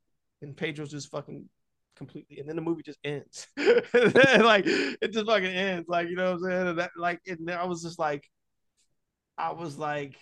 and 0.43 0.57
Pedro's 0.57 0.91
just 0.91 1.11
fucking 1.11 1.49
completely. 1.97 2.39
And 2.39 2.49
then 2.49 2.57
the 2.57 2.63
movie 2.63 2.83
just 2.83 2.99
ends. 3.05 3.47
like 3.57 4.65
it 4.67 5.13
just 5.13 5.27
fucking 5.27 5.47
ends. 5.47 5.89
Like 5.89 6.09
you 6.09 6.17
know 6.17 6.33
what 6.33 6.45
I'm 6.45 6.51
saying? 6.51 6.69
And 6.69 6.79
that 6.79 6.91
like 6.97 7.21
and 7.27 7.51
I 7.51 7.65
was 7.67 7.83
just 7.83 7.99
like, 7.99 8.25
I 9.37 9.53
was 9.53 9.77
like, 9.79 10.17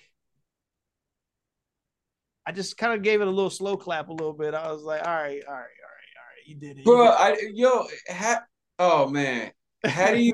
I 2.47 2.53
just 2.53 2.77
kind 2.77 2.95
of 2.95 3.03
gave 3.03 3.21
it 3.21 3.29
a 3.29 3.31
little 3.31 3.51
slow 3.51 3.77
clap 3.77 4.09
a 4.09 4.13
little 4.13 4.33
bit. 4.33 4.55
I 4.55 4.73
was 4.73 4.83
like, 4.83 5.07
all 5.07 5.15
right, 5.15 5.43
all 5.47 5.55
right, 5.55 5.55
all 5.55 5.55
right, 5.55 6.15
all 6.17 6.27
right, 6.27 6.47
you 6.47 6.57
did 6.57 6.79
it, 6.79 6.85
Bro. 6.85 7.07
I 7.07 7.37
yo, 7.55 7.87
ha, 8.09 8.43
oh 8.79 9.09
man. 9.09 9.53
How 9.85 10.13
do 10.13 10.19
you 10.19 10.33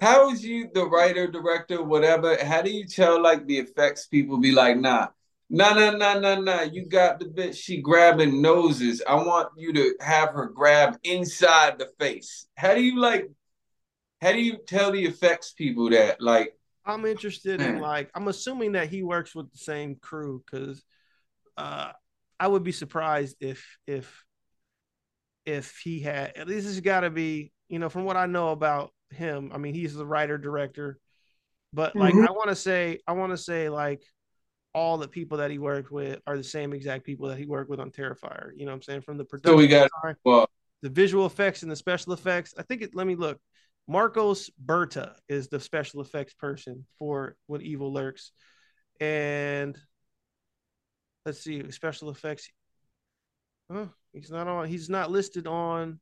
how 0.00 0.30
is 0.30 0.44
you 0.44 0.68
the 0.72 0.84
writer, 0.86 1.26
director, 1.26 1.82
whatever? 1.82 2.36
How 2.44 2.62
do 2.62 2.70
you 2.70 2.86
tell 2.86 3.20
like 3.20 3.46
the 3.46 3.58
effects 3.58 4.06
people 4.06 4.38
be 4.38 4.52
like, 4.52 4.76
nah, 4.76 5.08
nah, 5.50 5.74
no, 5.74 5.96
no, 5.96 6.18
no, 6.20 6.40
no. 6.40 6.62
You 6.62 6.86
got 6.86 7.18
the 7.18 7.26
bitch, 7.26 7.56
she 7.56 7.80
grabbing 7.80 8.40
noses. 8.42 9.02
I 9.08 9.14
want 9.14 9.48
you 9.56 9.72
to 9.74 9.94
have 10.00 10.30
her 10.30 10.48
grab 10.48 10.98
inside 11.04 11.78
the 11.78 11.90
face. 11.98 12.46
How 12.56 12.74
do 12.74 12.82
you 12.82 12.98
like 12.98 13.30
how 14.20 14.32
do 14.32 14.40
you 14.40 14.58
tell 14.66 14.92
the 14.92 15.04
effects 15.04 15.52
people 15.52 15.90
that? 15.90 16.20
Like, 16.20 16.54
I'm 16.86 17.04
interested 17.06 17.60
in 17.62 17.78
like 17.78 18.10
I'm 18.14 18.28
assuming 18.28 18.72
that 18.72 18.88
he 18.88 19.02
works 19.02 19.34
with 19.34 19.50
the 19.52 19.58
same 19.58 19.96
crew 19.96 20.42
because 20.44 20.82
uh 21.56 21.92
I 22.40 22.48
would 22.48 22.64
be 22.64 22.72
surprised 22.72 23.36
if 23.40 23.64
if 23.86 24.24
if 25.46 25.78
he 25.82 26.00
had 26.00 26.36
at 26.36 26.48
least 26.48 26.66
it's 26.66 26.80
gotta 26.80 27.10
be, 27.10 27.52
you 27.68 27.78
know, 27.78 27.88
from 27.88 28.04
what 28.04 28.16
I 28.16 28.26
know 28.26 28.50
about 28.50 28.92
him, 29.10 29.50
I 29.52 29.58
mean 29.58 29.74
he's 29.74 29.94
the 29.94 30.06
writer, 30.06 30.38
director, 30.38 30.98
but 31.72 31.96
like 31.98 32.16
Mhm. 32.16 32.26
I 32.26 32.32
want 32.32 32.50
to 32.50 32.56
say, 32.56 33.00
I 33.06 33.12
want 33.12 33.32
to 33.32 33.38
say 33.38 33.68
like 33.68 34.02
all 34.74 34.98
the 34.98 35.08
people 35.08 35.38
that 35.38 35.50
he 35.50 35.58
worked 35.58 35.90
with 35.90 36.20
are 36.26 36.36
the 36.36 36.44
same 36.44 36.72
exact 36.72 37.04
people 37.04 37.28
that 37.28 37.38
he 37.38 37.46
worked 37.46 37.70
with 37.70 37.80
on 37.80 37.90
Terrifier. 37.90 38.50
You 38.56 38.66
know 38.66 38.72
what 38.72 38.76
I'm 38.76 38.82
saying? 38.82 39.02
From 39.02 39.16
the 39.16 39.24
production, 39.24 39.54
So 39.54 39.56
we 39.56 39.68
got 39.68 39.90
design, 40.02 40.16
well, 40.24 40.48
the 40.82 40.90
visual 40.90 41.26
effects 41.26 41.62
and 41.62 41.70
the 41.70 41.76
special 41.76 42.12
effects. 42.12 42.54
I 42.58 42.62
think 42.62 42.82
it. 42.82 42.94
Let 42.94 43.06
me 43.06 43.14
look. 43.14 43.38
Marcos 43.86 44.50
Berta 44.58 45.14
is 45.28 45.48
the 45.48 45.60
special 45.60 46.00
effects 46.00 46.34
person 46.34 46.86
for 46.98 47.36
What 47.46 47.62
Evil 47.62 47.92
Lurks, 47.92 48.32
and 49.00 49.78
let's 51.24 51.42
see 51.42 51.70
special 51.70 52.10
effects. 52.10 52.48
Huh, 53.70 53.86
he's 54.12 54.30
not 54.30 54.48
on. 54.48 54.68
He's 54.68 54.90
not 54.90 55.10
listed 55.10 55.46
on 55.46 56.00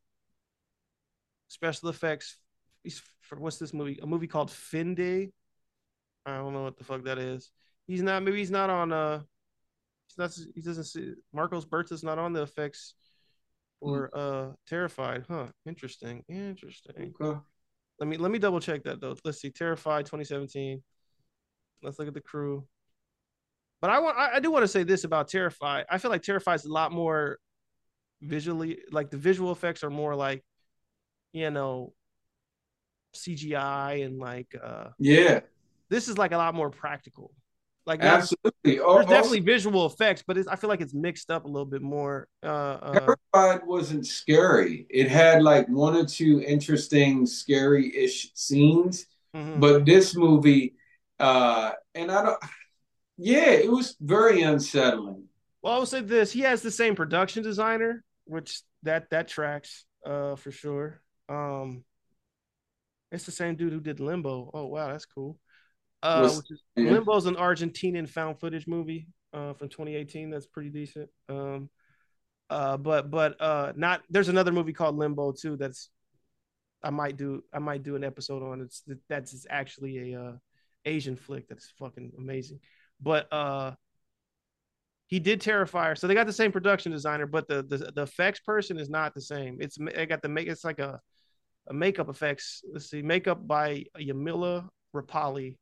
special 1.49 1.91
effects. 1.91 2.39
He's 2.83 3.03
for 3.21 3.39
what's 3.39 3.59
this 3.59 3.75
movie? 3.75 3.99
A 4.03 4.07
movie 4.07 4.27
called 4.27 4.51
Fin 4.51 4.97
Finde. 4.97 5.33
I 6.25 6.37
don't 6.39 6.53
know 6.53 6.63
what 6.63 6.79
the 6.79 6.85
fuck 6.85 7.05
that 7.05 7.19
is. 7.19 7.51
He's 7.87 8.03
not. 8.03 8.23
Maybe 8.23 8.39
he's 8.39 8.51
not 8.51 8.71
on. 8.71 8.93
Uh, 8.93 9.21
he's 10.09 10.19
not. 10.19 10.37
He 10.55 10.61
doesn't 10.61 10.85
see. 10.85 11.15
Marcos 11.33 11.65
Berta's 11.65 12.03
not 12.03 12.19
on 12.19 12.33
the 12.33 12.43
effects 12.43 12.95
or 13.83 14.11
uh 14.17 14.53
Terrified. 14.67 15.25
Huh. 15.29 15.47
Interesting. 15.67 16.25
Interesting. 16.29 17.15
okay. 17.21 17.39
Let 17.99 18.09
me 18.09 18.17
let 18.17 18.31
me 18.31 18.39
double 18.39 18.61
check 18.61 18.85
that 18.85 19.01
though. 19.01 19.17
Let's 19.25 19.41
see. 19.41 19.51
Terrified 19.51 20.07
2017. 20.07 20.83
Let's 21.83 21.99
look 21.99 22.09
at 22.09 22.15
the 22.15 22.21
crew. 22.21 22.67
But 23.81 23.91
I 23.91 23.99
want 23.99 24.17
I, 24.17 24.37
I 24.37 24.41
do 24.41 24.51
want 24.51 24.63
to 24.63 24.69
say 24.69 24.85
this 24.85 25.05
about 25.05 25.29
Terrified. 25.29 25.85
I 25.91 25.99
feel 25.99 26.11
like 26.11 26.23
Terrified 26.23 26.61
is 26.61 26.65
a 26.65 26.73
lot 26.73 26.93
more 26.93 27.39
visually 28.21 28.79
like 28.93 29.11
the 29.11 29.17
visual 29.17 29.51
effects 29.51 29.83
are 29.83 29.91
more 29.91 30.15
like 30.15 30.45
you 31.33 31.51
know 31.51 31.93
CGI 33.17 34.05
and 34.05 34.19
like 34.19 34.55
uh 34.63 34.91
yeah, 34.99 35.41
this 35.91 36.09
is 36.09 36.17
like 36.17 36.33
a 36.33 36.37
lot 36.37 36.55
more 36.55 36.71
practical. 36.71 37.33
Like 37.85 38.01
absolutely. 38.01 38.53
There's 38.65 39.07
definitely 39.07 39.41
visual 39.41 39.87
effects, 39.87 40.23
but 40.27 40.39
it's, 40.39 40.47
I 40.47 40.57
feel 40.57 40.71
like 40.71 40.81
it's 40.81 40.95
mixed 40.95 41.31
up 41.31 41.45
a 41.45 41.49
little 41.49 41.67
bit 41.67 41.83
more. 41.83 42.29
Uh, 42.43 42.47
uh 42.47 42.93
Terrified 43.33 43.67
wasn't 43.67 44.07
scary. 44.07 44.87
It 44.89 45.09
had 45.09 45.43
like 45.43 45.69
one 45.69 45.97
or 45.97 46.05
two 46.05 46.43
interesting, 46.47 47.27
scary-ish 47.27 48.31
scenes. 48.35 49.07
mhm. 49.35 49.59
But 49.59 49.85
this 49.85 50.15
movie, 50.17 50.75
uh, 51.19 51.73
and 51.95 52.11
I 52.11 52.23
don't, 52.23 52.39
yeah, 53.19 53.51
it 53.51 53.71
was 53.71 53.97
very 54.01 54.43
unsettling. 54.43 55.25
Well, 55.63 55.75
I 55.75 55.79
will 55.79 55.87
say 55.87 56.01
this: 56.01 56.33
he 56.33 56.41
has 56.41 56.63
the 56.63 56.71
same 56.71 56.95
production 56.95 57.43
designer, 57.43 58.05
which 58.25 58.63
that 58.85 59.11
that 59.11 59.29
tracks 59.29 59.85
uh 60.07 60.37
for 60.37 60.51
sure. 60.51 61.01
Um, 61.29 61.85
it's 63.11 63.25
the 63.25 63.33
same 63.33 63.57
dude 63.57 63.73
who 63.73 63.81
did 63.81 64.01
Limbo. 64.01 64.51
Oh 64.55 64.67
wow, 64.67 64.89
that's 64.89 65.07
cool. 65.07 65.39
Uh, 66.03 66.31
which 66.31 66.51
is. 66.51 66.63
Limbo's 66.77 67.27
an 67.27 67.37
Argentinian 67.37 68.09
found 68.09 68.41
footage 68.41 68.67
movie 68.67 69.09
uh 69.33 69.53
from 69.55 69.69
2018. 69.69 70.31
That's 70.31 70.47
pretty 70.47 70.71
decent. 70.71 71.09
Um, 71.29 71.71
uh, 72.51 72.77
but 72.77 73.11
but 73.11 73.41
uh, 73.41 73.73
not. 73.77 74.03
There's 74.11 74.29
another 74.29 74.53
movie 74.53 74.73
called 74.73 74.97
Limbo 74.97 75.33
too. 75.33 75.57
That's 75.57 75.91
I 76.83 76.91
might 76.91 77.17
do. 77.17 77.43
I 77.53 77.59
might 77.59 77.83
do 77.83 77.97
an 77.97 78.05
episode 78.05 78.43
on. 78.43 78.61
It's 78.61 78.83
that's 79.09 79.47
actually 79.49 80.13
a 80.13 80.21
uh, 80.21 80.33
Asian 80.85 81.17
flick 81.17 81.49
that's 81.49 81.73
fucking 81.79 82.13
amazing. 82.19 82.61
But 83.01 83.33
uh 83.33 83.73
he 85.13 85.21
did 85.21 85.43
Terrifier, 85.43 85.99
so 85.99 86.07
they 86.07 86.15
got 86.15 86.27
the 86.27 86.33
same 86.33 86.53
production 86.53 86.91
designer, 86.91 87.27
but 87.27 87.47
the 87.47 87.63
the, 87.63 87.93
the 87.95 88.03
effects 88.03 88.41
person 88.41 88.79
is 88.79 88.89
not 88.89 89.13
the 89.13 89.21
same. 89.21 89.59
It's 89.61 89.77
they 89.77 90.07
got 90.07 90.23
the 90.23 90.29
make 90.31 90.49
it's 90.49 90.65
like 90.65 90.79
a, 90.79 91.01
a 91.69 91.75
makeup 91.75 92.09
effects. 92.09 92.63
Let's 92.73 92.89
see, 92.89 93.03
makeup 93.03 93.47
by 93.47 93.85
Yamila 93.99 94.69
Rapali, 94.97 95.57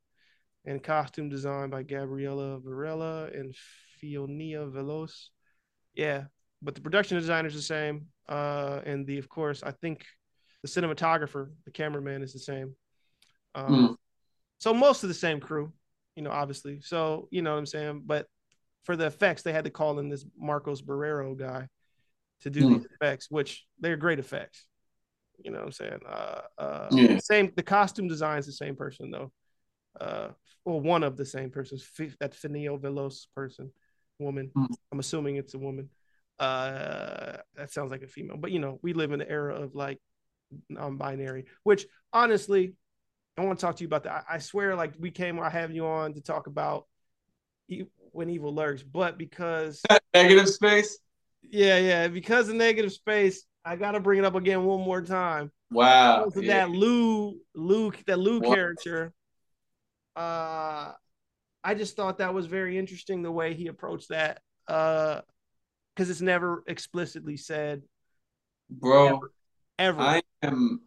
and 0.65 0.83
costume 0.83 1.29
design 1.29 1.69
by 1.69 1.83
Gabriela 1.83 2.59
Varela 2.59 3.25
and 3.33 3.55
Fionia 3.99 4.65
Velos. 4.65 5.29
Yeah, 5.93 6.25
but 6.61 6.75
the 6.75 6.81
production 6.81 7.17
designer 7.17 7.47
is 7.47 7.55
the 7.55 7.61
same, 7.61 8.07
uh, 8.29 8.81
and 8.85 9.05
the 9.05 9.17
of 9.17 9.27
course 9.29 9.63
I 9.63 9.71
think 9.71 10.05
the 10.61 10.67
cinematographer, 10.67 11.49
the 11.65 11.71
cameraman 11.71 12.21
is 12.21 12.33
the 12.33 12.39
same. 12.39 12.75
Um, 13.55 13.65
Mm. 13.73 13.95
So 14.59 14.73
most 14.75 15.01
of 15.01 15.09
the 15.09 15.15
same 15.15 15.39
crew, 15.39 15.73
you 16.15 16.21
know, 16.21 16.29
obviously. 16.29 16.81
So 16.81 17.27
you 17.31 17.41
know 17.41 17.51
what 17.53 17.57
I'm 17.59 17.65
saying, 17.65 18.03
but 18.05 18.27
for 18.83 18.95
the 18.95 19.07
effects, 19.07 19.41
they 19.41 19.53
had 19.53 19.65
to 19.65 19.71
call 19.71 19.97
in 19.99 20.07
this 20.09 20.23
Marcos 20.37 20.81
Barrero 20.83 21.35
guy 21.37 21.67
to 22.41 22.49
do 22.49 22.67
these 22.67 22.85
effects, 22.93 23.29
which 23.29 23.65
they're 23.79 23.97
great 23.97 24.19
effects. 24.19 24.65
You 25.43 25.51
know 25.51 25.59
what 25.59 25.65
I'm 25.65 25.71
saying? 25.71 25.99
Uh, 26.07 26.41
uh, 26.59 26.87
Yeah. 26.91 27.17
Same. 27.19 27.51
The 27.55 27.63
costume 27.63 28.07
design 28.07 28.37
is 28.37 28.45
the 28.45 28.51
same 28.51 28.75
person 28.75 29.09
though. 29.09 29.31
Uh, 29.99 30.29
well, 30.65 30.79
one 30.79 31.03
of 31.03 31.17
the 31.17 31.25
same 31.25 31.49
persons. 31.49 31.87
F- 31.99 32.15
that 32.19 32.33
Finio 32.33 32.79
Velos 32.79 33.27
person, 33.35 33.71
woman. 34.19 34.51
Hmm. 34.55 34.65
I'm 34.91 34.99
assuming 34.99 35.35
it's 35.35 35.53
a 35.53 35.59
woman. 35.59 35.89
Uh, 36.39 37.37
that 37.55 37.71
sounds 37.71 37.91
like 37.91 38.01
a 38.01 38.07
female, 38.07 38.37
but 38.37 38.51
you 38.51 38.59
know, 38.59 38.79
we 38.81 38.93
live 38.93 39.11
in 39.11 39.19
the 39.19 39.29
era 39.29 39.53
of 39.55 39.75
like 39.75 39.99
non-binary, 40.69 41.45
which 41.63 41.85
honestly, 42.13 42.73
I 43.37 43.45
want 43.45 43.59
to 43.59 43.65
talk 43.65 43.75
to 43.75 43.83
you 43.83 43.87
about 43.87 44.03
that. 44.05 44.25
I, 44.27 44.35
I 44.35 44.37
swear, 44.39 44.75
like 44.75 44.93
we 44.99 45.11
came, 45.11 45.39
I 45.39 45.49
have 45.49 45.71
you 45.71 45.85
on 45.85 46.13
to 46.15 46.21
talk 46.21 46.47
about 46.47 46.87
e- 47.69 47.83
when 48.11 48.29
evil 48.29 48.53
lurks, 48.55 48.81
but 48.81 49.17
because 49.19 49.83
Negative 50.13 50.49
space. 50.49 50.97
yeah, 51.43 51.77
yeah, 51.77 52.07
because 52.07 52.49
of 52.49 52.55
negative 52.55 52.91
space, 52.91 53.45
I 53.63 53.75
gotta 53.75 53.99
bring 53.99 54.19
it 54.19 54.25
up 54.25 54.35
again 54.35 54.65
one 54.65 54.81
more 54.81 55.01
time. 55.03 55.51
Wow. 55.69 56.25
Because 56.25 56.43
Yeah. 56.43 56.65
that 56.65 56.71
Lou, 56.71 57.39
Luke, 57.53 58.03
that 58.07 58.17
Lou 58.19 58.39
What? 58.39 58.49
character. 58.57 59.13
Uh, 60.15 60.91
I 61.63 61.73
just 61.75 61.95
thought 61.95 62.17
that 62.19 62.33
was 62.33 62.45
very 62.45 62.77
interesting 62.77 63.21
the 63.21 63.31
way 63.31 63.53
he 63.53 63.67
approached 63.67 64.09
that. 64.09 64.41
Uh, 64.67 65.21
because 65.95 66.09
it's 66.09 66.21
never 66.21 66.63
explicitly 66.67 67.37
said 67.37 67.81
Bro, 68.69 69.21
ever. 69.77 69.99
I 69.99 70.21
am, 70.41 70.81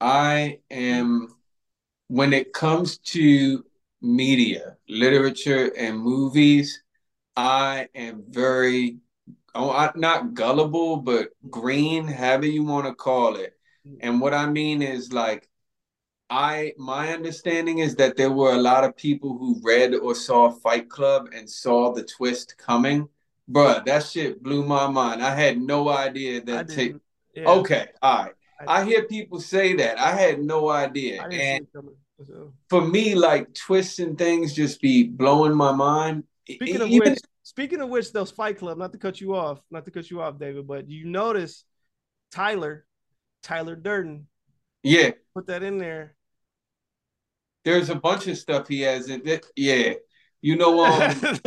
I 0.00 0.60
am, 0.70 1.28
when 2.08 2.32
it 2.32 2.52
comes 2.52 2.98
to 2.98 3.64
media, 4.00 4.76
literature, 4.88 5.70
and 5.76 5.98
movies, 5.98 6.82
I 7.36 7.88
am 7.94 8.24
very, 8.28 8.98
oh, 9.54 9.70
I, 9.70 9.92
not 9.94 10.32
gullible, 10.32 10.96
but 10.96 11.28
green, 11.50 12.06
however 12.06 12.46
you 12.46 12.64
want 12.64 12.86
to 12.86 12.94
call 12.94 13.36
it. 13.36 13.54
And 14.00 14.20
what 14.20 14.32
I 14.32 14.46
mean 14.46 14.80
is 14.80 15.12
like, 15.12 15.49
I 16.30 16.74
my 16.78 17.12
understanding 17.12 17.78
is 17.78 17.96
that 17.96 18.16
there 18.16 18.30
were 18.30 18.52
a 18.52 18.60
lot 18.60 18.84
of 18.84 18.96
people 18.96 19.36
who 19.36 19.60
read 19.62 19.94
or 19.94 20.14
saw 20.14 20.50
Fight 20.50 20.88
Club 20.88 21.30
and 21.34 21.48
saw 21.50 21.92
the 21.92 22.04
twist 22.04 22.56
coming. 22.56 23.08
Bruh, 23.50 23.84
that 23.84 24.04
shit 24.04 24.40
blew 24.40 24.64
my 24.64 24.86
mind. 24.86 25.22
I 25.22 25.34
had 25.34 25.60
no 25.60 25.88
idea 25.88 26.40
that. 26.42 26.70
yeah, 27.34 27.48
okay, 27.48 27.88
all 28.00 28.24
right. 28.24 28.32
I- 28.60 28.80
I 28.80 28.84
hear 28.84 29.04
people 29.04 29.40
say 29.40 29.74
that. 29.76 29.98
I 29.98 30.12
had 30.12 30.42
no 30.42 30.68
idea. 30.68 31.22
And 31.22 31.32
see 31.32 31.38
it 31.38 31.72
coming. 31.72 31.96
So. 32.26 32.52
for 32.68 32.82
me, 32.86 33.14
like 33.14 33.54
twists 33.54 33.98
and 33.98 34.18
things 34.18 34.52
just 34.54 34.82
be 34.82 35.04
blowing 35.04 35.54
my 35.54 35.72
mind. 35.72 36.24
Speaking 36.46 36.82
of 36.82 36.88
Even- 36.88 37.12
which, 37.12 37.20
speaking 37.42 37.80
of 37.80 37.88
which, 37.88 38.12
those 38.12 38.30
Fight 38.30 38.58
Club. 38.58 38.76
Not 38.76 38.92
to 38.92 38.98
cut 38.98 39.20
you 39.20 39.34
off, 39.34 39.62
not 39.70 39.86
to 39.86 39.90
cut 39.90 40.10
you 40.10 40.20
off, 40.20 40.38
David, 40.38 40.66
but 40.66 40.88
you 40.90 41.06
notice 41.06 41.64
Tyler, 42.30 42.84
Tyler 43.42 43.74
Durden, 43.74 44.26
yeah, 44.82 45.12
put 45.34 45.46
that 45.46 45.62
in 45.62 45.78
there. 45.78 46.14
There's 47.64 47.90
a 47.90 47.94
bunch 47.94 48.26
of 48.26 48.38
stuff 48.38 48.68
he 48.68 48.80
has 48.82 49.08
in 49.08 49.26
it. 49.26 49.46
Yeah. 49.56 49.94
You 50.42 50.56
know, 50.56 50.84
um, 50.84 51.14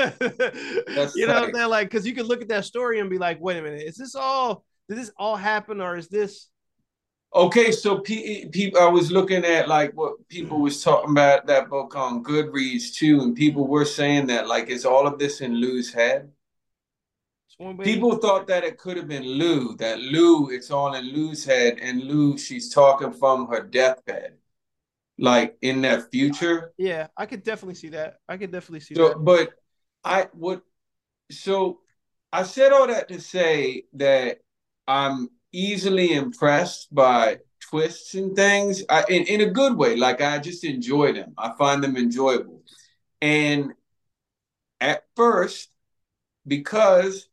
you 1.15 1.26
know, 1.26 1.41
like- 1.41 1.53
they're 1.53 1.68
like, 1.68 1.90
because 1.90 2.06
you 2.06 2.14
could 2.14 2.27
look 2.27 2.41
at 2.41 2.49
that 2.49 2.65
story 2.65 2.99
and 2.99 3.10
be 3.10 3.18
like, 3.18 3.41
wait 3.41 3.57
a 3.57 3.61
minute, 3.61 3.81
is 3.88 3.95
this 3.95 4.14
all? 4.15 4.64
Did 4.88 4.98
this 4.98 5.11
all 5.18 5.35
happen, 5.35 5.81
or 5.81 5.98
is 5.98 6.10
this? 6.10 6.49
Okay, 7.34 7.72
so 7.72 7.99
pe- 7.99 8.45
people, 8.49 8.80
I 8.80 8.85
was 8.85 9.11
looking 9.11 9.44
at 9.44 9.68
like 9.68 9.94
what 9.98 10.27
people 10.30 10.61
was 10.61 10.84
talking 10.84 11.10
about 11.11 11.48
that 11.48 11.69
book 11.69 11.95
on 11.95 12.23
Goodreads 12.23 12.94
too, 12.94 13.22
and 13.22 13.35
people 13.35 13.65
were 13.65 13.85
saying 13.85 14.27
that 14.27 14.48
like 14.48 14.69
is 14.69 14.85
all 14.85 15.07
of 15.07 15.18
this 15.18 15.41
in 15.41 15.56
Lou's 15.56 15.91
head? 15.91 16.30
People 17.85 18.18
thought 18.18 18.45
that 18.48 18.64
it 18.64 18.77
could 18.77 18.98
have 18.98 19.07
been 19.07 19.23
Lou, 19.23 19.76
that 19.77 19.99
Lou, 19.99 20.49
it's 20.52 20.69
all 20.69 20.94
in 20.94 21.06
Lou's 21.14 21.45
head, 21.45 21.80
and 21.81 22.03
Lou, 22.03 22.38
she's 22.38 22.72
talking 22.72 23.11
from 23.14 23.48
her 23.48 23.61
deathbed, 23.61 24.38
like 25.24 25.58
in 25.62 25.82
that 25.84 26.12
future. 26.12 26.74
Yeah, 26.78 27.08
I 27.16 27.26
could 27.26 27.44
definitely 27.44 27.76
see 27.76 27.90
that. 27.90 28.18
I 28.28 28.38
could 28.38 28.52
definitely 28.52 28.82
see 28.82 28.95
So, 28.95 29.10
that. 29.10 29.24
but 29.24 29.54
I 30.04 30.28
would, 30.34 30.62
so 31.32 31.80
I 32.32 32.44
said 32.44 32.72
all 32.74 32.88
that 32.88 33.10
to 33.10 33.22
say 33.22 33.86
that 33.94 34.40
I'm 34.88 35.30
easily 35.52 36.14
impressed 36.14 36.94
by 36.94 37.40
twists 37.70 38.16
and 38.16 38.36
things 38.36 38.84
I, 38.90 39.06
in, 39.10 39.24
in 39.24 39.41
a 39.41 39.52
good 39.52 39.78
way. 39.78 39.95
Like 39.95 40.22
I 40.22 40.40
just 40.40 40.64
enjoy 40.64 41.14
them. 41.14 41.34
I 41.38 41.54
find 41.58 41.84
them 41.84 41.98
enjoyable. 41.98 42.62
And 43.22 43.74
at 44.82 45.04
first, 45.16 45.70
because 46.48 47.28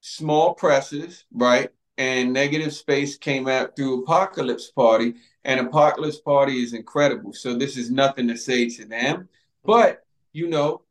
small 0.00 0.54
presses, 0.54 1.24
right? 1.32 1.70
And 1.98 2.32
Negative 2.32 2.72
Space 2.72 3.16
came 3.16 3.48
out 3.48 3.76
through 3.76 4.02
Apocalypse 4.02 4.70
Party, 4.70 5.14
and 5.44 5.60
Apocalypse 5.60 6.18
Party 6.18 6.62
is 6.62 6.72
incredible. 6.72 7.32
So 7.32 7.54
this 7.54 7.76
is 7.76 7.90
nothing 7.90 8.28
to 8.28 8.36
say 8.36 8.68
to 8.70 8.84
them, 8.84 9.28
but 9.64 10.02
you 10.32 10.48
know, 10.48 10.82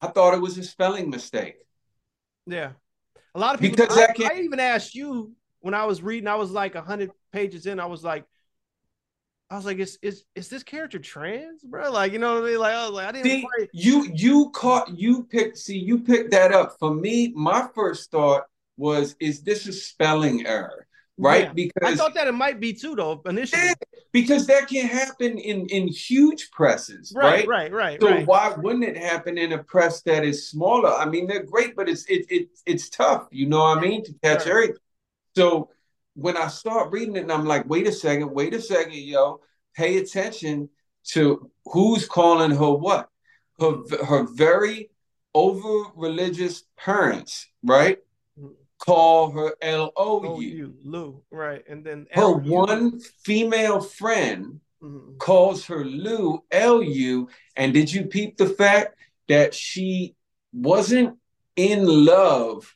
I 0.00 0.08
thought 0.08 0.34
it 0.34 0.40
was 0.40 0.58
a 0.58 0.62
spelling 0.62 1.10
mistake. 1.10 1.56
Yeah, 2.46 2.72
a 3.34 3.38
lot 3.38 3.54
of 3.54 3.60
people. 3.60 3.76
Because 3.76 3.98
I, 3.98 4.34
I 4.34 4.40
even 4.40 4.60
asked 4.60 4.94
you 4.94 5.32
when 5.60 5.74
I 5.74 5.84
was 5.84 6.02
reading. 6.02 6.28
I 6.28 6.36
was 6.36 6.50
like 6.50 6.74
a 6.74 6.82
hundred 6.82 7.10
pages 7.32 7.66
in. 7.66 7.80
I 7.80 7.86
was 7.86 8.04
like, 8.04 8.24
I 9.50 9.56
was 9.56 9.64
like, 9.64 9.78
is 9.78 9.98
is 10.00 10.24
is 10.34 10.48
this 10.48 10.62
character 10.62 10.98
trans, 10.98 11.62
bro? 11.62 11.90
Like, 11.90 12.12
you 12.12 12.18
know 12.18 12.34
what 12.34 12.44
I 12.44 12.46
mean? 12.46 12.58
Like, 12.58 12.74
I 12.74 12.84
was 12.84 12.92
like, 12.92 13.08
I 13.08 13.12
didn't 13.12 13.24
See, 13.24 13.46
you 13.72 14.08
you 14.14 14.50
caught 14.50 14.96
you 14.96 15.24
picked 15.24 15.58
see 15.58 15.78
you 15.78 15.98
picked 16.00 16.30
that 16.30 16.52
up. 16.52 16.76
For 16.78 16.94
me, 16.94 17.32
my 17.34 17.68
first 17.74 18.10
thought 18.10 18.44
was, 18.80 19.14
is 19.20 19.42
this 19.42 19.66
a 19.68 19.72
spelling 19.72 20.46
error? 20.46 20.86
Right? 21.18 21.50
Yeah. 21.54 21.66
I 21.84 21.94
thought 21.94 22.14
that 22.14 22.28
it 22.28 22.32
might 22.32 22.60
be 22.60 22.72
too, 22.72 22.96
though. 22.96 23.20
Initially, 23.26 23.60
Yeah, 23.62 23.74
because 24.10 24.46
that 24.46 24.68
can 24.68 24.86
happen 24.86 25.36
in 25.36 25.66
in 25.66 25.86
huge 25.86 26.50
presses, 26.50 27.12
right, 27.14 27.46
right? 27.46 27.48
right, 27.48 27.72
right, 27.72 28.00
So 28.00 28.08
right. 28.08 28.26
why 28.26 28.54
wouldn't 28.56 28.84
it 28.84 28.96
happen 28.96 29.36
in 29.36 29.52
a 29.52 29.62
press 29.62 30.00
that 30.08 30.24
is 30.24 30.48
smaller? 30.48 30.88
I 30.88 31.04
mean, 31.04 31.26
they're 31.26 31.44
great, 31.44 31.76
but 31.76 31.90
it's 31.90 32.04
it, 32.06 32.24
it 32.30 32.48
it's 32.64 32.88
tough, 32.88 33.28
you 33.30 33.46
know 33.52 33.58
what 33.58 33.76
I 33.78 33.80
mean, 33.82 34.02
to 34.04 34.12
catch 34.24 34.40
Right. 34.46 34.48
everything. 34.48 34.76
So 35.36 35.68
when 36.14 36.38
I 36.38 36.48
start 36.48 36.90
reading 36.90 37.16
it, 37.16 37.24
and 37.26 37.32
I'm 37.32 37.44
like, 37.44 37.68
wait 37.68 37.86
a 37.86 37.92
second, 37.92 38.30
wait 38.32 38.54
a 38.54 38.60
second, 38.62 38.94
yo, 38.94 39.40
pay 39.76 39.98
attention 39.98 40.70
to 41.12 41.50
who's 41.66 42.08
calling 42.08 42.52
her 42.62 42.72
what. 42.72 43.10
Her 43.60 43.72
her 44.10 44.22
very 44.46 44.88
over 45.34 45.74
religious 45.96 46.64
parents, 46.78 47.46
right? 47.62 47.98
Call 48.80 49.30
her 49.32 49.54
L 49.60 49.92
O 49.96 50.40
U. 50.40 50.74
Lou, 50.82 51.22
right, 51.30 51.62
and 51.68 51.84
then 51.84 52.06
Her 52.10 52.32
one 52.32 52.98
female 53.24 53.80
friend 53.80 54.60
Mhm. 54.82 55.18
calls 55.18 55.66
her 55.66 55.84
Lou 55.84 56.42
L 56.50 56.82
U. 56.82 57.28
And 57.56 57.74
did 57.74 57.92
you 57.92 58.06
peep 58.06 58.38
the 58.38 58.48
fact 58.48 58.96
that 59.28 59.52
she 59.54 60.14
wasn't 60.52 61.18
in 61.56 61.84
love 61.84 62.74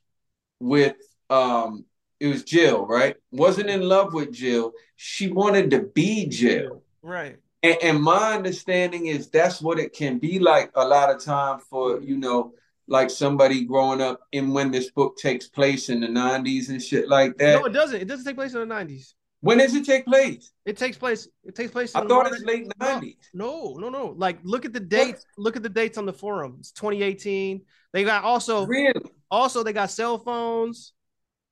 with 0.61 0.97
um 1.31 1.87
it 2.21 2.29
was 2.29 2.45
Jill, 2.45 2.87
right? 2.87 3.17
Wasn't 3.33 3.69
in 3.71 3.83
love 3.83 4.13
with 4.15 4.31
Jill. 4.33 4.73
She 4.97 5.29
wanted 5.33 5.71
to 5.73 5.81
be 5.81 6.27
Jill. 6.27 6.83
right. 7.03 7.37
And, 7.63 7.79
and 7.83 8.03
my 8.03 8.35
understanding 8.35 9.07
is 9.07 9.31
that's 9.31 9.61
what 9.63 9.79
it 9.79 9.95
can 9.95 10.19
be 10.19 10.39
like 10.39 10.71
a 10.75 10.87
lot 10.87 11.11
of 11.11 11.23
time 11.25 11.59
for, 11.61 12.01
you 12.01 12.17
know, 12.19 12.53
like 12.89 13.11
somebody 13.11 13.65
growing 13.65 14.01
up 14.01 14.21
in 14.33 14.53
when 14.53 14.71
this 14.71 14.91
book 14.91 15.17
takes 15.17 15.47
place 15.49 15.89
in 15.89 16.01
the 16.01 16.07
90s 16.07 16.69
and 16.69 16.83
shit 16.83 17.09
like 17.09 17.37
that. 17.39 17.61
No, 17.61 17.67
it 17.67 17.73
doesn't. 17.73 18.01
It 18.01 18.07
doesn't 18.07 18.25
take 18.25 18.37
place 18.37 18.55
in 18.55 18.61
the 18.61 18.67
nineties. 18.67 19.15
when 19.41 19.59
does 19.59 19.75
it 19.75 19.85
take 19.85 20.07
place? 20.07 20.53
It 20.65 20.77
takes 20.79 20.97
place. 20.97 21.29
It 21.45 21.55
takes 21.55 21.71
place. 21.71 21.95
I 21.95 22.07
thought 22.07 22.33
it's 22.33 22.43
late 22.45 22.67
90s. 22.81 23.17
No, 23.35 23.75
no, 23.79 23.91
no. 23.91 24.15
Like, 24.17 24.39
look 24.43 24.65
at 24.65 24.73
the 24.73 24.81
dates. 24.81 25.27
Look 25.37 25.57
at 25.57 25.63
the 25.63 25.69
dates 25.69 25.99
on 25.99 26.07
the 26.07 26.13
forum. 26.15 26.57
It's 26.61 26.73
2018. 26.73 27.61
They 27.93 28.05
got 28.05 28.25
also, 28.25 28.65
Really? 28.67 29.03
also 29.31 29.63
they 29.63 29.75
got 29.75 29.91
cell 29.91 30.19
phones. 30.19 30.94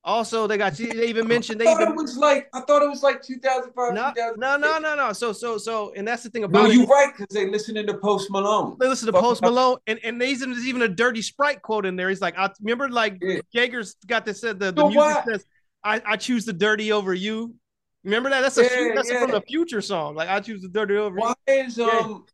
Also, 0.04 0.48
they 0.48 0.58
got. 0.58 0.72
They 0.74 1.06
even 1.06 1.28
mentioned 1.28 1.60
they 1.60 1.68
I 1.68 1.74
thought 1.74 1.82
even. 1.82 1.92
it 1.92 1.96
was 1.96 2.16
like 2.16 2.48
I 2.52 2.60
thought 2.62 2.82
it 2.82 2.88
was 2.88 3.04
like 3.04 3.22
2005, 3.22 3.94
No, 3.94 4.10
2006. 4.12 4.36
no, 4.38 4.56
no, 4.56 4.78
no, 4.80 4.96
no. 4.96 5.12
So, 5.12 5.32
so, 5.32 5.58
so, 5.58 5.92
and 5.96 6.06
that's 6.08 6.24
the 6.24 6.30
thing 6.30 6.42
about 6.42 6.64
No, 6.64 6.68
you're 6.68 6.86
right 6.86 7.12
because 7.16 7.32
they 7.32 7.48
listening 7.48 7.86
to 7.86 7.94
Post 7.94 8.28
Malone. 8.30 8.76
They 8.80 8.88
listen 8.88 9.06
to 9.06 9.12
Fuck 9.12 9.22
Post. 9.22 9.42
Malone, 9.42 9.78
and 9.86 10.00
and 10.02 10.20
there's 10.20 10.32
even, 10.42 10.50
there's 10.52 10.66
even 10.66 10.82
a 10.82 10.88
dirty 10.88 11.22
Sprite 11.22 11.62
quote 11.62 11.86
in 11.86 11.94
there. 11.94 12.08
He's 12.08 12.20
like, 12.20 12.36
I 12.36 12.50
remember 12.60 12.88
like 12.88 13.18
Yeah. 13.22 13.40
Yeager's 13.54 13.94
got 14.06 14.24
this 14.26 14.40
said 14.40 14.58
the, 14.58 14.72
the 14.72 14.82
So 14.82 14.88
music 14.88 14.98
what? 15.06 15.24
says, 15.24 15.46
I, 15.84 16.02
I 16.04 16.16
choose 16.16 16.44
the 16.46 16.52
dirty 16.52 16.90
over 16.90 17.14
you. 17.14 17.54
Remember 18.02 18.28
that? 18.30 18.40
That's 18.40 18.58
a 18.58 18.62
Yeah, 18.64 18.94
that's 18.96 19.08
yeah. 19.08 19.20
from 19.20 19.30
the 19.30 19.42
future 19.42 19.80
song. 19.80 20.16
Like 20.16 20.28
I 20.28 20.40
choose 20.40 20.62
the 20.62 20.68
dirty 20.68 20.96
over 20.96 21.16
you. 21.16 21.22
Why 21.22 21.34
is 21.46 21.78
um? 21.78 22.26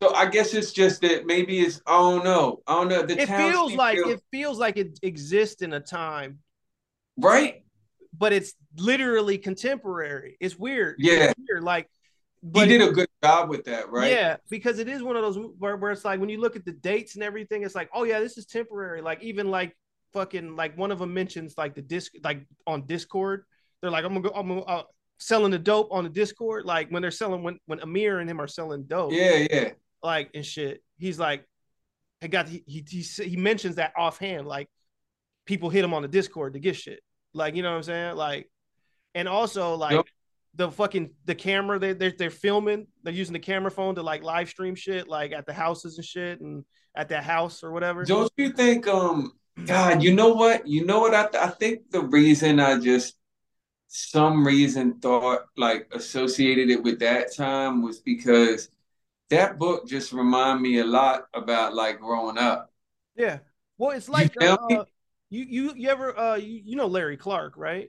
So 0.00 0.14
I 0.14 0.26
guess 0.26 0.54
it's 0.54 0.72
just 0.72 1.02
that 1.02 1.26
maybe 1.26 1.60
it's 1.60 1.80
I 1.86 1.98
don't 1.98 2.24
know 2.24 2.62
I 2.66 2.74
don't 2.74 2.88
know 2.88 3.02
the 3.02 3.20
It 3.20 3.28
feels 3.28 3.74
like 3.74 3.96
to- 3.98 4.08
it 4.08 4.20
feels 4.32 4.58
like 4.58 4.76
it 4.76 4.98
exists 5.02 5.62
in 5.62 5.74
a 5.74 5.80
time, 5.80 6.38
right 7.16 7.62
but 8.18 8.32
it's 8.32 8.54
literally 8.78 9.38
contemporary. 9.38 10.36
It's 10.40 10.58
weird. 10.58 10.96
Yeah. 10.98 11.24
It's 11.24 11.34
weird. 11.48 11.62
Like, 11.62 11.88
he 12.54 12.66
did 12.66 12.82
a 12.82 12.92
good 12.92 13.08
job 13.24 13.48
with 13.48 13.64
that 13.64 13.90
right 13.90 14.10
Yeah, 14.10 14.36
because 14.50 14.78
it 14.78 14.88
is 14.88 15.02
one 15.02 15.16
of 15.16 15.22
those 15.22 15.36
where, 15.58 15.76
where 15.76 15.90
it's 15.90 16.04
like 16.04 16.20
when 16.20 16.28
you 16.28 16.40
look 16.40 16.54
at 16.54 16.64
the 16.64 16.72
dates 16.72 17.14
and 17.14 17.24
everything, 17.24 17.64
it's 17.64 17.74
like, 17.74 17.88
oh 17.92 18.04
yeah, 18.04 18.20
this 18.20 18.38
is 18.38 18.46
temporary. 18.46 19.00
Like 19.00 19.22
even 19.22 19.50
like 19.50 19.76
fucking 20.12 20.54
like 20.54 20.76
one 20.78 20.92
of 20.92 20.98
them 20.98 21.12
mentions 21.12 21.54
like 21.58 21.74
the 21.74 21.82
disc 21.82 22.12
like 22.22 22.46
on 22.66 22.86
Discord, 22.86 23.44
they're 23.80 23.90
like, 23.90 24.04
I'm 24.04 24.14
gonna 24.14 24.28
go, 24.28 24.34
I'm 24.34 24.48
gonna, 24.48 24.60
uh, 24.62 24.82
selling 25.18 25.50
the 25.50 25.58
dope 25.58 25.88
on 25.90 26.04
the 26.04 26.10
Discord. 26.10 26.64
Like 26.66 26.88
when 26.90 27.02
they're 27.02 27.10
selling 27.10 27.42
when 27.42 27.58
when 27.66 27.80
Amir 27.80 28.20
and 28.20 28.30
him 28.30 28.40
are 28.40 28.46
selling 28.48 28.84
dope, 28.84 29.12
yeah 29.12 29.46
yeah 29.50 29.70
like 30.02 30.30
and 30.34 30.46
shit. 30.46 30.82
He's 30.98 31.18
like, 31.18 31.44
I 32.22 32.28
got 32.28 32.48
he 32.48 32.62
he 32.66 32.84
he, 32.88 33.00
he 33.24 33.36
mentions 33.36 33.76
that 33.76 33.92
offhand, 33.98 34.46
like 34.46 34.68
people 35.46 35.68
hit 35.68 35.84
him 35.84 35.94
on 35.94 36.02
the 36.02 36.08
Discord 36.08 36.52
to 36.52 36.60
get 36.60 36.76
shit. 36.76 37.00
Like 37.36 37.54
you 37.54 37.62
know 37.62 37.70
what 37.70 37.76
I'm 37.78 37.82
saying? 37.84 38.16
Like, 38.16 38.50
and 39.14 39.28
also 39.28 39.74
like 39.74 39.94
Yep. 39.94 40.06
the 40.54 40.70
fucking 40.70 41.10
the 41.24 41.34
camera 41.34 41.78
they 41.78 41.92
they're, 41.92 42.14
they're 42.16 42.30
filming. 42.30 42.86
They're 43.02 43.12
using 43.12 43.34
the 43.34 43.38
camera 43.38 43.70
phone 43.70 43.94
to 43.96 44.02
like 44.02 44.22
live 44.22 44.48
stream 44.48 44.74
shit, 44.74 45.08
like 45.08 45.32
at 45.32 45.46
the 45.46 45.52
houses 45.52 45.98
and 45.98 46.04
shit, 46.04 46.40
and 46.40 46.64
at 46.96 47.08
that 47.10 47.24
house 47.24 47.62
or 47.62 47.72
whatever. 47.72 48.04
don't 48.04 48.32
you 48.36 48.52
think 48.52 48.86
um 48.86 49.32
God 49.64 50.02
you 50.02 50.14
know 50.14 50.30
what 50.34 50.66
you 50.66 50.84
know 50.84 51.00
what 51.00 51.14
I 51.14 51.26
th- 51.26 51.42
I 51.42 51.48
think 51.50 51.90
the 51.90 52.02
reason 52.02 52.60
I 52.60 52.78
just 52.78 53.16
some 53.88 54.46
reason 54.46 54.98
thought 55.00 55.42
like 55.56 55.88
associated 55.92 56.70
it 56.70 56.82
with 56.82 56.98
that 57.00 57.34
time 57.34 57.82
was 57.82 58.00
because 58.00 58.70
that 59.30 59.58
book 59.58 59.86
just 59.86 60.12
reminded 60.12 60.62
me 60.62 60.78
a 60.80 60.84
lot 60.84 61.26
about 61.34 61.74
like 61.74 62.00
growing 62.00 62.38
up 62.38 62.70
Yeah. 63.14 63.38
Well, 63.78 63.90
it's 63.90 64.08
like 64.08 64.36
uh, 64.40 64.84
you 65.30 65.44
you 65.48 65.72
you 65.76 65.88
ever 65.88 66.18
uh 66.18 66.36
you, 66.36 66.60
you 66.64 66.76
know 66.76 66.86
Larry 66.86 67.16
Clark, 67.16 67.54
right? 67.56 67.88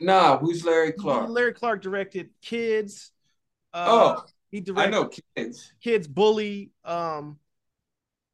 nah 0.00 0.38
who's 0.38 0.64
Larry 0.64 0.92
Clark 0.92 1.28
Larry 1.28 1.52
Clark 1.52 1.82
directed 1.82 2.30
Kids. 2.40 3.10
Uh, 3.74 3.86
oh 3.88 4.24
he 4.50 4.60
directed. 4.60 4.88
I 4.88 4.90
know 4.90 5.10
kids 5.36 5.72
kids 5.82 6.06
bully 6.06 6.70
um 6.84 7.38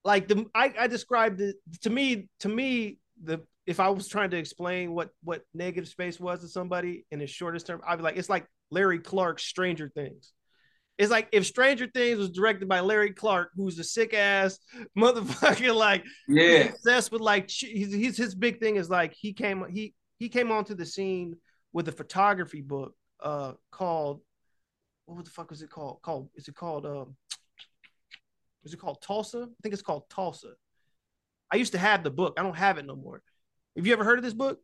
like 0.04 0.28
the 0.28 0.46
I, 0.54 0.72
I 0.78 0.86
described 0.86 1.40
it 1.40 1.56
to 1.82 1.90
me 1.90 2.28
to 2.40 2.48
me 2.48 2.98
the 3.22 3.42
if 3.66 3.80
I 3.80 3.88
was 3.88 4.08
trying 4.08 4.30
to 4.30 4.36
explain 4.36 4.94
what 4.94 5.10
what 5.22 5.42
negative 5.54 5.88
space 5.88 6.20
was 6.20 6.40
to 6.40 6.48
somebody 6.48 7.06
in 7.10 7.18
the 7.18 7.26
shortest 7.26 7.66
term, 7.66 7.80
I'd 7.86 7.96
be 7.96 8.02
like, 8.02 8.16
it's 8.16 8.28
like 8.28 8.46
Larry 8.70 8.98
Clark's 8.98 9.44
Stranger 9.44 9.88
Things. 9.88 10.32
It's 10.96 11.10
like 11.10 11.28
if 11.32 11.44
Stranger 11.44 11.88
Things 11.92 12.18
was 12.18 12.30
directed 12.30 12.68
by 12.68 12.80
Larry 12.80 13.12
Clark, 13.12 13.50
who's 13.56 13.78
a 13.78 13.84
sick 13.84 14.14
ass 14.14 14.58
motherfucker, 14.98 15.74
like 15.74 16.04
yeah. 16.28 16.68
obsessed 16.68 17.10
with 17.10 17.20
like 17.20 17.50
he's, 17.50 17.92
he's 17.92 18.16
his 18.16 18.34
big 18.34 18.60
thing 18.60 18.76
is 18.76 18.88
like 18.88 19.12
he 19.12 19.32
came 19.32 19.64
he 19.70 19.94
he 20.18 20.28
came 20.28 20.52
onto 20.52 20.74
the 20.74 20.86
scene 20.86 21.36
with 21.72 21.88
a 21.88 21.92
photography 21.92 22.60
book 22.60 22.94
uh 23.20 23.52
called 23.72 24.20
what 25.06 25.24
the 25.24 25.30
fuck 25.30 25.50
was 25.50 25.62
it 25.62 25.70
called? 25.70 26.00
Called 26.02 26.30
is 26.36 26.46
it 26.48 26.54
called 26.54 26.86
um 26.86 27.16
is 28.64 28.72
it 28.72 28.78
called 28.78 29.02
Tulsa? 29.02 29.48
I 29.50 29.56
think 29.62 29.72
it's 29.72 29.82
called 29.82 30.08
Tulsa. 30.08 30.52
I 31.50 31.56
used 31.56 31.72
to 31.72 31.78
have 31.78 32.02
the 32.02 32.10
book. 32.10 32.34
I 32.38 32.42
don't 32.42 32.56
have 32.56 32.78
it 32.78 32.86
no 32.86 32.96
more. 32.96 33.20
Have 33.76 33.86
you 33.86 33.92
ever 33.92 34.04
heard 34.04 34.18
of 34.18 34.24
this 34.24 34.32
book? 34.32 34.60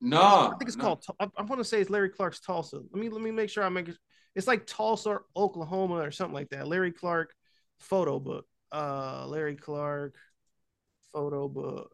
No 0.00 0.20
I 0.20 0.54
think 0.58 0.68
it's 0.68 0.76
no. 0.76 0.84
called 0.84 1.04
I, 1.18 1.28
I 1.38 1.42
want 1.42 1.60
to 1.60 1.64
say 1.64 1.80
it's 1.80 1.90
Larry 1.90 2.10
Clark's 2.10 2.40
Tulsa. 2.40 2.76
Let 2.76 3.00
me 3.00 3.08
let 3.08 3.22
me 3.22 3.30
make 3.30 3.48
sure 3.48 3.64
I 3.64 3.70
make 3.70 3.88
it 3.88 3.96
it's 4.34 4.46
like 4.46 4.66
Tulsa 4.66 5.20
Oklahoma 5.36 5.96
or 5.96 6.10
something 6.10 6.34
like 6.34 6.50
that 6.50 6.68
Larry 6.68 6.92
Clark 6.92 7.34
photo 7.80 8.18
book 8.18 8.46
uh 8.72 9.26
Larry 9.28 9.56
Clark 9.56 10.16
photo 11.12 11.48
book. 11.48 11.92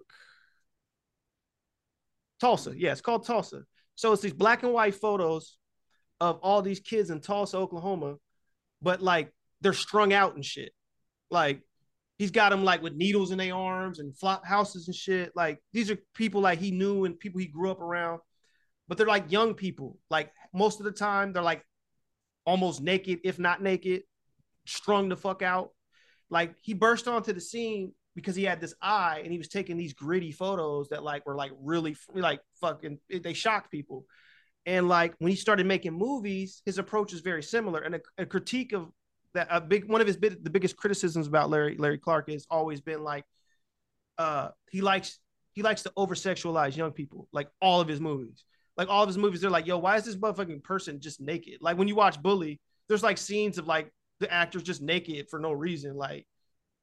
Tulsa, 2.40 2.72
yeah, 2.74 2.92
it's 2.92 3.02
called 3.02 3.26
Tulsa. 3.26 3.62
So 3.94 4.12
it's 4.12 4.22
these 4.22 4.32
black 4.32 4.62
and 4.62 4.72
white 4.72 4.94
photos 4.94 5.58
of 6.20 6.38
all 6.38 6.62
these 6.62 6.80
kids 6.80 7.10
in 7.10 7.20
Tulsa, 7.20 7.58
Oklahoma, 7.58 8.16
but 8.80 9.02
like 9.02 9.30
they're 9.60 9.74
strung 9.74 10.14
out 10.14 10.34
and 10.34 10.44
shit. 10.44 10.72
Like 11.30 11.60
he's 12.18 12.30
got 12.30 12.48
them 12.48 12.64
like 12.64 12.82
with 12.82 12.94
needles 12.94 13.30
in 13.30 13.38
their 13.38 13.54
arms 13.54 13.98
and 13.98 14.16
flop 14.16 14.46
houses 14.46 14.88
and 14.88 14.94
shit. 14.94 15.32
Like 15.36 15.62
these 15.74 15.90
are 15.90 15.98
people 16.14 16.40
like 16.40 16.58
he 16.58 16.70
knew 16.70 17.04
and 17.04 17.18
people 17.18 17.40
he 17.40 17.46
grew 17.46 17.70
up 17.70 17.80
around, 17.80 18.20
but 18.88 18.96
they're 18.96 19.06
like 19.06 19.30
young 19.30 19.52
people. 19.52 19.98
Like 20.08 20.32
most 20.54 20.80
of 20.80 20.84
the 20.86 20.92
time, 20.92 21.34
they're 21.34 21.42
like 21.42 21.62
almost 22.44 22.80
naked, 22.80 23.20
if 23.24 23.38
not 23.38 23.62
naked, 23.62 24.02
strung 24.66 25.08
the 25.08 25.16
fuck 25.16 25.42
out. 25.42 25.70
Like 26.30 26.54
he 26.62 26.74
burst 26.74 27.08
onto 27.08 27.32
the 27.32 27.40
scene 27.40 27.92
because 28.14 28.36
he 28.36 28.44
had 28.44 28.60
this 28.60 28.74
eye 28.80 29.20
and 29.22 29.32
he 29.32 29.38
was 29.38 29.48
taking 29.48 29.76
these 29.76 29.94
gritty 29.94 30.32
photos 30.32 30.88
that 30.88 31.02
like 31.02 31.26
were 31.26 31.36
like 31.36 31.52
really 31.60 31.96
like 32.14 32.40
fucking 32.60 32.98
they 33.08 33.32
shocked 33.32 33.70
people. 33.70 34.06
And 34.66 34.88
like 34.88 35.14
when 35.18 35.30
he 35.30 35.36
started 35.36 35.66
making 35.66 35.94
movies, 35.94 36.62
his 36.64 36.78
approach 36.78 37.12
is 37.12 37.20
very 37.20 37.42
similar. 37.42 37.80
And 37.80 37.96
a, 37.96 38.00
a 38.18 38.26
critique 38.26 38.72
of 38.72 38.90
that 39.34 39.48
a 39.50 39.60
big 39.60 39.88
one 39.88 40.00
of 40.00 40.06
his 40.06 40.16
big, 40.16 40.42
the 40.42 40.50
biggest 40.50 40.76
criticisms 40.76 41.26
about 41.26 41.50
Larry 41.50 41.76
Larry 41.76 41.98
Clark 41.98 42.30
has 42.30 42.46
always 42.50 42.80
been 42.80 43.02
like 43.02 43.24
uh 44.18 44.48
he 44.70 44.80
likes 44.80 45.18
he 45.52 45.62
likes 45.62 45.82
to 45.82 45.92
over 45.96 46.14
sexualize 46.14 46.76
young 46.76 46.92
people 46.92 47.28
like 47.32 47.48
all 47.60 47.80
of 47.80 47.88
his 47.88 48.00
movies 48.00 48.44
like 48.76 48.88
all 48.88 49.02
of 49.02 49.08
his 49.08 49.18
movies, 49.18 49.40
they're 49.40 49.50
like, 49.50 49.66
yo, 49.66 49.78
why 49.78 49.96
is 49.96 50.04
this 50.04 50.16
motherfucking 50.16 50.62
person 50.62 51.00
just 51.00 51.20
naked? 51.20 51.58
Like 51.60 51.76
when 51.76 51.88
you 51.88 51.94
watch 51.94 52.20
Bully, 52.22 52.60
there's 52.88 53.02
like 53.02 53.18
scenes 53.18 53.58
of 53.58 53.66
like 53.66 53.92
the 54.20 54.32
actors 54.32 54.62
just 54.62 54.82
naked 54.82 55.28
for 55.28 55.38
no 55.38 55.52
reason, 55.52 55.96
like 55.96 56.26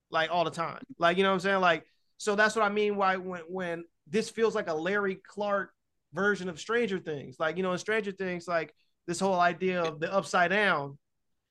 like 0.10 0.30
all 0.32 0.44
the 0.44 0.52
time. 0.52 0.82
Like, 0.98 1.18
you 1.18 1.24
know 1.24 1.30
what 1.30 1.36
I'm 1.36 1.40
saying? 1.42 1.62
Like, 1.62 1.86
so 2.18 2.36
that's 2.36 2.56
what 2.56 2.66
I 2.66 2.70
mean 2.70 2.96
why 2.96 3.18
when 3.18 3.42
when 3.48 3.84
this 4.08 4.30
feels 4.30 4.56
like 4.56 4.70
a 4.70 4.74
Larry 4.74 5.16
Clark 5.16 5.72
version 6.14 6.50
of 6.50 6.60
Stranger 6.60 7.00
Things. 7.00 7.38
Like, 7.40 7.58
you 7.58 7.64
know, 7.64 7.72
in 7.72 7.78
Stranger 7.78 8.12
Things, 8.12 8.48
like 8.48 8.74
this 9.06 9.20
whole 9.20 9.40
idea 9.40 9.82
of 9.82 10.00
the 10.00 10.14
upside 10.14 10.52
down 10.52 10.98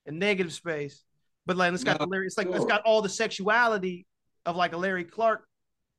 and 0.06 0.18
negative 0.18 0.52
space. 0.52 1.04
But 1.44 1.56
like 1.56 1.72
it's 1.72 1.84
got 1.84 2.00
No, 2.00 2.06
the 2.06 2.10
Larry, 2.10 2.26
it's 2.26 2.38
like 2.38 2.48
it's 2.48 2.64
got 2.64 2.82
all 2.82 3.02
the 3.02 3.08
sexuality 3.08 4.06
of 4.44 4.56
like 4.56 4.72
a 4.72 4.76
Larry 4.76 5.04
Clark 5.04 5.46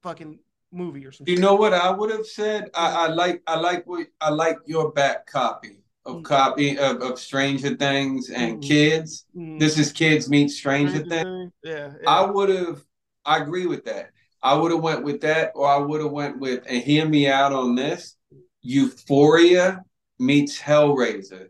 fucking 0.04 0.40
movie 0.72 1.06
or 1.06 1.12
something. 1.12 1.34
You 1.34 1.42
know 1.42 1.56
what 1.56 1.74
I 1.74 1.90
would 1.92 2.12
have 2.12 2.26
said? 2.26 2.70
I, 2.74 3.06
I 3.06 3.08
like 3.08 3.42
I 3.48 3.58
like 3.58 3.86
what 3.88 4.08
I 4.22 4.30
like 4.30 4.58
your 4.66 4.92
back 4.92 5.26
copy 5.28 5.82
of 6.06 6.18
Mm. 6.18 6.24
copy 6.24 6.78
of, 6.78 7.02
of 7.02 7.20
Stranger 7.20 7.76
Things 7.76 8.30
and 8.30 8.58
Mhm. 8.58 8.68
Kids. 8.68 9.26
Mm. 9.36 9.60
This 9.60 9.78
is 9.78 9.92
Kids 9.92 10.30
Meet 10.30 10.50
Stranger 10.52 11.00
Things. 11.00 11.24
Things. 11.24 11.52
Yeah, 11.64 11.94
yeah. 12.02 12.10
I 12.10 12.22
would 12.26 12.50
have. 12.50 12.82
I 13.26 13.40
agree 13.40 13.66
with 13.66 13.84
that. 13.86 14.12
I 14.42 14.54
would 14.54 14.72
have 14.72 14.82
went 14.82 15.04
with 15.04 15.20
that, 15.22 15.52
or 15.56 15.68
I 15.68 15.78
would 15.78 16.00
have 16.02 16.12
went 16.12 16.40
with. 16.40 16.64
And 16.68 16.82
hear 16.82 17.06
me 17.08 17.28
out 17.28 17.52
on 17.52 17.76
this. 17.76 18.16
Euphoria 18.62 19.84
meets 20.20 20.60
Hellraiser. 20.60 21.50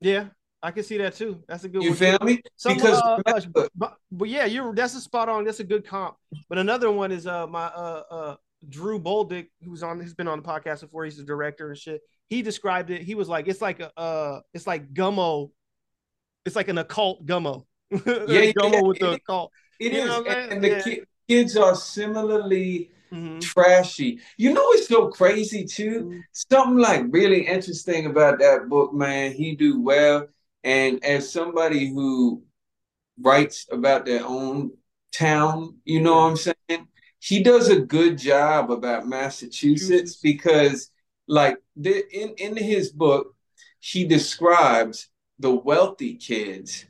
yeah, 0.00 0.28
I 0.62 0.70
can 0.72 0.82
see 0.82 0.98
that 0.98 1.14
too. 1.14 1.42
That's 1.46 1.64
a 1.64 1.68
good 1.68 1.82
You 1.82 1.90
one. 1.90 1.98
feel 1.98 2.18
me? 2.22 2.42
Some, 2.56 2.74
Because 2.74 3.00
uh, 3.00 3.20
uh, 3.26 3.68
but, 3.76 3.96
but 4.10 4.28
yeah, 4.28 4.44
you're 4.44 4.74
that's 4.74 4.94
a 4.94 5.00
spot 5.00 5.28
on. 5.28 5.44
That's 5.44 5.60
a 5.60 5.64
good 5.64 5.86
comp. 5.86 6.16
But 6.48 6.58
another 6.58 6.90
one 6.90 7.12
is 7.12 7.26
uh 7.26 7.46
my 7.46 7.66
uh 7.66 8.02
uh 8.10 8.36
Drew 8.68 8.98
Boldick, 9.00 9.48
who's 9.64 9.82
on 9.84 10.00
he's 10.00 10.14
been 10.14 10.26
on 10.28 10.42
the 10.42 10.48
podcast 10.48 10.80
before. 10.80 11.04
He's 11.04 11.16
the 11.16 11.22
director 11.24 11.68
and 11.68 11.78
shit. 11.78 12.00
He 12.28 12.42
described 12.42 12.90
it. 12.90 13.02
He 13.02 13.14
was 13.14 13.28
like, 13.28 13.46
it's 13.46 13.62
like 13.62 13.78
a 13.80 13.92
uh 13.98 14.40
it's 14.52 14.66
like 14.66 14.92
gummo. 14.92 15.50
It's 16.44 16.56
like 16.56 16.68
an 16.68 16.78
occult 16.78 17.24
gummo. 17.24 17.64
yeah, 17.90 17.98
gummo 18.00 18.72
yeah, 18.72 18.82
with 18.82 18.98
the 18.98 19.12
it- 19.12 19.16
occult. 19.22 19.52
It 19.78 19.92
You 19.92 19.98
is, 20.00 20.06
know 20.06 20.22
what 20.22 20.30
I'm 20.36 20.50
and, 20.52 20.64
the 20.64 20.68
Yeah. 20.70 20.82
ki- 20.82 21.02
kids 21.28 21.56
are 21.56 21.76
similarly 21.76 22.90
Mhm. 23.12 23.40
trashy. 23.40 24.20
You 24.36 24.52
know 24.52 24.62
what's 24.64 24.88
so 24.88 25.08
crazy 25.08 25.64
too? 25.64 26.02
Mhm. 26.04 26.20
Something 26.32 26.78
like 26.78 27.04
really 27.10 27.46
interesting 27.46 28.06
about 28.06 28.38
that 28.40 28.68
book, 28.68 28.92
man. 28.92 29.32
He 29.32 29.54
do 29.54 29.80
well, 29.80 30.26
and 30.68 31.02
as 31.04 31.32
somebody 31.32 31.88
who 31.88 32.42
writes 33.20 33.66
about 33.72 34.04
their 34.04 34.24
own 34.24 34.72
town, 35.12 35.78
you 35.84 36.00
know 36.00 36.14
what 36.14 36.30
I'm 36.30 36.36
saying? 36.36 36.88
He 37.18 37.42
does 37.42 37.68
a 37.68 37.80
good 37.80 38.18
job 38.18 38.70
about 38.70 39.08
Massachusetts 39.08 40.16
because, 40.16 40.90
like, 41.26 41.56
the, 41.74 41.94
in 42.14 42.34
in 42.36 42.56
his 42.56 42.92
book, 42.92 43.34
he 43.80 44.04
describes 44.04 45.08
the 45.38 45.52
wealthy 45.52 46.14
kids 46.14 46.84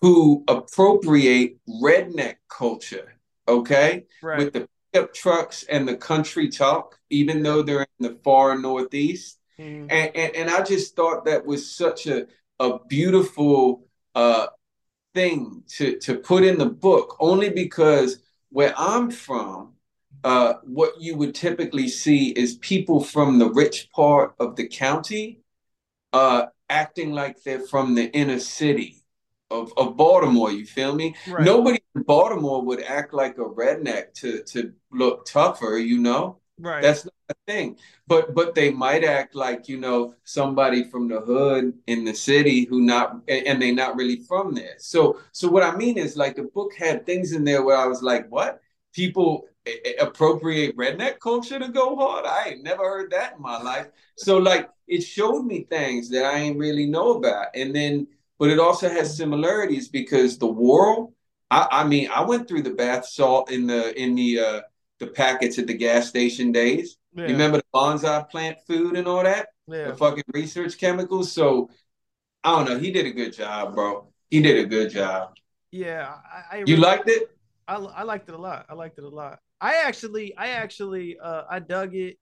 who 0.00 0.44
appropriate 0.48 1.58
redneck 1.68 2.36
culture. 2.48 3.14
Okay 3.48 4.06
Right. 4.22 4.38
with 4.38 4.52
the 4.52 4.68
pickup 4.92 5.12
trucks 5.12 5.64
and 5.64 5.86
the 5.88 5.96
country 5.96 6.48
talk, 6.48 6.98
even 7.10 7.42
though 7.42 7.62
they're 7.62 7.86
in 7.98 8.06
the 8.08 8.18
far 8.22 8.56
northeast. 8.56 9.38
Mhm. 9.58 9.86
And 9.90 10.16
and, 10.16 10.36
and 10.36 10.50
I 10.50 10.62
just 10.62 10.94
thought 10.96 11.24
that 11.24 11.44
was 11.44 11.70
such 11.70 12.06
a 12.06 12.26
a 12.60 12.78
beautiful 12.86 13.88
uh 14.14 14.46
thing 15.14 15.64
to 15.66 15.98
to 15.98 16.14
put 16.14 16.44
in 16.44 16.56
the 16.58 16.66
book, 16.66 17.16
only 17.18 17.50
because 17.50 18.22
where 18.50 18.72
I'm 18.76 19.10
from, 19.10 19.72
uh, 20.22 20.54
what 20.62 21.00
you 21.00 21.16
would 21.16 21.34
typically 21.34 21.88
see 21.88 22.28
is 22.30 22.56
people 22.58 23.02
from 23.02 23.38
the 23.38 23.50
rich 23.50 23.90
part 23.90 24.34
of 24.38 24.54
the 24.54 24.68
county 24.68 25.40
uh 26.12 26.46
acting 26.68 27.12
like 27.12 27.42
they're 27.42 27.66
from 27.66 27.94
the 27.96 28.06
inner 28.12 28.38
city 28.38 29.00
of, 29.50 29.72
of 29.76 29.96
Baltimore, 29.96 30.52
you 30.52 30.64
feel 30.64 30.94
me? 30.94 31.16
Right. 31.28 31.44
Nobody 31.44 31.80
in 31.94 32.02
Baltimore 32.02 32.62
would 32.62 32.82
act 32.82 33.12
like 33.12 33.36
a 33.38 33.44
redneck 33.44 34.14
to 34.14 34.42
to 34.44 34.72
look 34.92 35.26
tougher, 35.26 35.76
you 35.78 35.98
know? 35.98 36.38
Right. 36.60 36.82
That's 36.82 37.04
not 37.04 37.14
a 37.30 37.34
thing. 37.46 37.76
But 38.06 38.34
but 38.34 38.54
they 38.54 38.70
might 38.70 39.04
act 39.04 39.34
like, 39.34 39.68
you 39.68 39.78
know, 39.78 40.14
somebody 40.24 40.84
from 40.84 41.08
the 41.08 41.20
hood 41.20 41.74
in 41.86 42.04
the 42.04 42.14
city 42.14 42.64
who 42.64 42.80
not 42.82 43.20
and, 43.28 43.46
and 43.46 43.62
they 43.62 43.72
not 43.72 43.96
really 43.96 44.16
from 44.16 44.54
there. 44.54 44.74
So 44.78 45.20
so 45.32 45.48
what 45.48 45.62
I 45.62 45.74
mean 45.76 45.98
is 45.98 46.16
like 46.16 46.36
the 46.36 46.44
book 46.44 46.74
had 46.74 47.06
things 47.06 47.32
in 47.32 47.44
there 47.44 47.62
where 47.64 47.76
I 47.76 47.86
was 47.86 48.02
like, 48.02 48.28
what? 48.30 48.60
People 48.92 49.46
a- 49.66 50.00
a- 50.00 50.06
appropriate 50.06 50.76
redneck 50.76 51.18
culture 51.20 51.58
to 51.58 51.68
go 51.68 51.96
hard? 51.96 52.26
I 52.26 52.50
ain't 52.50 52.62
never 52.64 52.82
heard 52.82 53.10
that 53.12 53.36
in 53.36 53.42
my 53.42 53.60
life. 53.60 53.88
So 54.16 54.38
like 54.38 54.68
it 54.88 55.02
showed 55.02 55.42
me 55.44 55.64
things 55.64 56.08
that 56.10 56.24
I 56.24 56.38
ain't 56.38 56.58
really 56.58 56.86
know 56.86 57.12
about. 57.16 57.48
And 57.54 57.74
then 57.74 58.06
but 58.38 58.50
it 58.50 58.58
also 58.58 58.88
has 58.88 59.16
similarities 59.16 59.88
because 59.88 60.38
the 60.38 60.46
world 60.46 61.12
I, 61.50 61.66
I 61.70 61.84
mean, 61.84 62.08
I 62.10 62.22
went 62.22 62.46
through 62.48 62.62
the 62.62 62.70
bath 62.70 63.06
salt 63.06 63.50
in 63.50 63.66
the 63.66 63.98
in 64.00 64.14
the 64.14 64.38
uh 64.40 64.60
the 65.00 65.06
packets 65.08 65.58
at 65.58 65.66
the 65.66 65.74
gas 65.74 66.08
station 66.08 66.52
days. 66.52 66.96
yeah. 67.14 67.26
You 67.26 67.32
remember 67.32 67.56
the 67.58 67.64
bonsai 67.74 68.28
plant 68.30 68.58
food 68.66 68.96
and 68.96 69.08
all 69.08 69.22
that? 69.24 69.48
yeah. 69.66 69.88
The 69.88 69.96
fucking 69.96 70.24
research 70.32 70.78
chemicals. 70.78 71.32
So 71.32 71.70
I 72.44 72.50
don't 72.56 72.68
know. 72.70 72.78
He 72.78 72.92
did 72.92 73.06
a 73.06 73.10
good 73.10 73.32
job, 73.32 73.74
bro. 73.74 74.12
He 74.30 74.40
did 74.40 74.64
a 74.64 74.68
good 74.68 74.90
job. 74.90 75.34
Yeah. 75.72 76.14
I, 76.32 76.56
I 76.56 76.58
You 76.58 76.64
really- 76.66 76.76
liked 76.76 77.08
it? 77.08 77.30
I, 77.66 77.74
I 77.76 78.02
liked 78.02 78.28
it 78.28 78.34
a 78.34 78.38
lot. 78.38 78.66
I 78.68 78.74
liked 78.74 78.98
it 78.98 79.04
a 79.04 79.08
lot. 79.08 79.38
I 79.60 79.76
actually, 79.84 80.36
I 80.36 80.48
actually, 80.48 81.18
uh, 81.22 81.42
I 81.48 81.58
dug 81.60 81.94
it. 81.94 82.16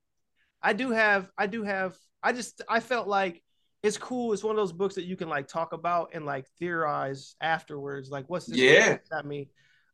I 0.62 0.72
do 0.72 0.90
have, 0.90 1.30
I 1.38 1.46
do 1.46 1.62
have, 1.62 1.96
I 2.22 2.32
just, 2.32 2.62
I 2.68 2.80
felt 2.80 3.06
like 3.08 3.42
it's 3.82 3.96
cool. 3.96 4.32
It's 4.32 4.42
one 4.42 4.50
of 4.50 4.56
those 4.56 4.72
books 4.72 4.96
that 4.96 5.04
you 5.04 5.16
can 5.16 5.28
like 5.28 5.46
talk 5.48 5.72
about 5.72 6.10
and 6.14 6.26
like 6.26 6.46
theorize 6.58 7.36
afterwards. 7.40 8.10
Like, 8.10 8.24
what's 8.28 8.46
this? 8.46 8.58
Yeah. 8.58 8.98
That 9.10 9.24
mean? 9.24 9.46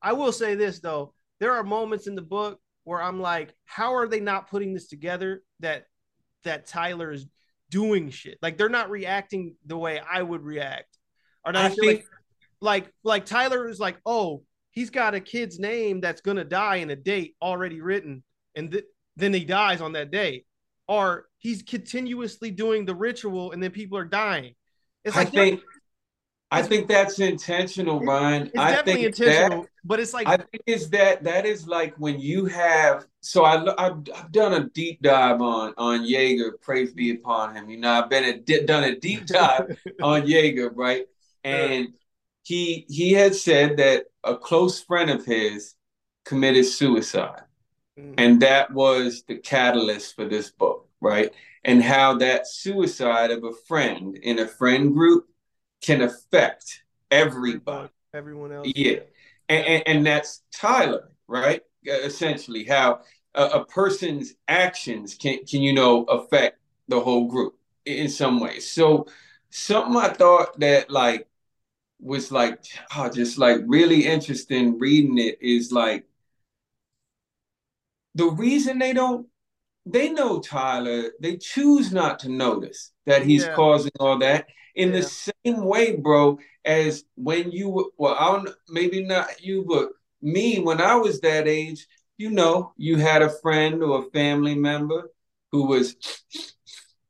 I 0.03 0.13
will 0.15 0.33
say 0.33 0.55
this 0.55 0.81
though, 0.81 1.13
there 1.39 1.53
are 1.53 1.63
moments 1.63 2.07
in 2.07 2.15
the 2.15 2.23
book 2.23 2.59
where 2.85 3.03
I'm 3.03 3.21
like, 3.21 3.55
how 3.65 3.95
are 3.95 4.07
they 4.07 4.21
not 4.21 4.49
putting 4.49 4.75
this 4.75 4.89
together? 4.89 5.43
That 5.61 5.87
that 6.45 6.67
Tyler 6.67 7.13
is 7.13 7.27
doing 7.71 8.11
shit. 8.11 8.39
Like 8.41 8.57
they're 8.59 8.69
not 8.69 8.91
reacting 8.91 9.57
the 9.67 9.77
way 9.77 10.01
I 10.01 10.23
would 10.23 10.43
react. 10.43 10.99
Or 11.45 11.53
not 11.53 11.65
I 11.65 11.67
I 11.67 11.71
feel 11.71 11.87
like 11.87 11.97
think 11.97 12.09
like 12.61 12.93
like 13.03 13.27
Tyler 13.27 13.69
is 13.69 13.81
like, 13.81 13.99
oh, 14.07 14.43
he's 14.71 14.91
got 14.91 15.15
a 15.15 15.21
kid's 15.21 15.59
name 15.59 16.01
that's 16.01 16.21
gonna 16.21 16.45
die 16.45 16.77
in 16.77 16.91
a 16.91 16.97
date 16.97 17.37
already 17.43 17.81
written, 17.81 18.23
and 18.55 18.71
th- 18.71 18.85
then 19.17 19.33
he 19.33 19.45
dies 19.45 19.81
on 19.81 19.93
that 19.93 20.11
day, 20.11 20.45
or 20.89 21.27
he's 21.39 21.63
continuously 21.63 22.51
doing 22.51 22.85
the 22.85 22.95
ritual 22.95 23.53
and 23.53 23.63
then 23.63 23.71
people 23.71 23.99
are 23.99 24.05
dying. 24.05 24.55
It's 25.05 25.17
I 25.17 25.21
like 25.21 25.33
think 25.33 25.61
I 26.51 26.63
think 26.63 26.89
that's 26.89 27.19
intentional, 27.19 28.01
Ryan. 28.01 28.47
it's 28.47 28.57
I 28.57 28.71
definitely 28.71 29.03
think 29.03 29.19
intentional, 29.19 29.63
that 29.63 29.69
but 29.85 30.01
it's 30.01 30.15
like 30.15 30.27
I 30.27 30.39
think 30.39 30.63
is 30.67 30.91
that 30.91 31.25
that 31.25 31.45
is 31.47 31.67
like 31.67 31.95
when 31.97 32.19
you 32.19 32.47
have 32.47 33.07
so 33.21 33.45
I 33.45 33.63
I've, 33.79 33.99
I've 34.15 34.33
done 34.33 34.55
a 34.55 34.69
deep 34.71 35.03
dive 35.03 35.41
on 35.41 35.75
on 35.77 36.01
Yeager 36.01 36.61
praise 36.61 36.93
be 36.93 37.11
upon 37.13 37.55
him 37.55 37.69
you 37.69 37.77
know 37.77 37.93
I've 37.93 38.11
been 38.11 38.25
a 38.25 38.65
done 38.65 38.85
a 38.85 38.99
deep 38.99 39.27
dive 39.27 39.77
on 40.03 40.23
Yeager 40.23 40.71
right 40.75 41.07
and 41.45 41.89
he 42.43 42.87
he 42.89 43.13
had 43.13 43.35
said 43.35 43.77
that 43.77 44.07
a 44.23 44.37
close 44.37 44.83
friend 44.83 45.11
of 45.11 45.25
his 45.25 45.75
committed 46.25 46.67
suicide 46.67 47.43
Mm. 47.97 48.15
and 48.19 48.43
that 48.43 48.73
was 48.73 49.23
the 49.29 49.37
catalyst 49.37 50.17
for 50.17 50.25
this 50.25 50.51
book 50.51 50.89
right 51.01 51.33
and 51.65 51.81
how 51.81 52.19
that 52.19 52.49
suicide 52.49 53.31
of 53.31 53.45
a 53.45 53.53
friend 53.69 54.17
in 54.17 54.41
a 54.41 54.49
friend 54.49 54.93
group 54.93 55.29
can 55.81 56.03
affect 56.03 56.83
everybody 57.13 57.89
everyone 58.15 58.53
else. 58.53 58.73
Yeah. 58.75 59.01
And, 59.49 59.67
and, 59.67 59.83
and 59.87 60.07
that's 60.07 60.43
Tyler, 60.53 61.11
right? 61.27 61.63
Uh, 61.89 61.93
Essentially, 61.93 62.65
how 62.65 63.01
a, 63.35 63.45
a 63.45 63.67
person's 63.67 64.35
actions 64.49 65.15
can 65.15 65.45
can 65.45 65.63
you 65.63 65.73
know 65.73 66.05
affect 66.05 66.59
the 66.89 67.01
whole 67.01 67.27
group 67.29 67.57
in 67.85 68.09
some 68.09 68.41
ways. 68.41 68.71
So 68.71 69.07
something 69.51 69.97
I 69.97 70.09
thought 70.09 70.59
that 70.61 70.91
like 70.91 71.29
was 72.01 72.33
like 72.33 72.65
oh, 72.97 73.11
just 73.11 73.39
like 73.39 73.59
really 73.67 74.07
interesting 74.07 74.79
reading 74.79 75.19
it 75.19 75.39
is 75.41 75.73
like 75.73 76.07
the 78.15 78.27
reason 78.27 78.79
they 78.79 78.93
don't 78.93 79.27
they 79.87 80.11
know 80.11 80.41
Tyler, 80.41 81.13
they 81.21 81.37
choose 81.37 81.93
not 81.93 82.19
to 82.21 82.31
notice 82.31 82.93
that 83.07 83.25
he's 83.25 83.45
Yeah. 83.45 83.55
causing 83.55 83.93
all 84.01 84.19
that 84.19 84.47
in 84.75 84.91
Yeah. 84.93 85.01
the 85.01 85.03
same 85.03 85.65
way, 85.65 85.97
bro, 85.97 86.39
as 86.65 87.05
when 87.17 87.51
you 87.53 87.69
were, 87.69 87.85
well, 87.97 88.17
I 88.19 88.27
don't, 88.33 88.51
maybe 88.69 89.03
not 89.05 89.43
you, 89.45 89.65
but 89.69 89.91
me, 90.23 90.59
when 90.61 90.81
I 90.81 90.97
was 90.97 91.21
that 91.21 91.47
age, 91.47 91.87
you 92.17 92.31
know, 92.31 92.73
you 92.77 92.97
had 92.97 93.23
a 93.23 93.31
friend 93.31 93.83
or 93.83 94.01
a 94.01 94.11
family 94.11 94.55
member 94.55 95.11
who 95.53 95.67
was 95.67 95.97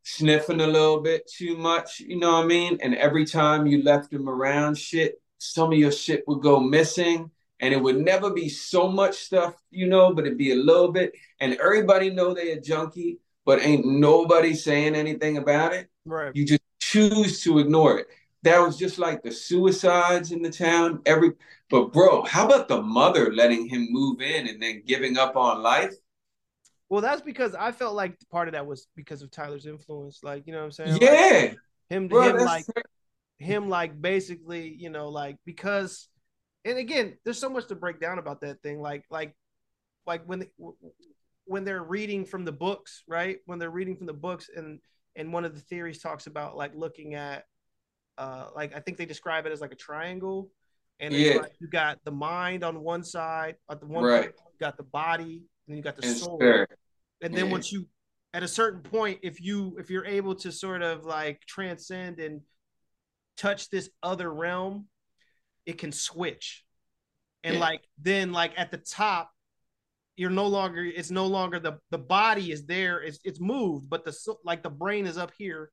sniffing 0.02 0.60
a 0.60 0.66
little 0.66 1.00
bit 1.00 1.30
too 1.30 1.56
much, 1.56 2.00
you 2.00 2.18
know 2.18 2.32
what 2.32 2.44
I 2.44 2.46
mean? 2.46 2.78
And 2.82 2.94
every 2.94 3.24
time 3.24 3.66
you 3.66 3.82
left 3.82 4.12
him 4.12 4.28
around 4.28 4.76
shit, 4.78 5.20
some 5.38 5.72
of 5.72 5.78
your 5.78 5.92
shit 5.92 6.24
would 6.26 6.42
go 6.42 6.60
missing 6.60 7.30
and 7.60 7.72
it 7.72 7.80
would 7.80 7.98
never 7.98 8.30
be 8.30 8.48
so 8.48 8.88
much 8.88 9.16
stuff, 9.16 9.54
you 9.70 9.86
know, 9.86 10.12
but 10.12 10.26
it'd 10.26 10.38
be 10.38 10.52
a 10.52 10.56
little 10.56 10.92
bit. 10.92 11.12
And 11.40 11.54
everybody 11.54 12.10
know 12.10 12.34
they 12.34 12.52
a 12.52 12.60
junkie, 12.60 13.18
but 13.44 13.62
ain't 13.62 13.86
nobody 13.86 14.54
saying 14.54 14.94
anything 14.94 15.38
about 15.38 15.72
it. 15.72 15.88
Right. 16.04 16.34
You 16.34 16.44
just 16.44 16.60
choose 16.94 17.42
to 17.42 17.58
ignore 17.58 17.98
it. 17.98 18.08
That 18.42 18.58
was 18.60 18.76
just 18.76 18.98
like 18.98 19.22
the 19.22 19.32
suicides 19.32 20.32
in 20.32 20.42
the 20.42 20.50
town. 20.50 21.00
Every 21.06 21.32
but 21.70 21.92
bro, 21.92 22.22
how 22.24 22.46
about 22.46 22.68
the 22.68 22.82
mother 22.82 23.32
letting 23.32 23.68
him 23.68 23.88
move 23.90 24.20
in 24.20 24.48
and 24.48 24.62
then 24.62 24.82
giving 24.86 25.16
up 25.16 25.36
on 25.36 25.62
life? 25.62 25.94
Well, 26.88 27.00
that's 27.00 27.22
because 27.22 27.54
I 27.54 27.72
felt 27.72 27.94
like 27.94 28.18
part 28.30 28.48
of 28.48 28.52
that 28.52 28.66
was 28.66 28.86
because 28.94 29.22
of 29.22 29.30
Tyler's 29.30 29.66
influence. 29.66 30.20
Like, 30.22 30.46
you 30.46 30.52
know 30.52 30.58
what 30.58 30.66
I'm 30.66 30.72
saying? 30.72 31.00
Like, 31.00 31.24
Yeah, 31.24 31.54
him, 31.90 32.08
bro, 32.08 32.32
him 32.32 32.38
like 32.38 32.66
cra- 32.66 32.84
him 33.38 33.68
like 33.68 34.00
basically 34.00 34.68
you 34.78 34.90
know 34.90 35.08
like 35.08 35.36
because 35.44 36.08
and 36.64 36.78
again 36.78 37.18
there's 37.24 37.38
so 37.38 37.48
much 37.50 37.66
to 37.68 37.74
break 37.74 38.00
down 38.00 38.18
about 38.18 38.40
that 38.40 38.62
thing 38.62 38.80
like 38.80 39.04
like 39.10 39.34
like 40.06 40.24
when 40.26 40.46
when 41.46 41.64
they're 41.64 41.82
reading 41.82 42.24
from 42.24 42.44
the 42.44 42.52
books 42.52 43.02
right 43.08 43.38
when 43.46 43.58
they're 43.58 43.70
reading 43.70 43.96
from 43.96 44.06
the 44.06 44.12
books 44.12 44.48
and 44.54 44.80
and 45.16 45.32
one 45.32 45.44
of 45.44 45.54
the 45.54 45.60
theories 45.60 46.00
talks 46.00 46.26
about 46.26 46.56
like 46.56 46.72
looking 46.74 47.14
at 47.14 47.44
uh 48.18 48.48
like 48.54 48.74
i 48.76 48.80
think 48.80 48.96
they 48.96 49.06
describe 49.06 49.46
it 49.46 49.52
as 49.52 49.60
like 49.60 49.72
a 49.72 49.76
triangle 49.76 50.50
and 51.00 51.14
Yeah. 51.14 51.38
like 51.40 51.52
you 51.60 51.66
got 51.68 51.98
the 52.04 52.10
mind 52.10 52.62
on 52.62 52.80
one 52.82 53.02
side 53.02 53.56
at 53.70 53.80
the 53.80 53.86
one 53.86 54.04
Right. 54.04 54.22
point, 54.22 54.34
you 54.52 54.58
got 54.60 54.76
the 54.76 54.84
body 54.84 55.42
and 55.66 55.68
then 55.68 55.76
you 55.76 55.82
got 55.82 55.96
the 55.96 56.02
and 56.06 56.16
soul 56.16 56.38
spirit. 56.38 56.70
and 57.22 57.34
then 57.34 57.46
Yeah. 57.46 57.52
once 57.52 57.72
you 57.72 57.86
at 58.32 58.42
a 58.42 58.48
certain 58.48 58.80
point 58.80 59.18
if 59.22 59.40
you 59.40 59.76
if 59.78 59.90
you're 59.90 60.06
able 60.06 60.34
to 60.34 60.52
sort 60.52 60.82
of 60.82 61.04
like 61.04 61.40
transcend 61.46 62.20
and 62.20 62.40
touch 63.36 63.68
this 63.70 63.90
other 64.02 64.32
realm 64.32 64.86
it 65.66 65.78
can 65.78 65.90
switch 65.90 66.64
and 67.42 67.54
Yeah. 67.54 67.60
like 67.60 67.80
then 67.98 68.32
like 68.32 68.52
at 68.56 68.70
the 68.70 68.78
top 68.78 69.30
you're 70.16 70.30
no 70.30 70.46
longer 70.46 70.84
it's 70.84 71.10
no 71.10 71.26
longer 71.26 71.58
the 71.58 71.78
the 71.90 71.98
body 71.98 72.52
is 72.52 72.66
there 72.66 73.02
it's 73.02 73.18
it's 73.24 73.40
moved 73.40 73.90
but 73.90 74.04
the 74.04 74.36
like 74.44 74.62
the 74.62 74.70
brain 74.70 75.06
is 75.06 75.18
up 75.18 75.32
here. 75.36 75.70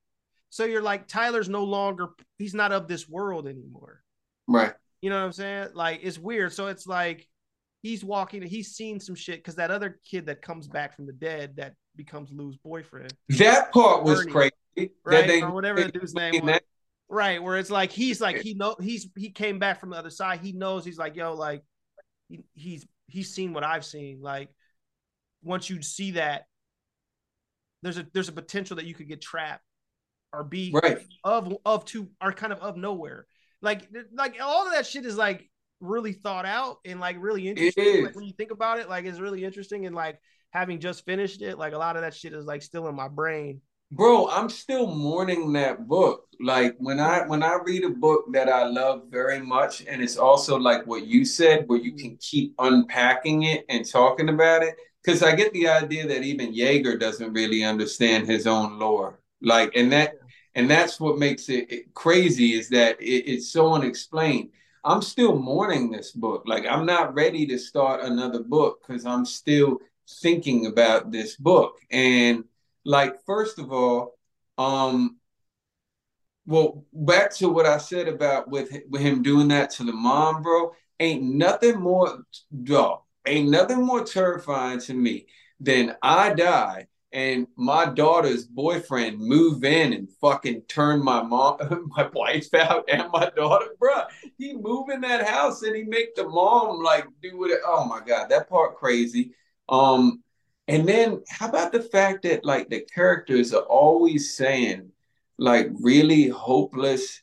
So 0.50 0.64
you're 0.64 0.82
like 0.82 1.06
tyler's 1.06 1.48
no 1.48 1.64
longer 1.64 2.08
he's 2.38 2.54
not 2.54 2.72
of 2.72 2.88
this 2.88 3.08
world 3.08 3.46
anymore. 3.46 4.02
Right. 4.48 4.72
you 5.00 5.10
know 5.10 5.18
what 5.18 5.26
i'm 5.26 5.32
saying? 5.32 5.68
Like 5.74 6.00
it's 6.02 6.18
weird. 6.18 6.52
So 6.52 6.66
it's 6.66 6.86
like 6.86 7.28
he's 7.82 8.04
walking 8.04 8.42
he's 8.42 8.72
seen 8.72 9.00
some 9.00 9.14
shit 9.14 9.38
because 9.38 9.56
that 9.56 9.70
other 9.70 10.00
kid 10.04 10.26
that 10.26 10.42
comes 10.42 10.68
back 10.68 10.94
from 10.94 11.06
the 11.06 11.12
dead 11.12 11.56
that 11.56 11.74
becomes 11.96 12.30
lou's 12.32 12.56
boyfriend. 12.56 13.12
That 13.30 13.72
part 13.72 14.02
was 14.02 14.20
Ernie, 14.20 14.32
crazy. 14.32 14.90
right? 15.04 15.26
they 15.26 15.42
or 15.42 15.50
whatever 15.50 15.82
the 15.82 15.92
dude's 15.92 16.14
name 16.14 16.44
was. 16.44 16.60
right 17.08 17.42
where 17.42 17.58
it's 17.58 17.70
like 17.70 17.92
he's 17.92 18.20
like 18.20 18.40
he 18.40 18.54
know 18.54 18.74
he's 18.80 19.08
he 19.16 19.30
came 19.30 19.58
back 19.58 19.78
from 19.80 19.90
the 19.90 19.96
other 19.96 20.10
side. 20.10 20.40
He 20.40 20.52
knows 20.52 20.84
he's 20.84 20.98
like 20.98 21.14
yo 21.16 21.34
like 21.34 21.62
he, 22.28 22.40
he's 22.54 22.86
he's 23.08 23.34
seen 23.34 23.52
what 23.52 23.64
i've 23.64 23.84
seen 23.84 24.20
like 24.22 24.48
once 25.42 25.68
you 25.68 25.82
see 25.82 26.12
that 26.12 26.46
there's 27.82 27.98
a 27.98 28.06
there's 28.12 28.28
a 28.28 28.32
potential 28.32 28.76
that 28.76 28.86
you 28.86 28.94
could 28.94 29.08
get 29.08 29.20
trapped 29.20 29.64
or 30.32 30.44
be 30.44 30.72
Right. 30.72 30.98
of 31.24 31.56
of 31.64 31.84
two 31.84 32.08
are 32.20 32.32
kind 32.32 32.52
of 32.52 32.60
of 32.60 32.76
nowhere. 32.76 33.26
Like 33.60 33.88
like 34.14 34.36
all 34.40 34.66
of 34.66 34.72
that 34.72 34.86
shit 34.86 35.04
is 35.04 35.16
like 35.16 35.48
really 35.80 36.12
thought 36.12 36.46
out 36.46 36.78
and 36.84 37.00
like 37.00 37.16
really 37.18 37.48
interesting 37.48 38.04
like 38.04 38.14
when 38.14 38.24
you 38.24 38.32
think 38.32 38.52
about 38.52 38.78
it 38.78 38.88
like 38.88 39.04
it's 39.04 39.18
really 39.18 39.44
interesting 39.44 39.84
and 39.86 39.96
like 39.96 40.20
having 40.50 40.78
just 40.78 41.04
finished 41.04 41.42
it 41.42 41.58
like 41.58 41.72
a 41.72 41.78
lot 41.78 41.96
of 41.96 42.02
that 42.02 42.14
shit 42.14 42.32
is 42.32 42.44
like 42.44 42.62
still 42.62 42.86
in 42.88 42.94
my 42.94 43.08
brain 43.08 43.60
Bro, 43.92 44.30
I'm 44.30 44.48
still 44.48 44.86
mourning 44.86 45.52
that 45.52 45.86
book. 45.86 46.26
Like 46.40 46.74
when 46.78 46.98
I 46.98 47.26
when 47.26 47.42
I 47.42 47.58
read 47.62 47.84
a 47.84 47.90
book 47.90 48.24
that 48.32 48.48
I 48.48 48.64
love 48.64 49.02
very 49.10 49.38
much, 49.38 49.84
and 49.86 50.02
it's 50.02 50.16
also 50.16 50.58
like 50.58 50.86
what 50.86 51.06
you 51.06 51.26
said, 51.26 51.68
where 51.68 51.78
you 51.78 51.92
can 51.92 52.16
keep 52.16 52.54
unpacking 52.58 53.42
it 53.42 53.66
and 53.68 53.86
talking 53.86 54.30
about 54.30 54.62
it. 54.62 54.76
Because 55.04 55.22
I 55.22 55.34
get 55.34 55.52
the 55.52 55.68
idea 55.68 56.06
that 56.06 56.22
even 56.22 56.54
Yeager 56.54 56.98
doesn't 56.98 57.34
really 57.34 57.64
understand 57.64 58.26
his 58.26 58.46
own 58.46 58.78
lore. 58.78 59.20
Like, 59.42 59.72
and 59.76 59.92
that 59.92 60.14
and 60.54 60.70
that's 60.70 60.98
what 60.98 61.18
makes 61.18 61.50
it, 61.50 61.70
it 61.70 61.92
crazy 61.92 62.54
is 62.54 62.70
that 62.70 62.98
it, 62.98 63.30
it's 63.30 63.52
so 63.52 63.74
unexplained. 63.74 64.50
I'm 64.84 65.02
still 65.02 65.38
mourning 65.38 65.90
this 65.90 66.12
book. 66.12 66.44
Like, 66.46 66.64
I'm 66.66 66.86
not 66.86 67.14
ready 67.14 67.46
to 67.46 67.58
start 67.58 68.02
another 68.04 68.42
book 68.42 68.80
because 68.86 69.04
I'm 69.04 69.26
still 69.26 69.80
thinking 70.22 70.66
about 70.66 71.12
this 71.12 71.36
book. 71.36 71.78
And 71.90 72.44
like 72.84 73.14
first 73.24 73.58
of 73.58 73.72
all 73.72 74.18
um 74.58 75.16
well 76.46 76.84
back 76.92 77.32
to 77.32 77.48
what 77.48 77.66
i 77.66 77.78
said 77.78 78.08
about 78.08 78.48
with 78.48 78.70
with 78.88 79.00
him 79.00 79.22
doing 79.22 79.48
that 79.48 79.70
to 79.70 79.84
the 79.84 79.92
mom 79.92 80.42
bro 80.42 80.72
ain't 81.00 81.22
nothing 81.22 81.78
more 81.80 82.18
dog 82.64 83.00
ain't 83.26 83.48
nothing 83.48 83.82
more 83.84 84.04
terrifying 84.04 84.78
to 84.78 84.94
me 84.94 85.26
than 85.60 85.94
i 86.02 86.32
die 86.34 86.86
and 87.12 87.46
my 87.56 87.84
daughter's 87.84 88.44
boyfriend 88.44 89.18
move 89.18 89.64
in 89.64 89.92
and 89.92 90.08
fucking 90.20 90.62
turn 90.62 91.04
my 91.04 91.22
mom 91.22 91.58
my 91.96 92.08
wife 92.14 92.52
out 92.54 92.88
and 92.90 93.10
my 93.12 93.30
daughter. 93.36 93.66
Bro 93.78 94.04
he 94.38 94.54
move 94.54 94.88
in 94.88 95.02
that 95.02 95.28
house 95.28 95.62
and 95.62 95.76
he 95.76 95.84
make 95.84 96.14
the 96.14 96.26
mom 96.26 96.82
like 96.82 97.06
do 97.22 97.44
it 97.44 97.60
oh 97.66 97.84
my 97.84 98.00
god 98.04 98.28
that 98.30 98.48
part 98.48 98.76
crazy. 98.76 99.32
Um 99.68 100.22
and 100.68 100.88
then 100.88 101.22
how 101.28 101.48
about 101.48 101.72
the 101.72 101.82
fact 101.82 102.22
that 102.22 102.44
like 102.44 102.68
the 102.68 102.80
characters 102.80 103.52
are 103.52 103.62
always 103.62 104.34
saying 104.34 104.92
like 105.38 105.68
really 105.80 106.28
hopeless 106.28 107.22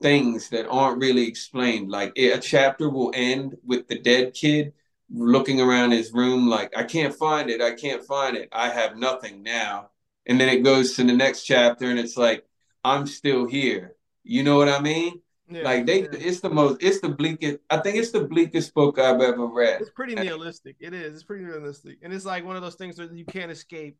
things 0.00 0.48
that 0.48 0.68
aren't 0.68 0.98
really 0.98 1.26
explained. 1.26 1.90
Like 1.90 2.12
a 2.16 2.38
chapter 2.38 2.88
will 2.88 3.12
end 3.14 3.56
with 3.64 3.86
the 3.88 3.98
dead 3.98 4.34
kid 4.34 4.72
looking 5.12 5.60
around 5.60 5.90
his 5.90 6.12
room 6.12 6.48
like 6.48 6.76
I 6.76 6.84
can't 6.84 7.14
find 7.14 7.50
it, 7.50 7.60
I 7.60 7.72
can't 7.74 8.04
find 8.04 8.36
it. 8.36 8.48
I 8.52 8.70
have 8.70 8.96
nothing 8.96 9.42
now. 9.42 9.90
And 10.26 10.40
then 10.40 10.48
it 10.48 10.62
goes 10.62 10.94
to 10.94 11.04
the 11.04 11.12
next 11.12 11.44
chapter 11.44 11.90
and 11.90 11.98
it's 11.98 12.16
like 12.16 12.44
I'm 12.84 13.06
still 13.06 13.46
here. 13.46 13.96
You 14.24 14.42
know 14.42 14.56
what 14.56 14.68
I 14.68 14.80
mean? 14.80 15.20
Yeah, 15.50 15.62
Like 15.62 15.86
they 15.86 16.02
yeah. 16.02 16.08
it's 16.12 16.40
the 16.40 16.50
most 16.50 16.82
it's 16.82 17.00
the 17.00 17.08
bleakest 17.08 17.58
I 17.70 17.78
think 17.78 17.96
it's 17.96 18.12
the 18.12 18.24
bleakest 18.24 18.72
book 18.74 18.98
I've 18.98 19.20
ever 19.20 19.46
read. 19.46 19.80
It's 19.80 19.90
pretty 19.90 20.14
nihilistic. 20.14 20.76
It 20.80 20.94
is. 20.94 21.14
It's 21.14 21.24
pretty 21.24 21.44
nihilistic, 21.44 21.98
and 22.02 22.12
it's 22.12 22.24
like 22.24 22.44
one 22.44 22.56
of 22.56 22.62
those 22.62 22.76
things 22.76 22.96
that 22.96 23.12
you 23.12 23.24
can't 23.24 23.50
escape. 23.50 23.96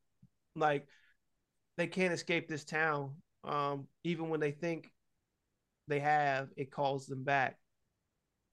Like 0.56 0.86
they 1.76 1.86
can't 1.86 2.12
escape 2.12 2.48
this 2.48 2.64
town, 2.64 3.16
um, 3.44 3.86
even 4.04 4.28
when 4.28 4.40
they 4.40 4.52
think 4.52 4.90
they 5.88 6.00
have. 6.00 6.48
It 6.56 6.70
calls 6.70 7.06
them 7.06 7.24
back. 7.24 7.56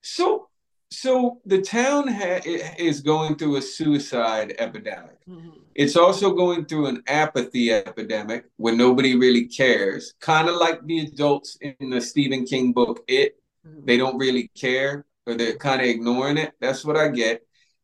So, 0.02 0.47
so 0.90 1.40
the 1.46 1.62
town 1.62 2.08
ha- 2.08 2.42
is 2.78 3.02
going 3.02 3.36
through 3.36 3.58
a 3.58 3.62
suicide 3.62 4.56
epidemic. 4.60 5.18
Mm-hmm. 5.28 5.50
It's 5.76 5.96
also 5.96 6.34
going 6.34 6.66
through 6.66 6.88
an 6.88 7.04
apathy 7.08 7.72
epidemic 7.72 8.46
where 8.58 8.76
nobody 8.76 9.16
really 9.16 9.46
cares. 9.48 10.14
Kind 10.20 10.50
of 10.50 10.56
like 10.56 10.84
the 10.86 11.00
adults 11.00 11.58
in 11.62 11.90
the 11.90 12.02
Stephen 12.02 12.46
King 12.46 12.74
book, 12.74 13.04
It. 13.08 13.38
Mm-hmm. 13.68 13.86
They 13.86 13.98
don't 13.98 14.18
really 14.18 14.50
care 14.56 15.06
or 15.26 15.36
they're 15.36 15.58
kind 15.58 15.82
of 15.82 15.88
ignoring 15.88 16.38
it. 16.38 16.54
That's 16.62 16.86
what 16.86 16.96
I 16.96 17.10
get. 17.10 17.42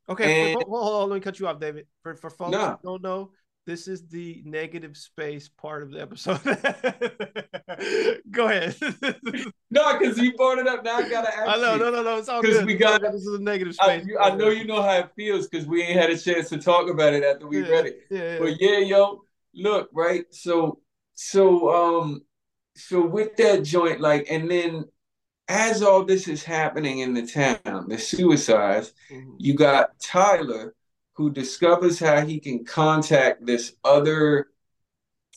Okay, 0.10 0.54
And- 0.54 0.62
for, 0.62 0.68
hold, 0.70 0.84
hold 0.84 1.04
on, 1.04 1.10
let 1.10 1.16
me 1.16 1.22
cut 1.22 1.40
you 1.40 1.48
off, 1.48 1.60
David. 1.60 1.88
For 2.02 2.16
for 2.16 2.30
folks 2.30 2.52
No. 2.52 2.80
who 2.82 2.90
don't 2.90 3.02
know, 3.04 3.32
this 3.66 3.88
is 3.88 4.08
the 4.08 4.42
negative 4.46 4.98
space 4.98 5.48
part 5.50 5.84
of 5.84 5.92
the 5.92 6.02
episode. 6.02 6.42
Go 8.32 8.48
ahead. 8.48 8.76
No, 9.74 9.98
because 9.98 10.20
you 10.20 10.34
brought 10.36 10.60
it 10.60 10.68
up. 10.68 10.84
Now 10.86 10.98
I 10.98 11.10
gotta 11.10 11.36
ask 11.36 11.50
I 11.50 11.56
know, 11.60 11.74
you. 11.74 11.80
no, 11.80 11.90
no, 11.90 12.04
no. 12.04 12.18
It's 12.20 12.30
all 12.30 12.44
good. 12.44 12.64
we 12.64 12.76
got- 12.76 13.02
this 13.02 13.26
is 13.26 13.40
a 13.40 13.42
negative 13.42 13.76
I, 13.80 13.98
space. 13.98 14.06
you- 14.08 14.20
I 14.20 14.36
know 14.36 14.50
you 14.50 14.66
know 14.66 14.84
how 14.84 15.00
it 15.00 15.10
feels 15.16 15.48
because 15.48 15.66
we 15.66 15.82
ain't 15.82 16.00
had 16.00 16.12
a 16.12 16.18
chance 16.18 16.50
to 16.50 16.60
talk 16.60 16.92
about 16.92 17.14
it 17.14 17.24
after 17.24 17.48
we 17.48 17.60
yeah, 17.64 17.68
read 17.70 17.86
it. 17.88 18.00
Yeah, 18.12 18.22
yeah. 18.34 18.38
But 18.40 18.62
yeah, 18.62 18.78
yo, 18.78 19.24
look, 19.56 19.90
right? 19.92 20.26
So, 20.30 20.80
so, 21.16 21.74
um, 21.74 22.22
so 22.76 23.04
with 23.04 23.36
that 23.38 23.64
joint, 23.64 24.00
like, 24.00 24.28
and 24.30 24.48
then 24.52 24.86
as 25.48 25.82
all 25.82 26.06
this 26.06 26.28
is 26.28 26.44
happening 26.44 27.00
in 27.00 27.16
the 27.16 27.26
town, 27.26 27.90
the 27.90 27.98
suicides, 27.98 28.94
Mhm. 29.12 29.38
you 29.40 29.56
got 29.56 29.98
Tyler 30.00 30.76
who 31.14 31.32
discovers 31.32 32.00
how 32.00 32.26
he 32.26 32.40
can 32.40 32.66
contact 32.66 33.46
this 33.46 33.74
other 33.84 34.48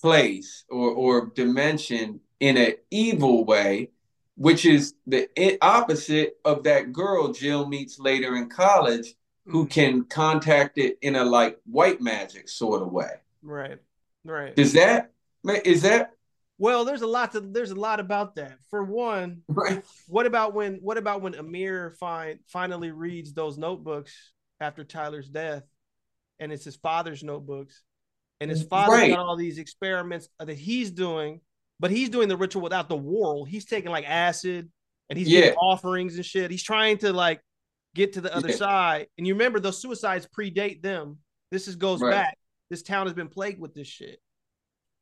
place 0.01 0.65
or 0.69 0.91
or 0.91 1.27
dimension 1.35 2.21
in 2.41 2.57
an 2.57 2.75
evil 2.91 3.45
way, 3.45 3.91
which 4.37 4.67
is 4.67 4.95
the 5.07 5.29
opposite 5.63 6.39
of 6.45 6.65
that 6.65 6.93
girl 6.93 7.33
Jill 7.33 7.67
meets 7.67 7.99
later 7.99 8.37
in 8.37 8.49
college 8.49 9.15
who 9.47 9.65
Mhm. 9.67 9.71
can 9.71 10.05
contact 10.05 10.77
it 10.79 10.99
in 11.03 11.17
a 11.17 11.25
like 11.25 11.59
white 11.65 12.01
magic 12.01 12.49
sort 12.49 12.83
of 12.83 12.93
way. 12.93 13.21
Right, 13.43 13.79
right. 14.25 14.55
Does 14.55 14.73
that 14.75 15.13
is 15.65 15.83
that 15.83 16.13
Well, 16.59 16.85
there's 16.85 17.03
a 17.03 17.07
lot 17.07 17.33
to 17.33 17.41
there's 17.41 17.71
a 17.71 17.75
lot 17.81 18.01
about 18.01 18.35
that. 18.37 18.59
For 18.71 18.83
one, 18.83 19.43
right? 19.49 19.85
what 20.09 20.27
about 20.27 20.55
when 20.55 20.77
what 20.77 20.99
about 20.99 21.23
when 21.23 21.35
Amir 21.35 21.93
find 22.01 22.41
finally 22.49 22.91
reads 22.91 23.33
those 23.33 23.57
notebooks 23.59 24.33
after 24.61 24.85
Tyler's 24.85 25.29
death, 25.29 25.65
and 26.39 26.53
it's 26.53 26.65
his 26.65 26.77
father's 26.77 27.23
notebooks, 27.23 27.83
and 28.41 28.51
his 28.51 28.63
father 28.65 28.93
Right. 28.95 29.11
got 29.11 29.19
all 29.19 29.37
these 29.37 29.59
experiments 29.59 30.29
that 30.39 30.57
he's 30.57 30.91
doing, 30.91 31.41
but 31.81 31.91
he's 31.91 32.09
doing 32.11 32.29
the 32.29 32.37
ritual 32.37 32.63
without 32.63 32.89
the 32.89 32.97
whorl. 32.97 33.45
He's 33.45 33.65
taking 33.65 33.91
like 33.91 34.09
acid, 34.09 34.71
and 35.09 35.19
he's 35.19 35.29
Yeah. 35.29 35.41
getting 35.43 35.59
offerings 35.59 36.17
and 36.17 36.25
shit. 36.27 36.51
He's 36.51 36.63
trying 36.63 36.99
to 36.99 37.13
like 37.13 37.41
get 37.95 38.13
to 38.15 38.21
the 38.21 38.35
other 38.35 38.49
Yeah. 38.51 38.57
side. 38.57 39.09
And 39.17 39.27
you 39.27 39.35
remember 39.35 39.61
those 39.61 39.81
suicides 39.81 40.27
predate 40.27 40.83
them. 40.83 41.19
This 41.51 41.69
is 41.69 41.77
goes 41.77 42.03
Right. 42.03 42.11
back. 42.11 42.39
this 42.69 42.83
town 42.83 43.07
has 43.07 43.15
been 43.15 43.29
plagued 43.29 43.61
with 43.61 43.75
this 43.75 43.87
shit. 43.87 44.21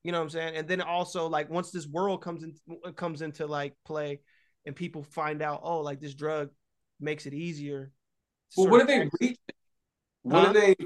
You 0.02 0.12
know 0.12 0.18
what 0.18 0.24
I'm 0.24 0.28
saying? 0.31 0.57
And 0.57 0.68
then 0.68 0.83
also 0.83 1.28
like 1.28 1.49
once 1.49 1.70
this 1.70 1.86
world 1.86 2.20
comes 2.20 2.42
in 2.42 2.92
comes 2.92 3.23
into 3.23 3.47
like 3.47 3.74
play, 3.86 4.20
and 4.66 4.76
people 4.76 5.02
find 5.02 5.41
out, 5.41 5.60
oh, 5.62 5.81
like 5.81 5.99
this 5.99 6.12
drug 6.15 6.50
makes 7.00 7.24
it 7.24 7.33
easier. 7.33 7.91
Well, 8.57 8.68
what 8.68 8.83
are 8.83 8.86
they 8.86 9.08
reaching? 9.20 9.36
What 10.23 10.42
Huh? 10.44 10.50
are 10.50 10.52
they? 10.52 10.76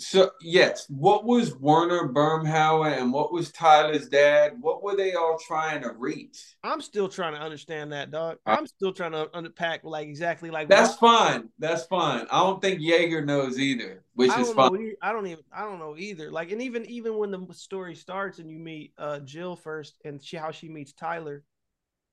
So 0.00 0.30
yes, 0.40 0.86
what 0.88 1.24
was 1.24 1.56
Werner 1.56 2.08
Bermhauer 2.12 2.96
and 3.00 3.12
what 3.12 3.32
was 3.32 3.50
Tyler's 3.50 4.08
dad? 4.08 4.52
What 4.60 4.80
were 4.80 4.94
they 4.94 5.14
all 5.14 5.36
trying 5.44 5.82
to 5.82 5.90
reach? 5.90 6.54
I'm 6.62 6.80
still 6.80 7.08
trying 7.08 7.34
to 7.34 7.40
understand 7.40 7.90
that, 7.92 8.12
dog. 8.12 8.38
I'm 8.46 8.68
still 8.68 8.92
trying 8.92 9.10
to 9.10 9.28
unpack 9.36 9.82
like 9.82 10.06
exactly 10.06 10.50
like 10.52 10.68
That's 10.68 11.00
what- 11.02 11.18
fine. 11.18 11.48
That's 11.58 11.84
fine. 11.86 12.28
I 12.30 12.38
don't 12.44 12.62
think 12.62 12.78
Yeager 12.78 13.24
knows 13.24 13.58
either, 13.58 14.04
which 14.14 14.30
I 14.30 14.40
is 14.42 14.52
fine. 14.52 14.72
know. 14.72 14.90
I 15.02 15.12
don't 15.12 15.26
even. 15.26 15.42
I 15.52 15.62
don't 15.62 15.80
know 15.80 15.96
either. 15.98 16.30
Like, 16.30 16.52
and 16.52 16.62
even 16.62 16.86
even 16.86 17.18
when 17.18 17.32
the 17.32 17.44
story 17.52 17.96
starts 17.96 18.38
and 18.38 18.48
you 18.48 18.60
meet 18.60 18.92
uh 18.98 19.18
Jill 19.18 19.56
first 19.56 19.98
and 20.04 20.22
she 20.22 20.36
how 20.36 20.52
she 20.52 20.68
meets 20.68 20.92
Tyler, 20.92 21.42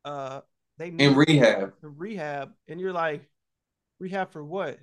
uh, 0.06 0.42
they 0.80 0.90
meet 0.90 1.06
In 1.06 1.14
rehab, 1.16 1.74
in 1.84 1.96
rehab, 1.98 2.52
and 2.68 2.80
you're 2.82 2.94
like, 2.94 3.30
rehab 4.00 4.32
for 4.32 4.44
what? 4.44 4.80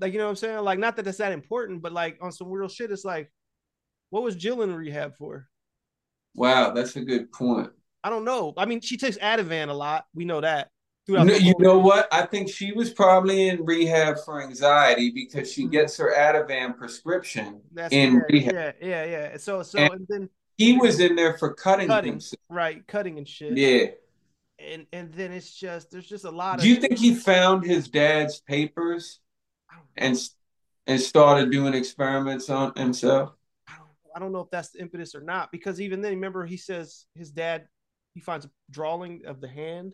Like, 0.00 0.12
you 0.12 0.18
know 0.18 0.24
what 0.26 0.30
I'm 0.30 0.36
saying? 0.36 0.58
Like, 0.60 0.78
not 0.78 0.96
that 0.96 1.04
that's 1.04 1.18
that 1.18 1.32
important, 1.32 1.82
but 1.82 1.92
like 1.92 2.18
on 2.22 2.30
some 2.32 2.48
real 2.50 2.68
shit, 2.68 2.90
it's 2.92 3.04
like, 3.04 3.32
what 4.10 4.22
was 4.22 4.36
Jill 4.36 4.62
in 4.62 4.74
rehab 4.74 5.16
for? 5.16 5.48
wow, 6.34 6.70
that's 6.70 6.94
a 6.94 7.00
good 7.00 7.32
point. 7.32 7.68
I 8.04 8.10
don't 8.10 8.24
know. 8.24 8.54
I 8.56 8.64
mean, 8.64 8.80
she 8.80 8.96
takes 8.96 9.18
Ativan 9.18 9.70
a 9.70 9.72
lot. 9.72 10.04
We 10.14 10.24
know 10.24 10.40
that. 10.40 10.68
No, 11.08 11.24
you 11.24 11.54
know 11.58 11.78
what? 11.78 12.06
I 12.12 12.26
think 12.26 12.48
she 12.48 12.70
was 12.70 12.90
probably 12.92 13.48
in 13.48 13.64
rehab 13.64 14.18
for 14.24 14.40
anxiety 14.40 15.10
because 15.10 15.50
she 15.50 15.64
Mhm. 15.66 15.72
gets 15.72 15.96
her 15.96 16.14
Ativan 16.16 16.76
prescription 16.76 17.60
That's 17.72 17.92
in 17.92 18.14
yeah, 18.14 18.20
rehab. 18.30 18.54
yeah, 18.54 18.72
yeah, 18.80 19.04
yeah. 19.04 19.36
So, 19.38 19.62
so, 19.64 19.78
And- 19.80 19.92
and 19.94 20.06
then 20.08 20.30
He 20.58 20.76
was 20.76 21.00
in 21.00 21.16
there 21.16 21.36
for 21.38 21.54
cutting, 21.54 21.88
cutting, 21.88 22.12
himself. 22.12 22.40
right? 22.50 22.86
Cutting 22.86 23.16
and 23.18 23.26
shit. 23.26 23.56
Yeah. 23.56 23.86
And 24.58 24.86
and 24.92 25.12
then 25.12 25.32
it's 25.32 25.52
just 25.52 25.90
there's 25.90 26.08
just 26.08 26.24
a 26.24 26.30
lot 26.30 26.58
of 26.58 26.64
Do 26.64 26.68
you 26.68 26.76
think 26.76 26.98
he 26.98 27.14
found 27.14 27.64
his 27.64 27.88
dad's 27.88 28.40
papers 28.40 29.20
and 29.96 30.18
and 30.86 31.00
started 31.00 31.50
doing 31.50 31.74
experiments 31.74 32.48
on 32.50 32.72
himself? 32.74 33.32
I 33.68 33.72
don't 33.76 33.88
I 34.16 34.18
don't 34.18 34.32
know 34.32 34.40
if 34.40 34.50
that's 34.50 34.70
the 34.70 34.80
impetus 34.80 35.14
or 35.14 35.20
not 35.20 35.52
because 35.52 35.80
even 35.80 36.00
then 36.00 36.12
remember 36.14 36.44
he 36.46 36.56
says 36.56 37.06
his 37.14 37.30
dad 37.30 37.66
he 38.14 38.20
finds 38.20 38.46
a 38.46 38.50
drawing 38.70 39.22
of 39.26 39.40
the 39.40 39.48
hand 39.48 39.92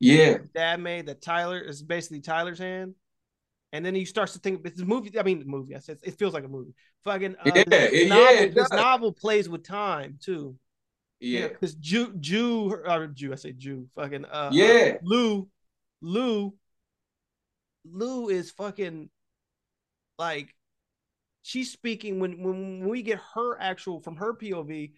Yeah. 0.00 0.38
dad 0.54 0.80
made 0.80 1.06
that 1.06 1.22
Tyler 1.22 1.60
is 1.60 1.82
basically 1.82 2.20
Tyler's 2.20 2.58
hand. 2.58 2.94
And 3.74 3.86
then 3.86 3.94
he 3.94 4.04
starts 4.04 4.34
to 4.34 4.38
think 4.38 4.66
it's 4.66 4.80
a 4.82 4.84
movie 4.84 5.18
I 5.18 5.22
mean 5.22 5.38
the 5.38 5.46
movie 5.46 5.74
I 5.74 5.78
said 5.78 5.98
it 6.02 6.18
feels 6.18 6.34
like 6.34 6.44
a 6.44 6.48
movie. 6.48 6.74
Fucking 7.04 7.36
uh, 7.36 7.44
Yeah, 7.46 7.64
this, 7.66 8.02
novel, 8.02 8.36
yeah, 8.36 8.40
it 8.42 8.54
this 8.54 8.72
novel 8.72 9.12
plays 9.12 9.48
with 9.48 9.64
time 9.64 10.18
too 10.22 10.56
Yeah. 11.22 11.48
because 11.48 11.74
Jew 11.74 12.14
Jew 12.18 12.72
or 12.72 13.06
Jew 13.08 13.32
I 13.32 13.36
say 13.36 13.52
Jew 13.52 13.88
fucking 13.94 14.24
uh 14.24 14.50
Yeah. 14.52 14.96
Lou, 15.02 15.48
Lou, 16.00 16.54
Lou 17.84 18.28
is 18.28 18.50
fucking 18.50 19.08
like 20.18 20.54
she's 21.42 21.70
speaking 21.70 22.18
when 22.20 22.42
when 22.42 22.88
we 22.88 23.02
get 23.02 23.20
her 23.34 23.60
actual 23.60 24.00
from 24.00 24.16
her 24.16 24.34
POV. 24.34 24.92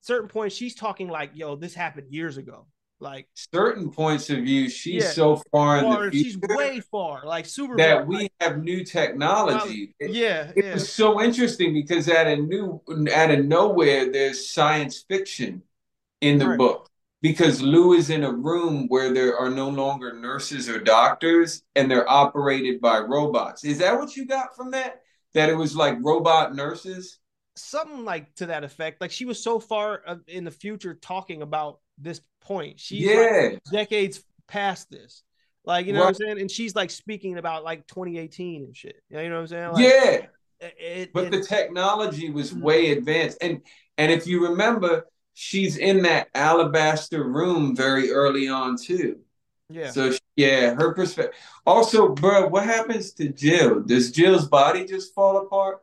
Certain 0.00 0.28
points 0.28 0.54
she's 0.54 0.74
talking 0.74 1.08
like, 1.08 1.30
"Yo, 1.34 1.56
this 1.56 1.74
happened 1.74 2.12
years 2.12 2.36
ago." 2.36 2.66
Like, 3.04 3.28
Certain 3.34 3.90
points 3.90 4.30
of 4.30 4.38
view, 4.38 4.68
she's 4.70 5.04
Yeah. 5.04 5.10
so 5.10 5.36
far 5.52 5.78
in 5.78 5.90
the 5.90 6.10
future. 6.10 6.30
she's 6.30 6.38
way 6.38 6.80
far, 6.80 7.24
like 7.24 7.46
super. 7.46 7.76
that 7.76 7.98
far, 7.98 8.06
we 8.06 8.16
like, 8.16 8.32
have 8.40 8.62
new 8.62 8.84
technology. 8.84 9.94
It- 10.00 10.10
yeah, 10.12 10.50
It 10.56 10.64
yeah, 10.64 10.72
was 10.74 10.90
so 10.92 11.20
interesting 11.22 11.74
because 11.74 12.08
out 12.08 12.26
of 12.26 12.38
new 12.40 12.80
out 13.12 13.30
of 13.30 13.44
nowhere 13.44 14.10
there's 14.10 14.48
science 14.48 15.04
fiction 15.08 15.62
in 16.20 16.38
the 16.38 16.48
Right. 16.48 16.58
book 16.58 16.88
because 17.22 17.60
Lou 17.62 17.92
is 17.94 18.10
in 18.10 18.24
a 18.24 18.32
room 18.32 18.88
where 18.88 19.12
there 19.12 19.36
are 19.38 19.50
no 19.50 19.68
longer 19.68 20.12
nurses 20.14 20.68
or 20.68 20.80
doctors 20.80 21.62
and 21.76 21.90
they're 21.90 22.08
operated 22.10 22.80
by 22.80 22.98
robots. 23.00 23.64
Is 23.64 23.78
that 23.78 23.98
what 23.98 24.16
you 24.16 24.26
got 24.26 24.56
from 24.56 24.70
that? 24.72 25.02
That 25.34 25.50
it 25.50 25.54
was 25.56 25.76
like 25.76 25.98
robot 26.02 26.54
nurses? 26.54 27.18
something 27.56 28.04
like 28.04 28.34
to 28.36 28.46
that 28.46 28.64
effect. 28.64 29.00
Like 29.00 29.12
she 29.12 29.24
was 29.24 29.42
so 29.42 29.60
far 29.60 30.02
uh, 30.06 30.16
in 30.26 30.44
the 30.44 30.50
future 30.50 30.94
talking 30.94 31.42
about 31.42 31.78
this 31.98 32.20
point. 32.40 32.80
She's 32.80 33.06
like, 33.06 33.16
yeah. 33.16 33.48
decades 33.72 34.22
past 34.48 34.90
this. 34.90 35.22
Like, 35.64 35.86
you 35.86 35.92
know 35.94 36.00
what 36.00 36.08
I'm 36.08 36.14
saying? 36.14 36.40
And 36.40 36.50
she's 36.50 36.74
like 36.74 36.90
speaking 36.90 37.38
about 37.38 37.64
like 37.64 37.86
2018 37.86 38.64
and 38.64 38.76
shit. 38.76 38.96
You 39.08 39.16
know 39.28 39.36
what 39.36 39.40
I'm 39.40 39.46
saying? 39.46 39.72
Like, 39.72 39.82
yeah. 39.84 40.26
it- 40.78 41.12
But 41.12 41.26
it- 41.26 41.30
the 41.32 41.42
technology 41.42 42.30
was 42.30 42.52
Mhm. 42.52 42.60
way 42.60 42.90
advanced. 42.92 43.38
And 43.40 43.62
and 43.96 44.10
if 44.10 44.26
you 44.26 44.48
remember, 44.48 45.06
she's 45.34 45.76
in 45.78 46.02
that 46.02 46.28
alabaster 46.34 47.22
room 47.24 47.74
very 47.76 48.10
early 48.10 48.48
on 48.48 48.76
too. 48.76 49.20
yeah. 49.70 49.90
So 49.90 50.10
she- 50.12 50.18
yeah, 50.36 50.74
her 50.74 50.92
perspective. 50.94 51.34
Also, 51.66 52.08
bro, 52.10 52.48
what 52.48 52.64
happens 52.64 53.12
to 53.14 53.28
Jill? 53.30 53.80
Does 53.80 54.10
Jill's 54.12 54.46
body 54.48 54.84
just 54.84 55.14
fall 55.14 55.38
apart? 55.38 55.82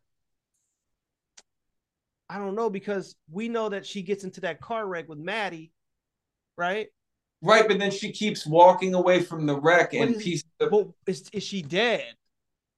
I 2.30 2.38
don't 2.38 2.56
know 2.56 2.70
because 2.70 3.16
we 3.30 3.50
know 3.50 3.70
that 3.70 3.86
she 3.86 4.02
gets 4.04 4.24
into 4.24 4.42
that 4.42 4.62
car 4.62 4.86
wreck 4.88 5.10
with 5.10 5.18
Maddie, 5.18 5.72
right? 6.58 6.88
Right, 7.42 7.68
but 7.68 7.80
then 7.80 7.90
she 7.92 8.12
keeps 8.12 8.46
walking 8.46 8.94
away 8.94 9.22
from 9.24 9.46
the 9.46 9.60
wreck 9.60 9.94
and 9.94 10.16
is- 10.16 10.24
pieces 10.24 10.46
of 10.60 10.70
But 10.72 10.88
is, 11.08 11.28
is 11.34 11.44
she 11.44 11.62
dead 11.62 12.06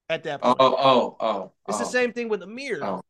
at 0.08 0.22
that 0.24 0.40
oh 0.42 0.54
point? 0.54 0.58
oh 0.60 1.16
oh. 1.20 1.52
it's 1.68 1.78
the 1.78 1.84
oh, 1.84 1.88
same 1.88 2.12
thing 2.12 2.28
with 2.28 2.42
Amir. 2.42 2.80
Oh. 2.82 3.02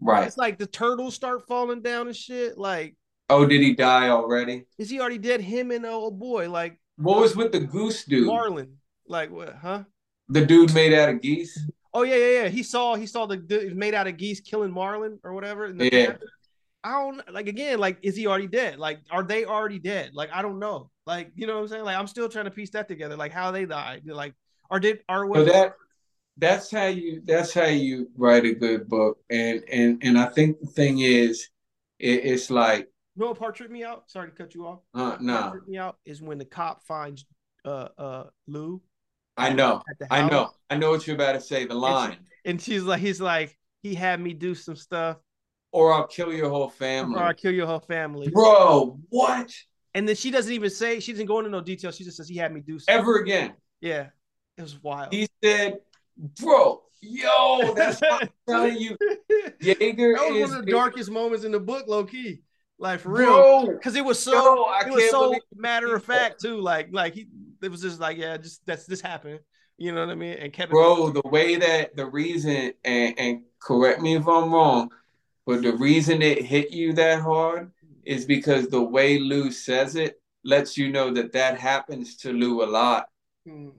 Right. 0.00 0.26
It's 0.26 0.36
like 0.38 0.58
the 0.58 0.66
turtles 0.66 1.14
start 1.14 1.46
falling 1.48 1.82
down 1.82 2.06
and 2.06 2.16
shit. 2.16 2.56
Like, 2.56 2.94
Oh, 3.30 3.44
did 3.44 3.60
he 3.60 3.74
die 3.74 4.08
already? 4.08 4.64
is 4.78 4.88
he 4.88 5.00
already 5.00 5.18
dead? 5.18 5.40
Him 5.42 5.70
and 5.72 5.84
the 5.84 5.90
old 5.90 6.18
boy, 6.18 6.50
like 6.50 6.78
What 6.96 7.20
was 7.20 7.36
with 7.36 7.52
the 7.52 7.60
goose 7.60 8.04
dude? 8.04 8.26
Marlon. 8.28 8.70
Like 9.06 9.30
what? 9.30 9.56
Huh? 9.60 9.84
The 10.30 10.44
dude 10.46 10.72
made 10.74 10.94
out 10.94 11.08
of 11.10 11.20
geese? 11.20 11.58
Oh 11.92 12.02
yeah, 12.02 12.16
yeah, 12.16 12.42
yeah. 12.42 12.48
He 12.48 12.62
saw 12.62 12.94
he 12.94 13.06
saw 13.06 13.26
the 13.26 13.36
dude 13.36 13.76
made 13.76 13.92
out 13.94 14.06
of 14.06 14.16
geese 14.16 14.40
killing 14.40 14.72
Marlon 14.72 15.18
or 15.24 15.32
whatever. 15.34 15.72
the- 15.72 15.90
Yeah. 15.92 16.16
I 16.84 16.92
don't 16.92 17.32
like 17.32 17.48
again. 17.48 17.78
Like, 17.78 17.98
is 18.02 18.16
he 18.16 18.26
already 18.26 18.46
dead? 18.46 18.78
Like, 18.78 19.00
are 19.10 19.22
they 19.22 19.44
already 19.44 19.78
dead? 19.78 20.10
Like, 20.14 20.30
I 20.32 20.42
don't 20.42 20.58
know. 20.58 20.90
Like, 21.06 21.32
you 21.34 21.46
know 21.46 21.56
what 21.56 21.62
I'm 21.62 21.68
saying? 21.68 21.84
Like, 21.84 21.96
I'm 21.96 22.06
still 22.06 22.28
trying 22.28 22.44
to 22.44 22.50
piece 22.50 22.70
that 22.70 22.88
together. 22.88 23.16
Like, 23.16 23.32
how 23.32 23.50
they 23.50 23.66
died? 23.66 24.02
Like, 24.06 24.34
or 24.70 24.78
did 24.78 25.00
or 25.08 25.34
So 25.34 25.44
that 25.44 25.74
that's 26.36 26.70
how 26.70 26.86
you 26.86 27.22
that's 27.24 27.52
how 27.52 27.66
you 27.66 28.10
write 28.16 28.44
a 28.44 28.54
good 28.54 28.88
book. 28.88 29.18
And 29.30 29.62
and 29.70 29.98
and 30.02 30.18
I 30.18 30.26
think 30.26 30.60
the 30.60 30.66
thing 30.66 31.00
is 31.00 31.48
it, 31.98 32.24
it's 32.24 32.50
like 32.50 32.88
you 33.16 33.24
know 33.24 33.28
what 33.28 33.38
part 33.38 33.56
tripped 33.56 33.72
me 33.72 33.84
out? 33.84 34.10
Sorry 34.10 34.30
to 34.30 34.34
cut 34.36 34.54
you 34.54 34.66
off. 34.66 34.80
uh 34.94 35.16
no, 35.20 35.50
tripped 35.50 35.68
me 35.68 35.78
out 35.78 35.98
is 36.04 36.22
when 36.22 36.38
the 36.38 36.44
cop 36.44 36.84
finds 36.84 37.24
uh 37.64 37.88
uh 37.98 38.24
Lou 38.46 38.80
I 39.38 39.52
know. 39.52 39.82
I 40.10 40.28
know. 40.28 40.50
I 40.68 40.76
know 40.76 40.90
what 40.90 41.06
you're 41.06 41.14
about 41.14 41.32
to 41.32 41.40
say, 41.40 41.64
the 41.64 41.74
line. 41.74 42.18
and 42.44 42.60
she's 42.60 42.82
like, 42.82 43.00
he's 43.00 43.20
like, 43.20 43.56
he 43.82 43.94
had 43.94 44.20
me 44.20 44.34
do 44.34 44.54
some 44.54 44.74
stuff, 44.74 45.18
Or 45.70 45.92
I'll 45.92 46.06
kill 46.06 46.32
your 46.32 46.48
whole 46.48 46.68
family. 46.68 47.16
or 47.16 47.18
I 47.18 47.20
family. 47.20 47.34
kill 47.34 47.52
your 47.52 47.66
whole 47.66 47.80
family. 47.80 48.28
Bro, 48.30 49.00
what? 49.10 49.52
And 49.94 50.08
then 50.08 50.16
she 50.16 50.30
doesn't 50.30 50.52
even 50.52 50.70
say 50.70 51.00
she 51.00 51.12
doesn't 51.12 51.26
go 51.26 51.38
into 51.38 51.50
no 51.50 51.60
detail. 51.60 51.90
She 51.90 52.04
just 52.04 52.16
says 52.16 52.28
he 52.28 52.36
had 52.36 52.52
me 52.52 52.60
do 52.60 52.78
something. 52.78 53.00
Ever 53.00 53.16
again. 53.18 53.54
Yeah, 53.80 54.08
it 54.56 54.62
was 54.62 54.82
wild. 54.82 55.12
He 55.12 55.28
said, 55.42 55.78
Bro, 56.40 56.82
yo, 57.00 57.74
that's 57.74 58.00
what 58.00 58.22
I'm 58.22 58.28
telling 58.48 58.76
you. 58.76 58.96
Yeager 59.60 60.16
That 60.16 60.30
was 60.30 60.36
is 60.36 60.50
one 60.50 60.58
of 60.58 60.66
the 60.66 60.72
darkest 60.72 61.10
moments 61.10 61.44
in 61.44 61.52
the 61.52 61.60
book, 61.60 61.86
low 61.86 62.04
key. 62.04 62.40
Like 62.78 63.00
for 63.00 63.10
real. 63.10 63.66
Because 63.68 63.96
it 63.96 64.04
was 64.04 64.22
so 64.22 64.32
yo, 64.32 64.72
it 64.86 64.92
was 64.92 65.10
so 65.10 65.34
matter 65.54 65.94
of 65.94 66.04
fact 66.04 66.40
too. 66.40 66.60
Like 66.60 66.88
like 66.92 67.14
he 67.14 67.26
it 67.60 67.70
was 67.70 67.82
just 67.82 68.00
like, 68.00 68.16
yeah, 68.16 68.36
just 68.36 68.64
that's 68.66 68.86
this 68.86 69.00
happened. 69.00 69.40
You 69.78 69.92
know 69.92 70.04
what 70.04 70.12
I 70.12 70.16
mean? 70.16 70.34
And 70.34 70.52
kept 70.52 70.70
Bro, 70.72 71.10
the 71.10 71.22
way 71.24 71.56
that 71.56 71.94
the 71.96 72.06
reason, 72.06 72.72
and, 72.84 73.18
and 73.18 73.42
correct 73.60 74.00
me 74.00 74.16
if 74.16 74.26
I'm 74.26 74.52
wrong, 74.52 74.90
but 75.48 75.62
the 75.62 75.72
reason 75.72 76.20
it 76.20 76.44
hit 76.44 76.70
you 76.70 76.92
that 76.92 77.20
hard 77.22 77.72
is 78.04 78.26
because 78.26 78.68
the 78.68 78.82
way 78.82 79.18
Lou 79.18 79.50
says 79.50 79.96
it 79.96 80.20
lets 80.44 80.76
you 80.76 80.90
know 80.92 81.10
that 81.14 81.32
that 81.32 81.58
happens 81.58 82.16
to 82.18 82.32
Lou 82.32 82.62
a 82.62 82.68
lot. 82.80 83.06
Hmm. 83.46 83.70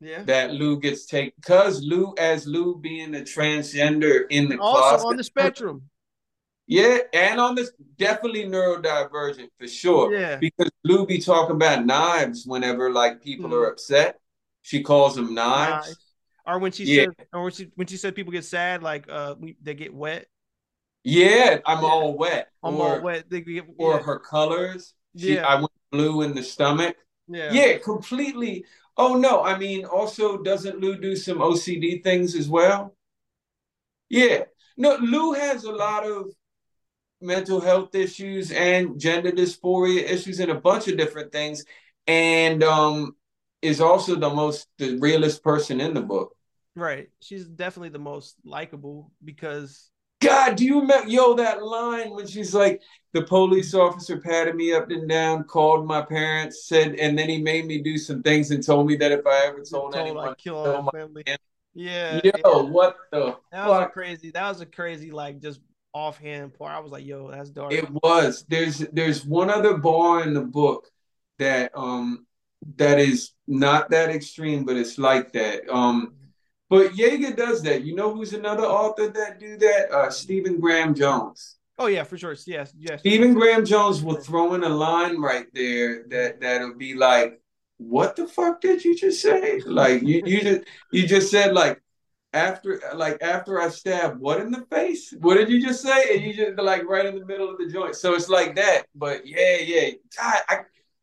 Yeah. 0.00 0.22
That 0.22 0.52
Lou 0.52 0.78
gets 0.78 1.06
taken, 1.06 1.32
because 1.36 1.82
Lou, 1.82 2.14
as 2.16 2.46
Lou 2.46 2.78
being 2.78 3.16
a 3.16 3.20
transgender 3.20 4.26
in 4.30 4.48
the 4.48 4.58
Also 4.60 4.80
closet, 4.88 5.06
on 5.08 5.16
the 5.16 5.24
spectrum. 5.24 5.82
yeah, 6.68 6.98
and 7.12 7.40
on 7.40 7.56
this 7.56 7.72
definitely 7.96 8.44
neurodivergent 8.44 9.48
for 9.58 9.66
sure. 9.66 10.14
Yeah. 10.14 10.36
Because 10.36 10.70
Lou 10.84 11.04
be 11.06 11.18
talking 11.18 11.56
about 11.56 11.84
knives 11.84 12.46
whenever 12.46 12.92
like 12.92 13.20
people 13.20 13.50
Mhm. 13.50 13.54
are 13.54 13.66
upset. 13.72 14.20
She 14.62 14.82
calls 14.84 15.16
them 15.16 15.34
knives. 15.34 15.88
Nice. 15.88 15.96
Or 16.48 16.58
when 16.58 16.72
she 16.72 16.84
Yeah. 16.84 17.04
said 17.04 17.26
or 17.32 17.42
when 17.44 17.52
she 17.52 17.70
when 17.74 17.86
she 17.86 17.96
said 17.98 18.14
people 18.14 18.32
get 18.32 18.44
sad, 18.44 18.82
like 18.82 19.06
uh 19.08 19.34
we, 19.38 19.56
they 19.62 19.74
get 19.74 19.94
wet. 19.94 20.26
Yeah, 21.04 21.58
I'm 21.66 21.82
Yeah. 21.82 21.88
all 21.88 22.16
wet. 22.16 22.48
I'm 22.62 22.76
or, 22.76 22.96
all 22.96 23.00
wet. 23.02 23.30
They 23.30 23.42
get 23.42 23.64
or 23.78 23.92
yeah. 23.92 24.02
her 24.02 24.18
colors. 24.18 24.94
She, 25.16 25.34
Yeah. 25.34 25.46
I 25.46 25.56
went 25.56 25.70
blue 25.92 26.22
in 26.22 26.34
the 26.34 26.42
stomach. 26.42 26.96
yeah. 27.28 27.52
Yeah. 27.52 27.78
completely 27.78 28.64
Oh 28.96 29.14
no, 29.14 29.42
I 29.44 29.56
mean, 29.56 29.84
also 29.84 30.42
doesn't 30.42 30.80
Lou 30.80 30.96
do 30.98 31.14
some 31.14 31.38
OCD 31.40 32.02
things 32.02 32.34
as 32.34 32.48
well? 32.48 32.96
Yeah. 34.08 34.44
No, 34.76 34.96
Lou 34.96 35.32
has 35.34 35.64
a 35.64 35.70
lot 35.72 36.04
of 36.04 36.32
mental 37.20 37.60
health 37.60 37.94
issues 37.94 38.52
and 38.52 38.98
gender 39.00 39.32
dysphoria 39.32 40.02
issues 40.04 40.40
and 40.40 40.50
a 40.50 40.54
bunch 40.56 40.88
of 40.88 40.96
different 40.96 41.32
things. 41.32 41.64
And 42.06 42.62
um 42.64 43.16
is 43.62 43.80
also 43.80 44.16
the 44.16 44.30
most 44.30 44.68
the 44.78 44.98
realest 44.98 45.42
person 45.44 45.80
in 45.80 45.94
the 45.94 46.02
book. 46.02 46.36
Right. 46.78 47.08
She's 47.20 47.44
definitely 47.44 47.88
the 47.88 47.98
most 47.98 48.36
likable 48.44 49.10
because 49.24 49.90
God, 50.20 50.56
do 50.56 50.64
you 50.64 50.80
remember 50.80 51.08
yo 51.08 51.34
that 51.34 51.62
line 51.62 52.10
when 52.10 52.26
she's 52.26 52.54
like, 52.54 52.80
the 53.12 53.22
police 53.22 53.74
officer 53.74 54.20
patted 54.20 54.54
me 54.54 54.72
up 54.72 54.90
and 54.90 55.08
down, 55.08 55.44
called 55.44 55.86
my 55.86 56.02
parents, 56.02 56.66
said, 56.68 56.94
and 56.94 57.18
then 57.18 57.28
he 57.28 57.40
made 57.40 57.66
me 57.66 57.82
do 57.82 57.98
some 57.98 58.22
things 58.22 58.52
and 58.52 58.64
told 58.64 58.86
me 58.86 58.94
that 58.96 59.10
if 59.10 59.26
I 59.26 59.46
ever 59.46 59.58
told, 59.58 59.92
told 59.92 59.96
anyone, 59.96 60.28
I 60.28 60.34
kill 60.34 60.56
all 60.56 60.82
my 60.82 60.90
family. 60.92 61.24
family. 61.24 61.38
Yeah. 61.74 62.20
yo, 62.22 62.30
yeah. 62.34 62.70
what 62.70 62.96
the 63.10 63.36
That 63.50 63.68
was 63.68 63.82
a 63.82 63.88
crazy. 63.88 64.30
That 64.30 64.48
was 64.48 64.60
a 64.60 64.66
crazy, 64.66 65.10
like 65.10 65.40
just 65.40 65.60
offhand 65.92 66.54
part. 66.54 66.72
I 66.72 66.80
was 66.80 66.92
like, 66.92 67.04
"Yo, 67.04 67.30
that's 67.30 67.50
dark." 67.50 67.72
It 67.72 67.88
was. 67.90 68.44
There's 68.48 68.78
there's 68.92 69.24
one 69.24 69.50
other 69.50 69.78
bar 69.78 70.22
in 70.22 70.34
the 70.34 70.42
book 70.42 70.88
that 71.38 71.70
um 71.76 72.26
that 72.76 72.98
is 72.98 73.32
not 73.46 73.90
that 73.90 74.10
extreme, 74.10 74.64
but 74.64 74.76
it's 74.76 74.98
like 74.98 75.32
that. 75.32 75.68
Um, 75.68 76.14
but 76.68 76.92
Yeager 76.92 77.34
does 77.36 77.62
that. 77.62 77.84
You 77.84 77.94
know 77.94 78.14
who's 78.14 78.32
another 78.34 78.64
author 78.64 79.08
that 79.08 79.38
do 79.40 79.56
that? 79.58 79.90
Uh, 79.90 80.10
Stephen 80.10 80.60
Graham 80.60 80.94
Jones. 80.94 81.56
oh 81.78 81.86
yeah, 81.86 82.04
for 82.04 82.18
sure. 82.18 82.36
Yes, 82.46 82.72
yes. 82.78 83.00
Stephen 83.00 83.34
Graham 83.34 83.64
Jones 83.64 84.02
will 84.02 84.16
throw 84.16 84.54
in 84.54 84.64
a 84.64 84.68
line 84.68 85.18
right 85.20 85.46
there 85.54 86.04
that 86.08 86.40
that'll 86.40 86.74
be 86.74 86.94
like, 86.94 87.40
"What 87.78 88.16
the 88.16 88.26
fuck 88.26 88.60
did 88.60 88.84
you 88.84 88.96
just 88.96 89.20
say?" 89.22 89.60
Like 89.66 90.02
you 90.02 90.22
you 90.26 90.40
just 90.42 90.60
you 90.92 91.06
just 91.06 91.30
said 91.30 91.54
like 91.54 91.80
after 92.32 92.80
like 92.94 93.22
after 93.22 93.60
I 93.60 93.68
stabbed 93.70 94.20
what 94.20 94.40
in 94.40 94.50
the 94.50 94.66
face? 94.70 95.14
What 95.20 95.36
did 95.36 95.48
you 95.48 95.60
just 95.62 95.82
say? 95.82 96.14
And 96.14 96.24
you 96.24 96.34
just 96.34 96.58
like 96.58 96.84
right 96.84 97.06
in 97.06 97.18
the 97.18 97.24
middle 97.24 97.48
of 97.48 97.58
the 97.58 97.68
joint. 97.68 97.94
So 97.96 98.14
it's 98.14 98.28
like 98.28 98.56
that. 98.56 98.84
But 98.94 99.26
yeah, 99.26 99.56
yeah. 99.58 99.90
God, 100.16 100.40
I 100.48 100.58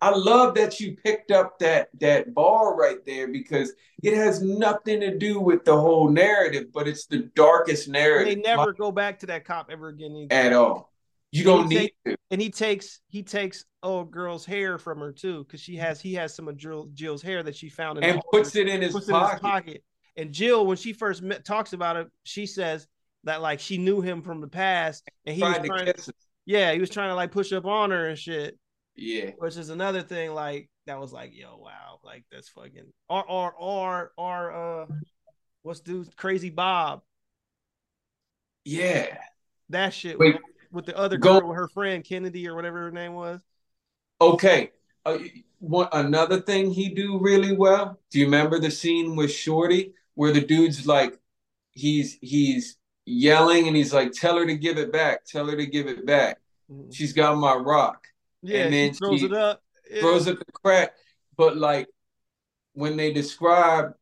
I 0.06 0.16
love 0.16 0.54
that 0.56 0.80
you 0.80 0.96
picked 0.96 1.32
up 1.32 1.58
that 1.60 1.90
that 2.00 2.34
bar 2.34 2.76
right 2.76 3.04
there 3.06 3.28
because 3.28 3.74
it 4.04 4.14
has 4.14 4.42
nothing 4.42 5.00
to 5.00 5.18
do 5.18 5.40
with 5.40 5.66
the 5.66 5.76
whole 5.76 6.10
narrative, 6.10 6.66
but 6.72 6.88
it's 6.88 7.08
the 7.08 7.30
darkest 7.36 7.88
And 7.88 7.94
narrative 7.94 8.36
they 8.36 8.42
never 8.42 8.72
go 8.72 8.92
back 8.92 9.18
to 9.20 9.26
that 9.28 9.46
cop 9.46 9.70
ever 9.72 9.88
again. 9.90 10.16
either. 10.16 10.34
at 10.34 10.54
all. 10.54 10.92
You 11.32 11.44
don't 11.44 11.68
need 11.68 11.92
to. 12.06 12.16
and 12.30 12.40
he 12.40 12.50
takes 12.52 13.02
he 13.08 13.24
takes 13.24 13.66
old 13.82 14.12
girl's 14.12 14.46
hair 14.46 14.78
from 14.78 15.00
her 15.00 15.12
too 15.12 15.44
because 15.44 15.60
she 15.60 15.76
has 15.78 16.00
he 16.00 16.14
has 16.14 16.36
some 16.36 16.48
of 16.48 16.56
Jill, 16.56 16.88
Jill's 16.94 17.24
hair 17.24 17.42
that 17.42 17.56
she 17.56 17.68
found 17.70 18.04
And 18.04 18.22
puts 18.32 18.56
it 18.56 18.68
in 18.68 18.82
his 18.84 18.94
puts 18.94 19.08
it 19.08 19.12
in 19.12 19.16
pocket. 19.20 19.32
his 19.34 19.40
pocket. 19.42 19.84
And 20.18 20.32
Jill, 20.32 20.68
when 20.68 20.78
she 20.78 20.94
first 20.94 21.24
met, 21.24 21.44
talks 21.44 21.74
about 21.74 21.98
it, 21.98 22.08
she 22.24 22.46
says 22.46 22.88
that 23.24 23.42
like 23.42 23.60
she 23.60 23.80
knew 23.80 24.02
him 24.02 24.22
from 24.22 24.40
the 24.40 24.48
past, 24.48 25.04
and 25.26 25.36
he 25.36 25.42
was 25.42 25.54
Tried 25.56 25.62
to 25.64 25.68
trying, 25.68 25.86
kiss 25.88 26.08
it. 26.10 26.16
yeah, 26.46 26.72
he 26.74 26.80
was 26.80 26.92
trying 26.92 27.10
to 27.10 27.16
like 27.16 27.32
push 27.32 27.52
up 27.52 27.66
on 27.66 27.90
her 27.90 28.06
and 28.08 28.20
shit, 28.20 28.58
Yeah. 28.96 29.32
which 29.38 29.58
is 29.58 29.70
another 29.70 30.02
thing 30.02 30.34
like 30.34 30.70
that 30.88 31.00
was 31.00 31.12
like, 31.12 31.32
yo, 31.36 31.58
wow, 31.58 32.00
like 32.04 32.24
that's 32.32 32.50
fucking 32.50 32.92
or 33.10 33.24
or 33.30 33.54
or 33.54 34.12
or 34.18 34.52
uh, 34.84 34.86
what's 35.64 35.80
dude 35.82 36.16
crazy 36.16 36.50
Bob 36.50 37.02
Yeah. 38.64 39.18
that 39.70 39.94
shit 39.94 40.18
Wait, 40.20 40.36
with, 40.36 40.42
with 40.72 40.86
the 40.86 40.98
other 40.98 41.18
go- 41.18 41.40
girl, 41.42 41.54
her 41.54 41.68
friend 41.68 42.04
Kennedy 42.04 42.48
or 42.48 42.56
whatever 42.56 42.80
her 42.84 42.92
name 42.92 43.14
was. 43.14 43.42
Okay. 44.22 44.72
Uh, 45.06 45.18
what 45.60 45.90
another 45.94 46.42
thing 46.42 46.72
he 46.72 46.90
do 46.90 47.20
really 47.20 47.56
well? 47.56 48.00
Do 48.12 48.20
you 48.20 48.26
remember 48.26 48.60
the 48.60 48.72
scene 48.72 49.16
with 49.16 49.32
Shorty 49.32 49.94
where 50.16 50.32
the 50.32 50.42
dude's 50.42 50.88
like 50.88 51.20
he's 51.72 52.18
he's 52.22 52.78
yelling 53.06 53.68
and 53.68 53.76
he's 53.76 53.94
like, 53.94 54.12
tell 54.14 54.38
her 54.38 54.46
to 54.46 54.56
give 54.56 54.78
it 54.78 54.92
back, 54.92 55.26
tell 55.26 55.48
her 55.48 55.56
to 55.58 55.66
give 55.66 55.88
it 55.88 56.06
back. 56.06 56.40
Mhm. 56.72 56.94
She's 56.94 57.14
got 57.14 57.38
my 57.38 57.54
rock. 57.54 58.08
Yeah, 58.46 58.60
And 58.66 58.74
she 58.74 58.82
then 58.88 58.94
throws 58.94 59.24
it 59.24 59.34
up. 59.34 59.62
Yeah. 59.90 60.02
Throws 60.02 60.28
up 60.28 60.38
the 60.40 60.52
crack. 60.52 60.94
But 61.38 61.58
like 61.58 61.88
when 62.74 62.98
they 62.98 63.12
describe, 63.14 63.86
I 63.90 63.94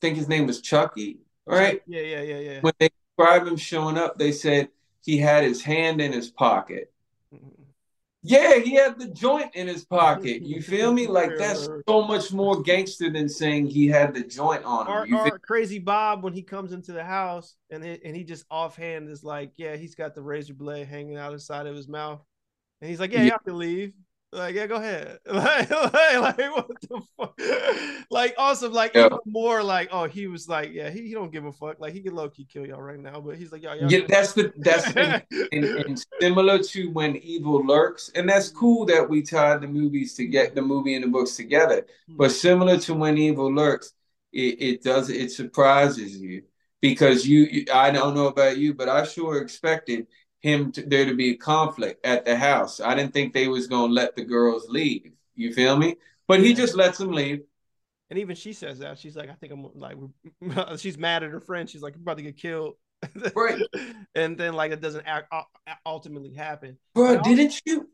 think 0.00 0.16
his 0.16 0.28
name 0.28 0.46
was 0.46 0.60
Chucky, 0.60 1.18
right? 1.46 1.80
Yeah, 1.86 2.00
yeah, 2.02 2.22
yeah, 2.22 2.38
yeah. 2.38 2.60
When 2.60 2.72
they 2.78 2.88
describe 3.16 3.46
him 3.46 3.56
showing 3.56 3.96
up, 3.98 4.18
they 4.18 4.32
said 4.32 4.68
he 5.04 5.18
had 5.18 5.44
his 5.44 5.62
hand 5.62 6.00
in 6.00 6.12
his 6.12 6.30
pocket. 6.30 6.92
Mhm. 7.34 7.40
Yeah, 8.24 8.58
he 8.60 8.74
had 8.74 9.00
the 9.00 9.08
joint 9.08 9.52
in 9.56 9.66
his 9.66 9.84
pocket. 9.84 10.42
You 10.42 10.62
feel 10.72 10.92
me? 10.92 11.08
Like 11.08 11.36
that's 11.38 11.68
so 11.88 12.02
much 12.02 12.32
more 12.32 12.62
gangster 12.62 13.10
than 13.10 13.28
saying 13.28 13.66
he 13.66 13.88
had 13.88 14.14
the 14.14 14.22
joint 14.22 14.64
on 14.64 14.86
him. 14.86 14.92
Or, 14.92 15.06
You 15.06 15.18
or 15.18 15.24
feel- 15.24 15.38
crazy 15.38 15.78
Bob 15.80 16.22
when 16.22 16.32
he 16.32 16.42
comes 16.42 16.72
into 16.72 16.92
the 16.92 17.02
house 17.04 17.56
and 17.70 17.82
he, 17.82 17.98
and 18.04 18.14
he 18.14 18.22
just 18.22 18.44
offhand 18.50 19.08
is 19.08 19.24
like, 19.24 19.52
yeah, 19.56 19.74
he's 19.76 19.96
got 19.96 20.14
the 20.14 20.22
razor 20.22 20.54
blade 20.54 20.86
hanging 20.86 21.16
out 21.16 21.32
inside 21.32 21.66
of 21.66 21.74
his 21.74 21.88
mouth, 21.88 22.24
and 22.82 22.90
he's 22.90 23.00
like, 23.00 23.12
yeah, 23.12 23.20
Yeah. 23.20 23.28
y'all 23.28 23.38
can 23.38 23.58
leave. 23.58 23.92
Like, 24.32 24.54
yeah, 24.54 24.66
go 24.66 24.76
ahead. 24.76 25.18
Like, 25.26 25.70
like, 25.70 25.92
like, 25.92 26.56
what 26.56 26.80
the 26.80 27.02
fuck? 27.16 27.40
Like, 28.10 28.34
awesome. 28.38 28.72
Like, 28.72 28.94
Yeah. 28.94 29.06
even 29.06 29.18
more 29.26 29.62
like, 29.62 29.90
oh, 29.92 30.08
he 30.08 30.26
was 30.26 30.48
like, 30.48 30.72
yeah, 30.72 30.90
he, 30.90 31.06
he 31.06 31.14
don't 31.14 31.30
give 31.30 31.44
a 31.44 31.52
fuck. 31.52 31.78
Like, 31.78 31.92
he 31.92 32.00
could 32.00 32.12
low 32.12 32.28
key 32.28 32.44
kill 32.44 32.66
y'all 32.66 32.82
right 32.82 32.98
now, 32.98 33.20
but 33.20 33.36
he's 33.36 33.52
like, 33.52 33.62
y'all, 33.62 33.76
y'all 33.76 33.92
yeah, 33.92 34.00
that's 34.08 34.32
the 34.32 34.52
that's 34.56 34.86
and, 35.52 35.64
and, 35.64 36.04
similar 36.20 36.58
to 36.58 36.90
when 36.90 37.16
evil 37.16 37.64
lurks, 37.64 38.10
and 38.14 38.28
that's 38.28 38.48
cool 38.48 38.84
that 38.86 39.08
we 39.08 39.22
tied 39.22 39.60
the 39.60 39.68
movies 39.68 40.14
to 40.14 40.26
get 40.26 40.54
the 40.56 40.62
movie 40.62 40.94
and 40.94 41.04
the 41.04 41.08
books 41.08 41.36
together. 41.36 41.86
Hmm. 42.08 42.16
But 42.16 42.32
similar 42.32 42.78
to 42.78 42.94
when 42.94 43.18
evil 43.18 43.52
lurks, 43.52 43.92
it, 44.32 44.60
it 44.60 44.82
does 44.82 45.08
it 45.08 45.30
surprises 45.30 46.16
you 46.16 46.42
because 46.80 47.26
you, 47.26 47.42
you 47.50 47.66
I 47.72 47.90
don't 47.90 48.14
know 48.14 48.26
about 48.26 48.56
you, 48.56 48.74
but 48.74 48.88
I 48.88 49.04
sure 49.04 49.40
expected 49.40 50.06
him 50.42 50.72
to, 50.72 50.82
there 50.82 51.06
to 51.06 51.14
be 51.14 51.30
a 51.30 51.36
conflict 51.36 52.04
at 52.04 52.24
the 52.24 52.36
house. 52.36 52.80
I 52.80 52.94
didn't 52.94 53.14
think 53.14 53.32
they 53.32 53.48
was 53.48 53.68
gonna 53.68 53.92
let 53.92 54.16
the 54.16 54.24
girls 54.24 54.68
leave. 54.68 55.12
You 55.34 55.54
feel 55.54 55.76
me? 55.76 55.96
But 56.28 56.40
he 56.40 56.52
just 56.52 56.74
lets 56.74 56.98
them 56.98 57.12
leave. 57.12 57.40
And 58.10 58.18
even 58.18 58.36
she 58.36 58.52
says 58.52 58.80
that 58.80 58.98
she's 58.98 59.16
like, 59.16 59.30
I 59.30 59.34
think 59.34 59.52
I'm 59.52 59.66
like, 59.74 59.96
she's 60.78 60.98
mad 60.98 61.22
at 61.22 61.30
her 61.30 61.40
friend. 61.40 61.70
She's 61.70 61.80
like, 61.80 61.94
I'm 61.94 62.02
about 62.02 62.18
to 62.18 62.22
get 62.22 62.36
killed. 62.36 62.74
Right. 63.34 63.60
and 64.14 64.36
then 64.36 64.54
like 64.54 64.72
it 64.72 64.80
doesn't 64.80 65.06
act, 65.06 65.32
uh, 65.32 65.42
ultimately 65.86 66.34
happen. 66.34 66.76
Bro, 66.94 67.16
But 67.16 67.24
didn't 67.24 67.60
you 67.64 67.88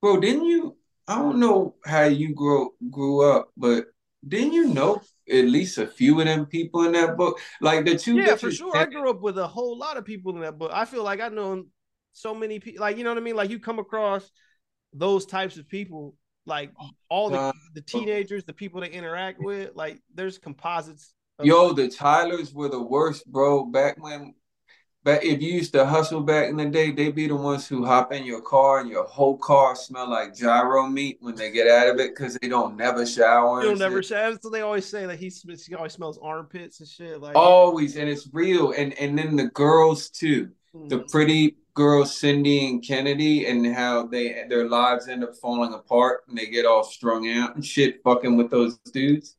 bro, 0.00 0.18
didn't 0.18 0.44
you 0.46 0.76
I 1.06 1.16
don't 1.16 1.38
know 1.38 1.74
how 1.84 2.04
you 2.04 2.34
grew 2.34 2.74
grew 2.90 3.30
up, 3.30 3.50
but 3.56 3.86
didn't 4.26 4.52
you 4.52 4.66
know 4.68 5.00
at 5.30 5.44
least 5.44 5.78
a 5.78 5.86
few 5.86 6.18
of 6.20 6.26
them 6.26 6.46
people 6.46 6.84
in 6.84 6.92
that 6.92 7.16
book? 7.16 7.38
Like 7.60 7.84
the 7.84 7.96
two 7.96 8.16
yeah, 8.16 8.36
for 8.36 8.50
sure. 8.50 8.76
I 8.76 8.86
grew 8.86 9.10
up 9.10 9.20
with 9.20 9.38
a 9.38 9.46
whole 9.46 9.78
lot 9.78 9.96
of 9.96 10.04
people 10.04 10.34
in 10.34 10.42
that 10.42 10.58
book. 10.58 10.70
I 10.74 10.84
feel 10.84 11.04
like 11.04 11.20
I 11.20 11.28
know 11.28 11.64
so 12.12 12.34
many 12.34 12.58
people. 12.58 12.80
Like 12.80 12.96
you 12.96 13.04
know 13.04 13.10
what 13.10 13.18
I 13.18 13.22
mean. 13.22 13.36
Like 13.36 13.50
you 13.50 13.58
come 13.58 13.78
across 13.78 14.30
those 14.92 15.26
types 15.26 15.56
of 15.56 15.68
people. 15.68 16.14
Like 16.46 16.72
oh 16.80 16.88
all 17.08 17.30
the 17.30 17.52
the 17.74 17.82
teenagers, 17.82 18.44
the 18.44 18.52
people 18.52 18.80
they 18.80 18.90
interact 18.90 19.40
with. 19.40 19.74
Like 19.74 20.00
there's 20.14 20.38
composites. 20.38 21.14
Yo, 21.42 21.72
the 21.72 21.88
Tylers 21.88 22.52
were 22.52 22.68
the 22.68 22.82
worst, 22.82 23.30
bro. 23.30 23.64
Back 23.64 24.02
when, 24.02 24.34
back 25.04 25.24
if 25.24 25.40
you 25.40 25.52
used 25.52 25.72
to 25.72 25.86
hustle 25.86 26.20
back 26.20 26.48
in 26.48 26.56
the 26.56 26.66
day, 26.66 26.90
they 26.90 27.12
be 27.12 27.28
the 27.28 27.36
ones 27.36 27.68
who 27.68 27.84
hop 27.84 28.12
in 28.12 28.24
your 28.24 28.40
car 28.40 28.80
and 28.80 28.90
your 28.90 29.04
whole 29.04 29.38
car 29.38 29.76
smell 29.76 30.10
like 30.10 30.34
gyro 30.34 30.88
meat 30.88 31.18
when 31.20 31.36
they 31.36 31.52
get 31.52 31.68
out 31.68 31.94
of 31.94 32.00
it 32.00 32.16
because 32.16 32.36
they 32.38 32.48
don't 32.48 32.76
never 32.76 33.06
shower. 33.06 33.62
You'll 33.62 33.70
and 33.70 33.78
never 33.78 34.02
shave. 34.02 34.38
So 34.42 34.50
they 34.50 34.62
always 34.62 34.86
say 34.86 35.06
that 35.06 35.16
he, 35.16 35.28
he 35.28 35.74
always 35.76 35.92
smells 35.92 36.18
armpits 36.20 36.80
and 36.80 36.88
shit. 36.88 37.20
Like 37.20 37.36
Always, 37.36 37.96
and 37.96 38.08
it's 38.08 38.28
real. 38.32 38.72
And 38.72 38.92
and 38.94 39.16
then 39.16 39.36
the 39.36 39.48
girls 39.50 40.10
too, 40.10 40.50
the 40.86 41.00
pretty 41.00 41.56
girls 41.74 42.16
Cindy 42.16 42.68
and 42.68 42.84
Kennedy, 42.84 43.46
and 43.46 43.66
how 43.74 44.06
they 44.06 44.44
their 44.48 44.68
lives 44.68 45.08
end 45.08 45.24
up 45.24 45.34
falling 45.36 45.74
apart 45.74 46.22
and 46.28 46.36
they 46.36 46.46
get 46.46 46.66
all 46.66 46.84
strung 46.84 47.28
out 47.30 47.54
and 47.54 47.64
shit, 47.64 48.02
fucking 48.02 48.36
with 48.36 48.50
those 48.50 48.78
dudes. 48.92 49.36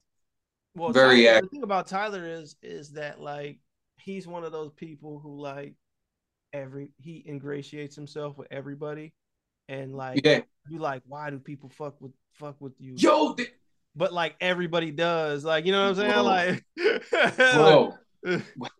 well, 0.75 0.91
very 0.91 1.25
Tyler, 1.25 1.41
the 1.41 1.47
thing 1.47 1.63
about 1.63 1.87
Tyler 1.87 2.25
is 2.27 2.55
is 2.61 2.91
that 2.91 3.19
like 3.19 3.59
he's 4.01 4.27
one 4.27 4.43
of 4.43 4.51
those 4.51 4.71
people 4.71 5.19
who 5.19 5.39
like 5.41 5.73
every 6.53 6.91
he 6.97 7.23
ingratiates 7.27 7.95
himself 7.95 8.37
with 8.37 8.47
everybody, 8.51 9.13
and 9.67 9.93
like 9.95 10.21
Yeah, 10.25 10.41
you 10.69 10.79
like 10.79 11.01
why 11.07 11.29
do 11.29 11.39
people 11.39 11.69
fuck 11.69 11.99
with 12.01 12.11
fuck 12.33 12.55
with 12.59 12.73
you? 12.79 12.93
yo, 12.97 13.33
th- 13.33 13.53
but 13.95 14.13
like 14.13 14.35
everybody 14.39 14.91
does. 14.91 15.43
Like, 15.43 15.65
you 15.65 15.71
know 15.73 15.81
what 15.81 15.89
I'm 15.89 15.95
saying? 15.95 16.13
Bro. 16.13 16.23
Like, 16.23 16.63
like- 17.91 17.93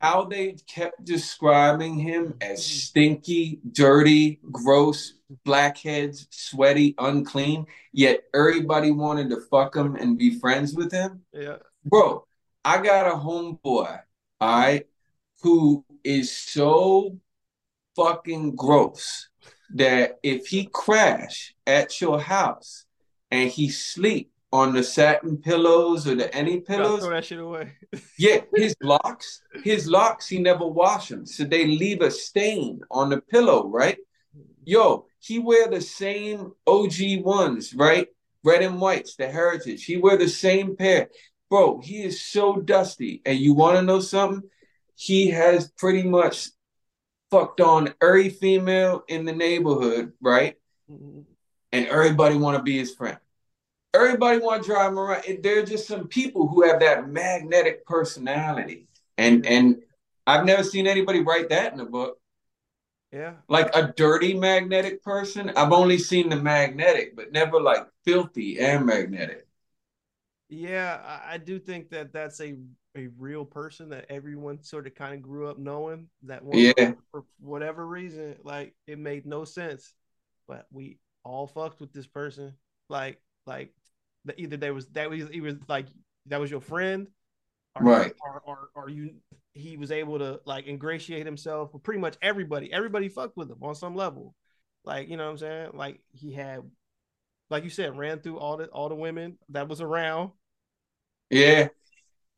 how 0.02 0.26
they 0.26 0.56
kept 0.68 1.04
describing 1.06 1.98
him 1.98 2.36
as 2.42 2.66
stinky, 2.66 3.60
dirty, 3.72 4.40
gross, 4.52 5.14
blackheads, 5.46 6.28
sweaty, 6.30 6.96
unclean, 6.98 7.66
yet 7.94 8.24
everybody 8.34 8.92
wanted 8.92 9.30
to 9.30 9.42
fuck 9.50 9.76
him 9.76 9.96
and 9.96 10.18
be 10.18 10.40
friends 10.40 10.74
with 10.74 10.92
him. 10.92 11.22
yeah. 11.34 11.58
Bro, 11.86 12.26
I 12.66 12.82
got 12.82 13.08
a 13.08 13.16
homeboy, 13.16 14.02
all 14.42 14.60
right, 14.60 14.86
who 15.42 15.86
is 16.04 16.36
so 16.36 17.18
fucking 17.96 18.56
gross 18.56 19.30
that 19.76 20.20
if 20.24 20.48
he 20.48 20.66
crash 20.66 21.56
at 21.66 22.02
your 22.02 22.20
house 22.20 22.86
and 23.32 23.50
he 23.50 23.70
sleep 23.70 24.32
on 24.52 24.74
the 24.74 24.84
satin 24.84 25.38
pillows 25.38 26.08
or 26.08 26.16
the 26.16 26.34
any 26.34 26.60
pillows. 26.60 27.02
throw 27.02 27.12
that 27.12 27.26
shit 27.26 27.40
away. 27.40 27.74
Yeah, 28.18 28.42
his 28.54 28.76
locks, 28.82 29.42
his 29.64 29.88
locks, 29.88 30.28
he 30.28 30.40
never 30.40 30.66
wash 30.68 31.08
them. 31.10 31.26
So 31.26 31.44
they 31.46 31.66
leave 31.66 32.02
a 32.02 32.12
stain 32.12 32.82
on 32.92 33.10
the 33.10 33.22
pillow, 33.22 33.68
right? 33.70 33.98
Yo, 34.66 35.06
he 35.20 35.40
wear 35.40 35.68
the 35.70 35.82
same 35.82 36.52
OG 36.68 37.22
ones, 37.24 37.74
right? 37.74 38.08
Red 38.44 38.62
and 38.62 38.80
whites, 38.82 39.16
the 39.16 39.30
heritage. 39.30 39.86
He 39.86 39.98
wear 39.98 40.18
the 40.18 40.28
same 40.28 40.76
pair. 40.76 41.10
Bro, 41.50 41.80
he 41.80 42.04
is 42.04 42.22
so 42.22 42.58
dusty. 42.58 43.22
And 43.26 43.40
you 43.40 43.54
want 43.54 43.78
to 43.78 43.82
know 43.82 44.00
something? 44.02 44.48
He 44.96 45.30
has 45.32 45.72
pretty 45.72 46.04
much 46.04 46.50
fucked 47.32 47.62
on 47.62 47.94
every 48.02 48.30
female 48.30 49.04
in 49.08 49.26
the 49.26 49.34
neighborhood, 49.34 50.12
right? 50.22 50.56
Mhm. 50.92 51.24
And 51.72 51.88
everybody 51.88 52.36
want 52.36 52.58
to 52.58 52.64
be 52.64 52.78
his 52.78 52.94
friend. 52.94 53.18
Everybody 53.94 54.40
want 54.40 54.64
to 54.64 54.70
drive 54.70 54.92
him 54.92 55.00
around. 55.00 55.24
And 55.28 55.42
there 55.44 55.60
are 55.60 55.66
just 55.66 55.88
some 55.88 56.08
people 56.08 56.48
who 56.48 56.68
have 56.68 56.80
that 56.82 57.10
magnetic 57.10 57.86
personality. 57.86 58.88
And 59.18 59.46
and 59.46 59.82
I've 60.28 60.46
never 60.46 60.64
seen 60.64 60.88
anybody 60.88 61.22
write 61.22 61.50
that 61.50 61.74
in 61.74 61.80
a 61.80 61.86
book. 61.86 62.20
Yeah. 63.12 63.36
Like 63.50 63.76
a 63.76 63.92
dirty 63.98 64.34
magnetic 64.34 65.04
person. 65.04 65.50
I've 65.56 65.72
only 65.74 65.98
seen 65.98 66.30
the 66.30 66.36
magnetic, 66.38 67.16
but 67.16 67.32
never 67.32 67.60
like 67.60 67.88
filthy 68.06 68.60
and 68.60 68.86
magnetic. 68.86 69.48
Yeah, 70.50 71.00
I, 71.06 71.34
I 71.36 71.38
do 71.38 71.60
think 71.60 71.90
that 71.92 72.12
that's 72.12 72.40
a 72.42 72.56
a 72.96 73.08
real 73.20 73.46
person 73.46 73.90
that 73.90 74.08
everyone 74.10 74.64
sort 74.64 74.88
of 74.88 74.96
kind 74.96 75.14
of 75.14 75.22
grew 75.22 75.48
up 75.48 75.60
knowing 75.60 76.08
that 76.24 76.44
one 76.44 76.68
Yeah. 76.78 76.94
for 77.12 77.24
whatever 77.40 77.86
reason, 77.88 78.36
like 78.44 78.74
it 78.88 78.98
made 78.98 79.28
no 79.28 79.46
sense, 79.46 79.94
but 80.48 80.66
we 80.72 80.98
all 81.24 81.46
fucked 81.46 81.80
with 81.82 81.94
this 81.94 82.08
person. 82.08 82.54
Like, 82.90 83.22
like 83.46 83.74
the, 84.26 84.40
either 84.40 84.58
they 84.58 84.72
was 84.72 84.88
that 84.90 85.10
was 85.10 85.28
he 85.32 85.42
was 85.42 85.56
like 85.68 85.88
that 86.28 86.40
was 86.40 86.52
your 86.52 86.62
friend, 86.62 87.08
or, 87.76 87.84
Right. 87.84 88.14
Or, 88.22 88.42
or 88.46 88.70
or 88.76 88.90
you 88.90 89.16
he 89.54 89.78
was 89.78 89.92
able 89.92 90.20
to 90.20 90.40
like 90.46 90.68
ingratiate 90.68 91.26
himself 91.26 91.74
with 91.74 91.84
pretty 91.84 92.00
much 92.00 92.16
everybody. 92.22 92.72
Everybody 92.72 93.10
fucked 93.10 93.36
with 93.38 93.50
him 93.50 93.58
on 93.62 93.76
some 93.76 93.96
level. 93.96 94.36
Like 94.86 95.10
you 95.10 95.18
know 95.18 95.26
what 95.26 95.32
I'm 95.32 95.38
saying? 95.38 95.70
Like 95.74 96.00
he 96.12 96.34
had, 96.34 96.62
like 97.50 97.64
you 97.64 97.70
said, 97.70 97.98
ran 97.98 98.20
through 98.20 98.40
all 98.40 98.58
the 98.58 98.66
all 98.68 98.90
the 98.90 98.96
women 98.96 99.38
that 99.50 99.68
was 99.68 99.82
around 99.82 100.32
Yeah. 101.30 101.68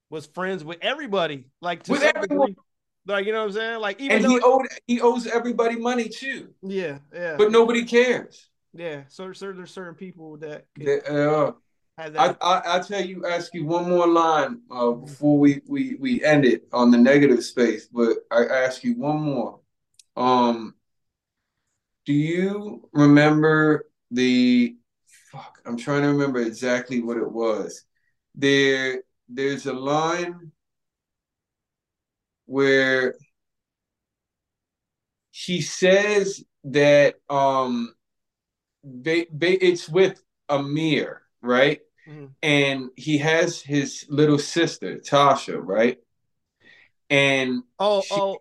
was 0.10 0.26
friends 0.27 0.64
with 0.64 0.80
everybody, 0.82 1.45
like 1.61 1.84
to 1.84 1.92
With 1.92 2.03
everyone. 2.03 2.50
degree. 2.50 2.64
Like 3.08 3.26
you 3.26 3.32
know 3.34 3.40
what 3.40 3.45
I'm 3.48 3.51
saying? 3.53 3.80
Like 3.80 4.00
even 4.00 4.18
And 4.24 4.32
he 4.32 4.40
owed 4.43 4.68
he 4.88 5.01
owes 5.01 5.27
everybody 5.27 5.76
money 5.76 6.08
too. 6.10 6.53
yeah, 6.61 7.00
yeah, 7.14 7.35
But 7.38 7.51
nobody 7.51 7.84
cares. 7.85 8.48
yeah. 8.74 9.03
So, 9.10 9.34
so 9.34 9.51
there's 9.53 9.72
certain 9.72 9.95
people 9.95 10.38
that 10.38 10.66
The- 10.76 11.03
uh, 11.11 11.51
I. 11.98 12.36
I 12.42 12.78
I 12.78 12.80
tell 12.80 13.03
you, 13.03 13.26
ask 13.26 13.53
you 13.53 13.66
one 13.66 13.90
more 13.90 14.08
line 14.08 14.61
uh, 14.72 14.92
before 14.92 15.38
we, 15.38 15.61
we 15.68 15.95
we 16.00 16.24
end 16.24 16.45
it 16.45 16.68
on 16.72 16.92
the 16.92 16.98
negative 16.98 17.44
space. 17.44 17.88
But 17.88 18.18
I 18.32 18.45
ask 18.45 18.84
you 18.84 18.95
one 18.95 19.22
more. 19.22 19.60
Um, 20.16 20.76
do 22.06 22.14
you 22.14 22.90
remember 22.94 23.88
the 24.10 24.76
fuck? 25.32 25.60
I'm 25.66 25.78
trying 25.78 26.02
to 26.02 26.10
remember 26.10 26.40
exactly 26.40 27.02
what 27.02 27.18
it 27.18 27.32
was. 27.32 27.84
There, 28.36 29.03
there's 29.30 29.66
a 29.66 29.74
line 29.74 30.52
where 32.45 33.16
he 35.32 35.61
says 35.61 36.44
that 36.64 37.16
um, 37.30 37.94
they, 38.84 39.28
they, 39.32 39.53
it's 39.53 39.88
with 39.88 40.22
Amir, 40.50 41.20
right? 41.42 41.80
Mhm. 42.08 42.32
and 42.42 42.90
he 42.95 43.20
has 43.20 43.61
his 43.61 44.06
little 44.10 44.40
sister 44.40 44.98
Tasha, 44.98 45.60
right? 45.64 46.00
And 47.10 47.64
oh, 47.80 48.02
she- 48.02 48.16
oh, 48.16 48.40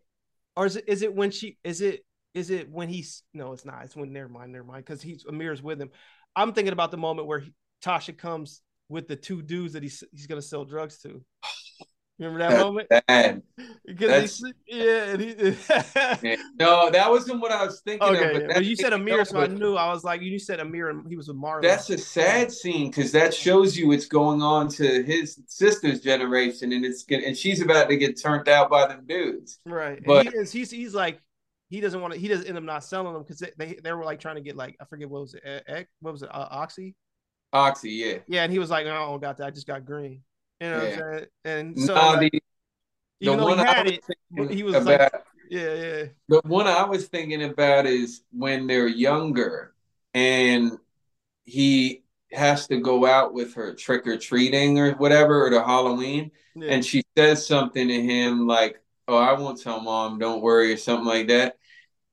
or 0.57 0.67
is 0.67 0.77
it 0.77 0.85
is 0.89 1.03
it 1.03 1.15
when 1.15 1.31
she 1.31 1.59
is 1.65 1.81
it 1.81 2.05
is 2.35 2.51
it 2.51 2.71
when 2.71 2.89
he's 2.89 3.23
no, 3.35 3.53
it's 3.53 3.65
not. 3.65 3.85
It's 3.85 3.97
when 3.97 4.13
never 4.13 4.29
mind, 4.29 4.53
never 4.53 4.65
mind, 4.65 4.85
because 4.85 5.03
he's 5.03 5.25
Amir's 5.27 5.63
with 5.63 5.81
him. 5.81 5.91
I'm 6.37 6.53
thinking 6.53 6.73
about 6.73 6.91
the 6.91 6.97
moment 6.97 7.27
where 7.29 7.41
he, 7.41 7.53
Tasha 7.85 8.17
comes 8.17 8.63
with 8.89 9.09
the 9.09 9.17
two 9.17 9.43
dudes 9.43 9.75
that 9.75 9.83
he's 9.83 10.03
he's 10.13 10.27
gonna 10.27 10.43
sell 10.43 10.65
drugs 10.65 10.99
to. 11.03 11.23
Remember 12.21 12.39
that 12.41 12.51
That's 12.51 12.63
moment? 12.63 12.89
bad. 12.89 13.43
Because 13.87 14.39
he's, 14.39 14.53
yeah, 14.69 15.05
and 15.07 15.21
he, 15.21 15.35
No, 16.61 16.91
that 16.91 17.11
wasn't 17.11 17.41
what 17.41 17.51
I 17.51 17.65
was 17.65 17.81
thinking 17.81 18.09
okay, 18.09 18.37
of. 18.37 18.47
But, 18.47 18.55
but 18.55 18.65
you 18.65 18.77
said 18.77 18.93
Amir, 18.93 19.25
so 19.25 19.41
I 19.41 19.49
knew. 19.49 19.75
I 19.75 19.93
was 19.93 20.05
like, 20.05 20.23
you 20.23 20.39
said 20.39 20.61
Amir, 20.61 20.91
and 20.91 21.09
he 21.09 21.17
was 21.17 21.27
with 21.27 21.37
Marlon. 21.37 21.63
That's 21.63 21.91
a 21.91 21.99
sad 21.99 22.53
scene 22.53 22.91
because 22.91 23.11
that 23.13 23.35
shows 23.35 23.77
you 23.77 23.91
it's 23.91 24.07
going 24.07 24.43
on 24.43 24.69
to 24.69 25.03
his 25.03 25.43
sister's 25.49 26.01
generation, 26.01 26.73
and 26.73 26.85
it's 26.85 27.05
and 27.11 27.37
she's 27.37 27.61
about 27.63 27.89
to 27.89 27.97
get 27.97 28.21
turned 28.21 28.49
out 28.49 28.71
by 28.71 28.87
them 28.87 29.05
dudes. 29.07 29.59
Right. 29.67 30.01
But- 30.05 30.29
he 30.29 30.39
is 30.39 30.53
he's 30.53 30.71
he's 30.71 30.95
like 30.95 31.21
he 31.69 31.81
doesn't 31.81 32.01
want 32.01 32.15
to 32.15 32.21
he 32.21 32.29
doesn't 32.29 32.47
end 32.47 32.59
up 32.59 32.65
not 32.65 32.85
selling 32.85 33.13
them 33.13 33.23
because 33.23 33.41
they, 33.41 33.51
they 33.59 33.79
they 33.83 33.93
were 33.93 34.05
like 34.05 34.21
trying 34.21 34.37
to 34.37 34.43
get 34.43 34.57
like 34.57 34.77
I 34.81 34.85
forget 34.85 35.11
what 35.11 35.23
was 35.23 35.35
it 35.35 35.89
what 36.01 36.13
was 36.13 36.23
it 36.23 36.33
uh, 36.33 36.49
Oxy 36.51 36.95
Oxy, 37.53 37.91
yeah. 37.91 38.19
yeah 38.29 38.45
and 38.45 38.53
he 38.53 38.61
was 38.61 38.71
like 38.71 38.87
I 38.87 38.91
don't 38.91 39.21
got 39.21 39.37
that 39.39 39.47
I 39.47 39.51
just 39.51 39.67
got 39.67 39.85
green 39.85 40.23
you 40.61 40.69
know 40.71 40.81
Yeah. 40.81 40.97
what 40.97 41.05
I'm 41.05 41.19
saying 41.19 41.27
and 41.45 41.79
so 41.79 41.95
Nah, 41.95 42.11
like, 42.13 42.21
the, 42.21 42.31
the 43.21 43.33
even 43.33 43.39
though 43.39 43.49
he 43.49 43.65
had 43.67 43.87
was 44.37 44.51
it 44.51 44.51
he 44.51 44.63
was 44.63 44.87
about, 44.87 44.87
like 44.87 45.03
yeah 45.51 45.75
yeah 45.75 46.07
The 46.29 46.41
one 46.45 46.67
I 46.67 46.85
was 46.85 47.09
thinking 47.09 47.43
about 47.43 47.87
is 47.87 48.23
when 48.33 48.67
they're 48.67 48.87
younger 48.89 49.75
and 50.15 50.79
he 51.45 52.05
has 52.33 52.69
to 52.69 52.81
go 52.81 53.07
out 53.07 53.35
with 53.35 53.55
her 53.55 53.75
trick 53.75 54.07
or 54.07 54.19
treating 54.19 54.79
or 54.79 54.93
whatever, 54.95 55.47
or 55.47 55.51
to 55.51 55.63
Halloween, 55.65 56.33
yeah 56.55 56.67
and 56.69 56.85
she 56.85 57.05
says 57.17 57.47
something 57.47 57.89
to 57.89 58.03
him 58.03 58.47
like, 58.47 58.81
Oh, 59.09 59.17
I 59.19 59.33
won't 59.35 59.61
tell 59.61 59.81
mom, 59.81 60.19
don't 60.21 60.43
worry, 60.43 60.73
or 60.73 60.77
something 60.77 61.07
like 61.07 61.29
that. 61.29 61.59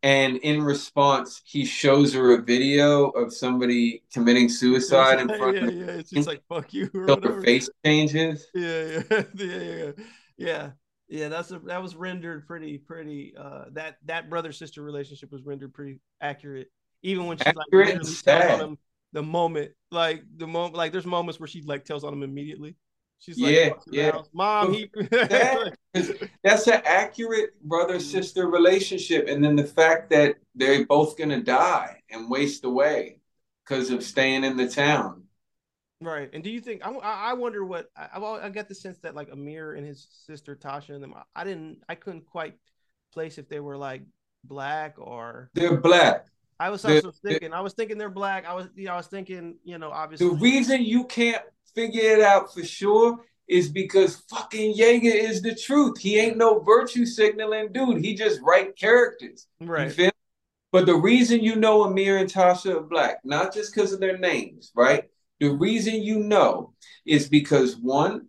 And 0.04 0.38
in 0.38 0.62
response, 0.64 1.42
he 1.46 1.66
shows 1.66 2.14
her 2.14 2.34
a 2.36 2.42
video 2.42 3.10
of 3.10 3.34
somebody 3.34 4.04
committing 4.14 4.48
suicide 4.50 5.20
in 5.20 5.30
front 5.36 5.58
yeah, 5.58 5.68
of 5.68 5.74
yeah 5.74 5.86
her. 5.86 6.00
it's 6.00 6.12
just 6.12 6.28
like 6.28 6.44
fuck 6.48 6.74
you 6.74 6.90
or 6.94 7.10
So 7.10 7.18
her 7.24 7.34
face 7.44 7.70
changes. 7.86 8.48
yeah 8.54 8.84
yeah 9.12 9.24
yeah 9.36 9.46
yeah 9.62 9.92
yeah. 10.38 10.72
Yeah 11.10 11.30
that's 11.30 11.52
a, 11.52 11.60
that 11.60 11.82
was 11.82 11.96
rendered 11.96 12.48
pretty 12.48 12.78
pretty 12.78 13.34
uh 13.38 13.66
that 13.74 13.98
that 14.06 14.30
brother 14.30 14.52
sister 14.52 14.82
relationship 14.82 15.32
was 15.32 15.44
rendered 15.44 15.74
pretty 15.74 16.00
accurate. 16.22 16.70
Even 17.02 17.28
when 17.28 17.38
she's 17.38 17.56
like 17.56 17.68
Accurate 17.72 17.82
literally 17.82 18.18
tells 18.26 18.48
on 18.48 18.60
him 18.60 18.78
the 19.14 19.24
moment 19.24 19.72
like 19.92 20.24
the 20.36 20.48
moment 20.48 20.76
like 20.76 20.92
there's 20.92 21.06
moments 21.06 21.40
where 21.40 21.48
she 21.48 21.62
like 21.62 21.86
tells 21.86 22.04
on 22.04 22.14
him 22.14 22.24
immediately 22.24 22.76
she's 23.20 23.42
like 23.42 23.54
Yeah, 23.54 23.70
the 23.86 23.98
yeah. 23.98 24.22
mom 24.34 24.74
he 24.74 24.90
That- 25.30 25.74
That's 26.44 26.68
an 26.68 26.82
accurate 26.86 27.60
brother 27.64 28.00
sister 28.00 28.48
relationship. 28.48 29.28
And 29.28 29.44
then 29.44 29.56
the 29.56 29.64
fact 29.66 30.10
that 30.12 30.36
they're 30.56 30.86
both 30.86 31.18
going 31.18 31.30
to 31.32 31.42
die 31.42 32.02
and 32.10 32.30
waste 32.30 32.64
away 32.66 33.20
because 33.66 33.90
of 33.90 34.04
staying 34.04 34.44
in 34.44 34.58
the 34.58 34.68
town. 34.70 35.24
right 36.02 36.30
and 36.34 36.44
do 36.44 36.50
you 36.50 36.62
think 36.62 36.86
i 36.86 36.92
i 36.92 37.34
wonder 37.34 37.66
what 37.66 37.88
i 37.98 38.08
I've 38.14 38.24
i 38.24 38.50
got 38.50 38.68
the 38.68 38.76
sense 38.76 39.00
that 39.00 39.16
like 39.16 39.30
amir 39.32 39.74
and 39.74 39.86
his 39.86 40.08
sister 40.26 40.56
tasha 40.56 40.94
and 40.94 41.02
them 41.04 41.14
i 41.36 41.44
didn't 41.44 41.80
i 41.90 41.96
couldn't 41.96 42.26
quite 42.26 42.56
place 43.14 43.38
if 43.38 43.50
they 43.50 43.60
were 43.60 43.78
like 43.78 44.04
black 44.44 44.96
or 44.98 45.52
They're 45.54 45.76
black. 45.82 46.28
I 46.60 46.70
was 46.70 46.86
also 46.86 47.12
thinking. 47.12 47.54
I 47.54 47.62
was 47.62 47.74
thinking 47.74 47.98
they're 47.98 48.10
black. 48.10 48.46
I 48.46 48.54
was, 48.56 48.68
you 48.76 48.86
know, 48.86 48.94
I 48.94 48.98
was 48.98 49.08
thinking, 49.08 49.58
you 49.64 49.78
know, 49.78 49.92
obviously. 49.92 50.28
The 50.30 50.36
reason 50.36 50.84
you 50.84 51.04
can't 51.06 51.44
figure 51.78 52.02
it 52.02 52.22
out 52.22 52.52
for 52.52 52.64
sure 52.64 53.20
is 53.48 53.70
because 53.70 54.24
fucking 54.30 54.76
Yeager 54.76 55.14
is 55.14 55.44
the 55.44 55.54
truth. 55.54 56.00
He 56.00 56.18
ain't 56.18 56.36
no 56.38 56.60
virtue 56.60 57.06
signaling 57.06 57.72
dude. 57.72 58.04
He 58.04 58.16
just 58.16 58.42
write 58.42 58.76
characters. 58.76 59.46
Right. 59.62 60.12
But 60.72 60.88
the 60.88 60.96
reason 60.96 61.44
you 61.44 61.56
know 61.56 61.84
Amir 61.84 62.18
and 62.18 62.30
Tasha 62.30 62.78
are 62.78 62.82
black, 62.82 63.20
not 63.24 63.54
just 63.54 63.74
because 63.74 63.94
of 63.94 64.00
their 64.00 64.18
names, 64.18 64.72
right? 64.76 65.04
The 65.40 65.52
reason 65.52 66.02
you 66.02 66.20
know 66.20 66.74
is 67.06 67.30
because 67.30 67.78
one, 67.78 68.28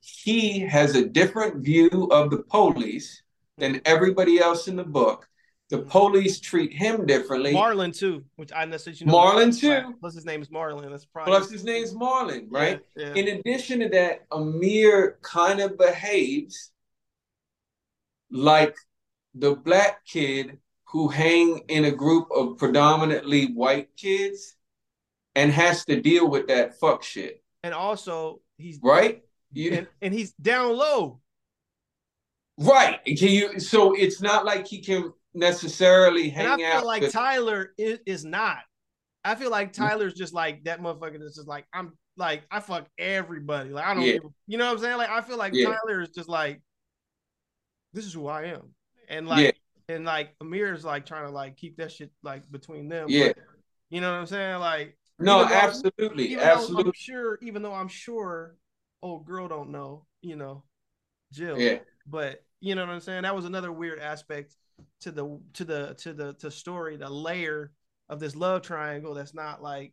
he 0.00 0.60
has 0.60 0.94
a 0.94 1.08
different 1.08 1.64
view 1.64 2.08
of 2.12 2.30
the 2.30 2.44
police 2.44 3.22
than 3.58 3.82
everybody 3.84 4.38
else 4.38 4.68
in 4.68 4.76
the 4.76 4.84
book. 4.84 5.28
The 5.70 5.78
police 5.78 6.40
treat 6.40 6.72
him 6.72 7.06
differently. 7.06 7.52
Marlon 7.52 7.96
too, 7.96 8.24
which 8.36 8.52
I 8.52 8.66
that 8.66 9.00
you 9.00 9.06
know. 9.06 9.14
Marlon, 9.14 9.58
too. 9.58 9.94
Plus 9.98 10.14
his 10.14 10.26
name 10.26 10.42
is 10.42 10.48
Marlon. 10.48 10.90
That's 10.90 11.06
probably. 11.06 11.32
Plus, 11.32 11.50
his 11.50 11.64
name's 11.64 11.94
Marlon, 11.94 12.46
right? 12.50 12.80
Yeah. 12.96 13.12
yeah. 13.14 13.22
In 13.22 13.38
addition 13.38 13.80
to 13.80 13.88
that, 13.88 14.26
Amir 14.30 15.18
kind 15.22 15.60
of 15.60 15.78
behaves 15.78 16.70
like 18.30 18.76
the 19.34 19.54
black 19.54 20.04
kid 20.04 20.58
who 20.84 21.08
hang 21.08 21.62
in 21.68 21.86
a 21.86 21.90
group 21.90 22.28
of 22.30 22.58
predominantly 22.58 23.46
white 23.46 23.88
kids 23.96 24.56
and 25.34 25.50
has 25.50 25.84
to 25.86 26.00
deal 26.00 26.28
with 26.28 26.46
that 26.48 26.78
fuck 26.78 27.02
shit, 27.02 27.42
and 27.62 27.72
also 27.72 28.40
he's 28.58 28.78
right? 28.82 29.22
You, 29.52 29.72
and, 29.72 29.86
and 30.02 30.12
he's 30.12 30.32
down 30.32 30.76
low. 30.76 31.20
right. 32.58 33.00
Can 33.04 33.28
you, 33.28 33.60
so 33.60 33.94
it's 33.94 34.20
not 34.20 34.44
like 34.44 34.66
he 34.66 34.80
can 34.80 35.12
necessarily 35.34 36.32
And 36.32 36.48
I 36.48 36.56
feel 36.56 36.66
out 36.66 36.86
like 36.86 37.02
with, 37.02 37.12
Tyler 37.12 37.72
is, 37.76 37.98
is 38.06 38.24
not. 38.24 38.58
I 39.24 39.34
feel 39.34 39.50
like 39.50 39.72
mm-hmm. 39.72 39.84
Tyler's 39.84 40.14
just 40.14 40.34
like 40.34 40.64
that 40.64 40.80
motherfucker. 40.80 41.18
That's 41.18 41.36
just 41.36 41.48
like 41.48 41.66
I'm. 41.72 41.92
like 42.16 42.44
I 42.50 42.60
fuck 42.60 42.86
everybody. 42.98 43.70
Like 43.70 43.84
I 43.84 43.94
don't, 43.94 44.04
Yeah. 44.04 44.14
a- 44.24 44.28
you 44.46 44.58
know 44.58 44.66
what 44.66 44.72
I'm 44.72 44.78
saying? 44.78 44.98
Like 44.98 45.10
I 45.10 45.20
feel 45.20 45.36
like 45.38 45.52
Yeah. 45.54 45.66
Tyler 45.66 46.02
is 46.02 46.10
just 46.10 46.28
like, 46.28 46.62
this 47.92 48.04
is 48.04 48.12
who 48.12 48.26
I 48.26 48.44
am, 48.44 48.74
and 49.08 49.26
like, 49.26 49.56
and 49.88 50.04
like 50.04 50.34
Amir 50.40 50.74
is 50.74 50.84
like 50.84 51.06
trying 51.06 51.26
to 51.26 51.32
like 51.32 51.56
keep 51.56 51.76
that 51.78 51.90
shit 51.90 52.10
like 52.22 52.50
between 52.50 52.88
them. 52.88 53.06
Yeah. 53.08 53.28
but, 53.28 53.38
you 53.90 54.00
know 54.00 54.12
what 54.12 54.20
I'm 54.20 54.26
saying? 54.26 54.58
Like, 54.60 54.98
No, 55.18 55.40
even 55.40 55.48
though- 55.48 55.54
absolutely, 55.54 56.34
I'm 56.36 56.40
absolutely. 56.40 56.92
sure, 56.94 57.38
even 57.42 57.62
though 57.62 57.74
I'm 57.74 57.88
sure, 57.88 58.56
old 59.02 59.26
girl 59.26 59.48
don't 59.48 59.70
know, 59.70 60.06
you 60.22 60.36
know, 60.36 60.64
Jill. 61.32 61.58
Yeah. 61.58 61.78
But 62.06 62.42
you 62.60 62.74
know 62.74 62.84
what 62.84 62.92
I'm 62.92 63.00
saying? 63.00 63.22
That 63.22 63.34
was 63.34 63.44
another 63.44 63.72
weird 63.72 63.98
aspect 64.00 64.54
to 65.02 65.10
the 65.12 65.40
to 65.54 65.64
the 65.64 65.94
to 65.98 66.12
the 66.14 66.32
to 66.34 66.50
story, 66.50 66.96
the 66.96 67.08
layer 67.10 67.72
of 68.08 68.20
this 68.20 68.36
love 68.36 68.62
triangle 68.62 69.14
that's 69.14 69.34
not 69.34 69.62
like 69.62 69.92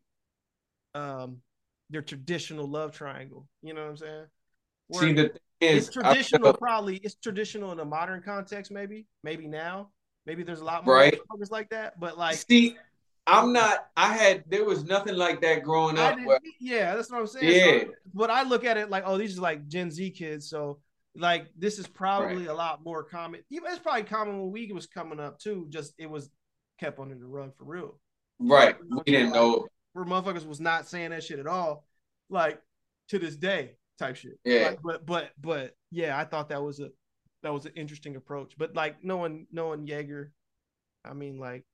um 0.95 1.37
their 1.89 2.01
traditional 2.01 2.67
love 2.67 2.91
triangle. 2.93 3.47
You 3.61 3.73
know 3.73 3.83
what 3.83 3.89
I'm 3.91 3.97
saying? 3.97 4.25
Where 4.87 5.09
See, 5.09 5.13
the 5.13 5.23
thing 5.29 5.39
it's 5.73 5.89
is, 5.89 5.89
traditional, 5.89 6.53
probably 6.53 6.97
it's 6.97 7.15
traditional 7.15 7.71
in 7.71 7.79
a 7.79 7.85
modern 7.85 8.21
context, 8.23 8.71
maybe, 8.71 9.07
maybe 9.23 9.47
now. 9.47 9.89
Maybe 10.25 10.43
there's 10.43 10.61
a 10.61 10.65
lot 10.65 10.85
more 10.85 10.95
Right. 10.95 11.21
motherfuckers 11.31 11.51
like 11.51 11.69
that, 11.71 11.99
but 11.99 12.17
like 12.17 12.45
see, 12.47 12.77
I'm 13.27 13.53
not. 13.53 13.87
I 13.95 14.13
had 14.13 14.43
there 14.47 14.65
was 14.65 14.83
nothing 14.83 15.15
like 15.15 15.41
that 15.41 15.63
growing 15.63 15.97
up. 15.97 16.17
where- 16.23 16.39
yeah, 16.59 16.95
that's 16.95 17.09
what 17.11 17.19
I'm 17.19 17.27
saying. 17.27 17.53
yeah, 17.53 17.55
So, 17.55 17.93
but 18.13 18.29
I 18.29 18.43
look 18.43 18.63
at 18.65 18.77
it 18.77 18.89
like, 18.89 19.03
oh, 19.05 19.17
these 19.17 19.37
are 19.37 19.41
like 19.41 19.67
Gen 19.67 19.91
Z 19.91 20.11
kids, 20.11 20.49
so 20.49 20.79
like 21.15 21.47
this 21.57 21.77
is 21.79 21.87
probably 21.87 22.45
a 22.45 22.53
lot 22.53 22.83
more 22.83 23.03
common. 23.03 23.41
Even 23.49 23.69
it's 23.71 23.79
probably 23.79 24.03
common 24.03 24.39
when 24.41 24.51
we 24.51 24.71
was 24.71 24.87
coming 24.87 25.19
up 25.19 25.39
too. 25.39 25.67
Just 25.69 25.93
it 25.97 26.09
was 26.09 26.29
kept 26.79 26.99
under 26.99 27.15
the 27.15 27.25
rug 27.25 27.55
for 27.57 27.65
real. 27.65 27.99
right. 28.39 28.75
We 28.89 29.11
didn't 29.11 29.33
know. 29.33 29.67
Where 29.93 30.05
motherfuckers 30.05 30.47
was 30.47 30.61
not 30.61 30.87
saying 30.87 31.09
that 31.11 31.23
shit 31.23 31.39
at 31.39 31.47
all, 31.47 31.85
like 32.29 32.61
to 33.09 33.19
this 33.19 33.35
day 33.35 33.75
type 33.99 34.15
shit. 34.15 34.39
Yeah. 34.45 34.69
Like, 34.69 34.79
but 34.81 35.05
but 35.05 35.31
but 35.39 35.75
yeah, 35.91 36.17
I 36.17 36.23
thought 36.23 36.49
that 36.49 36.63
was 36.63 36.79
a 36.79 36.89
that 37.43 37.53
was 37.53 37.65
an 37.65 37.73
interesting 37.75 38.15
approach. 38.15 38.53
But 38.57 38.73
like 38.75 39.03
knowing 39.03 39.47
knowing 39.51 39.85
Yeager, 39.85 40.29
I 41.03 41.13
mean 41.13 41.39
like 41.39 41.65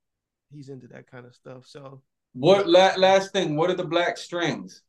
he's 0.52 0.68
into 0.68 0.88
that 0.88 1.08
kind 1.08 1.26
of 1.26 1.34
stuff. 1.34 1.66
So 1.66 2.02
What 2.32 2.68
la- 2.68 2.96
last 2.96 3.32
thing? 3.32 3.56
What 3.56 3.70
are 3.70 3.74
the 3.74 3.84
black 3.84 4.16
strings? 4.16 4.82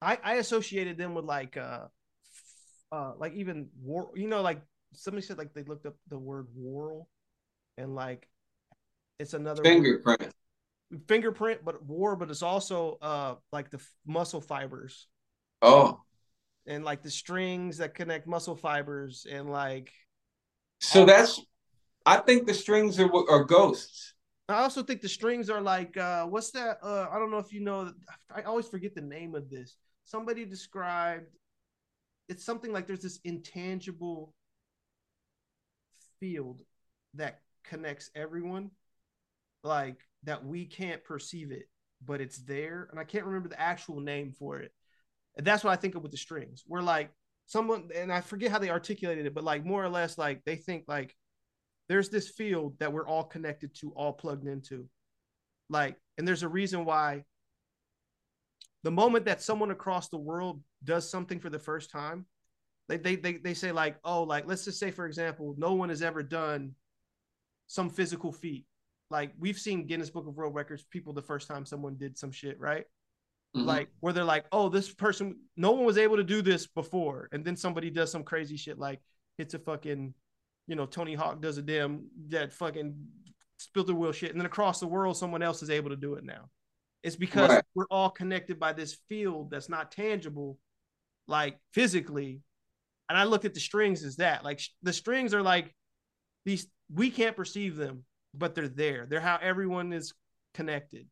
I, 0.00 0.18
I 0.22 0.34
associated 0.34 0.96
them 0.98 1.14
with 1.14 1.24
like 1.24 1.56
uh 1.56 1.86
uh 2.94 3.12
like 3.18 3.34
even 3.34 3.68
war 3.82 4.10
you 4.14 4.28
know 4.28 4.42
like 4.42 4.60
somebody 4.92 5.24
said 5.26 5.38
like 5.38 5.52
they 5.54 5.64
looked 5.64 5.86
up 5.86 5.96
the 6.08 6.18
word 6.18 6.46
whorl 6.56 7.08
and 7.78 7.94
like 7.94 8.28
it's 9.18 9.34
another 9.34 9.62
word- 9.62 9.72
Fingerprint. 9.72 10.32
fingerprint 11.08 11.64
but 11.64 11.84
war 11.84 12.14
but 12.16 12.30
it's 12.30 12.42
also 12.42 12.98
uh 13.02 13.34
like 13.52 13.70
the 13.70 13.78
f- 13.78 13.92
muscle 14.06 14.40
fibers 14.40 15.08
Oh, 15.62 16.00
and 16.66 16.84
like 16.84 17.02
the 17.02 17.10
strings 17.10 17.78
that 17.78 17.94
connect 17.94 18.26
muscle 18.26 18.54
fibers 18.56 19.26
and 19.30 19.50
like 19.50 19.90
so 20.80 21.04
that's. 21.04 21.40
I 22.06 22.18
think 22.18 22.46
the 22.46 22.52
strings 22.54 23.00
are 23.00 23.10
are 23.30 23.44
ghosts. 23.44 24.12
I 24.48 24.56
also 24.60 24.82
think 24.82 25.00
the 25.00 25.08
strings 25.08 25.48
are 25.48 25.62
like 25.62 25.96
uh 25.96 26.26
what's 26.26 26.50
that 26.50 26.78
uh 26.82 27.08
I 27.10 27.18
don't 27.18 27.30
know 27.30 27.38
if 27.38 27.50
you 27.52 27.60
know 27.60 27.92
I 28.34 28.42
always 28.42 28.68
forget 28.68 28.94
the 28.94 29.00
name 29.00 29.34
of 29.34 29.48
this. 29.48 29.76
Somebody 30.04 30.44
described 30.44 31.28
it's 32.28 32.44
something 32.44 32.72
like 32.72 32.86
there's 32.86 33.02
this 33.02 33.20
intangible 33.24 34.34
field 36.20 36.62
that 37.14 37.40
connects 37.64 38.10
everyone 38.14 38.70
like 39.62 39.96
that 40.24 40.44
we 40.44 40.66
can't 40.66 41.04
perceive 41.04 41.50
it 41.50 41.68
but 42.04 42.20
it's 42.20 42.38
there 42.38 42.88
and 42.90 43.00
I 43.00 43.04
can't 43.04 43.24
remember 43.24 43.48
the 43.48 43.60
actual 43.60 44.00
name 44.00 44.32
for 44.38 44.58
it. 44.58 44.72
And 45.36 45.46
that's 45.46 45.64
what 45.64 45.72
I 45.72 45.76
think 45.76 45.94
of 45.94 46.02
with 46.02 46.12
the 46.12 46.18
strings. 46.18 46.62
We're 46.66 46.82
like 46.82 47.10
someone 47.46 47.88
and 47.94 48.12
I 48.12 48.20
forget 48.20 48.50
how 48.50 48.58
they 48.58 48.70
articulated 48.70 49.26
it 49.26 49.34
but 49.34 49.44
like 49.44 49.64
more 49.64 49.84
or 49.84 49.88
less 49.88 50.18
like 50.18 50.42
they 50.44 50.56
think 50.56 50.84
like 50.86 51.14
there's 51.88 52.08
this 52.08 52.28
field 52.28 52.78
that 52.78 52.92
we're 52.92 53.06
all 53.06 53.24
connected 53.24 53.74
to, 53.76 53.90
all 53.90 54.12
plugged 54.12 54.46
into. 54.46 54.88
Like, 55.68 55.96
and 56.16 56.26
there's 56.26 56.42
a 56.42 56.48
reason 56.48 56.84
why 56.84 57.24
the 58.82 58.90
moment 58.90 59.24
that 59.24 59.42
someone 59.42 59.70
across 59.70 60.08
the 60.08 60.18
world 60.18 60.60
does 60.84 61.10
something 61.10 61.40
for 61.40 61.50
the 61.50 61.58
first 61.58 61.90
time, 61.90 62.26
they 62.88 62.98
they 62.98 63.16
they, 63.16 63.34
they 63.38 63.54
say, 63.54 63.72
like, 63.72 63.96
oh, 64.04 64.22
like 64.22 64.46
let's 64.46 64.64
just 64.64 64.78
say, 64.78 64.90
for 64.90 65.06
example, 65.06 65.54
no 65.58 65.74
one 65.74 65.88
has 65.88 66.02
ever 66.02 66.22
done 66.22 66.74
some 67.66 67.88
physical 67.88 68.30
feat. 68.32 68.66
Like 69.10 69.32
we've 69.38 69.58
seen 69.58 69.86
Guinness 69.86 70.10
Book 70.10 70.26
of 70.26 70.36
World 70.36 70.54
Records, 70.54 70.84
people 70.84 71.12
the 71.12 71.22
first 71.22 71.48
time 71.48 71.64
someone 71.64 71.96
did 71.96 72.18
some 72.18 72.30
shit, 72.30 72.58
right? 72.60 72.84
Mhm. 73.56 73.64
Like 73.64 73.88
where 74.00 74.12
they're 74.12 74.24
like, 74.24 74.46
oh, 74.52 74.68
this 74.68 74.92
person, 74.92 75.36
no 75.56 75.72
one 75.72 75.84
was 75.84 75.98
able 75.98 76.16
to 76.16 76.24
do 76.24 76.42
this 76.42 76.66
before, 76.66 77.28
and 77.32 77.44
then 77.44 77.56
somebody 77.56 77.90
does 77.90 78.10
some 78.10 78.24
crazy 78.24 78.56
shit, 78.56 78.78
like 78.78 79.00
hits 79.38 79.54
a 79.54 79.58
fucking, 79.58 80.12
you 80.66 80.76
know, 80.76 80.86
Tony 80.86 81.14
Hawk 81.14 81.40
does 81.40 81.58
a 81.58 81.62
damn 81.62 82.06
that 82.28 82.52
fucking 82.52 82.94
spilled 83.56 83.86
the 83.86 83.94
wheel 83.94 84.12
shit, 84.12 84.30
and 84.30 84.40
then 84.40 84.46
across 84.46 84.80
the 84.80 84.86
world, 84.86 85.16
someone 85.16 85.42
else 85.42 85.62
is 85.62 85.70
able 85.70 85.90
to 85.90 85.96
do 85.96 86.14
it 86.14 86.24
now. 86.24 86.50
It's 87.04 87.16
because 87.16 87.50
Right. 87.50 87.64
we're 87.76 87.86
all 87.90 88.10
connected 88.10 88.58
by 88.58 88.72
this 88.72 88.94
field 89.08 89.50
that's 89.50 89.68
not 89.68 89.92
tangible, 89.92 90.58
like 91.28 91.60
physically. 91.72 92.40
And 93.08 93.16
I 93.16 93.24
look 93.24 93.44
at 93.44 93.54
the 93.54 93.60
strings 93.60 94.02
as 94.02 94.16
that, 94.16 94.42
like 94.42 94.60
the 94.82 94.92
strings 94.92 95.34
are 95.34 95.42
like 95.42 95.72
these. 96.44 96.66
We 96.92 97.10
can't 97.10 97.36
perceive 97.36 97.76
them, 97.76 98.04
but 98.34 98.54
they're 98.56 98.68
there. 98.68 99.06
They're 99.08 99.20
how 99.20 99.38
everyone 99.40 99.92
is 99.92 100.14
connected 100.54 101.06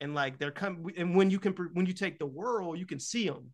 and 0.00 0.14
like 0.14 0.38
they're 0.38 0.50
coming 0.50 0.92
and 0.96 1.14
when 1.16 1.30
you 1.30 1.38
can 1.38 1.52
when 1.74 1.86
you 1.86 1.92
take 1.92 2.18
the 2.18 2.26
world 2.26 2.78
you 2.78 2.86
can 2.86 2.98
see 3.00 3.26
them 3.28 3.52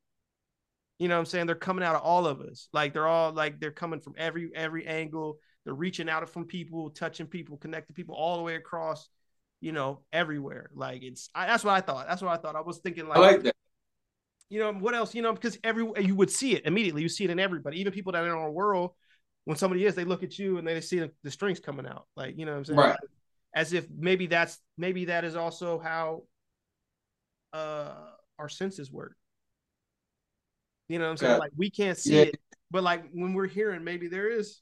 you 0.99 1.09
know 1.09 1.15
what 1.17 1.21
i'm 1.21 1.27
saying 1.27 1.47
they're 1.47 1.55
coming 1.55 1.85
out 1.85 1.95
of 1.97 2.03
all 2.03 2.27
of 2.27 2.41
us 2.41 2.69
like 2.73 2.93
they're 2.93 3.07
all 3.07 3.33
like 3.33 3.61
they're 3.61 3.71
coming 3.71 4.01
from 4.01 4.15
every 4.17 4.51
every 4.55 4.87
angle 4.87 5.39
they're 5.65 5.75
reaching 5.75 6.09
out 6.09 6.29
from 6.29 6.45
people 6.45 6.91
touching 6.91 7.27
people 7.27 7.57
connecting 7.57 7.95
people 7.95 8.15
all 8.15 8.37
the 8.37 8.43
way 8.43 8.55
across 8.57 9.09
you 9.63 9.73
know 9.73 10.01
everywhere. 10.13 10.69
Like 10.75 11.03
it's 11.03 11.31
I, 11.35 11.47
that's 11.47 11.65
what 11.65 11.73
i 11.73 11.81
thought. 11.81 12.07
That's 12.09 12.21
what 12.21 12.33
i 12.33 12.37
thought. 12.37 12.57
I 12.57 12.61
was 12.61 12.79
thinking 12.79 13.09
like, 13.09 13.43
like 13.45 13.55
you 14.51 14.59
know 14.59 14.73
what 14.73 14.95
else 14.95 15.15
you 15.15 15.23
know 15.23 15.33
because 15.33 15.57
every 15.65 15.89
you 16.05 16.15
would 16.17 16.31
see 16.31 16.55
it 16.55 16.67
immediately. 16.67 17.01
You 17.01 17.09
see 17.09 17.25
it 17.25 17.31
in 17.31 17.39
everybody. 17.39 17.81
Even 17.81 17.93
people 17.93 18.13
that 18.13 18.23
are 18.23 18.27
in 18.27 18.33
our 18.33 18.51
world 18.51 18.91
when 19.45 19.57
somebody 19.57 19.87
is 19.87 19.95
they 19.95 20.05
look 20.05 20.23
at 20.23 20.39
you 20.39 20.59
and 20.59 20.67
they 20.67 20.81
see 20.81 20.99
the, 20.99 21.11
the 21.23 21.31
strings 21.31 21.61
coming 21.61 21.87
out. 21.87 22.07
Like 22.17 22.37
you 22.37 22.45
know 22.45 22.53
what 22.53 22.59
i'm 22.59 22.65
saying? 22.65 22.79
Right. 22.79 22.97
as 23.55 23.73
if 23.73 23.87
maybe 23.97 24.27
that's 24.27 24.59
maybe 24.77 25.07
that 25.07 25.25
is 25.25 25.37
also 25.37 25.79
how 25.79 26.25
uh 27.53 27.95
our 28.39 28.49
senses 28.49 28.91
work. 28.91 29.15
You 30.89 30.99
know 30.99 31.05
what 31.05 31.11
i'm 31.13 31.17
saying? 31.19 31.33
Yeah. 31.33 31.39
like 31.39 31.53
we 31.57 31.71
can't 31.71 31.97
see 31.97 32.17
Yeah. 32.17 32.23
it 32.23 32.41
but 32.71 32.83
like 32.83 33.05
when 33.13 33.33
we're 33.35 33.47
hearing 33.47 33.85
maybe 33.85 34.09
there 34.09 34.29
is 34.29 34.61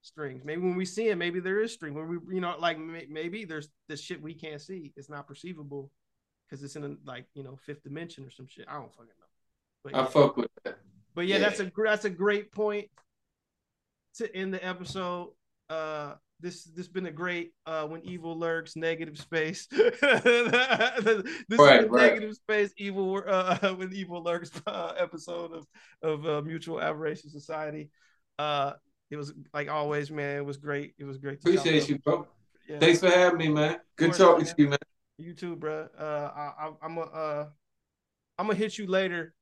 strings 0.00 0.42
maybe 0.44 0.62
when 0.62 0.76
we 0.76 0.84
see 0.84 1.08
it 1.08 1.16
maybe 1.16 1.40
there 1.40 1.60
is 1.60 1.72
string 1.72 1.92
when 1.94 2.08
we 2.08 2.34
you 2.34 2.40
know 2.40 2.54
like 2.58 2.78
maybe 2.78 3.44
there's 3.44 3.68
this 3.88 4.00
shit 4.00 4.22
we 4.22 4.32
can't 4.34 4.60
see 4.60 4.92
it's 4.96 5.10
not 5.10 5.26
perceivable 5.26 5.90
because 6.48 6.62
it's 6.62 6.76
in 6.76 6.84
a, 6.84 6.96
like 7.04 7.26
you 7.34 7.42
know 7.42 7.56
fifth 7.56 7.82
dimension 7.82 8.24
or 8.24 8.30
some 8.30 8.46
shit 8.46 8.66
i 8.68 8.74
don't 8.74 8.92
fucking 8.92 9.08
know 9.18 9.26
but 9.84 9.94
I 9.94 9.98
yeah. 10.00 10.06
fuck 10.06 10.36
with 10.36 10.48
that. 10.64 10.78
But 11.14 11.26
yeah, 11.26 11.36
Yeah. 11.36 11.48
that's 11.48 11.60
a 11.60 11.70
that's 11.84 12.04
a 12.04 12.10
great 12.10 12.52
point 12.52 12.88
to 14.16 14.34
end 14.36 14.52
the 14.54 14.64
episode. 14.64 15.30
Uh, 15.70 16.14
this 16.40 16.64
this 16.64 16.88
been 16.88 17.06
a 17.06 17.12
great 17.12 17.52
uh 17.66 17.84
when 17.86 18.04
evil 18.04 18.38
lurks 18.38 18.76
negative 18.76 19.18
space. 19.18 19.66
this 19.70 19.94
is 20.02 21.58
Right, 21.58 21.84
a 21.84 21.86
right. 21.88 21.90
negative 22.14 22.34
space 22.34 22.72
evil 22.76 23.22
uh 23.28 23.74
when 23.74 23.92
evil 23.92 24.22
lurks 24.22 24.50
uh, 24.66 24.94
episode 24.96 25.52
of 25.52 25.66
of 26.02 26.26
uh, 26.26 26.42
Mutual 26.42 26.80
Aberration 26.80 27.30
Society. 27.30 27.90
Uh, 28.38 28.72
it 29.10 29.16
was 29.16 29.32
like 29.54 29.68
always, 29.70 30.10
man. 30.10 30.36
It 30.38 30.44
was 30.44 30.56
great. 30.56 30.94
It 30.98 31.04
was 31.04 31.18
great. 31.18 31.40
To 31.42 31.50
Appreciate 31.50 31.88
you, 31.88 31.98
bro. 31.98 32.26
Yeah. 32.68 32.78
Thanks 32.78 33.00
for 33.00 33.08
having 33.08 33.38
me, 33.38 33.48
man. 33.48 33.78
Good 33.96 34.06
course, 34.06 34.18
talking 34.18 34.44
man. 34.44 34.54
to 34.54 34.62
you, 34.62 34.68
man. 34.68 34.78
You 35.18 35.34
too, 35.34 35.56
bro. 35.56 35.88
Uh, 35.98 36.02
I, 36.02 36.66
I, 36.66 36.70
I'm 36.82 36.94
gonna 36.94 37.10
uh, 37.10 37.46
I'm 38.38 38.46
gonna 38.46 38.58
hit 38.58 38.76
you 38.76 38.86
later 38.86 39.34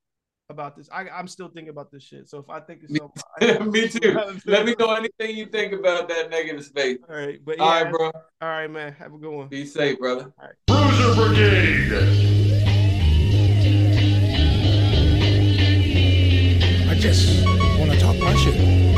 about 0.48 0.76
this. 0.76 0.88
I, 0.92 1.08
I'm 1.08 1.26
still 1.26 1.48
thinking 1.48 1.70
about 1.70 1.90
this 1.90 2.04
shit. 2.04 2.28
So 2.28 2.38
if 2.38 2.48
I 2.48 2.60
think 2.60 2.84
it's 2.84 2.92
Me- 2.92 3.00
something, 3.00 3.70
me 3.72 3.88
too. 3.88 4.20
Let 4.46 4.64
me 4.64 4.76
know 4.78 4.94
anything 4.94 5.36
you 5.36 5.46
think 5.46 5.72
about 5.72 6.08
that 6.08 6.30
negative 6.30 6.64
space. 6.64 6.98
All 7.08 7.16
right, 7.16 7.40
but 7.44 7.58
yeah, 7.58 7.64
All 7.64 7.82
right, 7.82 7.92
bro. 7.92 8.06
all 8.06 8.48
right, 8.48 8.70
man. 8.70 8.92
Have 8.92 9.12
a 9.12 9.18
good 9.18 9.32
one. 9.32 9.48
Be 9.48 9.66
safe, 9.66 9.98
brother. 9.98 10.32
Bruiser 10.68 11.14
Brigade. 11.14 11.92
I 16.88 16.94
just 16.94 17.44
want 17.78 17.90
to 17.90 17.98
talk 17.98 18.16
my 18.18 18.34
shit. 18.36 18.95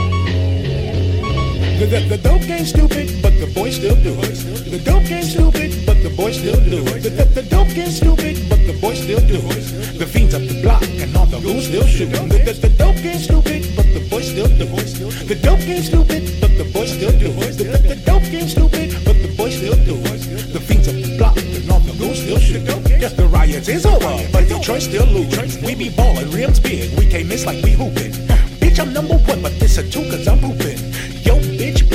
The, 1.88 2.04
the, 2.04 2.18
dope 2.18 2.44
ain't 2.50 2.68
stupid, 2.68 3.22
but 3.22 3.32
the 3.40 3.50
boys 3.56 3.76
still 3.76 3.96
do 4.04 4.12
it. 4.20 4.36
The 4.68 4.76
dope 4.84 5.08
ain't 5.08 5.24
stupid, 5.24 5.72
but 5.86 5.96
the 6.04 6.12
boys 6.12 6.36
still 6.36 6.60
do 6.60 6.84
it. 6.84 7.00
The, 7.00 7.08
the, 7.08 7.24
the 7.24 7.42
dope 7.48 7.72
ain't 7.72 7.96
stupid, 7.96 8.44
but 8.44 8.60
the 8.68 8.76
boys 8.76 9.00
still 9.00 9.24
do 9.24 9.40
it. 9.56 9.96
The 9.96 10.04
fiends 10.04 10.34
up 10.34 10.44
the 10.44 10.60
block 10.60 10.84
and 10.84 11.16
all 11.16 11.24
the 11.24 11.40
goons 11.40 11.64
still 11.64 11.88
shoot. 11.88 12.12
The, 12.12 12.44
the, 12.44 12.52
the 12.52 12.68
dope 12.76 13.00
ain't 13.00 13.24
stupid, 13.24 13.72
but 13.72 13.88
the 13.88 14.04
boys 14.12 14.28
still 14.28 14.52
do 14.52 14.68
it. 14.68 14.84
The 15.32 15.34
dope 15.40 15.64
ain't 15.64 15.88
stupid, 15.88 16.28
but 16.44 16.52
the 16.60 16.68
boys 16.76 16.92
still 16.92 17.12
do 17.16 17.32
it. 17.40 17.56
The, 17.56 17.64
the, 17.64 17.80
the 17.80 17.96
dope 18.04 18.28
ain't 18.36 18.50
stupid, 18.52 18.92
but 19.08 19.16
the 19.24 19.32
boys 19.32 19.56
still 19.56 19.80
do 19.88 19.96
it. 20.12 20.20
The 20.52 20.60
fiends 20.60 20.92
up 20.92 20.96
the 21.00 21.16
block 21.16 21.40
and 21.40 21.72
all 21.72 21.80
the 21.80 21.96
goons 21.96 22.20
still 22.20 22.36
shoot. 22.36 22.68
Yeah, 23.00 23.08
the 23.16 23.24
riots 23.32 23.68
is 23.72 23.86
over, 23.88 24.12
but 24.28 24.44
Detroit 24.44 24.84
still 24.84 25.08
losing. 25.08 25.64
We 25.64 25.72
be 25.74 25.88
ballin', 25.88 26.28
rims 26.36 26.60
big, 26.60 26.92
we 27.00 27.08
can't 27.08 27.32
miss 27.32 27.48
like 27.48 27.64
we 27.64 27.72
hoopin'. 27.72 28.12
Bitch, 28.60 28.76
I'm 28.76 28.92
number 28.92 29.16
one, 29.24 29.40
but 29.40 29.56
this 29.56 29.78
a 29.80 29.88
two 29.88 30.04
cause 30.12 30.28
I'm 30.28 30.36
pooping. 30.44 30.87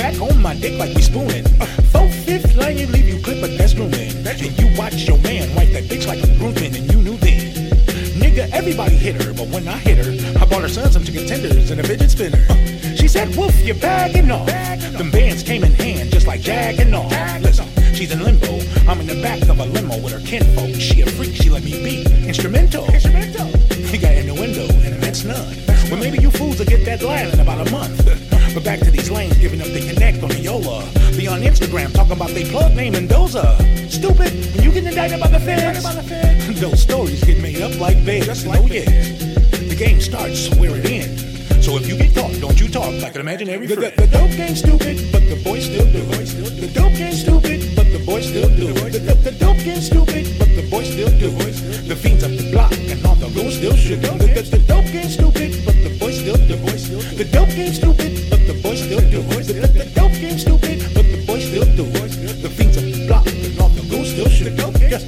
Back 0.04 0.20
on 0.20 0.42
my 0.42 0.54
dick 0.54 0.78
like 0.78 0.94
we 0.96 1.02
spooning. 1.02 1.46
Uh, 1.62 1.66
four 1.94 2.10
fifth 2.10 2.58
you 2.58 2.88
leave 2.88 3.08
you 3.08 3.24
clip, 3.24 3.40
but 3.40 3.58
that's 3.58 3.74
grooming. 3.74 4.12
And 4.28 4.60
you 4.60 4.78
watch 4.78 5.08
your 5.08 5.18
man 5.20 5.56
wipe 5.56 5.72
that 5.72 5.86
bitch 5.86 6.06
like 6.08 6.22
a 6.22 6.28
grooming, 6.38 6.76
and 6.76 6.92
you 6.92 7.02
knew 7.02 7.16
then. 7.16 7.72
Nigga, 8.20 8.52
everybody 8.52 8.98
hit 8.98 9.24
her, 9.24 9.34
but 9.34 9.48
when 9.48 9.66
I 9.66 9.78
hit 9.78 10.06
her, 10.06 10.12
I 10.42 10.46
bought 10.46 10.64
her 10.64 10.68
son 10.68 10.92
some 10.92 11.06
chicken 11.06 11.26
tenders 11.26 11.72
and 11.72 11.80
a 11.80 11.84
fidget 11.88 12.12
spinner. 12.12 12.46
Uh, 12.50 12.56
she 12.98 13.08
said, 13.08 13.34
Woof, 13.38 13.58
you're 13.62 13.76
bagging 13.76 14.30
off. 14.30 14.48
Them 14.48 15.10
bands 15.10 15.42
came 15.42 15.64
in 15.64 15.72
hand 15.72 16.12
just 16.12 16.28
like 16.28 16.42
jagging 16.42 16.94
off. 16.94 17.10
Listen, 17.40 17.70
she's 17.96 18.12
in 18.12 18.26
limbo. 18.26 18.60
I'm 18.90 19.00
in 19.00 19.08
the 19.08 19.22
back 19.22 19.42
of 19.44 19.58
a 19.58 19.66
limo 19.66 20.04
with 20.04 20.12
her 20.12 20.28
kinfolk. 20.28 20.82
She 20.82 21.00
a 21.00 21.06
freak, 21.06 21.34
she 21.34 21.50
let 21.50 21.64
me 21.64 21.82
be 21.82 22.28
instrumental. 22.28 22.94
Instrumental. 22.94 23.50
You 23.94 24.00
got 24.02 24.16
innuendo, 24.16 24.66
and 24.82 25.02
that's 25.04 25.24
none. 25.24 25.56
Well, 25.90 26.00
maybe 26.00 26.18
you 26.18 26.32
fools 26.32 26.58
will 26.58 26.66
get 26.66 26.84
that 26.86 27.04
line 27.04 27.28
in 27.28 27.40
about 27.40 27.68
a 27.68 27.72
month. 27.72 28.23
But 28.54 28.64
back 28.64 28.80
to 28.82 28.92
these 28.92 29.10
lanes 29.10 29.36
giving 29.38 29.62
up 29.62 29.68
the 29.68 29.82
connect 29.82 30.22
on 30.22 30.30
the 30.30 30.40
Yola. 30.40 30.86
Be 31.18 31.28
on 31.28 31.42
Instagram 31.42 31.92
talking 31.94 32.14
about 32.14 32.30
they 32.30 32.44
plug 32.46 32.76
name 32.76 32.94
Mendoza. 32.94 33.58
Stupid, 33.90 34.32
when 34.54 34.64
you 34.64 34.72
get 34.72 34.86
indicted 34.86 35.20
by 35.20 35.28
the 35.28 35.40
feds. 35.40 35.84
Those 36.62 36.82
stories 36.82 37.24
get 37.24 37.42
made 37.42 37.62
up 37.62 37.80
like 37.80 38.06
beds. 38.06 38.46
Oh 38.46 38.68
yeah. 38.68 38.86
The 38.86 39.76
game 39.76 40.00
starts 40.00 40.54
where 40.56 40.76
it 40.76 40.86
ends. 40.86 41.34
So 41.66 41.78
if 41.78 41.88
you 41.88 41.98
get 41.98 42.14
caught, 42.14 42.34
don't 42.40 42.60
you 42.60 42.68
talk 42.68 42.94
like 43.02 43.16
an 43.16 43.22
imaginary 43.22 43.66
friend. 43.66 43.82
The, 43.82 44.02
the, 44.02 44.06
the 44.06 44.18
dope 44.18 44.32
game 44.38 44.56
stupid, 44.56 45.12
but 45.12 45.24
the 45.26 45.42
boys 45.44 45.66
still 45.66 45.86
do. 45.92 46.04
The 46.04 46.70
dope 46.74 46.94
game 46.94 47.14
stupid, 47.14 47.76
but 47.76 47.88
the 47.92 48.04
boys 48.06 48.28
still 48.28 48.50
do. 48.50 48.74
The, 48.74 49.00
the, 49.00 49.14
the 49.16 49.32
dope 49.32 49.58
game 49.66 49.82
stupid, 49.82 50.28
but 50.38 50.50
the 50.54 50.68
boys 50.70 50.92
still 50.92 51.10
do. 51.18 51.32
The 51.32 51.96
fiends 51.96 52.24
up 52.24 52.32
the 52.32 52.52
block 52.52 52.74
and 52.74 53.04
all 53.06 53.16
the 53.16 53.30
rules 53.30 53.56
still 53.56 53.76
should. 53.76 54.02
The, 54.02 54.12
the, 54.28 54.42
the 54.44 54.60
dope 54.68 54.86
game 54.92 55.10
stupid, 55.10 55.66
but 55.66 55.74
the 55.74 55.98
boys 55.98 56.20
still 56.20 56.38
do. 56.38 56.54
The 57.16 57.26
dope 57.32 57.50
game 57.50 57.74
stupid, 57.74 58.12
the 58.18 58.23
boys 58.64 58.82
still 58.82 59.02
do. 59.12 59.22
The, 59.22 59.92
dope 59.94 60.14
game 60.14 60.40
stupid, 60.40 60.80
but 60.96 61.04
the 61.04 61.24
boys 61.28 61.46
still 61.46 61.66
do. 61.76 61.84
The 61.84 62.50
fiends 62.50 62.78
up 62.78 62.84
the 62.84 63.06
block 63.56 63.72
the 63.76 63.82
rules 63.92 64.10
still 64.10 64.30
should. 64.30 64.58
Yes. 64.80 65.08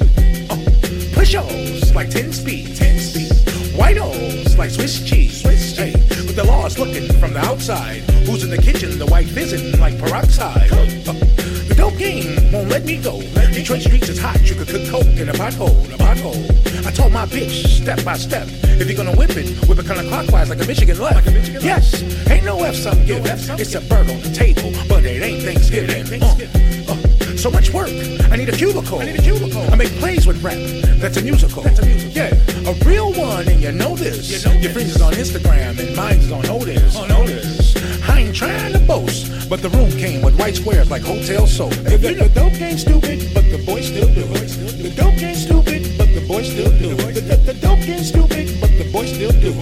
Uh, 0.50 1.14
push-ups 1.14 1.94
like 1.94 2.10
10 2.10 2.32
speed. 2.32 2.76
10 2.76 2.98
speed. 3.00 3.76
White 3.76 3.98
O's 3.98 4.56
like 4.58 4.70
Swiss 4.70 5.02
cheese. 5.02 5.42
Swiss 5.42 5.74
cheese. 5.74 5.94
Hey, 5.94 6.24
but 6.26 6.36
the 6.36 6.44
law's 6.44 6.78
looking 6.78 7.10
from 7.18 7.32
the 7.32 7.40
outside. 7.40 8.02
Who's 8.26 8.44
in 8.44 8.50
the 8.50 8.60
kitchen? 8.60 8.98
The 8.98 9.06
white 9.06 9.28
fizzing 9.28 9.78
like 9.80 9.98
peroxide. 9.98 10.70
Uh, 10.72 11.25
game 11.96 12.52
won't 12.52 12.68
let 12.68 12.84
me 12.84 12.98
go. 12.98 13.20
Detroit 13.52 13.82
streets 13.82 14.08
is 14.08 14.18
hot. 14.18 14.40
You 14.48 14.54
could 14.54 14.68
cook 14.68 14.86
coke 14.88 15.06
in 15.06 15.28
a 15.28 15.32
pothole. 15.32 15.84
A 15.92 15.98
pothole. 15.98 16.86
I 16.86 16.90
told 16.90 17.12
my 17.12 17.26
bitch 17.26 17.82
step 17.82 18.04
by 18.04 18.16
step. 18.16 18.46
If 18.80 18.88
you're 18.88 18.96
gonna 18.96 19.16
whip 19.16 19.30
it, 19.30 19.48
whip 19.68 19.78
it 19.78 19.86
counterclockwise 19.86 20.48
like 20.48 20.62
a 20.62 20.66
Michigan 20.66 20.98
left. 20.98 21.26
a 21.26 21.30
michigan 21.30 21.62
yes, 21.62 22.02
ain't 22.30 22.44
no 22.44 22.62
F's 22.62 22.86
I'm 22.86 23.04
giving. 23.06 23.24
It's 23.58 23.74
a 23.74 23.80
bird 23.80 24.10
on 24.10 24.20
the 24.20 24.32
table, 24.32 24.72
but 24.88 25.04
it 25.04 25.22
ain't 25.22 25.42
Thanksgiving. 25.42 26.22
Uh, 26.22 26.26
uh, 26.88 27.36
so 27.36 27.50
much 27.50 27.70
work. 27.72 27.88
I 28.30 28.36
need 28.36 28.48
a 28.48 28.56
cubicle. 28.56 29.00
I 29.00 29.06
need 29.06 29.18
a 29.18 29.22
cubicle. 29.22 29.62
I 29.72 29.76
make 29.76 29.90
plays 29.98 30.26
with 30.26 30.42
rap. 30.42 30.58
That's 31.00 31.16
a 31.16 31.22
musical. 31.22 31.62
That's 31.62 31.78
a 31.78 31.86
musical. 31.86 32.12
Yeah, 32.12 32.70
a 32.70 32.74
real 32.84 33.12
one, 33.12 33.48
and 33.48 33.60
you 33.60 33.72
know 33.72 33.96
this. 33.96 34.30
You 34.30 34.50
know 34.50 34.58
Your 34.58 34.72
friends 34.72 34.96
is 34.96 35.02
on 35.02 35.12
Instagram, 35.14 35.78
and 35.78 35.96
mine 35.96 36.18
is 36.18 36.32
on 36.32 36.46
Otis. 36.48 36.96
On 36.96 37.10
Otis. 37.10 37.76
I 38.08 38.20
ain't 38.20 38.36
trying 38.36 38.72
to 38.72 38.78
boast, 38.80 39.25
but 39.48 39.62
the 39.62 39.68
room 39.70 39.90
came 39.90 40.22
with 40.22 40.38
white 40.38 40.56
squares 40.56 40.90
like 40.90 41.02
hotel 41.02 41.46
soap. 41.46 41.70
The, 41.70 41.96
the, 41.96 42.14
the 42.14 42.28
dope 42.34 42.52
game 42.54 42.78
stupid, 42.78 43.30
but 43.34 43.44
the 43.44 43.62
boys 43.64 43.86
still 43.86 44.08
do. 44.12 44.24
The 44.26 44.92
dope 44.96 45.16
game 45.16 45.34
stupid, 45.34 45.98
but 45.98 46.08
the 46.14 46.24
boys 46.26 46.50
still 46.50 46.70
do. 46.78 46.96
The, 46.96 47.20
the, 47.20 47.36
the 47.36 47.54
dope 47.54 47.80
game 47.80 48.02
stupid, 48.02 48.60
but 48.60 48.70
the 48.78 48.90
boys 48.92 49.12
still 49.14 49.32
do. 49.32 49.52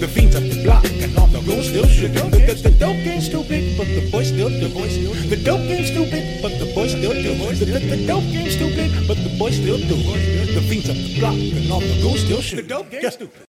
The 0.00 0.08
fiends 0.08 0.36
up 0.36 0.42
the 0.42 0.62
block, 0.64 0.84
and 0.86 1.16
all 1.18 1.26
the 1.26 1.40
rules 1.40 1.68
still 1.68 1.86
should. 1.86 2.14
The, 2.14 2.22
the, 2.28 2.54
the 2.54 2.70
dope 2.78 2.96
game 3.04 3.20
stupid, 3.20 3.76
but 3.76 3.86
the 3.86 4.08
boys 4.10 4.28
still 4.28 4.48
do. 4.48 4.68
The 4.68 5.36
dope 5.44 5.64
game 5.68 5.84
stupid, 5.84 6.42
but 6.42 6.52
the 6.58 6.72
boys 6.74 6.90
still 6.92 7.12
do. 7.12 7.34
The, 7.52 7.64
the, 7.64 7.78
the 7.96 8.06
dope 8.06 8.24
game 8.32 8.50
stupid, 8.50 9.08
but 9.08 9.16
the 9.16 9.36
boys 9.38 9.56
still 9.56 9.78
do. 9.78 9.96
The 10.54 10.62
fiends 10.68 10.88
up 10.88 10.96
the 10.96 11.20
block, 11.20 11.36
and 11.36 11.72
all 11.72 11.80
the 11.80 12.00
rules 12.02 12.20
still 12.24 12.40
should. 12.40 12.58
The 12.64 12.68
dope 12.68 12.90
game 12.90 13.10
stupid. 13.10 13.46